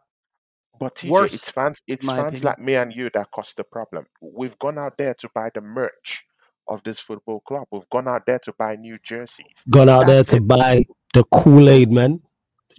But 0.80 0.95
TJ, 0.95 1.34
it's 1.34 1.49
fans, 1.49 1.82
it's 1.88 2.06
fans 2.06 2.20
opinion. 2.20 2.44
like 2.44 2.60
me 2.60 2.76
and 2.76 2.94
you 2.94 3.10
that 3.14 3.32
caused 3.32 3.58
the 3.58 3.64
problem. 3.64 4.06
We've 4.22 4.58
gone 4.60 4.78
out 4.78 4.98
there 4.98 5.14
to 5.16 5.30
buy 5.34 5.49
the 5.54 5.62
merch 5.62 6.26
of 6.68 6.84
this 6.84 6.99
football 6.99 7.41
club. 7.41 7.68
We've 7.72 7.90
gone 7.90 8.08
out 8.08 8.26
there 8.26 8.40
to 8.40 8.54
buy 8.58 8.76
new 8.76 8.98
jerseys. 9.02 9.64
gone 9.70 9.90
out 9.90 10.08
there 10.08 10.24
to 10.24 10.38
it. 10.38 10.48
buy 10.48 10.86
the 11.14 11.24
Kool 11.26 11.70
Aid, 11.70 11.91
man. 11.91 12.22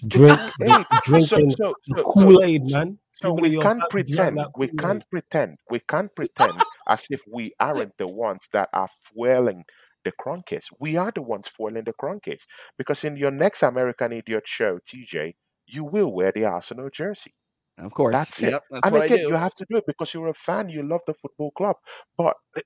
Drink, 0.07 0.39
Hey, 0.61 0.69
so 0.69 0.85
drinking 1.05 1.51
so 1.53 1.75
the 1.87 2.03
so 2.03 2.03
so 2.03 2.12
Kool 2.12 2.43
Aid, 2.43 2.70
man. 2.70 2.99
So 3.20 3.33
we 3.33 3.59
can't 3.59 3.83
pretend, 3.91 4.39
we 4.57 4.69
can't 4.69 5.05
pretend, 5.11 5.59
we 5.69 5.81
can't 5.81 6.15
pretend 6.15 6.53
as 6.89 7.05
if 7.11 7.23
we 7.29 7.53
aren't 7.59 7.97
the 7.97 8.07
ones 8.07 8.43
that 8.53 8.69
are 8.73 8.87
fueling 8.89 9.65
the 10.05 10.12
Kroenkes. 10.12 10.66
We 10.79 10.97
are 10.97 11.11
the 11.11 11.23
ones 11.23 11.49
foiling 11.49 11.85
the 11.85 11.93
Kroenkes 11.93 12.43
because 12.77 13.05
in 13.05 13.16
your 13.16 13.31
next 13.31 13.62
American 13.62 14.12
Idiot 14.12 14.45
show, 14.47 14.79
TJ, 14.79 15.35
you 15.66 15.85
will 15.85 16.12
wear 16.12 16.33
the 16.33 16.45
Arsenal 16.45 16.91
jersey. 16.91 17.35
Of 17.78 17.92
course. 17.92 18.14
That's 18.14 18.42
it. 18.42 18.46
Yep, 18.52 18.62
that's 18.70 18.86
and 18.86 18.96
I 18.96 19.05
again, 19.06 19.18
you 19.28 19.34
have 19.36 19.55
to 19.56 19.66
do 19.70 19.76
it 19.78 19.84
because 19.86 20.14
you're 20.14 20.28
a 20.28 20.34
fan, 20.34 20.68
you 20.70 20.82
love 20.82 21.00
the 21.06 21.14
football 21.14 21.50
club. 21.52 21.76
But 22.16 22.34
eh, 22.56 22.62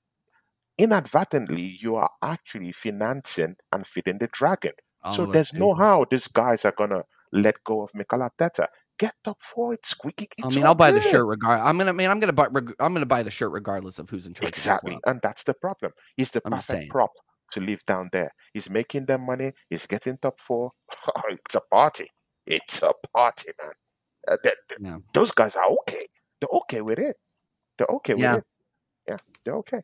inadvertently, 0.77 1.77
you 1.81 1.95
are 1.95 2.09
actually 2.21 2.71
financing 2.71 3.55
and 3.71 3.85
feeding 3.87 4.19
the 4.19 4.27
dragon. 4.31 4.73
All 5.03 5.15
So 5.15 5.25
there's 5.27 5.51
do. 5.51 5.59
no 5.59 5.73
how 5.75 6.05
these 6.09 6.27
guys 6.27 6.65
are 6.65 6.73
gonna 6.77 7.03
let 7.31 7.63
go 7.63 7.81
of 7.83 7.91
Mikel 7.95 8.19
Arteta. 8.19 8.67
Get 8.99 9.13
top 9.23 9.41
four, 9.41 9.73
it's 9.73 9.89
squeaky. 9.89 10.29
I 10.43 10.49
mean, 10.49 10.65
I'll 10.65 10.75
buy 10.75 10.91
the 10.91 11.01
shirt 11.01 11.27
regard. 11.27 11.59
I'm 11.61 11.77
gonna, 11.77 11.93
man, 11.93 12.09
I'm 12.11 12.19
gonna 12.19 12.33
buy, 12.33 12.47
reg- 12.51 12.75
I'm 12.79 12.93
gonna 12.93 13.05
buy 13.05 13.23
the 13.23 13.31
shirt 13.31 13.51
regardless 13.51 13.99
of 13.99 14.09
who's 14.09 14.25
in 14.25 14.33
charge 14.33 14.49
Exactly, 14.49 14.93
of 14.93 14.95
the 14.95 15.01
club. 15.01 15.15
and 15.15 15.21
that's 15.21 15.43
the 15.43 15.53
problem. 15.53 15.91
He's 16.15 16.31
the 16.31 16.41
I'm 16.45 16.51
perfect 16.51 16.89
prop 16.89 17.11
to 17.51 17.59
live 17.61 17.83
down 17.85 18.09
there. 18.11 18.33
He's 18.53 18.69
making 18.69 19.05
them 19.05 19.25
money. 19.25 19.51
He's 19.69 19.85
getting 19.87 20.17
top 20.17 20.39
four. 20.39 20.71
it's 21.29 21.55
a 21.55 21.61
party. 21.71 22.07
It's 22.45 22.81
a 22.83 22.93
party, 23.15 23.51
man. 23.61 23.73
Uh, 24.27 24.37
th- 24.43 24.55
th- 24.69 24.79
Yeah. 24.81 24.97
those 25.13 25.31
guys 25.31 25.55
are 25.55 25.65
okay. 25.81 26.07
They're 26.39 26.49
okay 26.61 26.81
with 26.81 26.99
it. 26.99 27.15
They're 27.77 27.87
okay 27.87 28.13
with 28.13 28.23
Yeah. 28.23 28.35
it. 28.37 28.43
Yeah, 29.07 29.17
they're 29.43 29.55
okay. 29.57 29.81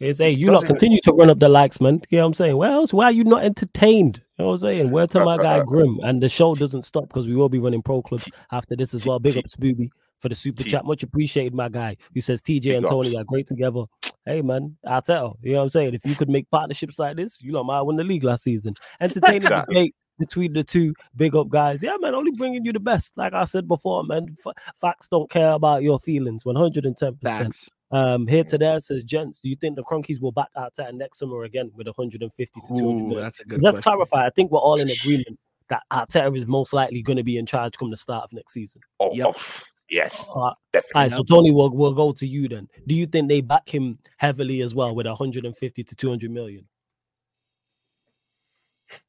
It's 0.00 0.18
hey, 0.18 0.30
you 0.30 0.48
lot 0.48 0.60
Doesn't- 0.62 0.68
continue 0.68 1.00
to 1.02 1.12
run 1.12 1.30
up 1.30 1.38
the 1.40 1.48
likes, 1.48 1.80
man. 1.80 2.02
You 2.10 2.18
know 2.18 2.24
what 2.24 2.26
I'm 2.28 2.34
saying? 2.34 2.56
Well, 2.56 2.72
else, 2.72 2.92
why 2.92 3.06
are 3.06 3.12
you 3.12 3.24
not 3.24 3.42
entertained? 3.42 4.22
You 4.38 4.44
know 4.44 4.48
what 4.48 4.52
I'm 4.54 4.58
saying? 4.58 4.90
Where 4.90 5.06
to 5.08 5.24
my 5.24 5.36
guy 5.38 5.62
Grim? 5.66 5.98
And 6.02 6.22
the 6.22 6.28
show 6.28 6.54
doesn't 6.54 6.82
stop 6.82 7.08
because 7.08 7.26
we 7.26 7.34
will 7.34 7.48
be 7.48 7.58
running 7.58 7.82
pro 7.82 8.02
clubs 8.02 8.30
after 8.52 8.76
this 8.76 8.94
as 8.94 9.04
well. 9.06 9.18
Big 9.18 9.32
T- 9.34 9.40
ups, 9.40 9.56
Booby, 9.56 9.90
for 10.20 10.28
the 10.28 10.34
super 10.36 10.62
T- 10.62 10.70
chat. 10.70 10.84
Much 10.84 11.02
appreciated, 11.02 11.54
my 11.54 11.68
guy, 11.68 11.96
who 12.14 12.20
says 12.20 12.42
TJ 12.42 12.62
Big 12.62 12.76
and 12.76 12.86
Tony 12.86 13.08
ups. 13.08 13.16
are 13.16 13.24
great 13.24 13.46
together. 13.46 13.84
Hey, 14.24 14.42
man, 14.42 14.76
I 14.86 15.00
tell 15.00 15.38
you 15.42 15.52
know 15.52 15.58
what 15.58 15.62
I'm 15.64 15.68
saying? 15.70 15.94
If 15.94 16.04
you 16.04 16.14
could 16.14 16.28
make 16.28 16.48
partnerships 16.50 16.98
like 16.98 17.16
this, 17.16 17.42
you 17.42 17.50
know, 17.50 17.64
might 17.64 17.80
win 17.82 17.96
the 17.96 18.04
league 18.04 18.24
last 18.24 18.44
season. 18.44 18.74
Entertaining 19.00 19.36
Exactly. 19.42 19.74
debate 19.74 19.94
between 20.18 20.52
the 20.52 20.64
two 20.64 20.94
big 21.16 21.34
up 21.36 21.48
guys. 21.48 21.82
Yeah, 21.82 21.96
man, 22.00 22.14
only 22.14 22.32
bringing 22.32 22.64
you 22.64 22.72
the 22.72 22.80
best. 22.80 23.16
Like 23.16 23.32
I 23.34 23.44
said 23.44 23.66
before, 23.68 24.04
man, 24.04 24.26
f- 24.46 24.54
facts 24.76 25.08
don't 25.08 25.30
care 25.30 25.52
about 25.52 25.82
your 25.82 25.98
feelings 25.98 26.44
110%. 26.44 27.20
Facts. 27.22 27.68
Um, 27.90 28.26
here 28.26 28.44
to 28.44 28.58
there 28.58 28.78
says, 28.80 29.02
gents, 29.02 29.40
do 29.40 29.48
you 29.48 29.56
think 29.56 29.76
the 29.76 29.82
Kroenkes 29.82 30.20
will 30.20 30.32
back 30.32 30.48
out 30.56 30.78
at 30.78 30.94
next 30.94 31.18
summer 31.20 31.44
again 31.44 31.70
with 31.74 31.86
150 31.86 32.60
to 32.60 32.66
200 32.68 32.82
Ooh, 33.16 33.20
that's 33.20 33.40
a 33.40 33.44
good 33.44 33.54
'Cause 33.56 33.62
Let's 33.62 33.76
question. 33.78 33.90
clarify. 33.92 34.26
I 34.26 34.30
think 34.30 34.50
we're 34.50 34.58
all 34.58 34.78
in 34.78 34.90
agreement 34.90 35.38
that 35.70 35.82
Arteta 35.92 36.36
is 36.36 36.46
most 36.46 36.72
likely 36.74 37.00
going 37.02 37.16
to 37.16 37.22
be 37.22 37.38
in 37.38 37.46
charge 37.46 37.76
come 37.78 37.90
the 37.90 37.96
start 37.96 38.24
of 38.24 38.32
next 38.32 38.52
season. 38.52 38.82
Oh, 39.00 39.14
Yep. 39.14 39.26
oh, 39.28 39.42
yes, 39.88 40.22
All 40.28 40.46
right, 40.46 40.54
definitely. 40.72 40.92
all 40.96 41.02
right, 41.02 41.12
so 41.12 41.22
Tony, 41.22 41.50
we'll, 41.50 41.70
we'll 41.70 41.94
go 41.94 42.12
to 42.12 42.26
you 42.26 42.46
then. 42.48 42.68
Do 42.86 42.94
you 42.94 43.06
think 43.06 43.28
they 43.28 43.40
back 43.40 43.68
him 43.68 43.98
heavily 44.18 44.60
as 44.62 44.74
well 44.74 44.94
with 44.94 45.06
150 45.06 45.84
to 45.84 45.96
200 45.96 46.30
million? 46.30 46.66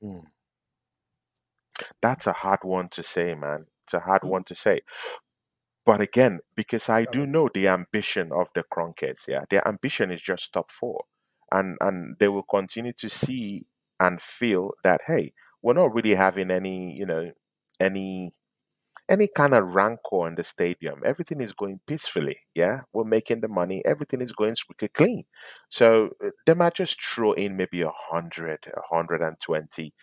Hmm. 0.02 0.20
That's 2.02 2.28
a 2.28 2.34
hard 2.34 2.60
one 2.64 2.90
to 2.90 3.04
say, 3.04 3.36
man. 3.36 3.68
It's 3.86 3.94
a 3.94 4.00
hard 4.02 4.24
Mm. 4.24 4.30
one 4.30 4.44
to 4.46 4.56
say. 4.56 4.82
But 5.86 6.00
again, 6.02 6.40
because 6.56 6.88
I 6.90 7.06
do 7.06 7.26
know 7.26 7.50
the 7.54 7.68
ambition 7.68 8.32
of 8.32 8.50
the 8.54 8.64
Kroenkes, 8.64 9.28
yeah, 9.28 9.44
their 9.50 9.68
ambition 9.68 10.12
is 10.12 10.22
just 10.22 10.54
top 10.54 10.72
four, 10.72 11.06
and 11.52 11.78
and 11.82 12.18
they 12.20 12.28
will 12.30 12.44
continue 12.44 12.94
to 12.94 13.10
see 13.10 13.66
and 14.00 14.22
feel 14.22 14.72
that 14.84 15.02
hey, 15.08 15.34
we're 15.62 15.74
not 15.74 15.94
really 15.94 16.16
having 16.16 16.50
any, 16.52 16.96
you 16.96 17.06
know, 17.06 17.32
any 17.80 18.32
any 19.10 19.28
kind 19.36 19.54
of 19.54 19.74
rancor 19.76 20.28
in 20.28 20.36
the 20.36 20.44
stadium. 20.44 21.02
Everything 21.06 21.42
is 21.42 21.54
going 21.54 21.80
peacefully. 21.88 22.38
Yeah, 22.56 22.82
we're 22.94 23.04
making 23.06 23.42
the 23.42 23.48
money. 23.48 23.82
Everything 23.86 24.22
is 24.22 24.32
going 24.34 24.56
squeaky 24.56 24.88
clean. 24.90 25.24
So 25.70 26.10
uh, 26.24 26.30
they 26.46 26.54
might 26.54 26.76
just 26.76 27.02
throw 27.04 27.34
in 27.34 27.58
maybe 27.58 27.82
a 27.82 27.92
hundred, 28.12 28.60
a 28.68 28.96
hundred 28.96 29.22
and 29.22 29.36
twenty 29.42 29.94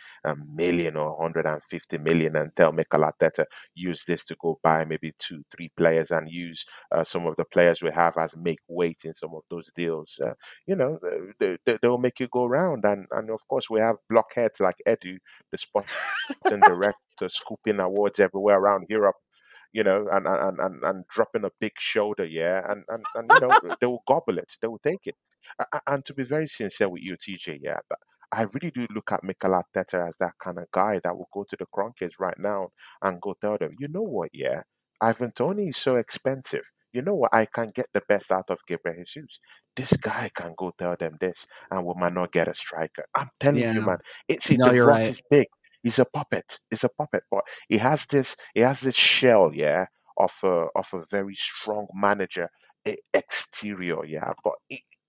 million 0.49 0.97
or 0.97 1.11
150 1.19 1.99
million 1.99 2.37
and 2.37 2.55
tell 2.57 2.73
Mikel 2.73 3.01
Arteta 3.01 3.45
use 3.75 4.05
this 4.07 4.25
to 4.27 4.37
go 4.41 4.59
buy 4.63 4.85
maybe 4.85 5.13
two, 5.19 5.43
three 5.51 5.71
players 5.77 6.11
and 6.11 6.29
use 6.31 6.65
uh, 6.93 7.05
some 7.05 7.27
of 7.27 7.37
the 7.37 7.45
players 7.45 7.83
we 7.83 7.91
have 7.93 8.17
as 8.17 8.35
make 8.37 8.59
weight 8.69 8.99
in 9.05 9.15
some 9.15 9.35
of 9.35 9.43
those 9.51 9.71
deals. 9.75 10.19
Uh, 10.25 10.33
you 10.67 10.75
know, 10.77 10.99
uh, 11.07 11.33
they, 11.39 11.57
they, 11.67 11.79
they'll 11.83 11.99
make 11.99 12.21
you 12.21 12.29
go 12.29 12.45
around. 12.45 12.85
And, 12.85 13.07
and 13.13 13.31
of 13.31 13.41
course, 13.49 13.71
we 13.71 13.81
have 13.81 13.97
blockheads 14.09 14.61
like 14.61 14.77
Edu, 14.87 15.19
the 15.53 15.59
sporting 15.59 16.63
director, 16.65 16.99
scooping 17.29 17.81
awards 17.81 18.21
everywhere 18.21 18.59
around 18.59 18.87
Europe. 18.89 19.17
You 19.73 19.85
know, 19.85 20.09
and 20.11 20.27
and, 20.27 20.59
and, 20.61 20.85
and 20.85 21.07
dropping 21.09 21.45
a 21.45 21.51
big 21.61 21.73
shoulder, 21.79 22.25
yeah, 22.25 22.63
and, 22.69 22.85
and 22.89 23.05
and 23.15 23.31
you 23.31 23.41
know 23.41 23.61
they 23.81 23.87
will 23.87 24.03
gobble 24.09 24.39
it, 24.39 24.53
they 24.63 24.69
will 24.69 24.79
take 24.79 25.07
it. 25.07 25.17
And 25.87 26.05
to 26.07 26.15
be 26.15 26.25
very 26.25 26.47
sincere 26.47 26.89
with 26.89 27.03
you, 27.03 27.17
TJ, 27.17 27.59
yeah, 27.63 27.79
but 27.89 27.99
I 28.33 28.43
really 28.43 28.71
do 28.71 28.87
look 28.95 29.13
at 29.13 29.23
Mikel 29.23 29.51
Arteta 29.53 30.09
as 30.09 30.17
that 30.19 30.35
kind 30.43 30.59
of 30.59 30.71
guy 30.73 31.01
that 31.05 31.17
will 31.17 31.29
go 31.33 31.45
to 31.49 31.57
the 31.57 31.67
Kroenkes 31.67 32.15
right 32.19 32.39
now 32.39 32.71
and 33.03 33.21
go 33.21 33.35
tell 33.41 33.59
them, 33.59 33.77
you 33.79 33.89
know 33.89 34.03
what, 34.03 34.31
yeah, 34.33 34.63
Ivan 35.01 35.33
Toney 35.33 35.69
is 35.69 35.77
so 35.77 35.97
expensive. 35.97 36.65
You 36.93 37.03
know 37.03 37.15
what? 37.15 37.35
I 37.35 37.47
can 37.47 37.69
get 37.75 37.87
the 37.93 38.03
best 38.09 38.33
out 38.33 38.51
of 38.51 38.61
Gabriel 38.67 39.05
Jesus. 39.07 39.39
This 39.75 39.93
guy 39.95 40.31
can 40.35 40.55
go 40.57 40.73
tell 40.79 40.97
them 40.97 41.17
this, 41.21 41.47
and 41.71 41.85
we 41.85 41.95
might 41.97 42.15
not 42.15 42.33
get 42.33 42.49
a 42.49 42.55
striker. 42.55 43.05
I'm 43.15 43.29
telling 43.39 43.69
you, 43.69 43.83
man. 43.83 43.99
It's 44.29 44.51
No, 44.51 44.73
the 44.73 44.83
right. 44.83 45.07
is 45.07 45.21
big. 45.31 45.49
He's 45.87 45.99
a 45.99 46.05
puppet. 46.05 46.59
He's 46.71 46.85
a 46.85 46.89
puppet, 46.89 47.25
but 47.31 47.45
he 47.69 47.79
has 47.79 48.07
this. 48.07 48.37
He 48.55 48.61
has 48.61 48.81
this 48.81 48.97
shell, 48.97 49.53
yeah, 49.55 49.87
of 50.17 50.33
a 50.43 50.67
of 50.75 50.89
a 50.93 51.03
very 51.11 51.35
strong 51.35 51.87
manager 51.95 52.51
exterior, 53.15 54.05
yeah. 54.05 54.33
But 54.45 54.55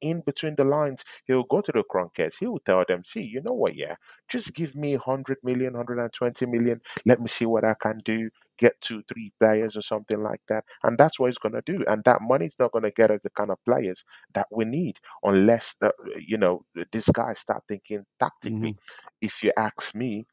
in 0.01 0.21
between 0.25 0.55
the 0.55 0.63
lines, 0.63 1.03
he'll 1.25 1.43
go 1.43 1.61
to 1.61 1.71
the 1.71 1.83
Kroenkes. 1.83 2.35
He 2.39 2.47
will 2.47 2.59
tell 2.59 2.83
them, 2.87 3.03
"See, 3.05 3.21
you 3.21 3.41
know 3.41 3.53
what? 3.53 3.75
Yeah, 3.75 3.95
just 4.29 4.53
give 4.55 4.75
me 4.75 4.93
100 4.95 5.37
million, 5.43 5.73
120 5.73 6.45
million. 6.45 6.81
Let 7.05 7.19
me 7.19 7.27
see 7.27 7.45
what 7.45 7.65
I 7.65 7.73
can 7.75 7.99
do. 8.05 8.29
Get 8.57 8.79
two, 8.81 9.03
three 9.03 9.31
players 9.39 9.75
or 9.77 9.81
something 9.81 10.21
like 10.21 10.41
that." 10.49 10.65
And 10.83 10.97
that's 10.97 11.19
what 11.19 11.27
he's 11.27 11.37
gonna 11.39 11.61
do. 11.65 11.83
And 11.87 12.03
that 12.05 12.21
money's 12.21 12.55
not 12.59 12.71
gonna 12.71 12.91
get 12.91 13.11
us 13.11 13.21
the 13.23 13.29
kind 13.31 13.51
of 13.51 13.63
players 13.65 14.03
that 14.33 14.47
we 14.51 14.65
need, 14.65 14.97
unless 15.23 15.75
uh, 15.81 15.91
you 16.19 16.37
know 16.37 16.65
this 16.91 17.09
guy 17.09 17.33
start 17.33 17.63
thinking 17.67 18.05
tactically. 18.19 18.75
If 19.21 19.43
you 19.43 19.51
ask 19.57 19.95
me, 19.95 20.25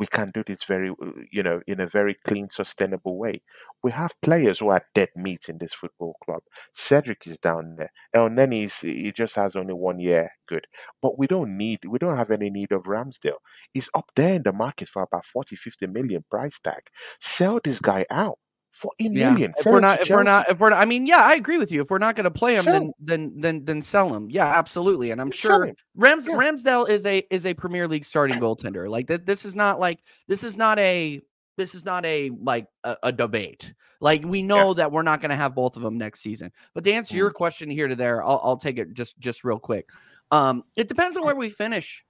we 0.00 0.06
can 0.06 0.30
do 0.34 0.42
this 0.46 0.64
very, 0.64 0.90
uh, 0.90 0.94
you 1.30 1.42
know, 1.42 1.60
in 1.66 1.80
a 1.80 1.86
very 1.86 2.14
clean, 2.14 2.48
sustainable 2.50 3.18
way. 3.18 3.42
We 3.82 3.92
have 3.92 4.20
players 4.22 4.58
who 4.58 4.68
are 4.70 4.84
dead 4.94 5.10
meat 5.16 5.48
in 5.48 5.58
this 5.58 5.72
football 5.74 6.16
club. 6.24 6.42
Cedric 6.72 7.26
is 7.26 7.38
down 7.38 7.76
there. 7.76 7.92
Elneny 8.14 8.64
is, 8.64 8.78
he 8.80 9.12
just 9.12 9.34
has 9.36 9.56
only 9.56 9.74
one 9.74 9.98
year, 10.00 10.30
good. 10.48 10.66
But 11.02 11.18
we 11.18 11.26
don't 11.26 11.56
need, 11.56 11.84
we 11.86 11.98
don't 11.98 12.16
have 12.16 12.30
any 12.30 12.50
need 12.50 12.72
of 12.72 12.84
Ramsdale. 12.84 13.40
He's 13.72 13.88
up 13.94 14.10
there 14.16 14.34
in 14.34 14.42
the 14.42 14.52
market 14.52 14.88
for 14.88 15.02
about 15.02 15.24
40, 15.24 15.56
50 15.56 15.86
million 15.86 16.24
price 16.30 16.58
tag. 16.58 16.82
Sell 17.20 17.60
this 17.62 17.78
guy 17.80 18.06
out. 18.10 18.38
40 18.76 19.04
Yeah. 19.04 19.30
million. 19.30 19.52
If 19.58 19.64
we're 19.64 19.80
not, 19.80 20.02
if 20.02 20.10
we're 20.10 20.22
not, 20.22 20.48
if 20.50 20.60
we're 20.60 20.70
not, 20.70 20.78
I 20.78 20.84
mean, 20.84 21.06
yeah, 21.06 21.22
I 21.22 21.34
agree 21.34 21.56
with 21.58 21.72
you. 21.72 21.80
If 21.80 21.90
we're 21.90 21.98
not 21.98 22.14
going 22.14 22.24
to 22.24 22.30
play 22.30 22.54
him, 22.56 22.64
then 22.64 22.92
then 23.00 23.32
then 23.36 23.64
then 23.64 23.82
sell 23.82 24.14
him. 24.14 24.28
Yeah, 24.30 24.46
absolutely. 24.46 25.10
And 25.10 25.20
I'm 25.20 25.30
sure. 25.30 25.72
Rams 25.94 26.26
Yeah. 26.26 26.34
Ramsdale 26.34 26.88
is 26.88 27.06
a 27.06 27.26
is 27.30 27.46
a 27.46 27.54
Premier 27.54 27.88
League 27.88 28.04
starting 28.04 28.38
goaltender. 28.38 28.88
Like 28.88 29.06
that. 29.08 29.24
This 29.24 29.44
is 29.44 29.54
not 29.54 29.80
like 29.80 30.00
this 30.28 30.44
is 30.44 30.56
not 30.56 30.78
a 30.78 31.22
this 31.56 31.74
is 31.74 31.84
not 31.86 32.04
a 32.04 32.30
like 32.42 32.66
a, 32.84 32.96
a 33.04 33.12
debate. 33.12 33.72
Like 34.00 34.22
we 34.24 34.42
know 34.42 34.74
that 34.74 34.92
we're 34.92 35.02
not 35.02 35.22
going 35.22 35.30
to 35.30 35.36
have 35.36 35.54
both 35.54 35.76
of 35.76 35.82
them 35.82 35.96
next 35.96 36.20
season. 36.20 36.52
But 36.74 36.84
to 36.84 36.92
answer 36.92 37.16
your 37.16 37.30
question 37.30 37.70
here 37.70 37.88
to 37.88 37.96
there, 37.96 38.22
I'll 38.22 38.40
I'll 38.44 38.56
take 38.58 38.78
it 38.78 38.92
just 38.92 39.18
just 39.18 39.42
real 39.42 39.58
quick. 39.58 39.88
Um, 40.30 40.64
it 40.76 40.86
depends 40.88 41.16
on 41.16 41.24
where 41.24 41.34
we 41.36 41.48
finish. 41.48 42.04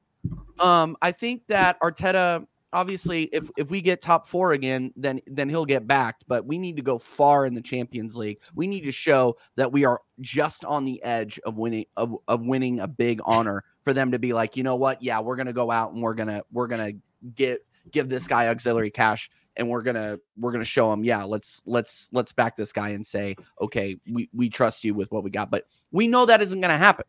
Um, 0.58 0.96
I 1.00 1.12
think 1.12 1.42
that 1.46 1.80
Arteta 1.80 2.44
obviously 2.72 3.24
if 3.32 3.48
if 3.56 3.70
we 3.70 3.80
get 3.80 4.02
top 4.02 4.26
four 4.26 4.52
again 4.52 4.92
then 4.96 5.20
then 5.26 5.48
he'll 5.48 5.64
get 5.64 5.86
backed 5.86 6.24
but 6.28 6.44
we 6.44 6.58
need 6.58 6.76
to 6.76 6.82
go 6.82 6.98
far 6.98 7.46
in 7.46 7.54
the 7.54 7.60
champions 7.60 8.16
league. 8.16 8.38
We 8.54 8.66
need 8.66 8.82
to 8.82 8.92
show 8.92 9.36
that 9.56 9.70
we 9.70 9.84
are 9.84 10.00
just 10.20 10.64
on 10.64 10.84
the 10.84 11.02
edge 11.02 11.38
of 11.44 11.56
winning 11.56 11.86
of, 11.96 12.16
of 12.28 12.42
winning 12.42 12.80
a 12.80 12.88
big 12.88 13.20
honor 13.24 13.64
for 13.82 13.92
them 13.92 14.10
to 14.10 14.18
be 14.18 14.32
like 14.32 14.56
you 14.56 14.62
know 14.62 14.76
what? 14.76 15.02
Yeah 15.02 15.20
we're 15.20 15.36
gonna 15.36 15.52
go 15.52 15.70
out 15.70 15.92
and 15.92 16.02
we're 16.02 16.14
gonna 16.14 16.42
we're 16.52 16.66
gonna 16.66 16.92
get 17.34 17.60
give 17.92 18.08
this 18.08 18.26
guy 18.26 18.48
auxiliary 18.48 18.90
cash 18.90 19.30
and 19.56 19.68
we're 19.68 19.82
gonna 19.82 20.18
we're 20.38 20.52
gonna 20.52 20.64
show 20.64 20.92
him 20.92 21.04
yeah 21.04 21.22
let's 21.22 21.62
let's 21.66 22.08
let's 22.12 22.32
back 22.32 22.56
this 22.56 22.72
guy 22.72 22.90
and 22.90 23.06
say 23.06 23.34
okay 23.60 23.96
we 24.10 24.28
we 24.34 24.48
trust 24.48 24.84
you 24.84 24.94
with 24.94 25.10
what 25.12 25.24
we 25.24 25.30
got 25.30 25.50
but 25.50 25.64
we 25.92 26.06
know 26.06 26.26
that 26.26 26.42
isn't 26.42 26.60
gonna 26.60 26.76
happen. 26.76 27.04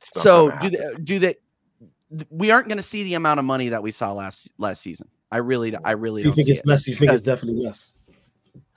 So 0.00 0.50
do 0.60 0.70
they, 0.70 0.78
do 1.02 1.18
they 1.18 1.32
th- 1.32 1.42
we 2.30 2.50
aren't 2.50 2.68
going 2.68 2.78
to 2.78 2.82
see 2.82 3.04
the 3.04 3.14
amount 3.14 3.38
of 3.40 3.44
money 3.46 3.68
that 3.68 3.82
we 3.82 3.90
saw 3.90 4.12
last 4.12 4.48
last 4.58 4.82
season. 4.82 5.08
I 5.30 5.38
really, 5.38 5.74
I 5.84 5.92
really 5.92 6.22
you 6.22 6.24
don't 6.24 6.34
think 6.34 6.48
see 6.48 6.52
it's 6.52 6.60
it. 6.60 6.66
less? 6.66 6.86
You 6.88 6.94
think 6.96 7.12
it's 7.12 7.22
definitely 7.22 7.62
less? 7.62 7.94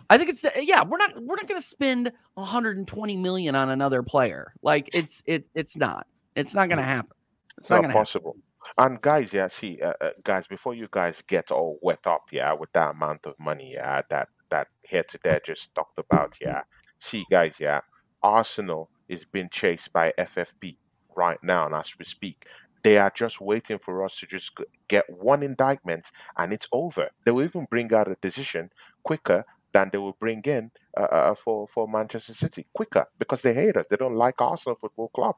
I 0.10 0.18
think 0.18 0.30
it's 0.30 0.46
yeah. 0.62 0.84
We're 0.84 0.98
not 0.98 1.12
we're 1.24 1.36
not 1.38 1.48
going 1.48 1.62
to 1.62 1.66
spend 1.68 2.12
120 2.36 3.18
million 3.18 3.56
on 3.56 3.70
another 3.70 4.04
player. 4.04 4.54
Like 4.62 4.90
it's 4.94 5.24
it's 5.26 5.50
it's 5.56 5.78
not. 5.78 6.08
It's 6.36 6.54
not 6.54 6.70
going 6.70 6.78
to 6.80 6.84
happen. 6.84 7.16
It's 7.58 7.68
It's 7.68 7.70
not 7.70 7.78
not 7.78 7.82
going 7.82 7.92
to 7.92 7.98
happen. 7.98 8.06
possible. 8.06 8.38
And 8.78 9.02
guys, 9.02 9.34
yeah, 9.34 9.48
see, 9.48 9.82
uh, 9.82 9.94
uh, 10.02 10.12
guys, 10.24 10.48
before 10.48 10.74
you 10.76 10.88
guys 10.92 11.22
get 11.22 11.52
all 11.52 11.80
wet 11.82 12.06
up, 12.08 12.30
yeah, 12.32 12.54
with 12.54 12.72
that 12.74 12.92
amount 12.92 13.26
of 13.26 13.36
money, 13.40 13.74
yeah, 13.74 14.02
that 14.10 14.30
that 14.50 14.68
here 14.84 15.04
to 15.04 15.20
there 15.24 15.42
just 15.46 15.74
talked 15.76 15.98
about, 16.00 16.38
yeah. 16.42 16.62
See, 17.00 17.26
guys, 17.30 17.60
yeah, 17.60 17.82
Arsenal 18.24 18.90
is 19.10 19.26
being 19.26 19.50
chased 19.52 19.92
by 19.94 20.14
FFP 20.18 20.78
right 21.16 21.40
now, 21.44 21.66
and 21.66 21.76
as 21.76 21.98
we 21.98 22.06
speak, 22.06 22.46
They 22.84 22.98
are 22.98 23.12
just 23.16 23.42
waiting 23.42 23.80
for 23.80 24.06
us 24.06 24.18
to 24.20 24.28
just 24.28 24.52
get 24.90 25.06
one 25.10 25.44
indictment 25.44 26.06
and 26.38 26.54
it's 26.54 26.68
over. 26.74 27.12
They 27.26 27.32
will 27.32 27.44
even 27.46 27.68
bring 27.70 27.94
out 27.94 28.10
a 28.12 28.18
decision 28.22 28.72
quicker 29.04 29.46
than 29.74 29.90
they 29.92 29.98
will 30.00 30.18
bring 30.20 30.42
in 30.44 30.72
uh, 30.98 31.04
uh, 31.04 31.36
for 31.36 31.68
for 31.68 31.88
Manchester 31.88 32.34
City 32.34 32.68
quicker 32.74 33.06
because 33.20 33.42
they 33.42 33.54
hate 33.54 33.78
us. 33.78 33.86
They 33.90 33.98
don't 33.98 34.16
like 34.16 34.42
Arsenal 34.42 34.76
Football 34.76 35.10
Club. 35.10 35.36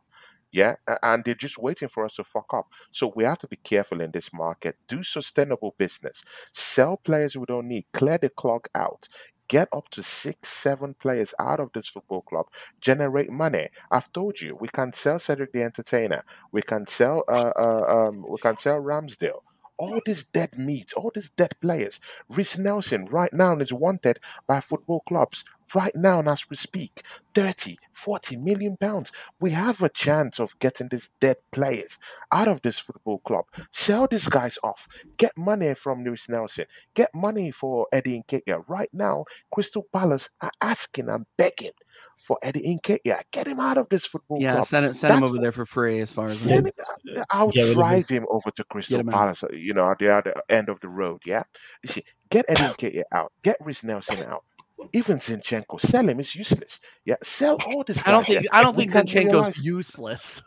Yeah, 0.52 0.76
and 1.04 1.24
they're 1.26 1.36
just 1.36 1.60
waiting 1.60 1.90
for 1.90 2.06
us 2.06 2.16
to 2.16 2.24
fuck 2.26 2.54
up. 2.54 2.68
So 2.92 3.14
we 3.16 3.24
have 3.26 3.40
to 3.40 3.48
be 3.48 3.58
careful 3.58 4.02
in 4.02 4.12
this 4.12 4.34
market. 4.34 4.78
Do 4.88 5.04
sustainable 5.04 5.76
business. 5.78 6.24
Sell 6.54 6.98
players 6.98 7.38
we 7.38 7.46
don't 7.46 7.68
need. 7.68 7.86
Clear 7.94 8.20
the 8.20 8.30
clock 8.30 8.70
out. 8.76 9.08
Get 9.54 9.70
up 9.74 9.90
to 9.92 10.04
six, 10.04 10.50
seven 10.50 10.96
players 10.96 11.36
out 11.40 11.62
of 11.62 11.72
this 11.76 11.88
football 11.90 12.24
club. 12.24 12.48
Generate 12.82 13.32
money. 13.32 13.70
I've 13.92 14.12
told 14.14 14.42
you 14.42 14.58
we 14.58 14.70
can 14.70 14.94
sell 14.94 15.20
Cedric 15.20 15.54
the 15.54 15.64
Entertainer. 15.64 16.24
We 16.52 16.64
can 16.64 16.88
sell. 16.88 17.24
Uh, 17.30 17.54
uh, 17.58 17.86
um, 18.10 18.26
we 18.30 18.40
can 18.40 18.58
sell 18.58 18.82
Ramsdale. 18.82 19.42
All 19.78 20.02
this 20.06 20.26
dead 20.26 20.58
meat, 20.60 20.94
all 20.98 21.12
these 21.16 21.32
dead 21.32 21.54
players. 21.62 22.02
Reiss 22.30 22.58
Nelson 22.58 23.06
right 23.08 23.34
now 23.34 23.58
is 23.60 23.74
wanted 23.74 24.20
by 24.48 24.62
football 24.62 25.02
clubs 25.08 25.46
right 25.76 25.96
now 25.96 26.20
and 26.20 26.28
as 26.28 26.50
we 26.50 26.56
speak 26.56 27.02
30 27.34 27.78
40 27.92 28.36
million 28.38 28.78
pounds 28.78 29.12
we 29.40 29.52
have 29.52 29.82
a 29.82 29.90
chance 29.90 30.40
of 30.40 30.58
getting 30.60 30.88
these 30.90 31.10
dead 31.20 31.38
players 31.52 31.98
out 32.32 32.48
of 32.48 32.62
this 32.62 32.80
football 32.80 33.20
club 33.20 33.46
sell 33.72 34.08
these 34.08 34.28
guys 34.28 34.58
off 34.64 34.88
get 35.18 35.32
money 35.38 35.74
from 35.74 36.04
Lewis 36.04 36.28
Nelson 36.30 36.66
get 36.96 37.10
money 37.14 37.52
for 37.52 37.88
Eddie 37.92 38.22
Nketiah 38.28 38.64
right 38.68 38.90
now 38.94 39.26
Crystal 39.54 39.86
Palace 39.94 40.30
are 40.42 40.52
asking 40.62 41.10
and 41.10 41.26
begging 41.38 41.72
for 42.16 42.38
Eddie 42.44 42.80
Nketiah 42.84 43.22
get 43.32 43.48
him 43.48 43.60
out 43.60 43.78
of 43.78 43.90
this 43.90 44.06
football 44.06 44.42
Yeah, 44.42 44.54
club 44.54 44.68
send 44.68 44.86
it, 44.86 44.96
send 44.96 45.14
him 45.16 45.24
over 45.24 45.38
there 45.40 45.52
for 45.52 45.66
free, 45.66 46.00
as 46.02 46.12
far 46.12 46.32
as 46.32 46.42
I'm 46.42 46.48
Send 46.48 46.66
concerned. 46.66 46.74
uh, 47.18 47.24
I'll 47.32 47.52
Get 47.52 47.64
rid 47.64 47.80
of 47.80 47.88
him. 47.90 48.04
drive 48.04 48.10
him 48.10 48.26
over 48.30 48.52
to 48.52 48.64
Crystal 48.64 49.02
him. 49.02 49.08
Palace, 49.10 49.44
uh, 49.44 49.48
you 49.54 49.74
know, 49.74 49.90
at 49.92 50.00
the 50.00 50.10
other 50.14 50.34
end 50.50 50.70
of 50.70 50.80
the 50.80 50.90
road. 50.90 51.22
Yeah. 51.26 51.44
You 51.84 51.90
see, 51.90 52.04
get 52.30 52.46
Eddie 52.48 52.70
Nketiah 52.78 53.04
out, 53.12 53.32
get 53.44 53.58
Reiss 53.62 53.84
Nelson 53.84 54.24
out. 54.24 54.44
Even 54.94 55.18
Zinchenko, 55.20 55.80
sell 55.80 56.08
him. 56.08 56.20
It's 56.20 56.36
useless. 56.36 56.80
Yeah, 57.06 57.16
sell 57.24 57.58
all 57.66 57.84
this. 57.84 58.06
I 58.06 58.12
don't 58.12 58.26
think 58.26 58.46
I 58.52 58.62
don't 58.64 58.76
think 58.76 58.92
Zinchenko's 58.92 59.64
useless. 59.64 60.42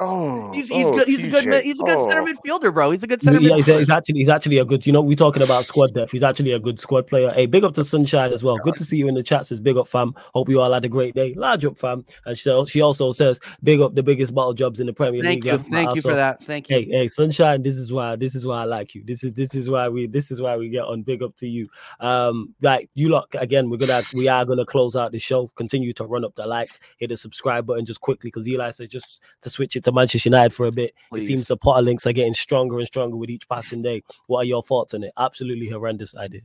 Oh, 0.00 0.52
He's 0.52 0.68
he's 0.68 0.84
oh, 0.84 0.92
good. 0.92 1.08
He's 1.08 1.24
a 1.24 1.28
good. 1.28 1.64
He's 1.64 1.80
a 1.80 1.82
good 1.82 2.00
center 2.00 2.20
oh. 2.20 2.24
midfielder, 2.24 2.72
bro. 2.72 2.92
He's 2.92 3.02
a 3.02 3.08
good 3.08 3.20
center 3.20 3.40
Yeah, 3.40 3.56
he's, 3.56 3.66
midfielder. 3.66 3.78
he's 3.80 3.90
actually 3.90 4.18
he's 4.18 4.28
actually 4.28 4.58
a 4.58 4.64
good. 4.64 4.86
You 4.86 4.92
know, 4.92 5.02
we're 5.02 5.16
talking 5.16 5.42
about 5.42 5.64
squad 5.64 5.92
depth. 5.92 6.12
He's 6.12 6.22
actually 6.22 6.52
a 6.52 6.60
good 6.60 6.78
squad 6.78 7.08
player. 7.08 7.32
Hey, 7.32 7.46
big 7.46 7.64
up 7.64 7.74
to 7.74 7.82
Sunshine 7.82 8.32
as 8.32 8.44
well. 8.44 8.58
Good 8.58 8.76
to 8.76 8.84
see 8.84 8.96
you 8.96 9.08
in 9.08 9.14
the 9.14 9.24
chat. 9.24 9.46
Says 9.46 9.58
big 9.58 9.76
up, 9.76 9.88
fam. 9.88 10.14
Hope 10.34 10.48
you 10.50 10.60
all 10.60 10.72
had 10.72 10.84
a 10.84 10.88
great 10.88 11.16
day. 11.16 11.34
Large 11.34 11.64
up, 11.64 11.78
fam. 11.78 12.04
And 12.24 12.38
she, 12.38 12.64
she 12.66 12.80
also 12.80 13.10
says 13.10 13.40
big 13.64 13.80
up 13.80 13.96
the 13.96 14.04
biggest 14.04 14.32
bottle 14.32 14.54
jobs 14.54 14.78
in 14.78 14.86
the 14.86 14.92
Premier 14.92 15.20
Thank 15.20 15.42
League. 15.42 15.52
you, 15.52 15.58
fam. 15.58 15.70
thank 15.70 15.96
you 15.96 16.02
for 16.02 16.14
that. 16.14 16.44
Thank 16.44 16.70
you. 16.70 16.76
Hey, 16.76 16.84
hey, 16.84 17.08
sunshine. 17.08 17.64
This 17.64 17.76
is 17.76 17.92
why. 17.92 18.14
This 18.14 18.36
is 18.36 18.46
why 18.46 18.60
I 18.62 18.64
like 18.66 18.94
you. 18.94 19.02
This 19.04 19.24
is 19.24 19.32
this 19.32 19.56
is 19.56 19.68
why 19.68 19.88
we. 19.88 20.06
This 20.06 20.30
is 20.30 20.40
why 20.40 20.56
we 20.56 20.68
get 20.68 20.84
on. 20.84 21.02
Big 21.02 21.24
up 21.24 21.34
to 21.36 21.48
you. 21.48 21.68
Um, 21.98 22.54
like 22.62 22.88
you 22.94 23.08
lot 23.08 23.26
again. 23.36 23.68
We're 23.68 23.78
gonna 23.78 24.02
we 24.14 24.28
are 24.28 24.44
gonna 24.44 24.64
close 24.64 24.94
out 24.94 25.10
the 25.10 25.18
show. 25.18 25.48
Continue 25.56 25.92
to 25.94 26.04
run 26.04 26.24
up 26.24 26.36
the 26.36 26.46
likes. 26.46 26.78
Hit 26.98 27.08
the 27.08 27.16
subscribe 27.16 27.66
button 27.66 27.84
just 27.84 28.00
quickly 28.00 28.28
because 28.28 28.46
Eli 28.46 28.70
said 28.70 28.90
just 28.90 29.24
to 29.40 29.50
switch 29.50 29.74
it 29.74 29.82
to 29.84 29.87
Manchester 29.92 30.28
United 30.28 30.52
for 30.54 30.66
a 30.66 30.72
bit. 30.72 30.94
It 31.12 31.22
seems 31.22 31.46
the 31.46 31.56
Potter 31.56 31.82
links 31.82 32.06
are 32.06 32.12
getting 32.12 32.34
stronger 32.34 32.78
and 32.78 32.86
stronger 32.86 33.16
with 33.16 33.30
each 33.30 33.48
passing 33.48 33.82
day. 33.82 34.02
What 34.26 34.38
are 34.40 34.44
your 34.44 34.62
thoughts 34.62 34.94
on 34.94 35.04
it? 35.04 35.12
Absolutely 35.18 35.68
horrendous 35.68 36.16
idea. 36.16 36.42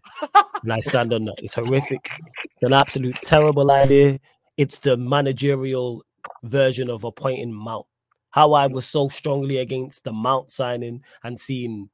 and 0.64 0.74
I 0.74 0.80
stand 0.80 1.14
on 1.14 1.26
that. 1.26 1.36
It's 1.42 1.56
horrific. 1.56 2.10
It's 2.44 2.64
an 2.64 2.74
absolute 2.74 3.16
terrible 3.16 3.72
idea. 3.72 4.20
It's 4.58 4.80
the 4.80 4.98
managerial 4.98 6.06
version 6.44 6.90
of 6.90 7.04
appointing 7.04 7.54
Mount. 7.54 7.86
How 8.32 8.54
I 8.54 8.68
was 8.68 8.88
so 8.88 9.10
strongly 9.10 9.58
against 9.58 10.04
the 10.04 10.12
Mount 10.12 10.52
signing 10.52 11.04
and 11.24 11.40
seeing 11.40 11.90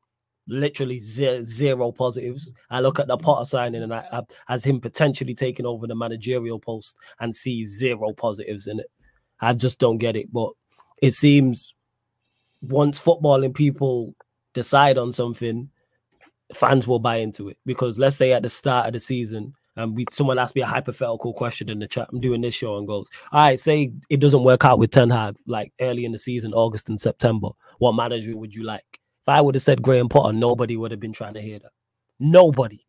literally 0.48 1.00
zero, 1.00 1.44
zero 1.44 1.92
positives. 1.92 2.52
I 2.70 2.80
look 2.80 3.00
at 3.00 3.08
the 3.08 3.18
Potter 3.18 3.46
signing 3.46 3.84
and 3.84 3.94
I, 3.94 4.06
I 4.12 4.22
as 4.50 4.64
him 4.64 4.82
potentially 4.82 5.34
taking 5.34 5.66
over 5.66 5.88
the 5.88 5.96
managerial 5.96 6.60
post 6.60 6.96
and 7.20 7.36
see 7.36 7.64
zero 7.64 8.14
positives 8.14 8.68
in 8.68 8.80
it. 8.80 8.88
I 9.40 9.54
just 9.54 9.80
don't 9.80 9.98
get 9.98 10.16
it. 10.16 10.32
But 10.32 10.52
it 11.02 11.12
seems 11.12 11.74
once 12.62 13.00
footballing 13.00 13.54
people 13.54 14.16
decide 14.54 14.98
on 14.98 15.12
something, 15.12 15.70
fans 16.54 16.88
will 16.88 17.00
buy 17.00 17.18
into 17.18 17.50
it. 17.50 17.58
Because 17.66 18.00
let's 18.00 18.18
say 18.18 18.34
at 18.34 18.44
the 18.44 18.50
start 18.50 18.88
of 18.88 18.94
the 18.94 19.00
season, 19.00 19.54
and 19.76 19.96
we 19.96 20.06
someone 20.12 20.40
asked 20.40 20.56
me 20.56 20.62
a 20.62 20.68
hypothetical 20.68 21.34
question 21.34 21.70
in 21.70 21.80
the 21.80 21.88
chat. 21.88 22.10
I'm 22.12 22.20
doing 22.20 22.42
this 22.42 22.56
show 22.56 22.78
and 22.78 22.88
goes, 22.88 23.08
all 23.32 23.40
right, 23.40 23.60
say 23.60 23.94
it 24.10 24.20
doesn't 24.20 24.44
work 24.44 24.66
out 24.66 24.80
with 24.80 24.92
Ten 24.92 25.10
Hag 25.10 25.38
like 25.48 25.72
early 25.80 26.04
in 26.06 26.12
the 26.12 26.18
season, 26.18 26.54
August 26.54 26.90
and 26.90 27.00
September. 27.00 27.50
What 27.78 27.94
manager 27.94 28.36
would 28.36 28.54
you 28.54 28.64
like? 28.64 29.00
If 29.22 29.30
I 29.30 29.40
would 29.42 29.56
have 29.56 29.62
said 29.62 29.82
Graham 29.82 30.10
Potter, 30.10 30.34
nobody 30.34 30.76
would 30.76 30.92
have 30.92 31.00
been 31.00 31.14
trying 31.14 31.36
to 31.36 31.42
hear 31.42 31.60
that. 31.60 31.72
Nobody. 32.20 32.86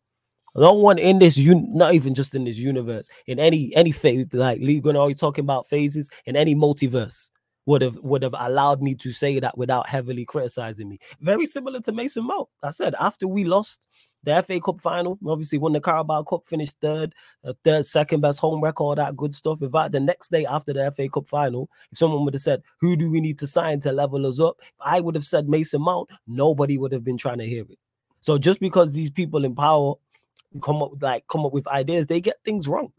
No 0.53 0.73
one 0.73 0.97
in 0.97 1.19
this 1.19 1.37
un- 1.37 1.73
not 1.73 1.93
even 1.93 2.13
just 2.13 2.35
in 2.35 2.43
this 2.43 2.57
universe, 2.57 3.07
in 3.25 3.39
any 3.39 3.73
any 3.73 3.91
phase, 3.91 4.25
like 4.33 4.59
Lee 4.59 4.81
Gunnar 4.81 4.99
always 4.99 5.15
talking 5.15 5.45
about 5.45 5.67
phases, 5.67 6.09
in 6.25 6.35
any 6.35 6.55
multiverse 6.55 7.29
would 7.65 7.81
have 7.81 7.97
would 7.97 8.23
have 8.23 8.35
allowed 8.37 8.81
me 8.81 8.95
to 8.95 9.11
say 9.11 9.39
that 9.39 9.57
without 9.57 9.87
heavily 9.89 10.25
criticizing 10.25 10.89
me. 10.89 10.97
Very 11.19 11.45
similar 11.45 11.79
to 11.81 11.91
Mason 11.91 12.25
Mount. 12.25 12.49
I 12.63 12.71
said 12.71 12.95
after 12.99 13.27
we 13.27 13.43
lost 13.43 13.87
the 14.23 14.41
FA 14.43 14.59
Cup 14.59 14.79
final, 14.81 15.17
obviously 15.27 15.57
won 15.57 15.73
the 15.73 15.81
Carabao 15.81 16.23
Cup, 16.23 16.45
finished 16.45 16.75
third, 16.79 17.13
uh, 17.43 17.53
third, 17.63 17.85
second 17.85 18.21
best 18.21 18.39
home 18.39 18.61
record, 18.61 18.83
all 18.83 18.95
that 18.95 19.17
good 19.17 19.33
stuff. 19.33 19.61
If 19.63 19.73
I, 19.73 19.87
the 19.87 19.99
next 19.99 20.31
day 20.31 20.45
after 20.45 20.73
the 20.73 20.91
FA 20.91 21.09
Cup 21.09 21.27
final, 21.27 21.69
if 21.91 21.97
someone 21.97 22.23
would 22.25 22.33
have 22.35 22.41
said, 22.41 22.61
"Who 22.81 22.95
do 22.95 23.09
we 23.11 23.19
need 23.19 23.39
to 23.39 23.47
sign 23.47 23.79
to 23.81 23.91
level 23.91 24.25
us 24.27 24.39
up?" 24.39 24.57
I 24.79 24.99
would 24.99 25.15
have 25.15 25.23
said 25.25 25.49
Mason 25.49 25.81
Mount. 25.81 26.09
Nobody 26.27 26.77
would 26.77 26.91
have 26.91 27.03
been 27.03 27.17
trying 27.17 27.39
to 27.39 27.45
hear 27.47 27.63
it. 27.69 27.79
So 28.19 28.37
just 28.37 28.59
because 28.59 28.93
these 28.93 29.09
people 29.09 29.43
in 29.45 29.55
power 29.55 29.95
come 30.61 30.83
up 30.83 30.91
like 31.01 31.25
come 31.27 31.45
up 31.45 31.53
with 31.53 31.67
ideas, 31.67 32.07
they 32.07 32.21
get 32.21 32.37
things 32.45 32.67
wrong. 32.67 32.91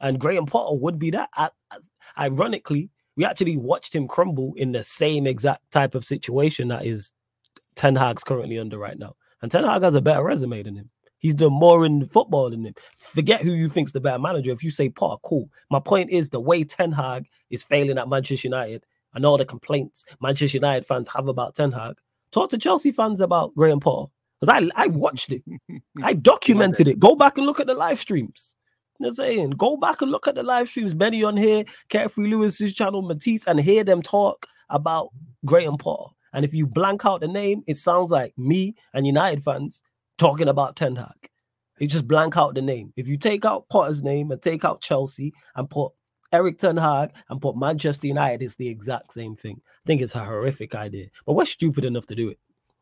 And 0.00 0.18
Graham 0.20 0.46
Potter 0.46 0.76
would 0.76 0.98
be 0.98 1.10
that. 1.10 1.28
I- 1.36 1.50
I- 1.70 1.78
Ironically, 2.26 2.90
we 3.20 3.26
actually 3.26 3.58
watched 3.58 3.94
him 3.94 4.06
crumble 4.06 4.54
in 4.56 4.72
the 4.72 4.82
same 4.82 5.26
exact 5.26 5.70
type 5.72 5.94
of 5.94 6.06
situation 6.06 6.68
that 6.68 6.86
is 6.86 7.12
Ten 7.74 7.94
Hag's 7.94 8.24
currently 8.24 8.58
under 8.58 8.78
right 8.78 8.98
now. 8.98 9.14
And 9.42 9.50
Ten 9.50 9.62
Hag 9.62 9.82
has 9.82 9.94
a 9.94 10.00
better 10.00 10.24
resume 10.24 10.62
than 10.62 10.74
him. 10.74 10.88
He's 11.18 11.34
done 11.34 11.52
more 11.52 11.84
in 11.84 12.06
football 12.06 12.48
than 12.48 12.64
him. 12.64 12.74
Forget 12.96 13.42
who 13.42 13.50
you 13.50 13.68
think's 13.68 13.92
the 13.92 14.00
better 14.00 14.18
manager. 14.18 14.52
If 14.52 14.64
you 14.64 14.70
say 14.70 14.88
Potter, 14.88 15.20
cool. 15.22 15.50
My 15.70 15.80
point 15.80 16.08
is 16.08 16.30
the 16.30 16.40
way 16.40 16.64
Ten 16.64 16.92
Hag 16.92 17.26
is 17.50 17.62
failing 17.62 17.98
at 17.98 18.08
Manchester 18.08 18.48
United 18.48 18.86
and 19.12 19.26
all 19.26 19.36
the 19.36 19.44
complaints 19.44 20.06
Manchester 20.22 20.56
United 20.56 20.86
fans 20.86 21.06
have 21.14 21.28
about 21.28 21.54
Ten 21.54 21.72
Hag. 21.72 21.98
Talk 22.32 22.48
to 22.50 22.58
Chelsea 22.58 22.90
fans 22.90 23.20
about 23.20 23.54
Graham 23.54 23.80
Potter. 23.80 24.10
Because 24.40 24.70
I, 24.74 24.82
I 24.82 24.86
watched 24.86 25.30
it. 25.30 25.42
I 26.02 26.14
documented 26.14 26.88
it. 26.88 26.98
Go 26.98 27.16
back 27.16 27.36
and 27.36 27.46
look 27.46 27.60
at 27.60 27.66
the 27.66 27.74
live 27.74 28.00
streams. 28.00 28.54
I'm 29.08 29.12
saying? 29.14 29.50
Go 29.50 29.76
back 29.76 30.02
and 30.02 30.10
look 30.10 30.28
at 30.28 30.34
the 30.34 30.42
live 30.42 30.68
streams. 30.68 30.94
Benny 30.94 31.24
on 31.24 31.36
here, 31.36 31.64
Carefree 31.88 32.28
Lewis's 32.28 32.74
channel, 32.74 33.02
Matisse, 33.02 33.44
and 33.46 33.60
hear 33.60 33.84
them 33.84 34.02
talk 34.02 34.46
about 34.68 35.10
Graham 35.44 35.76
Potter. 35.78 36.12
And 36.32 36.44
if 36.44 36.54
you 36.54 36.66
blank 36.66 37.04
out 37.04 37.20
the 37.20 37.28
name, 37.28 37.62
it 37.66 37.76
sounds 37.76 38.10
like 38.10 38.36
me 38.38 38.76
and 38.94 39.06
United 39.06 39.42
fans 39.42 39.82
talking 40.18 40.48
about 40.48 40.76
Ten 40.76 40.96
Hag. 40.96 41.30
You 41.78 41.86
just 41.86 42.06
blank 42.06 42.36
out 42.36 42.54
the 42.54 42.62
name. 42.62 42.92
If 42.96 43.08
you 43.08 43.16
take 43.16 43.44
out 43.44 43.68
Potter's 43.70 44.02
name 44.02 44.30
and 44.30 44.40
take 44.40 44.64
out 44.64 44.82
Chelsea 44.82 45.32
and 45.56 45.68
put 45.68 45.92
Eric 46.30 46.58
Ten 46.58 46.76
Hag 46.76 47.10
and 47.28 47.40
put 47.40 47.56
Manchester 47.56 48.06
United, 48.06 48.44
it's 48.44 48.54
the 48.56 48.68
exact 48.68 49.12
same 49.12 49.34
thing. 49.34 49.62
I 49.64 49.86
think 49.86 50.02
it's 50.02 50.14
a 50.14 50.24
horrific 50.24 50.74
idea, 50.74 51.06
but 51.26 51.32
we're 51.32 51.46
stupid 51.46 51.84
enough 51.84 52.06
to 52.06 52.14
do 52.14 52.28
it. 52.28 52.38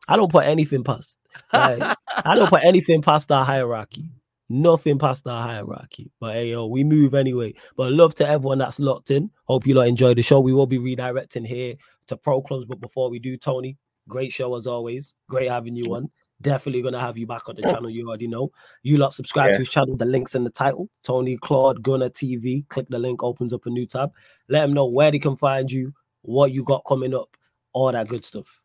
I 0.07 0.17
don't 0.17 0.31
put 0.31 0.45
anything 0.45 0.83
past. 0.83 1.17
Like, 1.53 1.81
I 2.07 2.35
don't 2.35 2.49
put 2.49 2.63
anything 2.63 3.01
past 3.01 3.31
our 3.31 3.45
hierarchy. 3.45 4.09
Nothing 4.49 4.97
past 4.97 5.27
our 5.27 5.47
hierarchy. 5.47 6.11
But 6.19 6.33
hey, 6.33 6.49
yo, 6.49 6.65
we 6.65 6.83
move 6.83 7.13
anyway. 7.13 7.53
But 7.77 7.91
love 7.91 8.15
to 8.15 8.27
everyone 8.27 8.57
that's 8.57 8.79
locked 8.79 9.11
in. 9.11 9.29
Hope 9.45 9.67
you 9.67 9.75
lot 9.75 9.87
enjoy 9.87 10.15
the 10.15 10.23
show. 10.23 10.39
We 10.39 10.53
will 10.53 10.65
be 10.65 10.79
redirecting 10.79 11.45
here 11.45 11.75
to 12.07 12.17
pro 12.17 12.41
clubs. 12.41 12.65
But 12.65 12.79
before 12.79 13.09
we 13.11 13.19
do, 13.19 13.37
Tony, 13.37 13.77
great 14.07 14.31
show 14.31 14.55
as 14.55 14.65
always. 14.65 15.13
Great 15.29 15.49
having 15.49 15.75
you 15.75 15.93
on. 15.95 16.09
Definitely 16.41 16.81
gonna 16.81 16.99
have 16.99 17.17
you 17.17 17.27
back 17.27 17.47
on 17.47 17.57
the 17.57 17.61
channel. 17.61 17.89
You 17.89 18.07
already 18.07 18.27
know. 18.27 18.49
You 18.81 18.97
lot 18.97 19.13
subscribe 19.13 19.49
Yeah. 19.49 19.53
to 19.53 19.59
his 19.59 19.69
channel. 19.69 19.95
The 19.97 20.05
links 20.05 20.33
in 20.33 20.45
the 20.45 20.49
title. 20.49 20.89
Tony 21.03 21.37
Cloud 21.37 21.83
Gunner 21.83 22.09
TV. 22.09 22.63
Click 22.69 22.87
the 22.89 22.97
link, 22.97 23.21
opens 23.21 23.53
up 23.53 23.65
a 23.65 23.69
new 23.69 23.85
tab. 23.85 24.11
Let 24.47 24.61
them 24.61 24.73
know 24.73 24.85
where 24.87 25.11
they 25.11 25.19
can 25.19 25.35
find 25.35 25.71
you, 25.71 25.93
what 26.21 26.51
you 26.51 26.63
got 26.63 26.85
coming 26.87 27.13
up, 27.13 27.35
all 27.73 27.91
that 27.91 28.07
good 28.07 28.25
stuff. 28.25 28.63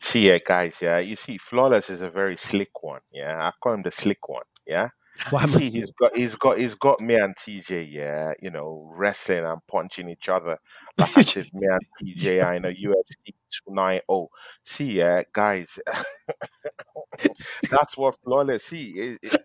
See, 0.00 0.28
yeah, 0.28 0.38
guys, 0.44 0.78
yeah, 0.80 0.98
you 0.98 1.16
see, 1.16 1.38
Flawless 1.38 1.90
is 1.90 2.02
a 2.02 2.08
very 2.10 2.36
slick 2.36 2.82
one. 2.82 3.00
Yeah, 3.12 3.36
I 3.48 3.52
call 3.60 3.74
him 3.74 3.82
the 3.82 3.90
slick 3.90 4.28
one. 4.28 4.44
Yeah. 4.66 4.90
Why 5.30 5.40
You 5.42 5.46
I 5.46 5.46
see, 5.46 5.70
he's 5.70 5.92
got, 5.92 6.16
he's 6.16 6.36
got, 6.36 6.58
he's 6.58 6.74
got 6.76 7.00
me 7.00 7.16
and 7.16 7.34
TJ, 7.36 7.90
yeah, 7.90 8.34
you 8.40 8.50
know, 8.50 8.88
wrestling 8.94 9.44
and 9.44 9.60
punching 9.66 10.08
each 10.08 10.28
other 10.28 10.58
like 10.96 11.16
if 11.36 11.52
me 11.52 11.66
and 11.66 11.80
TJ 12.00 12.40
are 12.44 12.54
in 12.54 12.64
a 12.64 12.68
UFC 12.68 13.32
290. 13.50 14.28
See, 14.62 14.92
yeah, 14.98 15.22
guys, 15.32 15.78
that's 17.70 17.96
what 17.96 18.16
Flawless. 18.24 18.64
See, 18.64 18.90
it, 18.90 19.18
it, 19.22 19.40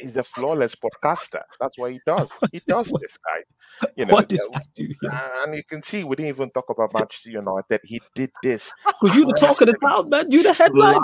he's 0.00 0.16
a 0.16 0.22
flawless 0.22 0.74
podcaster. 0.74 1.42
That's 1.60 1.78
what 1.78 1.92
he 1.92 2.00
does. 2.06 2.30
He 2.52 2.60
does 2.66 2.92
this 3.00 3.18
guy. 3.18 3.88
You 3.96 4.06
know, 4.06 4.14
what 4.14 4.28
did 4.28 4.40
uh, 4.40 4.58
do? 4.74 4.88
and 5.02 5.54
you 5.54 5.62
can 5.68 5.82
see 5.82 6.04
we 6.04 6.16
didn't 6.16 6.30
even 6.30 6.50
talk 6.50 6.70
about 6.70 6.92
Manchester 6.94 7.30
United. 7.30 7.80
He 7.84 8.00
did 8.14 8.30
this. 8.42 8.72
Because 9.00 9.16
you 9.16 9.26
the 9.26 9.32
talk 9.34 9.60
of 9.60 9.66
the 9.68 9.74
town, 9.74 10.08
man. 10.08 10.30
You 10.30 10.42
the 10.42 10.52
headline. 10.52 10.94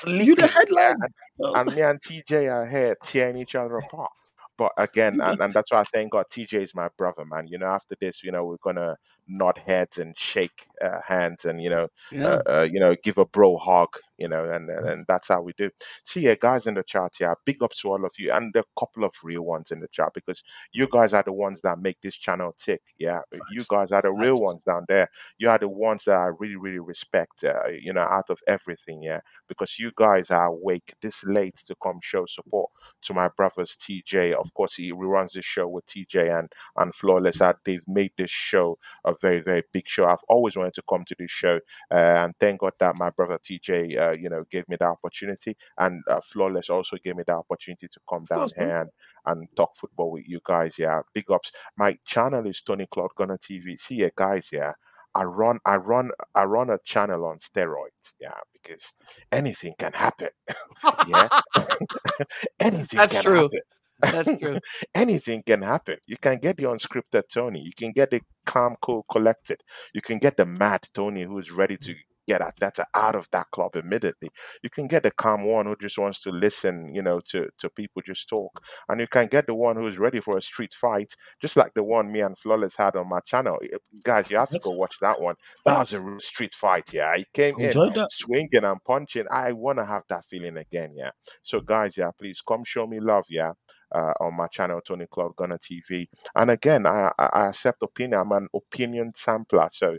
Sly, 0.00 0.24
You 0.24 0.34
the 0.34 0.46
headline. 0.48 0.96
yeah. 1.38 1.60
And 1.60 1.74
me 1.74 1.82
and 1.82 2.00
TJ 2.00 2.50
are 2.50 2.66
here 2.66 2.96
tearing 3.04 3.36
each 3.36 3.54
other 3.54 3.76
apart. 3.78 4.10
But 4.56 4.72
again, 4.76 5.20
and, 5.20 5.40
and 5.40 5.54
that's 5.54 5.70
why 5.70 5.80
I 5.80 5.84
thank 5.84 6.10
God 6.10 6.26
TJ 6.32 6.54
is 6.54 6.74
my 6.74 6.88
brother, 6.98 7.24
man. 7.24 7.46
You 7.46 7.58
know, 7.58 7.66
after 7.66 7.94
this, 8.00 8.24
you 8.24 8.32
know, 8.32 8.44
we're 8.44 8.56
gonna 8.60 8.96
nod 9.28 9.58
heads 9.58 9.98
and 9.98 10.18
shake 10.18 10.66
uh, 10.82 11.00
hands 11.06 11.44
and 11.44 11.62
you 11.62 11.70
know, 11.70 11.88
Yeah. 12.10 12.26
uh, 12.26 12.42
uh, 12.58 12.62
you 12.62 12.80
know, 12.80 12.96
give 13.00 13.18
a 13.18 13.24
bro 13.24 13.56
hug, 13.56 13.90
you 14.18 14.28
know, 14.28 14.44
and, 14.50 14.68
and 14.70 14.88
and 14.88 15.04
that's 15.08 15.28
how 15.28 15.40
we 15.42 15.52
do. 15.56 15.70
See, 16.04 16.22
yeah, 16.22 16.34
guys 16.40 16.66
in 16.66 16.74
the 16.74 16.82
chat, 16.82 17.12
yeah, 17.20 17.34
big 17.44 17.62
up 17.62 17.72
to 17.74 17.88
all 17.90 18.04
of 18.04 18.12
you, 18.18 18.32
and 18.32 18.54
a 18.56 18.64
couple 18.78 19.04
of 19.04 19.12
real 19.24 19.42
ones 19.42 19.70
in 19.70 19.80
the 19.80 19.88
chat 19.88 20.10
because 20.14 20.42
you 20.72 20.88
guys 20.90 21.12
are 21.14 21.22
the 21.22 21.32
ones 21.32 21.60
that 21.62 21.78
make 21.80 22.00
this 22.02 22.16
channel 22.16 22.54
tick. 22.58 22.82
Yeah, 22.98 23.20
you 23.52 23.64
guys 23.68 23.92
are 23.92 24.02
the 24.02 24.12
real 24.12 24.36
ones 24.38 24.62
down 24.64 24.84
there. 24.88 25.10
You 25.38 25.50
are 25.50 25.58
the 25.58 25.68
ones 25.68 26.04
that 26.04 26.16
I 26.16 26.30
really, 26.38 26.56
really 26.56 26.78
respect. 26.80 27.44
Uh, 27.44 27.68
you 27.68 27.92
know, 27.92 28.02
out 28.02 28.30
of 28.30 28.40
everything, 28.46 29.02
yeah, 29.02 29.20
because 29.48 29.78
you 29.78 29.92
guys 29.96 30.30
are 30.30 30.46
awake 30.46 30.94
this 31.02 31.24
late 31.24 31.56
to 31.66 31.74
come 31.82 32.00
show 32.02 32.26
support 32.26 32.70
to 33.02 33.14
my 33.14 33.28
brothers 33.28 33.76
TJ. 33.80 34.32
Of 34.34 34.52
course, 34.54 34.76
he 34.76 34.92
reruns 34.92 35.32
this 35.32 35.44
show 35.44 35.68
with 35.68 35.86
TJ 35.86 36.38
and 36.38 36.50
and 36.76 36.94
Flawless. 36.94 37.40
Uh, 37.40 37.54
they've 37.64 37.86
made 37.88 38.12
this 38.16 38.30
show 38.30 38.78
a 39.04 39.14
very, 39.20 39.40
very 39.40 39.62
big 39.72 39.86
show. 39.86 40.06
I've 40.06 40.24
always 40.28 40.56
wanted 40.56 40.74
to 40.74 40.82
come 40.88 41.04
to 41.06 41.16
this 41.18 41.30
show, 41.30 41.60
uh, 41.90 41.94
and 41.94 42.34
thank 42.40 42.60
God 42.60 42.72
that 42.80 42.96
my 42.96 43.10
brother 43.10 43.38
TJ, 43.38 43.98
uh, 43.98 44.07
you 44.12 44.28
know, 44.28 44.44
gave 44.50 44.68
me 44.68 44.76
the 44.76 44.86
opportunity, 44.86 45.56
and 45.78 46.02
uh, 46.08 46.20
Flawless 46.20 46.70
also 46.70 46.96
gave 47.02 47.16
me 47.16 47.24
the 47.26 47.34
opportunity 47.34 47.88
to 47.88 48.00
come 48.08 48.24
down 48.24 48.40
course, 48.40 48.54
man. 48.56 48.68
here 48.68 48.80
and, 48.80 48.90
and 49.26 49.48
talk 49.56 49.76
football 49.76 50.10
with 50.12 50.28
you 50.28 50.40
guys. 50.44 50.78
Yeah, 50.78 51.02
big 51.14 51.30
ups. 51.30 51.52
My 51.76 51.98
channel 52.06 52.46
is 52.46 52.60
Tony 52.62 52.86
Cloud 52.86 53.10
Gunner 53.16 53.38
TV. 53.38 53.78
See 53.78 53.96
ya, 53.96 54.08
guys. 54.16 54.48
Yeah. 54.52 54.72
I 55.14 55.24
run, 55.24 55.58
I 55.64 55.76
run, 55.76 56.10
I 56.34 56.44
run 56.44 56.70
a 56.70 56.78
channel 56.84 57.24
on 57.24 57.38
steroids, 57.38 58.12
yeah, 58.20 58.38
because 58.52 58.94
anything 59.32 59.74
can 59.78 59.92
happen, 59.92 60.28
yeah, 61.08 61.28
anything 62.60 62.98
That's 62.98 63.12
can 63.14 63.22
true. 63.24 63.34
happen. 63.42 63.60
That's 64.00 64.38
true. 64.38 64.58
Anything 64.94 65.42
can 65.44 65.62
happen. 65.62 65.96
You 66.06 66.16
can 66.18 66.38
get 66.38 66.56
the 66.56 66.64
unscripted 66.64 67.24
Tony. 67.32 67.60
You 67.60 67.72
can 67.76 67.92
get 67.92 68.10
the 68.10 68.20
calm, 68.46 68.76
cool, 68.80 69.04
collected. 69.10 69.62
You 69.92 70.00
can 70.00 70.18
get 70.18 70.36
the 70.36 70.46
mad 70.46 70.84
Tony 70.94 71.24
who's 71.24 71.50
ready 71.50 71.76
to 71.78 71.94
get 72.28 72.42
Arteta 72.42 72.84
out 72.94 73.16
of 73.16 73.26
that 73.32 73.46
club 73.50 73.74
immediately. 73.74 74.30
You 74.62 74.70
can 74.70 74.86
get 74.86 75.02
the 75.02 75.10
calm 75.10 75.44
one 75.44 75.66
who 75.66 75.76
just 75.80 75.98
wants 75.98 76.20
to 76.22 76.30
listen, 76.30 76.94
you 76.94 77.02
know, 77.02 77.20
to, 77.30 77.48
to 77.58 77.70
people 77.70 78.02
just 78.06 78.28
talk. 78.28 78.62
And 78.88 79.00
you 79.00 79.08
can 79.08 79.26
get 79.26 79.46
the 79.46 79.54
one 79.54 79.76
who's 79.76 79.98
ready 79.98 80.20
for 80.20 80.36
a 80.36 80.42
street 80.42 80.74
fight, 80.74 81.14
just 81.40 81.56
like 81.56 81.74
the 81.74 81.82
one 81.82 82.12
me 82.12 82.20
and 82.20 82.36
Flawless 82.38 82.76
had 82.76 82.96
on 82.96 83.08
my 83.08 83.20
channel. 83.20 83.58
Eh, 83.62 83.78
Guys, 84.02 84.30
you 84.30 84.36
have 84.36 84.50
to 84.50 84.58
go 84.58 84.70
watch 84.70 84.96
that 85.00 85.20
one. 85.20 85.34
That 85.64 85.78
was 85.78 85.92
a 85.94 86.00
real 86.02 86.20
street 86.20 86.54
fight, 86.54 86.92
yeah. 86.92 87.16
He 87.16 87.26
came 87.32 87.58
in 87.58 87.72
that. 87.72 88.08
swinging 88.10 88.64
and 88.64 88.84
punching. 88.84 89.26
I 89.30 89.52
want 89.52 89.78
to 89.78 89.86
have 89.86 90.02
that 90.08 90.24
feeling 90.24 90.56
again, 90.58 90.92
yeah. 90.94 91.10
So, 91.42 91.60
guys, 91.60 91.96
yeah, 91.96 92.10
please 92.18 92.40
come 92.46 92.64
show 92.64 92.86
me 92.86 93.00
love, 93.00 93.24
yeah, 93.30 93.52
uh, 93.94 94.12
on 94.20 94.36
my 94.36 94.46
channel, 94.48 94.80
Tony 94.86 95.06
Cloud 95.06 95.36
Gunner 95.36 95.58
TV. 95.58 96.08
And 96.34 96.50
again, 96.50 96.86
I, 96.86 97.12
I 97.18 97.46
accept 97.48 97.82
opinion. 97.82 98.20
I'm 98.20 98.32
an 98.32 98.48
opinion 98.54 99.12
sampler, 99.14 99.68
so 99.72 99.96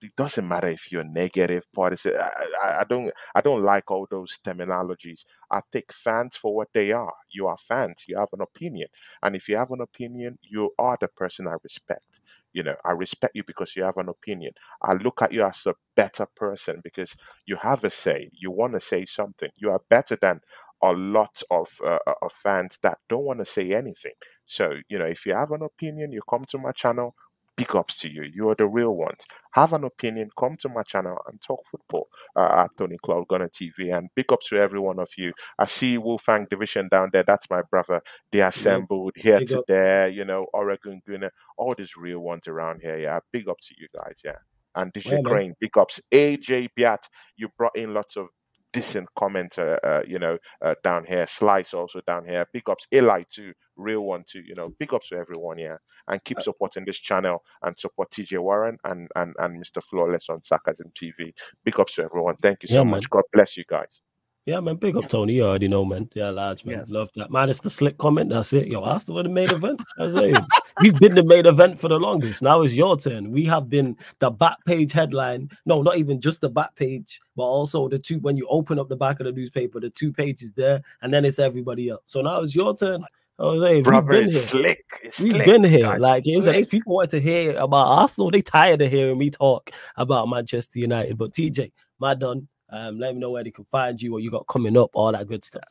it 0.00 0.16
doesn't 0.16 0.46
matter 0.48 0.68
if 0.68 0.90
you're 0.92 1.04
negative, 1.04 1.66
partisan. 1.74 2.14
I, 2.16 2.80
I 2.80 2.84
don't, 2.88 3.12
I 3.34 3.40
don't 3.40 3.62
like 3.62 3.90
all 3.90 4.06
those 4.10 4.38
terminologies. 4.44 5.24
I 5.50 5.60
take 5.72 5.92
fans 5.92 6.36
for 6.36 6.54
what 6.54 6.68
they 6.72 6.92
are. 6.92 7.12
You 7.30 7.46
are 7.48 7.56
fans. 7.56 8.04
You 8.08 8.18
have 8.18 8.30
an 8.32 8.40
opinion, 8.42 8.88
and 9.22 9.36
if 9.36 9.48
you 9.48 9.56
have 9.56 9.70
an 9.70 9.80
opinion, 9.80 10.38
you 10.42 10.70
are 10.78 10.96
the 11.00 11.08
person 11.08 11.46
I 11.48 11.56
respect. 11.62 12.20
You 12.52 12.62
know, 12.62 12.76
I 12.84 12.92
respect 12.92 13.34
you 13.34 13.44
because 13.46 13.76
you 13.76 13.84
have 13.84 13.96
an 13.96 14.08
opinion. 14.08 14.52
I 14.82 14.92
look 14.94 15.22
at 15.22 15.32
you 15.32 15.42
as 15.44 15.66
a 15.66 15.74
better 15.96 16.26
person 16.36 16.80
because 16.84 17.16
you 17.46 17.56
have 17.56 17.84
a 17.84 17.90
say. 17.90 18.30
You 18.32 18.50
want 18.50 18.74
to 18.74 18.80
say 18.80 19.06
something. 19.06 19.50
You 19.56 19.70
are 19.70 19.80
better 19.88 20.16
than 20.20 20.40
a 20.82 20.92
lot 20.92 21.42
of 21.50 21.68
uh, 21.84 21.98
uh, 22.06 22.14
of 22.22 22.32
fans 22.32 22.78
that 22.82 22.98
don't 23.08 23.24
want 23.24 23.38
to 23.38 23.44
say 23.44 23.72
anything. 23.72 24.12
So 24.46 24.74
you 24.88 24.98
know, 24.98 25.06
if 25.06 25.26
you 25.26 25.34
have 25.34 25.52
an 25.52 25.62
opinion, 25.62 26.12
you 26.12 26.20
come 26.28 26.44
to 26.50 26.58
my 26.58 26.72
channel. 26.72 27.14
Big 27.54 27.76
ups 27.76 27.98
to 27.98 28.10
you. 28.10 28.24
You 28.34 28.48
are 28.48 28.54
the 28.54 28.66
real 28.66 28.96
ones. 28.96 29.20
Have 29.52 29.74
an 29.74 29.84
opinion. 29.84 30.30
Come 30.38 30.56
to 30.62 30.70
my 30.70 30.82
channel 30.84 31.18
and 31.28 31.38
talk 31.42 31.60
football 31.70 32.08
uh, 32.34 32.64
at 32.64 32.70
Tony 32.78 32.96
Cloud 33.04 33.28
Gunner 33.28 33.50
TV. 33.50 33.94
And 33.94 34.08
big 34.14 34.32
ups 34.32 34.48
to 34.48 34.56
every 34.56 34.80
one 34.80 34.98
of 34.98 35.10
you. 35.18 35.34
I 35.58 35.66
see 35.66 35.98
Wolfang 35.98 36.48
Division 36.48 36.88
down 36.90 37.10
there. 37.12 37.24
That's 37.26 37.50
my 37.50 37.60
brother. 37.70 38.00
They 38.30 38.40
assembled 38.40 39.12
here 39.16 39.40
Big 39.40 39.48
to 39.48 39.58
up. 39.58 39.64
there. 39.68 40.08
You 40.08 40.24
know, 40.24 40.46
Oregon 40.54 41.02
Gunner. 41.06 41.30
All 41.58 41.74
these 41.76 41.94
real 41.94 42.20
ones 42.20 42.48
around 42.48 42.80
here. 42.80 42.98
Yeah. 42.98 43.20
Big 43.32 43.46
ups 43.46 43.68
to 43.68 43.74
you 43.78 43.86
guys. 43.94 44.20
Yeah. 44.24 44.38
And 44.74 44.90
DJ 44.90 45.12
man. 45.12 45.24
Crane. 45.24 45.54
Big 45.60 45.76
ups. 45.76 46.00
AJ 46.10 46.68
Biat. 46.76 47.04
You 47.36 47.50
brought 47.58 47.76
in 47.76 47.92
lots 47.92 48.16
of 48.16 48.28
decent 48.72 49.08
comments, 49.18 49.58
uh, 49.58 49.78
uh, 49.84 50.02
you 50.06 50.18
know, 50.18 50.38
uh, 50.64 50.74
down 50.82 51.04
here. 51.04 51.26
Slice 51.26 51.74
also 51.74 52.00
down 52.06 52.24
here. 52.26 52.46
Big 52.52 52.68
ups, 52.70 52.86
Eli 52.92 53.22
too, 53.30 53.52
real 53.76 54.02
one 54.02 54.24
too. 54.28 54.42
You 54.42 54.54
know, 54.54 54.70
big 54.78 54.92
ups 54.94 55.08
to 55.10 55.16
everyone, 55.16 55.58
yeah. 55.58 55.76
And 56.08 56.22
keep 56.24 56.40
supporting 56.40 56.84
this 56.84 56.98
channel 56.98 57.42
and 57.62 57.78
support 57.78 58.10
TJ 58.10 58.38
Warren 58.40 58.78
and 58.84 59.08
and 59.16 59.34
and 59.38 59.62
Mr. 59.64 59.82
Flawless 59.82 60.28
on 60.30 60.42
Sarcasm 60.42 60.92
TV. 60.94 61.32
Big 61.64 61.78
ups 61.80 61.94
to 61.96 62.04
everyone. 62.04 62.36
Thank 62.42 62.62
you 62.62 62.68
so 62.68 62.82
Yeah, 62.82 62.84
much. 62.84 63.04
man. 63.04 63.10
God 63.10 63.24
bless 63.32 63.56
you 63.56 63.64
guys. 63.68 64.02
Yeah, 64.44 64.58
man. 64.58 64.74
Big 64.76 64.96
up 64.96 65.08
Tony. 65.08 65.34
You 65.34 65.44
already 65.44 65.68
know, 65.68 65.84
man. 65.84 66.08
Yeah, 66.14 66.30
large 66.30 66.64
man. 66.64 66.78
Yes. 66.80 66.90
Love 66.90 67.10
that. 67.14 67.30
Man, 67.30 67.48
it's 67.48 67.60
the 67.60 67.70
slick 67.70 67.96
comment. 67.96 68.30
That's 68.30 68.52
it. 68.52 68.66
Yo, 68.66 68.82
Arsenal 68.82 69.18
were 69.18 69.22
the 69.22 69.28
main 69.28 69.48
event. 69.50 69.80
I 69.98 70.02
was 70.06 70.14
saying, 70.16 70.34
we've 70.80 70.98
been 70.98 71.14
the 71.14 71.22
main 71.22 71.46
event 71.46 71.78
for 71.78 71.86
the 71.88 71.98
longest. 71.98 72.42
Now 72.42 72.62
it's 72.62 72.76
your 72.76 72.96
turn. 72.96 73.30
We 73.30 73.44
have 73.44 73.70
been 73.70 73.96
the 74.18 74.30
back 74.30 74.56
page 74.66 74.90
headline. 74.92 75.48
No, 75.64 75.82
not 75.82 75.96
even 75.98 76.20
just 76.20 76.40
the 76.40 76.48
back 76.50 76.74
page, 76.74 77.20
but 77.36 77.44
also 77.44 77.88
the 77.88 78.00
two. 78.00 78.18
When 78.18 78.36
you 78.36 78.48
open 78.50 78.80
up 78.80 78.88
the 78.88 78.96
back 78.96 79.20
of 79.20 79.26
the 79.26 79.32
newspaper, 79.32 79.78
the 79.78 79.90
two 79.90 80.12
pages 80.12 80.50
there, 80.52 80.82
and 81.02 81.12
then 81.12 81.24
it's 81.24 81.38
everybody 81.38 81.88
else. 81.90 82.02
So 82.06 82.20
now 82.20 82.40
it's 82.40 82.56
your 82.56 82.74
turn. 82.74 83.04
I 83.38 83.44
was 83.44 83.62
saying, 83.62 83.84
we've 83.84 83.84
Brother 83.84 84.08
been 84.08 84.24
is 84.24 84.32
here. 84.32 84.42
slick. 84.42 84.84
It's 85.04 85.20
We've 85.20 85.34
slick, 85.36 85.46
been 85.46 85.64
here. 85.64 85.82
guys. 85.82 86.00
Like 86.00 86.24
it's, 86.26 86.44
Slick. 86.46 86.56
it's 86.56 86.68
people 86.68 86.94
want 86.96 87.10
to 87.12 87.20
hear 87.20 87.56
about 87.56 87.86
Arsenal. 87.86 88.30
They 88.32 88.42
tired 88.42 88.82
of 88.82 88.90
hearing 88.90 89.18
me 89.18 89.30
talk 89.30 89.70
about 89.96 90.28
Manchester 90.28 90.80
United. 90.80 91.16
But 91.16 91.32
TJ, 91.32 91.70
my 92.00 92.14
done. 92.14 92.48
Um, 92.72 92.98
let 92.98 93.14
me 93.14 93.20
know 93.20 93.30
where 93.30 93.44
they 93.44 93.50
can 93.50 93.64
find 93.64 94.00
you, 94.00 94.12
what 94.12 94.22
you 94.22 94.30
got 94.30 94.46
coming 94.46 94.76
up, 94.76 94.90
all 94.94 95.12
that 95.12 95.28
good 95.28 95.44
stuff. 95.44 95.62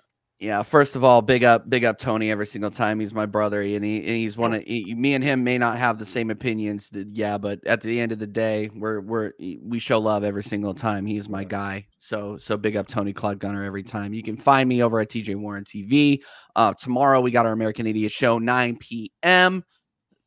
Yeah, 0.42 0.64
first 0.64 0.96
of 0.96 1.04
all, 1.04 1.22
big 1.22 1.44
up, 1.44 1.70
big 1.70 1.86
up 1.86 2.00
Tony 2.00 2.32
every 2.32 2.48
single 2.48 2.72
time. 2.72 3.00
He's 3.00 3.14
my 3.14 3.28
brother, 3.28 3.62
and 3.62 3.86
he 3.86 3.98
and 3.98 4.16
he's 4.16 4.38
one 4.38 4.56
of 4.56 4.64
he, 4.64 4.96
me 4.96 5.14
and 5.14 5.24
him 5.24 5.44
may 5.44 5.60
not 5.60 5.78
have 5.78 6.00
the 6.00 6.06
same 6.06 6.32
opinions. 6.32 6.90
Yeah, 6.92 7.38
but 7.38 7.60
at 7.68 7.82
the 7.82 8.00
end 8.00 8.12
of 8.12 8.18
the 8.18 8.26
day, 8.26 8.72
we're 8.74 9.02
we're 9.02 9.34
we 9.62 9.78
show 9.78 10.00
love 10.00 10.24
every 10.24 10.44
single 10.44 10.74
time. 10.74 11.06
He's 11.06 11.30
my 11.30 11.44
guy. 11.44 11.86
So 12.00 12.38
so 12.38 12.58
big 12.58 12.76
up 12.76 12.88
Tony 12.88 13.14
Cloud 13.14 13.38
Gunner 13.38 13.64
every 13.64 13.84
time. 13.84 14.16
You 14.16 14.24
can 14.24 14.36
find 14.36 14.68
me 14.68 14.82
over 14.82 15.00
at 15.00 15.10
TJ 15.10 15.36
Warren 15.36 15.64
TV. 15.64 16.24
Uh, 16.56 16.74
tomorrow 16.74 17.22
we 17.22 17.30
got 17.30 17.46
our 17.46 17.52
American 17.52 17.86
Idiot 17.86 18.12
show 18.12 18.40
9 18.40 18.78
p.m. 18.78 19.64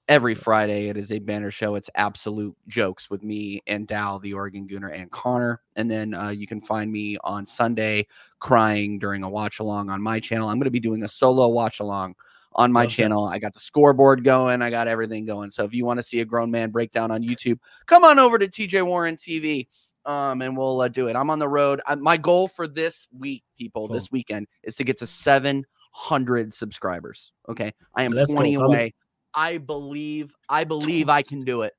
Every 0.06 0.34
Friday, 0.34 0.88
it 0.88 0.98
is 0.98 1.10
a 1.12 1.18
banner 1.18 1.50
show. 1.50 1.76
It's 1.76 1.88
absolute 1.94 2.54
jokes 2.68 3.08
with 3.08 3.22
me 3.22 3.62
and 3.66 3.86
Dow, 3.86 4.18
the 4.18 4.34
Oregon 4.34 4.68
Gooner, 4.68 4.94
and 4.94 5.10
Connor. 5.10 5.62
And 5.76 5.90
then 5.90 6.12
uh, 6.12 6.28
you 6.28 6.46
can 6.46 6.60
find 6.60 6.92
me 6.92 7.16
on 7.24 7.46
Sunday 7.46 8.06
crying 8.38 8.98
during 8.98 9.22
a 9.22 9.30
watch 9.30 9.60
along 9.60 9.88
on 9.88 10.02
my 10.02 10.20
channel. 10.20 10.48
I'm 10.48 10.58
going 10.58 10.64
to 10.64 10.70
be 10.70 10.80
doing 10.80 11.04
a 11.04 11.08
solo 11.08 11.48
watch 11.48 11.80
along 11.80 12.16
on 12.54 12.70
my 12.70 12.86
channel. 12.86 13.26
I 13.26 13.38
got 13.38 13.54
the 13.54 13.60
scoreboard 13.60 14.24
going, 14.24 14.60
I 14.60 14.68
got 14.68 14.88
everything 14.88 15.24
going. 15.24 15.50
So 15.50 15.64
if 15.64 15.72
you 15.72 15.86
want 15.86 15.98
to 15.98 16.02
see 16.02 16.20
a 16.20 16.24
grown 16.24 16.50
man 16.50 16.70
breakdown 16.70 17.10
on 17.10 17.22
YouTube, 17.22 17.58
come 17.86 18.04
on 18.04 18.18
over 18.18 18.38
to 18.38 18.46
TJ 18.46 18.86
Warren 18.86 19.16
TV. 19.16 19.66
Um, 20.06 20.42
and 20.42 20.54
we'll 20.54 20.82
uh, 20.82 20.88
do 20.88 21.08
it. 21.08 21.16
I'm 21.16 21.30
on 21.30 21.38
the 21.38 21.48
road. 21.48 21.80
Uh, 21.86 21.96
my 21.96 22.18
goal 22.18 22.46
for 22.46 22.68
this 22.68 23.08
week, 23.18 23.42
people, 23.56 23.88
this 23.88 24.12
weekend, 24.12 24.48
is 24.62 24.76
to 24.76 24.84
get 24.84 24.98
to 24.98 25.06
700 25.06 26.52
subscribers. 26.52 27.32
Okay, 27.48 27.72
I 27.94 28.02
am 28.02 28.12
Let's 28.12 28.30
go. 28.30 28.34
20 28.34 28.56
I'm- 28.56 28.64
away. 28.66 28.94
I 29.34 29.58
believe, 29.58 30.34
I 30.48 30.64
believe 30.64 31.08
I 31.08 31.22
can 31.22 31.40
do 31.44 31.62
it. 31.62 31.72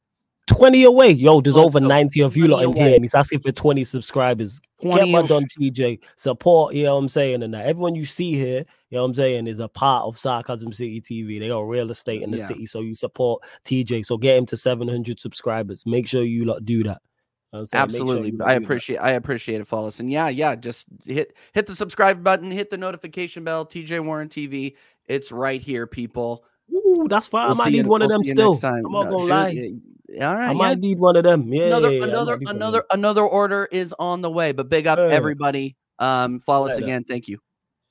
20 0.48 0.84
away. 0.84 1.10
Yo, 1.10 1.42
there's 1.42 1.56
Let's 1.56 1.66
over 1.66 1.80
go. 1.80 1.88
90 1.88 2.22
of 2.22 2.38
you 2.38 2.48
lot 2.48 2.64
20 2.64 2.80
in 2.80 2.86
here, 2.86 2.96
and 2.96 3.04
he's 3.04 3.16
asking 3.16 3.40
for 3.40 3.52
20 3.52 3.84
subscribers. 3.84 4.60
Get 4.80 4.92
20 4.92 5.12
my 5.12 5.20
of- 5.22 5.28
done, 5.28 5.44
TJ. 5.60 6.00
Support, 6.18 6.76
you 6.76 6.84
know 6.84 6.94
what 6.94 7.00
I'm 7.02 7.10
saying? 7.10 7.42
And 7.44 7.54
that 7.56 7.66
everyone 7.66 7.96
you 7.96 8.06
see 8.06 8.34
here, 8.36 8.60
you 8.60 8.96
know 8.96 9.02
what 9.02 9.08
I'm 9.08 9.14
saying, 9.16 9.48
is 9.48 9.60
a 9.60 9.68
part 9.68 10.06
of 10.06 10.20
Sarcasm 10.20 10.72
City 10.72 11.02
TV. 11.02 11.40
They 11.40 11.48
got 11.48 11.62
real 11.62 11.90
estate 11.90 12.22
in 12.22 12.30
the 12.32 12.38
Yeah. 12.38 12.46
city, 12.46 12.66
so 12.68 12.82
you 12.82 12.94
support 12.94 13.42
TJ. 13.66 14.04
So 14.04 14.18
get 14.18 14.38
him 14.38 14.46
to 14.48 14.56
700 14.58 15.20
subscribers. 15.20 15.84
Make 15.86 16.08
sure 16.08 16.22
you 16.24 16.46
lot 16.46 16.64
do 16.64 16.84
that. 16.84 17.02
You 17.52 17.60
know 17.60 17.60
what 17.60 17.60
I'm 17.60 17.66
saying? 17.66 17.82
Make 17.82 17.92
sure 17.92 18.02
Absolutely. 18.02 18.28
I 18.28 18.32
do 18.32 18.38
that. 18.38 18.64
appreciate 18.64 18.98
I 18.98 19.12
appreciate 19.12 19.62
it, 19.62 19.68
Flawless. 19.68 20.00
And 20.00 20.12
yeah, 20.12 20.28
yeah, 20.30 20.56
just 20.56 20.86
hit 21.06 21.36
hit 21.54 21.66
the 21.66 21.76
subscribe 21.76 22.24
button, 22.24 22.52
hit 22.52 22.70
the 22.70 22.78
notification 22.78 23.44
bell, 23.44 23.66
TJ 23.66 24.00
Warren 24.06 24.30
TV. 24.30 24.76
It's 25.08 25.32
right 25.32 25.62
here, 25.62 25.88
people. 25.88 26.44
Ooh, 26.74 27.08
that's 27.10 27.28
fine. 27.28 27.48
We'll 27.50 27.56
I 27.56 27.58
might 27.58 27.64
see 27.66 27.72
you- 27.78 27.84
need 27.84 27.90
one 27.90 28.02
of 28.02 28.10
we'll 28.10 28.18
them 28.20 28.24
still. 28.28 28.60
I'm 28.64 28.82
not 28.84 29.06
No, 29.06 29.12
gonna 29.12 29.20
shoot, 29.20 29.30
lie. 29.30 29.72
yeah, 30.10 30.30
All 30.30 30.36
right. 30.36 30.44
I 30.46 30.52
yeah. 30.52 30.54
might 30.54 30.80
need 30.80 31.00
one 31.00 31.16
of 31.16 31.24
them. 31.24 31.54
Yeah, 31.54 31.66
another 31.66 31.92
yeah, 31.92 31.98
yeah, 32.00 32.04
I 32.04 32.08
might 32.08 32.10
another 32.14 32.38
need 32.38 32.46
one 32.48 32.56
of 32.56 32.62
another 32.62 32.84
another 32.92 33.22
order 33.24 33.68
is 33.72 33.94
on 34.00 34.22
the 34.22 34.30
way. 34.32 34.52
But 34.52 34.70
big 34.70 34.88
up 34.88 34.98
Yeah. 34.98 35.06
everybody. 35.10 35.76
Um, 36.00 36.40
Flawless 36.40 36.72
Right 36.74 36.78
up. 36.84 36.84
again. 36.84 37.04
Thank 37.06 37.28
you. 37.28 37.40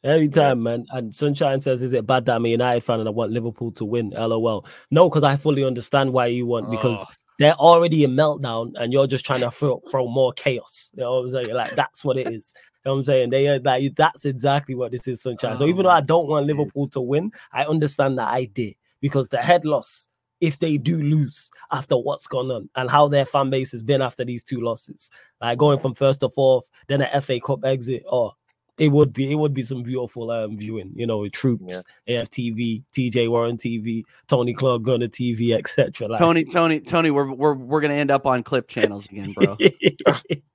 Anytime, 0.03 0.63
man. 0.63 0.85
And 0.91 1.15
Sunshine 1.15 1.61
says, 1.63 1.81
"Is 1.81 1.95
it 1.95 2.07
bad 2.07 2.27
that 2.27 2.37
I'm 2.37 2.45
a 2.45 2.49
United 2.51 2.83
fan 2.85 3.01
and 3.01 3.09
I 3.09 3.13
want 3.13 3.33
Liverpool 3.33 3.73
to 3.73 3.85
win?" 3.87 4.11
LOL. 4.11 4.67
No, 4.91 5.09
because 5.09 5.23
I 5.23 5.37
fully 5.37 5.65
understand 5.65 6.13
why 6.13 6.27
you 6.27 6.45
want 6.47 6.71
because 6.71 6.99
Oh. 7.01 7.13
they're 7.39 7.55
already 7.55 8.05
in 8.05 8.11
meltdown 8.11 8.73
and 8.77 8.93
you're 8.93 9.07
just 9.07 9.25
trying 9.25 9.41
to 9.41 9.51
throw, 9.51 9.81
throw 9.91 10.07
more 10.07 10.33
chaos. 10.35 10.91
You 10.95 11.05
know 11.05 11.15
what 11.15 11.21
I'm 11.21 11.29
saying? 11.31 11.55
Like 11.55 11.75
that's 11.75 12.05
what 12.05 12.19
it 12.19 12.27
is. 12.31 12.53
Know 12.85 12.93
what 12.93 12.99
I'm 12.99 13.03
saying? 13.05 13.31
They 13.31 13.49
are 13.49 13.59
like 13.61 13.95
that's 13.97 14.25
exactly 14.25 14.75
what 14.75 14.93
this 14.93 15.09
is, 15.09 15.23
Sunshine. 15.23 15.57
So 15.57 15.65
Oh 15.65 15.69
even 15.69 15.85
though 15.85 15.91
I 15.91 16.01
don't 16.01 16.29
want. 16.29 16.45
Liverpool 16.45 16.89
to 16.89 17.01
win, 17.01 17.33
I 17.53 17.65
understand 17.65 18.19
that 18.19 18.29
idea 18.29 18.75
because 19.01 19.29
the 19.29 19.39
head 19.39 19.65
loss, 19.65 20.09
if 20.41 20.59
they 20.59 20.77
do 20.77 21.03
lose 21.03 21.51
after 21.71 21.97
what's 21.97 22.27
gone 22.27 22.51
on 22.51 22.69
and 22.77 22.91
how 22.91 23.09
their 23.09 23.25
fan 23.25 23.51
base 23.51 23.73
has 23.73 23.83
been 23.83 24.03
after 24.03 24.25
these 24.25 24.43
two 24.43 24.61
losses, 24.61 25.11
like 25.41 25.59
going 25.59 25.79
from 25.79 25.95
first 25.95 26.21
to 26.21 26.29
fourth, 26.29 26.69
then 26.89 27.01
an 27.01 27.21
FA 27.23 27.41
Cup 27.41 27.65
exit, 27.65 28.05
oh, 28.11 28.33
it 28.77 28.89
would 28.89 29.13
be 29.13 29.31
it 29.31 29.37
would 29.37 29.55
be 29.55 29.63
some 29.63 29.83
beautiful 29.83 30.31
um 30.31 30.57
viewing, 30.57 30.93
you 30.97 31.07
know, 31.07 31.19
with 31.19 31.33
troops, 31.33 31.85
AFTV, 32.09 32.83
TJ 32.93 33.29
Warren 33.31 33.57
TV, 33.57 34.03
Tony 34.27 34.53
Clark 34.53 34.83
Gunner 34.83 35.09
TV, 35.09 35.57
etc. 35.57 36.09
Like 36.09 36.21
Tony, 36.21 36.45
Tony, 36.45 36.81
Tony, 36.81 37.11
we're 37.11 37.33
we're 37.33 37.55
we're 37.55 37.81
gonna 37.81 37.95
end 37.95 38.11
up 38.11 38.27
on 38.27 38.43
clip 38.43 38.69
channels 38.69 39.07
again, 39.07 39.33
bro. 39.33 39.57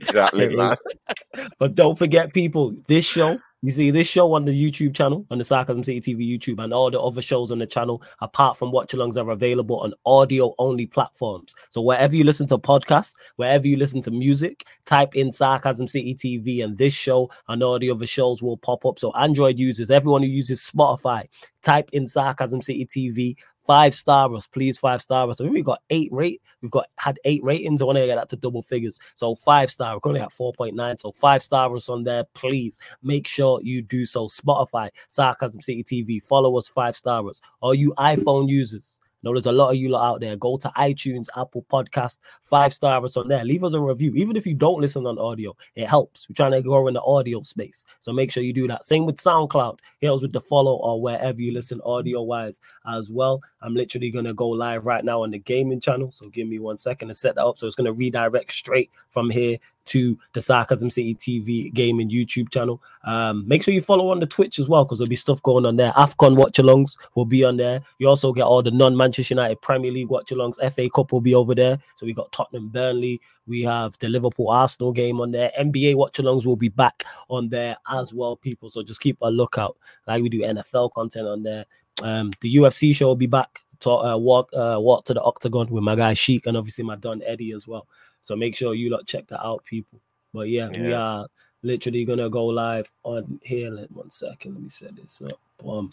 Exactly, 0.00 0.54
man. 0.54 0.76
but 1.58 1.74
don't 1.74 1.98
forget, 1.98 2.32
people, 2.32 2.74
this 2.88 3.04
show, 3.04 3.36
you 3.62 3.70
see 3.70 3.90
this 3.90 4.06
show 4.06 4.34
on 4.34 4.44
the 4.44 4.52
YouTube 4.52 4.94
channel, 4.94 5.26
on 5.30 5.38
the 5.38 5.44
Sarcasm 5.44 5.82
City 5.82 6.14
TV 6.14 6.38
YouTube, 6.38 6.62
and 6.62 6.74
all 6.74 6.90
the 6.90 7.00
other 7.00 7.22
shows 7.22 7.50
on 7.50 7.58
the 7.58 7.66
channel, 7.66 8.02
apart 8.20 8.58
from 8.58 8.70
watch 8.70 8.92
alongs, 8.92 9.16
are 9.16 9.30
available 9.30 9.80
on 9.80 9.94
audio 10.04 10.54
only 10.58 10.86
platforms. 10.86 11.54
So 11.70 11.80
wherever 11.80 12.14
you 12.14 12.24
listen 12.24 12.46
to 12.48 12.58
podcasts, 12.58 13.14
wherever 13.36 13.66
you 13.66 13.76
listen 13.76 14.02
to 14.02 14.10
music, 14.10 14.66
type 14.84 15.16
in 15.16 15.32
Sarcasm 15.32 15.86
City 15.86 16.14
TV, 16.14 16.62
and 16.62 16.76
this 16.76 16.94
show 16.94 17.30
and 17.48 17.62
all 17.62 17.78
the 17.78 17.90
other 17.90 18.06
shows 18.06 18.42
will 18.42 18.58
pop 18.58 18.84
up. 18.84 18.98
So 18.98 19.12
Android 19.12 19.58
users, 19.58 19.90
everyone 19.90 20.22
who 20.22 20.28
uses 20.28 20.60
Spotify, 20.60 21.28
type 21.62 21.88
in 21.92 22.06
Sarcasm 22.06 22.60
City 22.62 22.86
TV. 22.86 23.36
Five 23.66 23.94
star 23.94 24.34
us, 24.34 24.46
please. 24.46 24.78
Five 24.78 25.00
star 25.00 25.28
us. 25.28 25.40
I 25.40 25.44
think 25.44 25.54
we 25.54 25.62
got 25.62 25.80
eight 25.90 26.12
rate. 26.12 26.42
We've 26.60 26.70
got 26.70 26.88
had 26.98 27.18
eight 27.24 27.42
ratings. 27.42 27.80
I 27.80 27.86
want 27.86 27.98
to 27.98 28.06
get 28.06 28.16
that 28.16 28.28
to 28.30 28.36
double 28.36 28.62
figures. 28.62 28.98
So 29.14 29.34
five 29.34 29.70
star. 29.70 29.94
We're 29.94 30.00
currently 30.00 30.20
at 30.22 30.32
four 30.32 30.52
point 30.52 30.76
nine. 30.76 30.98
So 30.98 31.12
five 31.12 31.42
star 31.42 31.74
us 31.74 31.88
on 31.88 32.04
there, 32.04 32.24
please. 32.34 32.78
Make 33.02 33.26
sure 33.26 33.60
you 33.62 33.82
do 33.82 34.04
so. 34.06 34.26
Spotify, 34.26 34.90
Sarcasm 35.08 35.62
City 35.62 35.82
TV. 35.82 36.22
Follow 36.22 36.56
us. 36.58 36.68
Five 36.68 36.96
star 36.96 37.26
us. 37.28 37.40
All 37.60 37.74
you 37.74 37.94
iPhone 37.98 38.48
users. 38.48 39.00
Know 39.24 39.32
there's 39.32 39.46
a 39.46 39.52
lot 39.52 39.70
of 39.70 39.76
you 39.76 39.88
lot 39.88 40.14
out 40.14 40.20
there. 40.20 40.36
Go 40.36 40.56
to 40.58 40.72
iTunes, 40.76 41.26
Apple 41.36 41.64
Podcast, 41.70 42.18
five 42.42 42.72
star 42.72 43.04
us 43.04 43.16
on 43.16 43.28
there. 43.28 43.44
Leave 43.44 43.64
us 43.64 43.74
a 43.74 43.80
review. 43.80 44.14
Even 44.14 44.36
if 44.36 44.46
you 44.46 44.54
don't 44.54 44.80
listen 44.80 45.06
on 45.06 45.18
audio, 45.18 45.56
it 45.74 45.88
helps. 45.88 46.28
We're 46.28 46.34
trying 46.34 46.52
to 46.52 46.62
grow 46.62 46.86
in 46.86 46.94
the 46.94 47.02
audio 47.02 47.42
space. 47.42 47.84
So 48.00 48.12
make 48.12 48.30
sure 48.30 48.42
you 48.42 48.52
do 48.52 48.68
that. 48.68 48.84
Same 48.84 49.06
with 49.06 49.16
SoundCloud. 49.16 49.78
Hit 49.98 50.10
us 50.10 50.22
with 50.22 50.32
the 50.32 50.40
follow 50.40 50.74
or 50.76 51.00
wherever 51.00 51.40
you 51.40 51.52
listen 51.52 51.80
audio 51.84 52.22
wise 52.22 52.60
as 52.86 53.10
well. 53.10 53.42
I'm 53.62 53.74
literally 53.74 54.10
gonna 54.10 54.34
go 54.34 54.48
live 54.48 54.86
right 54.86 55.04
now 55.04 55.22
on 55.22 55.30
the 55.30 55.38
gaming 55.38 55.80
channel. 55.80 56.12
So 56.12 56.28
give 56.28 56.46
me 56.46 56.58
one 56.58 56.78
second 56.78 57.08
to 57.08 57.14
set 57.14 57.34
that 57.36 57.44
up. 57.44 57.58
So 57.58 57.66
it's 57.66 57.76
gonna 57.76 57.92
redirect 57.92 58.52
straight 58.52 58.90
from 59.08 59.30
here 59.30 59.58
to 59.86 60.18
the 60.32 60.40
Sarcasm 60.40 60.90
City 60.90 61.14
TV 61.14 61.72
gaming 61.72 62.10
YouTube 62.10 62.50
channel. 62.50 62.82
Um, 63.04 63.46
make 63.46 63.62
sure 63.62 63.74
you 63.74 63.80
follow 63.80 64.10
on 64.10 64.20
the 64.20 64.26
Twitch 64.26 64.58
as 64.58 64.68
well 64.68 64.84
because 64.84 64.98
there'll 64.98 65.08
be 65.08 65.16
stuff 65.16 65.42
going 65.42 65.66
on 65.66 65.76
there. 65.76 65.92
AFCON 65.92 66.36
watch 66.36 66.58
alongs 66.58 66.96
will 67.14 67.24
be 67.24 67.44
on 67.44 67.56
there. 67.56 67.82
You 67.98 68.08
also 68.08 68.32
get 68.32 68.44
all 68.44 68.62
the 68.62 68.70
non 68.70 68.96
Manchester 68.96 69.34
United 69.34 69.60
Premier 69.60 69.92
League 69.92 70.08
watch 70.08 70.30
alongs. 70.30 70.56
FA 70.72 70.88
Cup 70.88 71.12
will 71.12 71.20
be 71.20 71.34
over 71.34 71.54
there. 71.54 71.78
So 71.96 72.06
we 72.06 72.14
got 72.14 72.32
Tottenham 72.32 72.68
Burnley. 72.68 73.20
We 73.46 73.62
have 73.62 73.98
the 73.98 74.08
Liverpool 74.08 74.48
Arsenal 74.48 74.92
game 74.92 75.20
on 75.20 75.30
there. 75.30 75.52
NBA 75.58 75.96
watch 75.96 76.18
alongs 76.18 76.46
will 76.46 76.56
be 76.56 76.70
back 76.70 77.04
on 77.28 77.48
there 77.48 77.76
as 77.90 78.14
well, 78.14 78.36
people. 78.36 78.70
So 78.70 78.82
just 78.82 79.00
keep 79.00 79.18
a 79.20 79.30
lookout. 79.30 79.76
Like 80.06 80.22
we 80.22 80.28
do 80.28 80.40
NFL 80.40 80.92
content 80.92 81.28
on 81.28 81.42
there. 81.42 81.66
Um, 82.02 82.32
the 82.40 82.56
UFC 82.56 82.94
show 82.94 83.08
will 83.08 83.16
be 83.16 83.26
back. 83.26 83.60
To, 83.80 83.90
uh, 83.90 84.16
walk, 84.16 84.48
uh, 84.54 84.76
walk 84.78 85.04
to 85.06 85.14
the 85.14 85.20
octagon 85.20 85.66
with 85.66 85.82
my 85.82 85.94
guy 85.94 86.14
Sheik 86.14 86.46
and 86.46 86.56
obviously 86.56 86.84
my 86.84 86.96
Don 86.96 87.20
Eddie 87.22 87.52
as 87.52 87.68
well. 87.68 87.86
So 88.24 88.34
make 88.34 88.56
sure 88.56 88.72
you 88.72 88.88
lot 88.88 89.06
check 89.06 89.26
that 89.28 89.44
out, 89.44 89.62
people. 89.66 90.00
But 90.32 90.48
yeah, 90.48 90.70
we 90.70 90.94
are 90.94 91.26
literally 91.62 92.06
gonna 92.06 92.30
go 92.30 92.46
live 92.46 92.90
on 93.02 93.38
here. 93.42 93.70
Let 93.70 93.92
one 93.92 94.10
second. 94.10 94.54
Let 94.54 94.62
me 94.62 94.70
set 94.70 94.96
this 94.96 95.20
up. 95.20 95.38
Um, 95.62 95.90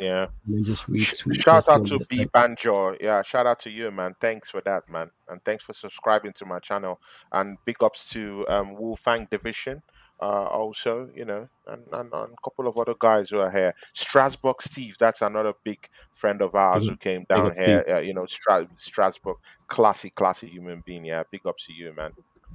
Yeah. 0.00 0.28
and 0.46 0.64
just 0.64 0.86
retweet. 0.86 1.42
Shout 1.42 1.68
out 1.68 1.86
to 1.88 2.00
B. 2.08 2.24
Banjo. 2.24 2.96
Yeah, 3.00 3.20
shout 3.20 3.46
out 3.46 3.60
to 3.60 3.70
you, 3.70 3.90
man. 3.90 4.16
Thanks 4.18 4.50
for 4.50 4.62
that, 4.62 4.88
man. 4.90 5.10
And 5.28 5.44
thanks 5.44 5.62
for 5.62 5.74
subscribing 5.74 6.32
to 6.38 6.46
my 6.46 6.58
channel. 6.58 7.00
And 7.32 7.58
big 7.66 7.82
ups 7.82 8.08
to 8.10 8.46
um 8.48 8.74
Wolfang 8.74 9.28
Division. 9.28 9.82
Uh, 10.20 10.46
also, 10.46 11.08
you 11.14 11.24
know, 11.24 11.48
and, 11.68 11.82
and, 11.92 12.12
and 12.12 12.32
a 12.32 12.42
couple 12.42 12.66
of 12.66 12.76
other 12.78 12.94
guys 12.98 13.30
who 13.30 13.38
are 13.38 13.50
here. 13.52 13.72
Strasbourg 13.92 14.60
Steve, 14.60 14.96
that's 14.98 15.22
another 15.22 15.52
big 15.62 15.78
friend 16.12 16.42
of 16.42 16.56
ours 16.56 16.82
Big 16.82 16.90
who 16.90 16.96
came 16.96 17.26
down 17.28 17.54
here. 17.54 17.84
Uh, 17.88 17.98
you 17.98 18.12
know, 18.12 18.26
Stra- 18.26 18.68
Strasbourg, 18.76 19.36
classy, 19.68 20.10
classy 20.10 20.48
human 20.48 20.82
being. 20.84 21.04
Yeah, 21.04 21.22
big 21.30 21.46
ups 21.46 21.66
to 21.66 21.72
you, 21.72 21.92
man. 21.96 22.12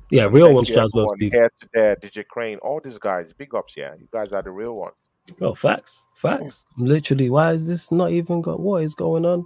Yeah, 0.09 0.25
real 0.25 0.47
thank 0.47 0.55
one, 0.55 0.65
Strasbourg 0.65 1.09
Steve. 1.15 1.31
here 1.31 1.51
to 1.61 1.69
there, 1.73 1.95
DJ 1.95 2.27
Crane, 2.27 2.57
all 2.57 2.81
these 2.83 2.99
guys, 2.99 3.31
big 3.31 3.55
ups. 3.55 3.75
Yeah, 3.77 3.93
you 3.97 4.09
guys 4.11 4.33
are 4.33 4.43
the 4.43 4.51
real 4.51 4.73
ones. 4.73 4.95
Bro, 5.37 5.55
facts, 5.55 6.07
facts. 6.15 6.65
Literally, 6.77 7.29
why 7.29 7.53
is 7.53 7.65
this 7.65 7.91
not 7.91 8.11
even 8.11 8.41
got? 8.41 8.59
What 8.59 8.83
is 8.83 8.93
going 8.93 9.25
on? 9.25 9.45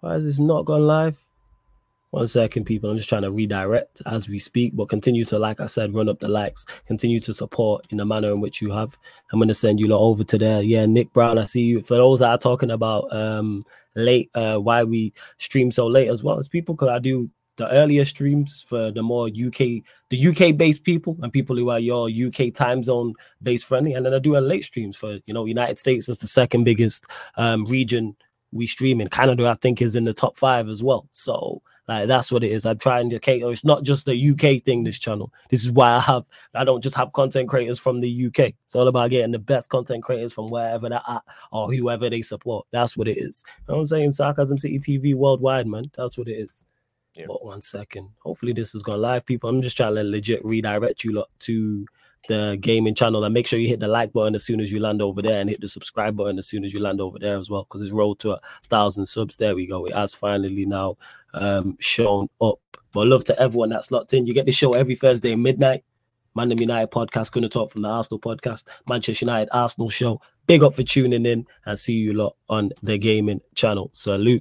Why 0.00 0.16
is 0.16 0.24
this 0.24 0.38
not 0.38 0.66
gone 0.66 0.86
live? 0.86 1.25
One 2.16 2.26
second, 2.26 2.64
people. 2.64 2.88
I'm 2.88 2.96
just 2.96 3.10
trying 3.10 3.22
to 3.22 3.30
redirect 3.30 4.00
as 4.06 4.26
we 4.26 4.38
speak, 4.38 4.74
but 4.74 4.88
continue 4.88 5.26
to, 5.26 5.38
like 5.38 5.60
I 5.60 5.66
said, 5.66 5.92
run 5.92 6.08
up 6.08 6.18
the 6.18 6.28
likes. 6.28 6.64
Continue 6.86 7.20
to 7.20 7.34
support 7.34 7.86
in 7.90 7.98
the 7.98 8.06
manner 8.06 8.28
in 8.28 8.40
which 8.40 8.62
you 8.62 8.70
have. 8.70 8.98
I'm 9.30 9.38
gonna 9.38 9.52
send 9.52 9.78
you 9.78 9.88
lot 9.88 10.00
over 10.00 10.24
to 10.24 10.38
there. 10.38 10.62
Yeah, 10.62 10.86
Nick 10.86 11.12
Brown. 11.12 11.36
I 11.36 11.44
see 11.44 11.60
you. 11.64 11.82
For 11.82 11.98
those 11.98 12.20
that 12.20 12.30
are 12.30 12.38
talking 12.38 12.70
about 12.70 13.14
um 13.14 13.66
late, 13.96 14.30
uh, 14.34 14.56
why 14.56 14.82
we 14.82 15.12
stream 15.36 15.70
so 15.70 15.86
late 15.86 16.08
as 16.08 16.24
well 16.24 16.38
as 16.38 16.48
people, 16.48 16.74
because 16.74 16.88
I 16.88 17.00
do 17.00 17.28
the 17.56 17.68
earlier 17.70 18.06
streams 18.06 18.64
for 18.66 18.90
the 18.90 19.02
more 19.02 19.26
UK, 19.26 19.82
the 20.08 20.28
UK 20.28 20.56
based 20.56 20.84
people 20.84 21.18
and 21.20 21.30
people 21.30 21.54
who 21.54 21.68
are 21.68 21.78
your 21.78 22.08
UK 22.08 22.50
time 22.54 22.82
zone 22.82 23.12
based 23.42 23.66
friendly, 23.66 23.92
and 23.92 24.06
then 24.06 24.14
I 24.14 24.20
do 24.20 24.38
a 24.38 24.40
late 24.40 24.64
streams 24.64 24.96
for 24.96 25.18
you 25.26 25.34
know 25.34 25.44
United 25.44 25.78
States 25.78 26.08
is 26.08 26.16
the 26.16 26.28
second 26.28 26.64
biggest 26.64 27.04
um 27.36 27.66
region 27.66 28.16
we 28.56 28.66
stream 28.66 29.00
in. 29.00 29.08
Canada, 29.08 29.46
I 29.46 29.54
think, 29.54 29.80
is 29.80 29.94
in 29.94 30.04
the 30.04 30.14
top 30.14 30.36
five 30.36 30.68
as 30.68 30.82
well. 30.82 31.06
So 31.10 31.62
like 31.88 32.08
that's 32.08 32.32
what 32.32 32.42
it 32.42 32.50
is. 32.50 32.66
I'm 32.66 32.78
trying 32.78 33.10
to 33.10 33.18
cater. 33.18 33.50
It's 33.50 33.64
not 33.64 33.84
just 33.84 34.06
the 34.06 34.30
UK 34.30 34.62
thing. 34.64 34.84
This 34.84 34.98
channel. 34.98 35.32
This 35.50 35.64
is 35.64 35.70
why 35.70 35.94
I 35.94 36.00
have. 36.00 36.28
I 36.54 36.64
don't 36.64 36.82
just 36.82 36.96
have 36.96 37.12
content 37.12 37.48
creators 37.48 37.78
from 37.78 38.00
the 38.00 38.26
UK. 38.26 38.54
It's 38.64 38.74
all 38.74 38.88
about 38.88 39.10
getting 39.10 39.32
the 39.32 39.38
best 39.38 39.70
content 39.70 40.02
creators 40.02 40.32
from 40.32 40.50
wherever 40.50 40.88
they're 40.88 41.00
at 41.08 41.22
or 41.52 41.72
whoever 41.72 42.10
they 42.10 42.22
support. 42.22 42.66
That's 42.72 42.96
what 42.96 43.08
it 43.08 43.18
is. 43.18 43.44
You 43.46 43.64
know 43.68 43.74
what 43.74 43.80
I'm 43.80 43.86
saying? 43.86 44.12
Sarcasm 44.14 44.58
City 44.58 44.78
TV 44.78 45.14
worldwide, 45.14 45.66
man. 45.66 45.90
That's 45.96 46.18
what 46.18 46.28
it 46.28 46.34
is. 46.34 46.66
Yeah. 47.14 47.26
But 47.28 47.44
one 47.44 47.62
second. 47.62 48.10
Hopefully 48.18 48.52
this 48.52 48.74
is 48.74 48.82
gone 48.82 49.00
live, 49.00 49.24
people. 49.24 49.48
I'm 49.48 49.62
just 49.62 49.76
trying 49.76 49.94
to 49.94 50.02
legit 50.02 50.44
redirect 50.44 51.04
you 51.04 51.12
lot 51.12 51.28
to 51.40 51.86
the 52.28 52.56
gaming 52.60 52.94
channel 52.94 53.24
and 53.24 53.34
make 53.34 53.46
sure 53.46 53.58
you 53.58 53.68
hit 53.68 53.80
the 53.80 53.88
like 53.88 54.12
button 54.12 54.34
as 54.34 54.44
soon 54.44 54.60
as 54.60 54.70
you 54.72 54.80
land 54.80 55.02
over 55.02 55.22
there 55.22 55.40
and 55.40 55.50
hit 55.50 55.60
the 55.60 55.68
subscribe 55.68 56.16
button 56.16 56.38
as 56.38 56.46
soon 56.46 56.64
as 56.64 56.72
you 56.72 56.80
land 56.80 57.00
over 57.00 57.18
there 57.18 57.36
as 57.36 57.50
well 57.50 57.64
because 57.64 57.82
it's 57.82 57.92
rolled 57.92 58.18
to 58.20 58.32
a 58.32 58.40
thousand 58.68 59.06
subs. 59.06 59.36
There 59.36 59.54
we 59.54 59.66
go. 59.66 59.86
It 59.86 59.94
has 59.94 60.14
finally 60.14 60.66
now 60.66 60.96
um 61.34 61.76
shown 61.80 62.28
up. 62.40 62.58
But 62.92 63.08
love 63.08 63.24
to 63.24 63.38
everyone 63.38 63.68
that's 63.68 63.90
locked 63.90 64.14
in. 64.14 64.26
You 64.26 64.34
get 64.34 64.46
the 64.46 64.52
show 64.52 64.74
every 64.74 64.94
Thursday 64.94 65.34
midnight. 65.34 65.84
Mandem 66.36 66.60
United 66.60 66.90
podcast, 66.90 67.32
gonna 67.32 67.48
talk 67.48 67.70
from 67.70 67.82
the 67.82 67.88
Arsenal 67.88 68.20
podcast, 68.20 68.64
Manchester 68.86 69.24
United 69.24 69.48
Arsenal 69.52 69.88
show. 69.88 70.20
Big 70.46 70.62
up 70.62 70.74
for 70.74 70.82
tuning 70.82 71.24
in 71.24 71.46
and 71.64 71.78
see 71.78 71.94
you 71.94 72.12
lot 72.12 72.36
on 72.48 72.72
the 72.82 72.98
gaming 72.98 73.40
channel. 73.54 73.90
Salute. 73.94 74.34